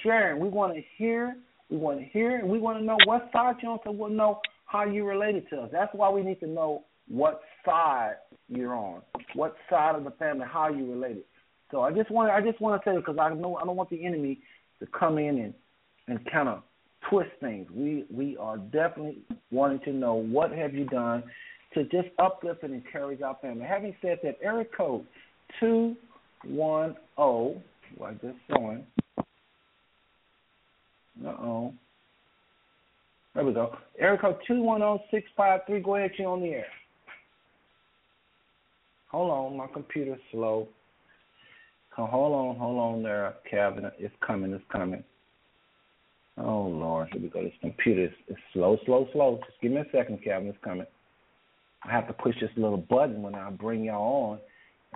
sharing. 0.02 0.40
We 0.40 0.48
want 0.48 0.74
to 0.74 0.82
hear. 0.96 1.36
We 1.70 1.76
want 1.76 1.98
to 1.98 2.04
hear, 2.06 2.38
and 2.38 2.48
we 2.48 2.58
want 2.58 2.78
to 2.78 2.84
know 2.84 2.96
what 3.04 3.28
side 3.30 3.56
you're 3.62 3.72
on, 3.72 3.78
so 3.84 3.90
we'll 3.90 4.08
know 4.08 4.40
how 4.64 4.84
you 4.84 5.04
related 5.04 5.48
to 5.50 5.62
us. 5.62 5.68
That's 5.70 5.92
why 5.94 6.08
we 6.08 6.22
need 6.22 6.40
to 6.40 6.46
know 6.46 6.84
what 7.08 7.42
side 7.64 8.14
you're 8.48 8.74
on, 8.74 9.02
what 9.34 9.54
side 9.68 9.94
of 9.94 10.04
the 10.04 10.10
family, 10.12 10.46
how 10.50 10.70
you 10.70 10.90
related. 10.90 11.24
So 11.70 11.82
I 11.82 11.92
just 11.92 12.10
want 12.10 12.30
I 12.30 12.40
just 12.40 12.60
want 12.60 12.82
to 12.82 12.90
say 12.90 12.96
because 12.96 13.16
I 13.20 13.32
know 13.34 13.56
I 13.56 13.64
don't 13.64 13.76
want 13.76 13.90
the 13.90 14.04
enemy 14.04 14.40
to 14.80 14.86
come 14.98 15.18
in 15.18 15.38
and 15.38 15.54
and 16.06 16.18
kind 16.30 16.48
of 16.48 16.62
twist 17.08 17.30
things. 17.40 17.68
We 17.74 18.04
we 18.14 18.36
are 18.36 18.58
definitely 18.58 19.18
wanting 19.50 19.80
to 19.80 19.92
know 19.92 20.14
what 20.14 20.52
have 20.52 20.74
you 20.74 20.84
done 20.84 21.22
to 21.74 21.84
just 21.84 22.08
uplift 22.18 22.62
and 22.62 22.74
encourage 22.74 23.20
our 23.22 23.36
family. 23.40 23.64
Having 23.64 23.96
said 24.02 24.18
that, 24.22 24.38
area 24.42 24.66
code 24.76 25.04
two 25.60 25.96
one 26.44 26.96
zero. 27.16 27.60
Well, 27.96 28.12
just 28.22 28.36
showing. 28.50 28.84
Uh 31.24 31.28
oh. 31.28 31.74
There 33.34 33.44
we 33.44 33.52
go. 33.52 33.76
Area 33.98 34.18
code 34.18 34.38
two 34.46 34.62
one 34.62 34.80
zero 34.80 35.00
six 35.10 35.28
five 35.36 35.60
three. 35.66 35.80
Go 35.80 35.96
ahead, 35.96 36.12
you're 36.18 36.28
on 36.28 36.40
the 36.40 36.48
air. 36.48 36.66
Hold 39.10 39.30
on, 39.30 39.56
my 39.56 39.66
computer's 39.72 40.20
slow. 40.30 40.68
Hold 41.96 42.32
on, 42.32 42.56
hold 42.56 42.78
on 42.78 43.02
there, 43.02 43.34
cabinet. 43.50 43.94
It's 43.98 44.14
coming, 44.24 44.52
it's 44.52 44.62
coming. 44.70 45.02
Oh 46.40 46.66
Lord, 46.66 47.08
here 47.12 47.22
we 47.22 47.28
go. 47.28 47.42
This 47.42 47.52
computer 47.60 48.04
is, 48.04 48.12
is 48.28 48.36
slow, 48.52 48.78
slow, 48.84 49.08
slow. 49.12 49.40
Just 49.46 49.60
give 49.60 49.72
me 49.72 49.78
a 49.78 49.84
second, 49.92 50.22
cabinet. 50.22 50.54
It's 50.54 50.64
coming. 50.64 50.86
I 51.82 51.90
have 51.90 52.06
to 52.08 52.12
push 52.12 52.34
this 52.40 52.50
little 52.56 52.76
button 52.76 53.22
when 53.22 53.34
I 53.34 53.50
bring 53.50 53.84
y'all 53.84 54.32
on, 54.32 54.38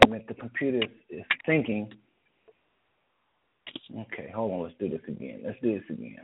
and 0.02 0.14
if 0.20 0.26
the 0.26 0.34
computer 0.34 0.78
is, 0.78 1.18
is 1.18 1.24
thinking. 1.46 1.92
Okay, 3.90 4.30
hold 4.34 4.52
on. 4.52 4.62
Let's 4.62 4.74
do 4.78 4.88
this 4.88 5.00
again. 5.08 5.42
Let's 5.44 5.58
do 5.62 5.74
this 5.74 5.84
again. 5.90 6.16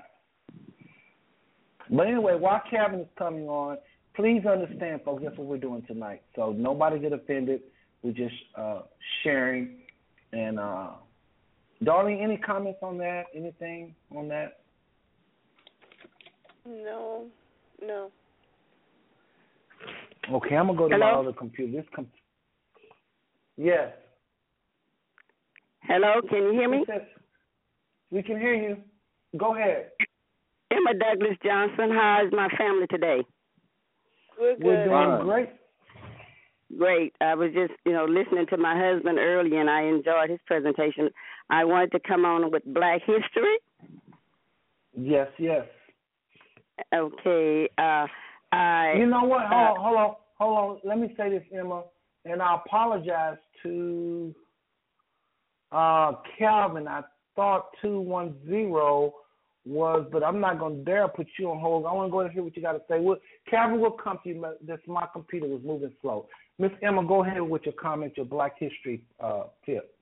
But 1.90 2.06
anyway, 2.06 2.34
while 2.34 2.62
Kevin 2.70 3.00
is 3.00 3.06
coming 3.16 3.48
on, 3.48 3.78
please 4.14 4.44
understand, 4.47 5.00
folks, 5.05 5.22
that's 5.24 5.36
what 5.38 5.47
we're 5.47 5.58
doing 5.58 5.82
tonight. 5.86 6.22
So 6.36 6.52
nobody 6.52 6.98
get 6.98 7.12
offended. 7.12 7.62
We're 8.02 8.12
just 8.12 8.34
uh, 8.56 8.82
sharing. 9.22 9.78
And 10.32 10.58
uh, 10.58 10.90
Darlene, 11.82 12.22
any 12.22 12.36
comments 12.36 12.80
on 12.82 12.98
that? 12.98 13.24
Anything 13.34 13.94
on 14.14 14.28
that? 14.28 14.58
No, 16.68 17.24
no. 17.82 18.10
Okay, 20.30 20.55
I'm 20.55 20.66
gonna 20.66 20.78
go 20.78 20.88
to 20.88 20.94
Hello? 20.94 21.12
my 21.12 21.18
other 21.20 21.32
computer. 21.32 21.78
This 21.78 21.86
com- 21.94 22.06
yes. 23.56 23.92
Hello, 25.82 26.20
can 26.28 26.42
you 26.42 26.52
hear 26.52 26.68
me? 26.68 26.84
We 28.10 28.22
can 28.22 28.38
hear 28.38 28.55
you. 28.55 28.76
Go 29.38 29.55
ahead. 29.55 29.90
Emma 30.70 30.92
Douglas 30.92 31.38
Johnson. 31.42 31.90
How 31.90 32.22
is 32.26 32.32
my 32.32 32.48
family 32.58 32.86
today? 32.90 33.24
We're 34.38 34.56
good. 34.56 34.64
We're 34.64 34.84
doing 34.84 35.26
great. 35.26 35.48
Great. 36.76 37.14
I 37.22 37.34
was 37.34 37.50
just, 37.55 37.72
you 37.86 37.92
know, 37.92 38.05
listening 38.05 38.47
to 38.50 38.58
my 38.58 38.78
husband 38.78 39.18
earlier, 39.18 39.58
and 39.58 39.70
I 39.70 39.84
enjoyed 39.84 40.28
his 40.28 40.40
presentation. 40.47 41.08
I 41.48 41.64
wanted 41.64 41.92
to 41.92 42.00
come 42.06 42.26
on 42.26 42.50
with 42.50 42.62
Black 42.66 43.00
History. 43.06 43.56
Yes, 44.94 45.28
yes. 45.38 45.64
Okay. 46.94 47.68
Uh, 47.78 48.07
I. 48.52 48.94
You 48.97 49.07
know 49.07 49.24
what? 49.24 49.44
uh, 49.44 49.48
Hold 49.48 49.68
on, 49.68 49.76
hold 49.78 49.97
on, 49.97 50.15
hold 50.36 50.58
on. 50.58 50.78
Let 50.84 50.98
me 50.98 51.15
say 51.16 51.31
this, 51.31 51.42
Emma, 51.52 51.82
and 52.24 52.40
I 52.42 52.57
apologize 52.65 53.39
to 53.62 54.34
uh 55.73 56.12
Calvin. 56.39 56.89
I 56.89 57.02
thought 57.36 57.70
two 57.82 58.00
one 58.00 58.34
zero 58.47 59.15
was, 59.66 60.07
but 60.10 60.23
I'm 60.24 60.40
not 60.40 60.58
gonna 60.58 60.76
dare 60.76 61.08
put 61.08 61.26
you 61.39 61.50
on 61.50 61.58
hold. 61.60 61.84
I 61.84 61.92
want 61.92 62.08
to 62.08 62.12
go 62.12 62.20
ahead 62.20 62.31
and 62.31 62.34
hear 62.34 62.42
what 62.42 62.57
you 62.57 62.62
got 62.62 62.73
to 62.73 62.82
say. 62.89 63.00
Well, 63.00 63.18
Calvin 63.50 63.81
will 63.81 63.90
come 63.90 64.18
to 64.23 64.28
you. 64.28 64.47
This 64.66 64.78
my 64.86 65.07
computer 65.12 65.47
was 65.47 65.60
moving 65.65 65.92
slow. 66.00 66.26
Miss 66.58 66.73
Emma, 66.82 67.05
go 67.05 67.23
ahead 67.23 67.40
with 67.40 67.62
your 67.65 67.74
comment, 67.74 68.16
your 68.16 68.26
Black 68.26 68.58
History 68.58 69.02
uh 69.20 69.44
tip. 69.66 69.94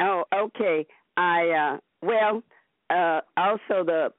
Oh, 0.00 0.24
okay. 0.34 0.86
I 1.16 1.48
uh 1.48 1.78
well, 2.02 2.42
uh 2.90 3.20
also 3.36 3.84
the 3.84 4.12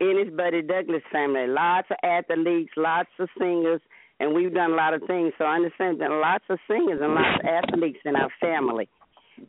uh 0.00 0.24
his 0.24 0.34
Buddy 0.34 0.62
Douglas 0.62 1.02
family, 1.12 1.46
lots 1.46 1.88
of 1.90 1.96
athletes, 2.02 2.72
lots 2.76 3.10
of 3.18 3.28
singers, 3.38 3.80
and 4.20 4.34
we've 4.34 4.54
done 4.54 4.72
a 4.72 4.74
lot 4.74 4.94
of 4.94 5.02
things. 5.06 5.32
So 5.38 5.44
I 5.44 5.56
understand 5.56 6.00
that 6.00 6.10
lots 6.10 6.44
of 6.48 6.58
singers 6.68 7.00
and 7.02 7.14
lots 7.14 7.40
of 7.42 7.46
athletes 7.46 7.98
in 8.04 8.16
our 8.16 8.30
family. 8.40 8.88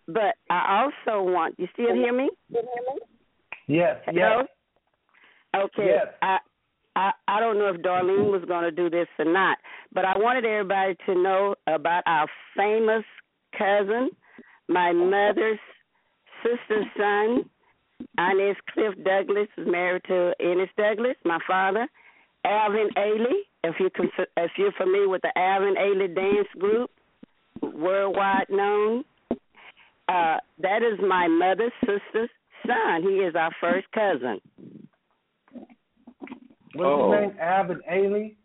But 0.07 0.35
I 0.49 0.83
also 0.83 1.23
want 1.23 1.55
you 1.57 1.67
still 1.73 1.93
hear 1.93 2.13
me? 2.13 2.29
Yes, 3.67 3.97
Hello? 4.05 4.41
yes. 4.41 4.47
Okay. 5.55 5.87
Yes. 5.87 6.07
I 6.21 6.37
I 6.95 7.11
I 7.27 7.39
don't 7.39 7.57
know 7.59 7.69
if 7.69 7.81
Darlene 7.81 8.31
was 8.31 8.43
going 8.47 8.63
to 8.63 8.71
do 8.71 8.89
this 8.89 9.07
or 9.19 9.25
not, 9.25 9.57
but 9.93 10.05
I 10.05 10.17
wanted 10.17 10.45
everybody 10.45 10.95
to 11.05 11.15
know 11.15 11.55
about 11.67 12.03
our 12.05 12.27
famous 12.55 13.03
cousin, 13.57 14.09
my 14.67 14.91
mother's 14.91 15.59
sister's 16.43 16.85
son, 16.97 17.49
Inez 18.17 18.55
Cliff 18.73 18.93
Douglas, 19.03 19.47
is 19.57 19.67
married 19.67 20.03
to 20.07 20.33
Ennis 20.39 20.69
Douglas, 20.77 21.15
my 21.25 21.39
father. 21.47 21.87
Alvin 22.45 22.89
Ailey, 22.97 23.41
if 23.63 23.75
you 23.79 23.89
if 24.37 24.51
you're 24.57 24.71
familiar 24.73 25.09
with 25.09 25.21
the 25.21 25.37
Alvin 25.37 25.75
Ailey 25.75 26.13
dance 26.15 26.47
group, 26.57 26.89
worldwide 27.61 28.45
known. 28.49 29.03
Uh, 30.07 30.37
that 30.61 30.83
is 30.83 30.97
my 31.05 31.27
mother's 31.27 31.73
sister's 31.81 32.29
son. 32.65 33.01
He 33.03 33.15
is 33.17 33.35
our 33.35 33.51
first 33.59 33.87
cousin. 33.91 34.39
What's 36.73 36.87
Oh. 36.89 37.11
his 37.11 37.21
name? 37.29 37.37
Alvin 37.39 37.81
Ailey. 37.91 38.35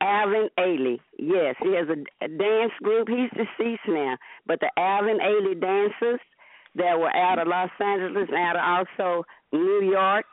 Alvin 0.00 0.48
Ailey. 0.58 1.00
Yes, 1.18 1.56
he 1.62 1.74
has 1.74 1.88
a, 1.88 2.24
a 2.24 2.28
dance 2.28 2.72
group. 2.82 3.08
He's 3.08 3.30
deceased 3.30 3.88
now, 3.88 4.16
but 4.46 4.60
the 4.60 4.70
Alvin 4.76 5.18
Ailey 5.18 5.58
dancers 5.60 6.20
that 6.78 6.98
were 6.98 7.14
out 7.14 7.38
of 7.38 7.48
Los 7.48 7.70
Angeles, 7.80 8.28
out 8.36 8.56
of 8.56 8.86
also 8.98 9.24
New 9.52 9.90
York, 9.90 10.26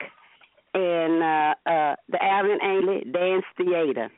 and 0.73 1.23
uh, 1.23 1.55
uh, 1.69 1.95
the 2.09 2.23
Alvin 2.23 2.59
Ailey 2.63 3.11
Dance 3.13 3.45
Theater, 3.57 4.09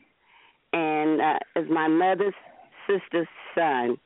and 0.74 1.22
uh, 1.22 1.40
is 1.62 1.68
my 1.70 1.88
mother's 1.88 2.34
sister's 2.88 3.28
son. 3.56 3.98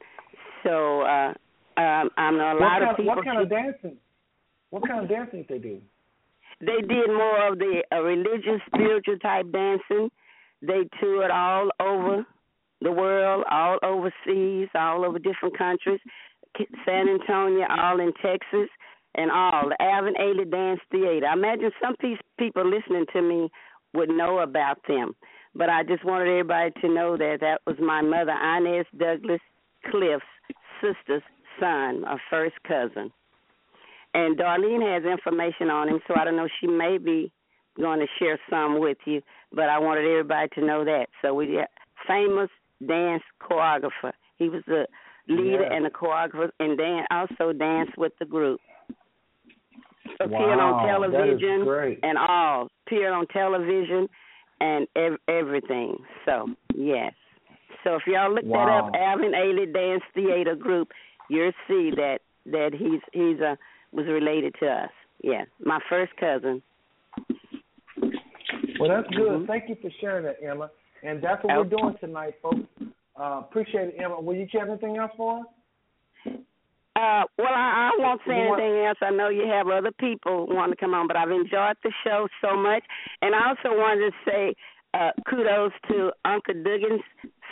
So 0.64 1.02
uh, 1.02 1.34
um, 1.78 2.10
I 2.18 2.32
know 2.32 2.52
a 2.52 2.54
What 2.56 2.62
lot 2.62 2.80
kind, 2.80 2.90
of 2.92 2.98
people. 2.98 3.16
what 3.16 3.26
kind 3.26 3.42
of 3.42 3.50
dancing? 3.50 3.98
What 4.70 4.88
kind 4.88 5.04
of 5.04 5.10
dancing 5.10 5.46
they 5.50 5.58
do? 5.58 5.82
They 6.62 6.82
did 6.88 7.08
more 7.10 7.48
of 7.52 7.58
the 7.60 7.84
uh, 7.92 8.02
religious, 8.02 8.62
spiritual 8.68 9.18
type 9.18 9.52
dancing. 9.52 10.10
They 10.62 10.88
toured 11.00 11.32
all 11.32 11.70
over 11.80 12.26
the 12.82 12.92
world, 12.92 13.44
all 13.50 13.78
overseas, 13.84 14.68
all 14.76 15.04
over 15.06 15.18
different 15.20 15.58
countries. 15.58 16.00
San 16.86 17.08
Antonio, 17.08 17.66
all 17.70 18.00
in 18.00 18.12
Texas, 18.22 18.70
and 19.16 19.32
all 19.32 19.70
the 19.70 19.82
Alvin 19.82 20.14
Ailey 20.16 20.50
Dance 20.50 20.80
Theater. 20.92 21.28
I 21.28 21.34
imagine 21.34 21.72
some 21.82 21.96
pe- 21.98 22.16
people 22.38 22.70
listening 22.70 23.06
to 23.14 23.22
me 23.22 23.50
would 23.94 24.10
know 24.10 24.40
about 24.40 24.80
them, 24.88 25.14
but 25.54 25.70
I 25.70 25.84
just 25.84 26.06
wanted 26.06 26.30
everybody 26.30 26.72
to 26.82 26.88
know 26.88 27.18
that 27.18 27.38
that 27.42 27.62
was 27.68 27.76
my 27.80 28.02
mother, 28.02 28.32
Inez 28.32 28.86
Douglas 28.98 29.42
Cliff's 29.90 30.24
sister's 30.80 31.24
son, 31.60 32.04
a 32.08 32.18
first 32.30 32.56
cousin. 32.68 33.12
And 34.14 34.38
Darlene 34.38 34.94
has 34.94 35.04
information 35.04 35.70
on 35.70 35.88
him, 35.88 36.00
so 36.08 36.16
I 36.18 36.26
don't 36.26 36.36
know. 36.36 36.48
She 36.60 36.68
may 36.68 36.98
be 36.98 37.32
going 37.78 38.00
to 38.00 38.08
share 38.20 38.40
some 38.50 38.80
with 38.80 38.98
you, 39.06 39.22
but 39.54 39.70
I 39.70 39.80
wanted 39.80 40.06
everybody 40.06 40.50
to 40.56 40.66
know 40.66 40.84
that. 40.84 41.08
So 41.22 41.34
we 41.34 41.60
famous 42.08 42.50
dance 42.86 43.24
choreographer. 43.42 44.12
He 44.38 44.50
was 44.50 44.64
the 44.68 44.88
leader 45.32 45.64
Yeah. 45.64 45.74
and 45.74 45.86
the 45.86 45.90
choreographer, 45.90 46.52
and 46.60 46.78
dan 46.78 47.06
also 47.12 47.54
dance 47.54 47.90
with 47.98 48.14
the 48.20 48.26
group. 48.26 48.60
Appeared 50.20 50.32
Wow, 50.58 50.74
on 50.74 50.88
television 50.88 52.00
and 52.04 52.18
all. 52.18 52.70
Appeared 52.86 53.14
on 53.14 53.26
television 53.28 54.08
and 54.60 54.88
ev- 54.96 55.20
everything. 55.28 55.98
So 56.26 56.50
yes. 56.76 57.14
So 57.84 57.96
if 57.96 58.06
y'all 58.06 58.32
look 58.32 58.44
Wow. 58.46 58.66
that 58.66 58.72
up, 58.72 58.96
Alvin 58.96 59.32
Ailey 59.32 59.72
Dance 59.74 60.04
Theater 60.14 60.54
Group, 60.56 60.92
you'll 61.30 61.54
see 61.68 61.92
that 61.92 62.20
that 62.48 62.74
he's 62.74 63.02
he's 63.14 63.40
a 63.40 63.58
was 63.92 64.06
related 64.08 64.54
to 64.60 64.68
us. 64.70 64.92
Yeah, 65.24 65.46
my 65.64 65.80
first 65.90 66.16
cousin. 66.18 66.62
Well, 68.80 68.90
that's 68.90 69.08
good. 69.16 69.42
Mhm. 69.42 69.48
Thank 69.48 69.70
you 69.70 69.76
for 69.76 69.90
sharing 70.00 70.26
that, 70.26 70.38
Emma. 70.44 70.70
And 71.04 71.22
that's 71.22 71.44
what 71.44 71.56
we're 71.58 71.64
doing 71.78 71.96
tonight, 72.00 72.36
folks. 72.42 72.60
Uh, 73.22 73.40
appreciate 73.40 73.90
it, 73.90 73.96
Emma. 74.04 74.20
Will 74.20 74.36
you 74.36 74.48
have 74.54 74.68
anything 74.68 74.98
else 74.98 75.12
for 75.16 75.40
us? 75.40 75.46
Uh, 76.96 77.24
well, 77.38 77.54
I, 77.54 77.92
I 77.92 77.92
won't 78.00 78.22
say 78.28 78.34
anything 78.34 78.86
else. 78.86 78.98
I 79.02 79.12
know 79.12 79.30
you 79.30 79.48
have 79.48 79.68
other 79.68 79.92
people 80.00 80.48
want 80.48 80.72
to 80.72 80.76
come 80.76 80.94
on, 80.94 81.08
but 81.08 81.16
I've 81.16 81.30
enjoyed 81.30 81.78
the 81.84 81.92
show 82.04 82.28
so 82.42 82.58
much, 82.58 82.84
and 83.22 83.36
I 83.36 83.50
also 83.50 83.78
wanted 83.78 84.12
to 84.12 84.32
say 84.32 84.56
uh, 84.94 85.12
kudos 85.30 85.72
to 85.90 86.12
Uncle 86.26 86.56
Dugan's 86.56 87.02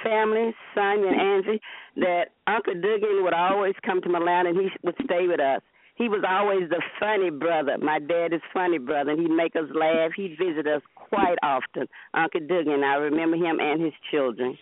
family, 0.03 0.53
Sonia 0.75 1.07
and 1.07 1.22
Angie. 1.22 1.61
That 1.98 2.25
Uncle 2.48 2.73
Dugan 2.73 3.23
would 3.23 3.33
always 3.33 3.75
come 3.85 4.01
to 4.01 4.09
Milan 4.09 4.48
and 4.48 4.57
he 4.57 4.69
would 4.83 4.95
stay 5.03 5.27
with 5.27 5.39
us. 5.39 5.61
He 5.95 6.07
was 6.07 6.23
always 6.27 6.69
the 6.69 6.81
funny 6.99 7.30
brother. 7.30 7.77
My 7.77 7.99
dad 7.99 8.33
is 8.33 8.41
funny 8.53 8.77
brother, 8.77 9.11
and 9.11 9.19
he'd 9.22 9.35
make 9.35 9.56
us 9.56 9.69
laugh. 9.73 10.11
He'd 10.15 10.38
visit 10.39 10.65
us 10.65 10.81
quite 10.95 11.38
often. 11.43 11.88
Uncle 12.14 12.41
Dugan, 12.41 12.83
I 12.83 12.95
remember 12.95 13.35
him 13.35 13.59
and 13.59 13.81
his 13.81 13.93
children. 14.09 14.57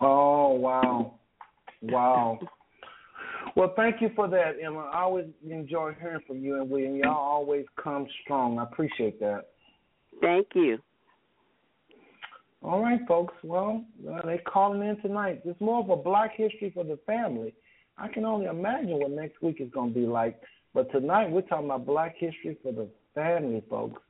Oh 0.00 0.54
wow, 0.54 1.14
wow. 1.82 2.38
Well, 3.56 3.72
thank 3.76 4.00
you 4.00 4.10
for 4.16 4.26
that, 4.28 4.56
Emma. 4.62 4.90
I 4.92 5.02
always 5.02 5.26
enjoy 5.48 5.94
hearing 6.00 6.22
from 6.26 6.38
you 6.38 6.60
and 6.60 6.68
William. 6.68 6.96
Y'all 6.96 7.12
always 7.12 7.66
come 7.82 8.06
strong. 8.22 8.58
I 8.58 8.64
appreciate 8.64 9.20
that. 9.20 9.50
Thank 10.20 10.48
you. 10.54 10.78
All 12.62 12.82
right, 12.82 13.00
folks. 13.06 13.34
Well, 13.42 13.84
uh, 14.10 14.22
they 14.24 14.38
calling 14.38 14.82
in 14.88 15.00
tonight. 15.02 15.42
It's 15.44 15.60
more 15.60 15.80
of 15.80 15.90
a 15.90 15.96
Black 15.96 16.32
History 16.34 16.72
for 16.74 16.82
the 16.82 16.98
family. 17.06 17.54
I 17.98 18.08
can 18.08 18.24
only 18.24 18.46
imagine 18.46 18.98
what 18.98 19.10
next 19.10 19.40
week 19.42 19.60
is 19.60 19.70
going 19.70 19.92
to 19.92 20.00
be 20.00 20.06
like. 20.06 20.40
But 20.72 20.90
tonight 20.90 21.30
we're 21.30 21.42
talking 21.42 21.66
about 21.66 21.86
Black 21.86 22.16
History 22.18 22.56
for 22.62 22.72
the 22.72 22.88
family, 23.14 23.62
folks. 23.68 24.00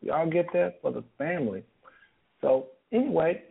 Y'all 0.00 0.30
get 0.30 0.46
that 0.54 0.80
for 0.80 0.92
the 0.92 1.04
family. 1.18 1.64
So 2.40 2.68
anyway, 2.92 3.42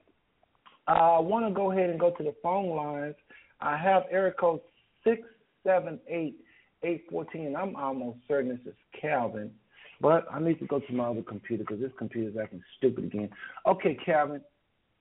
I 0.88 1.20
want 1.20 1.48
to 1.48 1.54
go 1.54 1.72
ahead 1.72 1.90
and 1.90 2.00
go 2.00 2.12
to 2.12 2.24
the 2.24 2.36
phone 2.42 2.76
lines. 2.76 3.16
I 3.60 3.78
have 3.78 4.04
area 4.12 4.34
code 4.34 4.62
six 5.04 5.22
seven 5.66 6.00
eight 6.08 6.36
eight 6.84 7.06
fourteen. 7.10 7.56
I'm 7.56 7.76
almost 7.76 8.20
certain 8.28 8.50
this 8.50 8.60
is 8.66 8.74
Calvin, 9.00 9.52
but 10.00 10.26
I 10.32 10.40
need 10.40 10.60
to 10.60 10.66
go 10.66 10.80
to 10.80 10.94
my 10.94 11.06
other 11.06 11.22
computer 11.22 11.64
because 11.64 11.80
this 11.80 11.92
computer 11.98 12.30
is 12.30 12.36
acting 12.42 12.64
stupid 12.78 13.06
again. 13.06 13.30
Okay, 13.68 13.98
Calvin, 14.04 14.42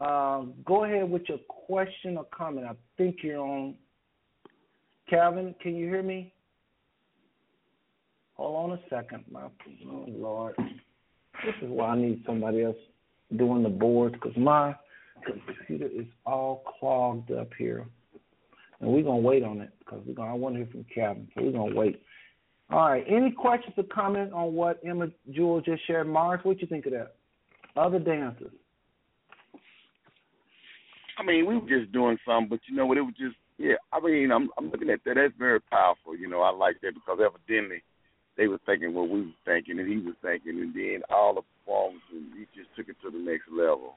um, 0.00 0.54
go 0.64 0.84
ahead 0.84 1.08
with 1.10 1.22
your 1.28 1.38
question 1.48 2.16
or 2.16 2.26
comment. 2.36 2.66
I 2.66 2.74
think 2.96 3.18
you're 3.22 3.40
on. 3.40 3.74
Calvin, 5.08 5.54
can 5.60 5.74
you 5.74 5.86
hear 5.86 6.02
me? 6.02 6.32
Hold 8.34 8.70
on 8.70 8.78
a 8.78 8.80
second, 8.88 9.24
my 9.30 9.42
oh 9.42 10.04
Lord. 10.08 10.54
This 10.56 11.54
is 11.62 11.68
why 11.68 11.88
I 11.88 11.96
need 11.96 12.22
somebody 12.26 12.62
else 12.62 12.76
doing 13.36 13.62
the 13.62 13.68
boards 13.68 14.14
because 14.14 14.36
my 14.36 14.74
computer 15.24 15.86
is 15.86 16.06
all 16.26 16.62
clogged 16.78 17.30
up 17.32 17.50
here, 17.58 17.86
and 18.80 18.90
we're 18.90 19.02
gonna 19.02 19.18
wait 19.18 19.42
on 19.42 19.60
it 19.60 19.70
because 19.78 20.00
we're 20.06 20.14
gonna. 20.14 20.30
I 20.30 20.34
want 20.34 20.54
to 20.54 20.60
hear 20.60 20.68
from 20.70 20.84
Calvin, 20.94 21.28
so 21.34 21.42
we're 21.42 21.52
gonna 21.52 21.74
wait. 21.74 22.02
All 22.70 22.88
right. 22.88 23.04
Any 23.08 23.32
questions 23.32 23.74
or 23.76 23.84
comments 23.84 24.32
on 24.34 24.54
what 24.54 24.80
Emma 24.86 25.08
Jewel 25.32 25.60
just 25.60 25.84
shared? 25.86 26.06
Mars, 26.06 26.40
what 26.44 26.60
you 26.60 26.68
think 26.68 26.86
of 26.86 26.92
that? 26.92 27.16
Other 27.76 27.98
dancers. 27.98 28.52
I 31.18 31.22
mean, 31.22 31.46
we 31.46 31.56
were 31.56 31.68
just 31.68 31.92
doing 31.92 32.16
something, 32.26 32.48
but 32.48 32.60
you 32.68 32.74
know 32.74 32.86
what? 32.86 32.96
It 32.96 33.02
was 33.02 33.14
just, 33.18 33.36
yeah. 33.58 33.74
I 33.92 34.00
mean, 34.00 34.32
I'm 34.32 34.48
I'm 34.56 34.70
looking 34.70 34.88
at 34.90 35.00
that. 35.04 35.14
That's 35.16 35.34
very 35.38 35.60
powerful. 35.60 36.16
You 36.16 36.28
know, 36.28 36.40
I 36.40 36.50
like 36.50 36.80
that 36.82 36.94
because 36.94 37.18
evidently 37.20 37.82
they 38.36 38.46
were 38.46 38.60
thinking 38.64 38.94
what 38.94 39.10
we 39.10 39.20
were 39.22 39.40
thinking, 39.44 39.78
and 39.78 39.88
he 39.88 39.98
was 39.98 40.14
thinking, 40.22 40.60
and 40.60 40.74
then 40.74 41.02
all 41.10 41.34
the 41.34 41.42
performances, 41.42 42.32
he 42.38 42.46
just 42.56 42.74
took 42.74 42.88
it 42.88 42.96
to 43.02 43.10
the 43.10 43.18
next 43.18 43.50
level. 43.52 43.96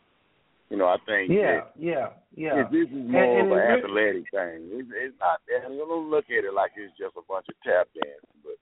You 0.70 0.78
know, 0.78 0.88
I 0.88 0.98
think 1.06 1.30
Yeah, 1.32 1.62
that 1.62 1.72
yeah, 1.78 2.10
yeah. 2.36 2.64
this 2.72 2.88
is 2.90 2.94
more 2.94 3.24
And- 3.24 3.42
and 3.42 3.52
of 3.52 3.58
an 3.58 3.86
athletic 3.86 4.30
thing. 4.32 4.70
It's, 4.72 4.90
it's 4.96 5.20
not 5.20 5.40
that. 5.48 5.72
You 5.72 5.78
don't 5.80 6.10
look 6.10 6.26
at 6.30 6.44
it 6.46 6.54
like 6.54 6.72
it's 6.76 6.98
just 6.98 7.16
a 7.16 7.22
bunch 7.30 7.46
of 7.50 7.56
tap 7.64 7.88
dancing, 7.94 8.42
but 8.44 8.56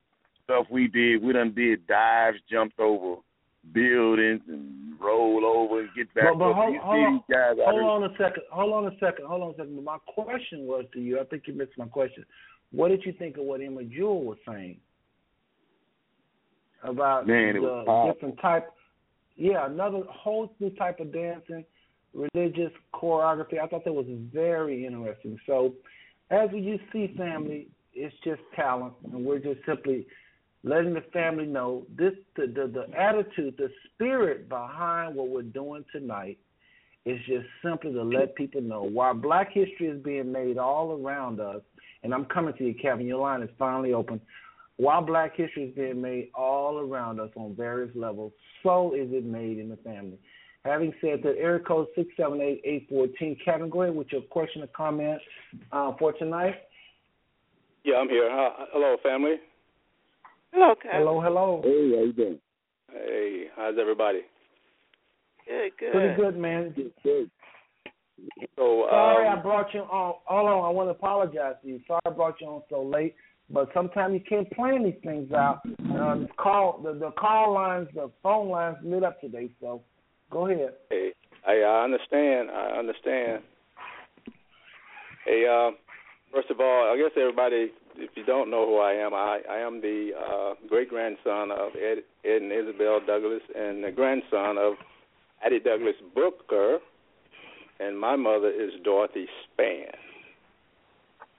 stuff 0.44 0.66
we 0.70 0.88
did, 0.88 1.24
we 1.24 1.32
done 1.32 1.54
did 1.54 1.88
dives, 1.88 2.40
jumped 2.50 2.80
over 2.80 3.22
buildings, 3.74 4.42
and 4.50 5.00
roll 5.00 5.46
over 5.46 5.82
and 5.82 5.90
get 5.96 6.14
back 6.14 6.26
But, 6.34 6.40
but 6.40 6.50
up. 6.50 6.56
hold, 6.56 6.78
hold, 6.78 7.06
on, 7.06 7.14
these 7.14 7.36
guys 7.36 7.58
out 7.60 7.74
hold 7.76 7.84
on 7.84 8.04
a 8.04 8.18
second. 8.18 8.44
Hold 8.52 8.74
on 8.74 8.86
a 8.92 8.98
second. 9.00 9.26
Hold 9.28 9.42
on 9.44 9.50
a 9.52 9.54
second. 9.54 9.84
My 9.84 9.98
question 10.08 10.66
was 10.66 10.86
to 10.94 11.00
you. 11.00 11.20
I 11.20 11.24
think 11.26 11.44
you 11.46 11.54
missed 11.54 11.78
my 11.78 11.86
question. 11.86 12.26
What 12.72 12.90
did 12.90 13.06
you 13.06 13.14
think 13.14 13.38
of 13.38 13.46
what 13.46 13.62
Emma 13.62 13.84
Jewel 13.84 14.24
was 14.24 14.38
saying 14.48 14.80
about 16.84 17.28
Man, 17.28 17.56
it 17.56 17.62
the 17.62 18.12
different 18.14 18.40
type? 18.42 18.70
Yeah, 19.38 19.66
another 19.66 20.02
whole 20.10 20.54
new 20.60 20.70
type 20.72 21.00
of 21.00 21.14
dancing, 21.14 21.64
religious 22.14 22.72
choreography. 22.94 23.60
I 23.62 23.68
thought 23.68 23.86
that 23.86 23.94
was 23.94 24.06
very 24.34 24.86
interesting. 24.86 25.38
So, 25.46 25.74
as 26.30 26.50
you 26.54 26.80
see, 26.92 27.14
family, 27.18 27.68
it's 27.94 28.16
just 28.24 28.42
talent, 28.56 28.94
and 29.12 29.26
we're 29.26 29.40
just 29.40 29.60
simply 29.66 30.06
letting 30.64 30.94
the 30.94 31.04
family 31.14 31.46
know 31.46 31.86
this 31.98 32.14
the, 32.36 32.48
the 32.48 32.68
the 32.68 33.00
attitude, 33.00 33.56
the 33.58 33.70
spirit 33.94 34.48
behind 34.48 35.16
what 35.16 35.30
we're 35.30 35.42
doing 35.42 35.84
tonight 35.92 36.38
is 37.06 37.20
just 37.28 37.48
simply 37.64 37.92
to 37.92 38.04
let 38.04 38.36
people 38.36 38.62
know 38.62 38.84
while 38.84 39.14
black 39.14 39.52
history 39.52 39.88
is 39.88 40.02
being 40.04 40.32
made 40.32 40.58
all 40.58 40.92
around 40.92 41.40
us, 41.40 41.62
and 42.04 42.14
I'm 42.14 42.26
coming 42.26 42.54
to 42.58 42.64
you, 42.64 42.76
Kevin, 42.80 43.08
your 43.08 43.20
line 43.20 43.42
is 43.42 43.50
finally 43.58 43.94
open. 43.94 44.22
While 44.78 45.02
black 45.02 45.36
history 45.36 45.66
is 45.66 45.76
being 45.76 46.02
made 46.02 46.30
all 46.34 46.80
around 46.80 47.20
us 47.20 47.30
on 47.36 47.56
various 47.56 47.92
levels, 47.96 48.32
so 48.64 48.94
is 48.94 49.10
it 49.12 49.26
made 49.26 49.58
in 49.58 49.70
the 49.70 49.78
family. 49.78 50.18
Having 50.64 50.94
said 51.02 51.24
that, 51.24 51.38
area 51.40 51.60
code 51.60 51.88
six 51.96 52.10
seven 52.16 52.40
eight 52.40 52.62
eight 52.64 52.88
fourteen. 52.88 53.36
Kevin, 53.44 53.70
go 53.70 53.82
ahead 53.82 53.96
with 53.96 54.12
your 54.12 54.22
question 54.22 54.62
or 54.62 54.68
comment 54.68 55.20
uh, 55.72 55.94
for 55.98 56.14
tonight. 56.14 56.56
Yeah, 57.84 57.96
I'm 57.96 58.10
here. 58.10 58.30
Uh, 58.30 58.66
hello, 58.72 58.96
family. 59.02 59.38
Hello, 60.54 60.76
Kevin. 60.76 61.00
Hello, 61.00 61.20
hello. 61.20 61.62
Hey, 61.64 61.96
how 61.96 62.04
you 62.04 62.14
doing? 62.14 62.40
Hey, 62.92 63.46
how's 63.56 63.76
everybody? 63.80 64.22
Good, 65.48 65.72
good. 65.80 65.92
Pretty 65.94 66.16
good, 66.16 66.38
man. 66.38 66.74
Good, 66.76 66.94
good. 67.02 67.32
So, 68.56 68.86
Sorry 68.88 69.28
um, 69.28 69.40
I 69.40 69.42
brought 69.42 69.74
you 69.74 69.80
on. 69.80 70.14
Hold 70.26 70.48
on, 70.48 70.66
I 70.66 70.70
want 70.70 70.88
to 70.88 70.92
apologize 70.92 71.56
to 71.64 71.68
you. 71.68 71.80
Sorry 71.88 72.02
I 72.06 72.12
brought 72.12 72.40
you 72.40 72.48
on 72.48 72.62
so 72.70 72.84
late, 72.84 73.16
but 73.50 73.70
sometimes 73.74 74.14
you 74.14 74.22
can't 74.30 74.52
plan 74.52 74.84
these 74.84 74.94
things 75.04 75.32
out. 75.32 75.62
Uh, 75.92 76.26
call, 76.38 76.80
the, 76.84 76.94
the 76.94 77.10
call 77.18 77.54
lines, 77.54 77.88
the 77.96 78.12
phone 78.22 78.50
lines 78.50 78.78
lit 78.84 79.04
up 79.04 79.20
today. 79.22 79.50
So, 79.60 79.82
go 80.32 80.48
ahead. 80.48 80.74
Hey, 80.90 81.12
I, 81.48 81.62
I 81.62 81.84
understand. 81.84 82.50
I 82.50 82.78
understand. 82.80 83.44
Hey, 85.26 85.46
uh, 85.46 85.72
first 86.34 86.50
of 86.50 86.60
all, 86.60 86.92
I 86.92 86.98
guess 86.98 87.12
everybody, 87.16 87.72
if 87.98 88.10
you 88.16 88.26
don't 88.26 88.50
know 88.50 88.66
who 88.66 88.78
I 88.78 88.94
am, 88.94 89.14
I, 89.14 89.42
I 89.50 89.58
am 89.58 89.82
the 89.82 90.12
uh, 90.18 90.54
great 90.68 90.90
grandson 90.90 91.52
of 91.52 91.72
Ed, 91.76 92.00
Ed 92.26 92.42
and 92.42 92.52
Isabel 92.52 93.00
Douglas, 93.06 93.42
and 93.56 93.84
the 93.84 93.92
grandson 93.92 94.58
of 94.58 94.74
Addie 95.46 95.60
Douglas 95.60 95.96
Booker, 96.16 96.80
and 97.80 98.00
my 98.00 98.16
mother 98.16 98.50
is 98.50 98.72
Dorothy 98.84 99.28
Spann. 99.60 99.94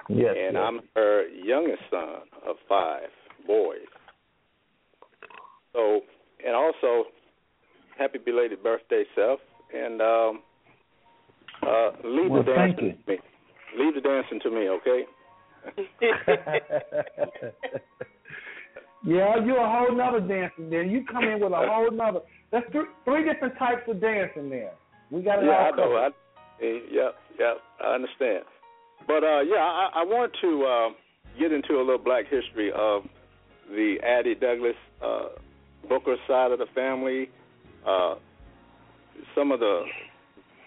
Yes. 0.09 0.35
and 0.37 0.55
yes. 0.55 0.63
I'm 0.63 0.81
her 0.97 1.29
youngest 1.29 1.83
son 1.91 2.27
of 2.47 2.57
five 2.69 3.09
boys. 3.47 3.79
So, 5.73 6.01
and 6.45 6.55
also, 6.55 7.09
happy 7.99 8.19
belated 8.19 8.63
birthday, 8.63 9.05
self, 9.15 9.41
and 9.75 10.01
um, 10.01 10.43
uh, 11.63 11.91
leave 12.05 12.31
Well, 12.31 12.43
the 12.43 12.53
dancing 12.53 12.99
to 13.07 13.13
me. 13.13 13.19
Leave 13.79 13.95
the 13.95 14.01
dancing 14.01 14.41
to 14.41 14.51
me, 14.51 14.69
okay? 14.69 15.05
yeah, 19.05 19.37
you're 19.45 19.61
a 19.61 19.71
whole 19.71 19.97
nother 19.97 20.21
dancing 20.21 20.69
there. 20.69 20.83
You 20.83 21.05
come 21.11 21.25
in 21.25 21.41
with 21.41 21.53
a 21.53 21.57
whole 21.57 21.91
nother. 21.91 22.21
There's 22.51 22.65
th- 22.73 22.85
three 23.05 23.25
different 23.25 23.57
types 23.59 23.83
of 23.89 24.01
dancing 24.01 24.51
there. 24.51 24.73
We 25.11 25.23
got 25.23 25.43
it 25.43 25.47
yeah, 25.47 25.53
all 25.53 25.73
I 25.73 25.77
know. 25.77 25.97
I, 25.97 26.11
yeah, 26.61 27.11
yeah, 27.39 27.55
I 27.83 27.95
understand. 27.95 28.45
But 29.07 29.25
uh, 29.25 29.41
yeah, 29.41 29.63
I, 29.63 29.91
I 29.97 30.05
want 30.05 30.33
to 30.43 30.65
uh, 30.65 30.91
get 31.39 31.53
into 31.53 31.75
a 31.75 31.83
little 31.83 31.99
black 31.99 32.25
history 32.29 32.71
of 32.73 33.03
the 33.69 33.97
Addie 34.05 34.35
Douglas 34.35 34.77
uh, 35.05 35.29
Booker 35.89 36.17
side 36.29 36.53
of 36.53 36.59
the 36.59 36.67
family. 36.75 37.31
Uh, 37.87 38.15
some 39.35 39.53
of 39.53 39.61
the 39.61 39.85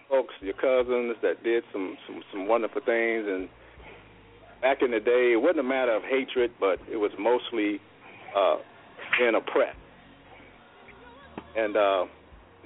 folks, 0.09 0.33
your 0.41 0.53
cousins, 0.53 1.15
that 1.21 1.43
did 1.43 1.63
some 1.71 1.97
some 2.07 2.21
some 2.31 2.47
wonderful 2.47 2.81
things, 2.85 3.25
and 3.27 3.49
back 4.61 4.81
in 4.81 4.91
the 4.91 4.99
day, 4.99 5.33
it 5.33 5.41
wasn't 5.41 5.59
a 5.59 5.63
matter 5.63 5.95
of 5.95 6.03
hatred, 6.03 6.51
but 6.59 6.79
it 6.91 6.97
was 6.97 7.11
mostly 7.19 7.79
uh, 8.35 8.57
being 9.17 9.35
oppressed 9.35 9.77
and 11.55 11.77
uh, 11.77 12.05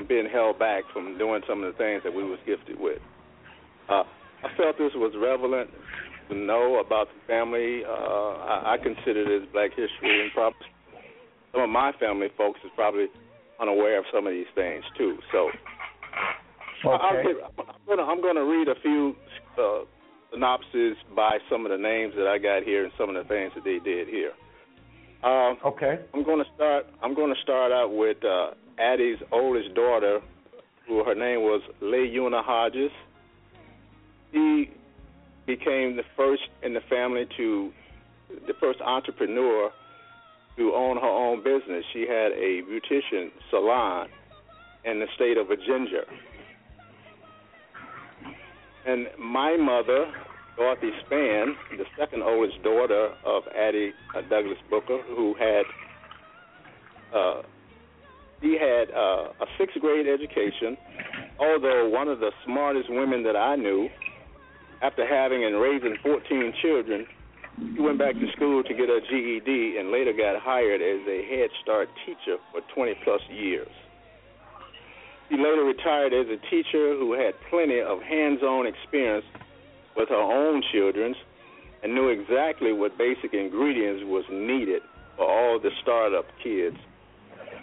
being 0.08 0.28
held 0.32 0.58
back 0.58 0.84
from 0.94 1.18
doing 1.18 1.42
some 1.48 1.64
of 1.64 1.72
the 1.72 1.78
things 1.78 2.02
that 2.04 2.14
we 2.14 2.24
was 2.24 2.40
gifted 2.46 2.80
with. 2.80 3.00
Uh, 3.90 4.04
I 4.44 4.56
felt 4.58 4.78
this 4.78 4.94
was 4.96 5.14
relevant 5.18 5.70
to 6.30 6.36
know 6.36 6.80
about 6.80 7.08
the 7.08 7.20
family. 7.28 7.84
Uh, 7.86 7.92
I, 7.92 8.76
I 8.76 8.78
consider 8.78 9.26
this 9.26 9.48
Black 9.52 9.72
History, 9.72 10.22
and 10.24 10.32
probably 10.34 10.68
some 11.52 11.62
of 11.62 11.70
my 11.70 11.92
family 12.00 12.28
folks 12.38 12.60
is 12.64 12.72
probably 12.76 13.08
unaware 13.62 14.00
of 14.00 14.06
some 14.14 14.28
of 14.28 14.34
these 14.34 14.50
things 14.56 14.84
too. 14.98 15.18
So, 15.32 15.50
I'll 16.86 17.18
Okay. 17.18 17.34
I'm 17.58 17.66
gonna 17.88 18.04
I'm 18.04 18.22
gonna 18.22 18.46
read 18.46 18.68
a 18.68 18.76
few 18.82 19.16
uh, 19.58 19.86
synopses 20.32 20.98
by 21.16 21.40
some 21.50 21.66
of 21.66 21.72
the 21.72 21.78
names 21.78 22.14
that 22.16 22.28
I 22.28 22.38
got 22.38 22.64
here 22.64 22.84
and 22.84 22.94
some 22.98 23.10
of 23.10 23.16
the 23.16 23.28
things 23.28 23.52
that 23.56 23.64
they 23.64 23.80
did 23.80 24.08
here. 24.08 24.32
Um, 25.24 25.58
okay. 25.66 26.00
I'm 26.14 26.24
going 26.24 26.44
to 26.44 26.50
start. 26.56 26.86
I'm 27.04 27.14
going 27.14 27.34
to 27.34 27.42
start 27.42 27.72
out 27.72 27.94
with 27.94 28.24
uh, 28.24 28.52
Addie's 28.80 29.18
oldest 29.32 29.74
daughter, 29.76 30.20
who 30.88 31.04
her 31.04 31.16
name 31.16 31.42
was 31.42 31.62
Leuna 31.82 32.42
Hodges. 32.42 32.92
She 34.32 34.72
became 35.46 35.98
the 35.98 36.04
first 36.16 36.44
in 36.64 36.74
the 36.74 36.82
family 36.90 37.28
to, 37.36 37.72
the 38.48 38.54
first 38.60 38.80
entrepreneur 38.80 39.72
to 40.60 40.74
own 40.76 40.98
her 40.98 41.08
own 41.08 41.42
business. 41.42 41.84
She 41.94 42.02
had 42.02 42.34
a 42.34 42.62
beautician 42.68 43.32
salon 43.50 44.10
in 44.84 45.00
the 45.00 45.08
state 45.16 45.38
of 45.38 45.48
Virginia. 45.48 46.04
And 48.86 49.08
my 49.18 49.56
mother, 49.56 50.12
Dorothy 50.58 50.92
Spann, 51.04 51.54
the 51.78 51.86
second 51.98 52.24
oldest 52.24 52.62
daughter 52.62 53.14
of 53.26 53.44
Addie 53.58 53.94
uh, 54.16 54.22
Douglas 54.30 54.58
Booker, 54.70 55.02
who 55.08 55.34
had 55.40 55.64
uh, 57.16 57.42
she 58.42 58.58
had 58.60 58.92
uh, 58.92 59.32
a 59.42 59.46
sixth 59.58 59.80
grade 59.80 60.08
education. 60.08 60.78
Although 61.40 61.90
one 61.90 62.08
of 62.08 62.20
the 62.20 62.32
smartest 62.46 62.90
women 62.90 63.24
that 63.24 63.36
I 63.36 63.56
knew, 63.56 63.90
after 64.82 65.08
having 65.08 65.44
and 65.46 65.60
raising 65.60 65.96
14 66.04 66.54
children, 66.62 67.06
she 67.76 67.82
went 67.82 68.00
back 68.00 68.20
to 68.20 68.28
school 68.36 68.64
to 68.64 68.74
get 68.74 68.90
a 68.90 69.00
GED 69.02 69.78
and 69.80 69.92
later 69.92 70.14
got 70.14 70.42
hired 70.42 70.82
as 70.82 71.08
a 71.08 71.24
Head 71.30 71.50
Start 71.64 71.90
teacher 72.06 72.38
for 72.52 72.62
20 72.76 72.96
plus 73.04 73.22
years. 73.30 73.72
She 75.30 75.38
later 75.38 75.64
retired 75.64 76.14
as 76.14 76.28
a 76.28 76.38
teacher 76.50 76.96
who 76.98 77.14
had 77.14 77.36
plenty 77.50 77.82
of 77.82 78.02
hands 78.02 78.42
on 78.44 78.68
experience 78.68 79.26
with 79.96 80.10
her 80.10 80.16
own 80.22 80.64
children 80.74 81.16
and 81.84 81.94
knew 81.94 82.10
exactly 82.10 82.74
what 82.74 82.98
basic 82.98 83.34
ingredients 83.34 84.04
was 84.06 84.26
needed 84.32 84.84
for 85.16 85.26
all 85.30 85.60
the 85.60 85.72
startup 85.82 86.26
kids 86.44 86.78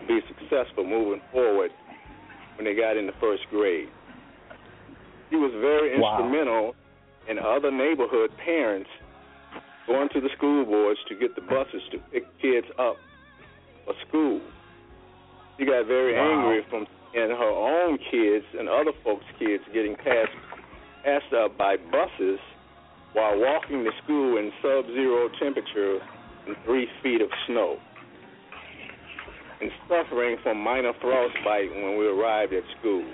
to 0.01 0.07
be 0.07 0.21
successful 0.29 0.85
moving 0.85 1.21
forward 1.33 1.73
when 2.57 2.65
they 2.65 2.75
got 2.75 2.97
into 2.97 3.13
first 3.21 3.43
grade. 3.51 3.89
She 5.31 5.37
was 5.37 5.53
very 5.61 5.93
Wow. 5.95 6.17
instrumental 6.17 6.75
in 7.29 7.39
other 7.39 7.71
neighborhood 7.71 8.31
parents 8.45 8.91
going 9.87 10.09
to 10.11 10.21
the 10.21 10.29
school 10.37 10.65
boards 10.65 10.99
to 11.09 11.15
get 11.15 11.35
the 11.35 11.43
buses 11.43 11.83
to 11.93 11.99
pick 12.13 12.25
kids 12.41 12.67
up 12.79 12.97
for 13.85 13.95
school. 14.09 14.41
She 15.59 15.65
got 15.65 15.87
very 15.87 16.15
Wow. 16.15 16.33
angry 16.33 16.63
from 16.69 16.87
seeing 17.13 17.31
her 17.31 17.55
own 17.55 17.99
kids 17.99 18.45
and 18.59 18.69
other 18.69 18.93
folks' 19.05 19.25
kids 19.39 19.65
getting 19.73 19.97
passed 19.97 20.33
passed 21.05 21.33
up 21.33 21.57
by 21.57 21.77
buses 21.77 22.41
while 23.13 23.39
walking 23.39 23.85
to 23.85 23.93
school 24.03 24.37
in 24.39 24.53
sub-zero 24.61 25.29
temperature 25.39 26.01
and 26.47 26.57
three 26.65 26.87
feet 27.01 27.21
of 27.23 27.31
snow, 27.47 27.79
and 29.61 29.71
suffering 29.89 30.37
from 30.43 30.59
minor 30.61 30.93
frostbite 31.01 31.71
when 31.71 31.97
we 31.97 32.07
arrived 32.09 32.53
at 32.53 32.65
school. 32.81 33.05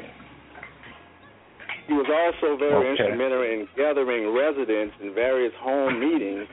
He 1.87 1.93
was 1.93 2.09
also 2.09 2.57
very 2.57 2.75
Okay. 2.75 2.91
instrumental 2.91 3.43
in 3.43 3.69
gathering 3.77 4.33
residents 4.33 4.97
in 5.01 5.13
various 5.13 5.53
home 5.55 6.01
meetings 6.01 6.49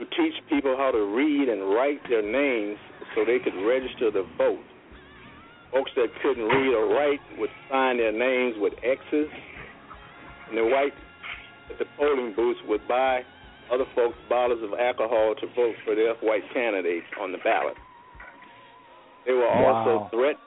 to 0.00 0.06
teach 0.16 0.32
people 0.48 0.76
how 0.76 0.90
to 0.90 1.04
read 1.14 1.48
and 1.48 1.60
write 1.76 2.00
their 2.08 2.24
names 2.24 2.78
so 3.14 3.24
they 3.24 3.38
could 3.38 3.54
register 3.68 4.10
to 4.10 4.24
vote. 4.38 4.64
Folks 5.72 5.92
that 5.94 6.08
couldn't 6.22 6.44
read 6.44 6.74
or 6.74 6.88
write 6.88 7.20
would 7.38 7.50
sign 7.70 7.98
their 7.98 8.10
names 8.10 8.56
with 8.58 8.72
X's, 8.82 9.28
and 10.48 10.56
the 10.56 10.64
white 10.64 10.94
at 11.70 11.78
the 11.78 11.84
polling 11.96 12.32
booths 12.34 12.58
would 12.66 12.86
buy 12.88 13.22
other 13.70 13.84
folks 13.94 14.16
bottles 14.28 14.62
of 14.64 14.72
alcohol 14.80 15.34
to 15.40 15.46
vote 15.54 15.76
for 15.84 15.94
their 15.94 16.14
white 16.26 16.42
candidates 16.52 17.06
on 17.20 17.30
the 17.30 17.38
ballot. 17.44 17.76
They 19.26 19.32
were 19.32 19.46
also 19.46 20.00
Wow. 20.00 20.08
threatened 20.10 20.38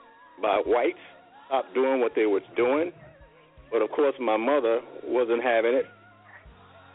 by 0.42 0.58
whites 0.66 0.98
to 0.98 1.46
stop 1.46 1.74
doing 1.74 2.00
what 2.00 2.14
they 2.14 2.26
were 2.26 2.42
doing, 2.56 2.92
but 3.70 3.80
of 3.80 3.90
course 3.92 4.14
my 4.18 4.36
mother 4.36 4.82
wasn't 5.04 5.42
having 5.42 5.74
it. 5.74 5.86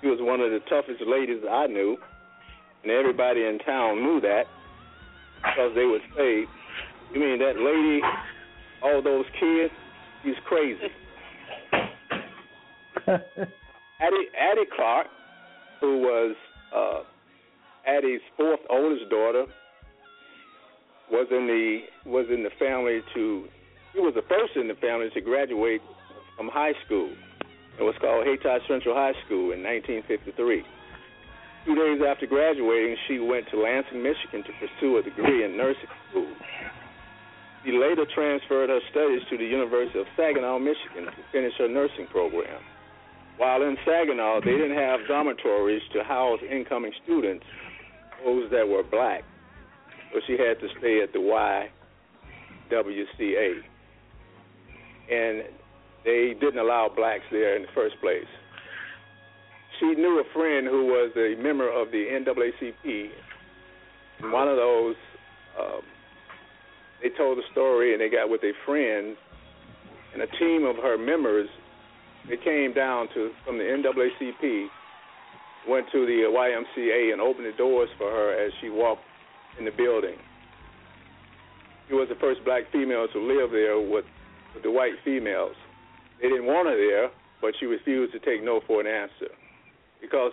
She 0.01 0.07
was 0.07 0.21
one 0.21 0.39
of 0.39 0.51
the 0.51 0.59
toughest 0.69 1.01
ladies 1.01 1.43
I 1.49 1.65
knew, 1.67 1.97
and 2.83 2.91
everybody 2.91 3.45
in 3.45 3.59
town 3.59 4.01
knew 4.03 4.21
that 4.21 4.43
because 5.37 5.73
they 5.75 5.85
would 5.85 6.01
say, 6.15 6.45
"You 7.13 7.19
mean 7.19 7.39
that 7.39 7.57
lady, 7.57 8.01
all 8.81 9.01
those 9.01 9.25
kids? 9.39 9.73
She's 10.23 10.35
crazy." 10.45 10.91
Addie, 13.07 14.29
Addie 14.37 14.69
Clark, 14.75 15.07
who 15.81 15.99
was 15.99 16.35
uh, 16.75 17.03
Addie's 17.87 18.21
fourth 18.37 18.59
oldest 18.69 19.09
daughter, 19.09 19.45
was 21.11 21.27
in 21.31 21.47
the 21.47 22.09
was 22.09 22.27
in 22.29 22.43
the 22.43 22.51
family 22.59 23.01
to. 23.13 23.47
He 23.93 23.99
was 23.99 24.13
the 24.13 24.21
first 24.29 24.55
in 24.55 24.67
the 24.67 24.75
family 24.75 25.09
to 25.15 25.21
graduate 25.21 25.81
from 26.37 26.47
high 26.47 26.73
school. 26.85 27.09
It 27.79 27.83
was 27.83 27.95
called 27.99 28.25
Hayti 28.25 28.63
Central 28.67 28.93
High 28.93 29.13
School 29.25 29.51
in 29.51 29.63
1953. 29.63 30.63
Two 31.65 31.75
days 31.75 32.01
after 32.07 32.25
graduating, 32.25 32.95
she 33.07 33.19
went 33.19 33.45
to 33.51 33.59
Lansing, 33.61 34.01
Michigan 34.01 34.43
to 34.43 34.51
pursue 34.59 34.97
a 34.97 35.03
degree 35.03 35.43
in 35.43 35.57
nursing 35.57 35.89
school. 36.09 36.33
She 37.65 37.71
later 37.73 38.05
transferred 38.15 38.69
her 38.69 38.79
studies 38.89 39.21
to 39.29 39.37
the 39.37 39.45
University 39.45 39.99
of 39.99 40.07
Saginaw, 40.15 40.59
Michigan 40.59 41.05
to 41.05 41.23
finish 41.31 41.53
her 41.57 41.67
nursing 41.67 42.07
program. 42.07 42.61
While 43.37 43.61
in 43.63 43.77
Saginaw, 43.85 44.41
they 44.41 44.51
didn't 44.51 44.77
have 44.77 45.01
dormitories 45.07 45.81
to 45.93 46.03
house 46.03 46.39
incoming 46.49 46.93
students, 47.03 47.45
those 48.23 48.49
that 48.51 48.67
were 48.67 48.83
black. 48.83 49.23
So 50.13 50.19
she 50.27 50.33
had 50.33 50.59
to 50.59 50.67
stay 50.79 51.01
at 51.03 51.13
the 51.13 51.19
YWCA. 52.71 53.61
And 55.11 55.43
they 56.05 56.33
didn't 56.39 56.59
allow 56.59 56.89
blacks 56.93 57.25
there 57.31 57.55
in 57.55 57.63
the 57.63 57.71
first 57.75 57.99
place. 58.01 58.27
She 59.79 59.95
knew 59.95 60.19
a 60.19 60.33
friend 60.33 60.67
who 60.67 60.87
was 60.87 61.11
a 61.15 61.41
member 61.41 61.69
of 61.71 61.91
the 61.91 62.03
NAACP. 62.11 63.11
One 64.29 64.49
of 64.49 64.57
those, 64.57 64.95
um, 65.57 65.81
they 67.01 67.09
told 67.17 67.37
the 67.37 67.43
story 67.53 67.93
and 67.93 68.01
they 68.01 68.09
got 68.09 68.29
with 68.29 68.43
a 68.43 68.51
friend 68.65 69.15
and 70.13 70.21
a 70.21 70.27
team 70.37 70.65
of 70.65 70.75
her 70.77 70.97
members, 70.97 71.47
they 72.27 72.35
came 72.35 72.73
down 72.73 73.07
to 73.13 73.31
from 73.45 73.57
the 73.57 73.63
NAACP, 73.63 74.67
went 75.69 75.87
to 75.93 76.05
the 76.05 76.27
YMCA 76.27 77.13
and 77.13 77.21
opened 77.21 77.45
the 77.45 77.57
doors 77.57 77.89
for 77.97 78.11
her 78.11 78.45
as 78.45 78.51
she 78.59 78.69
walked 78.69 79.03
in 79.57 79.63
the 79.63 79.71
building. 79.71 80.17
She 81.87 81.93
was 81.93 82.09
the 82.09 82.19
first 82.19 82.43
black 82.43 82.63
female 82.73 83.07
to 83.13 83.19
live 83.19 83.51
there 83.51 83.79
with, 83.79 84.05
with 84.53 84.63
the 84.63 84.71
white 84.71 84.99
females. 85.05 85.55
They 86.21 86.27
didn't 86.27 86.47
want 86.47 86.67
her 86.67 86.75
there, 86.75 87.09
but 87.39 87.53
she 87.61 87.65
refused 87.65 88.11
to 88.11 88.19
take 88.19 88.43
no 88.43 88.59
for 88.67 88.81
an 88.81 88.87
answer 88.87 89.38
because 90.01 90.31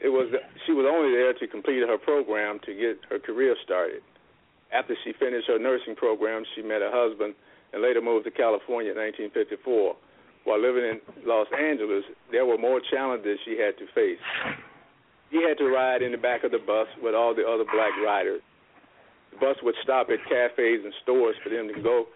it 0.00 0.08
was 0.08 0.30
she 0.66 0.72
was 0.72 0.86
only 0.86 1.10
there 1.10 1.34
to 1.34 1.46
complete 1.46 1.82
her 1.82 1.98
program 1.98 2.58
to 2.66 2.74
get 2.74 3.00
her 3.10 3.18
career 3.18 3.56
started. 3.64 4.02
After 4.72 4.94
she 5.04 5.12
finished 5.18 5.48
her 5.48 5.58
nursing 5.58 5.96
program, 5.96 6.44
she 6.54 6.62
met 6.62 6.82
her 6.82 6.92
husband 6.92 7.34
and 7.72 7.82
later 7.82 8.00
moved 8.00 8.24
to 8.24 8.30
California 8.30 8.92
in 8.92 8.98
1954. 8.98 9.96
While 10.44 10.60
living 10.60 10.84
in 10.84 11.00
Los 11.26 11.48
Angeles, 11.52 12.04
there 12.32 12.46
were 12.46 12.56
more 12.56 12.80
challenges 12.80 13.38
she 13.44 13.58
had 13.58 13.76
to 13.78 13.86
face. 13.92 14.22
She 15.30 15.42
had 15.42 15.58
to 15.58 15.68
ride 15.68 16.00
in 16.00 16.12
the 16.12 16.18
back 16.18 16.44
of 16.44 16.52
the 16.52 16.58
bus 16.58 16.88
with 17.02 17.14
all 17.14 17.34
the 17.34 17.44
other 17.44 17.64
black 17.64 17.92
riders. 18.04 18.40
The 19.32 19.38
bus 19.38 19.56
would 19.62 19.74
stop 19.82 20.08
at 20.08 20.24
cafes 20.24 20.80
and 20.84 20.94
stores 21.02 21.36
for 21.42 21.50
them 21.50 21.68
to 21.68 21.82
go 21.82 22.06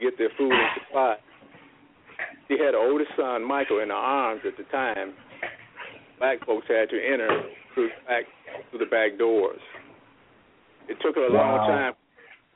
get 0.00 0.18
their 0.18 0.30
food 0.36 0.52
and 0.52 0.70
supplies. 0.82 1.18
She 2.48 2.58
had 2.58 2.74
an 2.74 2.82
older 2.82 3.06
son, 3.16 3.46
Michael, 3.46 3.80
in 3.80 3.90
her 3.90 3.94
arms 3.94 4.42
at 4.46 4.56
the 4.56 4.64
time. 4.64 5.14
Black 6.18 6.44
folks 6.46 6.66
had 6.68 6.88
to 6.90 6.96
enter 6.96 7.42
through 7.74 7.90
back 8.08 8.24
through 8.70 8.78
the 8.80 8.86
back 8.86 9.18
doors. 9.18 9.60
It 10.88 10.98
took 11.00 11.16
her 11.16 11.26
a 11.26 11.30
long 11.30 11.58
Wow. 11.58 11.66
time 11.66 11.94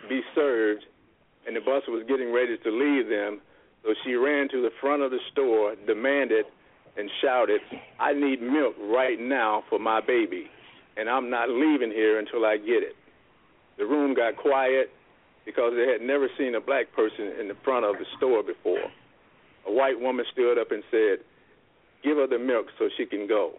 to 0.01 0.09
be 0.09 0.23
served, 0.35 0.87
and 1.47 1.55
the 1.55 1.61
bus 1.61 1.87
was 1.87 2.05
getting 2.05 2.33
ready 2.33 2.57
to 2.57 2.71
leave 2.71 3.09
them. 3.09 3.41
So 3.83 3.95
she 4.05 4.15
ran 4.15 4.49
to 4.49 4.63
the 4.63 4.71
front 4.81 5.03
of 5.03 5.11
the 5.11 5.21
store, 5.33 5.75
demanded, 5.87 6.47
and 6.97 7.11
shouted, 7.21 7.63
"I 7.99 8.13
need 8.13 8.43
milk 8.43 8.77
right 8.79 9.19
now 9.19 9.63
for 9.69 9.79
my 9.79 10.01
baby, 10.01 10.51
and 10.97 11.09
I'm 11.09 11.31
not 11.31 11.49
leaving 11.49 11.91
here 11.91 12.19
until 12.19 12.45
I 12.45 12.57
get 12.57 12.83
it." 12.83 12.97
The 13.77 13.87
room 13.87 14.15
got 14.15 14.37
quiet 14.37 14.91
because 15.45 15.75
they 15.75 15.87
had 15.87 16.03
never 16.03 16.29
seen 16.37 16.55
a 16.55 16.61
black 16.61 16.93
person 16.93 17.29
in 17.41 17.49
the 17.49 17.55
front 17.57 17.85
of 17.85 17.99
the 17.99 18.05
store 18.17 18.43
before. 18.43 18.91
A 19.67 19.73
white 19.73 19.99
woman 19.99 20.27
stood 20.27 20.59
up 20.59 20.71
and 20.71 20.85
said, 20.91 21.21
Give 22.03 22.17
her 22.17 22.27
the 22.27 22.39
milk 22.39 22.67
so 22.79 22.89
she 22.97 23.07
can 23.07 23.27
go. 23.27 23.53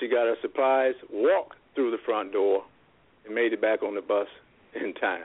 She 0.00 0.08
got 0.08 0.26
her 0.26 0.36
supplies, 0.40 0.94
walked 1.12 1.56
through 1.74 1.90
the 1.90 2.02
front 2.04 2.32
door, 2.32 2.64
and 3.24 3.34
made 3.34 3.52
it 3.52 3.60
back 3.60 3.82
on 3.82 3.94
the 3.94 4.00
bus 4.00 4.26
in 4.74 4.94
time. 4.94 5.22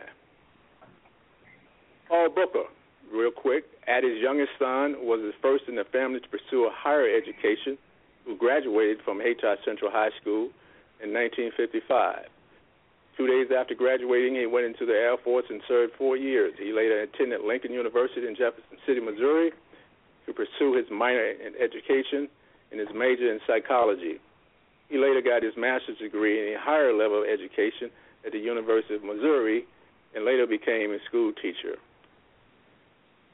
Paul 2.08 2.30
Booker, 2.30 2.66
real 3.14 3.32
quick, 3.32 3.66
Addie's 3.88 4.22
youngest 4.22 4.52
son 4.60 4.96
was 5.02 5.20
the 5.22 5.34
first 5.42 5.66
in 5.68 5.76
the 5.76 5.86
family 5.86 6.20
to 6.20 6.28
pursue 6.28 6.66
a 6.66 6.72
higher 6.74 7.08
education, 7.08 7.78
who 8.26 8.36
graduated 8.36 9.00
from 9.04 9.20
Hayti 9.20 9.42
Central 9.66 9.92
High 9.92 10.12
School 10.22 10.50
in 11.02 11.14
1955. 11.14 12.26
Two 13.18 13.28
days 13.28 13.48
after 13.52 13.76
graduating, 13.76 14.36
he 14.36 14.46
went 14.46 14.66
into 14.66 14.86
the 14.86 14.94
Air 14.94 15.18
Force 15.18 15.46
and 15.50 15.62
served 15.68 15.94
four 15.98 16.16
years. 16.16 16.54
He 16.58 16.72
later 16.72 17.02
attended 17.02 17.42
Lincoln 17.42 17.74
University 17.74 18.26
in 18.26 18.36
Jefferson 18.36 18.78
City, 18.88 19.02
Missouri, 19.02 19.52
to 20.30 20.34
pursue 20.34 20.78
his 20.78 20.86
minor 20.94 21.26
in 21.26 21.58
education 21.58 22.30
and 22.70 22.80
his 22.80 22.90
major 22.94 23.34
in 23.34 23.40
psychology. 23.50 24.22
He 24.88 24.98
later 24.98 25.22
got 25.22 25.42
his 25.42 25.58
master's 25.58 25.98
degree 25.98 26.38
in 26.38 26.56
a 26.56 26.60
higher 26.62 26.94
level 26.94 27.24
of 27.24 27.30
education 27.30 27.90
at 28.26 28.32
the 28.32 28.40
University 28.40 28.94
of 28.94 29.04
Missouri 29.04 29.66
and 30.14 30.26
later 30.26 30.46
became 30.46 30.94
a 30.94 31.02
school 31.08 31.34
teacher. 31.34 31.82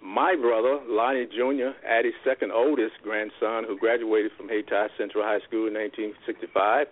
My 0.02 0.36
brother, 0.36 0.80
Lonnie 0.88 1.26
Jr., 1.26 1.76
Addie's 1.86 2.16
second 2.24 2.52
oldest 2.52 2.96
grandson, 3.04 3.64
who 3.68 3.78
graduated 3.78 4.32
from 4.38 4.48
Hayti 4.48 4.72
Central 4.98 5.24
High 5.24 5.40
School 5.48 5.68
in 5.68 5.74
1965, 5.74 6.88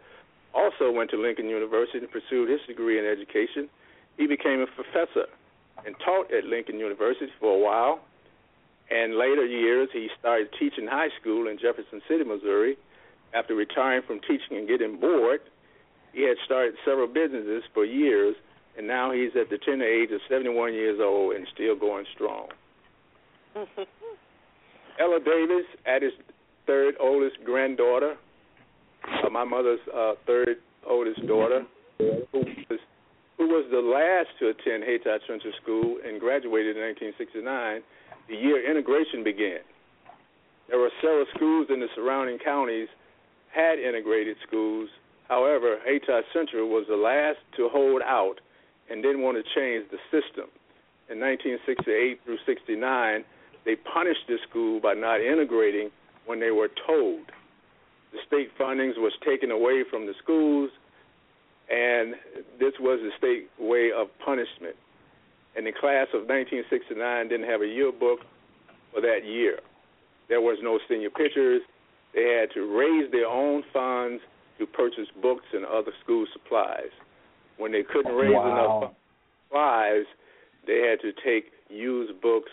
also 0.53 0.91
went 0.91 1.11
to 1.11 1.17
Lincoln 1.17 1.47
University 1.47 1.99
and 1.99 2.11
pursued 2.11 2.49
his 2.49 2.61
degree 2.67 2.99
in 2.99 3.05
education. 3.05 3.69
He 4.17 4.27
became 4.27 4.61
a 4.61 4.67
professor 4.67 5.27
and 5.85 5.95
taught 6.03 6.33
at 6.33 6.45
Lincoln 6.45 6.79
University 6.79 7.31
for 7.39 7.55
a 7.55 7.59
while. 7.59 7.99
And 8.89 9.17
later 9.17 9.45
years, 9.45 9.89
he 9.93 10.09
started 10.19 10.49
teaching 10.59 10.87
high 10.87 11.09
school 11.19 11.47
in 11.47 11.57
Jefferson 11.57 12.01
City, 12.07 12.23
Missouri. 12.23 12.77
After 13.33 13.55
retiring 13.55 14.03
from 14.05 14.19
teaching 14.21 14.57
and 14.57 14.67
getting 14.67 14.99
bored, 14.99 15.41
he 16.13 16.27
had 16.27 16.37
started 16.45 16.75
several 16.85 17.07
businesses 17.07 17.63
for 17.73 17.83
years, 17.83 18.35
and 18.77 18.87
now 18.87 19.11
he's 19.11 19.31
at 19.39 19.49
the 19.49 19.57
tender 19.57 19.85
age 19.85 20.11
of 20.11 20.21
71 20.29 20.73
years 20.73 20.99
old 21.01 21.35
and 21.35 21.47
still 21.53 21.75
going 21.75 22.05
strong. 22.13 22.47
Ella 24.99 25.19
Davis, 25.25 25.65
Addie's 25.87 26.13
third 26.67 26.95
oldest 26.99 27.37
granddaughter, 27.43 28.15
uh, 29.03 29.29
my 29.29 29.43
mother's 29.43 29.79
uh, 29.93 30.13
third 30.25 30.57
oldest 30.87 31.25
daughter, 31.27 31.63
who 31.97 32.45
was 32.69 32.79
who 33.37 33.47
was 33.47 33.65
the 33.71 33.81
last 33.81 34.29
to 34.39 34.49
attend 34.49 34.83
Hayti 34.83 35.09
Central 35.27 35.53
School 35.61 35.97
and 36.05 36.19
graduated 36.19 36.77
in 36.77 36.83
1969, 36.83 37.81
the 38.27 38.35
year 38.35 38.69
integration 38.69 39.23
began. 39.23 39.59
There 40.69 40.79
were 40.79 40.91
several 41.01 41.25
schools 41.35 41.67
in 41.69 41.79
the 41.79 41.87
surrounding 41.95 42.39
counties 42.39 42.87
had 43.53 43.79
integrated 43.79 44.37
schools. 44.47 44.89
However, 45.29 45.77
Hayti 45.85 46.05
Central 46.33 46.69
was 46.69 46.85
the 46.87 46.95
last 46.95 47.39
to 47.57 47.69
hold 47.69 48.01
out 48.01 48.39
and 48.89 49.03
didn't 49.03 49.21
want 49.21 49.37
to 49.37 49.43
change 49.55 49.89
the 49.91 49.97
system. 50.11 50.49
In 51.09 51.19
1968 51.19 52.21
through 52.25 52.37
69, 52.45 53.23
they 53.65 53.75
punished 53.75 54.25
the 54.27 54.37
school 54.49 54.79
by 54.79 54.93
not 54.93 55.21
integrating 55.21 55.89
when 56.25 56.39
they 56.39 56.51
were 56.51 56.69
told. 56.87 57.31
The 58.11 58.19
state 58.27 58.49
fundings 58.57 58.97
was 58.97 59.13
taken 59.25 59.51
away 59.51 59.83
from 59.89 60.05
the 60.05 60.13
schools, 60.21 60.69
and 61.69 62.15
this 62.59 62.73
was 62.79 62.99
the 63.01 63.11
state 63.17 63.49
way 63.59 63.91
of 63.95 64.07
punishment. 64.23 64.75
And 65.55 65.65
the 65.67 65.71
class 65.71 66.07
of 66.13 66.25
1969 66.27 67.29
didn't 67.29 67.47
have 67.47 67.61
a 67.61 67.67
yearbook 67.67 68.19
for 68.93 69.01
that 69.01 69.21
year. 69.25 69.59
There 70.29 70.41
was 70.41 70.57
no 70.61 70.79
senior 70.89 71.09
pictures. 71.09 71.61
They 72.13 72.37
had 72.39 72.51
to 72.53 72.65
raise 72.65 73.11
their 73.11 73.27
own 73.27 73.63
funds 73.73 74.21
to 74.59 74.65
purchase 74.65 75.07
books 75.21 75.45
and 75.53 75.65
other 75.65 75.91
school 76.03 76.25
supplies. 76.31 76.91
When 77.57 77.71
they 77.71 77.83
couldn't 77.83 78.15
raise 78.15 78.33
Wow. 78.33 78.81
enough 78.81 78.93
supplies, 79.47 80.05
they 80.65 80.81
had 80.81 81.01
to 81.01 81.11
take 81.11 81.51
used 81.69 82.19
books 82.21 82.51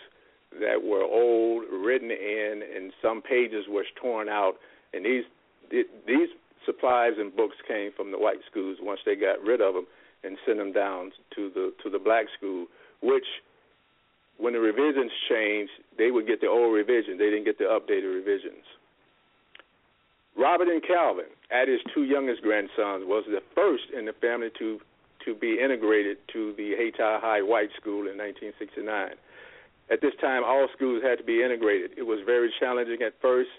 that 0.59 0.83
were 0.83 1.03
old, 1.05 1.65
written 1.71 2.11
in, 2.11 2.63
and 2.75 2.93
some 3.01 3.23
pages 3.23 3.67
was 3.69 3.87
torn 3.97 4.29
out. 4.29 4.59
And 4.93 5.05
these 5.05 5.25
these 5.71 6.29
supplies 6.67 7.13
and 7.19 7.35
books 7.35 7.57
came 7.67 7.93
from 7.93 8.11
the 8.11 8.19
white 8.19 8.41
schools 8.51 8.79
once 8.83 9.01
they 9.07 9.15
got 9.15 9.41
rid 9.43 9.61
of 9.61 9.75
them 9.75 9.87
and 10.25 10.37
sent 10.45 10.59
them 10.59 10.73
down 10.73 11.13
to 11.37 11.49
the 11.51 11.73
to 11.83 11.89
the 11.89 11.99
black 11.99 12.27
school, 12.37 12.67
which 13.03 13.27
when 14.39 14.55
the 14.55 14.61
revisions 14.61 15.13
changed, 15.29 15.73
they 15.99 16.11
would 16.11 16.27
get 16.27 16.41
the 16.41 16.49
old 16.49 16.75
revision. 16.75 17.19
They 17.19 17.29
didn't 17.29 17.45
get 17.45 17.59
the 17.59 17.65
updated 17.65 18.15
revisions. 18.15 18.65
Robert 20.37 20.69
and 20.69 20.83
Calvin, 20.83 21.29
Addie's 21.51 21.81
two 21.93 22.05
youngest 22.05 22.41
grandsons, 22.43 23.05
was 23.05 23.25
the 23.27 23.43
first 23.55 23.85
in 23.97 24.07
the 24.07 24.15
family 24.15 24.49
to 24.59 24.81
to 25.27 25.35
be 25.35 25.59
integrated 25.63 26.17
to 26.33 26.55
the 26.57 26.73
Hayti 26.77 26.97
High 26.99 27.43
White 27.43 27.69
School 27.79 28.09
in 28.09 28.17
1969. 28.17 28.89
At 29.93 30.01
this 30.01 30.15
time, 30.19 30.43
all 30.45 30.67
schools 30.75 31.03
had 31.03 31.19
to 31.19 31.25
be 31.25 31.43
integrated. 31.43 31.91
It 31.99 32.05
was 32.05 32.21
very 32.25 32.51
challenging 32.59 33.03
at 33.05 33.13
first. 33.21 33.51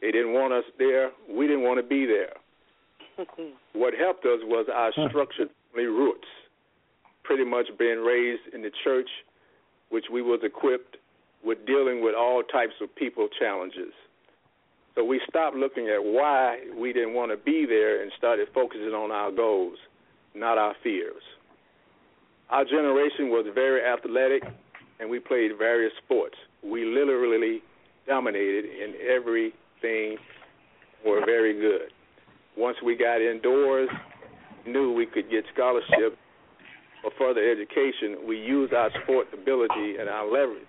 They 0.00 0.10
didn't 0.10 0.32
want 0.32 0.52
us 0.52 0.64
there. 0.78 1.10
We 1.30 1.46
didn't 1.46 1.62
want 1.62 1.78
to 1.78 1.86
be 1.86 2.06
there. 2.06 2.34
what 3.72 3.94
helped 3.94 4.24
us 4.24 4.40
was 4.42 4.66
our 4.72 4.90
structured 5.08 5.50
family 5.72 5.86
roots, 5.86 6.26
pretty 7.26 7.44
much 7.44 7.66
being 7.78 7.98
raised 7.98 8.54
in 8.54 8.62
the 8.62 8.70
church, 8.84 9.08
which 9.90 10.04
we 10.12 10.22
was 10.22 10.40
equipped 10.42 10.96
with 11.44 11.58
dealing 11.66 12.02
with 12.02 12.14
all 12.14 12.42
types 12.42 12.74
of 12.80 12.94
people 12.94 13.28
challenges. 13.38 13.92
So 14.94 15.04
we 15.04 15.20
stopped 15.28 15.56
looking 15.56 15.88
at 15.88 16.02
why 16.02 16.58
we 16.78 16.92
didn't 16.92 17.14
want 17.14 17.30
to 17.30 17.36
be 17.36 17.66
there 17.66 18.02
and 18.02 18.10
started 18.16 18.48
focusing 18.54 18.94
on 18.94 19.10
our 19.10 19.30
goals, 19.30 19.76
not 20.34 20.56
our 20.56 20.74
fears. 20.82 21.22
Our 22.48 22.64
generation 22.64 23.28
was 23.28 23.46
very 23.54 23.82
athletic 23.84 24.42
and 24.98 25.10
we 25.10 25.18
played 25.18 25.50
various 25.58 25.92
sports. 26.04 26.36
We 26.64 26.84
literally 26.84 27.60
dominated 28.06 28.64
in 28.64 28.94
everything. 29.08 30.18
Were 31.06 31.24
very 31.24 31.52
good. 31.60 31.92
Once 32.56 32.78
we 32.84 32.96
got 32.96 33.20
indoors, 33.20 33.88
knew 34.66 34.92
we 34.92 35.06
could 35.06 35.30
get 35.30 35.44
scholarships 35.54 36.16
for 37.02 37.10
further 37.18 37.50
education. 37.50 38.26
We 38.26 38.36
used 38.36 38.72
our 38.72 38.90
sport 39.02 39.28
ability 39.32 39.96
and 39.98 40.08
our 40.08 40.30
leverage 40.30 40.66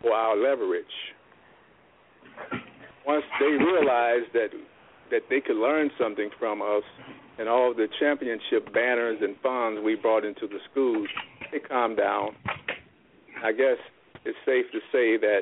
for 0.00 0.12
our 0.12 0.36
leverage. 0.36 0.84
Once 3.06 3.24
they 3.38 3.46
realized 3.46 4.32
that 4.34 4.50
that 5.10 5.22
they 5.28 5.40
could 5.40 5.56
learn 5.56 5.90
something 5.98 6.30
from 6.38 6.62
us 6.62 6.84
and 7.38 7.48
all 7.48 7.74
the 7.74 7.88
championship 7.98 8.72
banners 8.72 9.18
and 9.20 9.34
funds 9.42 9.80
we 9.84 9.96
brought 9.96 10.24
into 10.24 10.46
the 10.46 10.58
schools, 10.70 11.08
they 11.50 11.58
calmed 11.58 11.96
down. 11.96 12.28
I 13.42 13.50
guess 13.50 13.78
it's 14.24 14.38
safe 14.46 14.66
to 14.70 14.78
say 14.92 15.16
that 15.16 15.40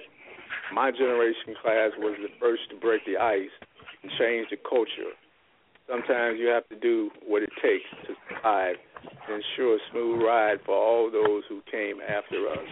my 0.73 0.91
generation 0.91 1.55
class 1.61 1.91
was 1.99 2.17
the 2.23 2.29
first 2.41 2.63
to 2.71 2.77
break 2.77 3.05
the 3.05 3.19
ice 3.19 3.53
and 4.03 4.11
change 4.19 4.49
the 4.51 4.57
culture. 4.57 5.13
Sometimes 5.89 6.39
you 6.39 6.49
have 6.49 6.69
to 6.69 6.77
do 6.77 7.11
what 7.27 7.43
it 7.43 7.51
takes 7.63 7.89
to 8.07 8.15
survive 8.29 8.77
and 9.27 9.43
ensure 9.43 9.77
a 9.77 9.79
smooth 9.91 10.23
ride 10.23 10.59
for 10.67 10.75
all 10.75 11.11
those 11.11 11.43
who 11.49 11.63
came 11.71 11.97
after 12.03 12.49
us. 12.49 12.69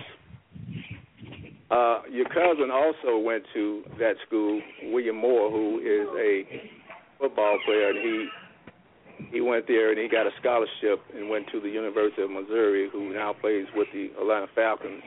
Uh, 1.70 2.03
your 2.11 2.27
cousin 2.27 2.70
also 2.70 3.19
went 3.19 3.43
to 3.55 3.83
that 3.99 4.15
school, 4.27 4.61
William 4.85 5.17
Moore, 5.17 5.51
who 5.51 5.78
is 5.81 6.07
a 6.17 6.62
football 7.19 7.59
player, 7.65 7.91
and 7.91 7.99
he 7.99 8.28
he 9.33 9.41
went 9.41 9.67
there 9.67 9.91
and 9.91 9.99
he 9.99 10.09
got 10.09 10.27
a 10.27 10.31
scholarship 10.39 11.01
and 11.15 11.28
went 11.28 11.47
to 11.51 11.61
the 11.61 11.69
University 11.69 12.23
of 12.23 12.31
Missouri, 12.31 12.89
who 12.93 13.12
now 13.15 13.33
plays 13.33 13.67
with 13.75 13.89
the 13.93 14.11
Atlanta 14.20 14.47
Falcons. 14.55 15.03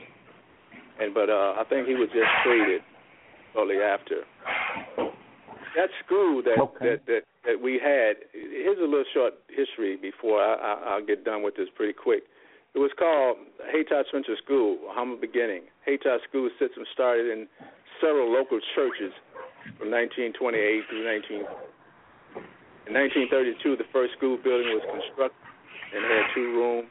And 1.00 1.14
but 1.14 1.30
uh, 1.30 1.54
I 1.56 1.64
think 1.68 1.86
he 1.86 1.94
was 1.94 2.08
just 2.12 2.28
traded 2.44 2.82
shortly 3.54 3.76
after. 3.76 5.09
That 5.76 5.90
school 6.04 6.42
that 6.42 6.58
Okay. 6.58 6.96
that, 6.96 7.06
that 7.06 7.22
that 7.46 7.58
we 7.60 7.80
had. 7.80 8.16
Here's 8.32 8.78
a 8.78 8.84
little 8.88 9.04
short 9.14 9.34
history 9.48 9.96
before 9.96 10.42
I, 10.42 10.54
I, 10.54 10.72
I'll 10.94 11.06
get 11.06 11.24
done 11.24 11.42
with 11.42 11.56
this 11.56 11.68
pretty 11.74 11.94
quick. 11.94 12.24
It 12.74 12.78
was 12.78 12.92
called 12.98 13.38
Hayti 13.72 13.90
Central 14.12 14.36
School, 14.44 14.78
a 14.88 14.92
humble 14.94 15.16
beginning. 15.16 15.62
Hayti 15.86 16.06
School 16.28 16.50
system 16.58 16.84
started 16.94 17.26
in 17.32 17.48
several 18.00 18.30
local 18.30 18.60
churches 18.74 19.10
from 19.78 19.90
1928 19.90 20.86
through 20.88 21.04
19. 21.04 21.48
In 22.86 22.94
1932, 22.94 23.76
the 23.76 23.88
first 23.92 24.14
school 24.16 24.38
building 24.38 24.70
was 24.74 24.84
constructed 24.86 25.42
and 25.94 26.02
had 26.06 26.30
two 26.34 26.54
rooms 26.54 26.88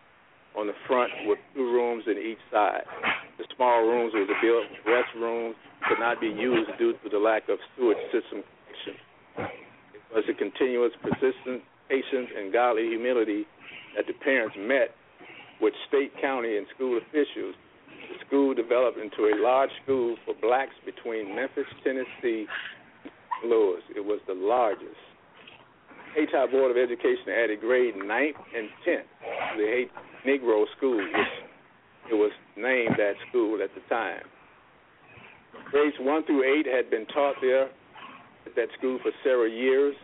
on 0.58 0.68
the 0.68 0.76
front 0.88 1.12
with 1.26 1.40
two 1.56 1.64
rooms 1.64 2.04
in 2.08 2.18
each 2.18 2.42
side. 2.52 2.84
The 3.38 3.46
small 3.56 3.86
rooms 3.88 4.14
were 4.14 4.28
built 4.28 4.68
restrooms 4.84 5.56
could 5.88 6.00
not 6.00 6.20
be 6.20 6.28
used 6.28 6.72
due 6.78 6.94
to 7.04 7.08
the 7.10 7.20
lack 7.20 7.48
of 7.48 7.60
sewage 7.78 8.02
system. 8.12 8.44
It 9.38 10.14
was 10.14 10.24
a 10.30 10.34
continuous, 10.34 10.92
persistent 11.02 11.64
patience 11.90 12.30
and 12.36 12.54
godly 12.54 12.88
humility 12.88 13.46
that 13.96 14.08
the 14.08 14.14
parents 14.14 14.56
met 14.58 14.96
with 15.62 15.74
state, 15.88 16.12
county, 16.22 16.58
and 16.58 16.66
school 16.76 16.98
officials. 16.98 17.56
The 18.10 18.26
school 18.26 18.54
developed 18.54 18.98
into 18.98 19.30
a 19.30 19.36
large 19.42 19.70
school 19.84 20.16
for 20.26 20.34
blacks 20.42 20.76
between 20.86 21.36
Memphis, 21.36 21.68
Tennessee, 21.84 22.48
and 23.42 23.50
Louis. 23.52 23.82
It 23.96 24.06
was 24.06 24.20
the 24.28 24.34
largest. 24.34 24.98
Hayti 26.16 26.32
Board 26.52 26.72
of 26.72 26.78
Education 26.78 27.30
added 27.30 27.62
grade 27.62 27.96
9th 27.96 28.42
and 28.58 28.70
10th 28.86 29.10
to 29.54 29.58
the 29.58 29.68
Hayti 29.68 29.92
Negro 30.26 30.66
School, 30.78 30.98
which 30.98 31.34
it 32.12 32.16
was 32.16 32.32
named 32.58 32.96
that 32.98 33.14
school 33.30 33.62
at 33.62 33.70
the 33.76 33.82
time. 33.94 34.24
Grades 35.72 35.96
1 36.00 36.26
through 36.26 36.62
8 36.62 36.66
had 36.66 36.90
been 36.90 37.06
taught 37.08 37.36
there 37.42 37.70
at 38.50 38.56
that 38.56 38.70
school 38.78 39.00
for 39.02 39.12
several 39.24 39.50
years. 39.50 39.96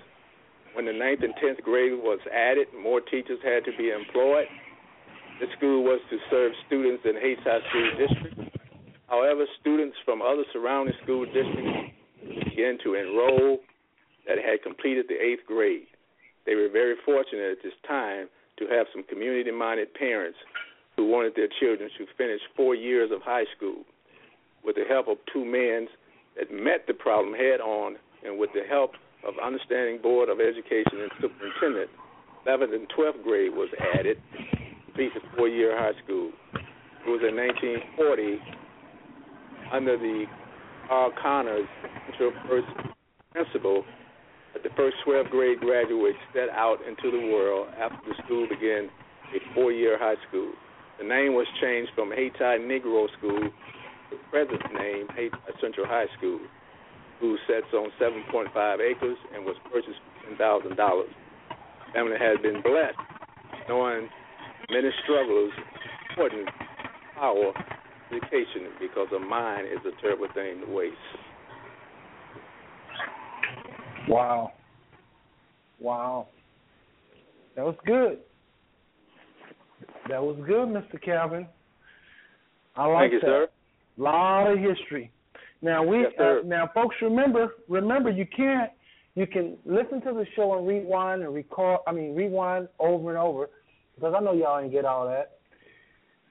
When 0.74 0.85
the 0.85 0.91
9th 0.91 1.24
and 1.24 1.33
10th 1.41 1.64
grade 1.64 1.93
was 1.93 2.19
added, 2.33 2.67
more 2.75 3.01
teachers 3.01 3.40
had 3.43 3.64
to 3.65 3.72
be 3.77 3.90
employed. 3.90 4.48
The 5.40 5.48
school 5.57 5.83
was 5.83 5.99
to 6.09 6.17
serve 6.30 6.51
students 6.67 7.03
in 7.06 7.15
Hayti 7.15 7.41
School 7.41 7.91
District. 7.98 8.56
However, 9.07 9.45
students 9.59 9.98
from 10.03 10.22
other 10.22 10.43
surrounding 10.51 10.95
school 11.03 11.25
districts 11.25 11.95
began 12.49 12.77
to 12.83 12.95
enroll 12.95 13.59
that 14.27 14.38
had 14.38 14.64
completed 14.64 15.06
the 15.07 15.15
eighth 15.15 15.45
grade. 15.45 15.88
They 16.45 16.56
were 16.56 16.69
very 16.69 16.95
fortunate 17.06 17.57
at 17.57 17.64
this 17.64 17.75
time 17.88 18.27
to 18.57 18.67
have 18.67 18.88
some 18.93 19.03
community 19.03 19.51
minded 19.51 19.93
parents 19.93 20.38
who 20.95 21.07
wanted 21.07 21.33
their 21.35 21.49
children 21.59 21.90
to 21.98 22.06
finish 22.17 22.41
four 22.56 22.75
years 22.75 23.11
of 23.11 23.22
high 23.22 23.45
school. 23.56 23.83
With 24.64 24.75
the 24.75 24.85
help 24.88 25.07
of 25.07 25.17
two 25.32 25.45
men 25.45 25.88
that 26.38 26.51
met 26.51 26.88
the 26.88 26.93
problem 26.93 27.35
head 27.35 27.59
on 27.59 27.98
and 28.26 28.40
with 28.40 28.50
the 28.54 28.64
help 28.68 28.92
of 29.26 29.34
understanding 29.44 30.02
Board 30.02 30.30
of 30.30 30.40
Education 30.40 31.02
and 31.02 31.12
Superintendent, 31.22 31.90
11th 32.45 32.76
and 32.76 32.88
12th 32.90 33.24
grade 33.24 33.54
was 33.54 33.70
added 33.94 34.18
to 34.34 34.86
complete 34.86 35.14
the 35.14 35.22
four 35.36 35.48
year 35.48 35.78
high 35.78 35.98
school. 36.04 36.32
It 36.54 37.10
was 37.10 37.22
in 37.22 37.36
1940 37.36 38.40
under 39.72 39.98
the 39.98 40.26
Carl 40.88 41.12
Connors 41.22 41.68
First 42.18 42.68
Principal 43.32 43.84
that 44.54 44.64
the 44.64 44.70
first 44.78 44.95
12th 45.06 45.30
grade 45.30 45.60
graduates 45.60 46.18
set 46.34 46.50
out 46.50 46.78
into 46.88 47.12
the 47.12 47.28
world 47.34 47.68
after 47.78 47.98
the 48.08 48.16
school 48.24 48.48
began 48.48 48.90
a 49.34 49.54
four 49.54 49.72
year 49.72 49.98
high 50.00 50.16
school. 50.30 50.52
The 51.00 51.04
name 51.04 51.34
was 51.34 51.48
changed 51.62 51.92
from 51.95 52.12
Hayti 52.12 52.64
Negro 52.64 53.08
School 53.18 53.42
to 53.42 53.52
the 54.12 54.18
present 54.32 54.62
name 54.74 55.08
Hayti 55.16 55.36
Central 55.60 55.86
High 55.88 56.08
School. 56.18 56.40
School 57.18 57.38
sets 57.48 57.72
on 57.74 57.90
7.5 58.02 58.80
acres 58.80 59.18
and 59.34 59.45
was 59.45 59.56
purchased 59.72 60.00
for 60.27 60.35
$10,000. 60.35 61.03
Family 61.94 62.18
has 62.19 62.38
been 62.42 62.61
blessed 62.61 62.98
knowing 63.69 64.08
many 64.69 64.90
strugglers 65.03 65.52
important 66.10 66.48
power 67.16 67.52
education 68.11 68.69
because 68.80 69.08
a 69.16 69.19
mind 69.19 69.68
is 69.68 69.80
a 69.85 70.02
terrible 70.02 70.27
thing 70.34 70.61
to 70.66 70.72
waste. 70.74 70.95
Wow. 74.08 74.52
Wow. 75.80 76.27
That 77.56 77.66
was 77.66 77.76
good. 77.85 78.19
That 80.10 80.22
was 80.22 80.38
good, 80.45 80.68
Mr. 80.69 81.02
Calvin. 81.03 81.48
I 82.76 82.85
like 82.85 83.11
Thank 83.11 83.14
you, 83.14 83.19
that. 83.22 83.26
sir. 83.26 83.48
lot 83.98 84.52
of 84.52 84.60
history. 84.60 85.11
Now 85.66 85.82
we 85.84 86.02
Yes, 86.02 86.11
uh, 86.19 86.35
now 86.45 86.69
folks 86.76 86.95
remember 87.02 87.56
remember 87.68 88.11
you 88.11 88.27
can't 88.27 88.72
you 89.16 89.26
can 89.26 89.58
listen 89.66 90.00
to 90.02 90.14
the 90.14 90.26
show 90.35 90.56
and 90.56 90.68
rewind 90.68 91.24
and 91.24 91.34
record 91.34 91.80
I 91.88 91.92
mean 91.92 92.14
rewind 92.16 92.68
over 92.80 93.10
and 93.10 93.18
over 93.18 93.50
because 93.95 94.14
I 94.16 94.19
know 94.24 94.34
y'all 94.34 94.61
didn't 94.61 94.74
get 94.74 94.85
all 94.85 95.08
that. 95.08 95.40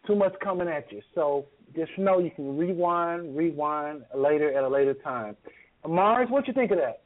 Too 0.06 0.14
much 0.14 0.34
coming 0.40 0.68
at 0.68 0.92
you. 0.92 1.02
So 1.16 1.46
just 1.74 1.90
know 1.98 2.20
you 2.20 2.30
can 2.30 2.56
rewind, 2.56 3.36
rewind 3.36 4.04
later 4.14 4.56
at 4.56 4.62
a 4.62 4.68
later 4.68 4.94
time. 4.94 5.36
Mars, 5.88 6.28
what 6.30 6.46
you 6.46 6.54
think 6.54 6.70
of 6.70 6.78
that? 6.78 7.00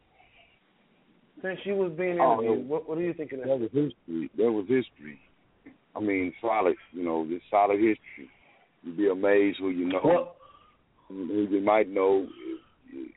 Since 1.41 1.61
you 1.65 1.77
was 1.77 1.93
being 1.97 2.21
Oh, 2.21 2.43
interviewed, 2.43 2.59
it- 2.59 2.67
what, 2.67 2.87
what 2.89 2.99
do 2.99 3.05
you 3.05 3.15
think 3.15 3.33
of 3.33 3.39
that? 3.39 3.47
That 3.47 3.59
was 3.61 3.71
history. 3.73 4.31
That 4.37 4.53
was 4.53 4.67
history. 4.69 5.19
I 5.97 6.01
mean, 6.01 6.35
solid. 6.43 6.77
You 6.93 7.05
know, 7.05 7.25
just 7.27 7.45
solid 7.51 7.77
history. 7.79 8.29
You'd 8.83 8.99
be 8.99 9.09
amazed 9.09 9.59
who 9.61 9.71
you 9.71 9.87
know, 9.87 10.01
Well- 10.05 10.35
you 11.11 11.61
might 11.63 11.89
know. 11.89 12.27
It 12.93 13.11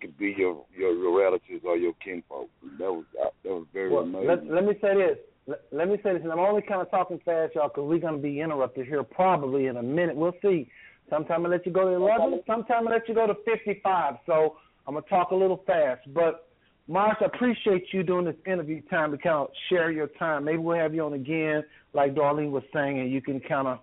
could 0.00 0.18
be 0.18 0.34
your, 0.36 0.64
your 0.76 0.94
your 0.94 1.18
relatives 1.18 1.62
or 1.64 1.76
your 1.76 1.92
kinfolk. 2.02 2.48
That 2.78 2.90
was 2.90 3.04
that 3.14 3.32
was 3.44 3.66
very 3.72 3.90
Well, 3.90 4.02
amazing. 4.04 4.28
let, 4.28 4.46
let 4.46 4.64
me 4.64 4.72
say 4.80 4.94
this. 4.96 5.18
Let, 5.46 5.60
let 5.72 5.88
me 5.88 5.96
say 6.02 6.12
this, 6.14 6.22
and 6.22 6.32
I'm 6.32 6.38
only 6.38 6.62
kind 6.62 6.80
of 6.80 6.90
talking 6.90 7.20
fast, 7.24 7.54
y'all, 7.54 7.68
because 7.68 7.84
we're 7.88 7.98
going 7.98 8.16
to 8.16 8.22
be 8.22 8.40
interrupted 8.40 8.86
here 8.86 9.02
probably 9.02 9.66
in 9.66 9.76
a 9.76 9.82
minute. 9.82 10.16
We'll 10.16 10.34
see. 10.42 10.68
Sometime 11.10 11.44
I 11.44 11.48
let 11.48 11.66
you 11.66 11.72
go 11.72 11.84
to 11.86 11.94
11. 11.96 12.42
Sometime 12.46 12.86
I 12.86 12.92
let 12.92 13.08
you 13.08 13.14
go 13.14 13.26
to 13.26 13.34
55. 13.44 14.14
So 14.26 14.56
I'm 14.86 14.94
going 14.94 15.02
to 15.02 15.10
talk 15.10 15.32
a 15.32 15.34
little 15.34 15.62
fast. 15.66 16.02
But, 16.14 16.48
Marsh, 16.86 17.16
I 17.20 17.24
appreciate 17.24 17.86
you 17.92 18.02
doing 18.04 18.24
this 18.24 18.36
interview 18.46 18.80
time 18.82 19.10
to 19.10 19.18
kind 19.18 19.36
of 19.36 19.48
share 19.68 19.90
your 19.90 20.06
time. 20.06 20.44
Maybe 20.44 20.58
we'll 20.58 20.78
have 20.78 20.94
you 20.94 21.04
on 21.04 21.14
again, 21.14 21.64
like 21.94 22.14
Darlene 22.14 22.52
was 22.52 22.62
saying, 22.72 23.00
and 23.00 23.10
you 23.10 23.20
can 23.20 23.40
kind 23.40 23.66
of 23.66 23.80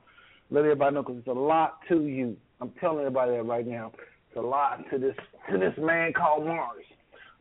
let 0.52 0.62
everybody 0.62 0.96
know 0.96 1.02
because 1.04 1.18
it's 1.18 1.28
a 1.28 1.32
lot 1.32 1.80
to 1.90 2.06
you. 2.06 2.38
I'm 2.60 2.72
telling 2.80 3.00
everybody 3.00 3.32
that 3.32 3.44
right 3.44 3.68
now. 3.68 3.92
It's 4.30 4.38
a 4.38 4.42
lot 4.42 4.84
to 4.92 4.98
this 4.98 5.16
to 5.52 5.58
this 5.58 5.74
man 5.78 6.14
called 6.14 6.46
Mars. 6.46 6.84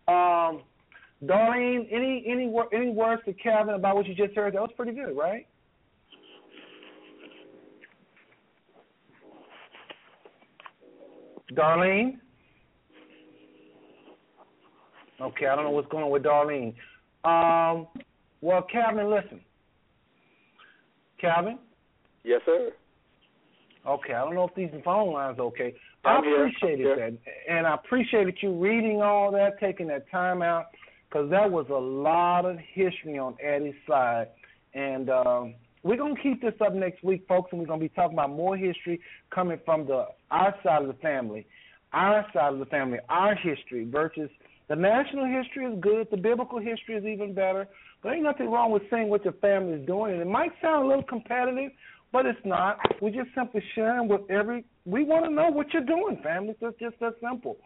Um, 0.08 0.62
Darlene, 1.24 1.86
any 1.90 2.24
any 2.28 2.52
any 2.72 2.90
words 2.90 3.22
to 3.24 3.32
Calvin 3.32 3.74
about 3.74 3.96
what 3.96 4.06
you 4.06 4.14
just 4.14 4.34
heard? 4.34 4.54
That 4.54 4.60
was 4.60 4.70
pretty 4.76 4.92
good, 4.92 5.16
right? 5.16 5.46
Darlene. 11.52 12.18
Okay, 15.20 15.46
I 15.46 15.56
don't 15.56 15.64
know 15.64 15.70
what's 15.70 15.88
going 15.88 16.04
on 16.04 16.10
with 16.10 16.22
Darlene. 16.22 16.74
Um, 17.24 17.86
well, 18.42 18.62
Calvin, 18.70 19.08
listen. 19.10 19.40
Calvin. 21.18 21.58
Yes, 22.22 22.42
sir. 22.44 22.70
Okay, 23.86 24.14
I 24.14 24.24
don't 24.24 24.34
know 24.34 24.48
if 24.48 24.54
these 24.54 24.70
phone 24.84 25.12
lines 25.12 25.38
are 25.38 25.42
okay. 25.46 25.74
I 26.04 26.10
I'm 26.10 26.24
here. 26.24 26.46
appreciated 26.46 26.86
I'm 26.86 26.98
that, 26.98 27.18
and 27.48 27.66
I 27.66 27.74
appreciated 27.74 28.36
you 28.40 28.52
reading 28.52 29.02
all 29.02 29.30
that, 29.32 29.60
taking 29.60 29.86
that 29.88 30.10
time 30.10 30.42
out, 30.42 30.66
because 31.08 31.30
that 31.30 31.50
was 31.50 31.66
a 31.70 31.74
lot 31.74 32.44
of 32.44 32.58
history 32.58 33.18
on 33.18 33.36
Eddie's 33.42 33.74
side, 33.88 34.28
and 34.74 35.08
um, 35.08 35.54
we're 35.82 35.96
gonna 35.96 36.20
keep 36.20 36.42
this 36.42 36.54
up 36.60 36.74
next 36.74 37.04
week, 37.04 37.24
folks, 37.28 37.52
and 37.52 37.60
we're 37.60 37.66
gonna 37.66 37.80
be 37.80 37.88
talking 37.90 38.14
about 38.18 38.30
more 38.30 38.56
history 38.56 39.00
coming 39.30 39.60
from 39.64 39.86
the 39.86 40.06
our 40.30 40.54
side 40.64 40.82
of 40.82 40.88
the 40.88 40.94
family, 40.94 41.46
our 41.92 42.26
side 42.32 42.52
of 42.52 42.58
the 42.58 42.66
family, 42.66 42.98
our 43.08 43.34
history 43.36 43.84
versus 43.84 44.28
the 44.68 44.74
national 44.74 45.26
history 45.26 45.64
is 45.66 45.78
good, 45.80 46.08
the 46.10 46.16
biblical 46.16 46.58
history 46.58 46.96
is 46.96 47.04
even 47.04 47.34
better. 47.34 47.68
But 48.02 48.12
ain't 48.12 48.24
nothing 48.24 48.50
wrong 48.50 48.72
with 48.72 48.82
saying 48.90 49.08
what 49.08 49.24
your 49.24 49.32
family 49.34 49.74
is 49.80 49.86
doing, 49.86 50.12
and 50.12 50.20
it 50.20 50.26
might 50.26 50.52
sound 50.60 50.84
a 50.84 50.88
little 50.88 51.02
competitive, 51.04 51.70
but 52.16 52.24
it's 52.24 52.46
not. 52.46 52.78
We're 53.02 53.10
just 53.10 53.34
simply 53.34 53.62
sharing 53.74 54.08
with 54.08 54.22
every. 54.30 54.64
We 54.86 55.04
want 55.04 55.26
to 55.26 55.30
know 55.30 55.50
what 55.50 55.74
you're 55.74 55.84
doing, 55.84 56.18
family. 56.22 56.54
It's 56.58 56.80
just 56.80 56.98
that 57.00 57.16
simple. 57.22 57.58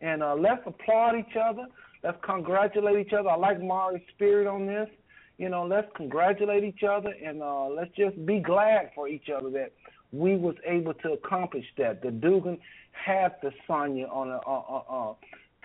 And 0.00 0.22
uh, 0.22 0.34
let's 0.34 0.62
applaud 0.64 1.16
each 1.18 1.36
other. 1.36 1.66
Let's 2.02 2.16
congratulate 2.24 3.06
each 3.06 3.12
other. 3.12 3.28
I 3.28 3.36
like 3.36 3.60
Mari's 3.60 4.00
spirit 4.14 4.46
on 4.46 4.64
this. 4.64 4.88
You 5.36 5.50
know, 5.50 5.66
let's 5.66 5.88
congratulate 5.94 6.64
each 6.64 6.84
other 6.88 7.12
and 7.22 7.42
uh, 7.42 7.66
let's 7.66 7.94
just 7.96 8.24
be 8.24 8.40
glad 8.40 8.92
for 8.94 9.08
each 9.08 9.28
other 9.28 9.50
that 9.50 9.72
we 10.10 10.36
was 10.36 10.56
able 10.66 10.94
to 10.94 11.12
accomplish 11.12 11.66
that. 11.76 12.00
The 12.00 12.10
Dugan 12.10 12.56
had 12.92 13.36
the 13.42 13.52
Sonia 13.66 14.06
on 14.06 14.30
a, 14.30 14.38
uh, 14.38 15.10
uh, 15.10 15.14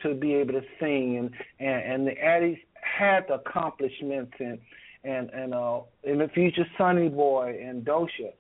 to 0.04 0.16
be 0.16 0.34
able 0.34 0.54
to 0.54 0.66
sing, 0.82 1.18
and 1.18 1.32
and, 1.62 1.94
and 1.94 2.08
the 2.08 2.16
Addies 2.22 2.60
had 2.82 3.26
the 3.30 3.36
accomplishments 3.36 4.34
and 4.40 4.60
and 5.04 5.30
and 5.32 5.54
uh 5.54 5.82
in 6.04 6.20
the 6.20 6.28
future 6.30 6.66
Sonny 6.78 7.10
Boy 7.10 7.60
and 7.64 7.86
Dosha. 7.86 8.34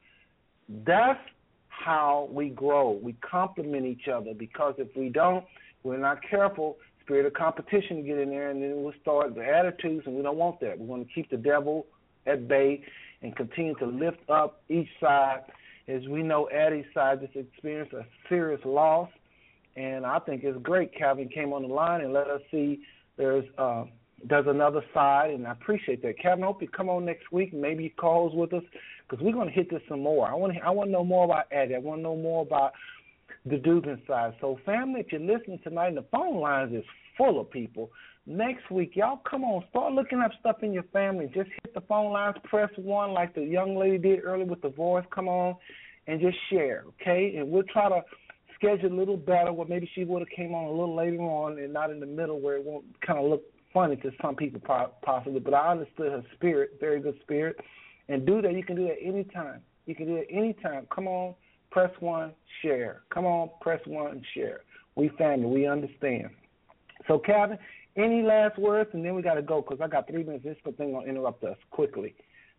That's 0.85 1.19
how 1.67 2.29
we 2.31 2.49
grow. 2.49 2.91
We 2.91 3.13
complement 3.13 3.85
each 3.85 4.07
other 4.07 4.33
because 4.33 4.75
if 4.77 4.95
we 4.95 5.09
don't, 5.09 5.43
we're 5.83 5.97
not 5.97 6.19
careful. 6.27 6.77
Spirit 7.01 7.25
of 7.25 7.33
competition 7.33 8.05
get 8.05 8.17
in 8.17 8.29
there, 8.29 8.49
and 8.49 8.63
then 8.63 8.81
we'll 8.81 8.93
start 9.01 9.35
the 9.35 9.45
attitudes, 9.45 10.03
and 10.05 10.15
we 10.15 10.23
don't 10.23 10.37
want 10.37 10.61
that. 10.61 10.79
We 10.79 10.85
want 10.85 11.05
to 11.05 11.13
keep 11.13 11.29
the 11.29 11.37
devil 11.37 11.85
at 12.25 12.47
bay 12.47 12.81
and 13.21 13.35
continue 13.35 13.75
to 13.75 13.85
lift 13.85 14.29
up 14.29 14.61
each 14.69 14.87
side. 15.01 15.41
As 15.89 16.07
we 16.07 16.23
know, 16.23 16.49
Addie's 16.49 16.85
side 16.93 17.19
just 17.19 17.35
experienced 17.35 17.91
a 17.91 18.05
serious 18.29 18.61
loss, 18.63 19.09
and 19.75 20.05
I 20.05 20.19
think 20.19 20.45
it's 20.45 20.57
great. 20.61 20.95
Calvin 20.97 21.27
came 21.27 21.51
on 21.51 21.63
the 21.63 21.67
line 21.67 21.99
and 22.01 22.13
let 22.13 22.27
us 22.27 22.41
see 22.51 22.79
there's 23.17 23.43
uh, 23.57 23.83
there's 24.27 24.47
another 24.47 24.83
side, 24.93 25.31
and 25.31 25.45
I 25.45 25.51
appreciate 25.51 26.01
that. 26.03 26.19
Kevin, 26.19 26.43
I 26.43 26.47
hope 26.47 26.61
you 26.61 26.67
come 26.67 26.89
on 26.89 27.05
next 27.05 27.31
week. 27.31 27.53
Maybe 27.53 27.83
you 27.83 27.91
calls 27.91 28.33
with 28.33 28.53
us 28.53 28.63
because 29.09 29.23
we're 29.23 29.33
going 29.33 29.47
to 29.47 29.53
hit 29.53 29.69
this 29.69 29.81
some 29.89 30.01
more. 30.01 30.27
I 30.27 30.33
want 30.33 30.53
to 30.53 30.59
I 30.59 30.69
want 30.69 30.87
to 30.87 30.91
know 30.91 31.03
more 31.03 31.25
about 31.25 31.45
Eddie. 31.51 31.75
I 31.75 31.79
want 31.79 31.99
to 31.99 32.03
know 32.03 32.15
more 32.15 32.43
about 32.43 32.73
the 33.45 33.57
Dugan 33.57 34.01
side. 34.07 34.33
So, 34.39 34.59
family, 34.65 35.01
if 35.01 35.11
you're 35.11 35.21
listening 35.21 35.59
tonight, 35.63 35.89
and 35.89 35.97
the 35.97 36.05
phone 36.11 36.39
lines 36.39 36.73
is 36.73 36.85
full 37.17 37.39
of 37.39 37.51
people. 37.51 37.91
Next 38.25 38.71
week, 38.71 38.91
y'all 38.95 39.19
come 39.29 39.43
on, 39.43 39.65
start 39.69 39.91
looking 39.91 40.19
up 40.19 40.31
stuff 40.39 40.63
in 40.63 40.71
your 40.71 40.83
family. 40.93 41.25
Just 41.25 41.49
hit 41.61 41.73
the 41.73 41.81
phone 41.81 42.13
lines, 42.13 42.37
press 42.45 42.69
one 42.77 43.11
like 43.11 43.35
the 43.35 43.41
young 43.43 43.75
lady 43.75 43.97
did 43.97 44.23
earlier 44.23 44.45
with 44.45 44.61
the 44.61 44.69
voice. 44.69 45.03
Come 45.13 45.27
on, 45.27 45.55
and 46.07 46.21
just 46.21 46.37
share, 46.49 46.85
okay? 47.01 47.35
And 47.37 47.49
we'll 47.49 47.63
try 47.63 47.89
to 47.89 48.01
schedule 48.55 48.93
a 48.93 48.95
little 48.97 49.17
better. 49.17 49.51
Where 49.51 49.67
maybe 49.67 49.89
she 49.93 50.05
would 50.05 50.19
have 50.19 50.29
came 50.29 50.53
on 50.53 50.63
a 50.63 50.69
little 50.69 50.95
later 50.95 51.17
on 51.17 51.59
and 51.59 51.73
not 51.73 51.91
in 51.91 51.99
the 51.99 52.05
middle 52.05 52.39
where 52.39 52.55
it 52.55 52.63
won't 52.63 52.85
kind 53.05 53.19
of 53.19 53.25
look 53.25 53.43
funny 53.73 53.95
to 53.97 54.11
some 54.21 54.35
people 54.35 54.61
possibly, 55.01 55.39
but 55.39 55.53
I 55.53 55.71
understood 55.71 56.11
her 56.11 56.23
spirit, 56.35 56.77
very 56.79 56.99
good 56.99 57.19
spirit. 57.21 57.57
And 58.09 58.25
do 58.25 58.41
that. 58.41 58.53
You 58.53 58.63
can 58.63 58.75
do 58.75 58.87
that 58.87 58.97
anytime. 59.01 59.61
You 59.85 59.95
can 59.95 60.07
do 60.07 60.15
it 60.17 60.27
anytime. 60.29 60.87
Come 60.93 61.07
on, 61.07 61.35
press 61.71 61.91
one, 61.99 62.33
share. 62.61 63.03
Come 63.13 63.25
on, 63.25 63.49
press 63.61 63.79
one, 63.85 64.21
share. 64.33 64.61
We 64.95 65.09
family. 65.17 65.47
We 65.47 65.67
understand. 65.67 66.29
So, 67.07 67.17
Calvin, 67.17 67.57
any 67.95 68.23
last 68.23 68.57
words, 68.57 68.89
and 68.93 69.05
then 69.05 69.15
we 69.15 69.21
got 69.21 69.35
to 69.35 69.41
go 69.41 69.61
because 69.61 69.79
I 69.81 69.87
got 69.87 70.07
three 70.07 70.23
minutes. 70.23 70.43
This 70.43 70.57
thing 70.77 70.93
gonna 70.93 71.07
interrupt 71.07 71.43
us 71.43 71.57
quickly, 71.71 72.15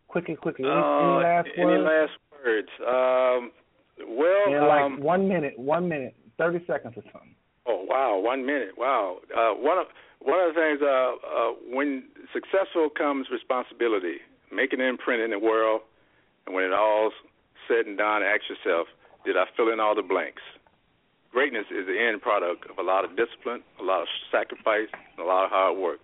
quickly, 0.07 0.35
quickly. 0.35 0.65
Any, 0.65 0.73
uh, 0.73 0.99
any 0.99 1.23
last 1.23 1.47
any 1.57 1.65
words? 1.65 1.83
last 1.83 2.11
words? 2.43 2.69
Um, 2.81 3.51
well, 4.17 4.53
In 4.53 4.67
like 4.67 4.81
um, 4.81 5.01
one 5.01 5.27
minute, 5.27 5.57
one 5.57 5.87
minute, 5.87 6.15
thirty 6.37 6.63
seconds 6.67 6.93
or 6.97 7.03
something. 7.11 7.35
Oh 7.67 7.85
wow, 7.87 8.19
one 8.19 8.45
minute. 8.45 8.71
Wow. 8.77 9.17
Uh, 9.35 9.53
one 9.53 9.77
of 9.77 9.87
one 10.25 10.41
of 10.41 10.55
the 10.55 10.59
things 10.59 10.81
uh, 10.81 11.13
uh, 11.21 11.51
when 11.69 12.03
successful 12.33 12.89
comes 12.89 13.27
responsibility. 13.31 14.17
Make 14.51 14.73
an 14.73 14.81
imprint 14.81 15.21
in 15.21 15.29
the 15.29 15.39
world, 15.39 15.81
and 16.45 16.55
when 16.55 16.65
it 16.65 16.73
all's 16.73 17.13
said 17.67 17.85
and 17.85 17.97
done, 17.97 18.23
ask 18.23 18.41
yourself: 18.49 18.87
Did 19.23 19.37
I 19.37 19.45
fill 19.55 19.71
in 19.71 19.79
all 19.79 19.95
the 19.95 20.01
blanks? 20.01 20.41
Greatness 21.31 21.65
is 21.69 21.85
the 21.85 21.99
end 21.99 22.21
product 22.21 22.69
of 22.69 22.77
a 22.77 22.81
lot 22.81 23.05
of 23.05 23.15
discipline, 23.15 23.61
a 23.79 23.83
lot 23.83 24.01
of 24.01 24.07
sacrifice, 24.31 24.89
and 24.93 25.19
a 25.19 25.27
lot 25.27 25.45
of 25.45 25.51
hard 25.51 25.77
work. 25.77 25.99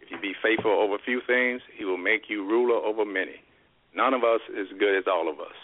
If 0.00 0.10
you 0.10 0.18
be 0.18 0.34
faithful 0.42 0.72
over 0.72 0.96
few 1.04 1.20
things, 1.26 1.62
He 1.76 1.84
will 1.84 1.98
make 1.98 2.28
you 2.28 2.44
ruler 2.44 2.76
over 2.76 3.04
many. 3.04 3.42
None 3.94 4.14
of 4.14 4.24
us 4.24 4.40
is 4.50 4.66
good 4.78 4.96
as 4.98 5.04
all 5.06 5.30
of 5.30 5.38
us. 5.38 5.58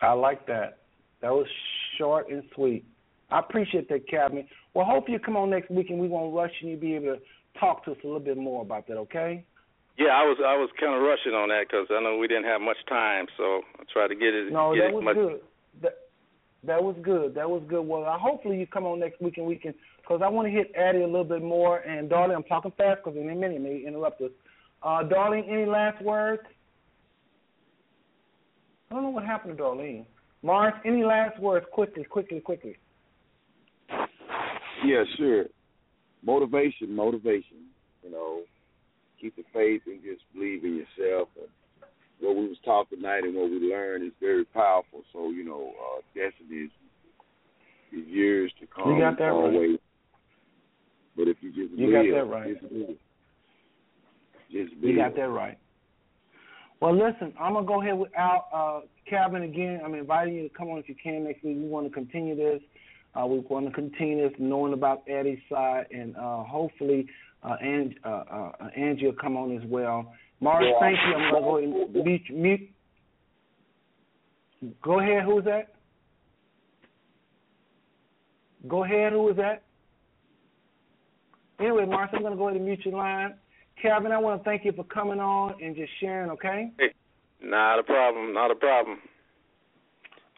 I 0.00 0.12
like 0.12 0.46
that. 0.46 0.78
That 1.20 1.30
was 1.30 1.46
short 1.98 2.30
and 2.30 2.42
sweet. 2.54 2.84
I 3.32 3.40
appreciate 3.40 3.88
that, 3.88 4.08
Calvin. 4.08 4.46
Well, 4.74 4.84
hope 4.84 5.08
you 5.08 5.18
come 5.18 5.36
on 5.36 5.50
next 5.50 5.70
week 5.70 5.90
and 5.90 5.98
we 5.98 6.08
won't 6.08 6.34
rush 6.34 6.52
and 6.60 6.70
you'll 6.70 6.80
be 6.80 6.94
able 6.94 7.16
to 7.16 7.20
talk 7.58 7.84
to 7.84 7.92
us 7.92 7.96
a 8.02 8.06
little 8.06 8.20
bit 8.20 8.36
more 8.36 8.62
about 8.62 8.86
that, 8.88 8.96
okay? 8.96 9.44
Yeah, 9.98 10.08
I 10.08 10.24
was 10.24 10.38
I 10.40 10.56
was 10.56 10.70
kind 10.80 10.94
of 10.94 11.02
rushing 11.02 11.32
on 11.32 11.50
that 11.50 11.68
because 11.68 11.86
I 11.90 12.02
know 12.02 12.16
we 12.16 12.26
didn't 12.26 12.44
have 12.44 12.62
much 12.62 12.78
time, 12.88 13.26
so 13.36 13.60
I 13.78 13.84
tried 13.92 14.08
to 14.08 14.14
get 14.14 14.32
it. 14.32 14.50
No, 14.50 14.74
get 14.74 14.80
that 14.80 14.88
it 14.88 14.94
was 14.94 15.04
much, 15.04 15.14
good. 15.16 15.40
That 15.82 15.94
that 16.64 16.82
was 16.82 16.96
good. 17.02 17.34
That 17.34 17.50
was 17.50 17.62
good. 17.68 17.82
Well, 17.82 18.04
I, 18.04 18.16
hopefully 18.18 18.58
you 18.58 18.66
come 18.66 18.86
on 18.86 19.00
next 19.00 19.20
week 19.20 19.36
and 19.36 19.46
we 19.46 19.56
can, 19.56 19.74
because 20.00 20.22
I 20.24 20.28
want 20.28 20.48
to 20.48 20.52
hit 20.52 20.72
Addie 20.74 21.02
a 21.02 21.06
little 21.06 21.24
bit 21.24 21.42
more. 21.42 21.78
And 21.78 22.08
Darlene, 22.08 22.36
I'm 22.36 22.42
talking 22.44 22.72
fast 22.76 23.00
because 23.04 23.18
in 23.18 23.28
a 23.28 23.34
minute 23.34 23.60
may 23.60 23.84
interrupt 23.86 24.22
us. 24.22 24.30
Uh, 24.82 25.02
Darlene, 25.04 25.46
any 25.52 25.66
last 25.66 26.02
words? 26.02 26.42
I 28.90 28.94
don't 28.94 29.04
know 29.04 29.10
what 29.10 29.24
happened 29.24 29.56
to 29.56 29.62
Darlene. 29.62 30.06
Mars, 30.42 30.74
any 30.84 31.04
last 31.04 31.38
words? 31.38 31.66
Quickly, 31.72 32.04
quickly, 32.04 32.40
quickly. 32.40 32.76
Yeah, 34.84 35.04
sure. 35.16 35.44
Motivation, 36.24 36.94
motivation. 36.94 37.68
You 38.02 38.10
know, 38.10 38.42
keep 39.20 39.36
the 39.36 39.44
faith 39.52 39.82
and 39.86 40.02
just 40.02 40.22
believe 40.34 40.64
in 40.64 40.76
yourself. 40.76 41.28
And 41.36 41.48
what 42.20 42.36
we 42.36 42.48
was 42.48 42.58
taught 42.64 42.90
tonight 42.90 43.24
and 43.24 43.34
what 43.34 43.50
we 43.50 43.58
learned 43.58 44.04
is 44.04 44.12
very 44.20 44.44
powerful. 44.44 45.02
So 45.12 45.30
you 45.30 45.44
know, 45.44 45.72
uh, 45.78 46.00
destiny 46.14 46.64
is, 46.66 46.70
is 47.92 48.06
years 48.08 48.52
to 48.60 48.66
come. 48.66 48.94
You 48.94 49.00
got 49.00 49.18
that 49.18 49.24
right. 49.24 49.32
always. 49.32 49.78
But 51.16 51.28
if 51.28 51.36
you 51.40 51.50
just 51.50 51.78
You 51.78 51.92
live, 51.92 52.12
got 52.12 52.18
that 52.18 52.32
right. 52.32 52.60
just 52.60 52.72
live. 52.72 52.96
Just 54.50 54.72
You 54.80 54.96
got 54.96 55.14
that 55.16 55.28
right. 55.28 55.58
Well, 56.80 56.96
listen, 56.96 57.32
I'm 57.38 57.52
gonna 57.52 57.66
go 57.66 57.80
ahead 57.80 57.96
with 57.96 58.10
Al 58.16 58.48
uh, 58.52 58.80
Calvin 59.08 59.42
again. 59.42 59.80
I'm 59.84 59.94
inviting 59.94 60.34
you 60.34 60.48
to 60.48 60.54
come 60.54 60.68
on 60.68 60.78
if 60.78 60.88
you 60.88 60.96
can 61.00 61.24
next 61.24 61.44
week. 61.44 61.56
We 61.56 61.68
want 61.68 61.86
to 61.86 61.92
continue 61.92 62.34
this. 62.34 62.60
Uh, 63.14 63.26
we 63.26 63.40
want 63.40 63.66
to 63.66 63.72
continue 63.72 64.28
this, 64.28 64.38
knowing 64.38 64.72
about 64.72 65.02
Eddie's 65.06 65.38
side, 65.50 65.86
and 65.90 66.16
uh, 66.16 66.42
hopefully, 66.44 67.06
uh, 67.42 67.56
Ang- 67.62 67.94
uh, 68.04 68.08
uh, 68.08 68.68
Angie 68.76 69.06
will 69.06 69.12
come 69.12 69.36
on 69.36 69.54
as 69.56 69.62
well. 69.66 70.14
Mars, 70.40 70.64
Yeah. 70.66 70.78
thank 70.80 70.98
you. 70.98 71.14
I'm 71.14 71.32
gonna 71.32 71.44
go 71.44 71.58
ahead 71.58 71.68
and 71.68 72.04
mute. 72.04 72.30
mute. 72.30 72.70
Go 74.82 75.00
ahead. 75.00 75.24
Who 75.24 75.38
is 75.38 75.44
that? 75.44 75.74
Go 78.66 78.84
ahead. 78.84 79.12
Who 79.12 79.28
is 79.28 79.36
that? 79.36 79.62
Anyway, 81.58 81.84
Mars, 81.84 82.10
I'm 82.12 82.22
gonna 82.22 82.36
go 82.36 82.48
ahead 82.48 82.56
and 82.56 82.64
mute 82.64 82.84
your 82.84 82.96
line. 82.96 83.34
Calvin, 83.80 84.12
I 84.12 84.18
want 84.18 84.40
to 84.40 84.44
thank 84.44 84.64
you 84.64 84.72
for 84.72 84.84
coming 84.84 85.20
on 85.20 85.54
and 85.62 85.74
just 85.74 85.92
sharing. 86.00 86.30
Okay. 86.30 86.70
Hey, 86.78 86.92
not 87.42 87.78
a 87.78 87.82
problem. 87.82 88.32
Not 88.32 88.50
a 88.50 88.54
problem. 88.54 88.98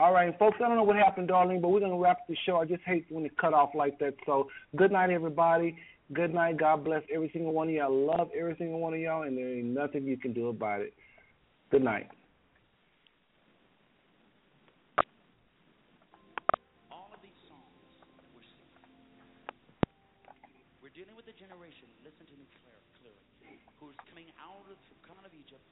All 0.00 0.12
right, 0.12 0.36
folks, 0.40 0.56
I 0.58 0.66
don't 0.66 0.74
know 0.74 0.82
what 0.82 0.96
happened, 0.96 1.28
darling, 1.28 1.60
but 1.60 1.68
we're 1.68 1.78
going 1.78 1.92
to 1.92 1.98
wrap 1.98 2.26
the 2.28 2.36
show. 2.44 2.56
I 2.56 2.64
just 2.64 2.82
hate 2.82 3.06
when 3.10 3.24
it 3.24 3.38
cut 3.38 3.54
off 3.54 3.70
like 3.76 3.96
that. 4.00 4.14
So, 4.26 4.48
good 4.74 4.90
night, 4.90 5.10
everybody. 5.10 5.76
Good 6.12 6.34
night. 6.34 6.58
God 6.58 6.82
bless 6.82 7.02
every 7.14 7.30
single 7.32 7.52
one 7.52 7.68
of 7.68 7.74
y'all. 7.74 8.10
I 8.10 8.16
love 8.16 8.28
every 8.36 8.56
single 8.58 8.80
one 8.80 8.92
of 8.92 8.98
y'all, 8.98 9.22
and 9.22 9.38
there 9.38 9.48
ain't 9.48 9.66
nothing 9.66 10.02
you 10.02 10.16
can 10.16 10.32
do 10.32 10.48
about 10.48 10.80
it. 10.80 10.94
Good 11.70 11.84
night. 11.84 12.08
all 16.90 17.10
of 17.14 17.22
these 17.22 17.38
songs 17.46 17.86
that 18.18 18.26
we're 18.34 18.42
singing, 18.50 18.82
we're 20.82 20.90
dealing 20.90 21.14
with 21.14 21.30
a 21.30 21.36
generation, 21.38 21.86
listen 22.02 22.26
to 22.26 22.34
me 22.34 22.50
clear, 22.62 22.78
clearly, 22.98 23.62
who's 23.78 23.94
coming 24.10 24.26
out 24.42 24.66
of, 24.66 24.74
coming 25.06 25.22
out 25.22 25.30
of 25.30 25.34
Egypt, 25.38 25.62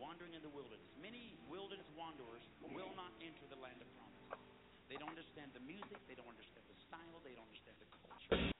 wandering 0.00 0.36
in 0.36 0.42
the 0.44 0.52
wilderness. 0.52 0.88
Many 1.00 1.36
wilderness 1.48 1.88
wanderers 1.96 2.44
will 2.60 2.92
not 2.96 3.12
enter 3.20 3.44
the 3.48 3.60
land 3.60 3.80
of 3.80 3.88
promise. 3.96 4.40
They 4.88 4.96
don't 4.96 5.10
understand 5.10 5.50
the 5.52 5.64
music, 5.64 5.98
they 6.06 6.14
don't 6.14 6.30
understand 6.30 6.62
the 6.68 6.78
style, 6.86 7.18
they 7.24 7.34
don't 7.34 7.48
understand 7.48 7.76
the 7.82 7.88
culture. 7.90 8.55